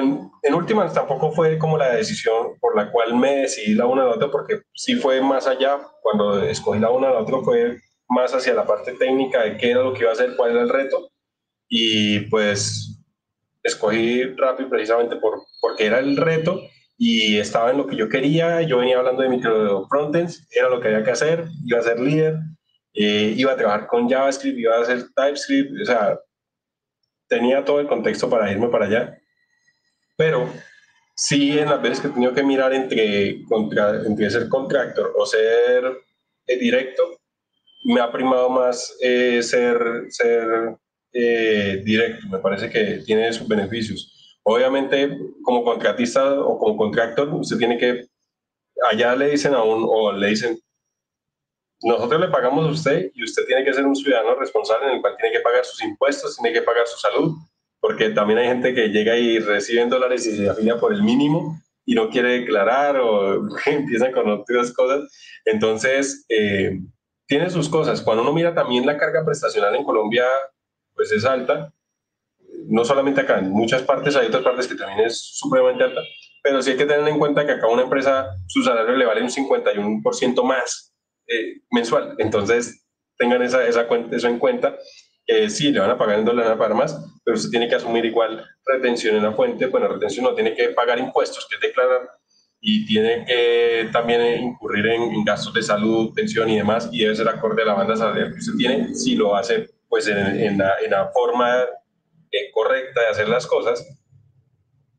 pues, 0.00 0.30
en 0.42 0.54
últimas 0.54 0.92
tampoco 0.92 1.32
fue 1.32 1.58
como 1.58 1.78
la 1.78 1.94
decisión 1.94 2.58
por 2.60 2.76
la 2.76 2.90
cual 2.90 3.16
me 3.16 3.36
decidí 3.36 3.74
la 3.74 3.86
una 3.86 4.02
a 4.02 4.06
la 4.06 4.10
otra, 4.12 4.30
porque 4.30 4.62
sí 4.74 4.96
fue 4.96 5.20
más 5.20 5.46
allá, 5.46 5.78
cuando 6.02 6.42
escogí 6.42 6.78
la 6.80 6.90
una 6.90 7.08
a 7.08 7.12
la 7.12 7.20
otra 7.20 7.38
fue 7.42 7.78
más 8.08 8.34
hacia 8.34 8.54
la 8.54 8.66
parte 8.66 8.92
técnica 8.92 9.42
de 9.42 9.56
qué 9.56 9.70
era 9.72 9.82
lo 9.82 9.92
que 9.92 10.00
iba 10.00 10.10
a 10.10 10.14
hacer, 10.14 10.36
cuál 10.36 10.52
era 10.52 10.62
el 10.62 10.68
reto, 10.68 11.10
y 11.68 12.20
pues 12.30 12.98
escogí 13.62 14.24
Rappi 14.24 14.64
precisamente 14.64 15.16
por, 15.16 15.42
porque 15.60 15.86
era 15.86 15.98
el 15.98 16.16
reto 16.16 16.62
y 16.96 17.38
estaba 17.38 17.70
en 17.70 17.78
lo 17.78 17.86
que 17.86 17.96
yo 17.96 18.08
quería, 18.08 18.62
yo 18.62 18.78
venía 18.78 18.98
hablando 18.98 19.22
de 19.22 19.28
micro 19.28 19.86
frontends, 19.88 20.48
era 20.50 20.68
lo 20.68 20.80
que 20.80 20.88
había 20.88 21.04
que 21.04 21.10
hacer, 21.12 21.44
iba 21.64 21.78
a 21.78 21.82
ser 21.82 22.00
líder, 22.00 22.36
eh, 22.94 23.34
iba 23.36 23.52
a 23.52 23.56
trabajar 23.56 23.86
con 23.86 24.08
JavaScript, 24.08 24.58
iba 24.58 24.76
a 24.76 24.80
hacer 24.80 25.04
TypeScript, 25.14 25.82
o 25.82 25.84
sea, 25.84 26.18
tenía 27.28 27.64
todo 27.64 27.80
el 27.80 27.86
contexto 27.86 28.28
para 28.28 28.50
irme 28.50 28.68
para 28.68 28.86
allá, 28.86 29.18
pero 30.18 30.52
sí 31.14 31.56
en 31.56 31.70
las 31.70 31.80
veces 31.80 32.00
que 32.00 32.08
he 32.08 32.10
tenido 32.10 32.34
que 32.34 32.42
mirar 32.42 32.74
entre, 32.74 33.44
entre 34.04 34.30
ser 34.30 34.48
contractor 34.48 35.14
o 35.16 35.24
ser 35.24 35.96
eh, 36.44 36.58
directo, 36.58 37.20
me 37.84 38.00
ha 38.00 38.10
primado 38.10 38.50
más 38.50 38.96
eh, 39.00 39.40
ser, 39.44 39.78
ser 40.10 40.76
eh, 41.12 41.80
directo, 41.84 42.26
me 42.28 42.40
parece 42.40 42.68
que 42.68 43.00
tiene 43.06 43.32
sus 43.32 43.46
beneficios. 43.46 44.40
Obviamente, 44.42 45.16
como 45.44 45.62
contratista 45.62 46.40
o 46.40 46.58
como 46.58 46.76
contractor, 46.76 47.32
usted 47.34 47.56
tiene 47.56 47.78
que, 47.78 48.08
allá 48.90 49.14
le 49.14 49.30
dicen 49.30 49.54
a 49.54 49.62
un, 49.62 49.86
o 49.88 50.10
le 50.10 50.26
dicen, 50.30 50.58
nosotros 51.82 52.20
le 52.20 52.28
pagamos 52.28 52.66
a 52.66 52.70
usted 52.70 53.12
y 53.14 53.22
usted 53.22 53.44
tiene 53.46 53.64
que 53.64 53.72
ser 53.72 53.86
un 53.86 53.94
ciudadano 53.94 54.34
responsable 54.34 54.88
en 54.88 54.94
el 54.94 55.00
cual 55.00 55.16
tiene 55.16 55.36
que 55.36 55.42
pagar 55.42 55.64
sus 55.64 55.80
impuestos, 55.80 56.36
tiene 56.36 56.52
que 56.52 56.62
pagar 56.62 56.88
su 56.88 56.98
salud, 56.98 57.36
porque 57.80 58.10
también 58.10 58.38
hay 58.38 58.48
gente 58.48 58.74
que 58.74 58.88
llega 58.88 59.16
y 59.16 59.38
recibe 59.38 59.84
dólares 59.86 60.26
y 60.26 60.36
se 60.36 60.48
afilia 60.48 60.78
por 60.78 60.92
el 60.92 61.02
mínimo 61.02 61.60
y 61.84 61.94
no 61.94 62.10
quiere 62.10 62.40
declarar 62.40 62.98
o 62.98 63.48
empiezan 63.66 64.12
con 64.12 64.28
otras 64.28 64.72
cosas. 64.72 65.10
Entonces, 65.44 66.26
eh, 66.28 66.78
tiene 67.26 67.50
sus 67.50 67.68
cosas. 67.68 68.02
Cuando 68.02 68.22
uno 68.22 68.32
mira 68.32 68.54
también 68.54 68.84
la 68.84 68.98
carga 68.98 69.24
prestacional 69.24 69.74
en 69.74 69.84
Colombia, 69.84 70.24
pues 70.94 71.12
es 71.12 71.24
alta. 71.24 71.72
No 72.66 72.84
solamente 72.84 73.20
acá, 73.20 73.38
en 73.38 73.50
muchas 73.50 73.82
partes 73.82 74.16
hay 74.16 74.26
otras 74.26 74.42
partes 74.42 74.66
que 74.66 74.74
también 74.74 75.06
es 75.06 75.18
supremamente 75.38 75.84
alta, 75.84 76.00
pero 76.42 76.60
sí 76.60 76.72
hay 76.72 76.76
que 76.76 76.86
tener 76.86 77.06
en 77.06 77.18
cuenta 77.18 77.46
que 77.46 77.52
acá 77.52 77.68
una 77.68 77.82
empresa, 77.82 78.28
su 78.46 78.62
salario 78.62 78.96
le 78.96 79.06
vale 79.06 79.22
un 79.22 79.30
51% 79.30 80.42
más 80.42 80.94
eh, 81.26 81.60
mensual. 81.70 82.16
Entonces, 82.18 82.86
tengan 83.16 83.42
esa, 83.42 83.66
esa 83.66 83.86
cuenta, 83.86 84.16
eso 84.16 84.28
en 84.28 84.38
cuenta. 84.38 84.76
Que 85.28 85.50
sí, 85.50 85.70
le 85.70 85.80
van 85.80 85.90
a 85.90 85.98
pagar 85.98 86.18
en 86.18 86.24
dólares, 86.24 86.46
le 86.46 86.54
van 86.54 86.58
a 86.58 86.58
pagar 86.58 86.76
más, 86.76 87.20
pero 87.22 87.36
usted 87.36 87.50
tiene 87.50 87.68
que 87.68 87.74
asumir 87.74 88.04
igual 88.06 88.48
retención 88.64 89.14
en 89.14 89.22
la 89.22 89.32
fuente. 89.32 89.66
Bueno, 89.66 89.86
retención 89.86 90.24
no 90.24 90.34
tiene 90.34 90.54
que 90.54 90.70
pagar 90.70 90.98
impuestos, 90.98 91.46
que 91.46 91.64
declarar, 91.64 92.08
y 92.60 92.86
tiene 92.86 93.26
que 93.26 93.90
también 93.92 94.42
incurrir 94.42 94.86
en, 94.86 95.24
gastos 95.24 95.52
de 95.52 95.62
salud, 95.62 96.14
pensión 96.14 96.48
y 96.48 96.56
demás, 96.56 96.88
y 96.90 97.00
debe 97.00 97.14
ser 97.14 97.28
acorde 97.28 97.62
a 97.62 97.66
la 97.66 97.74
banda 97.74 97.94
salarial 97.94 98.32
que 98.32 98.38
usted 98.38 98.54
tiene, 98.56 98.94
si 98.94 99.16
lo 99.16 99.36
hace 99.36 99.68
pues 99.88 100.06
en, 100.08 100.58
la, 100.58 101.10
forma 101.12 101.62
eh, 102.30 102.50
correcta 102.52 103.02
de 103.02 103.06
hacer 103.08 103.28
las 103.28 103.46
cosas. 103.46 103.86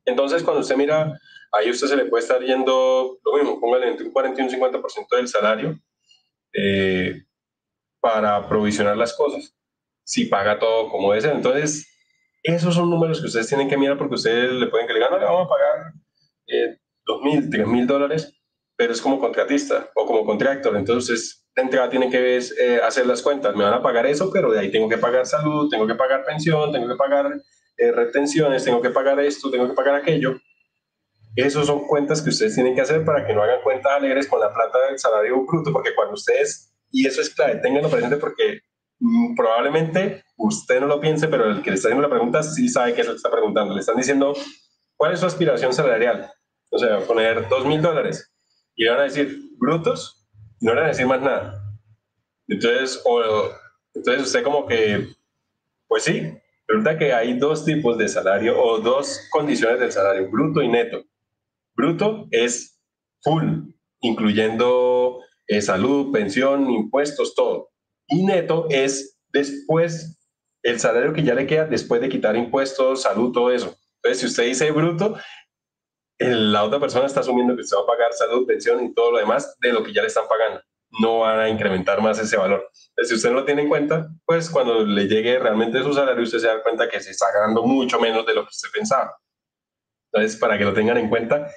Entonces, 0.06 0.44
cuando 0.44 0.62
usted 0.62 0.76
mira, 0.76 1.20
ahí 1.52 1.70
usted 1.70 1.88
se 1.88 1.96
le 1.96 2.06
puede 2.06 2.24
estar 2.24 2.42
yendo, 2.42 3.20
lo 3.24 3.34
mismo, 3.34 3.60
póngale 3.60 3.88
entre 3.88 4.06
un 4.06 4.12
40 4.12 4.42
y 4.42 4.46
un 4.46 4.52
50% 4.52 5.16
del 5.16 5.28
salario 5.28 5.80
eh, 6.54 7.24
para 8.00 8.48
provisionar 8.48 8.98
las 8.98 9.14
cosas, 9.14 9.56
si 10.10 10.26
paga 10.26 10.58
todo 10.58 10.90
como 10.90 11.14
ser. 11.22 11.34
Entonces, 11.34 11.88
esos 12.42 12.74
son 12.74 12.90
números 12.90 13.20
que 13.20 13.28
ustedes 13.28 13.48
tienen 13.48 13.70
que 13.70 13.78
mirar 13.78 13.96
porque 13.96 14.16
ustedes 14.16 14.54
le 14.54 14.66
pueden 14.66 14.88
que 14.88 14.94
le 14.94 15.02
ganan, 15.02 15.20
le 15.20 15.26
vamos 15.26 15.46
a 15.46 15.50
pagar 15.50 15.94
eh, 16.48 16.80
2.000, 17.06 17.50
3.000 17.52 17.86
dólares, 17.86 18.34
pero 18.76 18.92
es 18.92 19.02
como 19.02 19.20
contratista 19.20 19.88
o 19.94 20.08
como 20.08 20.26
contractor. 20.26 20.76
Entonces, 20.76 21.46
de 21.56 21.62
entrada 21.62 21.92
tienen 21.92 22.10
que 22.10 22.38
eh, 22.38 22.82
hacer 22.84 23.06
las 23.06 23.22
cuentas. 23.22 23.56
Me 23.56 23.64
van 23.64 23.76
a 23.76 23.84
pagar 23.84 24.08
eso, 24.08 24.32
pero 24.34 24.52
de 24.52 24.60
ahí 24.60 24.72
tengo 24.72 24.90
que 24.90 24.98
pagar 24.98 25.28
salud, 25.28 25.70
tengo 25.70 25.86
que 25.86 25.94
pagar 25.94 26.26
pensión, 26.26 26.72
tengo 26.72 26.88
que 26.88 26.96
pagar 26.96 27.40
eh, 27.78 27.92
retenciones, 27.92 28.64
tengo 28.64 28.82
que 28.82 28.90
pagar 28.90 29.20
esto, 29.20 29.52
tengo 29.52 29.68
que 29.68 29.76
pagar 29.76 29.94
aquello. 29.94 30.40
Esas 31.36 31.68
son 31.68 31.86
cuentas 31.86 32.20
que 32.20 32.30
ustedes 32.30 32.56
tienen 32.56 32.74
que 32.74 32.82
hacer 32.82 33.06
para 33.06 33.28
que 33.28 33.34
no 33.34 33.44
hagan 33.44 33.62
cuentas 33.62 33.92
alegres 33.92 34.28
con 34.28 34.40
la 34.40 34.52
plata 34.52 34.88
del 34.88 34.98
salario 34.98 35.46
bruto, 35.46 35.72
porque 35.72 35.94
cuando 35.94 36.16
ustedes, 36.16 36.74
y 36.90 37.06
eso 37.06 37.22
es 37.22 37.30
clave, 37.30 37.58
tenganlo 37.58 37.92
presente 37.92 38.18
porque 38.18 38.62
probablemente 39.36 40.24
usted 40.38 40.80
no 40.80 40.88
lo 40.88 41.00
piense, 41.00 41.28
pero 41.28 41.50
el 41.50 41.62
que 41.62 41.72
le 41.72 41.76
está 41.76 41.88
haciendo 41.88 42.08
la 42.08 42.14
pregunta 42.14 42.44
sí 42.44 42.68
sabe 42.70 42.94
qué 42.94 43.02
es 43.02 43.08
lo 43.08 43.14
que 43.14 43.18
está 43.18 43.32
preguntando. 43.32 43.74
Le 43.74 43.80
están 43.80 43.98
diciendo, 43.98 44.34
¿cuál 44.96 45.14
es 45.14 45.20
su 45.20 45.26
aspiración 45.26 45.74
salarial? 45.74 46.32
O 46.72 46.78
sea, 46.78 47.00
poner 47.00 47.48
dos 47.50 47.66
mil 47.66 47.82
dólares. 47.82 48.34
Y 48.76 48.84
le 48.84 48.92
van 48.92 49.00
a 49.00 49.04
decir, 49.04 49.38
brutos, 49.58 50.28
y 50.60 50.66
no 50.66 50.74
le 50.74 50.82
van 50.82 50.86
a 50.86 50.92
decir 50.94 51.08
más 51.08 51.22
nada. 51.22 51.64
Entonces, 52.48 53.02
o, 53.06 53.22
entonces 53.94 54.24
usted 54.24 54.44
como 54.44 54.66
que, 54.66 55.08
pues 55.88 56.04
sí, 56.04 56.34
resulta 56.68 56.98
que 56.98 57.14
hay 57.14 57.38
dos 57.38 57.66
tipos 57.66 57.98
de 57.98 58.08
salario 58.08 58.62
o 58.62 58.80
dos 58.80 59.28
condiciones 59.32 59.80
del 59.80 59.92
salario, 59.92 60.30
bruto 60.30 60.62
y 60.62 60.68
neto. 60.68 61.04
Bruto 61.76 62.28
es 62.32 62.80
full, 63.22 63.70
incluyendo 64.02 65.20
eh, 65.48 65.62
salud, 65.62 66.12
pensión, 66.12 66.70
impuestos, 66.70 67.36
todo. 67.36 67.70
Y 68.10 68.24
neto 68.24 68.68
es 68.70 69.18
después 69.32 70.18
el 70.64 70.80
salario 70.80 71.14
que 71.14 71.24
ya 71.24 71.34
le 71.36 71.48
queda 71.48 71.66
después 71.66 72.02
de 72.02 72.10
quitar 72.10 72.36
impuestos, 72.36 73.04
salud, 73.04 73.32
todo 73.32 73.52
eso. 73.52 73.76
Entonces, 73.98 74.20
si 74.20 74.26
usted 74.26 74.46
dice 74.46 74.72
bruto, 74.72 75.18
la 76.18 76.64
otra 76.64 76.80
persona 76.80 77.06
está 77.06 77.22
asumiendo 77.22 77.56
que 77.56 77.62
usted 77.62 77.78
va 77.78 77.82
a 77.82 77.86
pagar 77.86 78.14
salud, 78.14 78.46
pensión 78.46 78.84
y 78.84 78.94
todo 78.94 79.12
lo 79.12 79.20
demás 79.20 79.58
de 79.60 79.72
lo 79.72 79.84
que 79.84 79.94
ya 79.94 80.02
le 80.02 80.08
están 80.08 80.28
pagando. 80.28 80.62
No 81.00 81.20
van 81.20 81.40
a 81.40 81.50
incrementar 81.50 82.02
más 82.02 82.20
ese 82.20 82.36
valor. 82.36 82.68
Entonces, 82.90 83.10
si 83.10 83.16
usted 83.16 83.30
no 83.30 83.36
lo 83.38 83.46
tiene 83.46 83.62
en 83.62 83.70
cuenta, 83.70 84.10
pues 84.26 84.50
cuando 84.50 84.84
le 84.84 85.08
llegue 85.08 85.38
realmente 85.38 85.84
su 85.84 85.94
salario, 85.94 86.24
usted 86.24 86.40
se 86.40 86.48
da 86.48 86.64
cuenta 86.64 86.90
que 86.90 87.00
se 87.00 87.12
está 87.12 87.28
ganando 87.32 87.64
mucho 87.64 88.00
menos 88.00 88.26
de 88.26 88.34
lo 88.34 88.42
que 88.42 88.50
usted 88.50 88.70
pensaba. 88.74 89.16
Entonces, 90.12 90.40
para 90.40 90.58
que 90.58 90.66
lo 90.66 90.74
tengan 90.74 90.98
en 90.98 91.10
cuenta, 91.10 91.48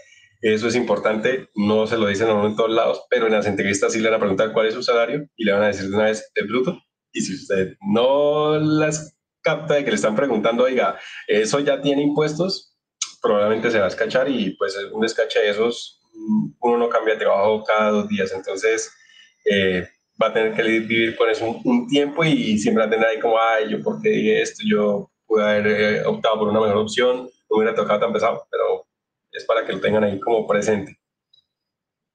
eso 0.43 0.69
es 0.69 0.77
importante. 0.77 1.49
No 1.55 1.87
se 1.87 1.97
lo 1.97 2.07
dicen 2.07 2.29
en 2.29 2.57
todos 2.57 2.71
lados, 2.71 3.05
pero 3.09 3.27
en 3.27 3.33
las 3.33 3.47
entrevistas 3.47 3.93
sí 3.93 4.01
le 4.01 4.11
van 4.11 4.17
a 4.17 4.21
preguntar 4.21 4.53
cuál 4.53 4.67
es 4.67 4.75
su 4.75 4.83
salario 4.83 5.27
y 5.37 5.45
le 5.45 5.53
van 5.53 5.63
a 5.63 5.69
decir 5.69 5.89
de 5.89 5.97
una 5.97 6.05
vez 6.05 6.31
el 6.35 6.49
bruto. 6.49 6.79
Y 7.13 7.23
si 7.23 7.35
usted 7.35 7.77
no 7.81 8.59
las 8.59 9.17
capta 9.41 9.75
de 9.75 9.85
que 9.85 9.91
le 9.91 9.97
están 9.97 10.15
preguntando, 10.15 10.65
oiga, 10.65 10.99
¿eso 11.27 11.61
ya 11.61 11.81
tiene 11.81 12.03
impuestos? 12.03 12.73
probablemente 13.23 13.71
se 13.71 13.79
va 13.79 13.85
a 13.87 13.89
escachar 13.89 14.29
y 14.29 14.51
pues 14.57 14.77
un 14.93 15.01
descache 15.01 15.39
de 15.39 15.51
esos, 15.51 16.03
uno 16.61 16.77
no 16.77 16.89
cambia 16.89 17.15
de 17.15 17.21
trabajo 17.21 17.65
cada 17.65 17.91
dos 17.91 18.09
días, 18.09 18.33
entonces 18.33 18.93
eh, 19.49 19.89
va 20.21 20.27
a 20.29 20.33
tener 20.33 20.55
que 20.55 20.63
vivir 20.63 21.17
con 21.17 21.31
eso 21.31 21.61
un, 21.65 21.87
tiempo 21.87 22.25
y 22.25 22.59
siempre 22.59 22.83
va 22.83 22.89
a 22.89 22.91
tener 22.91 23.07
ahí 23.07 23.21
como, 23.21 23.39
ay, 23.39 23.71
yo 23.71 23.81
por 23.81 24.03
qué 24.03 24.11
dije 24.11 24.43
esto, 24.43 24.63
yo 24.69 25.11
pude 25.27 25.45
haber 25.45 25.67
eh, 25.67 26.05
optado 26.05 26.41
por 26.41 26.49
una 26.49 26.61
mejor 26.61 26.79
opción, 26.79 27.31
no 27.49 27.57
hubiera 27.57 27.75
tocado 27.75 28.01
tan 28.01 28.13
pesado, 28.13 28.45
pero 28.51 28.87
es 29.33 29.45
para 29.45 29.65
que 29.67 29.73
lo 29.73 29.81
tengan 29.81 30.05
ahí 30.05 30.21
como 30.21 30.47
presente. 30.47 30.99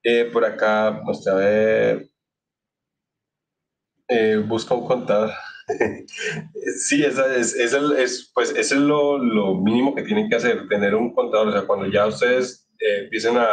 Eh, 0.04 0.26
por 0.32 0.46
acá, 0.46 0.92
vamos 0.92 1.28
a 1.28 1.34
ver, 1.36 2.10
busca 4.48 4.74
un 4.74 4.86
contador. 4.86 5.32
sí, 6.80 7.04
esa 7.04 7.36
es, 7.36 7.54
es, 7.56 7.74
es, 7.74 8.32
pues, 8.34 8.52
es 8.56 8.72
lo, 8.72 9.18
lo, 9.18 9.56
mínimo 9.56 9.94
que 9.94 10.04
tienen 10.04 10.30
que 10.30 10.38
hacer, 10.38 10.68
tener 10.68 10.96
un 10.96 11.14
contador. 11.14 11.50
O 11.50 11.52
sea, 11.52 11.68
cuando 11.68 11.88
ya 11.88 12.08
ustedes 12.08 12.68
eh, 12.80 13.04
empiecen 13.04 13.38
a, 13.38 13.50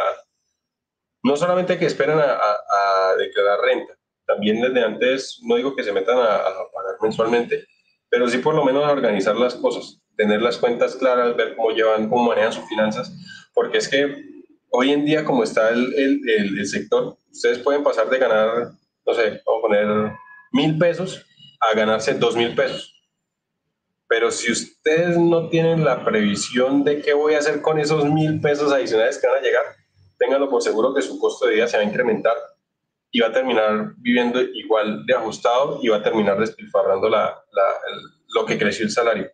no 1.22 1.36
solamente 1.36 1.78
que 1.78 1.86
esperen 1.86 2.18
a, 2.18 2.24
a, 2.24 3.16
declarar 3.18 3.60
renta, 3.60 3.94
también 4.26 4.60
desde 4.60 4.84
antes, 4.84 5.40
no 5.42 5.56
digo 5.56 5.74
que 5.74 5.82
se 5.82 5.92
metan 5.92 6.18
a, 6.18 6.24
pagar 6.72 6.96
mensualmente, 7.02 7.66
pero 8.08 8.28
sí 8.28 8.38
por 8.38 8.54
lo 8.54 8.64
menos 8.64 8.84
a 8.84 8.92
organizar 8.92 9.36
las 9.36 9.54
cosas, 9.54 10.00
tener 10.16 10.40
las 10.40 10.58
cuentas 10.58 10.94
claras, 10.96 11.36
ver 11.36 11.56
cómo 11.56 11.70
llevan, 11.70 12.08
cómo 12.08 12.28
manejan 12.28 12.52
sus 12.52 12.68
finanzas, 12.68 13.12
porque 13.54 13.78
es 13.78 13.88
que 13.88 14.14
hoy 14.70 14.92
en 14.92 15.04
día 15.04 15.24
como 15.24 15.44
está 15.44 15.70
el, 15.70 15.94
el, 15.94 16.58
el 16.58 16.66
sector, 16.66 17.16
ustedes 17.30 17.58
pueden 17.60 17.82
pasar 17.82 18.10
de 18.10 18.18
ganar, 18.18 18.72
no 19.06 19.14
sé, 19.14 19.40
vamos 19.46 19.58
a 19.58 19.62
poner 19.62 20.12
mil 20.52 20.78
pesos 20.78 21.24
a 21.60 21.74
ganarse 21.76 22.14
dos 22.14 22.36
mil 22.36 22.54
pesos. 22.54 22.90
Pero 24.06 24.30
si 24.30 24.52
ustedes 24.52 25.16
no 25.16 25.48
tienen 25.48 25.84
la 25.84 26.04
previsión 26.04 26.84
de 26.84 27.00
qué 27.00 27.14
voy 27.14 27.34
a 27.34 27.38
hacer 27.38 27.62
con 27.62 27.78
esos 27.78 28.04
mil 28.04 28.40
pesos 28.40 28.72
adicionales 28.72 29.18
que 29.18 29.26
van 29.26 29.38
a 29.38 29.42
llegar, 29.42 29.64
ténganlo 30.18 30.50
por 30.50 30.62
seguro 30.62 30.94
que 30.94 31.02
su 31.02 31.18
costo 31.18 31.46
de 31.46 31.54
vida 31.54 31.66
se 31.66 31.76
va 31.76 31.82
a 31.82 31.86
incrementar 31.86 32.36
y 33.10 33.20
va 33.20 33.28
a 33.28 33.32
terminar 33.32 33.94
viviendo 33.98 34.40
igual 34.40 35.06
de 35.06 35.14
ajustado 35.14 35.78
y 35.82 35.88
va 35.88 35.98
a 35.98 36.02
terminar 36.02 36.38
despilfarrando 36.38 37.08
la, 37.08 37.42
lo 38.34 38.44
que 38.44 38.58
creció 38.58 38.84
el 38.84 38.90
salario. 38.90 39.30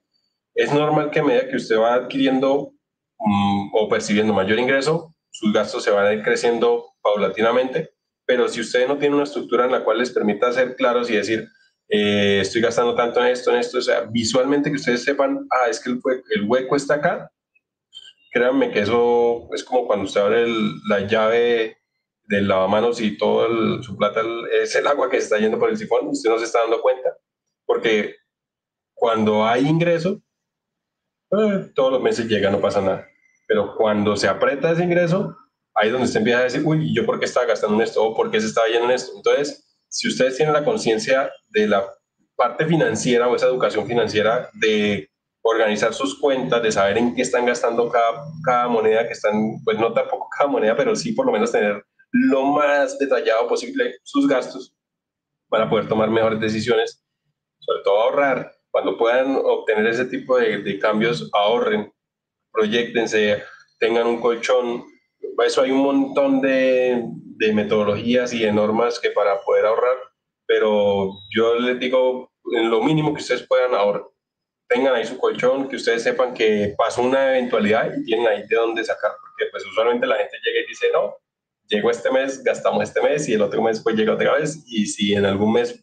Es 0.55 0.73
normal 0.73 1.11
que 1.11 1.21
a 1.21 1.25
medida 1.25 1.49
que 1.49 1.57
usted 1.57 1.79
va 1.79 1.95
adquiriendo 1.95 2.73
mm, 3.21 3.71
o 3.73 3.89
percibiendo 3.89 4.33
mayor 4.33 4.59
ingreso, 4.59 5.15
sus 5.31 5.53
gastos 5.53 5.85
se 5.85 5.91
van 5.91 6.07
a 6.07 6.13
ir 6.13 6.23
creciendo 6.23 6.87
paulatinamente, 7.03 7.91
pero 8.27 8.49
si 8.49 8.61
ustedes 8.61 8.89
no 8.89 8.99
tienen 8.99 9.15
una 9.15 9.25
estructura 9.25 9.65
en 9.65 9.73
la 9.73 9.85
cual 9.85 9.99
les 9.99 10.11
permita 10.11 10.53
ser 10.53 10.77
claros 10.77 11.11
y 11.11 11.17
decir, 11.17 11.49
eh, 11.89 12.39
estoy 12.43 12.61
gastando 12.61 12.95
tanto 12.95 13.21
en 13.21 13.33
esto, 13.33 13.51
en 13.51 13.59
esto, 13.59 13.79
o 13.79 13.83
sea, 13.83 14.03
visualmente 14.03 14.71
que 14.71 14.77
ustedes 14.77 15.03
sepan, 15.03 15.47
ah, 15.51 15.69
es 15.69 15.81
que 15.81 15.91
el, 15.91 16.01
el 16.35 16.45
hueco 16.45 16.77
está 16.77 16.95
acá, 16.95 17.31
créanme 18.31 18.71
que 18.71 18.81
eso 18.81 19.49
es 19.53 19.65
como 19.65 19.87
cuando 19.87 20.05
usted 20.05 20.21
abre 20.21 20.47
la 20.89 21.01
llave 21.07 21.79
del 22.25 22.47
lavamanos 22.47 23.01
y 23.01 23.19
todo 23.19 23.83
su 23.83 23.97
plata 23.97 24.23
es 24.63 24.75
el 24.77 24.87
agua 24.87 25.11
que 25.11 25.17
se 25.17 25.25
está 25.25 25.39
yendo 25.39 25.59
por 25.59 25.69
el 25.69 25.77
sifón, 25.77 26.07
usted 26.07 26.31
no 26.31 26.39
se 26.39 26.45
está 26.45 26.61
dando 26.61 26.81
cuenta, 26.81 27.17
porque 27.67 28.15
cuando 28.95 29.45
hay 29.45 29.67
ingreso, 29.67 30.23
eh, 31.33 31.73
todos 31.75 31.93
los 31.93 32.03
meses 32.03 32.27
llega, 32.27 32.51
no 32.51 32.61
pasa 32.61 32.81
nada. 32.81 33.10
Pero 33.51 33.75
cuando 33.75 34.17
se 34.17 34.29
aprieta 34.29 34.71
ese 34.71 34.85
ingreso, 34.85 35.37
ahí 35.75 35.89
es 35.89 35.93
donde 35.93 36.07
usted 36.07 36.21
empieza 36.21 36.39
a 36.39 36.45
decir, 36.45 36.63
uy, 36.65 36.95
¿yo 36.95 37.05
por 37.05 37.19
qué 37.19 37.25
estaba 37.25 37.47
gastando 37.47 37.75
en 37.75 37.83
esto? 37.83 38.01
¿O 38.01 38.15
por 38.15 38.31
qué 38.31 38.41
se 38.41 38.47
estaba 38.47 38.69
yendo 38.69 38.85
en 38.85 38.93
esto? 38.93 39.11
Entonces, 39.17 39.69
si 39.89 40.07
ustedes 40.07 40.37
tienen 40.37 40.55
la 40.55 40.65
conciencia 40.65 41.33
de 41.49 41.67
la 41.67 41.85
parte 42.37 42.65
financiera 42.65 43.27
o 43.27 43.35
esa 43.35 43.47
educación 43.47 43.89
financiera 43.89 44.49
de 44.53 45.11
organizar 45.43 45.93
sus 45.93 46.17
cuentas, 46.21 46.63
de 46.63 46.71
saber 46.71 46.99
en 46.99 47.13
qué 47.13 47.23
están 47.23 47.45
gastando 47.45 47.89
cada, 47.89 48.23
cada 48.45 48.69
moneda 48.69 49.05
que 49.09 49.15
están, 49.15 49.57
pues 49.65 49.77
no 49.81 49.93
tampoco 49.93 50.29
cada 50.39 50.49
moneda, 50.49 50.77
pero 50.77 50.95
sí 50.95 51.11
por 51.11 51.27
lo 51.27 51.33
menos 51.33 51.51
tener 51.51 51.85
lo 52.13 52.45
más 52.45 53.01
detallado 53.01 53.49
posible 53.49 53.97
sus 54.05 54.29
gastos 54.29 54.77
para 55.49 55.69
poder 55.69 55.89
tomar 55.89 56.09
mejores 56.09 56.39
decisiones, 56.39 57.05
sobre 57.59 57.83
todo 57.83 58.01
ahorrar. 58.01 58.53
Cuando 58.71 58.97
puedan 58.97 59.35
obtener 59.35 59.89
ese 59.89 60.05
tipo 60.05 60.39
de, 60.39 60.59
de 60.59 60.79
cambios, 60.79 61.29
ahorren, 61.33 61.93
proyectense, 62.53 63.43
tengan 63.79 64.07
un 64.07 64.21
colchón. 64.21 64.85
Eso 65.45 65.63
hay 65.63 65.71
un 65.71 65.83
montón 65.83 66.41
de, 66.41 67.03
de 67.41 67.53
metodologías 67.53 68.33
y 68.33 68.41
de 68.41 68.53
normas 68.53 69.01
que 69.01 69.11
para 69.11 69.41
poder 69.41 69.65
ahorrar, 69.65 69.97
pero 70.47 71.13
yo 71.35 71.55
les 71.55 71.79
digo, 71.79 72.31
en 72.53 72.71
lo 72.71 72.83
mínimo 72.83 73.15
que 73.15 73.23
ustedes 73.23 73.47
puedan 73.47 73.75
ahorrar, 73.75 74.05
tengan 74.69 74.95
ahí 74.95 75.07
su 75.07 75.17
colchón, 75.17 75.69
que 75.69 75.77
ustedes 75.77 76.03
sepan 76.03 76.35
que 76.35 76.75
pasó 76.77 77.03
una 77.03 77.31
eventualidad 77.31 77.93
y 77.97 78.05
tienen 78.05 78.29
ahí 78.29 78.47
de 78.47 78.57
dónde 78.57 78.85
sacar, 78.85 79.13
porque 79.21 79.51
pues 79.51 79.65
usualmente 79.67 80.07
la 80.07 80.17
gente 80.17 80.37
llega 80.45 80.61
y 80.61 80.69
dice, 80.69 80.89
no, 80.93 81.17
llegó 81.67 81.91
este 81.91 82.11
mes, 82.11 82.45
gastamos 82.45 82.83
este 82.83 83.01
mes 83.01 83.29
y 83.29 83.35
el 83.35 83.43
otro 83.43 83.63
mes 83.63 83.81
pues 83.83 83.97
llega 83.97 84.13
otra 84.13 84.35
vez 84.35 84.63
y 84.67 84.87
si 84.87 85.15
en 85.15 85.25
algún 85.25 85.53
mes 85.53 85.83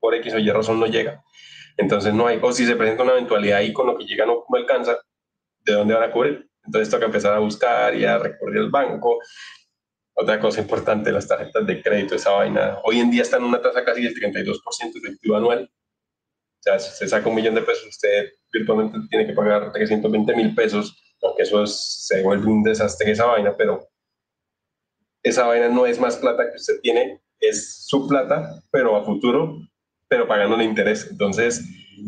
por 0.00 0.14
X 0.16 0.34
o 0.34 0.38
Y 0.38 0.50
razón 0.50 0.80
no 0.80 0.86
llega, 0.86 1.22
entonces 1.76 2.12
no 2.12 2.26
hay, 2.26 2.38
o 2.42 2.52
si 2.52 2.66
se 2.66 2.74
presenta 2.76 3.04
una 3.04 3.12
eventualidad 3.12 3.60
y 3.60 3.72
con 3.72 3.86
lo 3.86 3.96
que 3.96 4.04
llega 4.04 4.26
no 4.26 4.44
alcanza, 4.54 4.98
¿de 5.64 5.72
dónde 5.72 5.94
van 5.94 6.08
a 6.08 6.12
cubrir? 6.12 6.48
Entonces 6.64 6.90
toca 6.90 7.06
empezar 7.06 7.34
a 7.34 7.38
buscar 7.38 7.94
y 7.94 8.04
a 8.04 8.18
recurrir 8.18 8.58
al 8.58 8.70
banco. 8.70 9.18
Otra 10.14 10.38
cosa 10.38 10.60
importante, 10.60 11.12
las 11.12 11.26
tarjetas 11.26 11.66
de 11.66 11.82
crédito, 11.82 12.14
esa 12.14 12.30
vaina. 12.30 12.78
Hoy 12.84 13.00
en 13.00 13.10
día 13.10 13.22
están 13.22 13.42
en 13.42 13.48
una 13.48 13.62
tasa 13.62 13.84
casi 13.84 14.02
del 14.02 14.14
32% 14.14 14.60
efectivo 14.96 15.36
anual. 15.36 15.70
O 16.60 16.62
sea, 16.62 16.78
si 16.78 16.90
usted 16.90 17.06
saca 17.06 17.28
un 17.28 17.34
millón 17.34 17.54
de 17.54 17.62
pesos, 17.62 17.86
usted 17.86 18.28
virtualmente 18.52 18.98
tiene 19.08 19.26
que 19.26 19.32
pagar 19.32 19.72
320 19.72 20.36
mil 20.36 20.54
pesos, 20.54 20.94
aunque 21.22 21.42
eso 21.42 21.66
se 21.66 22.22
vuelve 22.22 22.46
un 22.46 22.62
desastre 22.62 23.12
esa 23.12 23.26
vaina, 23.26 23.56
pero 23.56 23.88
esa 25.22 25.46
vaina 25.46 25.68
no 25.68 25.86
es 25.86 25.98
más 25.98 26.16
plata 26.16 26.50
que 26.50 26.56
usted 26.56 26.80
tiene, 26.82 27.22
es 27.38 27.86
su 27.86 28.06
plata, 28.06 28.62
pero 28.70 28.96
a 28.96 29.04
futuro, 29.04 29.58
pero 30.08 30.28
pagando 30.28 30.56
el 30.56 30.62
interés. 30.62 31.08
Entonces, 31.10 31.64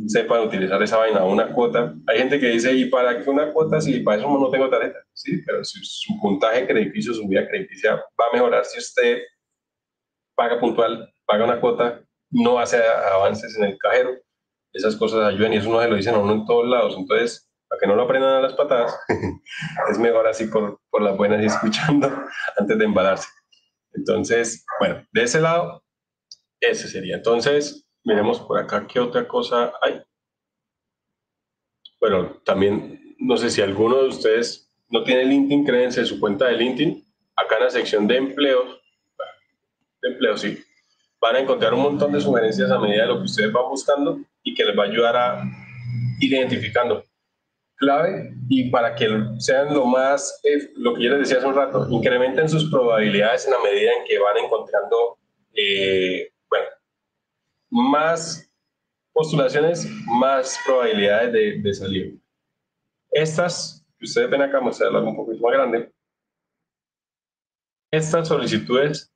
sepan 0.06 0.42
utilizar 0.42 0.82
esa 0.82 0.98
vaina, 0.98 1.24
una 1.24 1.52
cuota. 1.52 1.94
Hay 2.06 2.18
gente 2.18 2.38
que 2.38 2.48
dice, 2.48 2.72
¿y 2.72 2.86
para 2.86 3.22
qué 3.22 3.28
una 3.28 3.52
cuota 3.52 3.80
si 3.80 4.00
para 4.00 4.18
eso 4.18 4.28
no 4.28 4.50
tengo 4.50 4.68
tarjeta? 4.68 4.98
Sí, 5.12 5.42
pero 5.46 5.64
si 5.64 5.78
su 5.82 6.18
puntaje 6.20 6.66
crediticio, 6.66 7.14
su 7.14 7.26
vida 7.28 7.46
crediticia 7.48 7.96
va 7.96 8.26
a 8.30 8.34
mejorar 8.34 8.64
si 8.64 8.78
usted 8.78 9.18
paga 10.34 10.58
puntual, 10.58 11.12
paga 11.26 11.44
una 11.44 11.60
cuota, 11.60 12.02
no 12.30 12.58
hace 12.58 12.78
avances 13.12 13.56
en 13.56 13.64
el 13.64 13.78
cajero 13.78 14.16
esas 14.72 14.96
cosas 14.96 15.24
ayudan 15.24 15.52
y 15.52 15.56
eso 15.56 15.70
no 15.70 15.80
se 15.80 15.88
lo 15.88 15.96
dicen 15.96 16.14
a 16.14 16.18
uno 16.18 16.32
en 16.32 16.46
todos 16.46 16.66
lados. 16.66 16.94
Entonces, 16.96 17.48
para 17.68 17.80
que 17.80 17.86
no 17.86 17.94
lo 17.94 18.02
aprendan 18.02 18.36
a 18.36 18.40
las 18.40 18.54
patadas, 18.54 18.98
es 19.90 19.98
mejor 19.98 20.26
así 20.26 20.46
por, 20.46 20.80
por 20.90 21.02
las 21.02 21.16
buenas 21.16 21.42
y 21.42 21.46
escuchando 21.46 22.10
antes 22.58 22.78
de 22.78 22.84
embalarse. 22.84 23.28
Entonces, 23.92 24.64
bueno, 24.80 25.06
de 25.12 25.22
ese 25.22 25.40
lado, 25.40 25.84
ese 26.60 26.88
sería. 26.88 27.16
Entonces, 27.16 27.86
miremos 28.04 28.40
por 28.40 28.58
acá 28.58 28.86
qué 28.86 29.00
otra 29.00 29.26
cosa 29.26 29.72
hay. 29.80 30.02
Bueno, 32.00 32.40
también, 32.44 33.16
no 33.18 33.36
sé 33.36 33.50
si 33.50 33.60
alguno 33.60 34.02
de 34.02 34.08
ustedes 34.08 34.70
no 34.88 35.04
tiene 35.04 35.24
LinkedIn, 35.24 35.64
créense 35.64 36.00
en 36.00 36.06
su 36.06 36.18
cuenta 36.18 36.46
de 36.46 36.56
LinkedIn. 36.56 37.04
Acá 37.36 37.56
en 37.56 37.64
la 37.64 37.70
sección 37.70 38.06
de 38.06 38.16
empleos, 38.16 38.80
de 40.02 40.08
empleos, 40.10 40.40
sí, 40.40 40.58
van 41.20 41.36
a 41.36 41.40
encontrar 41.40 41.72
un 41.72 41.82
montón 41.82 42.12
de 42.12 42.20
sugerencias 42.20 42.70
a 42.70 42.78
medida 42.78 43.02
de 43.02 43.08
lo 43.08 43.18
que 43.18 43.24
ustedes 43.24 43.52
van 43.52 43.68
buscando 43.68 44.18
y 44.42 44.54
que 44.54 44.64
les 44.64 44.76
va 44.76 44.82
a 44.82 44.86
ayudar 44.86 45.16
a 45.16 45.44
ir 46.20 46.32
identificando 46.32 47.04
clave 47.76 48.34
y 48.48 48.70
para 48.70 48.94
que 48.94 49.08
sean 49.38 49.72
lo 49.72 49.86
más, 49.86 50.40
eh, 50.44 50.70
lo 50.76 50.94
que 50.94 51.04
yo 51.04 51.10
les 51.10 51.20
decía 51.20 51.38
hace 51.38 51.46
un 51.46 51.54
rato, 51.54 51.86
incrementen 51.90 52.48
sus 52.48 52.70
probabilidades 52.70 53.46
en 53.46 53.52
la 53.52 53.60
medida 53.60 53.90
en 53.92 54.04
que 54.04 54.18
van 54.18 54.36
encontrando, 54.38 55.18
eh, 55.54 56.31
más 57.72 58.54
postulaciones, 59.14 59.88
más 60.06 60.58
probabilidades 60.64 61.32
de, 61.32 61.62
de 61.62 61.74
salir. 61.74 62.20
Estas, 63.10 63.84
que 63.98 64.04
ustedes 64.04 64.30
ven 64.30 64.42
acá, 64.42 64.58
algo 64.58 65.08
un 65.08 65.16
poquito 65.16 65.42
más 65.42 65.52
grande. 65.52 65.92
Estas 67.90 68.28
solicitudes 68.28 69.10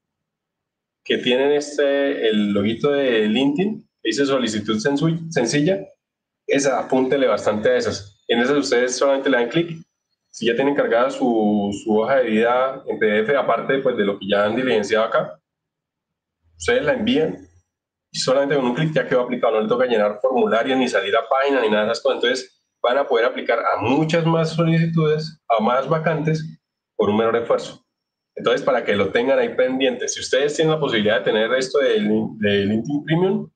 que 1.04 1.18
tienen 1.18 1.52
este, 1.52 2.28
el 2.28 2.52
loguito 2.52 2.90
de 2.92 3.28
LinkedIn, 3.28 3.88
dice 4.02 4.26
solicitud 4.26 4.78
sencilla, 5.30 5.86
esa, 6.46 6.80
apúntele 6.80 7.26
bastante 7.26 7.70
a 7.70 7.76
esas. 7.76 8.22
En 8.28 8.40
esas 8.40 8.56
ustedes 8.56 8.96
solamente 8.96 9.30
le 9.30 9.36
dan 9.36 9.48
clic. 9.48 9.78
Si 10.30 10.46
ya 10.46 10.54
tienen 10.54 10.74
cargada 10.74 11.10
su, 11.10 11.70
su, 11.84 11.98
hoja 11.98 12.16
de 12.16 12.30
vida 12.30 12.82
en 12.86 12.98
PDF, 12.98 13.34
aparte 13.36 13.78
pues, 13.78 13.96
de 13.96 14.04
lo 14.04 14.18
que 14.18 14.28
ya 14.28 14.44
han 14.44 14.56
diligenciado 14.56 15.04
acá, 15.04 15.40
ustedes 16.56 16.84
la 16.84 16.92
envían 16.92 17.45
solamente 18.12 18.56
con 18.56 18.64
un 18.64 18.74
clic 18.74 18.92
ya 18.92 19.06
quedó 19.06 19.22
aplicado. 19.22 19.54
No 19.54 19.62
le 19.62 19.68
toca 19.68 19.86
llenar 19.86 20.18
formularios, 20.20 20.78
ni 20.78 20.88
salir 20.88 21.14
a 21.16 21.28
página, 21.28 21.60
ni 21.60 21.68
nada 21.68 21.84
de 21.84 21.92
esas 21.92 22.02
cosas. 22.02 22.22
Entonces 22.22 22.62
van 22.82 22.98
a 22.98 23.06
poder 23.06 23.26
aplicar 23.26 23.58
a 23.58 23.80
muchas 23.80 24.24
más 24.26 24.50
solicitudes, 24.50 25.40
a 25.48 25.62
más 25.62 25.88
vacantes, 25.88 26.44
por 26.96 27.10
un 27.10 27.16
menor 27.16 27.36
esfuerzo. 27.36 27.84
Entonces, 28.36 28.62
para 28.62 28.84
que 28.84 28.94
lo 28.94 29.10
tengan 29.10 29.38
ahí 29.38 29.54
pendiente, 29.54 30.08
si 30.08 30.20
ustedes 30.20 30.54
tienen 30.54 30.74
la 30.74 30.80
posibilidad 30.80 31.18
de 31.18 31.24
tener 31.24 31.52
esto 31.54 31.78
de, 31.78 31.94
de 31.94 32.64
LinkedIn 32.66 33.04
Premium, 33.04 33.50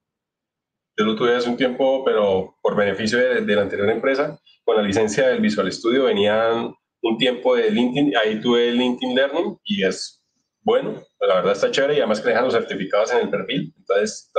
yo 1.00 1.04
lo 1.04 1.16
tuve 1.16 1.36
hace 1.36 1.48
un 1.48 1.56
tiempo, 1.56 2.04
pero 2.04 2.56
por 2.62 2.76
beneficio 2.76 3.18
de, 3.18 3.54
la 3.54 3.62
anterior 3.62 3.88
empresa, 3.90 4.38
con 4.64 4.76
la 4.76 4.82
licencia 4.82 5.28
del 5.28 5.40
Visual 5.40 5.70
Studio 5.72 6.04
venían 6.04 6.74
un 7.02 7.18
tiempo 7.18 7.56
de 7.56 7.70
LinkedIn, 7.70 8.16
ahí 8.16 8.40
tuve 8.40 8.70
LinkedIn 8.72 9.14
Learning 9.14 9.58
y 9.64 9.84
es 9.84 10.19
bueno, 10.62 11.02
la 11.20 11.36
verdad 11.36 11.52
está 11.52 11.70
chévere 11.70 11.94
y 11.94 11.98
además 11.98 12.20
que 12.20 12.28
dejan 12.28 12.44
los 12.44 12.55
certificados 12.55 13.12
en 13.12 13.18
el 13.18 13.30
perfil, 13.30 13.74
entonces 13.78 14.30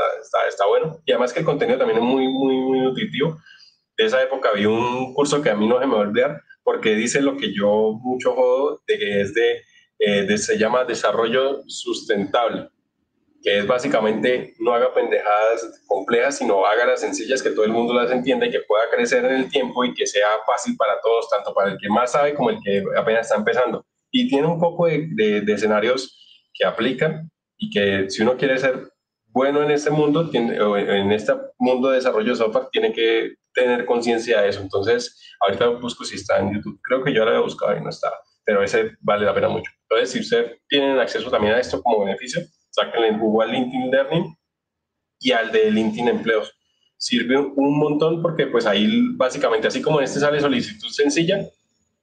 está, 0.47 0.65
bueno. 0.67 0.99
Y 1.05 1.11
además 1.11 1.33
que 1.33 1.39
el 1.39 1.45
contenido 1.45 1.77
también 1.77 1.99
es 1.99 2.03
muy, 2.03 2.27
muy, 2.27 2.55
muy 2.55 2.79
nutritivo. 2.79 3.37
De 3.97 4.05
esa 4.05 4.21
época 4.21 4.49
había 4.49 4.69
un 4.69 5.13
curso 5.13 5.41
que 5.41 5.49
a 5.49 5.55
mí 5.55 5.67
no 5.67 5.79
se 5.79 5.85
me 5.85 5.93
va 5.93 5.99
a 5.99 6.07
olvidar 6.07 6.41
porque 6.63 6.95
dice 6.95 7.21
lo 7.21 7.37
que 7.37 7.53
yo 7.53 7.97
mucho 8.01 8.33
jodo, 8.33 8.81
de 8.87 8.97
que 8.97 9.21
es 9.21 9.33
de, 9.33 9.61
eh, 9.99 10.23
de 10.23 10.37
se 10.37 10.57
llama 10.57 10.85
desarrollo 10.85 11.63
sustentable 11.67 12.69
que 13.41 13.59
es 13.59 13.67
básicamente 13.67 14.53
no 14.59 14.73
haga 14.73 14.93
pendejadas 14.93 15.81
complejas, 15.87 16.37
sino 16.37 16.65
haga 16.65 16.85
las 16.85 17.01
sencillas 17.01 17.41
que 17.41 17.49
todo 17.51 17.65
el 17.65 17.71
mundo 17.71 17.93
las 17.93 18.11
entienda 18.11 18.45
y 18.45 18.51
que 18.51 18.61
pueda 18.61 18.83
crecer 18.89 19.25
en 19.25 19.31
el 19.31 19.49
tiempo 19.49 19.83
y 19.83 19.93
que 19.93 20.05
sea 20.05 20.27
fácil 20.45 20.77
para 20.77 20.99
todos, 21.01 21.29
tanto 21.29 21.53
para 21.53 21.71
el 21.71 21.77
que 21.77 21.89
más 21.89 22.11
sabe 22.11 22.35
como 22.35 22.51
el 22.51 22.59
que 22.63 22.83
apenas 22.95 23.27
está 23.27 23.35
empezando. 23.35 23.85
Y 24.11 24.27
tiene 24.27 24.47
un 24.47 24.59
poco 24.59 24.87
de, 24.87 25.07
de, 25.41 25.53
escenarios 25.53 26.49
que 26.53 26.65
aplican 26.65 27.31
y 27.57 27.69
que 27.69 28.09
si 28.09 28.21
uno 28.21 28.35
quiere 28.37 28.57
ser 28.57 28.91
bueno 29.27 29.63
en 29.63 29.71
este 29.71 29.89
mundo, 29.89 30.29
tiene, 30.29 30.57
en 30.57 31.11
este 31.11 31.33
mundo 31.57 31.89
de 31.89 31.95
desarrollo 31.95 32.31
de 32.31 32.35
software, 32.35 32.67
tiene 32.71 32.91
que 32.91 33.35
tener 33.53 33.85
conciencia 33.85 34.41
de 34.41 34.49
eso. 34.49 34.61
Entonces, 34.61 35.21
ahorita 35.39 35.67
busco 35.67 36.03
si 36.03 36.15
está 36.15 36.39
en 36.39 36.53
YouTube. 36.53 36.79
Creo 36.83 37.03
que 37.03 37.13
yo 37.13 37.23
lo 37.23 37.31
había 37.31 37.41
buscado 37.41 37.77
y 37.77 37.81
no 37.81 37.89
está, 37.89 38.11
pero 38.43 38.63
ese 38.63 38.91
vale 38.99 39.25
la 39.25 39.33
pena 39.33 39.47
mucho. 39.47 39.71
Entonces, 39.83 40.11
si 40.11 40.19
usted 40.19 40.57
tiene 40.67 40.99
acceso 40.99 41.29
también 41.29 41.53
a 41.53 41.59
esto 41.59 41.81
como 41.81 42.03
beneficio, 42.03 42.41
sáquenle 42.69 43.09
el 43.09 43.17
jugo 43.17 43.41
al 43.41 43.51
LinkedIn 43.51 43.91
Learning 43.91 44.35
y 45.19 45.31
al 45.31 45.51
de 45.51 45.71
LinkedIn 45.71 46.07
Empleos. 46.07 46.51
Sirve 46.97 47.37
un 47.37 47.79
montón 47.79 48.21
porque 48.21 48.47
pues 48.47 48.65
ahí 48.65 49.01
básicamente, 49.15 49.67
así 49.67 49.81
como 49.81 49.99
en 49.99 50.03
este 50.03 50.19
sale 50.19 50.39
solicitud 50.39 50.87
sencilla, 50.89 51.47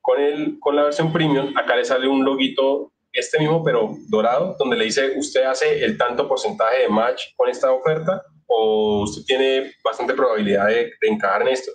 con, 0.08 0.18
el, 0.22 0.58
con 0.58 0.74
la 0.74 0.84
versión 0.84 1.12
premium, 1.12 1.54
acá 1.54 1.76
le 1.76 1.84
sale 1.84 2.08
un 2.08 2.24
loguito 2.24 2.94
este 3.12 3.38
mismo 3.38 3.62
pero 3.62 3.94
dorado, 4.08 4.56
donde 4.58 4.74
le 4.74 4.86
dice 4.86 5.12
usted 5.18 5.42
hace 5.42 5.84
el 5.84 5.98
tanto 5.98 6.26
porcentaje 6.26 6.78
de 6.78 6.88
match 6.88 7.24
con 7.36 7.46
esta 7.50 7.70
oferta 7.70 8.24
o 8.46 9.02
usted 9.02 9.22
tiene 9.26 9.74
bastante 9.84 10.14
probabilidad 10.14 10.68
de, 10.68 10.94
encajar 11.02 11.42
en 11.42 11.48
esto. 11.48 11.72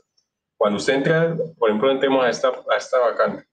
Cuando 0.58 0.78
usted 0.78 0.96
entra, 0.96 1.38
por 1.60 1.70
ejemplo, 1.70 1.92
entremos 1.92 2.26
a 2.26 2.30
esta, 2.30 2.48
a 2.48 2.76
esta 2.76 2.98
vacante. 2.98 3.46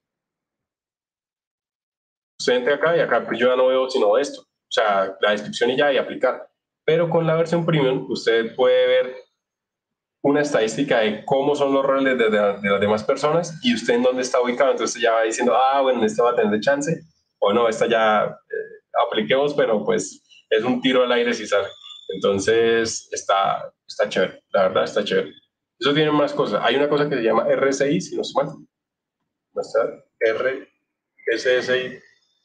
Usted 2.39 2.55
entra 2.55 2.77
acá 2.77 2.97
y 2.97 3.01
acá 3.01 3.23
pues 3.27 3.39
yo 3.39 3.49
ya 3.49 3.57
no 3.57 3.67
veo 3.67 3.91
sino 3.91 4.17
esto. 4.17 4.41
O 4.41 4.73
sea, 4.73 5.15
la 5.21 5.33
descripción 5.33 5.69
y 5.69 5.77
ya 5.77 5.93
y 5.93 5.99
aplicar. 5.99 6.49
Pero 6.87 7.11
con 7.11 7.27
la 7.27 7.35
versión 7.35 7.67
premium 7.67 8.07
usted 8.09 8.55
puede 8.57 8.87
ver 8.87 9.17
una 10.23 10.43
estadística 10.43 10.99
de 11.01 11.25
cómo 11.25 11.55
son 11.55 11.73
los 11.73 11.85
roles 11.85 12.19
de, 12.19 12.31
las 12.31 12.81
demás 12.81 13.05
personas 13.05 13.59
y 13.63 13.75
usted 13.75 13.95
en 13.95 14.03
dónde 14.03 14.23
está 14.23 14.41
ubicado. 14.41 14.73
Entonces 14.73 15.01
ya 15.01 15.13
va 15.13 15.23
diciendo, 15.23 15.55
ah, 15.55 15.81
bueno, 15.81 16.05
esta 16.05 16.23
va 16.23 16.31
a 16.33 16.37
tener 16.37 16.61
chance 16.61 17.01
o 17.39 17.53
no, 17.53 17.69
esta 17.69 17.87
ya 17.87 18.25
eh, 18.25 18.97
apliquemos, 19.09 19.55
pero 19.55 19.85
pues 19.85 20.23
es 20.51 20.63
un 20.63 20.81
tiro 20.83 21.03
al 21.05 21.13
aire 21.13 21.33
si 21.33 21.47
sale. 21.47 21.69
Entonces 22.15 23.09
está, 23.13 23.73
está 23.87 24.09
chévere, 24.09 24.43
la 24.53 24.69
verdad 24.69 24.85
está 24.85 25.05
chévere. 25.05 25.33
Eso 25.79 25.95
tiene 25.95 26.11
más 26.11 26.35
cosas. 26.35 26.61
Hay 26.63 26.77
una 26.77 26.89
cosa 26.89 27.09
que 27.09 27.17
se 27.17 27.23
llama 27.23 27.47
RSI, 27.49 28.01
si 28.01 28.17
no 28.17 28.25
se 28.25 28.35
mal. 28.35 28.49
Muestra 29.55 30.05
RSI 31.33 31.99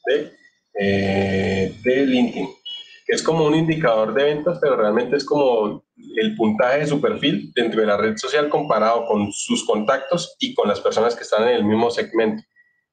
de, 0.06 0.32
eh, 0.80 1.74
de 1.84 2.06
LinkedIn 2.06 2.55
es 3.06 3.22
como 3.22 3.46
un 3.46 3.54
indicador 3.54 4.14
de 4.14 4.24
ventas, 4.24 4.58
pero 4.60 4.76
realmente 4.76 5.16
es 5.16 5.24
como 5.24 5.84
el 6.16 6.34
puntaje 6.34 6.80
de 6.80 6.86
su 6.86 7.00
perfil 7.00 7.52
dentro 7.54 7.80
de 7.80 7.86
la 7.86 7.96
red 7.96 8.16
social 8.16 8.48
comparado 8.48 9.06
con 9.06 9.32
sus 9.32 9.64
contactos 9.64 10.36
y 10.40 10.54
con 10.54 10.68
las 10.68 10.80
personas 10.80 11.14
que 11.14 11.22
están 11.22 11.46
en 11.48 11.54
el 11.54 11.64
mismo 11.64 11.90
segmento. 11.90 12.42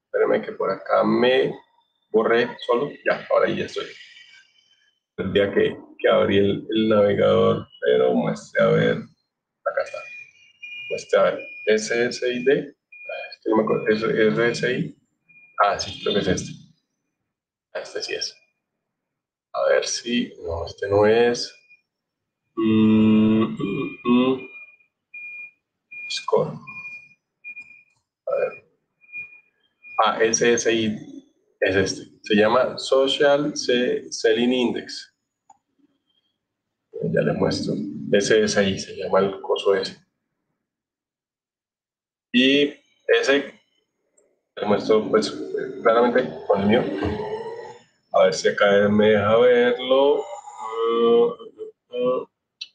Espérenme 0.06 0.42
que 0.42 0.52
por 0.52 0.70
acá 0.70 1.04
me 1.04 1.54
borré 2.12 2.48
solo. 2.68 2.92
Ya, 3.06 3.26
ahora 3.32 3.50
ya 3.50 3.66
estoy. 3.66 3.86
El 5.18 5.34
día 5.34 5.52
que, 5.52 5.76
que 5.98 6.10
abrí 6.10 6.38
el, 6.38 6.90
navegador, 6.90 7.68
pero 7.82 8.14
muestre 8.14 8.64
a 8.64 8.68
ver. 8.68 8.98
Acá 8.98 9.84
está. 9.84 9.98
Muestre 10.90 11.20
a 11.20 11.24
ver. 11.24 11.40
SSID. 11.80 12.50
Este 12.50 13.50
no 13.50 13.58
me 13.58 13.64
acuerdo. 13.64 14.54
SSI. 14.54 14.96
Ah, 15.64 15.80
sí, 15.80 16.00
creo 16.02 16.14
que 16.14 16.22
es 16.22 16.28
este. 16.28 16.52
Este 17.74 18.04
sí 18.04 18.14
es. 18.14 18.43
A 19.54 19.70
ver 19.70 19.86
si. 19.86 20.34
No, 20.44 20.66
este 20.66 20.88
no 20.90 21.06
es. 21.06 21.54
Mm, 22.56 23.44
mm, 23.44 23.98
mm. 24.04 24.50
Score. 26.10 26.52
A 28.28 28.36
ver. 28.38 28.66
Ah, 30.06 30.20
SSI 30.20 30.98
es 31.62 31.76
este. 31.76 32.12
Se 32.24 32.36
llama 32.36 32.78
Social 32.78 33.54
Selling 33.56 34.54
Index. 34.54 35.14
Ya 37.12 37.22
le 37.22 37.34
muestro. 37.34 37.74
SSI 38.12 38.80
se 38.80 38.96
llama 38.96 39.20
el 39.20 39.42
coso 39.42 39.76
ese. 39.76 39.98
Y 42.32 42.74
ese 43.08 43.54
le 44.56 44.66
muestro, 44.66 45.08
pues, 45.10 45.32
claramente 45.84 46.28
con 46.48 46.62
el 46.62 46.68
mío 46.68 47.33
a 48.24 48.26
ver 48.28 48.34
si 48.34 48.48
acá 48.48 48.88
me 48.90 49.10
deja 49.10 49.38
verlo. 49.38 50.24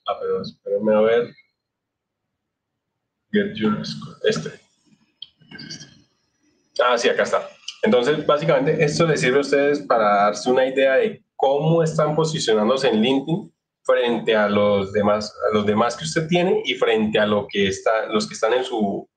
Ah, 0.07 0.17
pero 0.21 0.43
espérenme 0.43 0.95
a 0.95 1.01
ver. 1.01 1.35
Get 3.33 3.55
your 3.55 3.85
score. 3.85 4.17
Este. 4.25 4.49
este. 4.49 5.87
Ah, 6.83 6.97
sí, 6.97 7.09
acá 7.09 7.23
está. 7.23 7.49
Entonces, 7.83 8.27
básicamente, 8.27 8.83
esto 8.83 9.07
les 9.07 9.21
sirve 9.21 9.39
a 9.39 9.41
ustedes 9.41 9.81
para 9.81 10.25
darse 10.25 10.51
una 10.51 10.67
idea 10.67 10.95
de 10.95 11.25
cómo 11.37 11.83
están 11.83 12.15
posicionándose 12.15 12.89
en 12.89 13.03
LinkedIn 13.03 13.53
frente 13.85 14.37
a 14.37 14.49
los 14.49 14.93
demás, 14.93 15.35
a 15.51 15.55
los 15.55 15.65
demás 15.65 15.97
que 15.97 16.05
usted 16.05 16.27
tiene 16.29 16.63
y 16.65 16.75
frente 16.75 17.19
a 17.19 17.27
lo 17.27 17.47
que 17.49 17.69
está, 17.69 18.07
los 18.07 18.27
que 18.27 18.35
están 18.35 18.53
en 18.53 18.65
su, 18.65 19.09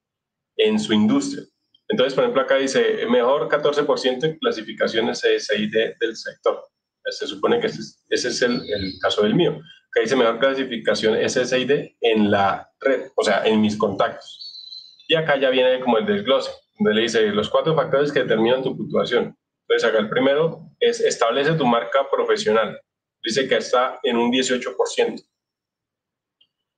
en 0.58 0.80
su 0.80 0.94
industria. 0.94 1.44
Entonces, 1.92 2.14
por 2.14 2.24
ejemplo, 2.24 2.42
acá 2.42 2.56
dice 2.56 3.06
mejor 3.10 3.50
14% 3.50 4.24
en 4.24 4.40
clasificaciones 4.40 5.20
SID 5.20 5.76
del 6.00 6.16
sector. 6.16 6.64
Se 7.04 7.28
supone 7.28 7.60
que 7.60 7.68
ese 7.68 8.28
es, 8.30 8.42
el, 8.42 8.64
caso 9.02 9.24
del 9.24 9.36
mío. 9.36 9.60
Acá 9.90 10.00
dice 10.00 10.16
mejor 10.16 10.40
clasificación 10.40 11.18
SSID 11.30 11.98
en 12.00 12.32
la 12.32 12.72
red, 12.80 13.10
o 13.14 13.24
sea, 13.24 13.46
en 13.46 13.60
mis 13.60 13.76
contactos. 13.76 15.04
Y 15.10 15.16
acá 15.16 15.38
ya 15.38 15.50
viene 15.50 15.82
como 15.82 15.98
el 15.98 16.06
desglose, 16.06 16.50
donde 16.80 16.94
le 16.94 17.02
dice 17.02 17.28
los 17.28 17.50
cuatro 17.50 17.76
factores 17.76 18.14
que 18.14 18.22
determinan 18.22 18.64
tu 18.64 18.78
puntuación. 18.78 19.38
Entonces, 19.68 19.90
acá 19.90 20.00
el 20.00 20.10
primero 20.10 20.62
es 20.80 21.02
establece 21.02 21.56
tu 21.56 21.66
marca 21.66 22.10
profesional. 22.10 22.80
Dice 23.22 23.50
que 23.50 23.58
está 23.58 24.00
en 24.04 24.16
un 24.16 24.32
18%. 24.32 25.26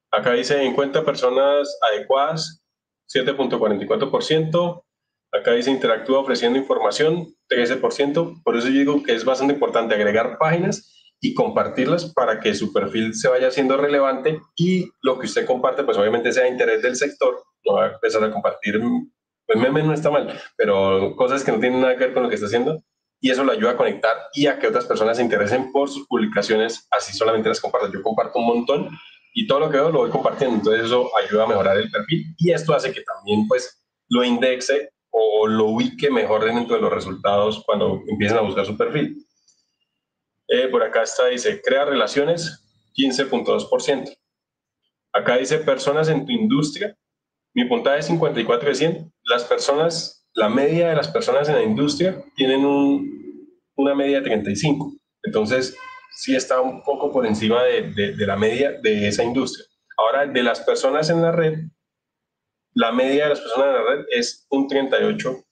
Acá 0.09 0.33
dice 0.33 0.64
encuentra 0.64 1.06
personas 1.06 1.77
adecuadas, 1.83 2.64
7.44%. 3.14 4.83
Acá 5.33 5.51
dice 5.51 5.71
interactúa 5.71 6.19
ofreciendo 6.19 6.59
información, 6.59 7.33
13%. 7.49 8.43
Por 8.43 8.55
eso 8.55 8.67
yo 8.67 8.79
digo 8.79 9.03
que 9.03 9.15
es 9.15 9.25
bastante 9.25 9.55
importante 9.55 9.95
agregar 9.95 10.37
páginas 10.37 10.93
y 11.19 11.33
compartirlas 11.33 12.13
para 12.13 12.39
que 12.39 12.53
su 12.53 12.71
perfil 12.71 13.15
se 13.15 13.29
vaya 13.29 13.47
haciendo 13.47 13.75
relevante 13.75 14.39
y 14.55 14.91
lo 15.01 15.17
que 15.17 15.25
usted 15.25 15.45
comparte, 15.45 15.83
pues 15.83 15.97
obviamente 15.97 16.31
sea 16.31 16.43
de 16.43 16.49
interés 16.49 16.83
del 16.83 16.95
sector. 16.95 17.43
No 17.65 17.75
va 17.75 17.85
a 17.85 17.93
empezar 17.93 18.23
a 18.23 18.31
compartir, 18.31 18.79
pues 19.47 19.59
meme 19.59 19.81
no 19.81 19.93
está 19.93 20.11
mal, 20.11 20.39
pero 20.55 21.15
cosas 21.15 21.43
que 21.43 21.51
no 21.51 21.59
tienen 21.59 21.81
nada 21.81 21.97
que 21.97 22.05
ver 22.05 22.13
con 22.13 22.23
lo 22.23 22.29
que 22.29 22.35
está 22.35 22.47
haciendo 22.47 22.83
y 23.19 23.31
eso 23.31 23.43
lo 23.43 23.53
ayuda 23.53 23.71
a 23.71 23.77
conectar 23.77 24.15
y 24.33 24.45
a 24.45 24.59
que 24.59 24.67
otras 24.67 24.85
personas 24.85 25.17
se 25.17 25.23
interesen 25.23 25.71
por 25.71 25.89
sus 25.89 26.05
publicaciones, 26.07 26.87
así 26.91 27.17
solamente 27.17 27.49
las 27.49 27.59
comparto. 27.59 27.91
Yo 27.91 28.03
comparto 28.03 28.37
un 28.37 28.45
montón 28.45 28.89
y 29.33 29.47
todo 29.47 29.61
lo 29.61 29.69
que 29.71 29.77
veo 29.77 29.89
lo 29.89 29.99
voy 29.99 30.11
compartiendo, 30.11 30.57
entonces 30.57 30.85
eso 30.85 31.09
ayuda 31.17 31.45
a 31.45 31.47
mejorar 31.47 31.77
el 31.77 31.89
perfil 31.89 32.35
y 32.37 32.51
esto 32.51 32.75
hace 32.75 32.91
que 32.91 33.01
también 33.01 33.47
pues 33.47 33.81
lo 34.09 34.23
indexe 34.23 34.92
o 35.14 35.48
lo 35.48 35.67
ubique 35.67 36.09
mejor 36.09 36.43
dentro 36.43 36.75
de 36.75 36.82
los 36.82 36.92
resultados 36.92 37.64
cuando 37.66 38.01
empiecen 38.08 38.38
a 38.38 38.42
buscar 38.42 38.66
su 38.66 38.75
perfil. 38.75 39.16
Eh, 40.48 40.67
por 40.69 40.83
acá 40.83 41.03
está, 41.03 41.27
dice, 41.27 41.61
crea 41.61 41.85
relaciones, 41.85 42.92
15.2%. 42.95 44.17
Acá 45.14 45.38
dice, 45.38 45.59
personas 45.59 46.09
en 46.09 46.25
tu 46.25 46.32
industria, 46.32 46.98
mi 47.53 47.66
puntaje 47.66 48.00
es 48.00 48.08
54 48.08 48.69
de 48.69 48.75
100. 48.75 49.14
Las 49.25 49.43
personas, 49.43 50.27
la 50.33 50.50
media 50.50 50.90
de 50.90 50.95
las 50.95 51.08
personas 51.08 51.48
en 51.48 51.56
la 51.56 51.64
industria 51.64 52.24
tienen 52.35 52.66
una 53.75 53.93
media 53.93 54.17
de 54.17 54.24
35. 54.24 54.93
Entonces, 55.22 55.77
sí 56.16 56.35
está 56.35 56.59
un 56.59 56.82
poco 56.82 57.11
por 57.11 57.27
encima 57.27 57.64
de, 57.64 57.83
de 57.92 58.25
la 58.25 58.35
media 58.35 58.72
de 58.82 59.08
esa 59.08 59.24
industria. 59.24 59.66
Ahora, 59.95 60.25
de 60.25 60.42
las 60.42 60.61
personas 60.61 61.11
en 61.11 61.22
la 61.22 61.32
red, 61.32 61.59
la 62.75 62.91
media 62.91 63.23
de 63.23 63.29
las 63.29 63.41
personas 63.41 63.67
en 63.67 63.73
la 63.73 63.83
red 63.83 64.05
es 64.09 64.45
un 64.49 64.67
38 64.67 65.43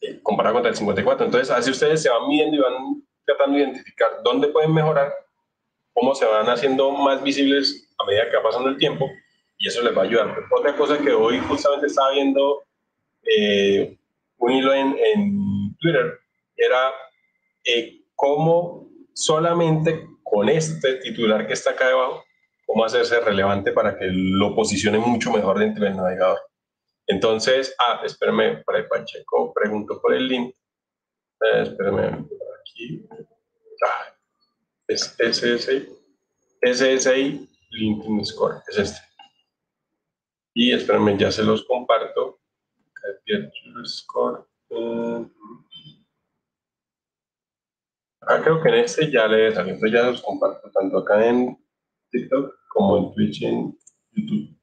eh, 0.00 0.20
comparado 0.22 0.56
con 0.56 0.66
el 0.66 0.76
54. 0.76 1.26
Entonces, 1.26 1.50
así 1.50 1.70
ustedes 1.70 2.02
se 2.02 2.08
van 2.08 2.28
viendo 2.28 2.56
y 2.56 2.60
van 2.60 3.02
tratando 3.24 3.56
de 3.56 3.64
identificar 3.64 4.22
dónde 4.22 4.48
pueden 4.48 4.72
mejorar, 4.72 5.12
cómo 5.92 6.14
se 6.14 6.24
van 6.24 6.46
haciendo 6.46 6.90
más 6.92 7.22
visibles 7.22 7.92
a 7.98 8.04
medida 8.04 8.30
que 8.30 8.36
va 8.36 8.42
pasando 8.42 8.68
el 8.68 8.78
tiempo 8.78 9.10
y 9.58 9.68
eso 9.68 9.82
les 9.82 9.96
va 9.96 10.02
a 10.02 10.04
ayudar. 10.04 10.44
Otra 10.50 10.76
cosa 10.76 10.98
que 10.98 11.12
hoy 11.12 11.38
justamente 11.40 11.88
estaba 11.88 12.12
viendo 12.12 12.62
eh, 13.24 13.98
un 14.38 14.52
hilo 14.52 14.72
en, 14.72 14.96
en, 14.98 15.76
Twitter 15.80 16.18
era 16.56 16.92
eh, 17.64 18.00
cómo 18.14 18.88
solamente 19.12 20.08
con 20.22 20.48
este 20.48 20.94
titular 20.94 21.46
que 21.46 21.52
está 21.52 21.70
acá 21.70 21.88
debajo 21.88 22.24
cómo 22.68 22.84
hacerse 22.84 23.18
relevante 23.20 23.72
para 23.72 23.98
que 23.98 24.04
lo 24.10 24.54
posicione 24.54 24.98
mucho 24.98 25.32
mejor 25.32 25.58
dentro 25.58 25.84
del 25.84 25.96
navegador. 25.96 26.38
Entonces, 27.06 27.74
ah, 27.78 28.02
espérame, 28.04 28.62
para 28.62 28.80
el 28.80 28.88
Pacheco, 28.88 29.54
pregunto 29.54 29.98
por 30.02 30.12
el 30.12 30.28
link. 30.28 30.54
Eh, 31.40 31.62
espérame, 31.62 32.28
aquí. 32.60 33.08
Ah, 33.86 34.14
es 34.86 35.16
SSI, 35.18 35.88
SSI 36.60 37.48
LinkedIn 37.70 38.26
Score, 38.26 38.56
es 38.68 38.76
este. 38.76 39.00
Y 40.54 40.72
espérame, 40.74 41.16
ya 41.16 41.32
se 41.32 41.44
los 41.44 41.64
comparto. 41.64 42.38
Score. 43.84 44.46
Ah, 48.20 48.40
creo 48.42 48.62
que 48.62 48.68
en 48.68 48.74
este 48.74 49.10
ya 49.10 49.26
le 49.26 49.54
salió, 49.54 49.72
entonces 49.72 49.98
ya 49.98 50.06
los 50.06 50.20
comparto 50.20 50.70
tanto 50.70 50.98
acá 50.98 51.26
en 51.26 51.56
TikTok 52.10 52.54
como 52.68 52.98
en 52.98 53.12
Twitch 53.14 53.42
y 53.42 53.46
en 53.46 53.78
YouTube. 54.12 54.58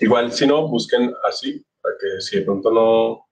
Igual, 0.00 0.32
si 0.32 0.46
no, 0.46 0.68
busquen 0.68 1.12
así, 1.28 1.64
para 1.82 1.94
que 2.00 2.20
si 2.20 2.38
de 2.38 2.44
pronto 2.44 2.70
no, 2.70 3.26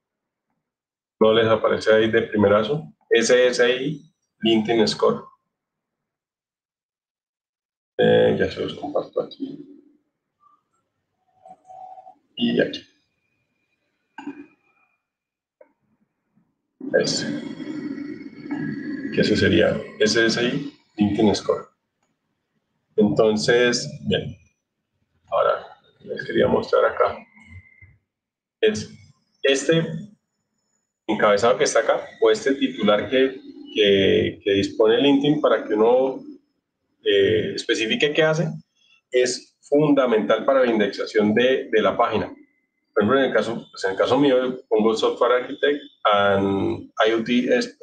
no 1.20 1.32
les 1.32 1.46
aparece 1.46 1.92
ahí 1.92 2.10
de 2.10 2.22
primerazo, 2.22 2.92
SSI 3.10 4.12
LinkedIn 4.40 4.86
Score. 4.88 5.24
Eh, 7.96 8.36
ya 8.38 8.50
se 8.50 8.60
los 8.60 8.74
comparto 8.74 9.22
aquí. 9.22 9.64
Y 12.36 12.60
aquí. 12.60 12.82
Este 16.92 17.83
que 19.14 19.20
ese 19.20 19.36
sería 19.36 19.80
SSI 20.04 20.72
LinkedIn 20.96 21.34
Score. 21.34 21.66
Entonces, 22.96 23.88
bien, 24.06 24.36
ahora 25.26 25.66
les 26.00 26.24
quería 26.24 26.48
mostrar 26.48 26.84
acá. 26.84 27.18
es 28.60 28.90
este 29.42 29.86
encabezado 31.06 31.58
que 31.58 31.64
está 31.64 31.80
acá 31.80 32.00
o 32.20 32.30
este 32.30 32.54
titular 32.54 33.08
que, 33.10 33.40
que, 33.74 34.40
que 34.42 34.52
dispone 34.52 35.00
LinkedIn 35.00 35.40
para 35.40 35.64
que 35.64 35.74
uno 35.74 36.24
eh, 37.04 37.52
especifique 37.54 38.12
qué 38.12 38.22
hace, 38.22 38.48
es 39.10 39.56
fundamental 39.60 40.44
para 40.44 40.64
la 40.64 40.70
indexación 40.70 41.34
de, 41.34 41.68
de 41.70 41.82
la 41.82 41.96
página. 41.96 42.32
Por 42.94 43.02
ejemplo, 43.02 43.18
en 43.18 43.26
el 43.26 43.32
caso, 43.32 43.66
pues 43.70 43.84
en 43.84 43.90
el 43.90 43.96
caso 43.96 44.16
mío, 44.16 44.36
pongo 44.68 44.96
Software 44.96 45.42
Architect 45.42 45.82
and 46.04 46.92
IoT 47.04 47.28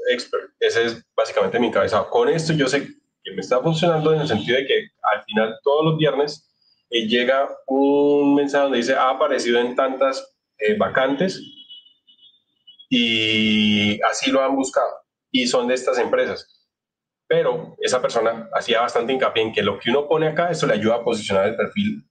Expert. 0.10 0.52
Ese 0.60 0.86
es 0.86 1.06
básicamente 1.14 1.60
mi 1.60 1.68
encabezado. 1.68 2.10
Con 2.10 2.30
esto 2.30 2.54
yo 2.54 2.68
sé 2.68 2.88
que 3.22 3.32
me 3.34 3.42
está 3.42 3.60
funcionando 3.60 4.14
en 4.14 4.22
el 4.22 4.28
sentido 4.28 4.58
de 4.58 4.66
que 4.66 4.88
al 5.14 5.24
final, 5.24 5.60
todos 5.64 5.86
los 5.86 5.98
viernes, 5.98 6.50
eh, 6.90 7.08
llega 7.08 7.50
un 7.68 8.36
mensaje 8.36 8.64
donde 8.64 8.78
dice, 8.78 8.96
ha 8.96 9.10
aparecido 9.10 9.60
en 9.60 9.76
tantas 9.76 10.34
eh, 10.58 10.78
vacantes 10.78 11.42
y 12.90 14.02
así 14.04 14.32
lo 14.32 14.42
han 14.42 14.56
buscado 14.56 14.92
y 15.30 15.46
son 15.46 15.68
de 15.68 15.74
estas 15.74 15.98
empresas. 15.98 16.70
Pero 17.28 17.76
esa 17.80 18.02
persona 18.02 18.50
hacía 18.54 18.82
bastante 18.82 19.12
hincapié 19.12 19.44
en 19.44 19.54
que 19.54 19.62
lo 19.62 19.78
que 19.78 19.90
uno 19.90 20.08
pone 20.08 20.28
acá, 20.28 20.52
eso 20.52 20.68
le 20.68 20.74
ayuda 20.74 20.96
a 20.96 21.04
posicionar 21.04 21.48
el 21.48 21.56
perfil 21.56 22.06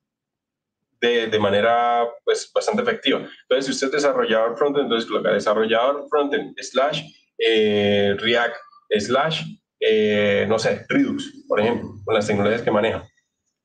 de, 1.01 1.27
de, 1.27 1.39
manera 1.39 2.09
pues, 2.25 2.51
bastante 2.55 2.83
efectiva. 2.83 3.19
Entonces, 3.19 3.67
si 3.67 3.73
usted 3.73 3.87
es 3.89 4.03
desarrollador 4.03 4.57
frontend, 4.57 4.85
entonces 4.85 5.09
coloca 5.09 5.33
desarrollador 5.33 6.07
frontend 6.09 6.55
slash 6.61 7.03
eh, 7.39 8.15
React 8.19 8.57
slash, 8.99 9.43
eh, 9.81 10.45
no 10.49 10.59
sé, 10.59 10.85
Redux, 10.89 11.45
por 11.49 11.61
ejemplo, 11.61 11.95
con 12.05 12.15
las 12.15 12.27
tecnologías 12.27 12.63
que 12.63 12.71
maneja. 12.71 13.09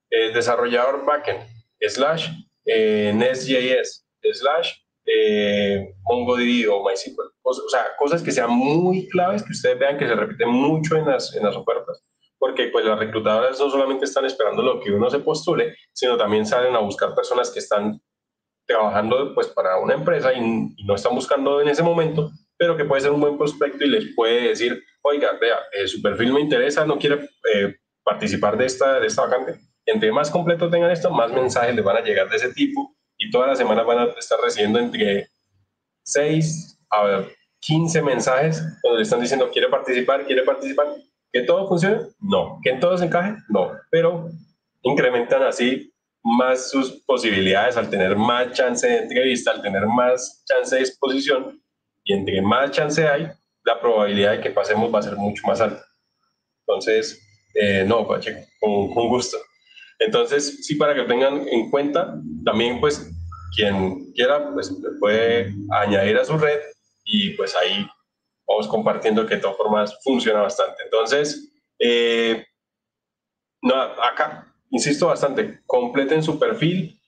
Eh, 0.10 0.32
desarrollador 0.34 1.06
backend 1.06 1.42
slash 1.82 2.30
Nest.js 2.66 4.06
slash 4.34 4.74
MongoDB 6.04 6.70
o 6.72 6.88
MySQL. 6.88 7.32
O, 7.44 7.54
sea, 7.70 7.86
cosas 8.00 8.24
que 8.24 8.32
sean 8.32 8.50
muy 8.50 9.08
claves, 9.10 9.44
que 9.44 9.52
ustedes 9.52 9.78
vean 9.78 9.98
que 9.98 10.08
se 10.08 10.16
repiten 10.16 10.50
mucho 10.50 10.96
en 10.96 11.06
las, 11.06 11.36
en 11.36 11.44
las 11.44 11.56
ofertas 11.56 12.04
porque 12.46 12.68
pues 12.68 12.86
las 12.86 13.00
reclutadoras 13.00 13.60
no 13.60 13.72
solamente 13.72 14.06
están 14.06 14.24
esperando 14.24 14.62
lo 14.62 14.80
que 14.80 14.92
uno 14.92 15.10
se 15.10 15.18
postule, 15.18 15.76
sino 15.92 16.16
también 16.16 16.46
salen 16.46 16.76
a 16.76 16.80
buscar 16.80 17.16
personas 17.16 17.50
que 17.50 17.58
están 17.58 18.00
trabajando 18.68 19.34
pues 19.34 19.48
para 19.48 19.80
una 19.80 19.96
empresa 19.96 20.32
y, 20.32 20.76
no 20.86 20.94
están 20.94 21.16
buscando 21.16 21.60
en 21.60 21.70
ese 21.70 21.82
momento, 21.82 22.30
pero 22.56 22.78
que 22.78 22.86
puede 22.86 23.02
ser 23.02 23.10
un 23.10 23.20
buen 23.20 23.36
prospecto 23.36 23.84
y 23.84 23.90
les 23.90 24.14
puede 24.16 24.50
decir, 24.50 24.80
oiga, 25.02 25.32
vea, 25.42 25.58
eh, 25.74 25.88
su 25.88 26.04
perfil 26.04 26.34
me 26.34 26.40
interesa, 26.40 26.86
no 26.86 27.00
quiere 27.00 27.28
eh, 27.52 27.78
participar 28.04 28.56
de 28.58 28.68
esta, 28.68 29.00
de 29.00 29.08
esta 29.08 29.24
vacante. 29.24 29.60
Entre 29.84 30.12
más 30.12 30.30
completo 30.30 30.70
tengan 30.70 30.92
esto, 30.92 31.10
más 31.10 31.32
mensajes 31.32 31.76
les 31.76 31.84
van 31.84 31.98
a 31.98 32.02
llegar 32.02 32.30
de 32.30 32.36
ese 32.36 32.54
tipo 32.54 32.96
y 33.18 33.32
todas 33.32 33.48
las 33.48 33.58
semanas 33.58 33.88
van 33.88 33.98
a 33.98 34.04
estar 34.20 34.40
recibiendo 34.40 34.78
entre 34.78 35.30
6 36.04 36.80
a 36.92 37.26
15 37.62 38.04
mensajes 38.04 38.62
donde 38.84 38.98
le 38.98 39.04
están 39.04 39.20
diciendo, 39.20 39.50
quiere 39.50 39.68
participar, 39.68 40.28
quiere 40.28 40.44
participar, 40.44 40.96
¿Que 41.36 41.42
todo 41.42 41.68
funcione? 41.68 42.00
No. 42.22 42.62
¿Que 42.64 42.70
en 42.70 42.80
todo 42.80 42.98
se 42.98 43.04
encaje? 43.04 43.36
No. 43.50 43.74
Pero 43.92 44.30
incrementan 44.84 45.44
así 45.44 45.94
más 46.24 46.70
sus 46.72 47.04
posibilidades 47.06 47.76
al 47.76 47.90
tener 47.90 48.16
más 48.16 48.54
chance 48.54 48.88
de 48.88 49.00
entrevista, 49.00 49.52
al 49.52 49.62
tener 49.62 49.86
más 49.86 50.46
chance 50.46 50.74
de 50.74 50.82
exposición. 50.82 51.62
Y 52.06 52.14
entre 52.14 52.42
más 52.42 52.72
chance 52.72 53.06
hay, 53.06 53.30
la 53.66 53.82
probabilidad 53.82 54.32
de 54.32 54.40
que 54.40 54.52
pasemos 54.52 54.96
va 54.96 55.00
a 55.00 55.02
ser 55.02 55.18
mucho 55.18 55.46
más 55.46 55.60
alta. 55.60 55.84
Entonces, 56.66 57.22
eh, 57.54 57.84
no, 57.86 58.08
Pacheco, 58.08 58.40
con, 58.62 58.94
con 58.94 59.10
gusto. 59.10 59.36
Entonces, 60.00 60.66
sí, 60.66 60.76
para 60.76 60.96
que 60.96 61.04
tengan 61.04 61.46
en 61.50 61.70
cuenta, 61.70 62.16
también 62.46 62.80
pues 62.80 63.12
quien 63.58 64.10
quiera, 64.14 64.54
pues 64.54 64.74
puede 65.02 65.54
añadir 65.82 66.16
a 66.16 66.24
su 66.24 66.38
red 66.38 66.62
y 67.04 67.32
pues 67.32 67.54
ahí 67.58 67.86
vamos 68.48 68.68
compartiendo 68.68 69.26
que 69.26 69.36
de 69.36 69.42
todas 69.42 69.58
formas 69.58 69.98
funciona 70.04 70.42
bastante. 70.42 70.84
Entonces, 70.84 71.52
eh, 71.80 72.46
no, 73.62 73.76
acá, 73.76 74.54
insisto 74.70 75.08
bastante, 75.08 75.62
completen 75.66 76.24
su 76.24 76.38
perfil, 76.38 77.00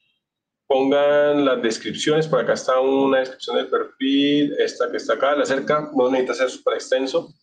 pongan 0.68 1.46
las 1.46 1.62
descripciones, 1.62 2.28
por 2.28 2.40
acá 2.40 2.54
está 2.54 2.80
una 2.80 3.20
descripción 3.20 3.58
del 3.58 3.68
perfil, 3.68 4.56
esta 4.60 4.90
que 4.92 4.98
está 4.98 5.14
acá, 5.14 5.36
la 5.36 5.46
cerca, 5.46 5.90
no 5.96 6.10
necesita 6.10 6.34
ser 6.34 6.50
súper 6.50 6.76
extenso, 6.76 7.34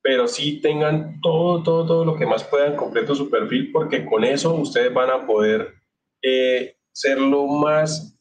pero 0.00 0.26
sí 0.26 0.60
tengan 0.60 1.20
todo, 1.20 1.62
todo, 1.62 1.86
todo 1.86 2.04
lo 2.04 2.16
que 2.16 2.26
más 2.26 2.44
puedan 2.44 2.76
completo 2.76 3.14
su 3.14 3.30
perfil, 3.30 3.70
porque 3.72 4.04
con 4.04 4.24
eso 4.24 4.54
ustedes 4.54 4.92
van 4.92 5.10
a 5.10 5.26
poder 5.26 5.74
eh, 6.22 6.76
ser 6.92 7.18
lo 7.18 7.46
más 7.46 8.18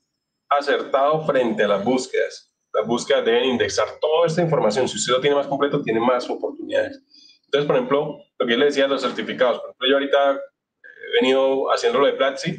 acertado 0.50 1.25
frente 1.25 1.64
a 1.64 1.67
las 1.67 1.83
búsquedas 1.83 2.50
las 2.74 2.88
búsquedas 2.88 3.25
deben 3.25 3.45
indexar 3.45 3.88
toda 4.00 4.27
esta 4.27 4.41
información. 4.41 4.88
Si 4.88 4.98
usted 4.98 5.14
lo 5.14 5.22
tiene 5.22 5.35
más 5.35 5.48
completo, 5.48 5.82
tiene 5.82 6.00
más 6.00 6.30
oportunidades. 6.30 7.01
Entonces, 7.45 7.67
por 7.67 7.75
ejemplo, 7.75 8.24
lo 8.40 8.45
que 8.45 8.53
yo 8.53 8.58
le 8.58 8.66
decía, 8.66 8.88
los 8.88 9.01
certificados. 9.01 9.59
Por 9.59 9.69
ejemplo, 9.69 9.88
yo 9.88 9.95
ahorita 9.95 10.33
he 10.33 11.22
venido 11.22 11.72
haciendo 11.72 12.00
lo 12.00 12.06
de 12.06 12.14
Platzi, 12.14 12.58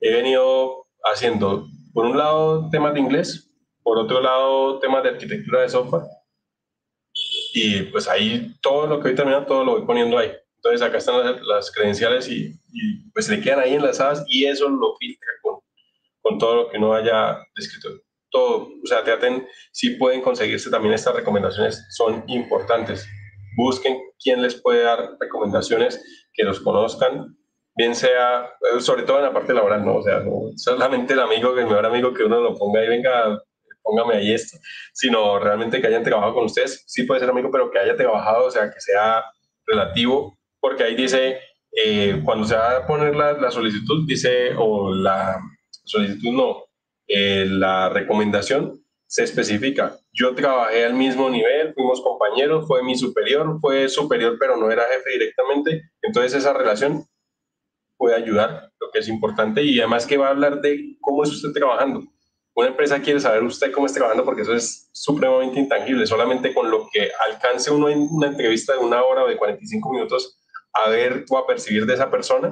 he 0.00 0.12
venido 0.12 0.86
haciendo, 1.04 1.66
por 1.92 2.06
un 2.06 2.16
lado, 2.16 2.68
temas 2.70 2.94
de 2.94 3.00
inglés, 3.00 3.50
por 3.82 3.98
otro 3.98 4.20
lado, 4.20 4.78
temas 4.78 5.02
de 5.02 5.10
arquitectura 5.10 5.62
de 5.62 5.68
software. 5.68 6.04
Y 7.54 7.82
pues 7.84 8.08
ahí 8.08 8.54
todo 8.62 8.86
lo 8.86 8.98
que 8.98 9.08
voy 9.08 9.14
terminando, 9.16 9.46
todo 9.46 9.64
lo 9.64 9.72
voy 9.72 9.86
poniendo 9.86 10.16
ahí. 10.18 10.30
Entonces 10.56 10.82
acá 10.82 10.98
están 10.98 11.18
las, 11.18 11.42
las 11.42 11.70
credenciales 11.72 12.28
y, 12.28 12.54
y, 12.72 13.10
pues 13.10 13.28
le 13.28 13.40
quedan 13.40 13.58
ahí 13.58 13.74
enlazadas 13.74 14.24
y 14.28 14.44
eso 14.44 14.68
lo 14.68 14.94
filtra 14.96 15.28
con, 15.42 15.58
con 16.20 16.38
todo 16.38 16.54
lo 16.54 16.70
que 16.70 16.78
uno 16.78 16.94
haya 16.94 17.36
descrito 17.56 18.00
todo, 18.32 18.70
o 18.82 18.86
sea, 18.86 19.04
traten, 19.04 19.46
si 19.70 19.90
pueden 19.90 20.22
conseguirse 20.22 20.70
también 20.70 20.94
estas 20.94 21.14
recomendaciones, 21.14 21.86
son 21.90 22.24
importantes. 22.26 23.06
Busquen 23.56 23.98
quién 24.20 24.42
les 24.42 24.60
puede 24.60 24.82
dar 24.82 25.16
recomendaciones, 25.20 26.02
que 26.32 26.42
los 26.42 26.60
conozcan, 26.60 27.36
bien 27.76 27.94
sea, 27.94 28.44
eh, 28.44 28.80
sobre 28.80 29.02
todo 29.04 29.18
en 29.18 29.24
la 29.24 29.32
parte 29.32 29.54
laboral, 29.54 29.84
¿no? 29.84 29.96
O 29.96 30.02
sea, 30.02 30.20
no 30.20 30.50
solamente 30.56 31.12
el 31.12 31.20
amigo, 31.20 31.56
el 31.56 31.66
mejor 31.66 31.86
amigo 31.86 32.12
que 32.12 32.24
uno 32.24 32.40
lo 32.40 32.56
ponga 32.56 32.84
y 32.84 32.88
venga, 32.88 33.38
póngame 33.82 34.16
ahí 34.16 34.32
esto, 34.32 34.58
sino 34.92 35.38
realmente 35.38 35.80
que 35.80 35.86
hayan 35.86 36.02
trabajado 36.02 36.34
con 36.34 36.44
ustedes, 36.44 36.82
sí 36.86 37.04
puede 37.04 37.20
ser 37.20 37.30
amigo, 37.30 37.50
pero 37.50 37.70
que 37.70 37.78
haya 37.78 37.96
trabajado, 37.96 38.46
o 38.46 38.50
sea, 38.50 38.70
que 38.70 38.80
sea 38.80 39.24
relativo, 39.66 40.38
porque 40.60 40.84
ahí 40.84 40.94
dice, 40.94 41.38
eh, 41.72 42.20
cuando 42.24 42.46
se 42.46 42.56
va 42.56 42.78
a 42.78 42.86
poner 42.86 43.14
la, 43.14 43.32
la 43.34 43.50
solicitud, 43.50 44.06
dice, 44.06 44.54
o 44.56 44.94
la 44.94 45.38
solicitud 45.84 46.32
no, 46.32 46.64
la 47.08 47.88
recomendación 47.88 48.82
se 49.12 49.24
especifica. 49.24 49.94
Yo 50.10 50.34
trabajé 50.34 50.86
al 50.86 50.94
mismo 50.94 51.28
nivel, 51.28 51.74
fuimos 51.74 52.00
compañeros, 52.00 52.66
fue 52.66 52.82
mi 52.82 52.96
superior, 52.96 53.58
fue 53.60 53.86
superior 53.90 54.38
pero 54.40 54.56
no 54.56 54.70
era 54.70 54.84
jefe 54.84 55.10
directamente, 55.10 55.82
entonces 56.00 56.32
esa 56.32 56.54
relación 56.54 57.04
puede 57.98 58.16
ayudar, 58.16 58.72
lo 58.80 58.90
que 58.90 59.00
es 59.00 59.08
importante, 59.08 59.62
y 59.62 59.78
además 59.80 60.06
que 60.06 60.16
va 60.16 60.28
a 60.28 60.30
hablar 60.30 60.62
de 60.62 60.96
cómo 61.00 61.24
es 61.24 61.30
usted 61.30 61.52
trabajando. 61.52 62.02
Una 62.54 62.68
empresa 62.68 63.02
quiere 63.02 63.20
saber 63.20 63.42
usted 63.42 63.70
cómo 63.70 63.84
está 63.84 63.98
trabajando 63.98 64.24
porque 64.24 64.42
eso 64.42 64.54
es 64.54 64.88
supremamente 64.92 65.60
intangible, 65.60 66.06
solamente 66.06 66.54
con 66.54 66.70
lo 66.70 66.88
que 66.90 67.10
alcance 67.28 67.70
uno 67.70 67.90
en 67.90 68.08
una 68.10 68.28
entrevista 68.28 68.72
de 68.72 68.78
una 68.78 69.02
hora 69.02 69.24
o 69.24 69.28
de 69.28 69.36
45 69.36 69.92
minutos 69.92 70.38
a 70.72 70.88
ver 70.88 71.26
o 71.28 71.36
a 71.36 71.46
percibir 71.46 71.84
de 71.84 71.94
esa 71.94 72.10
persona, 72.10 72.50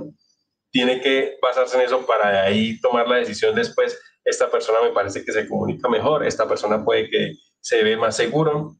tiene 0.70 1.00
que 1.00 1.38
basarse 1.40 1.76
en 1.76 1.84
eso 1.84 2.06
para 2.06 2.44
ahí 2.44 2.78
tomar 2.80 3.08
la 3.08 3.16
decisión 3.16 3.54
después 3.54 3.98
esta 4.24 4.50
persona 4.50 4.78
me 4.82 4.90
parece 4.90 5.24
que 5.24 5.32
se 5.32 5.48
comunica 5.48 5.88
mejor, 5.88 6.26
esta 6.26 6.46
persona 6.46 6.84
puede 6.84 7.08
que 7.08 7.32
se 7.60 7.82
ve 7.82 7.96
más 7.96 8.16
seguro, 8.16 8.76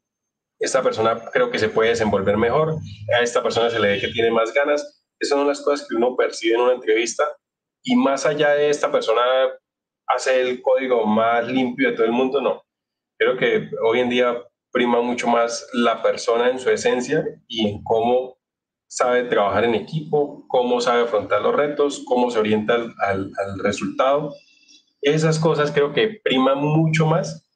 esta 0.59 0.83
persona 0.83 1.19
creo 1.33 1.51
que 1.51 1.59
se 1.59 1.71
puede 1.71 1.91
desenvolver 1.91 2.37
mejor, 2.37 2.77
a 3.17 3.23
esta 3.23 3.43
persona 3.43 3.71
se 3.71 3.79
le 3.79 3.89
ve 3.89 4.01
que 4.01 4.09
tiene 4.09 4.31
más 4.31 4.53
ganas. 4.53 5.03
Esas 5.19 5.39
son 5.39 5.47
las 5.47 5.61
cosas 5.63 5.87
que 5.89 5.97
uno 5.97 6.17
percibe 6.17 6.55
en 6.55 6.61
una 6.63 6.75
entrevista 6.75 7.25
y 7.83 7.97
más 7.97 8.27
allá 8.27 8.51
de 8.51 8.69
esta 8.69 8.93
persona 8.93 9.23
hace 10.07 10.41
el 10.41 10.61
código 10.61 11.07
más 11.07 11.47
limpio 11.47 11.91
de 11.91 11.97
todo 11.97 12.07
el 12.07 12.13
mundo, 12.13 12.41
no. 12.41 12.63
Creo 13.19 13.37
que 13.37 13.71
hoy 13.83 14.01
en 14.01 14.11
día 14.11 14.37
prima 14.71 15.01
mucho 15.01 15.29
más 15.29 15.67
la 15.73 16.03
persona 16.03 16.51
en 16.51 16.59
su 16.59 16.71
esencia 16.71 17.25
y 17.49 17.69
en 17.69 17.83
cómo 17.83 18.39
sabe 18.87 19.25
trabajar 19.25 19.65
en 19.65 19.75
equipo, 19.75 20.45
cómo 20.49 20.81
sabe 20.81 21.03
afrontar 21.03 21.43
los 21.43 21.55
retos, 21.55 22.03
cómo 22.07 22.31
se 22.31 22.39
orienta 22.39 22.75
al, 22.75 22.95
al, 22.99 23.33
al 23.39 23.59
resultado 23.61 24.35
esas 25.03 25.39
cosas 25.39 25.73
creo 25.73 25.93
que 25.93 26.21
priman 26.23 26.59
mucho 26.59 27.07
más 27.07 27.47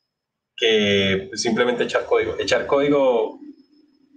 que 0.57 1.31
simplemente 1.35 1.85
echar 1.85 2.07
código. 2.07 2.37
Echar 2.39 2.67
código 2.67 3.39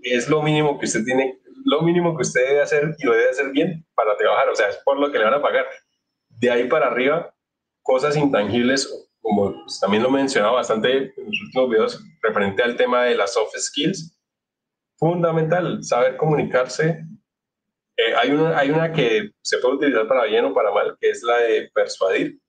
es 0.03 0.29
lo 0.29 0.41
mínimo 0.41 0.79
que 0.79 0.85
usted 0.85 1.03
tiene, 1.03 1.39
lo 1.65 1.81
mínimo 1.81 2.15
que 2.15 2.21
usted 2.21 2.47
debe 2.47 2.61
hacer 2.61 2.95
y 2.97 3.05
lo 3.05 3.13
debe 3.13 3.29
hacer 3.29 3.51
bien 3.51 3.85
para 3.95 4.15
trabajar, 4.15 4.49
o 4.49 4.55
sea, 4.55 4.69
es 4.69 4.77
por 4.85 4.99
lo 4.99 5.11
que 5.11 5.17
le 5.17 5.25
van 5.25 5.33
a 5.33 5.41
pagar. 5.41 5.65
De 6.29 6.51
ahí 6.51 6.67
para 6.67 6.87
arriba, 6.87 7.33
cosas 7.81 8.15
intangibles, 8.15 9.09
como 9.21 9.53
pues, 9.53 9.79
también 9.79 10.03
lo 10.03 10.09
he 10.09 10.13
mencionado 10.13 10.53
bastante 10.53 10.97
en 10.97 11.25
los 11.25 11.41
últimos 11.45 11.69
videos, 11.69 12.03
referente 12.21 12.63
al 12.63 12.75
tema 12.75 13.03
de 13.03 13.15
las 13.15 13.33
soft 13.33 13.55
skills, 13.57 14.17
fundamental, 14.97 15.83
saber 15.83 16.15
comunicarse. 16.17 17.03
Eh, 17.97 18.15
hay, 18.15 18.31
una, 18.31 18.57
hay 18.57 18.69
una 18.69 18.93
que 18.93 19.31
se 19.41 19.57
puede 19.57 19.75
utilizar 19.75 20.07
para 20.07 20.25
bien 20.25 20.45
o 20.45 20.53
para 20.53 20.71
mal, 20.71 20.95
que 20.99 21.09
es 21.09 21.23
la 21.23 21.37
de 21.39 21.69
persuadir 21.73 22.39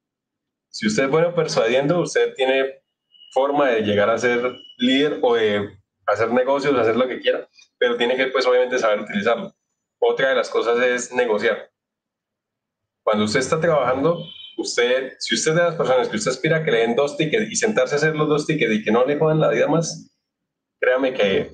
si 0.70 0.86
usted 0.86 1.04
es 1.04 1.10
bueno 1.10 1.34
persuadiendo, 1.34 2.00
usted 2.00 2.34
tiene 2.34 2.82
forma 3.32 3.68
de 3.68 3.82
llegar 3.82 4.10
a 4.10 4.18
ser 4.18 4.40
líder 4.78 5.18
o 5.22 5.34
de 5.34 5.78
hacer 6.06 6.30
negocios, 6.32 6.74
hacer 6.76 6.96
lo 6.96 7.06
que 7.06 7.20
quiera, 7.20 7.48
pero 7.78 7.96
tiene 7.96 8.16
que 8.16 8.26
pues 8.28 8.46
obviamente 8.46 8.78
saber 8.78 9.00
utilizarlo. 9.00 9.54
Otra 10.00 10.30
de 10.30 10.36
las 10.36 10.48
cosas 10.48 10.78
es 10.80 11.12
negociar. 11.12 11.70
Cuando 13.02 13.24
usted 13.24 13.40
está 13.40 13.60
trabajando, 13.60 14.24
usted, 14.56 15.14
si 15.18 15.34
usted 15.34 15.52
es 15.52 15.56
de 15.56 15.62
las 15.62 15.74
personas 15.76 16.08
que 16.08 16.16
usted 16.16 16.30
aspira 16.30 16.58
a 16.58 16.64
que 16.64 16.70
le 16.70 16.78
den 16.78 16.96
dos 16.96 17.16
tickets 17.16 17.50
y 17.50 17.56
sentarse 17.56 17.94
a 17.94 17.98
hacer 17.98 18.14
los 18.14 18.28
dos 18.28 18.46
tickets 18.46 18.72
y 18.72 18.82
que 18.82 18.92
no 18.92 19.04
le 19.04 19.18
jodan 19.18 19.40
la 19.40 19.50
vida 19.50 19.66
más, 19.66 20.10
créame 20.80 21.12
que 21.14 21.50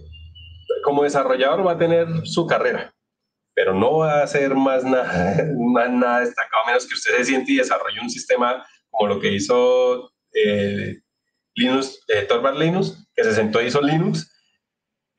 como 0.83 1.03
desarrollador 1.03 1.67
va 1.67 1.73
a 1.73 1.79
tener 1.79 2.07
su 2.27 2.47
carrera, 2.47 2.95
pero 3.55 3.73
no 3.75 3.99
va 3.99 4.21
a 4.21 4.25
hacer 4.25 4.55
más 4.55 4.85
nada, 4.85 5.45
más 5.57 5.91
nada 5.91 6.21
destacado, 6.21 6.65
a 6.65 6.67
menos 6.67 6.87
que 6.87 6.95
usted 6.95 7.17
se 7.17 7.25
siente 7.25 7.53
y 7.53 7.57
desarrolle 7.57 8.01
un 8.01 8.11
sistema 8.11 8.65
como 8.97 9.15
lo 9.15 9.21
que 9.21 9.33
hizo 9.33 10.13
eh, 10.33 11.01
Linux, 11.55 12.05
eh, 12.09 12.23
Torvald 12.23 12.59
Linux, 12.59 13.07
que 13.15 13.25
se 13.25 13.35
sentó 13.35 13.63
y 13.63 13.67
hizo 13.67 13.81
Linux, 13.81 14.31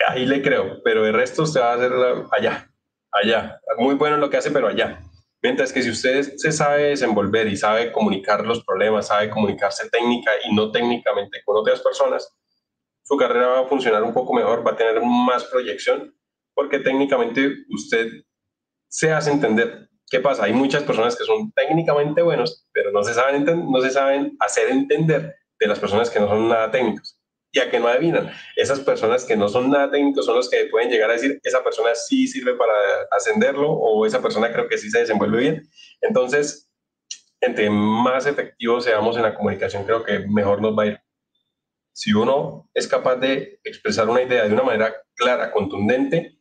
ahí 0.08 0.26
le 0.26 0.42
creo, 0.42 0.82
pero 0.84 1.06
el 1.06 1.14
resto 1.14 1.44
usted 1.44 1.62
va 1.62 1.72
a 1.72 1.76
hacer 1.76 1.92
allá, 2.38 2.72
allá. 3.12 3.60
Muy 3.78 3.95
bueno 3.95 4.16
en 4.16 4.22
lo 4.22 4.30
que 4.30 4.38
hace, 4.38 4.52
pero 4.52 4.68
allá. 4.68 5.02
Mientras 5.42 5.72
que 5.72 5.84
si 5.84 5.92
usted 5.92 6.36
se 6.38 6.52
sabe 6.52 6.90
desenvolver 6.90 7.48
y 7.48 7.56
sabe 7.56 7.92
comunicar 7.92 8.45
los 8.45 8.64
problemas, 8.64 9.08
sabe 9.08 9.30
comunicarse 9.30 9.90
técnica 9.90 10.32
y 10.44 10.56
no 10.56 10.72
técnicamente 10.72 11.42
con 11.45 11.58
otras 11.58 11.82
personas, 11.82 12.34
su 13.04 13.16
carrera 13.16 13.48
va 13.48 13.60
a 13.62 13.68
funcionar 13.68 14.02
un 14.04 14.14
poco 14.14 14.34
mejor, 14.34 14.66
va 14.66 14.72
a 14.72 14.76
tener 14.76 15.00
más 15.04 15.44
proyección, 15.45 16.16
porque 16.54 16.80
técnicamente 16.80 17.54
usted 17.70 18.08
se 18.88 19.14
hace 19.14 19.32
entender. 19.32 19.88
¿Qué 20.16 20.22
pasa? 20.22 20.45
Hay 20.45 20.53
muchas 20.53 20.84
personas 20.84 21.14
que 21.18 21.26
son 21.26 21.52
técnicamente 21.52 22.22
buenos, 22.22 22.66
pero 22.72 22.90
no 22.94 23.03
se 23.03 23.14
saben, 23.14 23.44
no 23.69 23.82
se 23.82 23.92
saben 23.92 24.38
hacer 24.40 24.69
entender 24.69 25.35
de 25.60 25.68
las 25.68 25.77
personas 25.77 26.10
que 26.10 26.22
no 26.22 26.30
son 26.30 26.48
nada 26.48 26.72
técnicos 26.72 27.19
y 27.52 27.60
a 27.60 27.69
que 27.69 27.82
no 27.82 27.90
adivinan. 27.90 28.32
Esas 28.56 28.80
personas 28.80 29.26
que 29.26 29.35
no 29.35 29.50
son 29.50 29.69
nada 29.69 29.92
técnicos 29.92 30.26
son 30.26 30.38
los 30.38 30.50
que 30.50 30.68
pueden 30.68 30.90
llegar 30.90 31.10
a 31.10 31.16
decir, 31.16 31.42
esa 31.44 31.61
persona 31.66 31.94
sí 31.95 32.27
sirve 32.27 32.56
para 32.56 32.72
ascenderlo 33.11 33.69
o 33.69 34.06
esa 34.06 34.22
persona 34.22 34.53
creo 34.53 34.69
que 34.69 34.77
sí 34.77 34.90
se 34.90 35.00
desenvuelve 35.00 35.38
bien. 35.38 35.69
Entonces, 36.00 36.72
entre 37.42 37.69
más 37.69 38.26
efectivos 38.26 38.85
seamos 38.85 39.18
en 39.18 39.24
la 39.24 39.35
comunicación, 39.35 39.84
creo 39.84 40.06
que 40.06 40.19
mejor 40.19 40.61
nos 40.61 40.80
va 40.80 40.84
a 40.84 40.85
ir. 40.85 41.00
Si 41.92 42.14
uno 42.14 42.69
es 42.74 42.88
capaz 42.88 43.18
de 43.18 43.60
expresar 43.66 44.08
una 44.08 44.22
idea 44.22 44.48
de 44.48 44.53
una 44.53 44.64
manera 44.64 44.95
clara, 45.14 45.52
contundente 45.52 46.40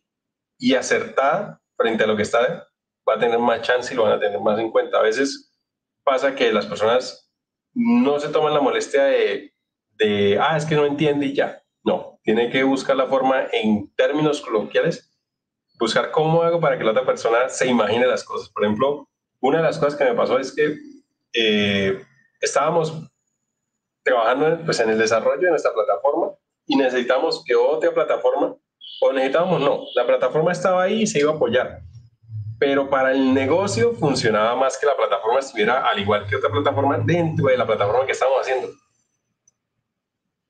y 0.61 0.75
acertada 0.77 1.61
frente 1.77 2.05
a 2.05 2.07
lo 2.07 2.15
que 2.15 2.23
está, 2.23 2.69
va 3.09 3.15
a 3.15 3.19
tener 3.19 3.39
más 3.39 3.63
chance 3.63 3.93
y 3.93 3.97
lo 3.97 4.05
van 4.05 4.13
a 4.13 4.21
tener 4.21 4.41
más 4.41 4.59
en 4.59 4.71
cuenta. 4.71 4.99
A 4.99 5.03
veces 5.03 5.53
pasa 6.03 6.35
que 6.35 6.53
las 6.53 6.67
personas 6.67 7.31
no 7.75 8.21
se 8.21 8.29
toman 8.29 8.55
la 8.55 8.61
molestia 8.61 9.05
de, 9.05 9.53
de 9.97 10.39
ah, 10.41 10.57
es 10.57 10.65
que 10.65 10.77
no 10.77 10.87
entiende 10.87 11.27
y 11.27 11.35
ya. 11.35 11.63
No, 11.83 12.19
tiene 12.23 12.51
que 12.51 12.63
buscar 12.63 12.97
la 12.97 13.07
forma 13.07 13.47
en 13.53 13.93
términos 13.95 14.41
coloquiales, 14.41 15.11
buscar 15.79 16.11
cómo 16.11 16.43
hago 16.43 16.61
para 16.61 16.79
que 16.79 16.85
la 16.85 16.93
otra 16.93 17.05
persona 17.05 17.49
se 17.49 17.67
imagine 17.67 18.07
las 18.07 18.25
cosas. 18.25 18.49
Por 18.49 18.65
ejemplo, 18.65 19.09
una 19.41 19.59
de 19.59 19.65
las 19.65 19.79
cosas 19.79 19.97
que 19.97 20.05
me 20.05 20.15
pasó 20.15 20.39
es 20.39 20.55
que 20.55 20.79
eh, 21.35 22.03
estábamos 22.41 23.11
trabajando 24.03 24.65
pues, 24.65 24.81
en 24.81 24.91
el 24.91 24.99
desarrollo 24.99 25.43
de 25.43 25.51
nuestra 25.51 25.73
plataforma 25.75 26.33
y 26.67 26.77
necesitamos 26.77 27.43
que 27.45 27.55
otra 27.55 27.93
plataforma, 27.93 28.57
o 29.01 29.13
necesitábamos 29.13 29.61
no, 29.61 29.85
la 29.95 30.07
plataforma 30.07 30.53
estaba 30.53 30.85
ahí 30.85 31.03
y 31.03 31.07
se 31.07 31.21
iba 31.21 31.33
a 31.33 31.35
apoyar, 31.35 31.83
pero 32.59 32.89
para 32.89 33.13
el 33.13 33.35
negocio 33.35 33.95
funcionaba 33.95 34.55
más 34.57 34.79
que 34.79 34.87
la 34.87 34.97
plataforma 34.97 35.41
estuviera 35.41 35.89
al 35.89 35.99
igual 35.99 36.27
que 36.27 36.37
otra 36.37 36.51
plataforma 36.51 36.99
dentro 36.99 37.47
de 37.47 37.57
la 37.57 37.67
plataforma 37.67 38.07
que 38.07 38.13
estábamos 38.13 38.43
haciendo. 38.43 38.69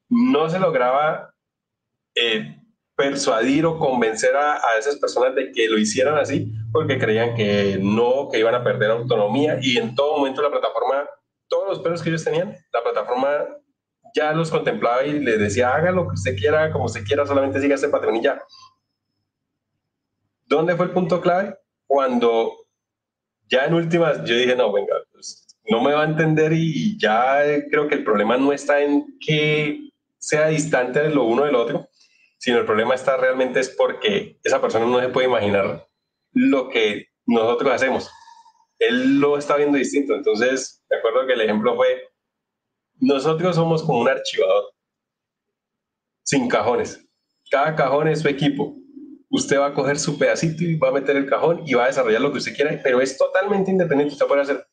No 0.09 0.49
se 0.49 0.59
lograba 0.59 1.35
eh, 2.15 2.57
persuadir 2.95 3.67
o 3.67 3.79
convencer 3.79 4.37
a, 4.37 4.57
a, 4.57 4.79
esas 4.79 4.97
personas 4.97 5.35
de 5.35 5.51
que 5.51 5.69
lo 5.69 5.79
hicieran 5.79 6.17
así 6.17 6.53
porque 6.73 6.99
creían 6.99 7.35
que 7.35 7.79
no, 7.81 8.29
que 8.31 8.39
iban 8.39 8.55
a 8.55 8.63
perder 8.63 8.91
autonomía 8.91 9.59
y 9.61 9.79
en 9.79 9.95
todo 9.95 10.19
momento 10.19 10.43
la 10.43 10.51
plataforma, 10.51 11.09
todos 11.49 11.69
los 11.69 11.81
perros 11.81 12.03
que 12.03 12.11
ellos 12.11 12.25
tenían, 12.25 12.55
la 12.73 12.83
plataforma 12.83 13.47
ya 14.15 14.33
los 14.33 14.51
contemplaba 14.51 15.05
y 15.05 15.19
les 15.19 15.39
decía, 15.39 15.75
haga 15.75 15.91
lo 15.91 16.07
que 16.07 16.15
usted 16.15 16.37
quiera, 16.37 16.71
como 16.71 16.85
usted 16.85 17.05
quiera, 17.05 17.27
solamente 17.27 17.61
siga 17.61 17.75
ese 17.75 17.89
patrón 17.89 18.17
y 18.17 18.23
ya. 18.23 18.41
¿Dónde 20.47 20.77
fue 20.77 20.87
el 20.87 20.93
punto 20.93 21.21
clave? 21.21 21.57
Cuando 21.87 22.67
ya 23.49 23.67
en 23.67 23.75
últimas 23.75 24.25
yo 24.25 24.35
dije, 24.35 24.57
no, 24.57 24.73
venga, 24.73 24.95
pues, 25.13 25.57
no 25.71 25.81
me 25.81 25.93
va 25.93 26.03
a 26.03 26.07
entender 26.07 26.53
y 26.53 26.99
ya 26.99 27.43
creo 27.71 27.89
que 27.89 27.95
el 27.97 28.05
problema 28.05 28.37
no 28.37 28.53
está 28.53 28.83
en 28.83 29.19
que 29.19 29.91
sea 30.19 30.49
distante 30.49 31.01
de 31.01 31.11
lo 31.11 31.25
uno 31.25 31.45
del 31.45 31.55
otro, 31.55 31.89
sino 32.39 32.59
el 32.59 32.67
problema 32.67 32.95
está 32.95 33.17
realmente 33.17 33.61
es 33.61 33.71
porque 33.71 34.39
esa 34.43 34.61
persona 34.61 34.87
no 34.87 35.01
se 35.01 35.09
puede 35.09 35.29
imaginar 35.29 35.87
lo 36.33 36.69
que 36.69 37.07
nosotros 37.27 37.73
hacemos. 37.73 38.11
Él 38.79 39.21
lo 39.21 39.39
está 39.39 39.57
viendo 39.57 39.79
distinto. 39.79 40.15
Entonces, 40.15 40.85
de 40.91 40.99
acuerdo 40.99 41.27
que 41.27 41.35
el 41.35 41.41
ejemplo 41.41 41.77
fue, 41.77 42.09
nosotros 42.97 43.57
somos 43.57 43.83
como 43.83 44.01
un 44.01 44.09
archivador, 44.09 44.73
sin 46.23 46.49
cajones. 46.49 47.07
Cada 47.51 47.75
cajón 47.75 48.09
es 48.09 48.21
su 48.21 48.29
equipo 48.29 48.77
usted 49.35 49.59
va 49.59 49.67
a 49.67 49.75
coger 49.75 49.99
su 49.99 50.17
pedacito 50.17 50.63
y 50.63 50.77
va 50.77 50.89
a 50.89 50.93
meter 50.93 51.17
el 51.17 51.27
cajón 51.27 51.63
y 51.67 51.75
va 51.75 51.85
a 51.85 51.87
desarrollar 51.89 52.21
lo 52.21 52.31
que 52.31 52.39
usted 52.39 52.55
quiera, 52.55 52.81
pero 52.85 53.01
es 53.01 53.19
totalmente 53.19 53.71
independiente, 53.71 54.15
usted 54.15 54.27
puede 54.27 54.43
hacer. 54.43 54.65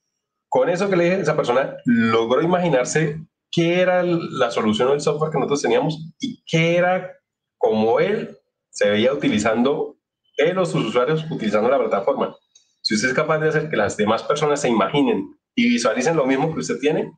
Con 0.50 0.70
eso 0.70 0.88
que 0.88 0.96
le 0.96 1.06
dije, 1.06 1.22
esa 1.22 1.36
persona 1.36 1.78
logró 1.86 2.44
imaginarse 2.44 3.20
qué 3.50 3.80
era 3.80 4.04
la 4.04 4.52
solución 4.52 4.90
del 4.90 5.02
software 5.02 5.32
que 5.32 5.40
nosotros 5.40 5.64
teníamos 5.64 5.98
y 6.20 6.44
qué 6.46 6.76
era 6.76 7.12
como 7.58 8.00
él 8.00 8.38
se 8.70 8.88
veía 8.88 9.12
utilizando, 9.14 9.98
él 10.38 10.58
o 10.60 10.66
sus 10.66 10.86
usuarios 10.86 11.26
utilizando 11.32 11.70
la 11.70 11.80
plataforma. 11.80 12.36
Si 12.82 12.94
usted 12.94 13.10
es 13.10 13.14
capaz 13.16 13.40
de 13.40 13.50
hacer 13.50 13.70
que 13.70 13.78
las 13.78 13.98
demás 13.98 14.22
personas 14.22 14.62
se 14.62 14.70
imaginen 14.70 15.40
y 15.56 15.70
visualicen 15.70 16.16
lo 16.16 16.26
mismo 16.26 16.54
que 16.54 16.60
usted 16.60 16.78
tiene, 16.80 17.12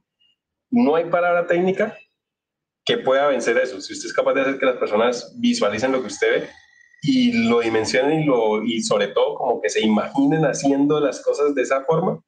no 0.72 0.96
hay 0.96 1.06
palabra 1.10 1.46
técnica 1.46 1.98
que 2.86 2.98
pueda 2.98 3.28
vencer 3.28 3.58
eso. 3.58 3.82
Si 3.82 3.92
usted 3.92 4.08
es 4.08 4.14
capaz 4.14 4.34
de 4.34 4.42
hacer 4.42 4.60
que 4.60 4.66
las 4.66 4.78
personas 4.78 5.34
visualicen 5.40 5.92
lo 5.92 6.02
que 6.02 6.08
usted 6.08 6.32
ve, 6.32 6.50
y 7.06 7.34
lo 7.50 7.60
dimensionen 7.60 8.26
y, 8.66 8.82
sobre 8.82 9.08
todo 9.10 9.36
como 9.36 9.62
que 9.62 9.70
se 9.70 9.82
imaginen 9.82 10.46
haciendo 10.46 11.02
las 11.02 11.22
cosas 11.22 11.54
de 11.54 11.62
esa 11.62 11.84
forma, 11.84 12.24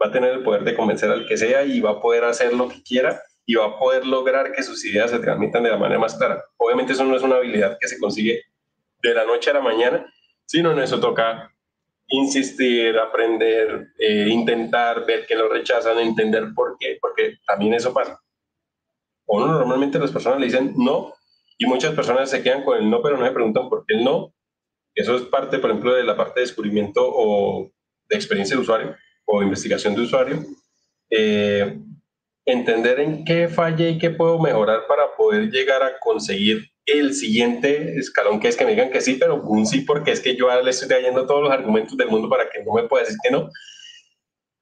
va 0.00 0.06
a 0.06 0.12
tener 0.12 0.30
el 0.30 0.44
poder 0.44 0.62
de 0.62 0.76
convencer 0.76 1.10
al 1.10 1.26
que 1.26 1.36
sea 1.36 1.64
y 1.64 1.80
va 1.80 1.90
a 1.90 2.00
poder 2.00 2.24
hacer 2.24 2.54
lo 2.54 2.68
que 2.68 2.80
quiera 2.84 3.20
y 3.44 3.56
va 3.56 3.66
a 3.66 3.78
poder 3.80 4.06
lograr 4.06 4.52
que 4.52 4.62
sus 4.62 4.84
ideas 4.84 5.10
se 5.10 5.18
transmitan 5.18 5.64
de 5.64 5.70
la 5.70 5.76
manera 5.76 5.98
más 5.98 6.14
clara. 6.14 6.44
Obviamente 6.56 6.92
eso 6.92 7.04
no 7.04 7.16
es 7.16 7.22
una 7.24 7.36
habilidad 7.36 7.76
que 7.80 7.88
se 7.88 7.98
consigue 7.98 8.42
de 9.02 9.12
la 9.12 9.24
noche 9.24 9.50
a 9.50 9.54
la 9.54 9.60
mañana, 9.60 10.06
sino 10.46 10.70
en 10.70 10.78
eso 10.78 11.00
toca 11.00 11.52
insistir, 12.06 12.96
aprender, 12.98 13.88
eh, 13.98 14.28
intentar, 14.30 15.04
ver 15.04 15.26
que 15.26 15.34
lo 15.34 15.48
rechazan, 15.48 15.98
entender 15.98 16.54
por 16.54 16.76
qué, 16.78 16.96
porque 17.00 17.38
también 17.44 17.74
eso 17.74 17.92
pasa. 17.92 18.20
O 19.26 19.40
no, 19.40 19.48
normalmente 19.48 19.98
las 19.98 20.12
personas 20.12 20.38
le 20.38 20.46
dicen 20.46 20.74
no 20.76 21.12
y 21.58 21.66
muchas 21.66 21.94
personas 21.94 22.30
se 22.30 22.42
quedan 22.42 22.64
con 22.64 22.78
el 22.78 22.88
no, 22.88 23.02
pero 23.02 23.16
no 23.16 23.26
se 23.26 23.32
preguntan 23.32 23.68
por 23.68 23.84
qué 23.86 23.94
el 23.94 24.04
no. 24.04 24.34
Eso 24.94 25.16
es 25.16 25.22
parte, 25.22 25.58
por 25.58 25.70
ejemplo, 25.70 25.94
de 25.94 26.04
la 26.04 26.16
parte 26.16 26.40
de 26.40 26.46
descubrimiento 26.46 27.00
o 27.02 27.70
de 28.08 28.16
experiencia 28.16 28.56
de 28.56 28.62
usuario 28.62 28.96
o 29.24 29.42
investigación 29.42 29.94
de 29.94 30.02
usuario. 30.02 30.44
Eh, 31.10 31.78
entender 32.44 33.00
en 33.00 33.24
qué 33.24 33.48
falla 33.48 33.88
y 33.88 33.98
qué 33.98 34.10
puedo 34.10 34.38
mejorar 34.38 34.86
para 34.88 35.14
poder 35.16 35.50
llegar 35.50 35.82
a 35.82 35.98
conseguir 36.00 36.72
el 36.84 37.14
siguiente 37.14 37.96
escalón, 37.98 38.40
que 38.40 38.48
es 38.48 38.56
que 38.56 38.64
me 38.64 38.72
digan 38.72 38.90
que 38.90 39.00
sí, 39.00 39.14
pero 39.14 39.40
un 39.42 39.66
sí, 39.66 39.82
porque 39.82 40.10
es 40.10 40.20
que 40.20 40.36
yo 40.36 40.48
le 40.60 40.70
estoy 40.70 40.88
trayendo 40.88 41.26
todos 41.26 41.42
los 41.42 41.52
argumentos 41.52 41.96
del 41.96 42.08
mundo 42.08 42.28
para 42.28 42.50
que 42.50 42.62
no 42.64 42.72
me 42.74 42.88
pueda 42.88 43.04
decir 43.04 43.18
que 43.22 43.30
no. 43.30 43.48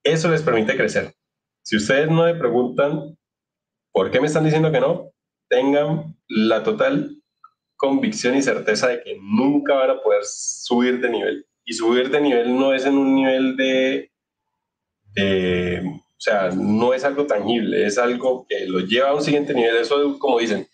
Eso 0.05 0.31
les 0.31 0.43
permite 0.43 0.77
crecer. 0.77 1.15
Si 1.62 1.77
ustedes 1.77 2.09
no 2.09 2.25
me 2.25 2.35
preguntan 2.35 3.17
por 3.93 4.10
qué 4.10 4.20
me 4.20 4.27
están 4.27 4.44
diciendo 4.44 4.70
que 4.70 4.81
no, 4.81 5.12
tengan 5.51 6.17
la 6.29 6.62
total 6.62 7.17
convicción 7.77 8.37
y 8.37 8.43
certeza 8.43 8.89
de 8.89 9.03
que 9.03 9.19
nunca 9.20 9.75
van 9.75 9.91
a 9.91 10.01
poder 10.01 10.23
subir 10.25 11.01
de 11.01 11.11
nivel. 11.11 11.47
Y 11.65 11.75
subir 11.75 12.11
de 12.11 12.20
nivel 12.20 12.57
no 12.57 12.73
es 12.73 12.87
en 12.87 12.97
un 12.97 13.15
nivel 13.15 13.57
de, 13.57 14.11
o 15.87 16.20
sea, 16.20 16.51
no 16.51 16.95
es 16.95 17.05
algo 17.05 17.27
tangible, 17.27 17.85
es 17.85 17.99
algo 17.99 18.47
que 18.49 18.67
lo 18.67 18.81
lleva 18.81 19.11
a 19.11 19.15
un 19.15 19.23
siguiente 19.23 19.53
nivel. 19.53 19.77
Eso, 19.77 20.19
como 20.19 20.39
dicen, 20.39 20.67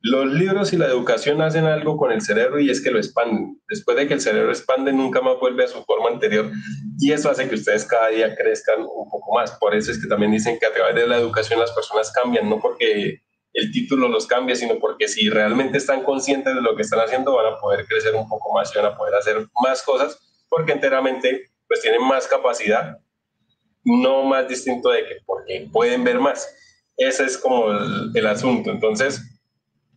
los 0.00 0.26
libros 0.26 0.72
y 0.72 0.76
la 0.76 0.86
educación 0.86 1.42
hacen 1.42 1.64
algo 1.64 1.96
con 1.96 2.10
el 2.12 2.22
cerebro 2.22 2.58
y 2.60 2.70
es 2.70 2.82
que 2.82 2.90
lo 2.90 2.98
expanden. 2.98 3.60
Después 3.68 3.96
de 3.96 4.08
que 4.08 4.14
el 4.14 4.20
cerebro 4.20 4.50
expande, 4.50 4.92
nunca 4.92 5.20
más 5.20 5.38
vuelve 5.38 5.64
a 5.64 5.68
su 5.68 5.82
forma 5.84 6.08
anterior 6.08 6.50
y 6.98 7.12
eso 7.12 7.30
hace 7.30 7.48
que 7.48 7.54
ustedes 7.54 7.84
cada 7.84 8.08
día 8.08 8.34
crezcan 8.34 8.80
un 8.80 9.08
poco 9.10 9.34
más. 9.34 9.52
Por 9.52 9.74
eso 9.74 9.90
es 9.90 10.00
que 10.00 10.08
también 10.08 10.32
dicen 10.32 10.58
que 10.58 10.66
a 10.66 10.72
través 10.72 10.94
de 10.94 11.06
la 11.06 11.18
educación 11.18 11.60
las 11.60 11.72
personas 11.72 12.12
cambian, 12.12 12.48
no 12.48 12.58
porque 12.60 13.22
el 13.54 13.70
título 13.70 14.08
los 14.08 14.26
cambia, 14.26 14.56
sino 14.56 14.78
porque 14.78 15.08
si 15.08 15.28
realmente 15.28 15.78
están 15.78 16.02
conscientes 16.02 16.54
de 16.54 16.62
lo 16.62 16.74
que 16.74 16.82
están 16.82 17.00
haciendo, 17.00 17.34
van 17.34 17.54
a 17.54 17.58
poder 17.58 17.86
crecer 17.86 18.14
un 18.14 18.28
poco 18.28 18.52
más 18.54 18.74
y 18.74 18.78
van 18.78 18.92
a 18.92 18.96
poder 18.96 19.14
hacer 19.14 19.46
más 19.62 19.82
cosas, 19.82 20.18
porque 20.48 20.72
enteramente 20.72 21.50
pues 21.66 21.80
tienen 21.80 22.02
más 22.06 22.26
capacidad, 22.26 22.98
no 23.84 24.24
más 24.24 24.48
distinto 24.48 24.90
de 24.90 25.06
que 25.06 25.16
porque 25.26 25.68
pueden 25.72 26.04
ver 26.04 26.18
más. 26.18 26.54
ese 26.96 27.24
es 27.24 27.36
como 27.36 27.70
el, 28.14 28.26
asunto. 28.26 28.70
Entonces, 28.70 29.22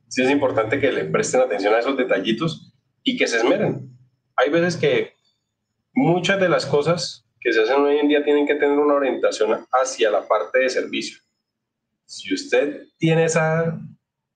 sí 0.07 0.23
es 0.23 0.29
importante 0.29 0.79
que 0.79 0.91
le 0.91 1.05
presten 1.05 1.41
atención 1.41 1.73
a 1.73 1.79
esos 1.79 1.97
detallitos 1.97 2.73
y 3.03 3.17
que 3.17 3.27
se 3.27 3.37
esmeren. 3.37 3.89
Hay 4.35 4.49
veces 4.49 4.75
que 4.75 5.13
muchas 5.93 6.39
de 6.39 6.49
las 6.49 6.65
cosas 6.65 7.25
que 7.39 7.53
se 7.53 7.61
hacen 7.61 7.81
hoy 7.81 7.99
en 7.99 8.07
día 8.07 8.23
tienen 8.23 8.47
que 8.47 8.55
tener 8.55 8.77
una 8.77 8.95
orientación 8.95 9.65
hacia 9.71 10.09
la 10.09 10.27
parte 10.27 10.59
de 10.59 10.69
servicio. 10.69 11.24
Si 12.05 12.33
usted 12.33 12.87
tiene 12.97 13.25
esa 13.25 13.79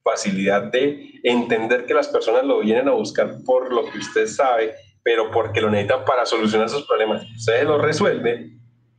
facilidad 0.03 0.63
de 0.71 1.19
entender 1.23 1.85
que 1.85 1.93
las 1.93 2.07
personas 2.07 2.43
lo 2.43 2.59
vienen 2.59 2.87
a 2.87 2.93
buscar 2.93 3.43
por 3.45 3.71
lo 3.71 3.85
que 3.91 3.99
usted 3.99 4.27
sabe, 4.27 4.73
pero 5.03 5.31
porque 5.31 5.61
lo 5.61 5.69
necesitan 5.69 6.05
para 6.05 6.25
solucionar 6.25 6.69
sus 6.69 6.85
problemas, 6.87 7.23
usted 7.35 7.63
lo 7.63 7.77
resuelve. 7.77 8.51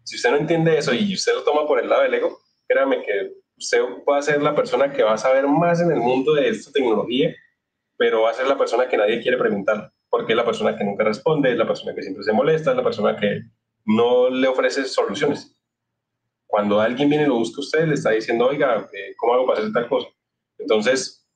Si 0.04 0.16
usted 0.16 0.30
no 0.30 0.36
entiende 0.36 0.78
eso 0.78 0.94
y 0.94 1.14
usted 1.14 1.34
lo 1.34 1.42
toma 1.42 1.66
por 1.66 1.80
el 1.80 1.88
lado 1.88 2.02
del 2.02 2.14
ego, 2.14 2.38
créame 2.66 3.02
que 3.02 3.32
usted 3.56 3.80
va 4.08 4.18
a 4.18 4.22
ser 4.22 4.42
la 4.42 4.54
persona 4.54 4.92
que 4.92 5.02
va 5.02 5.14
a 5.14 5.18
saber 5.18 5.46
más 5.46 5.80
en 5.80 5.90
el 5.90 5.98
mundo 5.98 6.34
de 6.34 6.48
esta 6.48 6.72
tecnología, 6.72 7.34
pero 7.96 8.22
va 8.22 8.30
a 8.30 8.34
ser 8.34 8.46
la 8.46 8.56
persona 8.56 8.88
que 8.88 8.96
nadie 8.96 9.20
quiere 9.20 9.36
preguntar, 9.36 9.92
porque 10.08 10.32
es 10.32 10.36
la 10.36 10.44
persona 10.44 10.76
que 10.76 10.84
nunca 10.84 11.04
responde, 11.04 11.52
es 11.52 11.58
la 11.58 11.66
persona 11.66 11.94
que 11.94 12.02
siempre 12.02 12.24
se 12.24 12.32
molesta, 12.32 12.70
es 12.70 12.76
la 12.76 12.84
persona 12.84 13.16
que 13.16 13.42
no 13.84 14.30
le 14.30 14.48
ofrece 14.48 14.84
soluciones. 14.84 15.59
Cuando 16.50 16.80
alguien 16.80 17.08
viene 17.08 17.24
y 17.24 17.28
lo 17.28 17.36
busca 17.36 17.58
a 17.58 17.60
usted, 17.60 17.86
le 17.86 17.94
está 17.94 18.10
diciendo, 18.10 18.46
oiga, 18.46 18.88
eh, 18.92 19.14
¿cómo 19.16 19.34
hago 19.34 19.46
para 19.46 19.60
hacer 19.60 19.72
tal 19.72 19.88
cosa? 19.88 20.08
Entonces, 20.58 21.28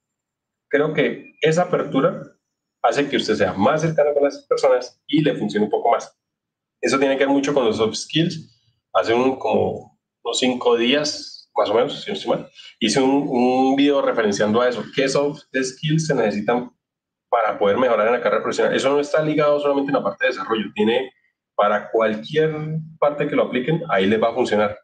creo 0.69 0.93
que 0.93 1.37
esa 1.41 1.63
apertura 1.63 2.23
hace 2.83 3.09
que 3.09 3.17
usted 3.17 3.37
sea 3.37 3.53
más 3.53 3.83
cercano 3.83 4.13
con 4.13 4.25
las 4.25 4.45
personas 4.47 5.01
y 5.07 5.23
le 5.23 5.37
funcione 5.37 5.67
un 5.67 5.71
poco 5.71 5.93
más. 5.93 6.19
Eso 6.81 6.99
tiene 6.99 7.17
que 7.17 7.25
ver 7.25 7.33
mucho 7.33 7.55
con 7.55 7.65
los 7.65 7.77
soft 7.77 7.95
skills. 7.95 8.61
Hace 8.93 9.15
un, 9.15 9.37
como 9.39 9.99
unos 10.23 10.39
cinco 10.39 10.77
días, 10.77 11.49
más 11.57 11.71
o 11.71 11.75
menos, 11.75 12.03
si 12.03 12.11
no 12.11 12.17
estoy 12.17 12.31
mal, 12.31 12.51
hice 12.81 13.01
un, 13.01 13.29
un 13.29 13.77
video 13.77 14.03
referenciando 14.03 14.61
a 14.61 14.69
eso. 14.69 14.85
¿Qué 14.95 15.09
soft 15.09 15.45
skills 15.55 16.09
se 16.09 16.15
necesitan 16.15 16.73
para 17.29 17.57
poder 17.57 17.79
mejorar 17.79 18.09
en 18.09 18.15
la 18.15 18.21
carrera 18.21 18.43
profesional? 18.43 18.75
Eso 18.75 18.91
no 18.91 18.99
está 18.99 19.23
ligado 19.23 19.61
solamente 19.61 19.91
en 19.91 19.97
la 19.97 20.03
parte 20.03 20.25
de 20.25 20.33
desarrollo, 20.33 20.73
tiene 20.75 21.13
para 21.55 21.89
cualquier 21.91 22.53
parte 22.99 23.29
que 23.29 23.37
lo 23.37 23.45
apliquen, 23.45 23.83
ahí 23.89 24.07
les 24.07 24.21
va 24.21 24.31
a 24.31 24.35
funcionar. 24.35 24.77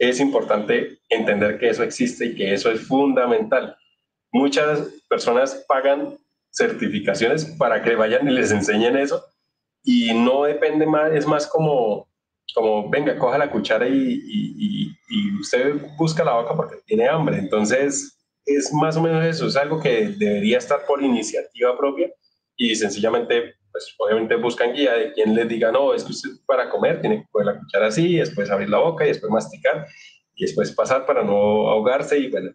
Es 0.00 0.18
importante 0.18 0.98
entender 1.10 1.58
que 1.58 1.68
eso 1.68 1.82
existe 1.82 2.24
y 2.26 2.34
que 2.34 2.54
eso 2.54 2.70
es 2.72 2.80
fundamental. 2.86 3.76
Muchas 4.32 4.88
personas 5.08 5.64
pagan 5.68 6.16
certificaciones 6.50 7.44
para 7.44 7.82
que 7.82 7.94
vayan 7.94 8.26
y 8.26 8.32
les 8.32 8.50
enseñen 8.50 8.96
eso 8.96 9.22
y 9.84 10.14
no 10.14 10.44
depende 10.44 10.86
más, 10.86 11.12
es 11.12 11.26
más 11.26 11.46
como, 11.46 12.08
como 12.54 12.88
venga, 12.88 13.18
coja 13.18 13.36
la 13.36 13.50
cuchara 13.50 13.86
y, 13.86 14.22
y, 14.26 14.96
y, 15.08 15.38
usted 15.38 15.74
busca 15.98 16.24
la 16.24 16.34
boca 16.34 16.54
porque 16.54 16.76
tiene 16.86 17.06
hambre. 17.06 17.38
Entonces, 17.38 18.18
es 18.46 18.72
más 18.72 18.96
o 18.96 19.02
menos 19.02 19.22
eso, 19.24 19.46
es 19.46 19.56
algo 19.56 19.80
que 19.80 20.08
debería 20.08 20.56
estar 20.56 20.86
por 20.86 21.02
iniciativa 21.02 21.76
propia 21.76 22.10
y 22.56 22.74
sencillamente, 22.74 23.54
pues 23.96 24.10
obviamente 24.10 24.36
buscan 24.36 24.72
guía 24.72 24.94
de 24.94 25.12
quien 25.12 25.34
les 25.34 25.48
diga, 25.48 25.70
no, 25.72 25.94
es 25.94 26.04
que 26.04 26.12
usted 26.12 26.30
para 26.46 26.68
comer 26.70 27.00
tiene 27.00 27.22
que 27.22 27.28
coger 27.30 27.46
la 27.46 27.58
cuchara 27.58 27.86
así, 27.86 28.16
después 28.16 28.50
abrir 28.50 28.68
la 28.68 28.78
boca 28.78 29.04
y 29.04 29.08
después 29.08 29.30
masticar 29.30 29.86
y 30.34 30.44
después 30.44 30.72
pasar 30.72 31.06
para 31.06 31.22
no 31.22 31.68
ahogarse 31.68 32.18
y 32.18 32.30
bueno, 32.30 32.50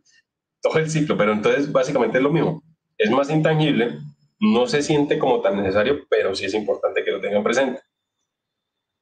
todo 0.62 0.80
el 0.80 0.90
ciclo, 0.90 1.18
pero 1.18 1.34
entonces 1.34 1.72
básicamente 1.72 2.18
es 2.18 2.24
lo 2.24 2.32
mismo 2.32 2.64
es 2.98 3.12
más 3.12 3.30
intangible, 3.30 4.00
no 4.40 4.68
se 4.68 4.82
siente 4.82 5.20
como 5.20 5.42
tan 5.42 5.58
necesario, 5.58 6.06
pero 6.10 6.36
sí 6.36 6.46
es 6.46 6.54
importante 6.54 7.04
que 7.04 7.12
lo 7.12 7.22
tengan 7.22 7.44
presente. 7.44 7.82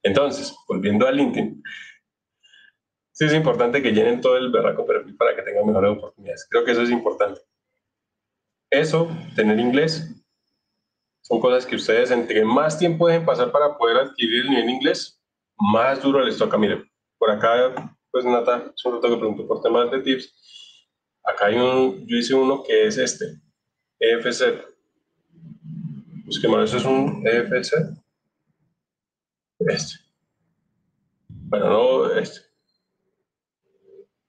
Entonces, 0.03 0.55
volviendo 0.67 1.07
al 1.07 1.15
LinkedIn, 1.15 1.63
sí 3.11 3.25
es 3.25 3.33
importante 3.33 3.81
que 3.81 3.91
llenen 3.91 4.21
todo 4.21 4.37
el 4.37 4.51
berraco 4.51 4.85
perfil 4.85 5.15
para 5.15 5.35
que 5.35 5.43
tengan 5.43 5.65
mejores 5.65 5.91
oportunidades. 5.91 6.47
Creo 6.49 6.65
que 6.65 6.71
eso 6.71 6.81
es 6.81 6.89
importante. 6.89 7.41
Eso, 8.69 9.07
tener 9.35 9.59
inglés, 9.59 10.22
son 11.23 11.39
cosas 11.39 11.65
que 11.65 11.77
ustedes 11.77 12.11
entre 12.11 12.43
más 12.43 12.77
tiempo 12.77 13.07
dejen 13.07 13.25
pasar 13.25 13.51
para 13.51 13.77
poder 13.77 13.97
adquirir 13.97 14.41
el 14.41 14.49
nivel 14.49 14.69
inglés, 14.69 15.21
más 15.57 16.01
duro 16.01 16.21
les 16.21 16.37
toca. 16.37 16.57
Miren, 16.57 16.83
por 17.17 17.31
acá, 17.31 17.97
pues 18.11 18.25
Nata, 18.25 18.71
solo 18.75 18.99
tengo 18.99 19.15
que 19.15 19.19
preguntar 19.19 19.47
por 19.47 19.61
temas 19.61 19.89
de 19.89 20.01
tips. 20.01 20.87
Acá 21.23 21.45
hay 21.45 21.55
un, 21.55 22.05
yo 22.05 22.17
hice 22.17 22.33
uno 22.35 22.61
que 22.61 22.87
es 22.87 22.97
este, 22.97 23.39
EFC. 23.99 24.65
Busquemos, 26.25 26.63
eso 26.65 26.77
es 26.77 26.85
un 26.85 27.25
EFC. 27.25 27.73
Este. 29.59 29.95
Bueno, 31.29 31.69
no 31.69 32.11
este. 32.17 32.41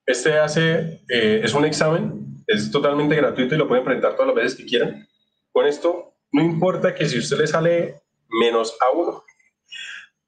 Este 0.05 0.37
hace, 0.37 1.03
eh, 1.09 1.41
es 1.43 1.53
un 1.53 1.65
examen, 1.65 2.43
es 2.47 2.71
totalmente 2.71 3.15
gratuito 3.15 3.55
y 3.55 3.57
lo 3.57 3.67
pueden 3.67 3.83
presentar 3.83 4.13
todas 4.13 4.27
las 4.27 4.35
veces 4.35 4.55
que 4.55 4.65
quieran. 4.65 5.05
Con 5.51 5.65
esto, 5.65 6.14
no 6.35 6.43
importa 6.43 6.93
que 6.93 7.05
si 7.07 7.17
usted 7.17 7.37
le 7.37 7.47
sale 7.47 7.95
menos 8.27 8.77
a 8.81 8.91
uno, 8.91 9.23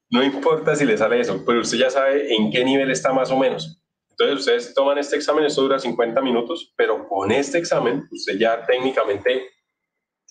no 0.09 0.23
importa 0.23 0.73
si 0.73 0.85
le 0.85 0.97
sale 0.97 1.19
eso, 1.19 1.43
pero 1.45 1.59
usted 1.59 1.79
ya 1.79 1.89
sabe 1.89 2.33
en 2.33 2.49
qué 2.49 2.63
nivel 2.63 2.89
está 2.91 3.11
más 3.11 3.29
o 3.29 3.37
menos. 3.37 3.81
Entonces 4.11 4.39
ustedes 4.39 4.73
toman 4.73 4.97
este 4.97 5.17
examen, 5.17 5.43
esto 5.43 5.63
dura 5.63 5.79
50 5.79 6.21
minutos, 6.21 6.73
pero 6.77 7.09
con 7.09 7.29
este 7.29 7.57
examen 7.57 8.07
usted 8.09 8.37
ya 8.37 8.65
técnicamente 8.65 9.49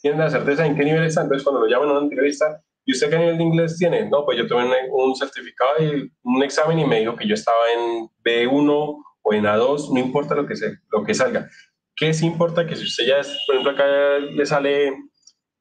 tiene 0.01 0.17
la 0.17 0.31
certeza 0.31 0.65
en 0.65 0.77
qué 0.77 0.83
nivel 0.83 1.05
está. 1.05 1.21
Entonces 1.21 1.45
cuando 1.45 1.61
lo 1.61 1.69
llaman 1.69 1.91
a 1.91 1.93
una 1.93 2.07
entrevista, 2.07 2.59
¿y 2.87 2.93
usted 2.93 3.11
qué 3.11 3.19
nivel 3.19 3.37
de 3.37 3.45
inglés 3.45 3.77
tiene? 3.77 4.09
No, 4.09 4.25
pues 4.25 4.39
yo 4.39 4.47
tuve 4.47 4.65
un, 4.91 5.15
certificado 5.15 5.85
y 5.85 6.11
un 6.23 6.43
examen 6.43 6.79
y 6.79 6.87
me 6.87 7.01
dijo 7.01 7.15
que 7.17 7.29
yo 7.29 7.35
estaba 7.35 7.71
en 7.77 8.09
B1 8.25 9.05
o 9.23 9.35
en 9.35 9.45
A2, 9.45 9.93
no 9.93 10.01
importa 10.01 10.35
lo 10.35 10.47
que, 10.47 10.57
sea, 10.57 10.71
lo 10.91 11.05
que 11.05 11.13
salga. 11.13 11.51
¿Qué 11.95 12.15
sí 12.15 12.25
importa? 12.25 12.67
Que 12.67 12.77
si 12.77 12.85
usted 12.85 13.07
ya, 13.07 13.19
es, 13.19 13.29
por 13.47 13.57
ejemplo, 13.57 13.73
acá 13.73 14.19
le 14.19 14.47
sale, 14.47 14.95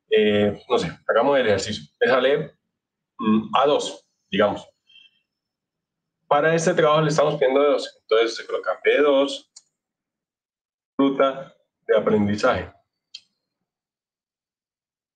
eh, 0.10 0.62
no 0.70 0.78
sé, 0.78 0.92
hagamos 1.08 1.38
el 1.40 1.48
ejercicio, 1.48 1.84
le 2.00 2.08
sale 2.08 2.58
mm, 3.20 3.52
A2, 3.54 4.06
digamos 4.30 4.68
para 6.28 6.54
este 6.56 6.74
trabajo 6.74 7.02
le 7.02 7.10
estamos 7.10 7.36
pidiendo 7.36 7.62
de 7.62 7.70
dos. 7.70 7.98
Entonces 8.02 8.36
se 8.36 8.46
coloca 8.46 8.80
B2, 8.84 9.50
ruta 10.98 11.56
de 11.88 11.98
aprendizaje. 11.98 12.74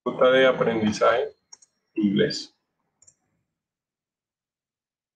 Ruta 0.05 0.31
de 0.31 0.47
aprendizaje 0.47 1.35
inglés. 1.95 2.55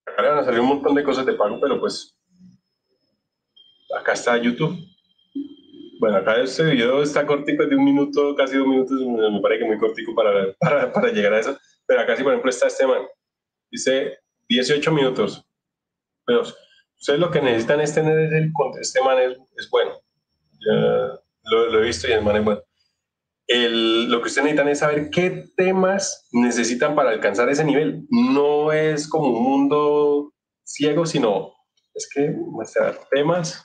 Acá 0.06 0.22
le 0.22 0.30
van 0.30 0.40
a 0.40 0.44
salir 0.44 0.60
un 0.60 0.68
montón 0.68 0.96
de 0.96 1.04
cosas 1.04 1.26
de 1.26 1.34
pago, 1.34 1.60
pero 1.62 1.80
pues 1.80 2.16
acá 3.98 4.14
está 4.14 4.38
YouTube. 4.38 4.78
Bueno, 6.04 6.18
acá 6.18 6.36
este 6.36 6.64
video 6.64 7.02
está 7.02 7.26
cortico, 7.26 7.66
de 7.66 7.78
un 7.78 7.86
minuto, 7.86 8.36
casi 8.36 8.58
dos 8.58 8.68
minutos, 8.68 9.00
me 9.00 9.40
parece 9.40 9.62
que 9.62 9.68
muy 9.68 9.78
cortico 9.78 10.14
para, 10.14 10.52
para, 10.60 10.92
para 10.92 11.08
llegar 11.14 11.34
a 11.34 11.40
eso. 11.40 11.58
Pero 11.86 12.02
acá 12.02 12.18
sí, 12.18 12.24
por 12.24 12.34
ejemplo, 12.34 12.50
está 12.50 12.68
este 12.68 12.86
man. 12.86 13.04
Dice 13.72 14.18
18 14.50 14.92
minutos 14.92 15.48
pero 16.26 16.42
ustedes 16.42 17.20
lo 17.22 17.32
que 17.32 17.42
necesitan 17.42 17.80
es 17.80 17.96
tener 17.96 18.34
el 18.34 18.52
este 18.82 19.02
man 19.02 19.18
es, 19.18 19.70
bueno. 19.70 19.94
lo, 21.44 21.80
he 21.80 21.86
visto 21.86 22.10
y 22.10 22.12
el 22.12 22.22
man 22.22 22.36
es 22.36 22.44
bueno. 22.44 22.62
lo 23.48 24.22
que 24.22 24.28
ustedes 24.28 24.44
necesitan 24.44 24.68
es 24.68 24.80
saber 24.80 25.10
qué 25.10 25.46
temas 25.56 26.28
necesitan 26.34 26.96
para 26.96 27.12
alcanzar 27.12 27.48
ese 27.48 27.64
nivel. 27.64 28.06
No 28.10 28.74
es 28.74 29.08
como 29.08 29.30
un 29.30 29.42
mundo 29.42 30.34
ciego, 30.66 31.06
sino 31.06 31.54
es 31.94 32.10
que 32.14 32.30
muestra 32.30 32.94
temas 33.10 33.64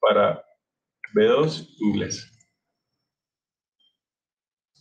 para 0.00 0.42
B2 1.14 1.68
inglés. 1.80 2.30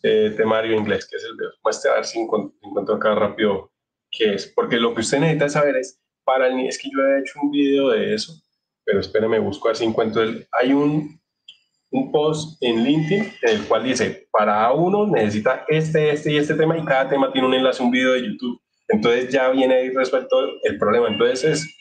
Eh, 0.01 0.33
temario 0.35 0.75
inglés, 0.75 1.07
que 1.09 1.17
es 1.17 1.23
el 1.23 1.37
B2. 1.37 1.51
Muestra 1.63 1.91
a 1.91 1.95
ver 1.95 2.05
si 2.05 2.19
encuentro 2.19 2.95
acá 2.95 3.15
rápido 3.15 3.71
qué 4.11 4.33
es. 4.33 4.47
Porque 4.47 4.77
lo 4.77 4.93
que 4.93 5.01
usted 5.01 5.19
necesita 5.19 5.49
saber 5.49 5.77
es 5.77 5.99
para 6.25 6.47
el, 6.47 6.59
es 6.67 6.77
que 6.77 6.89
yo 6.91 6.99
he 7.01 7.19
hecho 7.19 7.39
un 7.41 7.51
video 7.51 7.89
de 7.89 8.13
eso, 8.13 8.33
pero 8.85 8.99
espérenme, 8.99 9.39
busco 9.39 9.67
a 9.67 9.71
ver 9.71 9.77
si 9.77 9.85
encuentro 9.85 10.23
el, 10.23 10.47
hay 10.51 10.73
un, 10.73 11.19
un 11.91 12.11
post 12.11 12.61
en 12.61 12.83
LinkedIn 12.83 13.33
en 13.41 13.49
el 13.49 13.67
cual 13.67 13.83
dice, 13.83 14.27
para 14.31 14.71
uno 14.71 15.07
necesita 15.07 15.65
este, 15.67 16.11
este 16.11 16.31
y 16.31 16.37
este 16.37 16.55
tema 16.55 16.77
y 16.77 16.83
cada 16.83 17.09
tema 17.09 17.31
tiene 17.31 17.47
un 17.47 17.53
enlace, 17.53 17.83
un 17.83 17.91
video 17.91 18.13
de 18.13 18.25
YouTube. 18.25 18.59
Entonces 18.87 19.31
ya 19.31 19.49
viene 19.49 19.75
ahí 19.75 19.89
resuelto 19.89 20.37
el 20.63 20.77
problema. 20.77 21.07
Entonces 21.07 21.43
es, 21.43 21.77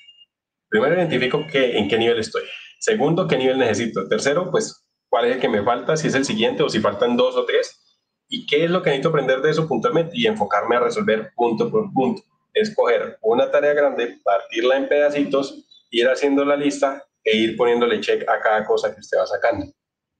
primero 0.68 0.94
identifico 0.94 1.46
que, 1.46 1.78
en 1.78 1.88
qué 1.88 1.98
nivel 1.98 2.18
estoy. 2.18 2.42
Segundo, 2.82 3.28
qué 3.28 3.38
nivel 3.38 3.58
necesito. 3.58 4.08
Tercero, 4.08 4.50
pues 4.50 4.84
cuál 5.08 5.26
es 5.26 5.36
el 5.36 5.40
que 5.40 5.48
me 5.48 5.62
falta, 5.62 5.96
si 5.96 6.08
es 6.08 6.16
el 6.16 6.24
siguiente 6.24 6.64
o 6.64 6.68
si 6.68 6.80
faltan 6.80 7.16
dos 7.16 7.36
o 7.36 7.44
tres. 7.44 7.80
Y 8.28 8.44
qué 8.44 8.64
es 8.64 8.70
lo 8.72 8.82
que 8.82 8.90
necesito 8.90 9.10
aprender 9.10 9.40
de 9.40 9.50
eso 9.50 9.68
puntualmente 9.68 10.10
y 10.16 10.26
enfocarme 10.26 10.74
a 10.74 10.80
resolver 10.80 11.30
punto 11.36 11.70
por 11.70 11.92
punto 11.92 12.22
es 12.52 12.74
coger 12.74 13.18
una 13.22 13.48
tarea 13.52 13.72
grande, 13.72 14.18
partirla 14.24 14.78
en 14.78 14.88
pedacitos, 14.88 15.64
ir 15.92 16.08
haciendo 16.08 16.44
la 16.44 16.56
lista 16.56 17.06
e 17.22 17.36
ir 17.36 17.56
poniéndole 17.56 18.00
check 18.00 18.28
a 18.28 18.40
cada 18.40 18.64
cosa 18.66 18.92
que 18.92 18.98
usted 18.98 19.16
va 19.16 19.26
sacando. 19.28 19.66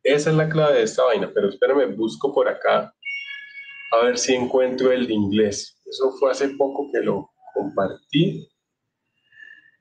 Esa 0.04 0.30
es 0.30 0.36
la 0.36 0.48
clave 0.48 0.78
de 0.78 0.82
esta 0.84 1.02
vaina, 1.02 1.32
pero 1.34 1.48
espérame, 1.48 1.96
busco 1.96 2.32
por 2.32 2.48
acá 2.48 2.94
a 3.90 4.04
ver 4.04 4.16
si 4.16 4.36
encuentro 4.36 4.92
el 4.92 5.08
de 5.08 5.14
inglés. 5.14 5.82
Eso 5.84 6.12
fue 6.12 6.30
hace 6.30 6.50
poco 6.50 6.88
que 6.92 7.00
lo 7.00 7.28
compartí, 7.54 8.48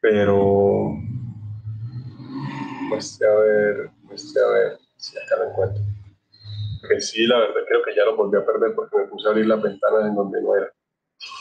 pero 0.02 0.96
muestre 2.92 3.28
a 3.28 3.36
ver, 3.36 3.90
muestre 4.04 4.42
a 4.44 4.48
ver 4.50 4.80
si 4.98 5.18
acá 5.18 5.38
lo 5.38 5.50
encuentro. 5.50 5.84
Que 6.88 7.00
sí, 7.00 7.26
la 7.26 7.40
verdad 7.40 7.62
creo 7.68 7.84
que 7.84 7.96
ya 7.96 8.06
lo 8.06 8.18
volví 8.18 8.38
a 8.38 8.46
perder 8.46 8.76
porque 8.76 8.98
me 8.98 9.06
puse 9.06 9.28
a 9.28 9.32
abrir 9.32 9.48
las 9.48 9.62
ventanas 9.62 10.08
en 10.08 10.16
donde 10.16 10.42
no 10.42 10.56
era. 10.56 10.72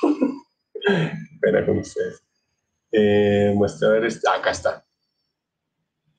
Pena 1.41 1.67
con 1.67 1.79
ustedes. 1.79 2.23
Eh, 2.93 3.53
muestre 3.55 3.89
a 3.89 3.91
ver, 3.93 4.05
este, 4.05 4.29
acá 4.29 4.51
está. 4.51 4.85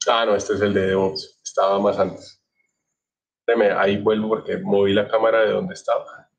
Ah, 0.07 0.25
no, 0.25 0.35
este 0.35 0.53
es 0.53 0.61
el 0.61 0.73
de 0.73 0.87
DevOps. 0.87 1.39
Estaba 1.43 1.79
más 1.79 1.97
antes. 1.97 2.41
Ahí 3.77 3.97
vuelvo 3.97 4.29
porque 4.29 4.57
moví 4.57 4.93
la 4.93 5.07
cámara 5.07 5.41
de 5.41 5.51
donde 5.51 5.73
estaba. 5.73 6.29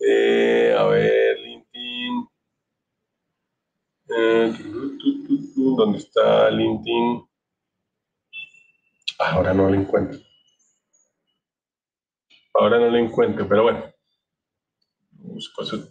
Eh, 0.00 0.74
a 0.76 0.84
ver, 0.86 1.38
LinkedIn. 1.38 2.28
Eh, 4.08 4.52
¿Dónde 5.76 5.98
está 5.98 6.50
LinkedIn? 6.50 7.24
Ahora 9.30 9.54
no 9.54 9.68
lo 9.68 9.74
encuentro. 9.74 10.18
Ahora 12.54 12.78
no 12.78 12.90
lo 12.90 12.96
encuentro, 12.98 13.48
pero 13.48 13.62
bueno. 13.62 13.92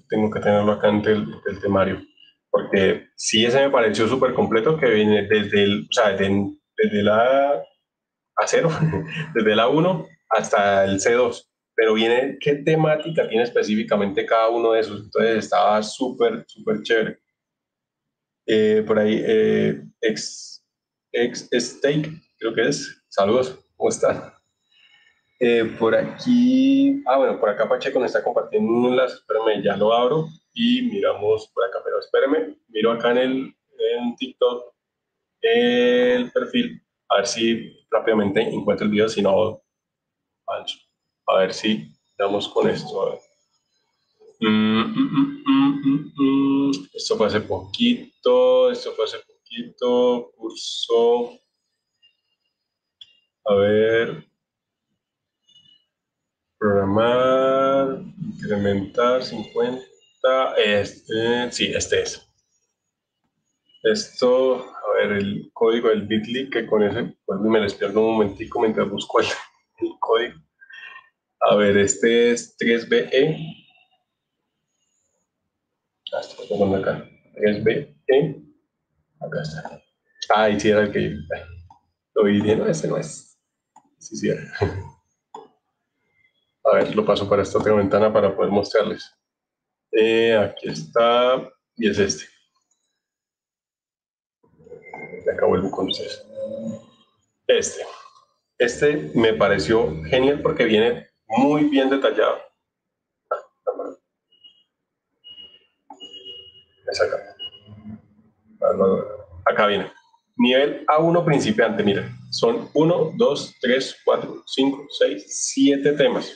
tengo 0.10 0.30
que 0.30 0.40
tenerlo 0.40 0.74
acá 0.74 0.90
en 0.90 1.06
el, 1.06 1.60
temario. 1.62 2.02
Porque 2.50 3.08
sí, 3.16 3.46
ese 3.46 3.66
me 3.66 3.72
pareció 3.72 4.08
súper 4.08 4.34
completo, 4.34 4.78
que 4.78 4.90
viene 4.90 5.28
desde 5.28 5.64
el, 5.64 5.88
o 5.90 5.94
sea, 5.94 6.10
desde, 6.12 6.52
desde 6.78 7.04
la 7.04 7.64
A0, 8.36 9.32
desde 9.34 9.56
la 9.56 9.68
1 9.70 10.08
hasta 10.30 10.86
el 10.86 11.00
C2 11.00 11.52
pero 11.82 11.96
viene 11.96 12.38
qué 12.40 12.58
temática 12.58 13.28
tiene 13.28 13.44
específicamente 13.44 14.24
cada 14.24 14.50
uno 14.50 14.74
de 14.74 14.82
esos. 14.82 15.02
Entonces 15.02 15.46
estaba 15.46 15.82
súper, 15.82 16.44
súper 16.48 16.84
chévere. 16.84 17.20
Eh, 18.46 18.84
por 18.86 19.00
ahí, 19.00 19.20
eh, 19.26 19.82
ex, 20.00 20.64
ex 21.12 21.50
Steak, 21.52 22.08
creo 22.38 22.54
que 22.54 22.68
es. 22.68 23.01
Saludos, 23.14 23.60
¿cómo 23.76 23.90
están? 23.90 24.34
Eh, 25.38 25.66
por 25.78 25.94
aquí, 25.94 27.04
ah, 27.06 27.18
bueno, 27.18 27.38
por 27.42 27.50
acá 27.50 27.68
Pacheco 27.68 28.00
nos 28.00 28.08
está 28.08 28.24
compartiendo 28.24 28.72
un 28.72 28.86
enlace. 28.86 29.16
Espérame, 29.16 29.62
ya 29.62 29.76
lo 29.76 29.92
abro 29.92 30.30
y 30.54 30.84
miramos 30.84 31.50
por 31.54 31.66
acá. 31.66 31.80
Pero 31.84 32.00
espérame, 32.00 32.56
miro 32.70 32.94
acá 32.94 33.12
en 33.12 33.18
el 33.18 33.56
en 33.78 34.16
TikTok 34.16 34.74
el 35.42 36.32
perfil, 36.32 36.82
a 37.10 37.18
ver 37.18 37.28
si 37.28 37.86
rápidamente 37.90 38.44
encuentro 38.44 38.86
el 38.86 38.92
video, 38.92 39.10
si 39.10 39.22
no. 39.22 39.62
A 40.48 41.38
ver 41.38 41.54
si 41.54 41.92
damos 42.18 42.48
con 42.48 42.70
esto. 42.70 43.20
Mm, 44.40 44.84
mm, 44.84 46.14
mm, 46.16 46.72
esto 46.94 47.18
fue 47.18 47.28
hace 47.28 47.42
poquito, 47.42 48.72
esto 48.72 48.94
fue 48.94 49.04
hace 49.04 49.18
poquito, 49.20 50.32
curso. 50.38 51.41
A 53.46 53.56
ver. 53.56 54.26
Programar, 56.58 58.02
incrementar 58.20 59.24
50. 59.24 59.82
Este, 60.58 61.52
sí, 61.52 61.72
este 61.74 62.04
es. 62.04 62.28
Esto, 63.84 64.64
a 64.64 64.94
ver, 64.96 65.14
el 65.14 65.50
código 65.54 65.90
del 65.90 66.06
bit.ly, 66.06 66.52
que 66.52 66.68
con 66.68 66.84
ese, 66.84 67.16
pues 67.26 67.40
me 67.40 67.60
despierto 67.60 68.00
un 68.00 68.14
momentico 68.14 68.60
mientras 68.60 68.88
busco 68.90 69.20
el 69.22 69.28
código. 70.00 70.40
A 71.50 71.56
ver, 71.56 71.78
este 71.78 72.32
es 72.32 72.56
3BE. 72.60 73.38
Ah, 76.14 76.20
estoy 76.20 76.76
acá. 76.76 77.10
3BE. 77.36 77.96
Acá 79.20 79.42
está. 79.42 79.82
Ah, 80.30 80.50
y 80.50 80.58
era 80.68 80.82
el 80.82 80.92
que 80.92 81.16
lo 82.14 82.24
vi 82.24 82.42
bien. 82.42 82.60
No, 82.60 82.68
ese 82.68 82.88
no 82.88 82.98
es. 82.98 83.31
Sí, 84.02 84.18
sí. 84.18 84.30
A 86.64 86.74
ver, 86.74 86.96
lo 86.96 87.06
paso 87.06 87.30
para 87.30 87.44
esta 87.44 87.60
otra 87.60 87.76
ventana 87.76 88.12
para 88.12 88.36
poder 88.36 88.52
mostrarles. 88.52 89.16
Eh, 89.92 90.36
aquí 90.36 90.70
está. 90.70 91.48
Y 91.76 91.90
es 91.90 92.00
este. 92.00 92.26
Ya 95.26 95.34
acabo 95.34 95.56
el 95.56 95.70
con 95.70 95.88
ustedes. 95.88 96.26
Este. 97.48 97.86
Este 98.58 99.12
me 99.16 99.34
pareció 99.34 100.04
genial 100.06 100.42
porque 100.42 100.66
viene 100.66 101.08
muy 101.28 101.66
bien 101.66 101.90
detallado. 101.90 102.40
acá. 107.00 107.36
Acá 109.46 109.68
viene. 109.68 109.92
Nivel 110.42 110.84
A1 110.88 111.24
principiante, 111.24 111.84
mira, 111.84 112.10
son 112.32 112.68
1, 112.74 113.12
2, 113.16 113.56
3, 113.62 113.98
4, 114.04 114.44
5, 114.44 114.88
6, 114.90 115.26
7 115.28 115.94
temas 115.94 116.36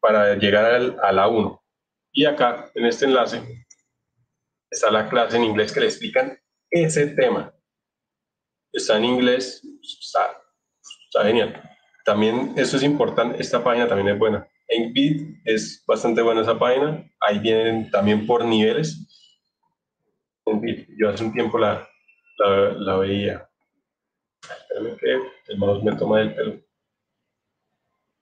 para 0.00 0.36
llegar 0.36 0.64
al, 0.64 0.96
al 1.02 1.18
A1. 1.18 1.60
Y 2.12 2.24
acá, 2.24 2.70
en 2.72 2.86
este 2.86 3.06
enlace, 3.06 3.42
está 4.70 4.92
la 4.92 5.08
clase 5.08 5.36
en 5.36 5.42
inglés 5.42 5.72
que 5.72 5.80
le 5.80 5.86
explican 5.86 6.38
ese 6.70 7.08
tema. 7.08 7.52
Está 8.72 8.96
en 8.98 9.06
inglés, 9.06 9.60
está, 9.82 10.40
está 11.06 11.24
genial. 11.24 11.60
También 12.04 12.54
eso 12.56 12.76
es 12.76 12.84
importante, 12.84 13.42
esta 13.42 13.64
página 13.64 13.88
también 13.88 14.10
es 14.10 14.18
buena. 14.20 14.46
En 14.68 14.92
Bit 14.92 15.40
es 15.46 15.82
bastante 15.84 16.22
buena 16.22 16.42
esa 16.42 16.56
página, 16.56 17.04
ahí 17.18 17.40
vienen 17.40 17.90
también 17.90 18.24
por 18.24 18.44
niveles. 18.44 19.04
En 20.46 20.60
Bit, 20.60 20.86
yo 20.96 21.08
hace 21.08 21.24
un 21.24 21.32
tiempo 21.32 21.58
la, 21.58 21.89
la, 22.46 22.96
veía. 22.96 23.48
Espérame 24.42 24.96
que 24.96 25.52
el 25.52 25.58
mouse 25.58 25.82
me 25.82 25.96
toma 25.96 26.22
el 26.22 26.34
pelo. 26.34 26.60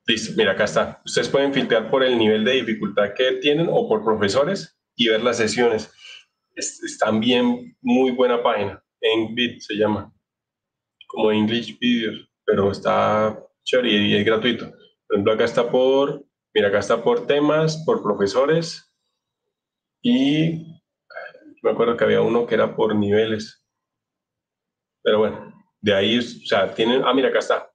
Listo, 0.07 0.33
mira, 0.37 0.53
acá 0.53 0.65
está. 0.65 1.03
Ustedes 1.05 1.29
pueden 1.29 1.53
filtrar 1.53 1.91
por 1.91 2.03
el 2.03 2.19
nivel 2.19 2.45
de 2.45 2.53
dificultad 2.53 3.13
que 3.15 3.33
tienen 3.33 3.69
o 3.71 3.89
por 3.89 4.05
profesores 4.05 4.79
y 4.97 5.09
ver 5.09 5.23
las 5.23 5.37
sesiones. 5.37 5.93
Es, 6.55 6.83
es 6.83 6.99
también 6.99 7.77
muy 7.81 8.11
buena 8.13 8.43
página. 8.43 8.83
En 9.01 9.35
Bit 9.35 9.61
se 9.61 9.75
llama, 9.75 10.13
como 11.07 11.31
English 11.31 11.79
Videos, 11.79 12.29
pero 12.45 12.73
está 12.73 13.39
y 13.85 14.17
es 14.17 14.25
gratuito. 14.25 14.71
Por 15.07 15.17
ejemplo, 15.17 15.33
acá 15.33 15.45
está 15.45 15.71
por, 15.71 16.25
mira, 16.55 16.69
acá 16.69 16.79
está 16.79 17.03
por 17.03 17.27
temas, 17.27 17.83
por 17.85 18.03
profesores 18.03 18.95
y 20.03 20.81
me 21.63 21.71
acuerdo 21.71 21.97
que 21.97 22.05
había 22.05 22.23
uno 22.23 22.47
que 22.47 22.55
era 22.55 22.75
por 22.75 22.95
niveles. 22.95 23.65
Pero 25.09 25.21
bueno, 25.21 25.55
de 25.81 25.95
ahí, 25.95 26.19
o 26.19 26.23
sea, 26.23 26.75
tienen, 26.75 27.03
ah, 27.03 27.15
mira, 27.15 27.31
acá 27.31 27.39
está. 27.39 27.73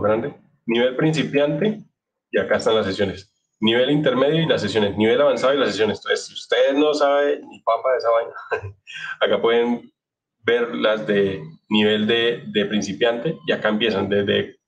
grande. 0.00 0.34
Nivel 0.66 0.96
principiante 0.96 1.84
y 2.32 2.38
acá 2.40 2.56
están 2.56 2.74
las 2.74 2.86
sesiones. 2.86 3.32
Nivel 3.60 3.88
intermedio 3.88 4.42
y 4.42 4.46
las 4.46 4.62
sesiones. 4.62 4.96
Nivel 4.96 5.20
avanzado 5.20 5.54
y 5.54 5.58
las 5.58 5.68
sesiones. 5.68 5.98
Entonces, 5.98 6.26
si 6.26 6.34
ustedes 6.34 6.74
no 6.74 6.92
saben 6.92 7.48
ni 7.48 7.60
papa 7.60 7.92
de 7.92 7.98
esa 7.98 8.10
vaina, 8.10 8.74
acá 9.20 9.40
pueden 9.40 9.92
ver 10.40 10.74
las 10.74 11.06
de 11.06 11.40
nivel 11.68 12.08
de, 12.08 12.42
de 12.48 12.64
principiante 12.64 13.38
y 13.46 13.52
acá 13.52 13.68
empiezan 13.68 14.08
desde 14.08 14.58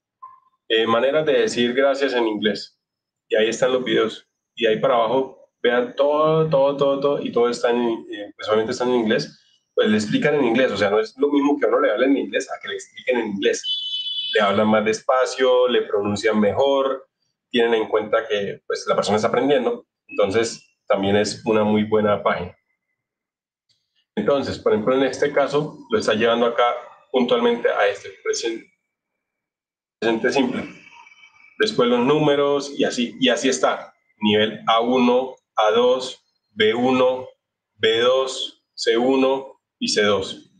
eh, 0.69 0.87
maneras 0.87 1.25
de 1.25 1.33
decir 1.33 1.73
gracias 1.73 2.13
en 2.13 2.29
inglés. 2.29 2.81
Y 3.27 3.35
ahí 3.35 3.49
están 3.49 3.73
los 3.73 3.83
videos. 3.83 4.25
Y 4.55 4.67
ahí 4.67 4.79
para 4.79 4.93
abajo 4.93 5.42
vean 5.63 5.95
todo, 5.95 6.49
todo, 6.49 6.75
todo, 6.75 6.99
todo 6.99 7.21
y 7.21 7.31
todo 7.31 7.49
está 7.49 7.71
en, 7.71 8.05
eh, 8.11 8.33
pues 8.35 8.47
obviamente 8.49 8.73
están 8.73 8.89
en 8.89 8.95
inglés, 8.95 9.39
pues 9.73 9.89
le 9.89 9.95
explican 9.97 10.35
en 10.35 10.45
inglés. 10.45 10.71
O 10.71 10.77
sea, 10.77 10.89
no 10.89 10.99
es 10.99 11.17
lo 11.17 11.29
mismo 11.29 11.57
que 11.57 11.65
uno 11.65 11.79
le 11.79 11.91
hable 11.91 12.05
en 12.05 12.17
inglés 12.17 12.51
a 12.51 12.59
que 12.61 12.67
le 12.67 12.75
expliquen 12.75 13.17
en 13.17 13.27
inglés. 13.27 13.63
Le 14.35 14.41
hablan 14.41 14.67
más 14.67 14.83
despacio, 14.83 15.67
le 15.69 15.83
pronuncian 15.83 16.39
mejor, 16.39 17.07
tienen 17.49 17.73
en 17.75 17.87
cuenta 17.87 18.27
que 18.27 18.61
pues 18.67 18.85
la 18.87 18.95
persona 18.95 19.15
está 19.15 19.29
aprendiendo. 19.29 19.87
Entonces, 20.07 20.69
también 20.85 21.15
es 21.15 21.43
una 21.45 21.63
muy 21.63 21.85
buena 21.85 22.21
página. 22.21 22.55
Entonces, 24.15 24.59
por 24.59 24.73
ejemplo, 24.73 24.95
en 24.95 25.03
este 25.03 25.31
caso, 25.31 25.77
lo 25.89 25.97
está 25.97 26.13
llevando 26.13 26.45
acá 26.45 26.75
puntualmente 27.11 27.69
a 27.69 27.87
este 27.87 28.09
presente, 28.23 28.71
presente 29.99 30.31
simple. 30.31 30.63
Después 31.57 31.89
los 31.89 31.99
números 31.99 32.71
y 32.77 32.83
así, 32.83 33.15
y 33.19 33.29
así 33.29 33.49
está. 33.49 33.93
Nivel 34.19 34.63
A1, 34.65 35.35
A2, 35.55 36.17
B1, 36.55 37.27
B2, 37.79 38.53
C1 38.75 39.57
y 39.79 39.87
C2. 39.87 40.51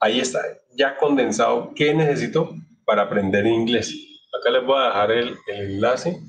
Ahí 0.00 0.20
está, 0.20 0.40
ya 0.76 0.96
condensado 0.96 1.72
qué 1.74 1.94
necesito 1.94 2.54
para 2.84 3.02
aprender 3.02 3.46
inglés. 3.46 3.94
Acá 4.38 4.50
les 4.50 4.64
voy 4.64 4.80
a 4.80 4.86
dejar 4.86 5.12
el, 5.12 5.36
enlace 5.46 6.20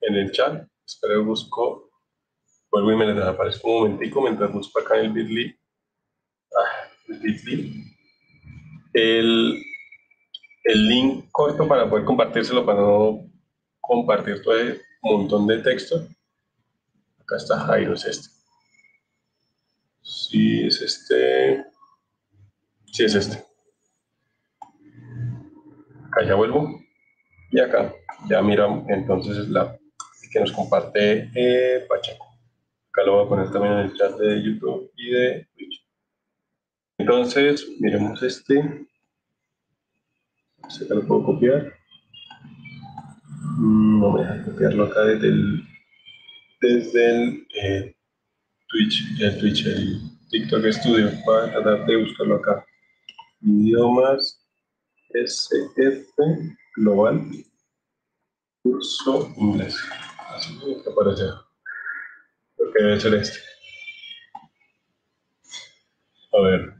en 0.00 0.14
el 0.14 0.30
chat. 0.30 0.66
Espero 0.86 1.24
busco 1.24 1.90
vuelvo 2.70 2.92
y 2.92 2.96
me 2.96 3.06
les 3.06 3.16
desaparezco 3.16 3.68
un 3.68 3.82
momentico 3.82 4.22
mientras 4.22 4.52
busco 4.52 4.80
acá 4.80 4.98
en 4.98 5.06
el 5.06 5.12
bit.ly. 5.12 5.58
Ah, 6.56 6.88
el 7.08 7.18
bit.ly. 7.18 7.84
El, 8.92 9.62
el 10.64 10.88
link 10.88 11.28
corto 11.32 11.66
para 11.66 11.88
poder 11.88 12.04
compartírselo, 12.04 12.64
para 12.64 12.80
no 12.80 13.24
compartir 13.80 14.42
todo 14.42 14.54
el 15.02 15.10
montón 15.16 15.46
de 15.46 15.58
texto. 15.58 16.06
Acá 17.20 17.36
está 17.36 17.58
Jairo, 17.60 17.94
es 17.94 18.04
este. 18.04 18.28
Sí, 20.02 20.66
es 20.66 20.80
este. 20.82 21.64
Sí, 22.86 23.04
es 23.04 23.14
este. 23.14 23.44
Acá 26.06 26.24
ya 26.26 26.34
vuelvo. 26.34 26.80
Y 27.52 27.60
acá 27.60 27.92
ya 28.28 28.42
miramos 28.42 28.88
entonces 28.88 29.48
la 29.48 29.76
que 30.30 30.40
nos 30.40 30.52
comparte 30.52 31.30
eh, 31.34 31.86
Pacheco. 31.88 32.26
Acá 32.90 33.02
lo 33.04 33.16
voy 33.16 33.26
a 33.26 33.28
poner 33.28 33.50
también 33.50 33.74
en 33.74 33.78
el 33.80 33.96
chat 33.96 34.16
de 34.16 34.42
YouTube 34.42 34.92
y 34.96 35.10
de 35.10 35.48
Twitch. 35.54 35.84
Entonces, 36.98 37.66
miremos 37.80 38.22
este. 38.22 38.86
Este 40.68 40.94
lo 40.94 41.06
puedo 41.06 41.24
copiar. 41.24 41.79
Mm, 43.58 44.00
no 44.00 44.12
me 44.12 44.20
deja 44.20 44.44
copiarlo 44.44 44.84
acá 44.84 45.00
desde 45.02 45.28
el, 45.28 45.62
desde 46.60 47.10
el 47.10 47.46
eh, 47.62 47.96
Twitch, 48.68 49.20
el 49.20 49.38
Twitch, 49.38 49.66
el 49.66 50.00
TikTok 50.30 50.66
Studio. 50.72 51.10
Voy 51.24 51.48
a 51.48 51.52
tratar 51.52 51.86
de 51.86 51.96
buscarlo 51.96 52.36
acá. 52.36 52.64
Idiomas 53.42 54.40
SF 55.12 56.14
Global 56.76 57.20
curso 58.62 59.32
inglés. 59.36 59.76
Así 60.28 60.58
que 60.58 60.90
aparece. 60.90 61.24
Creo 62.56 62.72
que 62.72 62.82
debe 62.82 63.00
ser 63.00 63.14
este. 63.14 63.38
A 66.32 66.40
ver. 66.42 66.74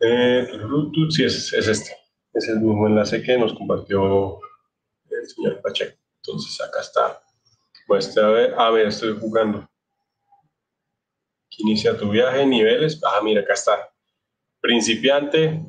Eh, 0.00 0.46
sí, 1.10 1.24
es, 1.24 1.52
es 1.52 1.66
este. 1.66 1.90
Es 2.34 2.48
el 2.48 2.60
mismo 2.60 2.86
enlace 2.86 3.22
que 3.22 3.36
nos 3.36 3.52
compartió 3.54 4.38
el 5.20 5.28
señor 5.28 5.60
Pacheco. 5.62 5.96
Entonces 6.22 6.60
acá 6.60 6.80
está. 6.80 7.22
Muestra 7.86 8.28
a 8.28 8.30
ver, 8.30 8.54
a 8.54 8.70
ver, 8.70 8.88
estoy 8.88 9.18
jugando. 9.18 9.68
Inicia 11.58 11.96
tu 11.96 12.10
viaje, 12.10 12.46
niveles. 12.46 13.00
Ah, 13.04 13.20
mira, 13.22 13.40
acá 13.40 13.54
está. 13.54 13.90
Principiante, 14.60 15.64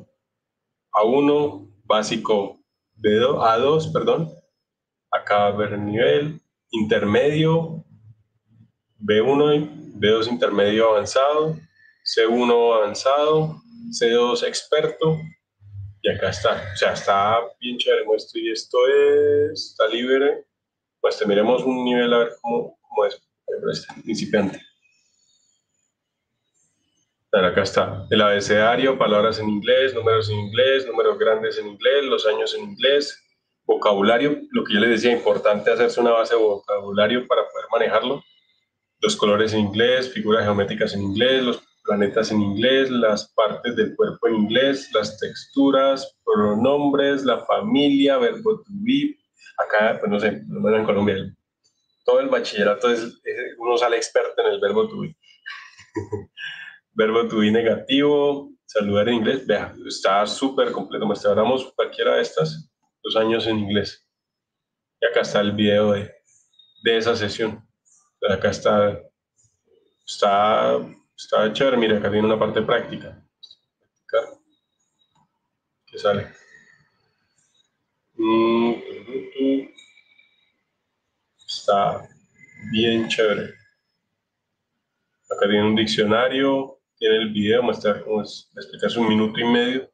A1, 0.92 1.72
básico 1.84 2.60
B2, 2.96 3.38
A2, 3.38 3.92
perdón. 3.92 4.30
Acá 5.10 5.50
ver 5.50 5.72
el 5.72 5.84
nivel, 5.84 6.40
intermedio, 6.70 7.84
B1, 9.00 9.98
B2 9.98 10.28
intermedio 10.28 10.90
avanzado, 10.90 11.56
C1 12.04 12.76
avanzado, 12.76 13.56
C2 13.98 14.46
experto, 14.46 15.18
y 16.02 16.10
acá 16.10 16.30
está. 16.30 16.70
O 16.72 16.76
sea, 16.76 16.92
está 16.92 17.40
bien 17.60 17.78
chévere. 17.78 18.04
Muestro 18.04 18.40
y 18.40 18.50
esto 18.50 18.78
es, 18.88 19.70
está 19.70 19.86
libre. 19.88 20.44
Pues 21.00 21.18
te 21.18 21.26
miremos 21.26 21.62
un 21.64 21.84
nivel 21.84 22.12
a 22.12 22.18
ver 22.18 22.32
cómo, 22.40 22.78
cómo 22.80 23.06
es. 23.06 23.20
Principiante. 24.02 24.60
acá 27.32 27.62
está. 27.62 28.06
El 28.10 28.20
abecedario, 28.22 28.98
palabras 28.98 29.38
en 29.38 29.48
inglés, 29.48 29.94
números 29.94 30.30
en 30.30 30.38
inglés, 30.38 30.86
números 30.86 31.18
grandes 31.18 31.58
en 31.58 31.68
inglés, 31.68 32.04
los 32.04 32.26
años 32.26 32.54
en 32.54 32.62
inglés, 32.62 33.22
vocabulario, 33.64 34.40
lo 34.50 34.64
que 34.64 34.74
yo 34.74 34.80
les 34.80 34.90
decía, 34.90 35.12
importante 35.12 35.70
hacerse 35.70 36.00
una 36.00 36.12
base 36.12 36.34
de 36.34 36.40
vocabulario 36.40 37.26
para 37.26 37.42
poder 37.42 37.66
manejarlo. 37.72 38.22
Los 39.00 39.16
colores 39.16 39.52
en 39.52 39.60
inglés, 39.60 40.12
figuras 40.12 40.44
geométricas 40.44 40.94
en 40.94 41.02
inglés, 41.02 41.42
los 41.42 41.62
planetas 41.90 42.30
en 42.30 42.40
inglés, 42.40 42.88
las 42.88 43.32
partes 43.32 43.74
del 43.74 43.96
cuerpo 43.96 44.28
en 44.28 44.36
inglés, 44.36 44.88
las 44.94 45.18
texturas, 45.18 46.16
pronombres, 46.24 47.24
la 47.24 47.44
familia, 47.46 48.16
verbo 48.16 48.62
to 48.62 48.70
be. 48.70 49.18
Acá, 49.58 49.98
pues 49.98 50.08
no 50.08 50.20
sé, 50.20 50.28
en 50.28 50.84
Colombia, 50.84 51.16
todo 52.04 52.20
el 52.20 52.28
bachillerato 52.28 52.92
es, 52.92 53.20
uno 53.58 53.76
sale 53.76 53.96
experto 53.96 54.40
en 54.40 54.52
el 54.52 54.60
verbo 54.60 54.86
to 54.86 55.00
be. 55.00 55.16
verbo 56.92 57.26
to 57.26 57.38
be 57.38 57.50
negativo, 57.50 58.52
saludar 58.66 59.08
en 59.08 59.16
inglés, 59.16 59.44
vea, 59.44 59.74
está 59.84 60.24
súper 60.28 60.70
completo. 60.70 61.06
Mostramos 61.06 61.72
cualquiera 61.74 62.14
de 62.14 62.22
estas, 62.22 62.70
dos 63.02 63.16
años 63.16 63.48
en 63.48 63.58
inglés. 63.58 64.06
Y 65.00 65.06
acá 65.06 65.22
está 65.22 65.40
el 65.40 65.50
video 65.50 65.90
de, 65.90 66.08
de 66.84 66.96
esa 66.96 67.16
sesión. 67.16 67.66
Acá 68.30 68.50
está, 68.50 68.96
está 70.06 70.78
Está 71.22 71.52
chévere, 71.52 71.76
mira, 71.76 71.98
acá 71.98 72.08
viene 72.08 72.26
una 72.26 72.38
parte 72.38 72.62
práctica. 72.62 73.22
¿Qué 75.86 75.98
sale? 75.98 76.32
Mm, 78.14 78.74
está 81.46 82.08
bien 82.72 83.06
chévere. 83.08 83.54
Acá 85.30 85.46
viene 85.46 85.66
un 85.66 85.76
diccionario, 85.76 86.80
tiene 86.96 87.16
el 87.18 87.32
video, 87.32 87.62
muestra 87.62 88.02
cómo 88.02 88.22
es, 88.22 88.48
un 88.96 89.08
minuto 89.08 89.38
y 89.40 89.44
medio. 89.44 89.90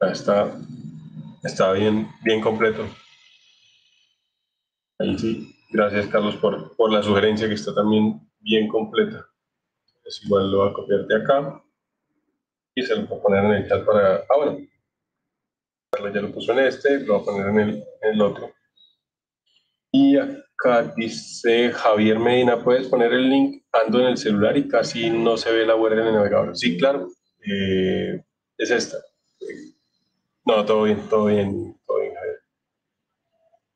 Está, 0.00 0.54
está 1.42 1.72
bien, 1.72 2.10
bien 2.22 2.42
completo. 2.42 2.86
Ahí 4.98 5.18
sí. 5.18 5.56
Gracias, 5.70 6.08
Carlos, 6.08 6.36
por, 6.36 6.76
por 6.76 6.92
la 6.92 7.02
sugerencia 7.02 7.48
que 7.48 7.54
está 7.54 7.74
también 7.74 8.29
bien 8.40 8.68
completa. 8.68 9.26
Es 10.04 10.22
igual 10.24 10.50
lo 10.50 10.58
voy 10.58 10.70
a 10.70 10.72
copiar 10.72 11.06
de 11.06 11.16
acá 11.16 11.62
y 12.74 12.82
se 12.82 12.96
lo 12.96 13.06
voy 13.06 13.18
a 13.18 13.22
poner 13.22 13.44
en 13.44 13.52
el 13.52 13.68
chat 13.68 13.84
para... 13.84 14.16
Ah, 14.16 14.36
bueno. 14.36 14.58
Ya 16.14 16.20
lo 16.20 16.32
puso 16.32 16.52
en 16.52 16.60
este, 16.60 17.00
lo 17.00 17.14
voy 17.14 17.22
a 17.22 17.24
poner 17.24 17.48
en 17.48 17.58
el, 17.60 17.84
el 18.02 18.20
otro. 18.22 18.52
Y 19.92 20.16
acá 20.16 20.92
dice 20.96 21.72
Javier 21.72 22.18
Medina, 22.18 22.62
¿puedes 22.62 22.88
poner 22.88 23.12
el 23.12 23.28
link? 23.28 23.64
Ando 23.72 24.00
en 24.00 24.06
el 24.06 24.16
celular 24.16 24.56
y 24.56 24.68
casi 24.68 25.10
no 25.10 25.36
se 25.36 25.52
ve 25.52 25.66
la 25.66 25.76
web 25.76 25.92
en 25.92 25.98
el 26.00 26.14
navegador. 26.14 26.56
Sí, 26.56 26.78
claro. 26.78 27.08
Eh, 27.44 28.22
es 28.56 28.70
esta. 28.70 28.98
No, 30.44 30.64
todo 30.64 30.84
bien, 30.84 31.08
todo 31.08 31.26
bien, 31.26 31.76
todo 31.86 32.00
bien. 32.00 32.14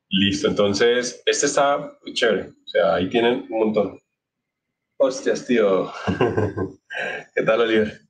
Listo, 0.09 0.49
entonces, 0.49 1.23
este 1.27 1.47
está 1.47 1.99
chévere. 2.13 2.51
O 2.51 2.67
sea, 2.67 2.95
ahí 2.95 3.09
tienen 3.09 3.47
un 3.51 3.59
montón. 3.59 4.01
Hostias, 5.05 5.45
tío. 5.45 5.93
¿Qué 7.35 7.43
tal, 7.43 7.61
Oliver? 7.61 8.01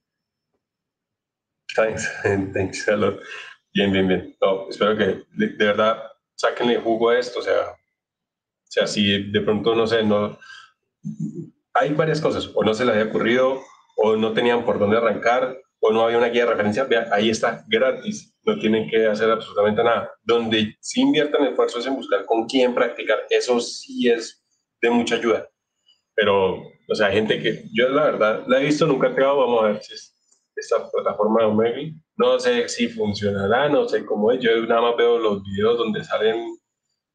Thanks, 1.75 2.09
thanks, 2.55 2.87
hello. 2.87 3.19
Bien, 3.75 3.91
bien, 3.93 4.07
bien. 4.07 4.37
espero 4.71 4.97
que 4.97 5.25
de, 5.33 5.57
verdad 5.59 6.05
saquenle 6.37 6.79
jugo 6.79 7.11
a 7.11 7.19
esto. 7.19 7.41
O 7.41 7.43
sea, 7.43 7.63
o 7.73 8.71
sea, 8.71 8.87
si 8.87 9.33
de 9.33 9.41
pronto, 9.41 9.75
no 9.75 9.89
sé, 9.89 10.05
no. 10.05 10.39
Hay 11.73 11.93
varias 11.95 12.21
cosas. 12.21 12.49
O 12.55 12.63
no 12.63 12.75
se 12.75 12.85
les 12.85 12.95
había 12.95 13.11
ocurrido, 13.11 13.61
o 13.97 14.17
no 14.17 14.33
tenían 14.33 14.65
por 14.65 14.79
dónde 14.79 14.99
arrancar, 14.99 15.59
o 15.81 15.91
no 15.91 16.03
había 16.03 16.19
una 16.19 16.29
guía 16.29 16.45
de 16.45 16.51
referencia. 16.53 16.85
Vea, 16.85 17.09
ahí 17.11 17.29
está, 17.29 17.65
gratis. 17.67 18.37
No 18.45 18.57
tienen 18.57 18.89
que 18.89 19.05
hacer 19.09 19.29
absolutamente 19.33 19.83
nada. 19.83 20.13
Donde 20.23 20.77
sí 20.79 21.01
inviertan 21.01 21.45
esfuerzos 21.45 21.85
en 21.89 21.97
buscar 21.97 22.25
con 22.25 22.47
quién 22.47 22.73
practicar. 22.73 23.19
Eso 23.31 23.59
sí 23.59 24.09
es 24.09 24.45
de 24.81 24.91
mucha 24.91 25.17
ayuda. 25.17 25.49
Pero 26.15 26.75
o 26.89 26.95
sea, 26.95 27.11
gente 27.11 27.41
que 27.41 27.65
yo 27.73 27.89
la 27.89 28.05
verdad 28.05 28.45
la 28.47 28.61
he 28.61 28.65
visto, 28.65 28.87
nunca 28.87 29.09
he 29.09 29.15
pegado, 29.15 29.39
vamos 29.39 29.63
a 29.63 29.67
ver 29.69 29.83
si 29.83 29.95
es 29.95 30.15
esta 30.55 30.91
plataforma 30.91 31.41
de 31.41 31.47
Omegle. 31.47 31.95
No 32.17 32.39
sé 32.39 32.69
si 32.69 32.89
funcionará, 32.89 33.69
no 33.69 33.89
sé 33.89 34.05
cómo 34.05 34.31
es. 34.31 34.41
Yo 34.41 34.65
nada 34.67 34.83
más 34.83 34.97
veo 34.97 35.19
los 35.19 35.43
videos 35.43 35.79
donde 35.79 36.05
salen 36.05 36.57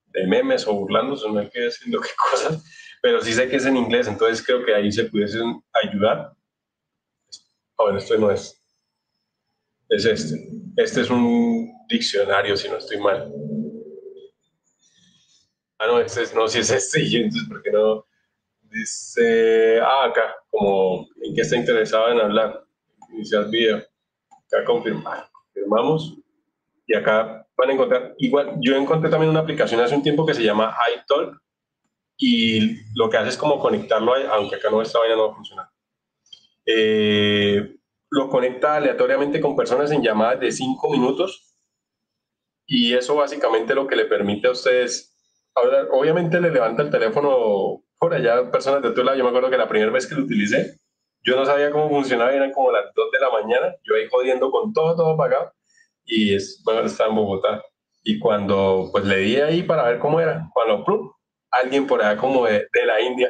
de 0.07 0.27
memes 0.27 0.67
o 0.67 0.73
burlándose, 0.73 1.29
no 1.29 1.39
hay 1.39 1.49
que 1.49 1.61
decir 1.61 1.91
qué 1.91 1.97
cosas, 2.31 2.63
pero 3.01 3.21
sí 3.21 3.31
sé 3.31 3.47
que 3.47 3.57
es 3.57 3.65
en 3.65 3.77
inglés, 3.77 4.07
entonces 4.07 4.43
creo 4.43 4.65
que 4.65 4.73
ahí 4.73 4.91
se 4.91 5.05
pudiesen 5.05 5.61
ayudar. 5.83 6.33
Ah, 7.77 7.83
bueno, 7.83 7.99
esto 7.99 8.17
no 8.17 8.31
es. 8.31 8.59
Es 9.89 10.05
este. 10.05 10.35
Este 10.77 11.01
es 11.01 11.09
un 11.09 11.71
diccionario, 11.87 12.57
si 12.57 12.69
no 12.69 12.77
estoy 12.77 12.99
mal. 12.99 13.31
Ah, 15.77 15.87
no, 15.87 15.99
este 15.99 16.23
es, 16.23 16.33
no, 16.33 16.47
si 16.47 16.59
es 16.59 16.71
este, 16.71 16.99
entonces, 17.17 17.47
¿por 17.47 17.61
qué 17.61 17.71
no? 17.71 18.08
Dice, 18.71 19.79
ah, 19.81 20.05
acá, 20.05 20.35
como 20.49 21.07
en 21.21 21.35
qué 21.35 21.41
está 21.41 21.55
interesado 21.55 22.11
en 22.11 22.19
hablar. 22.19 22.63
Iniciar 23.11 23.49
video. 23.49 23.77
Acá 24.47 24.63
confirmar. 24.65 25.27
Confirmamos. 25.31 26.17
Y 26.85 26.95
acá 26.95 27.47
van 27.55 27.69
a 27.69 27.73
encontrar, 27.73 28.15
igual, 28.17 28.55
yo 28.61 28.75
encontré 28.75 29.09
también 29.09 29.29
una 29.29 29.41
aplicación 29.41 29.81
hace 29.81 29.95
un 29.95 30.01
tiempo 30.01 30.25
que 30.25 30.33
se 30.33 30.43
llama 30.43 30.75
iTalk 30.95 31.39
y 32.17 32.77
lo 32.95 33.09
que 33.09 33.17
hace 33.17 33.29
es 33.29 33.37
como 33.37 33.59
conectarlo, 33.59 34.13
aunque 34.31 34.55
acá 34.55 34.69
no, 34.69 34.81
esta 34.81 34.99
vaina 34.99 35.15
no 35.15 35.27
va 35.27 35.31
a 35.31 35.35
funcionar. 35.35 35.69
Eh, 36.65 37.75
lo 38.09 38.29
conecta 38.29 38.75
aleatoriamente 38.75 39.39
con 39.39 39.55
personas 39.55 39.91
en 39.91 40.01
llamadas 40.01 40.39
de 40.39 40.51
5 40.51 40.89
minutos 40.89 41.53
y 42.65 42.93
eso 42.93 43.15
básicamente 43.15 43.75
lo 43.75 43.87
que 43.87 43.95
le 43.95 44.05
permite 44.05 44.47
a 44.47 44.51
ustedes 44.51 45.15
hablar. 45.55 45.87
Obviamente 45.91 46.39
le 46.39 46.51
levanta 46.51 46.81
el 46.81 46.89
teléfono 46.89 47.83
por 47.99 48.13
allá 48.13 48.49
personas 48.49 48.81
de 48.81 48.91
tu 48.91 49.03
lado. 49.03 49.17
Yo 49.17 49.23
me 49.23 49.29
acuerdo 49.29 49.49
que 49.49 49.57
la 49.57 49.67
primera 49.67 49.91
vez 49.91 50.07
que 50.07 50.15
lo 50.15 50.23
utilicé, 50.23 50.77
yo 51.23 51.35
no 51.35 51.45
sabía 51.45 51.69
cómo 51.69 51.89
funcionaba, 51.89 52.33
eran 52.33 52.51
como 52.51 52.71
las 52.71 52.85
2 52.95 53.11
de 53.11 53.19
la 53.19 53.29
mañana, 53.29 53.75
yo 53.83 53.95
ahí 53.95 54.07
jodiendo 54.09 54.49
con 54.49 54.73
todo, 54.73 54.95
todo 54.95 55.09
apagado, 55.09 55.51
y 56.05 56.33
es, 56.33 56.61
bueno, 56.63 56.81
estaba 56.81 57.09
en 57.09 57.17
Bogotá. 57.17 57.63
Y 58.03 58.19
cuando 58.19 58.89
pues 58.91 59.03
le 59.03 59.17
di 59.17 59.35
ahí 59.35 59.63
para 59.63 59.83
ver 59.83 59.99
cómo 59.99 60.21
era, 60.21 60.49
cuando 60.53 60.85
plum, 60.85 61.11
alguien 61.51 61.85
por 61.85 62.01
allá 62.01 62.17
como 62.17 62.45
de, 62.45 62.67
de 62.71 62.85
la 62.85 63.01
India, 63.01 63.29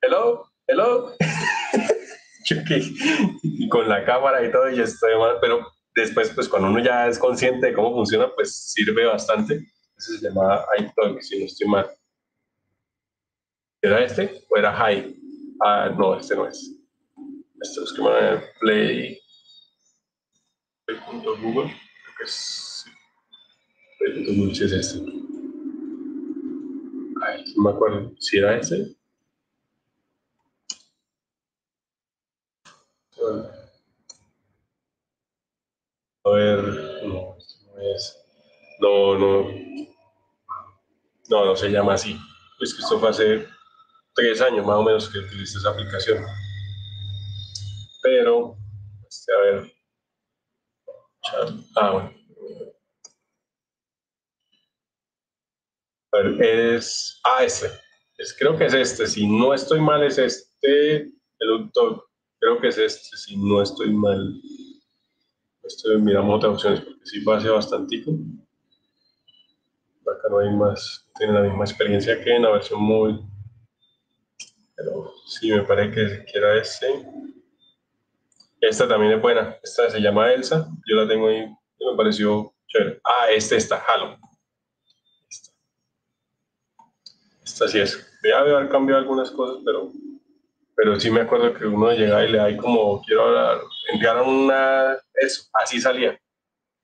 hello, 0.00 0.46
hello. 0.66 1.12
y 3.42 3.68
con 3.68 3.88
la 3.88 4.04
cámara 4.04 4.44
y 4.44 4.50
todo, 4.50 4.70
y 4.70 4.80
estoy 4.80 5.16
mal, 5.18 5.36
pero 5.40 5.66
después, 5.94 6.30
pues 6.30 6.48
cuando 6.48 6.68
uno 6.68 6.80
ya 6.80 7.08
es 7.08 7.18
consciente 7.18 7.68
de 7.68 7.74
cómo 7.74 7.92
funciona, 7.92 8.30
pues 8.34 8.72
sirve 8.72 9.04
bastante. 9.04 9.60
Ese 9.96 10.18
se 10.18 10.28
llama 10.28 10.64
iTalk, 10.78 11.20
si 11.20 11.38
no 11.38 11.44
estoy 11.44 11.68
mal. 11.68 11.90
¿Era 13.82 14.04
este 14.04 14.44
o 14.48 14.56
era 14.56 14.72
High? 14.72 15.16
Ah, 15.60 15.92
no, 15.98 16.16
este 16.16 16.36
no 16.36 16.46
es. 16.46 16.72
Este 17.60 17.80
es 17.82 17.92
que 17.92 18.00
me 18.02 18.40
Play. 18.60 19.20
Play.google. 20.86 21.64
Creo 21.64 22.16
que 22.16 22.24
es. 22.24 22.84
Play.google, 23.98 24.54
si 24.54 24.64
es 24.64 24.72
este. 24.72 24.98
Ay, 27.26 27.44
no 27.56 27.62
me 27.64 27.70
acuerdo. 27.70 28.12
Si 28.20 28.38
era 28.38 28.56
este. 28.56 28.96
A 36.24 36.30
ver, 36.30 36.62
no, 37.04 37.36
no 37.74 37.80
es. 37.96 38.16
No, 38.78 39.18
no. 39.18 39.50
No, 41.28 41.44
no 41.46 41.56
se 41.56 41.68
llama 41.68 41.94
así. 41.94 42.16
Es 42.60 42.74
que 42.74 42.82
esto 42.82 43.00
fue 43.00 43.08
hace 43.08 43.46
tres 44.14 44.40
años 44.40 44.66
más 44.66 44.76
o 44.76 44.82
menos 44.82 45.08
que 45.08 45.18
utilicé 45.18 45.58
esa 45.58 45.70
aplicación. 45.70 46.24
Pero, 48.02 48.56
este, 49.08 49.32
a 49.32 49.38
ver. 49.38 49.72
Ah, 51.76 51.90
bueno. 51.90 52.12
A 56.12 56.18
ver, 56.18 56.42
es. 56.42 57.20
Ah, 57.24 57.44
este. 57.44 57.70
Es, 58.18 58.36
creo 58.38 58.56
que 58.56 58.66
es 58.66 58.74
este. 58.74 59.06
Si 59.06 59.26
no 59.26 59.54
estoy 59.54 59.80
mal, 59.80 60.02
es 60.02 60.18
este. 60.18 61.12
El 61.38 61.70
Creo 62.40 62.60
que 62.60 62.68
es 62.68 62.78
este. 62.78 63.16
Si 63.16 63.36
no 63.36 63.62
estoy 63.62 63.92
mal. 63.92 64.40
Estoy, 65.62 66.00
miramos 66.00 66.36
otras 66.36 66.54
opciones 66.54 66.80
porque 66.80 67.00
sí 67.04 67.20
pase 67.20 67.48
bastante. 67.48 68.04
Acá 70.02 70.28
no 70.28 70.38
hay 70.40 70.50
más. 70.50 71.08
Tiene 71.16 71.34
la 71.34 71.42
misma 71.42 71.64
experiencia 71.64 72.22
que 72.22 72.34
en 72.34 72.42
la 72.42 72.50
versión 72.50 72.82
móvil 72.82 73.31
pero 74.82 75.14
sí, 75.26 75.52
me 75.52 75.62
parece 75.62 75.94
que 75.94 76.24
quiera 76.24 76.56
este. 76.56 76.86
Esta 78.60 78.88
también 78.88 79.12
es 79.12 79.22
buena. 79.22 79.56
Esta 79.62 79.88
se 79.90 80.00
llama 80.00 80.32
Elsa. 80.32 80.68
Yo 80.86 80.96
la 80.96 81.08
tengo 81.08 81.28
ahí. 81.28 81.46
Me 81.80 81.96
pareció 81.96 82.52
chévere. 82.66 83.00
Ah, 83.04 83.30
este 83.30 83.56
está, 83.56 83.82
Halo. 83.86 84.18
Esta. 85.30 85.52
esta 87.44 87.68
sí 87.68 87.78
es. 87.78 88.18
Debe 88.22 88.34
haber 88.36 88.68
cambiado 88.68 89.00
algunas 89.00 89.30
cosas, 89.30 89.62
pero, 89.64 89.90
pero 90.76 90.98
sí 90.98 91.10
me 91.10 91.20
acuerdo 91.20 91.54
que 91.54 91.66
uno 91.66 91.92
llegaba 91.92 92.24
y 92.24 92.30
le 92.30 92.38
da 92.38 92.56
como, 92.56 93.02
quiero 93.02 93.24
hablar, 93.24 93.60
enviaron 93.92 94.28
una, 94.28 94.96
eso, 95.14 95.44
así 95.60 95.80
salía. 95.80 96.20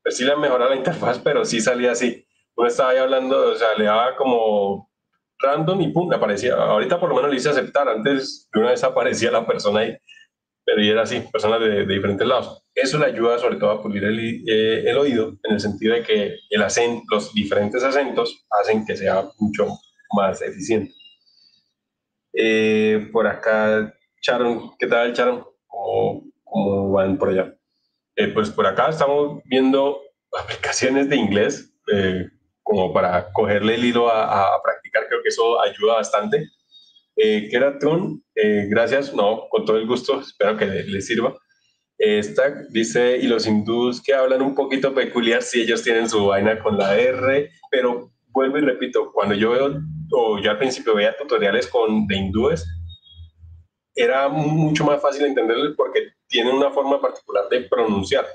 Pues 0.03 0.17
sí 0.17 0.25
le 0.25 0.35
mejorado 0.37 0.71
la 0.71 0.77
interfaz, 0.83 1.21
pero 1.21 1.45
sí 1.45 1.61
salía 1.61 1.93
así. 1.93 2.27
Uno 2.57 2.67
estaba 2.67 2.91
ahí 2.91 2.99
hablando, 2.99 3.53
o 3.53 3.55
sea, 3.55 3.75
le 3.77 3.85
daba 3.85 4.17
como 4.17 4.88
random 5.39 5.81
y 5.81 5.93
pum, 5.93 6.13
aparecía. 6.13 6.55
Ahorita 6.55 6.99
por 6.99 7.11
lo 7.11 7.17
menos 7.17 7.31
le 7.31 7.37
hice 7.37 7.51
aceptar, 7.51 7.89
antes 7.89 8.49
de 8.53 8.61
una 8.61 8.71
vez 8.71 8.83
aparecía 8.85 9.31
la 9.31 9.47
persona 9.47 9.81
ahí, 9.81 9.97
pero 10.65 10.83
era 10.83 11.03
así, 11.03 11.21
personas 11.33 11.61
de, 11.61 11.87
diferentes 11.87 12.27
lados. 12.27 12.65
Eso 12.75 12.99
le 12.99 13.07
ayuda 13.07 13.39
sobre 13.39 13.57
todo 13.57 13.71
a 13.71 13.83
pulir 13.83 14.05
el, 14.05 14.19
eh, 14.21 14.91
el, 14.91 14.97
oído, 14.99 15.39
en 15.45 15.55
el 15.55 15.61
sentido 15.61 15.95
de 15.95 16.03
que 16.03 16.35
el 16.51 16.63
acento, 16.63 17.05
los 17.11 17.33
diferentes 17.33 17.83
acentos 17.83 18.47
hacen 18.61 18.85
que 18.85 18.97
sea 18.97 19.25
mucho 19.39 19.67
más 20.15 20.43
eficiente. 20.43 20.93
Eh, 22.33 23.09
por 23.13 23.27
acá, 23.27 23.95
Charon, 24.21 24.73
¿qué 24.79 24.87
tal 24.87 25.13
Charon? 25.13 25.45
¿Cómo, 25.67 26.25
cómo 26.45 26.93
van 26.93 27.19
por 27.19 27.31
allá? 27.31 27.55
Eh, 28.17 28.29
pues 28.29 28.51
por 28.51 28.67
acá 28.67 28.89
estamos 28.91 29.41
viendo 29.45 30.01
aplicaciones 30.39 31.09
de 31.09 31.17
inglés 31.17 31.73
como 32.69 32.93
para 32.93 33.33
cogerle 33.33 33.77
el 33.77 33.85
hilo 33.87 34.11
a, 34.11 34.61
practicar, 34.63 35.09
creo 35.09 35.23
que 35.23 35.31
eso 35.31 35.59
ayuda 35.63 35.95
bastante. 35.95 36.51
Eh, 37.17 37.49
Keratron, 37.51 38.23
eh, 38.35 38.67
gracias, 38.69 39.15
no, 39.15 39.49
con 39.49 39.65
todo 39.65 39.79
el 39.79 39.87
gusto, 39.87 40.21
espero 40.21 40.55
que 40.59 40.67
le, 40.67 41.01
sirva. 41.01 41.35
Esta 41.97 42.67
dice, 42.69 43.17
y 43.17 43.27
los 43.27 43.47
hindús 43.47 44.03
que 44.03 44.13
hablan 44.13 44.43
un 44.43 44.55
poquito 44.55 44.93
peculiar, 44.95 45.43
si 45.43 45.63
ellos 45.63 45.83
tienen 45.83 46.11
su 46.11 46.27
vaina 46.27 46.59
con 46.59 46.77
la 46.77 46.95
R, 46.95 47.51
pero 47.71 48.13
vuelvo 48.27 48.59
y 48.59 48.61
repito, 48.61 49.13
cuando 49.15 49.35
yo 49.35 49.51
veo, 49.53 49.81
o 50.13 50.39
yo 50.39 50.51
al 50.51 50.59
principio 50.59 50.95
veía 50.95 51.17
tutoriales 51.17 51.69
con, 51.69 52.07
de 52.07 52.17
hindúes, 52.17 52.67
era 53.95 54.29
mucho 54.29 54.85
más 54.85 55.01
fácil 55.01 55.25
entenderles 55.25 55.73
porque 55.75 56.13
tienen 56.29 56.55
una 56.55 56.71
forma 56.71 57.01
particular 57.01 57.49
de 57.49 57.63
pronunciar 57.63 58.27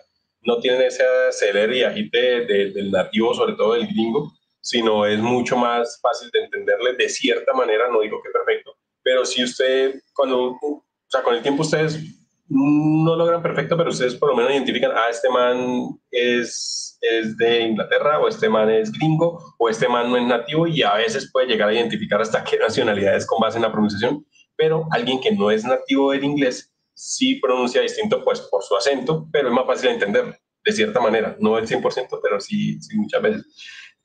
no 0.46 0.60
tienen 0.60 0.82
ese 0.82 1.04
acelere 1.30 1.78
y 1.78 1.84
agite 1.84 2.46
del 2.46 2.92
nativo, 2.92 3.34
sobre 3.34 3.54
todo 3.54 3.74
del 3.74 3.88
gringo, 3.88 4.34
sino 4.62 5.06
es 5.06 5.20
mucho 5.20 5.58
más 5.58 6.00
fácil 6.02 6.30
de 6.32 6.44
entenderle 6.44 6.94
de 6.94 7.10
cierta 7.10 7.54
manera, 7.54 7.90
no 7.90 8.02
digo 8.02 8.22
que 8.24 8.30
perfecto, 8.30 8.76
pero 9.04 9.26
si 9.26 9.44
usted, 9.44 10.02
cuando, 10.14 10.52
o 10.62 10.84
sea, 11.08 11.22
con 11.22 11.36
el 11.36 11.42
tiempo 11.42 11.64
ustedes 11.64 12.00
no 12.48 13.16
logran 13.16 13.42
perfecto, 13.42 13.76
pero 13.76 13.90
ustedes 13.90 14.16
por 14.16 14.30
lo 14.30 14.36
menos 14.36 14.52
identifican, 14.52 14.92
ah, 14.92 15.10
este 15.10 15.30
man 15.30 16.00
es, 16.12 16.98
es 17.02 17.36
de 17.38 17.62
Inglaterra, 17.62 18.20
o 18.20 18.28
este 18.28 18.48
man 18.48 18.70
es 18.70 18.92
gringo, 18.92 19.56
o 19.58 19.70
este 19.70 19.88
man 19.88 20.10
no 20.10 20.18
es 20.18 20.24
nativo, 20.24 20.68
y 20.68 20.84
a 20.84 20.94
veces 20.96 21.30
puede 21.32 21.48
llegar 21.48 21.70
a 21.70 21.74
identificar 21.74 22.22
hasta 22.22 22.44
qué 22.44 22.58
nacionalidades 22.58 23.26
con 23.26 23.40
base 23.40 23.58
en 23.58 23.64
la 23.64 23.72
pronunciación, 23.72 24.26
pero 24.56 24.88
alguien 24.92 25.20
que 25.20 25.32
no 25.32 25.52
es 25.52 25.64
nativo 25.64 26.12
del 26.12 26.24
inglés 26.24 26.73
sí 26.94 27.36
pronuncia 27.36 27.82
distinto 27.82 28.24
pues 28.24 28.42
por 28.42 28.64
su 28.64 28.76
acento, 28.76 29.28
pero 29.32 29.48
es 29.48 29.54
más 29.54 29.66
fácil 29.66 29.90
de 29.90 29.94
entender, 29.94 30.40
de 30.64 30.72
cierta 30.72 31.00
manera, 31.00 31.36
no 31.40 31.58
el 31.58 31.68
100%, 31.68 32.20
pero 32.22 32.40
sí, 32.40 32.82
sí 32.82 32.98
muchas 32.98 33.22
veces. 33.22 33.46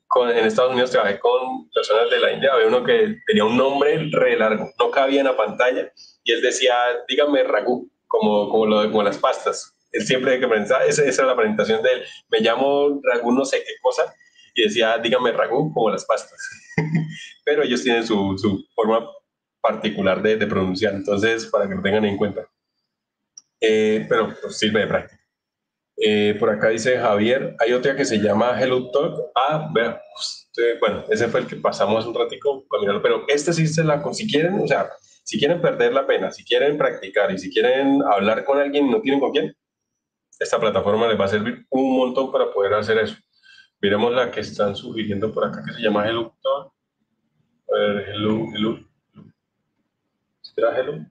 Con, 0.07 0.29
en 0.29 0.45
Estados 0.45 0.71
Unidos 0.71 0.91
trabajé 0.91 1.19
con 1.19 1.69
personas 1.69 2.09
de 2.09 2.19
la 2.19 2.33
India, 2.33 2.51
había 2.53 2.67
uno 2.67 2.83
que 2.83 3.17
tenía 3.27 3.45
un 3.45 3.55
nombre 3.55 4.09
re 4.11 4.37
largo, 4.37 4.71
no 4.79 4.89
cabía 4.89 5.19
en 5.19 5.27
la 5.27 5.37
pantalla, 5.37 5.91
y 6.23 6.31
él 6.31 6.41
decía, 6.41 6.75
dígame 7.07 7.43
ragú, 7.43 7.91
como, 8.07 8.49
como, 8.49 8.65
lo, 8.65 8.89
como 8.89 9.03
las 9.03 9.19
pastas. 9.19 9.75
Él 9.91 10.05
siempre 10.05 10.39
que 10.39 10.47
pensaba, 10.47 10.83
esa, 10.85 11.03
esa 11.03 11.21
era 11.21 11.31
la 11.31 11.37
presentación 11.37 11.83
de 11.83 11.91
él, 11.91 12.03
me 12.29 12.39
llamo 12.39 12.99
ragú 13.03 13.31
no 13.31 13.45
sé 13.45 13.59
qué 13.59 13.73
cosa, 13.81 14.13
y 14.55 14.63
decía, 14.63 14.97
dígame 14.97 15.31
ragú, 15.31 15.71
como 15.73 15.91
las 15.91 16.05
pastas. 16.05 16.39
pero 17.45 17.63
ellos 17.63 17.83
tienen 17.83 18.05
su, 18.05 18.35
su 18.37 18.65
forma 18.73 19.07
particular 19.61 20.21
de, 20.23 20.37
de 20.37 20.47
pronunciar, 20.47 20.93
entonces 20.95 21.45
para 21.45 21.67
que 21.67 21.75
lo 21.75 21.81
tengan 21.81 22.05
en 22.05 22.17
cuenta. 22.17 22.49
Eh, 23.61 24.05
pero 24.07 24.35
pues, 24.41 24.57
sirve 24.57 24.81
de 24.81 24.87
práctica. 24.87 25.19
Eh, 26.01 26.35
por 26.39 26.49
acá 26.49 26.69
dice 26.69 26.97
Javier, 26.97 27.55
hay 27.59 27.73
otra 27.73 27.95
que 27.95 28.05
se 28.05 28.19
llama 28.19 28.59
Hello 28.59 28.89
Talk. 28.91 29.31
Ah, 29.35 29.69
vea, 29.73 30.01
bueno, 30.79 31.03
ese 31.09 31.27
fue 31.27 31.41
el 31.41 31.47
que 31.47 31.57
pasamos 31.57 32.05
un 32.05 32.15
ratico 32.15 32.65
pero 33.01 33.25
este 33.27 33.53
sí 33.53 33.67
se 33.67 33.83
la, 33.83 34.01
si 34.13 34.29
quieren, 34.29 34.59
o 34.61 34.67
sea, 34.67 34.89
si 35.23 35.37
quieren 35.37 35.61
perder 35.61 35.93
la 35.93 36.07
pena, 36.07 36.31
si 36.31 36.43
quieren 36.43 36.77
practicar 36.77 37.31
y 37.31 37.37
si 37.37 37.51
quieren 37.51 38.01
hablar 38.03 38.45
con 38.45 38.59
alguien 38.59 38.87
y 38.87 38.89
no 38.89 39.01
tienen 39.01 39.19
con 39.19 39.31
quién, 39.31 39.55
esta 40.39 40.59
plataforma 40.59 41.07
les 41.07 41.19
va 41.19 41.25
a 41.25 41.29
servir 41.29 41.65
un 41.69 41.97
montón 41.97 42.31
para 42.31 42.51
poder 42.51 42.73
hacer 42.73 42.97
eso. 42.97 43.17
Miremos 43.81 44.13
la 44.13 44.31
que 44.31 44.39
están 44.39 44.75
sugiriendo 44.75 45.33
por 45.33 45.45
acá 45.45 45.63
que 45.65 45.73
se 45.73 45.81
llama 45.81 46.07
Hello 46.07 46.35
Talk. 46.41 46.73
A 47.71 47.77
ver, 47.77 48.09
Hello, 48.09 48.45
Hello. 48.53 48.79
¿Será 50.41 50.77
Hello? 50.77 51.05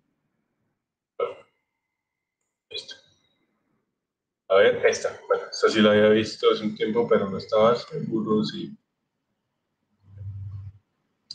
A 4.48 4.56
ver, 4.56 4.84
esta. 4.86 5.10
Bueno, 5.28 5.44
esta 5.50 5.68
sí 5.68 5.80
la 5.80 5.90
había 5.90 6.08
visto 6.08 6.50
hace 6.50 6.64
un 6.64 6.74
tiempo, 6.74 7.06
pero 7.06 7.28
no 7.28 7.36
estaba 7.36 7.76
seguro 7.76 8.42
si. 8.44 8.74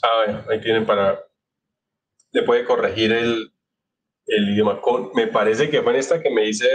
Ah, 0.02 0.24
bueno, 0.26 0.44
ahí 0.50 0.60
tienen 0.60 0.86
para. 0.86 1.24
Le 2.32 2.42
puede 2.42 2.66
corregir 2.66 3.12
el, 3.12 3.54
el 4.26 4.50
idioma. 4.50 4.82
Con, 4.82 5.12
me 5.14 5.28
parece 5.28 5.70
que 5.70 5.84
fue 5.84 5.94
en 5.94 6.00
esta 6.00 6.20
que 6.20 6.32
me 6.32 6.42
dice, 6.42 6.68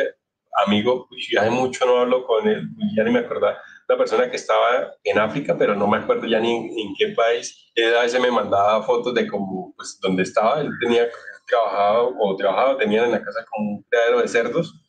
amigo, 0.65 1.08
ya 1.33 1.41
hace 1.41 1.50
mucho 1.50 1.84
no 1.86 1.99
hablo 1.99 2.25
con 2.25 2.47
él, 2.47 2.68
ya 2.97 3.02
ni 3.02 3.10
me 3.10 3.18
acordaba. 3.20 3.58
La 3.89 3.97
persona 3.97 4.31
que 4.31 4.36
estaba 4.36 4.94
en 5.02 5.18
África, 5.18 5.57
pero 5.58 5.75
no 5.75 5.89
me 5.89 5.97
acuerdo 5.97 6.26
ya 6.26 6.39
ni 6.39 6.55
en, 6.55 6.94
qué 6.97 7.08
país. 7.17 7.73
Él 7.75 7.97
a 7.97 8.02
veces 8.02 8.20
me 8.20 8.31
mandaba 8.31 8.83
fotos 8.84 9.12
de 9.15 9.26
cómo, 9.26 9.75
pues, 9.76 9.99
donde 10.00 10.23
estaba. 10.23 10.60
Él 10.60 10.70
tenía 10.81 11.08
trabajado 11.49 12.15
o 12.20 12.36
trabajaba, 12.36 12.76
tenía 12.76 13.05
en 13.05 13.12
la 13.12 13.25
casa 13.25 13.44
como 13.50 13.70
un 13.70 13.83
criadero 13.83 14.20
de 14.20 14.28
cerdos 14.28 14.88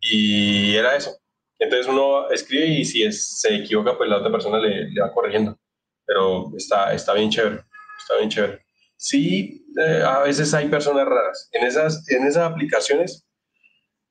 y 0.00 0.76
era 0.76 0.96
eso. 0.96 1.16
Entonces 1.58 1.86
uno 1.86 2.30
escribe 2.30 2.66
y 2.66 2.84
si 2.84 3.10
se 3.12 3.56
equivoca, 3.56 3.96
pues 3.96 4.08
la 4.08 4.18
otra 4.18 4.32
persona 4.32 4.58
le, 4.58 4.88
va 5.00 5.12
corrigiendo. 5.12 5.58
Pero 6.06 6.50
está, 6.56 6.92
está 6.94 7.12
bien 7.12 7.30
chévere, 7.30 7.60
está 7.98 8.16
bien 8.16 8.30
chévere. 8.30 8.64
Sí, 8.96 9.64
eh, 9.78 10.02
a 10.02 10.20
veces 10.20 10.52
hay 10.54 10.68
personas 10.68 11.06
raras. 11.06 11.48
En 11.52 11.66
esas, 11.66 12.08
en 12.10 12.26
esas 12.26 12.50
aplicaciones 12.50 13.26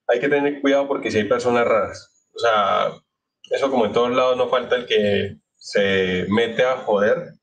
hay 0.08 0.20
que 0.20 0.30
tener 0.30 0.62
cuidado 0.62 0.88
porque 0.88 1.12
si 1.12 1.18
hay 1.18 1.26
personas 1.26 1.68
raras. 1.68 2.28
O 2.34 2.40
sea, 2.40 2.92
eso 3.50 3.70
como 3.70 3.86
en 3.86 3.94
todos 3.94 4.12
lados 4.12 4.38
no 4.38 4.48
falta 4.48 4.76
el 4.76 4.86
que 4.86 5.38
se 5.56 6.26
mete 6.30 6.64
a 6.64 6.78
joder, 6.78 7.34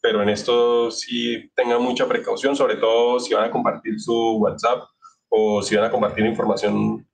pero 0.00 0.22
en 0.22 0.28
esto 0.28 0.90
sí 0.90 1.50
tengan 1.54 1.82
mucha 1.82 2.06
precaución, 2.06 2.54
sobre 2.54 2.76
todo 2.76 3.18
si 3.18 3.32
van 3.32 3.44
a 3.44 3.50
compartir 3.50 3.98
su 3.98 4.36
WhatsApp 4.36 4.84
o 5.28 5.62
si 5.62 5.74
van 5.74 5.86
a 5.86 5.90
compartir 5.90 6.26
información 6.26 7.06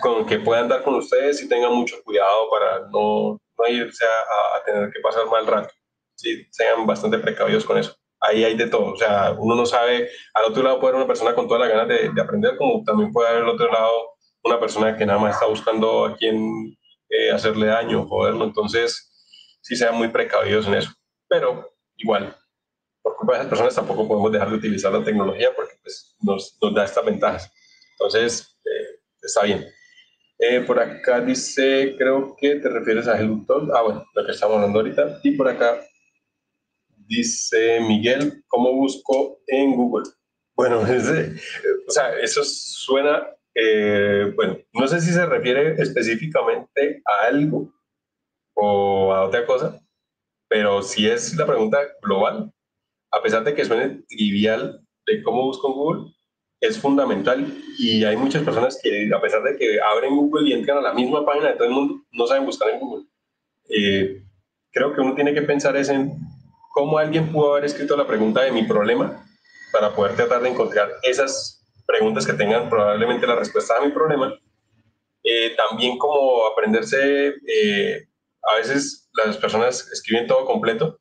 con 0.00 0.26
que 0.26 0.38
puedan 0.38 0.68
dar 0.68 0.82
con 0.82 0.94
ustedes 0.94 1.42
y 1.42 1.48
tengan 1.48 1.72
mucho 1.72 1.96
cuidado 2.04 2.50
para 2.50 2.80
no, 2.90 3.40
no 3.58 3.68
irse 3.68 4.04
a, 4.04 4.64
tener 4.64 4.90
que 4.90 5.00
pasar 5.00 5.26
mal 5.26 5.46
rato. 5.46 5.72
Sí, 6.16 6.46
sean 6.50 6.86
bastante 6.86 7.18
precavidos 7.18 7.64
con 7.64 7.78
eso. 7.78 7.94
Ahí 8.20 8.44
hay 8.44 8.56
de 8.56 8.68
todo. 8.68 8.92
O 8.92 8.96
sea, 8.96 9.34
uno 9.38 9.54
no 9.54 9.66
sabe, 9.66 10.08
al 10.34 10.44
otro 10.44 10.62
lado 10.62 10.80
puede 10.80 10.92
haber 10.92 11.02
una 11.02 11.08
persona 11.08 11.34
con 11.34 11.46
todas 11.46 11.60
las 11.60 11.70
ganas 11.70 11.88
de, 11.88 12.10
de 12.10 12.22
aprender, 12.22 12.56
como 12.56 12.82
también 12.84 13.12
puede 13.12 13.28
haber 13.28 13.42
al 13.42 13.50
otro 13.50 13.70
lado 13.70 14.14
una 14.42 14.60
persona 14.60 14.96
que 14.96 15.06
nada 15.06 15.18
más 15.18 15.34
está 15.34 15.46
buscando 15.46 16.04
a 16.04 16.16
quién 16.16 16.76
eh, 17.08 17.30
hacerle 17.30 17.66
daño 17.66 18.06
joderlo. 18.06 18.44
Entonces, 18.44 19.58
sí 19.60 19.76
sean 19.76 19.96
muy 19.96 20.08
precavidos 20.08 20.66
en 20.66 20.74
eso. 20.74 20.90
Pero 21.28 21.74
igual, 21.96 22.36
por 23.02 23.16
culpa 23.16 23.34
de 23.34 23.38
esas 23.40 23.50
personas 23.50 23.74
tampoco 23.74 24.06
podemos 24.06 24.32
dejar 24.32 24.50
de 24.50 24.56
utilizar 24.56 24.92
la 24.92 25.04
tecnología 25.04 25.50
porque 25.54 25.74
pues, 25.82 26.14
nos, 26.20 26.56
nos 26.60 26.74
da 26.74 26.84
estas 26.84 27.04
ventajas. 27.04 27.52
Entonces, 27.92 28.53
está 29.24 29.44
bien. 29.44 29.64
Eh, 30.38 30.60
por 30.60 30.78
acá 30.80 31.20
dice, 31.20 31.94
creo 31.96 32.34
que 32.38 32.56
te 32.56 32.68
refieres 32.68 33.06
a 33.06 33.18
Hello 33.18 33.44
Ah, 33.72 33.82
bueno, 33.82 34.04
lo 34.14 34.26
que 34.26 34.32
estamos 34.32 34.56
hablando 34.56 34.80
ahorita. 34.80 35.20
Y 35.22 35.32
por 35.36 35.48
acá 35.48 35.80
dice 37.06 37.80
Miguel, 37.80 38.42
¿cómo 38.48 38.72
busco 38.72 39.40
en 39.46 39.74
Google? 39.74 40.10
Bueno, 40.56 40.80
o 41.88 41.90
sea, 41.90 42.18
eso 42.18 42.42
suena, 42.44 43.26
eh, 43.54 44.32
bueno, 44.34 44.58
no 44.72 44.86
sé 44.88 45.00
si 45.00 45.12
se 45.12 45.26
refiere 45.26 45.80
específicamente 45.80 47.02
a 47.04 47.26
algo 47.26 47.72
o 48.54 49.12
a 49.12 49.24
otra 49.24 49.46
cosa, 49.46 49.80
pero 50.48 50.82
si 50.82 51.08
es 51.08 51.34
la 51.36 51.46
pregunta 51.46 51.78
global, 52.02 52.52
a 53.10 53.22
pesar 53.22 53.44
de 53.44 53.54
que 53.54 53.64
suene 53.64 54.02
trivial 54.08 54.80
de 55.06 55.22
cómo 55.22 55.42
busco 55.42 55.68
en 55.68 55.74
Google, 55.74 56.13
es 56.66 56.78
fundamental 56.78 57.46
y 57.78 58.04
hay 58.04 58.16
muchas 58.16 58.42
personas 58.42 58.78
que 58.82 59.10
a 59.14 59.20
pesar 59.20 59.42
de 59.42 59.56
que 59.56 59.80
abren 59.80 60.16
Google 60.16 60.48
y 60.48 60.52
entran 60.52 60.78
a 60.78 60.82
la 60.82 60.94
misma 60.94 61.24
página 61.24 61.48
de 61.48 61.54
todo 61.54 61.68
el 61.68 61.74
mundo, 61.74 62.02
no 62.12 62.26
saben 62.26 62.46
buscar 62.46 62.70
en 62.70 62.80
Google. 62.80 63.06
Eh, 63.68 64.22
creo 64.70 64.94
que 64.94 65.00
uno 65.00 65.14
tiene 65.14 65.34
que 65.34 65.42
pensar 65.42 65.76
es 65.76 65.88
en 65.88 66.12
cómo 66.72 66.98
alguien 66.98 67.32
pudo 67.32 67.52
haber 67.52 67.64
escrito 67.64 67.96
la 67.96 68.06
pregunta 68.06 68.42
de 68.42 68.52
mi 68.52 68.64
problema 68.64 69.24
para 69.72 69.94
poder 69.94 70.16
tratar 70.16 70.42
de 70.42 70.50
encontrar 70.50 70.90
esas 71.02 71.64
preguntas 71.86 72.26
que 72.26 72.32
tengan 72.32 72.68
probablemente 72.68 73.26
la 73.26 73.36
respuesta 73.36 73.74
a 73.76 73.84
mi 73.84 73.92
problema. 73.92 74.32
Eh, 75.22 75.54
también 75.56 75.98
como 75.98 76.46
aprenderse, 76.46 77.34
eh, 77.46 78.08
a 78.42 78.56
veces 78.56 79.08
las 79.14 79.36
personas 79.38 79.90
escriben 79.92 80.26
todo 80.26 80.44
completo 80.44 80.98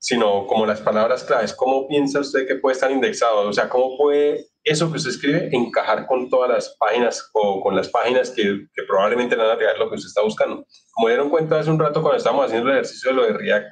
sino 0.00 0.46
como 0.46 0.66
las 0.66 0.80
palabras 0.80 1.22
claves. 1.22 1.52
¿Cómo 1.52 1.86
piensa 1.86 2.20
usted 2.20 2.48
que 2.48 2.56
puede 2.56 2.74
estar 2.74 2.90
indexado? 2.90 3.48
O 3.48 3.52
sea, 3.52 3.68
¿cómo 3.68 3.96
puede 3.96 4.46
eso 4.64 4.90
que 4.90 4.98
usted 4.98 5.10
escribe 5.10 5.48
encajar 5.52 6.06
con 6.06 6.28
todas 6.28 6.50
las 6.50 6.76
páginas 6.78 7.30
o 7.32 7.62
con 7.62 7.74
las 7.76 7.88
páginas 7.88 8.30
que, 8.30 8.66
probablemente 8.86 9.36
van 9.36 9.50
a 9.50 9.56
llegar 9.56 9.78
lo 9.78 9.88
que 9.88 9.96
usted 9.96 10.08
está 10.08 10.22
buscando? 10.22 10.64
Como 10.92 11.08
dieron 11.08 11.30
cuenta 11.30 11.58
hace 11.58 11.70
un 11.70 11.78
rato 11.78 12.02
cuando 12.02 12.18
estábamos 12.18 12.46
haciendo 12.46 12.68
el 12.68 12.76
ejercicio 12.76 13.10
de 13.10 13.16
lo 13.16 13.24
de 13.24 13.32
React, 13.32 13.66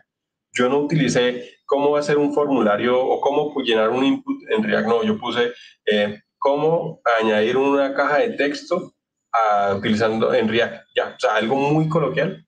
yo 0.53 0.69
no 0.69 0.79
utilicé 0.81 1.57
cómo 1.67 1.97
hacer 1.97 2.17
un 2.17 2.33
formulario 2.33 2.99
o 2.99 3.21
cómo 3.21 3.55
llenar 3.63 3.91
un 3.91 4.05
input 4.05 4.37
en 4.51 4.63
React, 4.63 4.89
no, 4.89 5.03
yo 5.03 5.19
puse 5.19 5.53
eh, 5.87 6.21
cómo 6.39 7.01
añadir 7.21 7.57
una 7.57 7.95
caja 7.95 8.19
de 8.19 8.31
texto 8.31 8.95
utilizando 9.77 10.33
en 10.35 10.49
React, 10.49 10.87
ya, 10.97 11.15
o 11.17 11.21
sea, 11.21 11.37
algo 11.37 11.55
muy 11.55 11.89
coloquial 11.89 12.45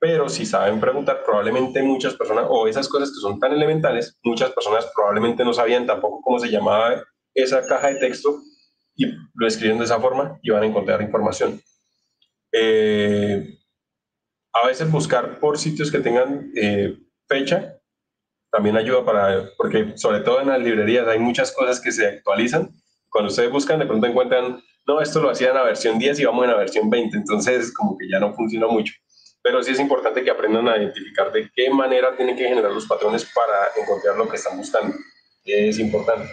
pero 0.00 0.28
si 0.28 0.46
saben 0.46 0.80
preguntar, 0.80 1.22
probablemente 1.24 1.82
muchas 1.82 2.14
personas, 2.14 2.46
o 2.48 2.68
esas 2.68 2.88
cosas 2.88 3.10
que 3.10 3.20
son 3.20 3.40
tan 3.40 3.52
elementales, 3.52 4.16
muchas 4.22 4.52
personas 4.52 4.88
probablemente 4.94 5.44
no 5.44 5.52
sabían 5.52 5.86
tampoco 5.86 6.20
cómo 6.22 6.38
se 6.38 6.50
llamaba 6.50 7.02
esa 7.42 7.66
caja 7.66 7.88
de 7.88 7.96
texto 7.96 8.42
y 8.94 9.06
lo 9.34 9.46
escriben 9.46 9.78
de 9.78 9.84
esa 9.84 10.00
forma 10.00 10.38
y 10.42 10.50
van 10.50 10.62
a 10.62 10.66
encontrar 10.66 11.02
información. 11.02 11.60
Eh, 12.52 13.58
a 14.52 14.66
veces 14.66 14.90
buscar 14.90 15.38
por 15.38 15.58
sitios 15.58 15.90
que 15.90 16.00
tengan 16.00 16.50
eh, 16.56 16.96
fecha 17.26 17.74
también 18.50 18.76
ayuda 18.76 19.04
para, 19.04 19.50
porque 19.56 19.96
sobre 19.96 20.20
todo 20.20 20.40
en 20.40 20.48
las 20.48 20.60
librerías 20.60 21.06
hay 21.06 21.18
muchas 21.18 21.52
cosas 21.52 21.80
que 21.80 21.92
se 21.92 22.06
actualizan. 22.06 22.70
Cuando 23.10 23.28
ustedes 23.28 23.50
buscan, 23.50 23.78
de 23.78 23.86
pronto 23.86 24.06
encuentran, 24.06 24.62
no, 24.86 25.00
esto 25.00 25.20
lo 25.20 25.30
hacían 25.30 25.56
a 25.56 25.62
versión 25.62 25.98
10 25.98 26.20
y 26.20 26.24
vamos 26.24 26.44
en 26.44 26.50
la 26.50 26.56
versión 26.56 26.88
20, 26.88 27.16
entonces 27.16 27.72
como 27.74 27.96
que 27.96 28.08
ya 28.08 28.18
no 28.18 28.34
funciona 28.34 28.66
mucho 28.66 28.94
pero 29.42 29.62
sí 29.62 29.72
es 29.72 29.80
importante 29.80 30.22
que 30.22 30.30
aprendan 30.30 30.68
a 30.68 30.76
identificar 30.76 31.32
de 31.32 31.50
qué 31.54 31.70
manera 31.70 32.14
tienen 32.16 32.36
que 32.36 32.46
generar 32.46 32.70
los 32.70 32.86
patrones 32.86 33.24
para 33.24 33.68
encontrar 33.80 34.16
lo 34.16 34.28
que 34.28 34.36
están 34.36 34.58
buscando. 34.58 34.94
Es 35.44 35.78
importante. 35.78 36.28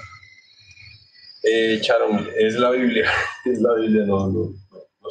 Eh, 1.48 1.80
Charon, 1.82 2.28
es 2.36 2.56
la 2.56 2.72
Biblia, 2.72 3.08
es 3.46 3.62
la 3.62 3.76
Biblia, 3.76 4.04
no, 4.06 4.28
no, 4.28 4.50
no. 4.72 5.10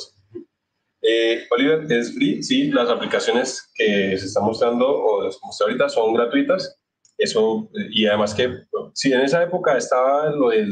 Eh, 1.01 1.47
Oliver, 1.51 1.87
¿es 1.93 2.15
free? 2.15 2.43
Sí, 2.43 2.73
las 2.73 2.89
aplicaciones 2.89 3.71
que 3.75 4.19
se 4.19 4.27
están 4.27 4.45
mostrando 4.45 4.89
o 4.89 5.23
las 5.23 5.37
que 5.37 5.65
ahorita 5.65 5.89
son 5.89 6.13
gratuitas. 6.15 6.81
Eso, 7.19 7.71
y 7.91 8.07
además 8.07 8.35
que, 8.35 8.51
si 8.95 9.13
en 9.13 9.21
esa 9.21 9.45
época 9.45 9.77
estaba 9.77 10.31
lo 10.31 10.49
de 10.49 10.67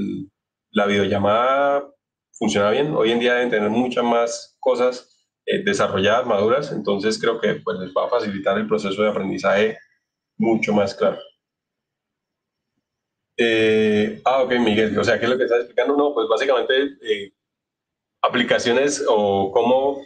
la 0.70 0.86
videollamada, 0.86 1.89
funcionaba 2.32 2.73
bien, 2.73 2.92
hoy 2.97 3.12
en 3.12 3.20
día 3.20 3.34
deben 3.34 3.50
tener 3.50 3.70
muchas 3.70 4.02
más 4.02 4.57
cosas 4.58 5.28
eh, 5.47 5.62
desarrolladas, 5.62 6.26
maduras, 6.26 6.73
entonces 6.73 7.20
creo 7.20 7.41
que 7.41 7.55
pues, 7.57 7.78
les 7.78 7.91
va 7.91 8.07
a 8.07 8.10
facilitar 8.10 8.58
el 8.58 8.66
proceso 8.66 9.00
de 9.00 9.10
aprendizaje 9.10 9.78
mucho 10.39 10.73
más 10.73 10.94
claro. 10.94 11.18
Eh, 13.36 14.20
ah, 14.24 14.42
ok, 14.42 14.52
Miguel, 14.58 14.98
o 14.98 15.04
sea, 15.04 15.18
¿qué 15.18 15.24
es 15.24 15.30
lo 15.30 15.38
que 15.38 15.44
estás 15.44 15.60
explicando? 15.60 15.96
No, 15.96 16.12
pues 16.14 16.28
básicamente 16.28 16.74
eh, 17.02 17.32
aplicaciones 18.22 19.04
o 19.08 19.50
cómo 19.52 20.04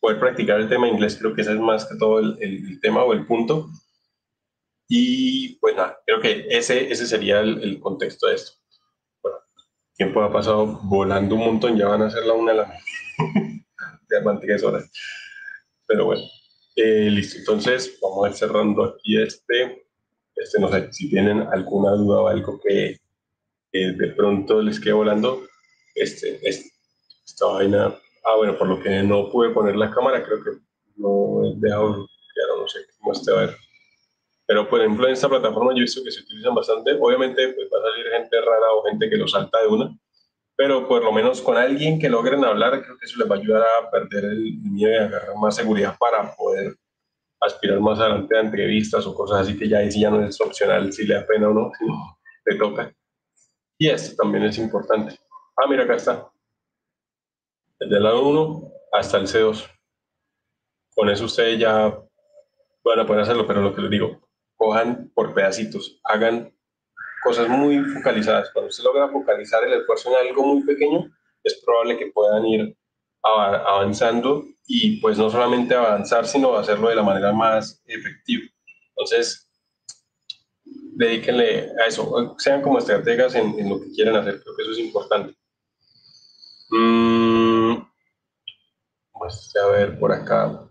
poder 0.00 0.18
practicar 0.20 0.60
el 0.60 0.68
tema 0.68 0.88
inglés, 0.88 1.16
creo 1.18 1.34
que 1.34 1.42
ese 1.42 1.52
es 1.52 1.58
más 1.58 1.86
que 1.86 1.96
todo 1.96 2.20
el, 2.20 2.80
tema 2.80 3.04
o 3.04 3.12
el 3.12 3.26
punto. 3.26 3.68
Y 4.88 5.56
pues 5.58 5.76
nada, 5.76 5.98
creo 6.06 6.20
que 6.20 6.46
ese, 6.50 6.90
ese 6.90 7.06
sería 7.06 7.40
el, 7.40 7.78
contexto 7.80 8.26
de 8.28 8.34
esto. 8.36 8.52
Bueno, 9.22 9.38
tiempo 9.96 10.22
ha 10.22 10.32
pasado 10.32 10.66
volando 10.84 11.34
un 11.34 11.44
montón, 11.44 11.76
ya 11.76 11.88
van 11.88 12.02
a 12.02 12.10
ser 12.10 12.24
la 12.24 12.32
una 12.32 12.52
de 12.52 12.58
la 12.58 12.74
de 14.08 14.64
horas. 14.64 14.90
Pero 15.86 16.06
bueno, 16.06 16.22
eh, 16.76 17.10
listo. 17.10 17.38
Entonces, 17.38 17.98
vamos 18.00 18.26
a 18.26 18.30
ir 18.30 18.36
cerrando 18.36 18.84
aquí 18.84 19.20
este. 19.20 19.87
Este, 20.38 20.60
no 20.60 20.70
sé, 20.70 20.92
si 20.92 21.10
tienen 21.10 21.42
alguna 21.52 21.92
duda 21.92 22.22
o 22.22 22.28
algo 22.28 22.60
que 22.60 22.98
de 23.72 24.08
pronto 24.16 24.62
les 24.62 24.80
quede 24.80 24.94
volando, 24.94 25.42
este, 25.94 26.38
este, 26.48 26.70
esta 27.24 27.46
vaina. 27.46 27.94
Ah, 28.24 28.36
bueno, 28.36 28.56
por 28.56 28.68
lo 28.68 28.80
que 28.80 29.02
no 29.02 29.30
pude 29.30 29.50
poner 29.50 29.76
la 29.76 29.90
cámara, 29.90 30.22
creo 30.24 30.42
que 30.42 30.50
no 30.96 31.44
he 31.44 31.54
dejado, 31.56 32.06
claro, 32.34 32.60
no 32.60 32.68
sé 32.68 32.80
cómo 32.98 33.12
esté 33.12 33.30
a 33.32 33.34
ver. 33.34 33.56
Pero, 34.46 34.68
por 34.68 34.80
ejemplo, 34.80 35.06
en 35.06 35.12
esta 35.12 35.28
plataforma 35.28 35.72
yo 35.72 35.78
he 35.78 35.82
visto 35.82 36.02
que 36.02 36.10
se 36.10 36.22
utilizan 36.22 36.54
bastante. 36.54 36.96
Obviamente, 36.98 37.48
pues 37.48 37.68
va 37.72 37.78
a 37.78 37.90
salir 37.90 38.06
gente 38.12 38.40
rara 38.40 38.72
o 38.72 38.82
gente 38.84 39.10
que 39.10 39.16
lo 39.16 39.28
salta 39.28 39.60
de 39.60 39.68
una 39.68 39.98
pero 40.58 40.88
por 40.88 41.04
lo 41.04 41.12
menos 41.12 41.40
con 41.40 41.56
alguien 41.56 42.00
que 42.00 42.08
logren 42.08 42.44
hablar, 42.44 42.82
creo 42.82 42.98
que 42.98 43.04
eso 43.04 43.16
les 43.16 43.30
va 43.30 43.36
a 43.36 43.38
ayudar 43.38 43.62
a 43.62 43.90
perder 43.92 44.24
el 44.24 44.58
miedo 44.60 44.92
y 44.92 44.96
agarrar 44.96 45.36
más 45.36 45.54
seguridad 45.54 45.96
para 45.96 46.34
poder 46.34 46.74
aspirar 47.40 47.80
más 47.80 47.98
adelante 47.98 48.36
a 48.36 48.40
entrevistas 48.40 49.06
o 49.06 49.14
cosas 49.14 49.40
así 49.40 49.56
que 49.56 49.68
ya 49.68 49.78
ahí 49.78 49.90
ya 49.90 50.10
no 50.10 50.24
es 50.24 50.40
opcional 50.40 50.92
si 50.92 51.06
le 51.06 51.14
da 51.14 51.26
pena 51.26 51.48
o 51.48 51.54
no, 51.54 51.70
si 51.78 51.84
le 52.46 52.58
toca. 52.58 52.92
Y 53.78 53.88
esto 53.88 54.16
también 54.16 54.44
es 54.44 54.58
importante. 54.58 55.18
Ah, 55.56 55.66
mira, 55.68 55.84
acá 55.84 55.94
está. 55.94 56.30
Desde 57.78 57.96
el 57.96 58.02
lado 58.02 58.26
1 58.28 58.72
hasta 58.92 59.18
el 59.18 59.26
C2. 59.26 59.70
Con 60.94 61.08
eso 61.08 61.26
ustedes 61.26 61.60
ya 61.60 61.96
van 62.84 63.00
a 63.00 63.06
poder 63.06 63.22
hacerlo, 63.22 63.46
pero 63.46 63.62
lo 63.62 63.74
que 63.74 63.82
les 63.82 63.90
digo, 63.90 64.20
cojan 64.56 65.10
por 65.14 65.32
pedacitos, 65.34 66.00
hagan 66.04 66.52
cosas 67.22 67.48
muy 67.48 67.78
focalizadas. 67.84 68.50
Cuando 68.52 68.72
se 68.72 68.82
logra 68.82 69.08
focalizar 69.08 69.62
el 69.64 69.74
esfuerzo 69.74 70.10
en 70.10 70.26
algo 70.26 70.44
muy 70.44 70.64
pequeño, 70.64 71.08
es 71.44 71.62
probable 71.64 71.96
que 71.96 72.10
puedan 72.12 72.44
ir 72.46 72.76
avanzando 73.22 74.44
y 74.66 75.00
pues 75.00 75.18
no 75.18 75.30
solamente 75.30 75.74
avanzar, 75.74 76.26
sino 76.26 76.56
hacerlo 76.56 76.88
de 76.88 76.96
la 76.96 77.02
manera 77.02 77.32
más 77.32 77.82
efectiva. 77.86 78.44
Entonces, 78.90 79.50
dedíquenle 80.64 81.70
a 81.82 81.86
eso, 81.86 82.34
sean 82.38 82.62
como 82.62 82.78
estrategas 82.78 83.34
en, 83.34 83.68
lo 83.68 83.80
que 83.80 83.90
quieren 83.92 84.16
hacer, 84.16 84.42
creo 84.42 84.56
que 84.56 84.62
eso 84.62 84.72
es 84.72 84.78
importante. 84.78 85.34
Mm, 86.70 87.76
a 89.62 89.66
ver 89.72 89.98
por 89.98 90.12
acá. 90.12 90.64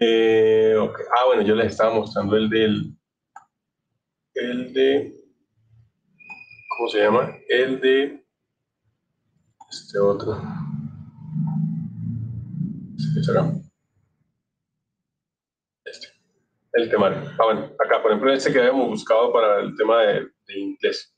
Eh, 0.00 0.48
Ah, 1.16 1.26
bueno, 1.26 1.42
yo 1.42 1.54
les 1.54 1.68
estaba 1.72 1.94
mostrando 1.94 2.36
el 2.36 2.48
del. 2.48 2.96
El 4.34 4.72
de. 4.72 5.17
¿Cómo 6.78 6.88
se 6.90 7.02
llama? 7.02 7.36
El 7.48 7.80
de. 7.80 8.24
Este 9.68 9.98
otro. 9.98 10.40
¿Qué 13.14 13.22
será? 13.24 13.52
el 16.74 16.88
temario. 16.88 17.18
Ah, 17.36 17.44
bueno, 17.46 17.72
acá, 17.84 18.00
por 18.00 18.12
ejemplo, 18.12 18.32
este 18.32 18.52
que 18.52 18.60
habíamos 18.60 18.90
buscado 18.90 19.32
para 19.32 19.58
el 19.58 19.74
tema 19.76 20.02
de, 20.02 20.28
inglés. 20.54 21.12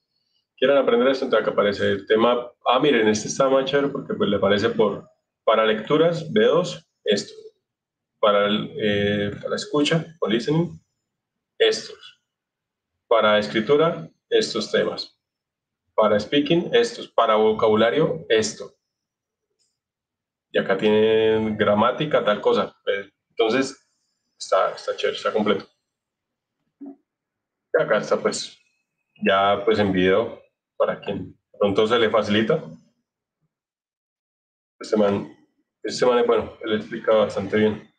Quieren 0.57 0.79
aprender 0.79 1.09
esto, 1.09 1.27
entonces 1.27 1.47
acá 1.47 1.53
aparece 1.53 1.91
el 1.91 2.07
tema. 2.07 2.51
Ah, 2.65 2.81
miren, 2.81 3.07
este 3.09 3.29
está 3.29 3.51
más 3.51 3.67
chévere 3.67 3.89
porque 3.89 4.15
pues, 4.15 4.31
le 4.31 4.37
aparece 4.37 4.71
por, 4.71 5.07
para 5.45 5.67
lecturas, 5.67 6.33
B2, 6.33 6.87
esto. 7.05 7.35
Para, 8.19 8.47
el, 8.47 8.73
eh, 8.79 9.37
para 9.43 9.57
escucha, 9.57 10.07
o 10.21 10.27
listening, 10.27 10.81
estos. 11.59 12.23
Para 13.07 13.39
escritura, 13.39 14.09
estos 14.31 14.73
temas. 14.73 15.19
Para 16.01 16.19
speaking, 16.19 16.70
estos. 16.73 17.09
Para 17.09 17.35
vocabulario, 17.35 18.25
esto. 18.31 18.73
Y 20.51 20.59
acá 20.59 20.79
tienen 20.79 21.59
gramática, 21.59 22.25
tal 22.25 22.41
cosa. 22.41 22.75
Entonces, 23.29 23.87
está, 24.39 24.70
está 24.70 24.97
chévere, 24.97 25.19
está 25.19 25.31
completo. 25.31 25.67
Y 26.81 27.83
acá 27.83 27.99
está 27.99 28.17
pues 28.17 28.59
ya 29.23 29.62
pues 29.62 29.79
en 29.79 29.93
video 29.93 30.41
para 30.79 30.99
quien 30.99 31.39
pronto 31.59 31.87
se 31.87 31.99
le 31.99 32.09
facilita. 32.09 32.65
Este 34.81 34.97
man, 34.97 35.37
este 35.83 36.07
man 36.07 36.19
es 36.19 36.27
bueno, 36.27 36.57
él 36.62 36.77
explica 36.77 37.12
bastante 37.12 37.59
bien. 37.59 37.93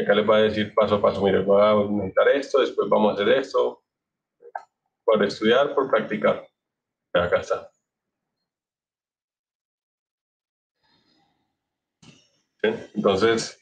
Acá 0.00 0.14
les 0.14 0.28
va 0.28 0.36
a 0.36 0.42
decir 0.42 0.74
paso 0.74 0.96
a 0.96 1.00
paso, 1.00 1.24
mire, 1.24 1.40
voy 1.40 1.62
a 1.62 1.74
necesitar 1.74 2.28
esto, 2.28 2.60
después 2.60 2.90
vamos 2.90 3.10
a 3.10 3.14
hacer 3.14 3.30
esto, 3.30 3.82
por 5.02 5.24
estudiar, 5.24 5.74
por 5.74 5.90
practicar. 5.90 6.47
Acá 7.18 7.40
está. 7.40 7.70
Entonces, 12.62 13.58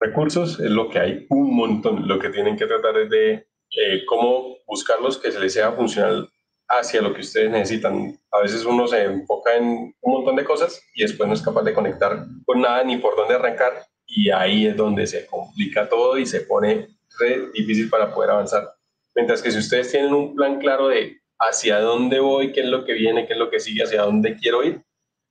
recursos 0.00 0.58
es 0.58 0.70
lo 0.70 0.88
que 0.90 0.98
hay 0.98 1.26
un 1.30 1.54
montón. 1.54 2.08
Lo 2.08 2.18
que 2.18 2.30
tienen 2.30 2.56
que 2.56 2.66
tratar 2.66 2.98
es 2.98 3.10
de 3.10 3.32
eh, 3.70 4.04
cómo 4.06 4.56
buscarlos 4.66 5.18
que 5.18 5.30
se 5.30 5.40
les 5.40 5.52
sea 5.52 5.72
funcional 5.72 6.28
hacia 6.68 7.02
lo 7.02 7.14
que 7.14 7.20
ustedes 7.20 7.50
necesitan. 7.50 8.18
A 8.30 8.40
veces 8.40 8.64
uno 8.64 8.86
se 8.86 9.04
enfoca 9.04 9.56
en 9.56 9.94
un 10.00 10.12
montón 10.12 10.36
de 10.36 10.44
cosas 10.44 10.82
y 10.94 11.02
después 11.02 11.28
no 11.28 11.34
es 11.34 11.42
capaz 11.42 11.62
de 11.62 11.74
conectar 11.74 12.24
con 12.44 12.60
nada 12.60 12.82
ni 12.84 12.96
por 12.96 13.16
dónde 13.16 13.34
arrancar 13.34 13.72
y 14.06 14.30
ahí 14.30 14.66
es 14.66 14.76
donde 14.76 15.06
se 15.06 15.26
complica 15.26 15.88
todo 15.88 16.18
y 16.18 16.26
se 16.26 16.42
pone 16.42 16.88
re 17.18 17.50
difícil 17.52 17.88
para 17.88 18.12
poder 18.12 18.30
avanzar. 18.30 18.68
Mientras 19.14 19.42
que 19.42 19.50
si 19.50 19.58
ustedes 19.58 19.90
tienen 19.90 20.12
un 20.12 20.34
plan 20.34 20.58
claro 20.58 20.88
de 20.88 21.21
hacia 21.48 21.80
dónde 21.80 22.20
voy, 22.20 22.52
qué 22.52 22.60
es 22.60 22.66
lo 22.66 22.84
que 22.84 22.94
viene, 22.94 23.26
qué 23.26 23.32
es 23.34 23.38
lo 23.38 23.50
que 23.50 23.60
sigue, 23.60 23.82
hacia 23.82 24.02
dónde 24.02 24.36
quiero 24.36 24.62
ir, 24.64 24.84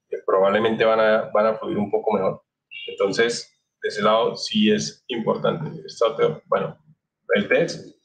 eh, 0.10 0.18
probablemente 0.26 0.84
van 0.86 1.00
a, 1.00 1.32
van 1.34 1.48
a 1.48 1.56
fluir 1.56 1.78
un 1.78 1.90
poco 1.90 2.14
mejor. 2.14 2.42
Entonces, 2.88 3.52
de 3.82 3.90
ese 3.90 4.02
lado 4.02 4.36
sí 4.36 4.72
es 4.72 5.04
importante. 5.08 5.82
Bueno, 6.46 6.78
el 7.34 7.48
test, 7.48 7.96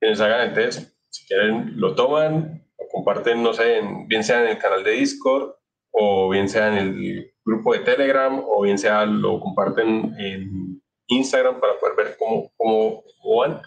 quienes 0.00 0.20
hagan 0.20 0.48
el 0.48 0.54
test, 0.54 0.92
si 1.10 1.26
quieren 1.26 1.74
lo 1.76 1.94
toman 1.94 2.66
o 2.76 2.88
comparten, 2.88 3.42
no 3.42 3.52
sé, 3.52 3.80
bien 4.06 4.24
sea 4.24 4.42
en 4.42 4.50
el 4.50 4.58
canal 4.58 4.82
de 4.82 4.92
Discord 4.92 5.54
o 5.90 6.28
bien 6.30 6.48
sea 6.48 6.68
en 6.68 6.78
el 6.78 7.34
grupo 7.44 7.72
de 7.72 7.80
Telegram 7.80 8.42
o 8.44 8.62
bien 8.62 8.78
sea 8.78 9.06
lo 9.06 9.38
comparten 9.38 10.14
en 10.18 10.82
Instagram 11.06 11.60
para 11.60 11.78
poder 11.78 11.96
ver 11.96 12.16
cómo, 12.18 12.50
cómo, 12.56 13.04
van. 13.38 13.62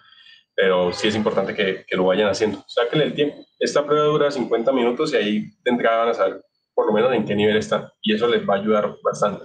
Pero 0.55 0.91
sí 0.91 1.07
es 1.07 1.15
importante 1.15 1.53
que, 1.53 1.85
que 1.87 1.95
lo 1.95 2.05
vayan 2.05 2.29
haciendo. 2.29 2.63
Sáquenle 2.67 3.05
el 3.05 3.13
tiempo. 3.13 3.46
Esta 3.59 3.85
prueba 3.85 4.05
dura 4.05 4.31
50 4.31 4.71
minutos 4.71 5.13
y 5.13 5.15
ahí 5.15 5.39
de 5.63 5.71
entrada 5.71 5.97
van 5.99 6.09
a 6.09 6.13
saber 6.13 6.41
por 6.77 6.85
lo 6.85 6.93
menos 6.93 7.11
en 7.13 7.25
qué 7.25 7.35
nivel 7.35 7.57
están. 7.57 7.89
Y 8.03 8.13
eso 8.13 8.27
les 8.27 8.47
va 8.47 8.55
a 8.55 8.59
ayudar 8.59 8.95
bastante. 9.03 9.43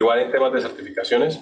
Igual 0.00 0.20
en 0.20 0.30
temas 0.30 0.50
de 0.54 0.62
certificaciones, 0.62 1.38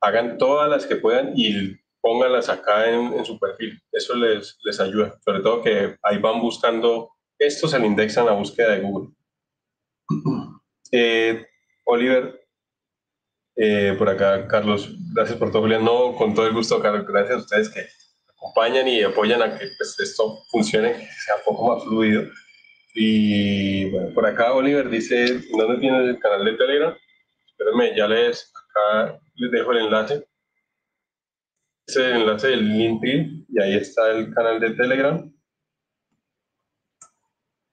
hagan 0.00 0.38
todas 0.38 0.70
las 0.70 0.86
que 0.86 0.96
puedan 0.96 1.34
y 1.36 1.76
pónganlas 2.00 2.48
acá 2.48 2.88
en, 2.88 3.22
su 3.26 3.38
perfil. 3.38 3.78
Eso 3.92 4.14
les, 4.14 4.56
les 4.64 4.80
ayuda. 4.80 5.18
Sobre 5.22 5.40
todo 5.40 5.62
que 5.62 5.94
ahí 6.02 6.16
van 6.18 6.40
buscando, 6.40 7.10
esto 7.38 7.68
se 7.68 7.78
le 7.78 7.86
indexan 7.86 8.26
a 8.28 8.32
búsqueda 8.32 8.72
de 8.72 8.80
Google. 8.80 9.14
Eh, 10.92 11.44
Oliver, 11.84 12.46
eh, 13.56 13.96
por 13.98 14.08
acá, 14.08 14.46
Carlos, 14.46 14.94
gracias 15.12 15.36
por 15.36 15.50
todo, 15.50 15.62
Julián. 15.62 15.84
No, 15.84 16.14
con 16.14 16.32
todo 16.32 16.46
el 16.46 16.54
gusto, 16.54 16.80
Carlos, 16.80 17.04
gracias 17.04 17.34
a 17.34 17.40
ustedes 17.40 17.68
que 17.68 17.88
acompañan 18.46 18.88
y 18.88 19.02
apoyan 19.02 19.42
a 19.42 19.58
que 19.58 19.66
pues, 19.76 19.98
esto 20.00 20.42
funcione, 20.50 20.92
que 20.92 21.06
sea 21.06 21.36
un 21.36 21.42
poco 21.44 21.74
más 21.74 21.84
fluido. 21.84 22.30
Y 22.94 23.90
bueno, 23.90 24.14
por 24.14 24.26
acá 24.26 24.54
Oliver 24.54 24.88
dice, 24.88 25.40
¿dónde 25.50 25.78
tienes 25.80 26.08
el 26.08 26.18
canal 26.18 26.44
de 26.44 26.52
Telegram? 26.54 26.96
Espérenme, 27.46 27.96
ya 27.96 28.08
les, 28.08 28.52
acá 28.54 29.20
les 29.34 29.50
dejo 29.50 29.72
el 29.72 29.78
enlace. 29.78 30.26
Es 31.86 31.96
el 31.96 32.16
enlace 32.16 32.48
del 32.48 32.68
LinkedIn 32.68 33.46
y 33.48 33.62
ahí 33.62 33.76
está 33.76 34.10
el 34.10 34.32
canal 34.34 34.60
de 34.60 34.70
Telegram. 34.70 35.32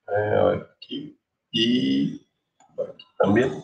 Eh, 0.07 0.35
a 0.37 0.43
ver, 0.43 0.69
aquí. 0.75 1.17
Y 1.51 2.27
aquí 2.77 3.05
también. 3.19 3.63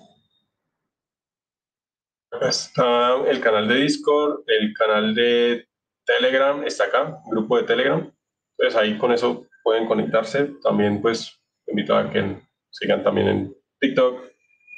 Acá 2.31 2.49
está 2.49 3.15
el 3.27 3.41
canal 3.41 3.67
de 3.67 3.75
Discord, 3.75 4.43
el 4.47 4.73
canal 4.73 5.13
de 5.13 5.68
Telegram 6.17 6.63
está 6.63 6.85
acá, 6.85 7.19
grupo 7.29 7.57
de 7.57 7.63
Telegram. 7.63 8.11
Entonces 8.57 8.79
ahí 8.79 8.97
con 8.97 9.11
eso 9.11 9.45
pueden 9.63 9.85
conectarse. 9.85 10.51
También 10.63 11.01
pues 11.01 11.39
invito 11.67 11.95
a 11.95 12.09
que 12.09 12.37
sigan 12.71 13.03
también 13.03 13.27
en 13.27 13.55
TikTok, 13.79 14.23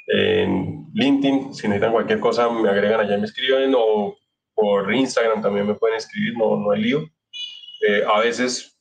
en 0.08 0.86
LinkedIn, 0.92 1.54
si 1.54 1.68
necesitan 1.68 1.92
cualquier 1.92 2.20
cosa, 2.20 2.50
me 2.50 2.68
agregan 2.68 3.00
allá 3.00 3.16
y 3.16 3.20
me 3.20 3.24
escriben, 3.24 3.72
o 3.74 4.14
por 4.54 4.92
Instagram 4.92 5.40
también 5.40 5.66
me 5.66 5.74
pueden 5.74 5.96
escribir, 5.96 6.36
no, 6.36 6.56
no 6.56 6.70
hay 6.70 6.82
lío. 6.82 7.00
Eh, 7.88 8.04
a 8.06 8.20
veces 8.20 8.78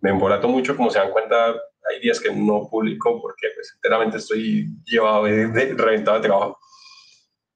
me 0.00 0.10
embolato 0.10 0.48
mucho, 0.48 0.76
como 0.76 0.90
se 0.90 0.98
dan 0.98 1.10
cuenta, 1.10 1.50
hay 1.90 2.00
días 2.00 2.20
que 2.20 2.32
no 2.32 2.68
publico 2.70 3.20
porque 3.20 3.48
pues, 3.54 3.72
enteramente 3.74 4.16
estoy 4.16 4.66
llevado, 4.86 5.24
reventado 5.24 6.18
de 6.18 6.26
trabajo. 6.26 6.58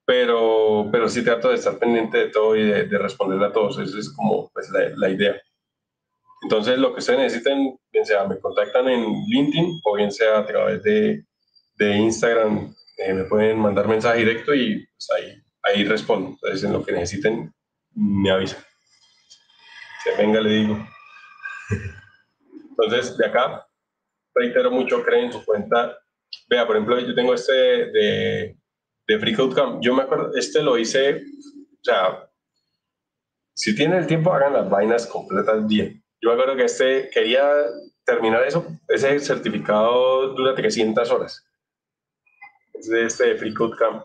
Pero, 0.08 0.88
pero 0.90 1.06
sí 1.06 1.22
trato 1.22 1.50
de 1.50 1.56
estar 1.56 1.78
pendiente 1.78 2.16
de 2.16 2.28
todo 2.30 2.56
y 2.56 2.64
de, 2.64 2.84
de 2.84 2.98
responderle 2.98 3.44
a 3.44 3.52
todos. 3.52 3.78
Esa 3.78 3.98
es 3.98 4.08
como 4.08 4.48
pues, 4.54 4.70
la, 4.70 4.88
la 4.96 5.10
idea. 5.10 5.38
Entonces, 6.44 6.78
lo 6.78 6.94
que 6.94 7.00
ustedes 7.00 7.18
necesiten, 7.18 7.78
bien 7.92 8.06
sea 8.06 8.26
me 8.26 8.38
contactan 8.38 8.88
en 8.88 9.04
LinkedIn 9.26 9.80
o 9.84 9.96
bien 9.96 10.10
sea 10.10 10.38
a 10.38 10.46
través 10.46 10.82
de, 10.82 11.24
de 11.76 11.96
Instagram 11.96 12.74
eh, 12.98 13.14
me 13.14 13.24
pueden 13.24 13.60
mandar 13.60 13.86
mensaje 13.86 14.18
directo 14.18 14.52
y 14.52 14.84
pues 14.86 15.08
ahí, 15.16 15.42
ahí 15.62 15.84
respondo. 15.84 16.30
Entonces, 16.30 16.64
en 16.64 16.72
lo 16.72 16.84
que 16.84 16.92
necesiten, 16.92 17.54
me 17.94 18.30
avisan. 18.30 18.60
Se 20.02 20.16
venga, 20.16 20.40
le 20.40 20.50
digo. 20.50 20.88
Entonces, 22.70 23.16
de 23.16 23.26
acá, 23.26 23.66
reitero 24.34 24.70
mucho, 24.72 25.04
creen 25.04 25.26
en 25.26 25.32
su 25.32 25.44
cuenta. 25.44 25.96
Vea, 26.48 26.66
por 26.66 26.76
ejemplo, 26.76 26.98
yo 26.98 27.14
tengo 27.14 27.34
este 27.34 27.52
de, 27.52 28.57
de 29.08 29.18
Free 29.18 29.34
Camp. 29.34 29.80
Yo 29.80 29.94
me 29.94 30.02
acuerdo, 30.02 30.32
este 30.36 30.62
lo 30.62 30.78
hice, 30.78 31.14
o 31.16 31.82
sea, 31.82 32.30
si 33.54 33.74
tienen 33.74 33.98
el 33.98 34.06
tiempo, 34.06 34.32
hagan 34.32 34.52
las 34.52 34.70
vainas 34.70 35.06
completas 35.06 35.66
bien. 35.66 36.04
Yo 36.20 36.28
me 36.28 36.34
acuerdo 36.34 36.56
que 36.56 36.64
este 36.64 37.08
quería 37.10 37.48
terminar 38.04 38.44
eso, 38.44 38.66
ese 38.86 39.18
certificado 39.18 40.34
dura 40.34 40.54
300 40.54 41.10
horas 41.10 41.44
de 42.74 43.06
este 43.06 43.54
Code 43.54 43.76
Camp. 43.76 44.04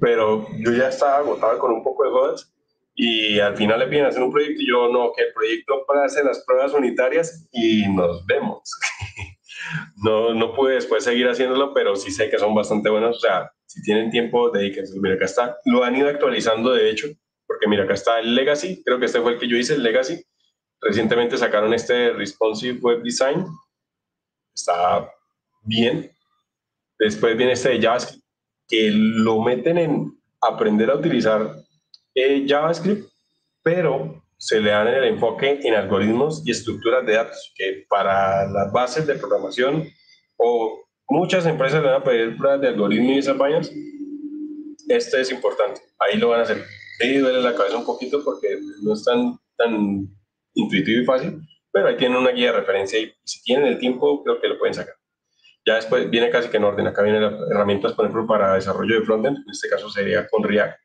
Pero 0.00 0.46
yo 0.58 0.72
ya 0.72 0.88
estaba 0.88 1.18
agotado 1.18 1.58
con 1.58 1.72
un 1.72 1.82
poco 1.82 2.04
de 2.04 2.10
jodas 2.10 2.52
y 2.94 3.40
al 3.40 3.56
final 3.56 3.80
le 3.80 3.88
piden 3.88 4.06
hacer 4.06 4.22
un 4.22 4.30
proyecto 4.30 4.62
y 4.62 4.68
yo 4.68 4.88
no, 4.88 5.12
que 5.12 5.24
el 5.24 5.32
proyecto 5.32 5.84
para 5.86 6.04
hacer 6.04 6.24
las 6.24 6.44
pruebas 6.44 6.72
unitarias 6.72 7.48
y 7.52 7.88
nos 7.88 8.24
vemos. 8.26 8.62
no, 10.02 10.34
no 10.34 10.54
pude 10.54 10.74
después 10.74 11.04
seguir 11.04 11.28
haciéndolo, 11.28 11.74
pero 11.74 11.96
sí 11.96 12.10
sé 12.10 12.30
que 12.30 12.38
son 12.38 12.54
bastante 12.54 12.90
buenos. 12.90 13.16
O 13.16 13.20
sea, 13.20 13.50
si 13.66 13.82
tienen 13.82 14.10
tiempo, 14.10 14.50
dedíquense. 14.50 14.98
Mira, 15.00 15.14
acá 15.14 15.24
está. 15.26 15.56
Lo 15.64 15.84
han 15.84 15.96
ido 15.96 16.08
actualizando, 16.08 16.72
de 16.72 16.90
hecho, 16.90 17.08
porque 17.46 17.68
mira, 17.68 17.84
acá 17.84 17.94
está 17.94 18.20
el 18.20 18.34
Legacy. 18.34 18.82
Creo 18.84 18.98
que 18.98 19.06
este 19.06 19.20
fue 19.20 19.32
el 19.32 19.38
que 19.38 19.48
yo 19.48 19.56
hice, 19.56 19.74
el 19.74 19.82
Legacy. 19.82 20.24
Recientemente 20.80 21.36
sacaron 21.36 21.74
este 21.74 22.12
Responsive 22.12 22.78
Web 22.80 23.02
Design, 23.02 23.44
está 24.54 25.10
bien. 25.62 26.10
Después 26.98 27.36
viene 27.36 27.52
este 27.52 27.70
de 27.70 27.82
JavaScript, 27.82 28.24
que 28.68 28.90
lo 28.92 29.42
meten 29.42 29.78
en 29.78 30.18
aprender 30.40 30.90
a 30.90 30.96
utilizar 30.96 31.56
eh, 32.14 32.44
JavaScript, 32.46 33.08
pero 33.62 34.17
se 34.38 34.60
le 34.60 34.70
dan 34.70 34.86
el 34.88 35.04
enfoque 35.04 35.60
en 35.62 35.74
algoritmos 35.74 36.42
y 36.46 36.52
estructuras 36.52 37.04
de 37.04 37.14
datos, 37.14 37.52
que 37.56 37.84
para 37.88 38.48
las 38.48 38.72
bases 38.72 39.06
de 39.06 39.16
programación 39.16 39.88
o 40.36 40.84
muchas 41.08 41.44
empresas 41.46 41.82
le 41.82 41.88
van 41.88 42.00
a 42.00 42.04
pedir 42.04 42.36
pruebas 42.36 42.60
de 42.60 42.68
algoritmos 42.68 43.12
y 43.12 43.18
esas 43.18 43.36
vainas, 43.36 43.70
este 44.88 45.20
es 45.20 45.30
importante, 45.32 45.80
ahí 45.98 46.16
lo 46.16 46.28
van 46.28 46.40
a 46.40 46.42
hacer. 46.44 46.64
Sí, 47.00 47.18
duele 47.18 47.42
la 47.42 47.54
cabeza 47.54 47.76
un 47.76 47.84
poquito 47.84 48.24
porque 48.24 48.58
no 48.82 48.94
es 48.94 49.04
tan, 49.04 49.38
tan 49.56 50.08
intuitivo 50.54 51.02
y 51.02 51.04
fácil, 51.04 51.40
pero 51.72 51.88
ahí 51.88 51.96
tienen 51.96 52.18
una 52.18 52.30
guía 52.30 52.52
de 52.52 52.60
referencia 52.60 52.98
y 52.98 53.12
si 53.24 53.42
tienen 53.42 53.66
el 53.66 53.78
tiempo, 53.78 54.22
creo 54.22 54.40
que 54.40 54.48
lo 54.48 54.58
pueden 54.58 54.74
sacar. 54.74 54.94
Ya 55.66 55.74
después 55.74 56.08
viene 56.08 56.30
casi 56.30 56.48
que 56.48 56.56
en 56.56 56.64
orden. 56.64 56.86
Acá 56.86 57.02
vienen 57.02 57.22
herramientas, 57.50 57.92
por 57.92 58.06
ejemplo, 58.06 58.26
para 58.26 58.54
desarrollo 58.54 59.00
de 59.00 59.04
frontend. 59.04 59.36
En 59.36 59.50
este 59.50 59.68
caso 59.68 59.90
sería 59.90 60.26
con 60.26 60.42
React. 60.42 60.78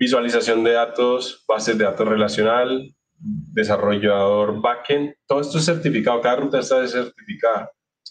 Visualización 0.00 0.64
de 0.64 0.72
datos, 0.72 1.44
bases 1.46 1.78
de 1.78 1.84
datos 1.84 2.08
relacional, 2.08 2.92
desarrollador 3.18 4.60
backend. 4.60 5.14
Todo 5.28 5.42
esto 5.42 5.58
es 5.58 5.64
certificado. 5.66 6.20
Cada 6.20 6.36
ruta 6.36 6.58
está 6.58 6.84
certificada. 6.88 7.70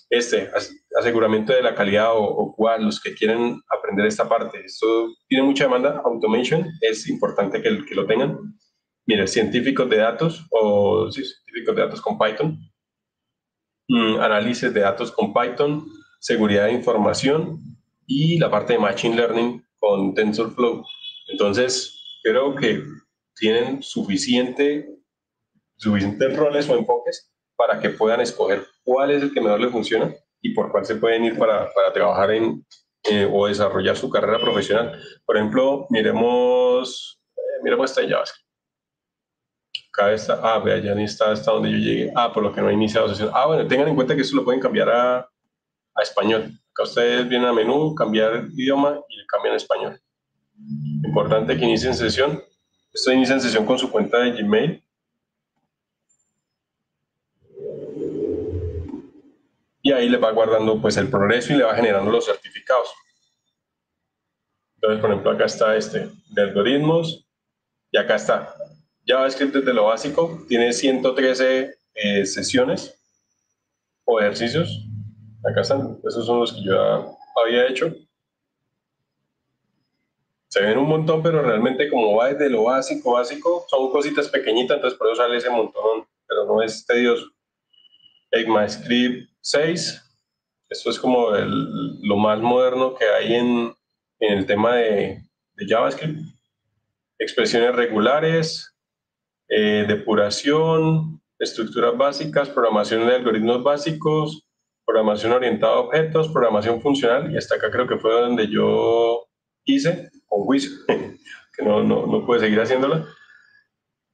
Este, 0.09 0.49
aseguramiento 0.97 1.51
de 1.51 1.61
la 1.61 1.75
calidad 1.75 2.15
o, 2.15 2.55
o 2.57 2.77
los 2.77 3.01
que 3.01 3.13
quieren 3.13 3.59
aprender 3.75 4.05
esta 4.05 4.29
parte. 4.29 4.63
Esto 4.63 5.09
tiene 5.27 5.43
mucha 5.43 5.65
demanda. 5.65 6.01
Automation 6.05 6.65
es 6.79 7.09
importante 7.09 7.61
que, 7.61 7.85
que 7.85 7.95
lo 7.95 8.05
tengan. 8.05 8.37
Mire, 9.05 9.27
científicos 9.27 9.89
de 9.89 9.97
datos 9.97 10.45
o 10.51 11.11
sí, 11.11 11.25
científicos 11.25 11.75
de 11.75 11.81
datos 11.81 12.01
con 12.01 12.17
Python 12.17 12.59
Mm, 13.89 14.19
análisis 14.19 14.71
de 14.71 14.81
datos 14.81 15.11
con 15.11 15.33
Python, 15.33 15.83
seguridad 16.19 16.65
de 16.65 16.73
información 16.73 17.59
y 18.05 18.37
la 18.37 18.51
parte 18.51 18.73
de 18.73 18.79
Machine 18.79 19.15
Learning 19.15 19.65
con 19.79 20.13
TensorFlow. 20.13 20.85
Entonces, 21.29 22.19
creo 22.23 22.55
que 22.55 22.83
tienen 23.35 23.81
suficiente, 23.81 24.89
suficientes 25.77 26.35
roles 26.35 26.69
o 26.69 26.75
enfoques 26.75 27.31
para 27.55 27.79
que 27.79 27.89
puedan 27.89 28.21
escoger 28.21 28.65
cuál 28.83 29.11
es 29.11 29.23
el 29.23 29.33
que 29.33 29.41
mejor 29.41 29.61
les 29.61 29.71
funciona 29.71 30.13
y 30.41 30.53
por 30.53 30.71
cuál 30.71 30.85
se 30.85 30.95
pueden 30.95 31.23
ir 31.25 31.37
para, 31.37 31.71
para 31.73 31.93
trabajar 31.93 32.31
en 32.31 32.65
eh, 33.03 33.29
o 33.31 33.47
desarrollar 33.47 33.95
su 33.95 34.09
carrera 34.09 34.39
profesional. 34.39 35.01
Por 35.25 35.37
ejemplo, 35.37 35.87
miremos, 35.89 37.21
eh, 37.35 37.63
miremos 37.63 37.89
esta 37.91 38.07
JavaScript 38.07 38.49
acá 39.99 40.13
está, 40.13 40.39
ah, 40.41 40.59
vea, 40.59 40.77
ya 40.77 40.95
ni 40.95 41.03
está 41.03 41.31
hasta 41.31 41.51
donde 41.51 41.71
yo 41.71 41.77
llegué, 41.77 42.11
ah, 42.15 42.31
por 42.31 42.43
lo 42.43 42.53
que 42.53 42.61
no 42.61 42.69
he 42.69 42.73
iniciado 42.73 43.09
sesión. 43.09 43.31
Ah, 43.33 43.45
bueno, 43.47 43.67
tengan 43.67 43.87
en 43.87 43.95
cuenta 43.95 44.15
que 44.15 44.21
esto 44.21 44.35
lo 44.35 44.43
pueden 44.43 44.61
cambiar 44.61 44.89
a, 44.89 45.19
a 45.19 46.01
español. 46.01 46.51
Acá 46.71 46.83
ustedes 46.83 47.27
vienen 47.27 47.47
a 47.47 47.53
menú, 47.53 47.93
cambiar 47.95 48.47
idioma 48.53 48.99
y 49.09 49.17
le 49.17 49.25
cambian 49.25 49.53
a 49.53 49.57
español. 49.57 49.99
Importante 51.03 51.57
que 51.57 51.65
inicien 51.65 51.95
sesión. 51.95 52.43
Esto 52.93 53.11
inicia 53.11 53.35
en 53.35 53.41
sesión 53.41 53.65
con 53.65 53.77
su 53.77 53.89
cuenta 53.91 54.19
de 54.19 54.31
Gmail. 54.31 54.83
Y 59.81 59.91
ahí 59.91 60.09
le 60.09 60.17
va 60.17 60.31
guardando 60.31 60.81
pues 60.81 60.97
el 60.97 61.09
progreso 61.09 61.53
y 61.53 61.57
le 61.57 61.63
va 61.63 61.75
generando 61.75 62.11
los 62.11 62.25
certificados. 62.25 62.89
Entonces, 64.75 65.01
por 65.01 65.09
ejemplo, 65.09 65.31
acá 65.31 65.45
está 65.45 65.75
este 65.75 66.09
de 66.29 66.41
algoritmos 66.41 67.27
y 67.91 67.97
acá 67.97 68.15
está 68.15 68.55
JavaScript 69.09 69.55
desde 69.55 69.73
lo 69.73 69.85
básico 69.85 70.45
tiene 70.47 70.71
113 70.71 71.75
eh, 71.95 72.25
sesiones 72.27 72.95
o 74.05 74.19
ejercicios. 74.19 74.85
Acá 75.43 75.61
están, 75.61 75.99
esos 76.07 76.27
son 76.27 76.41
los 76.41 76.53
que 76.53 76.63
yo 76.63 77.17
había 77.43 77.67
hecho. 77.67 77.91
Se 80.49 80.61
ven 80.61 80.77
un 80.77 80.87
montón, 80.87 81.21
pero 81.21 81.41
realmente 81.43 81.89
como 81.89 82.15
va 82.15 82.33
desde 82.33 82.49
lo 82.49 82.63
básico, 82.63 83.13
básico, 83.13 83.65
son 83.69 83.91
cositas 83.91 84.27
pequeñitas, 84.29 84.77
entonces 84.77 84.97
por 84.97 85.07
eso 85.07 85.17
sale 85.17 85.37
ese 85.37 85.49
montón, 85.49 86.07
pero 86.27 86.45
no 86.45 86.61
es 86.61 86.85
tedioso. 86.85 87.25
ECMAScript 88.31 89.29
6, 89.41 90.03
esto 90.69 90.89
es 90.89 90.99
como 90.99 91.29
lo 91.31 92.15
más 92.17 92.39
moderno 92.39 92.95
que 92.95 93.05
hay 93.05 93.35
en, 93.35 93.73
en 94.19 94.37
el 94.37 94.45
tema 94.45 94.75
de, 94.75 95.21
de 95.53 95.67
JavaScript. 95.67 96.19
Expresiones 97.19 97.75
regulares, 97.75 98.75
eh, 99.49 99.85
depuración, 99.87 101.21
estructuras 101.39 101.97
básicas, 101.97 102.49
programación 102.49 103.07
de 103.07 103.15
algoritmos 103.15 103.63
básicos, 103.63 104.47
programación 104.85 105.33
orientada 105.33 105.73
a 105.73 105.79
objetos, 105.79 106.29
programación 106.29 106.81
funcional, 106.81 107.31
y 107.31 107.37
hasta 107.37 107.55
acá 107.55 107.69
creo 107.71 107.87
que 107.87 107.97
fue 107.97 108.11
donde 108.11 108.47
yo 108.47 109.27
hice, 109.65 110.09
con 110.29 110.43
juicio, 110.45 110.71
que 110.87 111.65
no, 111.65 111.83
no, 111.83 112.07
no 112.07 112.25
pude 112.25 112.39
seguir 112.39 112.59
haciéndola. 112.59 113.05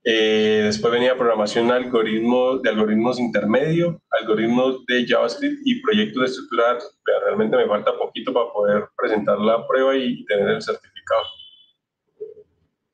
Eh, 0.08 0.62
después 0.66 0.94
venía 0.94 1.18
programación 1.18 1.72
algoritmos, 1.72 2.62
de 2.62 2.70
algoritmos 2.70 3.20
intermedio, 3.20 4.02
algoritmos 4.22 4.86
de 4.86 5.06
JavaScript 5.08 5.62
y 5.66 5.82
proyectos 5.82 6.22
de 6.22 6.28
estructura. 6.28 6.78
Realmente 7.26 7.58
me 7.58 7.68
falta 7.68 7.98
poquito 7.98 8.32
para 8.32 8.52
poder 8.52 8.88
presentar 8.96 9.40
la 9.40 9.68
prueba 9.68 9.96
y 9.96 10.24
tener 10.26 10.48
el 10.50 10.62
certificado. 10.62 11.24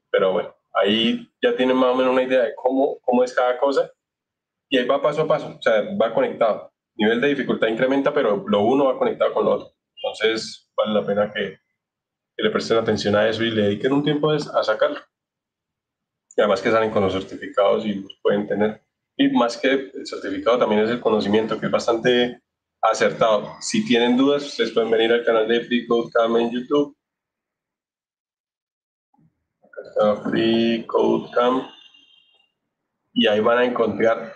Pero 0.09 0.31
bueno, 0.33 0.55
ahí 0.73 1.29
ya 1.41 1.55
tienen 1.55 1.75
más 1.75 1.93
o 1.93 1.95
menos 1.95 2.13
una 2.13 2.23
idea 2.23 2.43
de 2.43 2.55
cómo, 2.55 2.97
cómo 3.01 3.23
es 3.23 3.33
cada 3.33 3.57
cosa 3.57 3.91
y 4.71 4.77
ahí 4.77 4.85
va 4.87 5.01
paso 5.01 5.23
a 5.23 5.27
paso, 5.27 5.57
o 5.59 5.61
sea, 5.61 5.83
va 6.01 6.13
conectado. 6.13 6.71
nivel 6.95 7.19
de 7.19 7.27
dificultad 7.27 7.67
incrementa, 7.67 8.13
pero 8.13 8.45
lo 8.47 8.61
uno 8.61 8.85
va 8.85 8.97
conectado 8.97 9.33
con 9.33 9.45
lo 9.45 9.51
otro. 9.55 9.73
Entonces, 9.97 10.71
vale 10.77 10.93
la 10.93 11.05
pena 11.05 11.31
que, 11.33 11.57
que 12.41 12.47
le 12.47 12.51
presten 12.51 12.77
atención 12.77 13.15
a 13.15 13.29
eso 13.29 13.43
y 13.43 13.51
le 13.51 13.63
dediquen 13.63 13.93
un 13.93 14.03
tiempo 14.03 14.31
a 14.31 14.63
sacarlo. 14.63 14.99
Y 16.35 16.41
además 16.41 16.61
que 16.61 16.71
salen 16.71 16.89
con 16.89 17.03
los 17.03 17.13
certificados 17.13 17.85
y 17.85 17.95
los 17.95 18.17
pueden 18.21 18.47
tener. 18.47 18.81
Y 19.15 19.29
más 19.29 19.57
que 19.57 19.91
el 19.93 20.07
certificado 20.07 20.57
también 20.57 20.81
es 20.81 20.89
el 20.89 20.99
conocimiento, 20.99 21.59
que 21.59 21.67
es 21.67 21.71
bastante 21.71 22.41
acertado. 22.81 23.55
Si 23.59 23.85
tienen 23.85 24.17
dudas, 24.17 24.43
ustedes 24.43 24.71
pueden 24.71 24.89
venir 24.89 25.11
al 25.11 25.23
canal 25.23 25.47
de 25.47 25.61
Free 25.61 25.85
Code 25.85 26.09
en 26.39 26.51
YouTube 26.51 26.97
Free 30.23 30.85
Code 30.87 31.29
Camp 31.33 31.69
y 33.13 33.27
ahí 33.27 33.39
van 33.39 33.57
a 33.59 33.65
encontrar 33.65 34.33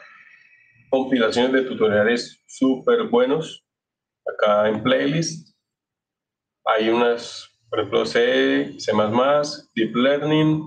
compilaciones 0.89 1.53
de 1.53 1.61
tutoriales 1.63 2.43
súper 2.45 3.03
buenos 3.07 3.65
acá 4.27 4.67
en 4.67 4.83
playlist 4.83 5.55
hay 6.65 6.89
unas 6.89 7.54
por 7.75 7.81
ejemplo 7.81 8.05
C, 8.05 8.73
C++, 8.77 8.91
Deep 9.75 9.95
Learning 9.97 10.63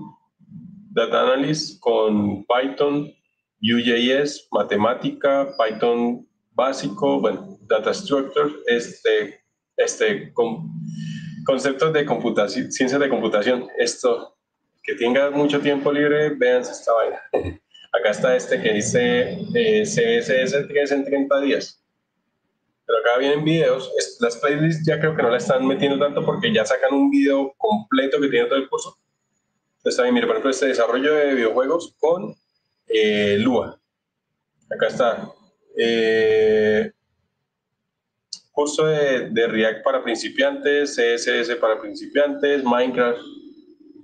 Data 0.91 1.21
Analysis 1.23 1.79
con 1.79 2.45
Python 2.45 3.11
UJS, 3.63 4.47
matemática, 4.51 5.47
Python 5.57 6.27
básico, 6.51 7.19
bueno, 7.19 7.57
Data 7.61 7.95
Structure, 7.95 8.51
este, 8.67 9.41
este, 9.75 10.31
con, 10.33 10.69
conceptos 11.47 11.93
de 11.93 12.05
computación, 12.05 12.71
ciencias 12.71 13.01
de 13.01 13.09
computación. 13.09 13.67
Esto 13.79 14.37
que 14.83 14.93
tenga 14.93 15.31
mucho 15.31 15.59
tiempo 15.59 15.91
libre, 15.91 16.29
vean 16.35 16.61
esta 16.61 16.93
vaina. 16.93 17.21
Acá 17.91 18.11
está 18.11 18.35
este 18.35 18.61
que 18.61 18.71
dice 18.71 19.35
eh, 19.55 19.81
CSS 19.81 20.67
3 20.67 20.91
en 20.91 21.05
30 21.05 21.41
días. 21.41 21.78
Pero 22.89 22.99
acá 22.99 23.19
vienen 23.19 23.43
videos. 23.43 23.91
Las 24.19 24.37
playlists 24.37 24.83
ya 24.83 24.99
creo 24.99 25.15
que 25.15 25.21
no 25.21 25.29
la 25.29 25.37
están 25.37 25.65
metiendo 25.67 25.99
tanto 25.99 26.25
porque 26.25 26.51
ya 26.51 26.65
sacan 26.65 26.91
un 26.93 27.11
video 27.11 27.53
completo 27.57 28.19
que 28.19 28.29
tiene 28.29 28.47
todo 28.47 28.57
el 28.57 28.67
curso. 28.67 28.97
Entonces 29.77 29.97
también, 29.97 30.15
mire, 30.15 30.25
por 30.25 30.35
ejemplo, 30.35 30.49
este 30.49 30.67
desarrollo 30.67 31.13
de 31.13 31.35
videojuegos 31.35 31.95
con 31.99 32.35
eh, 32.87 33.37
Lua. 33.39 33.79
Acá 34.71 34.87
está. 34.87 35.31
Eh, 35.77 36.91
curso 38.51 38.87
de, 38.87 39.29
de 39.29 39.47
React 39.47 39.83
para 39.83 40.03
principiantes, 40.03 40.95
CSS 40.95 41.55
para 41.57 41.79
principiantes, 41.79 42.63
Minecraft 42.63 43.21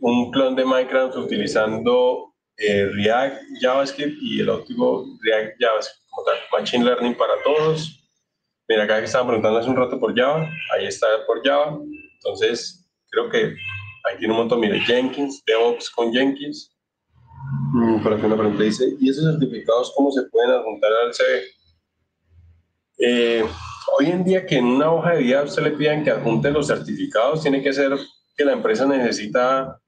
un 0.01 0.31
clon 0.31 0.55
de 0.55 0.63
Minecraft 0.63 1.15
utilizando 1.17 2.33
eh, 2.57 2.85
React, 2.93 3.41
JavaScript 3.59 4.17
y 4.21 4.41
el 4.41 4.49
óptimo 4.49 5.17
React 5.21 5.55
JavaScript, 5.59 6.51
Machine 6.51 6.85
Learning 6.85 7.15
para 7.15 7.33
todos. 7.43 8.04
Mira, 8.67 8.83
acá 8.83 8.99
que 8.99 9.05
estaban 9.05 9.27
preguntando 9.27 9.59
hace 9.59 9.69
un 9.69 9.75
rato 9.75 9.99
por 9.99 10.15
Java, 10.15 10.49
ahí 10.73 10.85
está 10.85 11.07
por 11.27 11.45
Java. 11.45 11.79
Entonces, 12.15 12.87
creo 13.09 13.29
que 13.29 13.55
ahí 14.05 14.17
tiene 14.17 14.33
un 14.33 14.39
montón. 14.39 14.59
Mire, 14.59 14.79
Jenkins, 14.79 15.43
DevOps 15.45 15.89
con 15.91 16.11
Jenkins. 16.11 16.75
Mm, 17.73 18.01
por 18.01 18.13
aquí 18.13 18.25
una 18.25 18.37
pregunta 18.37 18.63
dice, 18.63 18.95
¿y 18.99 19.09
esos 19.09 19.25
certificados 19.25 19.93
cómo 19.95 20.11
se 20.11 20.23
pueden 20.23 20.51
adjuntar 20.51 20.91
al 20.93 21.13
CV? 21.13 21.43
Eh, 22.97 23.45
hoy 23.97 24.05
en 24.07 24.23
día 24.23 24.45
que 24.45 24.57
en 24.57 24.65
una 24.65 24.91
hoja 24.91 25.11
de 25.11 25.23
vida 25.23 25.43
usted 25.43 25.63
le 25.63 25.71
pidan 25.71 26.03
que 26.03 26.11
adjunte 26.11 26.49
los 26.51 26.67
certificados, 26.67 27.41
tiene 27.41 27.61
que 27.61 27.73
ser 27.73 27.91
que 28.35 28.45
la 28.45 28.53
empresa 28.53 28.85
necesita 28.85 29.79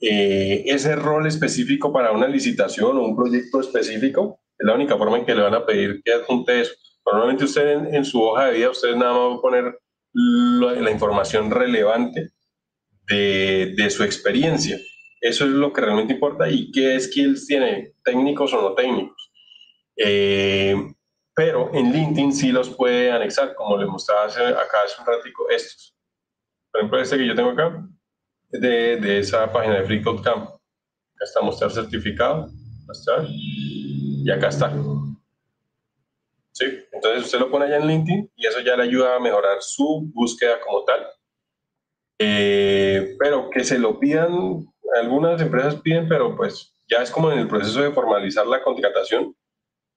eh, 0.00 0.64
ese 0.66 0.96
rol 0.96 1.26
específico 1.26 1.92
para 1.92 2.12
una 2.12 2.26
licitación 2.26 2.96
o 2.96 3.02
un 3.02 3.16
proyecto 3.16 3.60
específico, 3.60 4.40
es 4.58 4.66
la 4.66 4.74
única 4.74 4.98
forma 4.98 5.18
en 5.18 5.24
que 5.24 5.34
le 5.34 5.42
van 5.42 5.54
a 5.54 5.64
pedir 5.64 6.02
que 6.04 6.12
adjunte 6.12 6.60
eso. 6.60 6.72
Normalmente 7.06 7.44
usted 7.44 7.94
en, 7.94 8.04
su 8.04 8.22
hoja 8.22 8.46
de 8.46 8.52
vida, 8.52 8.70
usted 8.70 8.94
nada 8.94 9.12
más 9.12 9.30
va 9.30 9.34
a 9.34 9.40
poner 9.40 9.78
la, 10.12 10.90
información 10.90 11.50
relevante 11.50 12.30
de, 13.06 13.74
de, 13.76 13.90
su 13.90 14.04
experiencia. 14.04 14.78
Eso 15.20 15.44
es 15.44 15.50
lo 15.50 15.72
que 15.72 15.80
realmente 15.80 16.14
importa 16.14 16.48
y 16.48 16.70
qué 16.70 16.98
skills 16.98 17.46
tiene, 17.46 17.94
técnicos 18.04 18.52
o 18.52 18.62
no 18.62 18.74
técnicos. 18.74 19.30
Eh, 19.96 20.74
pero 21.34 21.70
en 21.74 21.92
LinkedIn 21.92 22.32
sí 22.32 22.52
los 22.52 22.70
puede 22.70 23.10
anexar, 23.10 23.54
como 23.54 23.76
le 23.76 23.86
mostraba 23.86 24.26
acá 24.26 24.82
hace 24.84 25.00
un 25.00 25.06
ratico, 25.06 25.48
estos. 25.50 25.96
Por 26.70 26.80
ejemplo, 26.80 27.00
este 27.00 27.16
que 27.18 27.26
yo 27.26 27.34
tengo 27.34 27.50
acá, 27.50 27.86
de, 28.50 28.96
de 28.96 29.18
esa 29.18 29.50
página 29.52 29.76
de 29.76 29.84
Free 29.84 30.02
Code 30.02 30.22
Camp. 30.22 30.44
Acá 30.44 31.24
está 31.24 31.40
mostrar 31.40 31.70
certificado, 31.70 32.48
mostrar, 32.86 33.26
y 33.28 34.30
acá 34.30 34.48
está. 34.48 34.72
¿Sí? 36.60 36.78
Entonces 36.92 37.24
usted 37.24 37.38
lo 37.38 37.50
pone 37.50 37.64
allá 37.64 37.78
en 37.78 37.86
LinkedIn 37.86 38.30
y 38.36 38.46
eso 38.46 38.60
ya 38.60 38.76
le 38.76 38.84
ayuda 38.84 39.16
a 39.16 39.20
mejorar 39.20 39.58
su 39.60 40.10
búsqueda 40.12 40.60
como 40.60 40.84
tal. 40.84 41.06
Eh, 42.18 43.16
pero 43.18 43.48
que 43.48 43.64
se 43.64 43.78
lo 43.78 43.98
pidan, 43.98 44.66
algunas 45.00 45.40
empresas 45.40 45.76
piden, 45.76 46.06
pero 46.08 46.36
pues 46.36 46.74
ya 46.88 46.98
es 46.98 47.10
como 47.10 47.32
en 47.32 47.38
el 47.38 47.48
proceso 47.48 47.80
de 47.80 47.92
formalizar 47.92 48.46
la 48.46 48.62
contratación, 48.62 49.34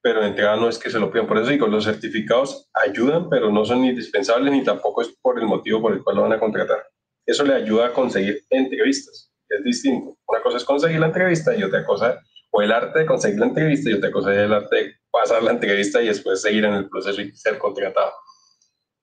pero 0.01 0.22
en 0.22 0.27
entrega 0.27 0.56
no 0.56 0.69
es 0.69 0.80
que 0.80 0.90
se 0.90 1.00
lo 1.00 1.11
pidan. 1.11 1.27
Por 1.27 1.38
eso 1.38 1.50
digo, 1.50 1.67
los 1.67 1.83
certificados 1.83 2.69
ayudan, 2.74 3.30
pero 3.30 3.51
no 3.51 3.66
son 3.66 3.83
indispensables 3.83 4.51
ni 4.51 4.64
tampoco 4.64 5.01
es 5.01 5.09
por 5.22 5.38
el 5.40 5.45
motivo 5.45 5.82
por 5.82 5.93
el 5.93 6.03
cual 6.03 6.16
lo 6.16 6.22
van 6.24 6.33
a 6.33 6.40
contratar. 6.40 6.83
Eso 7.25 7.43
le 7.43 7.56
ayuda 7.56 7.88
a 7.88 7.93
conseguir 7.93 8.42
entrevistas, 8.50 9.32
es 9.50 9.64
distinto. 9.64 10.17
Una 10.27 10.42
cosa 10.42 10.58
es 10.58 10.66
conseguir 10.66 11.00
la 11.00 11.08
entrevista 11.08 11.56
y 11.56 11.64
otra 11.64 11.85
cosa, 11.85 12.22
o 12.51 12.61
el 12.61 12.72
arte 12.72 13.00
de 13.00 13.06
conseguir 13.06 13.40
la 13.40 13.48
entrevista 13.48 13.90
y 13.90 13.93
otra 13.93 14.11
cosa 14.11 14.33
es 14.33 14.40
el 14.40 14.53
arte 14.53 14.75
de 14.75 15.02
pasar 15.14 15.43
la 15.43 15.51
entrevista 15.51 16.01
y 16.01 16.08
después 16.08 16.42
seguir 16.42 16.66
en 16.66 16.74
el 16.74 16.90
proceso 16.90 17.22
y 17.22 17.32
ser 17.35 17.59
contratado. 17.59 18.11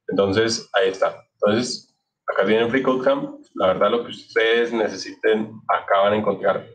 Entonces, 0.08 0.68
ahí 0.72 0.88
está. 0.88 1.24
Entonces, 1.34 1.96
acá 2.26 2.42
viene 2.44 2.68
Free 2.68 2.82
Code 2.82 3.04
Camp. 3.04 3.40
La 3.54 3.68
verdad, 3.68 3.92
lo 3.92 4.04
que 4.04 4.10
ustedes 4.10 4.72
necesiten, 4.72 5.52
acaban 5.68 6.12
de 6.12 6.18
encontrar 6.18 6.66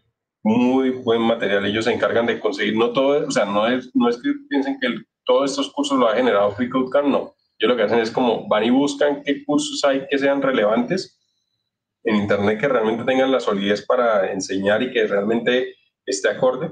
muy 0.42 0.92
buen 0.92 1.22
material. 1.22 1.66
Ellos 1.66 1.86
se 1.86 1.94
encargan 1.94 2.26
de 2.26 2.40
conseguir, 2.40 2.78
no 2.78 2.94
todo, 2.94 3.28
o 3.28 3.32
sea, 3.32 3.46
no 3.46 3.68
es, 3.68 3.92
no 3.94 4.08
es 4.10 4.16
que 4.22 4.32
piensen 4.50 4.80
que 4.80 4.88
todos 5.26 5.52
estos 5.52 5.72
cursos 5.74 6.00
lo 6.00 6.08
ha 6.08 6.16
generado 6.16 6.52
Free 6.52 6.70
Code 6.70 6.92
Camp, 6.92 7.08
no. 7.08 7.36
Ellos 7.58 7.70
lo 7.70 7.76
que 7.76 7.84
hacen 7.84 8.00
es 8.00 8.12
como 8.12 8.48
van 8.48 8.64
y 8.64 8.70
buscan 8.70 9.22
qué 9.24 9.44
cursos 9.44 9.84
hay 9.84 10.06
que 10.10 10.18
sean 10.18 10.42
relevantes 10.42 11.20
en 12.04 12.16
Internet 12.16 12.60
que 12.60 12.68
realmente 12.68 13.04
tengan 13.04 13.32
la 13.32 13.40
solidez 13.40 13.86
para 13.86 14.32
enseñar 14.32 14.84
y 14.84 14.92
que 14.92 15.08
realmente 15.08 15.76
esté 16.06 16.30
acorde. 16.30 16.72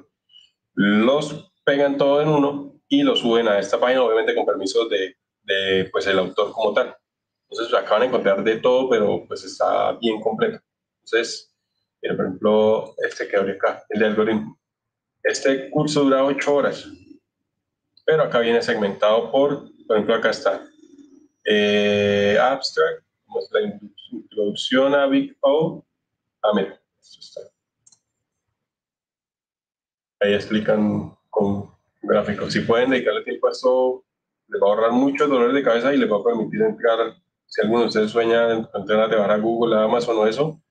Los 0.75 1.52
pegan 1.63 1.97
todo 1.97 2.21
en 2.21 2.29
uno 2.29 2.73
y 2.87 3.03
lo 3.03 3.15
suben 3.15 3.47
a 3.47 3.59
esta 3.59 3.79
página, 3.79 4.03
obviamente 4.03 4.35
con 4.35 4.45
permiso 4.45 4.87
de, 4.87 5.15
de 5.43 5.89
pues, 5.91 6.05
el 6.07 6.19
autor 6.19 6.51
como 6.51 6.73
tal. 6.73 6.95
Entonces 7.49 7.73
acaban 7.73 8.01
de 8.01 8.07
encontrar 8.07 8.43
de 8.43 8.57
todo, 8.57 8.89
pero 8.89 9.25
pues 9.27 9.43
está 9.43 9.93
bien 9.93 10.19
completo. 10.21 10.59
Entonces, 11.03 11.53
mira, 12.01 12.15
por 12.15 12.25
ejemplo, 12.25 12.95
este 12.97 13.27
que 13.27 13.37
abre 13.37 13.53
acá, 13.53 13.83
el 13.89 13.99
de 13.99 14.05
algoritmo. 14.07 14.59
Este 15.21 15.69
curso 15.69 16.03
dura 16.03 16.25
ocho 16.25 16.55
horas, 16.55 16.85
pero 18.05 18.23
acá 18.23 18.39
viene 18.39 18.61
segmentado 18.61 19.31
por, 19.31 19.69
por 19.87 19.95
ejemplo, 19.95 20.15
acá 20.15 20.31
está 20.31 20.67
eh, 21.45 22.37
Abstract, 22.41 23.05
la 23.51 23.79
introducción 24.11 24.93
a 24.95 25.07
Big 25.07 25.37
O. 25.41 25.85
Ah, 26.41 26.51
mira, 26.53 26.79
esto 26.99 27.19
está. 27.19 27.41
Ahí 30.19 30.33
explican 30.33 31.17
con 31.33 31.71
gráficos. 32.01 32.53
Si 32.53 32.61
pueden 32.61 32.91
dedicarle 32.91 33.23
tiempo 33.23 33.47
a 33.47 33.51
esto, 33.51 34.05
les 34.47 34.61
va 34.61 34.67
a 34.67 34.69
ahorrar 34.69 34.91
mucho 34.91 35.27
dolor 35.27 35.51
de 35.51 35.63
cabeza 35.63 35.93
y 35.93 35.97
les 35.97 36.09
va 36.09 36.17
a 36.17 36.23
permitir 36.23 36.61
entrar 36.61 37.15
si 37.47 37.61
alguno 37.61 37.81
de 37.81 37.87
ustedes 37.87 38.11
sueña 38.11 38.51
en 38.51 38.67
llevar 38.85 39.31
a 39.31 39.37
Google, 39.37 39.75
a 39.75 39.83
Amazon 39.83 40.17
o 40.17 40.27
eso, 40.27 40.61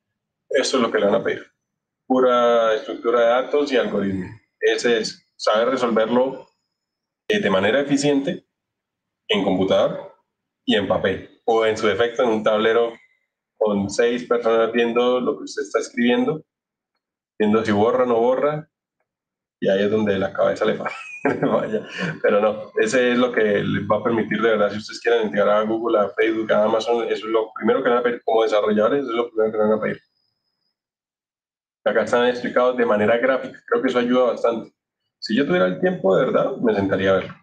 eso 0.48 0.76
es 0.76 0.82
lo 0.82 0.90
que 0.90 0.98
le 0.98 1.06
van 1.06 1.16
a 1.16 1.24
pedir. 1.24 1.44
Pura 2.06 2.74
estructura 2.74 3.20
de 3.20 3.26
datos 3.26 3.72
y 3.72 3.76
algoritmo. 3.76 4.28
Ese 4.60 4.98
es 4.98 5.26
saber 5.36 5.70
resolverlo 5.70 6.48
eh, 7.26 7.40
de 7.40 7.50
manera 7.50 7.80
eficiente 7.80 8.46
en 9.28 9.42
computador 9.42 10.14
y 10.64 10.76
en 10.76 10.86
papel, 10.86 11.40
o 11.44 11.66
en 11.66 11.76
su 11.76 11.88
defecto 11.88 12.22
en 12.22 12.28
un 12.28 12.44
tablero 12.44 12.92
con 13.56 13.90
seis 13.90 14.24
personas 14.24 14.70
viendo 14.70 15.20
lo 15.20 15.38
que 15.38 15.44
usted 15.44 15.62
está 15.62 15.80
escribiendo, 15.80 16.44
viendo 17.36 17.64
si 17.64 17.72
borra 17.72 18.04
o 18.04 18.06
no 18.06 18.20
borra, 18.20 18.71
y 19.62 19.68
ahí 19.68 19.84
es 19.84 19.90
donde 19.92 20.18
la 20.18 20.32
cabeza 20.32 20.64
le 20.64 20.74
falla. 20.74 20.90
Pero 22.20 22.40
no, 22.40 22.72
ese 22.80 23.12
es 23.12 23.18
lo 23.18 23.30
que 23.30 23.62
les 23.62 23.84
va 23.84 23.98
a 23.98 24.02
permitir 24.02 24.42
de 24.42 24.50
verdad, 24.50 24.72
si 24.72 24.78
ustedes 24.78 25.00
quieren 25.00 25.28
integrar 25.28 25.58
a 25.58 25.62
Google, 25.62 26.00
a 26.00 26.08
Facebook, 26.08 26.52
a 26.52 26.64
Amazon, 26.64 27.04
eso 27.04 27.26
es 27.26 27.32
lo 27.32 27.52
primero 27.54 27.80
que 27.80 27.88
van 27.88 27.98
a 27.98 28.02
pedir 28.02 28.22
como 28.24 28.42
desarrolladores, 28.42 29.04
es 29.04 29.10
lo 29.10 29.30
primero 29.30 29.52
que 29.52 29.58
van 29.58 29.72
a 29.72 29.80
pedir. 29.80 30.00
Acá 31.84 32.02
están 32.02 32.26
explicados 32.26 32.76
de 32.76 32.84
manera 32.84 33.16
gráfica, 33.18 33.62
creo 33.68 33.82
que 33.82 33.88
eso 33.88 34.00
ayuda 34.00 34.32
bastante. 34.32 34.72
Si 35.20 35.36
yo 35.36 35.46
tuviera 35.46 35.66
el 35.66 35.78
tiempo 35.78 36.16
de 36.16 36.24
verdad, 36.24 36.56
me 36.56 36.74
sentaría 36.74 37.10
a 37.10 37.14
verlo, 37.14 37.34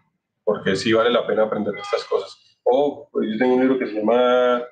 porque 0.44 0.76
sí 0.76 0.92
vale 0.92 1.08
la 1.08 1.26
pena 1.26 1.44
aprender 1.44 1.74
estas 1.74 2.04
cosas. 2.04 2.36
O 2.64 3.08
pues, 3.10 3.30
yo 3.32 3.38
tengo 3.38 3.54
un 3.54 3.60
libro 3.62 3.78
que 3.78 3.86
se 3.86 3.94
llama 3.94 4.62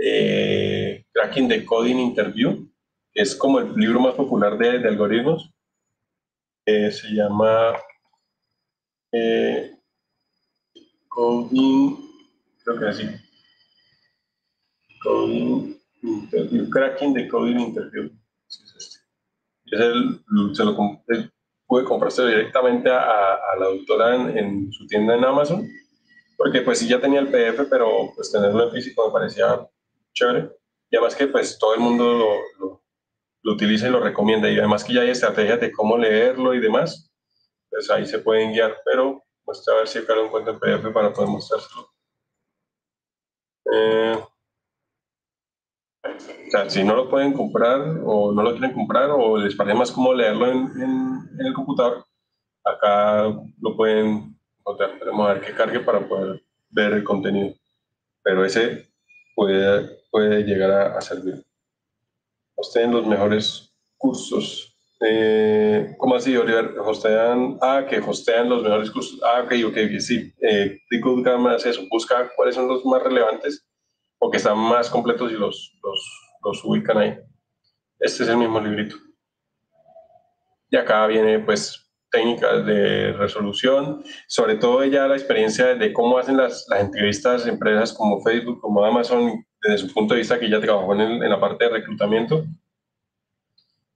eh, 0.00 1.04
Cracking 1.12 1.48
the 1.48 1.64
Coding 1.64 1.98
Interview, 1.98 2.68
que 3.12 3.22
es 3.22 3.34
como 3.34 3.58
el 3.58 3.74
libro 3.74 3.98
más 3.98 4.14
popular 4.14 4.56
de, 4.56 4.78
de 4.78 4.88
algoritmos. 4.88 5.52
Eh, 6.64 6.92
se 6.92 7.08
llama 7.08 7.76
eh, 9.10 9.72
coding, 11.08 11.96
creo 12.64 12.78
que 12.78 12.86
así. 12.86 13.08
Coding 15.02 15.76
Interview, 16.02 16.70
Cracking 16.70 17.14
the 17.14 17.28
Coding 17.28 17.58
Interview. 17.58 18.10
este. 18.46 18.98
Es 19.66 19.80
el, 19.80 20.20
se 20.54 20.64
lo 20.64 20.76
pude 21.66 21.84
comprarse 21.84 22.26
directamente 22.26 22.90
a, 22.90 23.38
la 23.58 23.66
doctora 23.66 24.14
en, 24.14 24.38
en, 24.38 24.72
su 24.72 24.86
tienda 24.86 25.16
en 25.16 25.24
Amazon, 25.24 25.68
porque 26.36 26.60
pues 26.60 26.78
sí 26.78 26.88
ya 26.88 27.00
tenía 27.00 27.20
el 27.20 27.28
PDF, 27.28 27.68
pero 27.68 28.12
pues 28.14 28.30
tenerlo 28.30 28.64
en 28.64 28.72
físico 28.72 29.06
me 29.06 29.12
parecía 29.12 29.68
chévere. 30.12 30.50
Y 30.90 30.96
además 30.96 31.16
que 31.16 31.26
pues 31.26 31.58
todo 31.58 31.74
el 31.74 31.80
mundo 31.80 32.04
lo, 32.04 32.36
lo, 32.58 32.81
lo 33.42 33.52
utiliza 33.52 33.88
y 33.88 33.90
lo 33.90 34.00
recomienda. 34.00 34.50
Y 34.50 34.58
además 34.58 34.84
que 34.84 34.94
ya 34.94 35.02
hay 35.02 35.10
estrategias 35.10 35.60
de 35.60 35.72
cómo 35.72 35.96
leerlo 35.98 36.54
y 36.54 36.60
demás 36.60 37.12
pues 37.72 37.90
ahí 37.90 38.04
se 38.06 38.18
pueden 38.18 38.52
guiar, 38.52 38.76
pero 38.84 39.24
muestra 39.46 39.72
a 39.72 39.78
ver 39.78 39.88
si 39.88 39.98
acá 39.98 40.14
lo 40.14 40.26
encuentro 40.26 40.52
en 40.52 40.60
PDF 40.60 40.92
para 40.92 41.10
poder 41.10 41.30
mostrárselo. 41.30 41.88
Eh, 43.72 44.18
o 46.04 46.50
sea, 46.50 46.68
si 46.68 46.84
no 46.84 46.94
lo 46.94 47.08
pueden 47.08 47.32
comprar 47.32 47.80
o 48.04 48.30
no 48.32 48.42
lo 48.42 48.50
quieren 48.52 48.74
comprar 48.74 49.08
o 49.10 49.38
les 49.38 49.56
parece 49.56 49.78
más 49.78 49.90
como 49.90 50.12
leerlo 50.12 50.48
en, 50.48 50.70
en, 50.82 51.46
el 51.46 51.54
computador, 51.54 52.04
acá 52.62 53.22
lo 53.22 53.74
pueden 53.74 54.36
encontrar. 54.58 54.98
Vamos 55.06 55.30
a 55.30 55.34
ver 55.34 55.42
que 55.42 55.54
cargue 55.54 55.80
para 55.80 56.06
poder 56.06 56.44
ver 56.68 56.92
el 56.92 57.04
contenido. 57.04 57.54
Pero 58.22 58.44
ese 58.44 58.90
puede, 59.34 59.98
puede 60.10 60.42
llegar 60.42 60.70
a, 60.70 60.98
a 60.98 61.00
servir. 61.00 61.42
Ustedes 62.62 62.90
los 62.90 63.06
mejores 63.06 63.74
cursos 63.98 64.72
eh, 65.04 65.96
¿Cómo 65.98 66.14
así, 66.14 66.36
Oliver? 66.36 66.78
Hostean, 66.78 67.58
ah, 67.60 67.84
que 67.88 67.98
hostean 67.98 68.48
los 68.48 68.62
mejores 68.62 68.88
cursos. 68.90 69.20
Ah, 69.24 69.42
ok, 69.44 69.52
ok, 69.66 69.98
sí. 69.98 70.32
Eh, 70.40 70.78
hace 71.48 71.70
eso, 71.70 71.82
busca 71.90 72.30
cuáles 72.36 72.54
son 72.54 72.68
los 72.68 72.84
más 72.84 73.02
relevantes 73.02 73.66
o 74.20 74.30
que 74.30 74.36
están 74.36 74.56
más 74.56 74.88
completos 74.88 75.32
y 75.32 75.34
los, 75.34 75.76
los, 75.82 76.38
los 76.44 76.64
ubican 76.64 76.98
ahí. 76.98 77.18
Este 77.98 78.22
es 78.22 78.28
el 78.28 78.36
mismo 78.36 78.60
librito. 78.60 78.94
Y 80.70 80.76
acá 80.76 81.04
viene, 81.08 81.40
pues, 81.40 81.90
técnicas 82.12 82.64
de 82.64 83.12
resolución, 83.14 84.04
sobre 84.28 84.54
todo 84.54 84.84
ya 84.84 85.08
la 85.08 85.16
experiencia 85.16 85.74
de 85.74 85.92
cómo 85.92 86.18
hacen 86.18 86.36
las, 86.36 86.64
las 86.68 86.80
entrevistas 86.80 87.46
empresas 87.46 87.92
como 87.92 88.22
Facebook, 88.22 88.60
como 88.60 88.84
Amazon, 88.84 89.44
desde 89.62 89.78
su 89.78 89.94
punto 89.94 90.14
de 90.14 90.20
vista 90.20 90.38
que 90.38 90.50
ya 90.50 90.60
trabajó 90.60 90.94
en, 90.94 91.20
la 91.20 91.40
parte 91.40 91.64
de 91.64 91.70
reclutamiento 91.70 92.44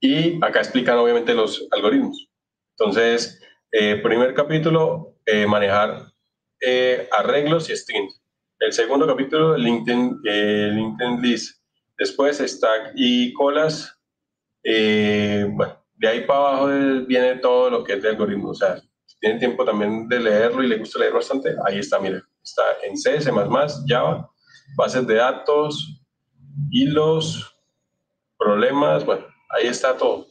y 0.00 0.36
acá 0.44 0.60
explican 0.60 0.98
obviamente 0.98 1.34
los 1.34 1.66
algoritmos. 1.72 2.28
Entonces, 2.78 3.40
eh, 3.72 3.96
primer 3.96 4.34
capítulo, 4.34 5.16
eh, 5.24 5.46
manejar 5.46 6.12
eh, 6.60 7.08
arreglos 7.10 7.68
y 7.70 7.76
strings. 7.76 8.22
El 8.60 8.72
segundo 8.72 9.06
capítulo, 9.06 9.56
LinkedIn, 9.56 10.20
LinkedIn 10.22 11.20
List. 11.20 11.60
Después, 11.98 12.38
stack 12.38 12.92
y 12.94 13.32
colas. 13.32 13.98
bueno, 14.62 15.82
de 15.94 16.08
ahí 16.08 16.20
para 16.26 16.38
abajo 16.38 16.66
viene 17.06 17.36
todo 17.36 17.70
lo 17.70 17.84
que 17.84 17.94
es 17.94 18.02
de 18.02 18.10
algoritmo. 18.10 18.50
O 18.50 18.54
sea, 18.54 18.78
si 19.06 19.18
tienen 19.18 19.38
tiempo 19.38 19.64
también 19.64 20.08
de 20.08 20.20
leerlo 20.20 20.62
y 20.62 20.68
les 20.68 20.78
gusta 20.78 20.98
leer 20.98 21.12
bastante, 21.12 21.54
ahí 21.66 21.78
está, 21.78 21.98
miren. 21.98 22.22
Está 22.42 22.62
en 22.84 22.96
C, 22.96 23.20
C++, 23.20 23.30
Java, 23.86 24.30
bases 24.74 25.06
de 25.06 25.14
datos, 25.14 26.02
hilos, 26.70 27.54
problemas, 28.38 29.04
bueno, 29.04 29.26
ahí 29.50 29.66
está 29.66 29.96
todo. 29.96 30.26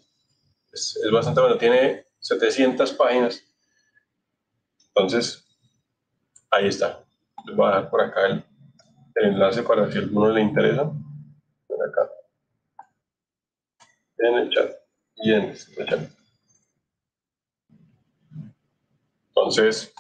Es, 0.72 1.00
bastante 1.12 1.42
bueno, 1.42 1.58
tiene 1.58 2.06
700 2.20 2.92
páginas. 2.94 3.42
Entonces, 4.88 5.46
ahí 6.52 6.68
está. 6.68 7.04
Les 7.46 7.56
voy 7.56 7.66
a 7.68 7.76
dejar 7.76 7.90
por 7.90 8.02
acá 8.02 8.26
el, 8.28 8.44
enlace 9.16 9.64
para 9.64 9.90
si 9.92 9.98
a 9.98 10.02
alguno 10.02 10.32
le 10.32 10.42
interesa. 10.42 10.92
Por 11.68 11.88
acá. 11.88 12.10
En 14.18 14.36
el 14.36 14.50
chat. 14.50 14.72
Y 15.16 15.34
en 15.34 15.44
el 15.44 15.88
chat. 15.88 16.10
Entonces, 19.28 19.94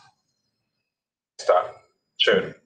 está 1.37 1.53
chévere. 2.17 2.64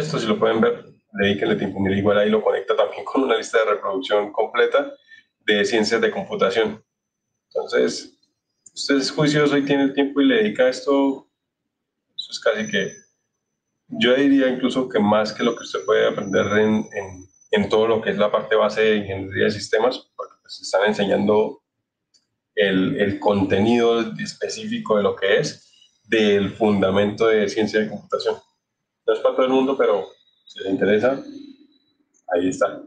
Esto 0.00 0.18
si 0.18 0.26
lo 0.26 0.38
pueden 0.38 0.62
ver, 0.62 0.86
dedíquenle 1.12 1.56
tiempo. 1.56 1.78
Mira, 1.78 1.94
igual 1.94 2.18
ahí 2.18 2.30
lo 2.30 2.42
conecta 2.42 2.74
también 2.74 3.04
con 3.04 3.24
una 3.24 3.36
lista 3.36 3.58
de 3.58 3.72
reproducción 3.72 4.32
completa 4.32 4.94
de 5.40 5.62
ciencias 5.66 6.00
de 6.00 6.10
computación. 6.10 6.82
Entonces, 7.48 8.18
usted 8.74 8.96
es 8.96 9.10
juicioso 9.10 9.58
y 9.58 9.64
tiene 9.66 9.84
el 9.84 9.92
tiempo 9.92 10.22
y 10.22 10.26
le 10.26 10.36
dedica 10.36 10.68
esto, 10.70 11.28
Eso 12.16 12.32
es 12.32 12.40
casi 12.40 12.66
que, 12.70 12.94
yo 13.88 14.14
diría 14.14 14.48
incluso 14.48 14.88
que 14.88 14.98
más 14.98 15.34
que 15.34 15.42
lo 15.42 15.54
que 15.54 15.64
usted 15.64 15.84
puede 15.84 16.08
aprender 16.08 16.46
en, 16.58 16.88
en, 16.92 17.28
en 17.50 17.68
todo 17.68 17.86
lo 17.86 18.00
que 18.00 18.10
es 18.10 18.16
la 18.16 18.32
parte 18.32 18.56
base 18.56 18.80
de 18.80 18.96
ingeniería 18.96 19.44
de 19.44 19.50
sistemas, 19.50 20.10
porque 20.16 20.36
pues 20.40 20.60
están 20.62 20.86
enseñando 20.86 21.62
el, 22.54 22.98
el 22.98 23.18
contenido 23.18 24.00
específico 24.18 24.96
de 24.96 25.02
lo 25.02 25.14
que 25.14 25.40
es 25.40 26.00
del 26.04 26.48
fundamento 26.50 27.26
de 27.26 27.50
ciencia 27.50 27.80
de 27.80 27.88
computación. 27.90 28.36
No 29.06 29.12
es 29.14 29.20
para 29.20 29.34
todo 29.34 29.46
el 29.46 29.52
mundo, 29.52 29.76
pero 29.76 30.06
si 30.44 30.60
les 30.60 30.72
interesa, 30.72 31.22
ahí 32.32 32.48
está. 32.48 32.82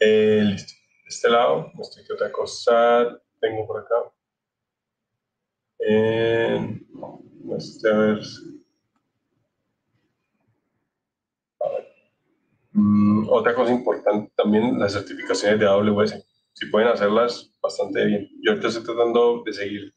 Eh, 0.00 0.42
listo. 0.44 0.72
De 1.02 1.08
este 1.08 1.30
lado, 1.30 1.70
no 1.74 1.84
sé 1.84 2.04
qué 2.06 2.12
otra 2.12 2.30
cosa 2.30 3.20
tengo 3.40 3.66
por 3.66 3.80
acá. 3.80 3.94
Eh, 5.80 6.80
este, 7.56 7.88
a 7.90 7.96
ver. 7.96 8.20
A 11.60 11.68
ver. 11.70 11.86
Mm, 12.72 13.28
otra 13.30 13.54
cosa 13.54 13.72
importante 13.72 14.32
también, 14.36 14.78
las 14.78 14.92
certificaciones 14.92 15.58
de 15.58 15.66
AWS. 15.66 16.24
Si 16.52 16.66
pueden 16.66 16.88
hacerlas 16.88 17.50
bastante 17.62 18.04
bien. 18.04 18.28
Yo 18.42 18.52
ahorita 18.52 18.68
estoy 18.68 18.84
tratando 18.84 19.42
de 19.44 19.52
seguir 19.52 19.94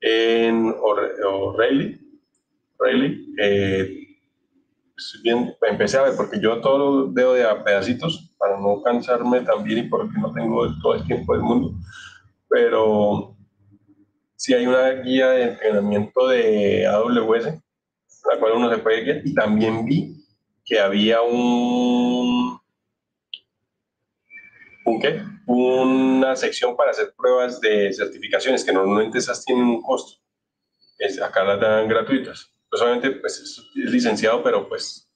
en 0.00 0.74
O'Reilly. 0.80 2.09
O'Reilly. 2.80 3.34
Eh, 3.38 4.18
bien, 5.22 5.54
empecé 5.62 5.98
a 5.98 6.02
ver, 6.02 6.16
porque 6.16 6.40
yo 6.40 6.60
todo 6.60 6.78
lo 6.78 7.12
veo 7.12 7.34
de 7.34 7.44
a 7.44 7.62
pedacitos 7.62 8.34
para 8.38 8.58
no 8.58 8.82
cansarme 8.82 9.42
también 9.42 9.86
y 9.86 9.88
porque 9.88 10.18
no 10.18 10.32
tengo 10.32 10.66
todo 10.80 10.94
el 10.94 11.06
tiempo 11.06 11.34
del 11.34 11.42
mundo. 11.42 11.74
Pero 12.48 13.36
sí 14.36 14.54
hay 14.54 14.66
una 14.66 14.90
guía 15.02 15.28
de 15.30 15.42
entrenamiento 15.42 16.28
de 16.28 16.86
AWS, 16.86 17.46
la 18.32 18.38
cual 18.38 18.52
uno 18.56 18.70
se 18.70 18.78
puede 18.78 19.04
guiar, 19.04 19.20
y 19.24 19.34
también 19.34 19.84
vi 19.84 20.16
que 20.64 20.80
había 20.80 21.20
un, 21.22 22.58
¿un 24.86 25.00
qué? 25.00 25.22
una 25.46 26.36
sección 26.36 26.76
para 26.76 26.92
hacer 26.92 27.12
pruebas 27.16 27.60
de 27.60 27.92
certificaciones, 27.92 28.64
que 28.64 28.72
normalmente 28.72 29.18
esas 29.18 29.44
tienen 29.44 29.64
un 29.64 29.82
costo. 29.82 30.20
Acá 31.24 31.42
las 31.44 31.60
dan 31.60 31.88
gratuitas. 31.88 32.52
Pues 32.70 32.82
obviamente 32.82 33.10
pues, 33.12 33.40
es, 33.40 33.62
licenciado, 33.74 34.42
pero 34.42 34.68
pues 34.68 35.10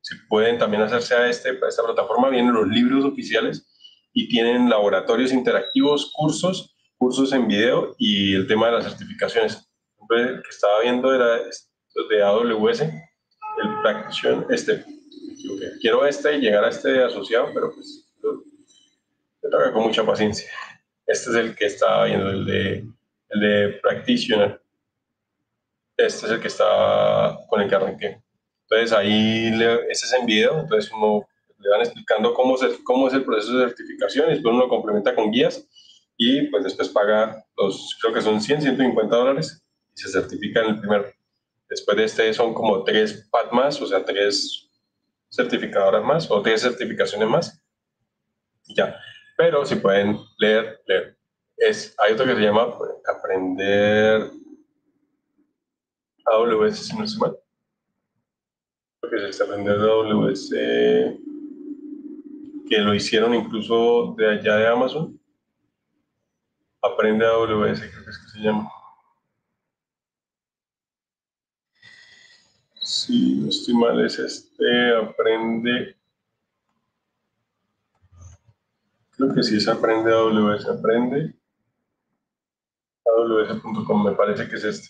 si 0.00 0.16
pueden 0.28 0.58
también 0.58 0.82
hacerse 0.82 1.14
a, 1.14 1.28
este, 1.28 1.50
a 1.50 1.68
esta 1.68 1.84
plataforma, 1.84 2.28
vienen 2.28 2.52
los 2.52 2.66
libros 2.66 3.04
oficiales 3.04 3.66
y 4.12 4.28
tienen 4.28 4.68
laboratorios 4.68 5.32
interactivos, 5.32 6.12
cursos, 6.12 6.74
cursos 6.98 7.32
en 7.32 7.46
video 7.46 7.94
y 7.98 8.34
el 8.34 8.46
tema 8.46 8.66
de 8.66 8.72
las 8.72 8.84
certificaciones. 8.84 9.68
El 10.10 10.42
que 10.42 10.48
estaba 10.50 10.80
viendo 10.82 11.14
era 11.14 11.38
de 12.10 12.22
AWS, 12.22 12.80
el 12.80 13.80
Practitioner, 13.82 14.46
este, 14.50 14.84
quiero 15.80 16.04
este 16.06 16.36
y 16.36 16.40
llegar 16.40 16.64
a 16.64 16.68
este 16.70 17.02
asociado, 17.02 17.50
pero 17.54 17.72
pues 17.72 18.12
toca 19.52 19.72
con 19.72 19.84
mucha 19.84 20.04
paciencia. 20.04 20.50
Este 21.06 21.30
es 21.30 21.36
el 21.36 21.54
que 21.54 21.66
estaba 21.66 22.06
viendo, 22.06 22.30
el 22.30 22.44
de, 22.44 22.86
el 23.28 23.40
de 23.40 23.68
Practitioner. 23.82 24.61
Este 26.06 26.26
es 26.26 26.32
el 26.32 26.40
que 26.40 26.48
está 26.48 27.38
con 27.48 27.60
el 27.60 27.68
que 27.68 27.74
arranqué. 27.74 28.22
Entonces 28.62 28.92
ahí, 28.92 29.50
le, 29.50 29.74
ese 29.90 30.06
es 30.06 30.12
en 30.18 30.26
video, 30.26 30.58
entonces 30.58 30.90
uno 30.92 31.26
le 31.58 31.68
van 31.68 31.82
explicando 31.82 32.34
cómo, 32.34 32.56
se, 32.56 32.82
cómo 32.82 33.06
es 33.06 33.14
el 33.14 33.24
proceso 33.24 33.56
de 33.58 33.68
certificación 33.68 34.26
y 34.26 34.34
después 34.34 34.52
uno 34.52 34.64
lo 34.64 34.68
complementa 34.68 35.14
con 35.14 35.30
guías 35.30 35.64
y 36.16 36.48
pues 36.48 36.64
después 36.64 36.88
paga 36.88 37.44
los, 37.56 37.96
creo 38.00 38.12
que 38.12 38.20
son 38.20 38.40
100, 38.40 38.62
150 38.62 39.16
dólares 39.16 39.62
y 39.94 40.00
se 40.00 40.08
certifica 40.08 40.60
en 40.60 40.70
el 40.70 40.80
primero. 40.80 41.04
Después 41.68 41.96
de 41.96 42.04
este 42.04 42.34
son 42.34 42.52
como 42.52 42.82
tres 42.82 43.28
PAD 43.30 43.52
más, 43.52 43.80
o 43.80 43.86
sea, 43.86 44.04
tres 44.04 44.68
certificadoras 45.30 46.04
más 46.04 46.30
o 46.30 46.42
tres 46.42 46.62
certificaciones 46.62 47.28
más. 47.28 47.62
Y 48.66 48.74
ya. 48.74 48.98
Pero 49.36 49.64
si 49.64 49.76
pueden 49.76 50.18
leer, 50.38 50.80
leer. 50.86 51.16
Es, 51.56 51.94
hay 51.98 52.14
otro 52.14 52.26
que 52.26 52.34
se 52.34 52.40
llama 52.40 52.74
Aprender 53.06 54.30
AWS, 56.26 56.86
si 56.86 56.96
no 56.96 57.04
estoy 57.04 57.20
mal. 57.20 57.38
Creo 59.00 59.10
que 59.10 59.28
es 59.28 59.40
Aprender 59.40 59.78
AWS, 59.78 60.50
que 62.68 62.78
lo 62.78 62.94
hicieron 62.94 63.34
incluso 63.34 64.14
de 64.16 64.30
allá 64.30 64.56
de 64.56 64.66
Amazon. 64.68 65.20
Aprende 66.80 67.26
AWS, 67.26 67.80
creo 67.80 68.04
que 68.04 68.10
es 68.10 68.18
que 68.18 68.30
se 68.32 68.40
llama. 68.40 68.70
Si 72.80 73.36
no 73.36 73.48
estoy 73.48 73.74
mal, 73.74 74.04
es 74.04 74.18
este, 74.18 74.96
aprende 74.96 75.96
Creo 79.22 79.34
que 79.34 79.42
sí 79.42 79.56
es 79.56 79.68
aprende 79.68 80.12
AWS, 80.12 80.68
aprende 80.68 81.34
AWS.com, 83.04 84.04
me 84.04 84.12
parece 84.12 84.48
que 84.48 84.56
es 84.56 84.64
este. 84.64 84.88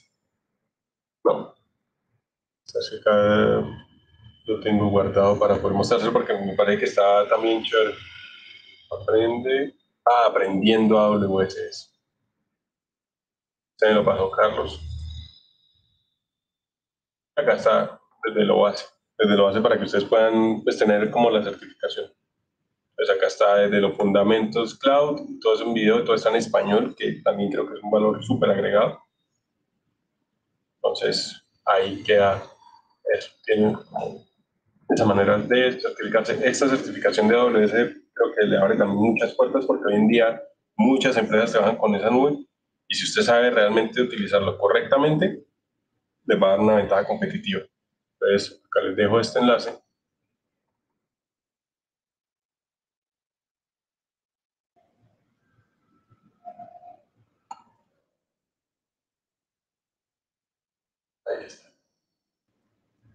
No. 1.25 1.55
Así 2.65 2.97
acá 2.97 3.65
lo 4.47 4.60
tengo 4.60 4.89
guardado 4.89 5.39
para 5.39 5.57
poder 5.57 5.76
mostrárselo 5.76 6.12
porque 6.12 6.34
me 6.34 6.55
parece 6.55 6.78
que 6.78 6.84
está 6.86 7.28
también 7.28 7.62
chévere. 7.62 7.94
Aprende. 8.91 9.75
Ah, 10.05 10.26
aprendiendo 10.28 10.99
AWS. 10.99 11.92
Se 13.76 13.86
me 13.86 13.94
lo 13.94 14.05
pasó 14.05 14.31
Carlos. 14.31 14.81
Acá 17.36 17.55
está 17.55 18.01
desde 18.25 18.44
lo 18.44 18.60
base. 18.60 18.86
Desde 19.18 19.36
lo 19.36 19.44
base 19.44 19.60
para 19.60 19.78
que 19.78 19.84
ustedes 19.84 20.05
puedan 20.05 20.62
pues, 20.62 20.78
tener 20.78 21.10
como 21.10 21.31
la 21.31 21.42
certificación. 21.42 22.12
Pues 22.97 23.10
acá 23.10 23.26
está 23.26 23.57
desde 23.57 23.81
los 23.81 23.97
fundamentos 23.97 24.78
cloud, 24.78 25.20
todo 25.41 25.55
es 25.55 25.60
un 25.60 25.75
video, 25.75 26.05
todo 26.05 26.15
está 26.15 26.31
en 26.31 26.36
español, 26.36 26.94
que 26.97 27.20
también 27.25 27.51
creo 27.51 27.67
que 27.67 27.75
es 27.75 27.83
un 27.83 27.91
valor 27.91 28.23
súper 28.25 28.51
agregado. 28.51 29.02
Entonces, 30.83 31.43
ahí 31.65 32.02
queda 32.02 32.43
eso. 33.15 33.31
Tienen 33.44 33.77
esa 34.89 35.05
manera 35.05 35.39
de 35.39 35.81
certificarse. 35.81 36.39
Esta 36.43 36.69
certificación 36.69 37.28
de 37.28 37.36
AWS 37.36 37.70
creo 37.70 38.33
que 38.36 38.47
le 38.47 38.59
abre 38.59 38.77
también 38.77 38.99
muchas 38.99 39.35
puertas 39.35 39.65
porque 39.65 39.85
hoy 39.86 39.94
en 39.94 40.09
día 40.09 40.43
muchas 40.77 41.17
empresas 41.17 41.52
trabajan 41.52 41.77
con 41.77 41.94
esa 41.94 42.11
nube 42.11 42.39
y 42.89 42.94
si 42.94 43.05
usted 43.05 43.23
sabe 43.23 43.51
realmente 43.51 44.02
utilizarlo 44.02 44.59
correctamente, 44.59 45.44
les 46.25 46.43
va 46.43 46.49
a 46.49 46.51
dar 46.51 46.61
una 46.61 46.77
ventaja 46.77 47.05
competitiva. 47.05 47.62
Entonces, 48.20 48.61
acá 48.67 48.81
les 48.81 48.97
dejo 48.97 49.20
este 49.20 49.39
enlace 49.39 49.82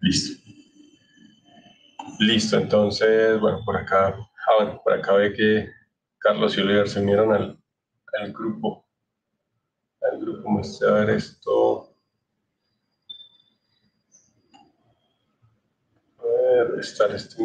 Listo. 0.00 0.42
Listo, 2.20 2.56
entonces, 2.56 3.38
bueno, 3.40 3.60
por 3.64 3.76
acá, 3.76 4.16
ah, 4.48 4.80
por 4.82 4.92
acá 4.92 5.12
ve 5.14 5.32
que 5.32 5.70
Carlos 6.18 6.56
y 6.56 6.60
Oliver 6.60 6.88
se 6.88 7.00
unieron 7.00 7.32
al, 7.32 7.58
al 8.20 8.32
grupo. 8.32 8.84
Al 10.00 10.20
grupo, 10.20 10.60
ver 10.92 11.10
esto. 11.10 11.94
A 16.18 16.24
ver, 16.24 16.80
estar 16.80 17.10
este. 17.12 17.44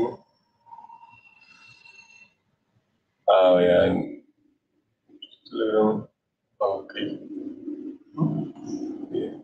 Ah, 3.28 3.54
vean. 3.58 4.24
Ah, 6.60 6.66
ok. 6.66 6.94
Bien. 9.12 9.44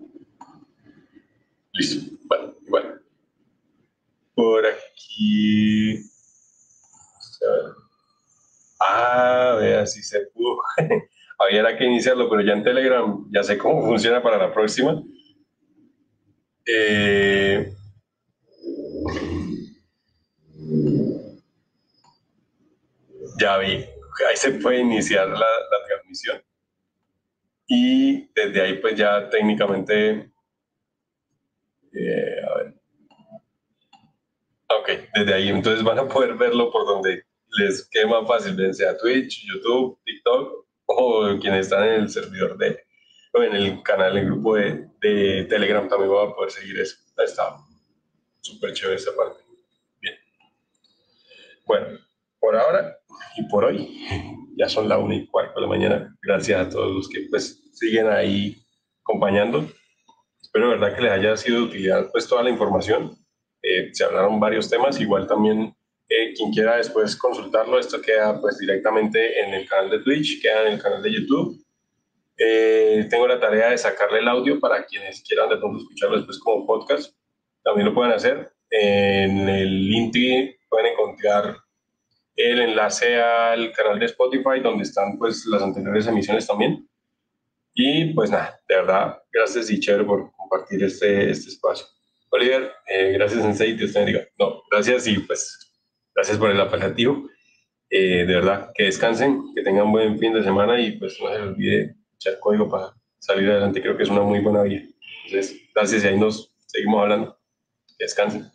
Listo. 1.73 2.08
Por 4.40 4.66
aquí. 4.66 6.00
Ah, 8.80 9.58
vea, 9.59 9.85
si 9.85 10.01
se 10.01 10.27
pudo. 10.27 10.61
Había 11.38 11.77
que 11.77 11.84
iniciarlo, 11.84 12.30
pero 12.30 12.42
ya 12.43 12.53
en 12.53 12.64
Telegram 12.64 13.27
ya 13.32 13.43
sé 13.43 13.58
cómo 13.58 13.85
funciona 13.85 14.24
para 14.24 14.38
la 14.38 14.53
próxima. 14.53 15.03
Eh, 16.66 17.74
ya 23.42 23.58
vi, 23.58 23.68
ahí 23.68 24.35
se 24.35 24.51
puede 24.51 24.80
iniciar 24.80 25.27
la, 25.27 25.35
la, 25.35 25.85
transmisión. 25.85 26.42
Y 27.68 28.32
desde 28.34 28.61
ahí 28.61 28.74
pues 28.76 28.95
ya 28.95 29.30
técnicamente, 29.30 30.32
eh, 31.92 32.28
Ok, 34.77 34.89
desde 35.15 35.33
ahí 35.33 35.49
entonces 35.49 35.83
van 35.83 35.99
a 35.99 36.07
poder 36.07 36.35
verlo 36.35 36.72
por 36.72 36.85
donde 36.85 37.23
les 37.57 37.88
quede 37.89 38.06
más 38.06 38.27
fácil, 38.27 38.56
bien 38.56 38.73
sea 38.73 38.98
Twitch, 38.98 39.45
YouTube, 39.48 39.99
TikTok 40.06 40.65
o 40.85 41.38
quienes 41.39 41.65
están 41.65 41.85
en 41.85 42.01
el 42.01 42.09
servidor 42.09 42.57
de... 42.57 42.80
en 43.33 43.56
el 43.56 43.81
canal, 43.83 44.17
el 44.17 44.25
grupo 44.25 44.56
de, 44.56 44.88
de 45.01 45.45
Telegram 45.49 45.88
también 45.88 46.11
voy 46.11 46.27
a 46.27 46.33
poder 46.33 46.51
seguir 46.51 46.80
eso. 46.80 46.98
Está 47.17 47.57
súper 48.41 48.73
chévere 48.73 48.98
esa 48.98 49.11
parte. 49.15 49.43
Bien. 50.01 50.15
Bueno, 51.65 51.99
por 52.39 52.56
ahora 52.56 52.98
y 53.38 53.43
por 53.49 53.65
hoy, 53.65 54.06
ya 54.57 54.69
son 54.69 54.88
la 54.88 54.98
una 54.98 55.15
y 55.15 55.27
cuarto 55.27 55.56
de 55.56 55.61
la 55.61 55.67
mañana. 55.67 56.17
Gracias 56.22 56.67
a 56.67 56.69
todos 56.69 56.91
los 56.95 57.09
que 57.09 57.27
pues 57.30 57.61
siguen 57.73 58.07
ahí 58.07 58.56
acompañando. 59.03 59.67
Espero 60.41 60.69
de 60.69 60.77
verdad 60.77 60.95
que 60.95 61.01
les 61.01 61.11
haya 61.11 61.38
sido 61.38 61.57
de 61.57 61.64
utilidad 61.64 62.11
pues 62.11 62.27
toda 62.27 62.43
la 62.43 62.49
información. 62.49 63.17
Eh, 63.69 63.89
se 63.93 64.03
hablaron 64.03 64.39
varios 64.39 64.67
temas, 64.67 64.99
igual 64.99 65.27
también 65.27 65.75
eh, 66.09 66.33
quien 66.33 66.51
quiera 66.51 66.77
después 66.77 67.15
consultarlo, 67.15 67.77
esto 67.77 68.01
queda 68.01 68.41
pues 68.41 68.57
directamente 68.57 69.39
en 69.39 69.53
el 69.53 69.67
canal 69.69 69.91
de 69.91 69.99
Twitch, 69.99 70.41
queda 70.41 70.65
en 70.65 70.73
el 70.73 70.81
canal 70.81 71.03
de 71.03 71.14
YouTube. 71.14 71.64
Eh, 72.35 73.06
tengo 73.11 73.27
la 73.27 73.39
tarea 73.39 73.69
de 73.69 73.77
sacarle 73.77 74.19
el 74.19 74.27
audio 74.27 74.59
para 74.59 74.83
quienes 74.85 75.22
quieran 75.22 75.49
de 75.49 75.57
pronto 75.57 75.77
escucharlo 75.77 76.17
después 76.17 76.39
como 76.39 76.65
podcast. 76.65 77.14
También 77.64 77.88
lo 77.88 77.93
pueden 77.93 78.11
hacer. 78.11 78.51
En 78.72 79.48
el 79.48 79.88
link 79.88 80.15
pueden 80.67 80.93
encontrar 80.93 81.57
el 82.35 82.61
enlace 82.61 83.22
al 83.22 83.72
canal 83.73 83.99
de 83.99 84.07
Spotify 84.07 84.61
donde 84.64 84.83
están 84.83 85.15
pues 85.19 85.45
las 85.45 85.61
anteriores 85.61 86.07
emisiones 86.07 86.48
también. 86.48 86.89
Y 87.75 88.15
pues 88.15 88.31
nada, 88.31 88.59
de 88.67 88.75
verdad, 88.77 89.22
gracias 89.31 89.69
y 89.69 89.80
chévere 89.80 90.06
por 90.06 90.31
compartir 90.31 90.83
este, 90.83 91.30
este 91.30 91.49
espacio. 91.49 91.85
Oliver, 92.32 92.72
eh, 92.88 93.14
gracias 93.14 93.41
Sensei, 93.41 93.74
Dios 93.74 93.93
te. 93.93 94.30
No, 94.38 94.64
gracias 94.69 95.08
y 95.08 95.17
pues 95.19 95.74
gracias 96.14 96.38
por 96.38 96.51
el 96.51 96.61
apelativo. 96.61 97.30
Eh, 97.90 98.25
de 98.25 98.35
verdad, 98.35 98.72
que 98.75 98.83
descansen, 98.83 99.53
que 99.56 99.64
tengan 99.64 99.91
buen 99.91 100.19
fin 100.19 100.33
de 100.33 100.43
semana 100.43 100.80
y 100.80 100.91
pues 100.99 101.19
no 101.19 101.30
se 101.30 101.41
olvide 101.41 101.95
echar 102.16 102.40
código 102.40 102.69
para 102.69 102.93
salir 103.17 103.49
adelante. 103.49 103.82
Creo 103.82 103.98
que 103.98 104.03
es 104.03 104.09
una 104.09 104.22
muy 104.22 104.40
buena 104.40 104.61
vía. 104.61 104.88
Entonces, 105.25 105.59
gracias 105.74 106.03
y 106.03 106.08
ahí 106.08 106.19
nos 106.19 106.53
seguimos 106.67 107.01
hablando. 107.01 107.40
Que 107.98 108.06
descansen. 108.06 108.51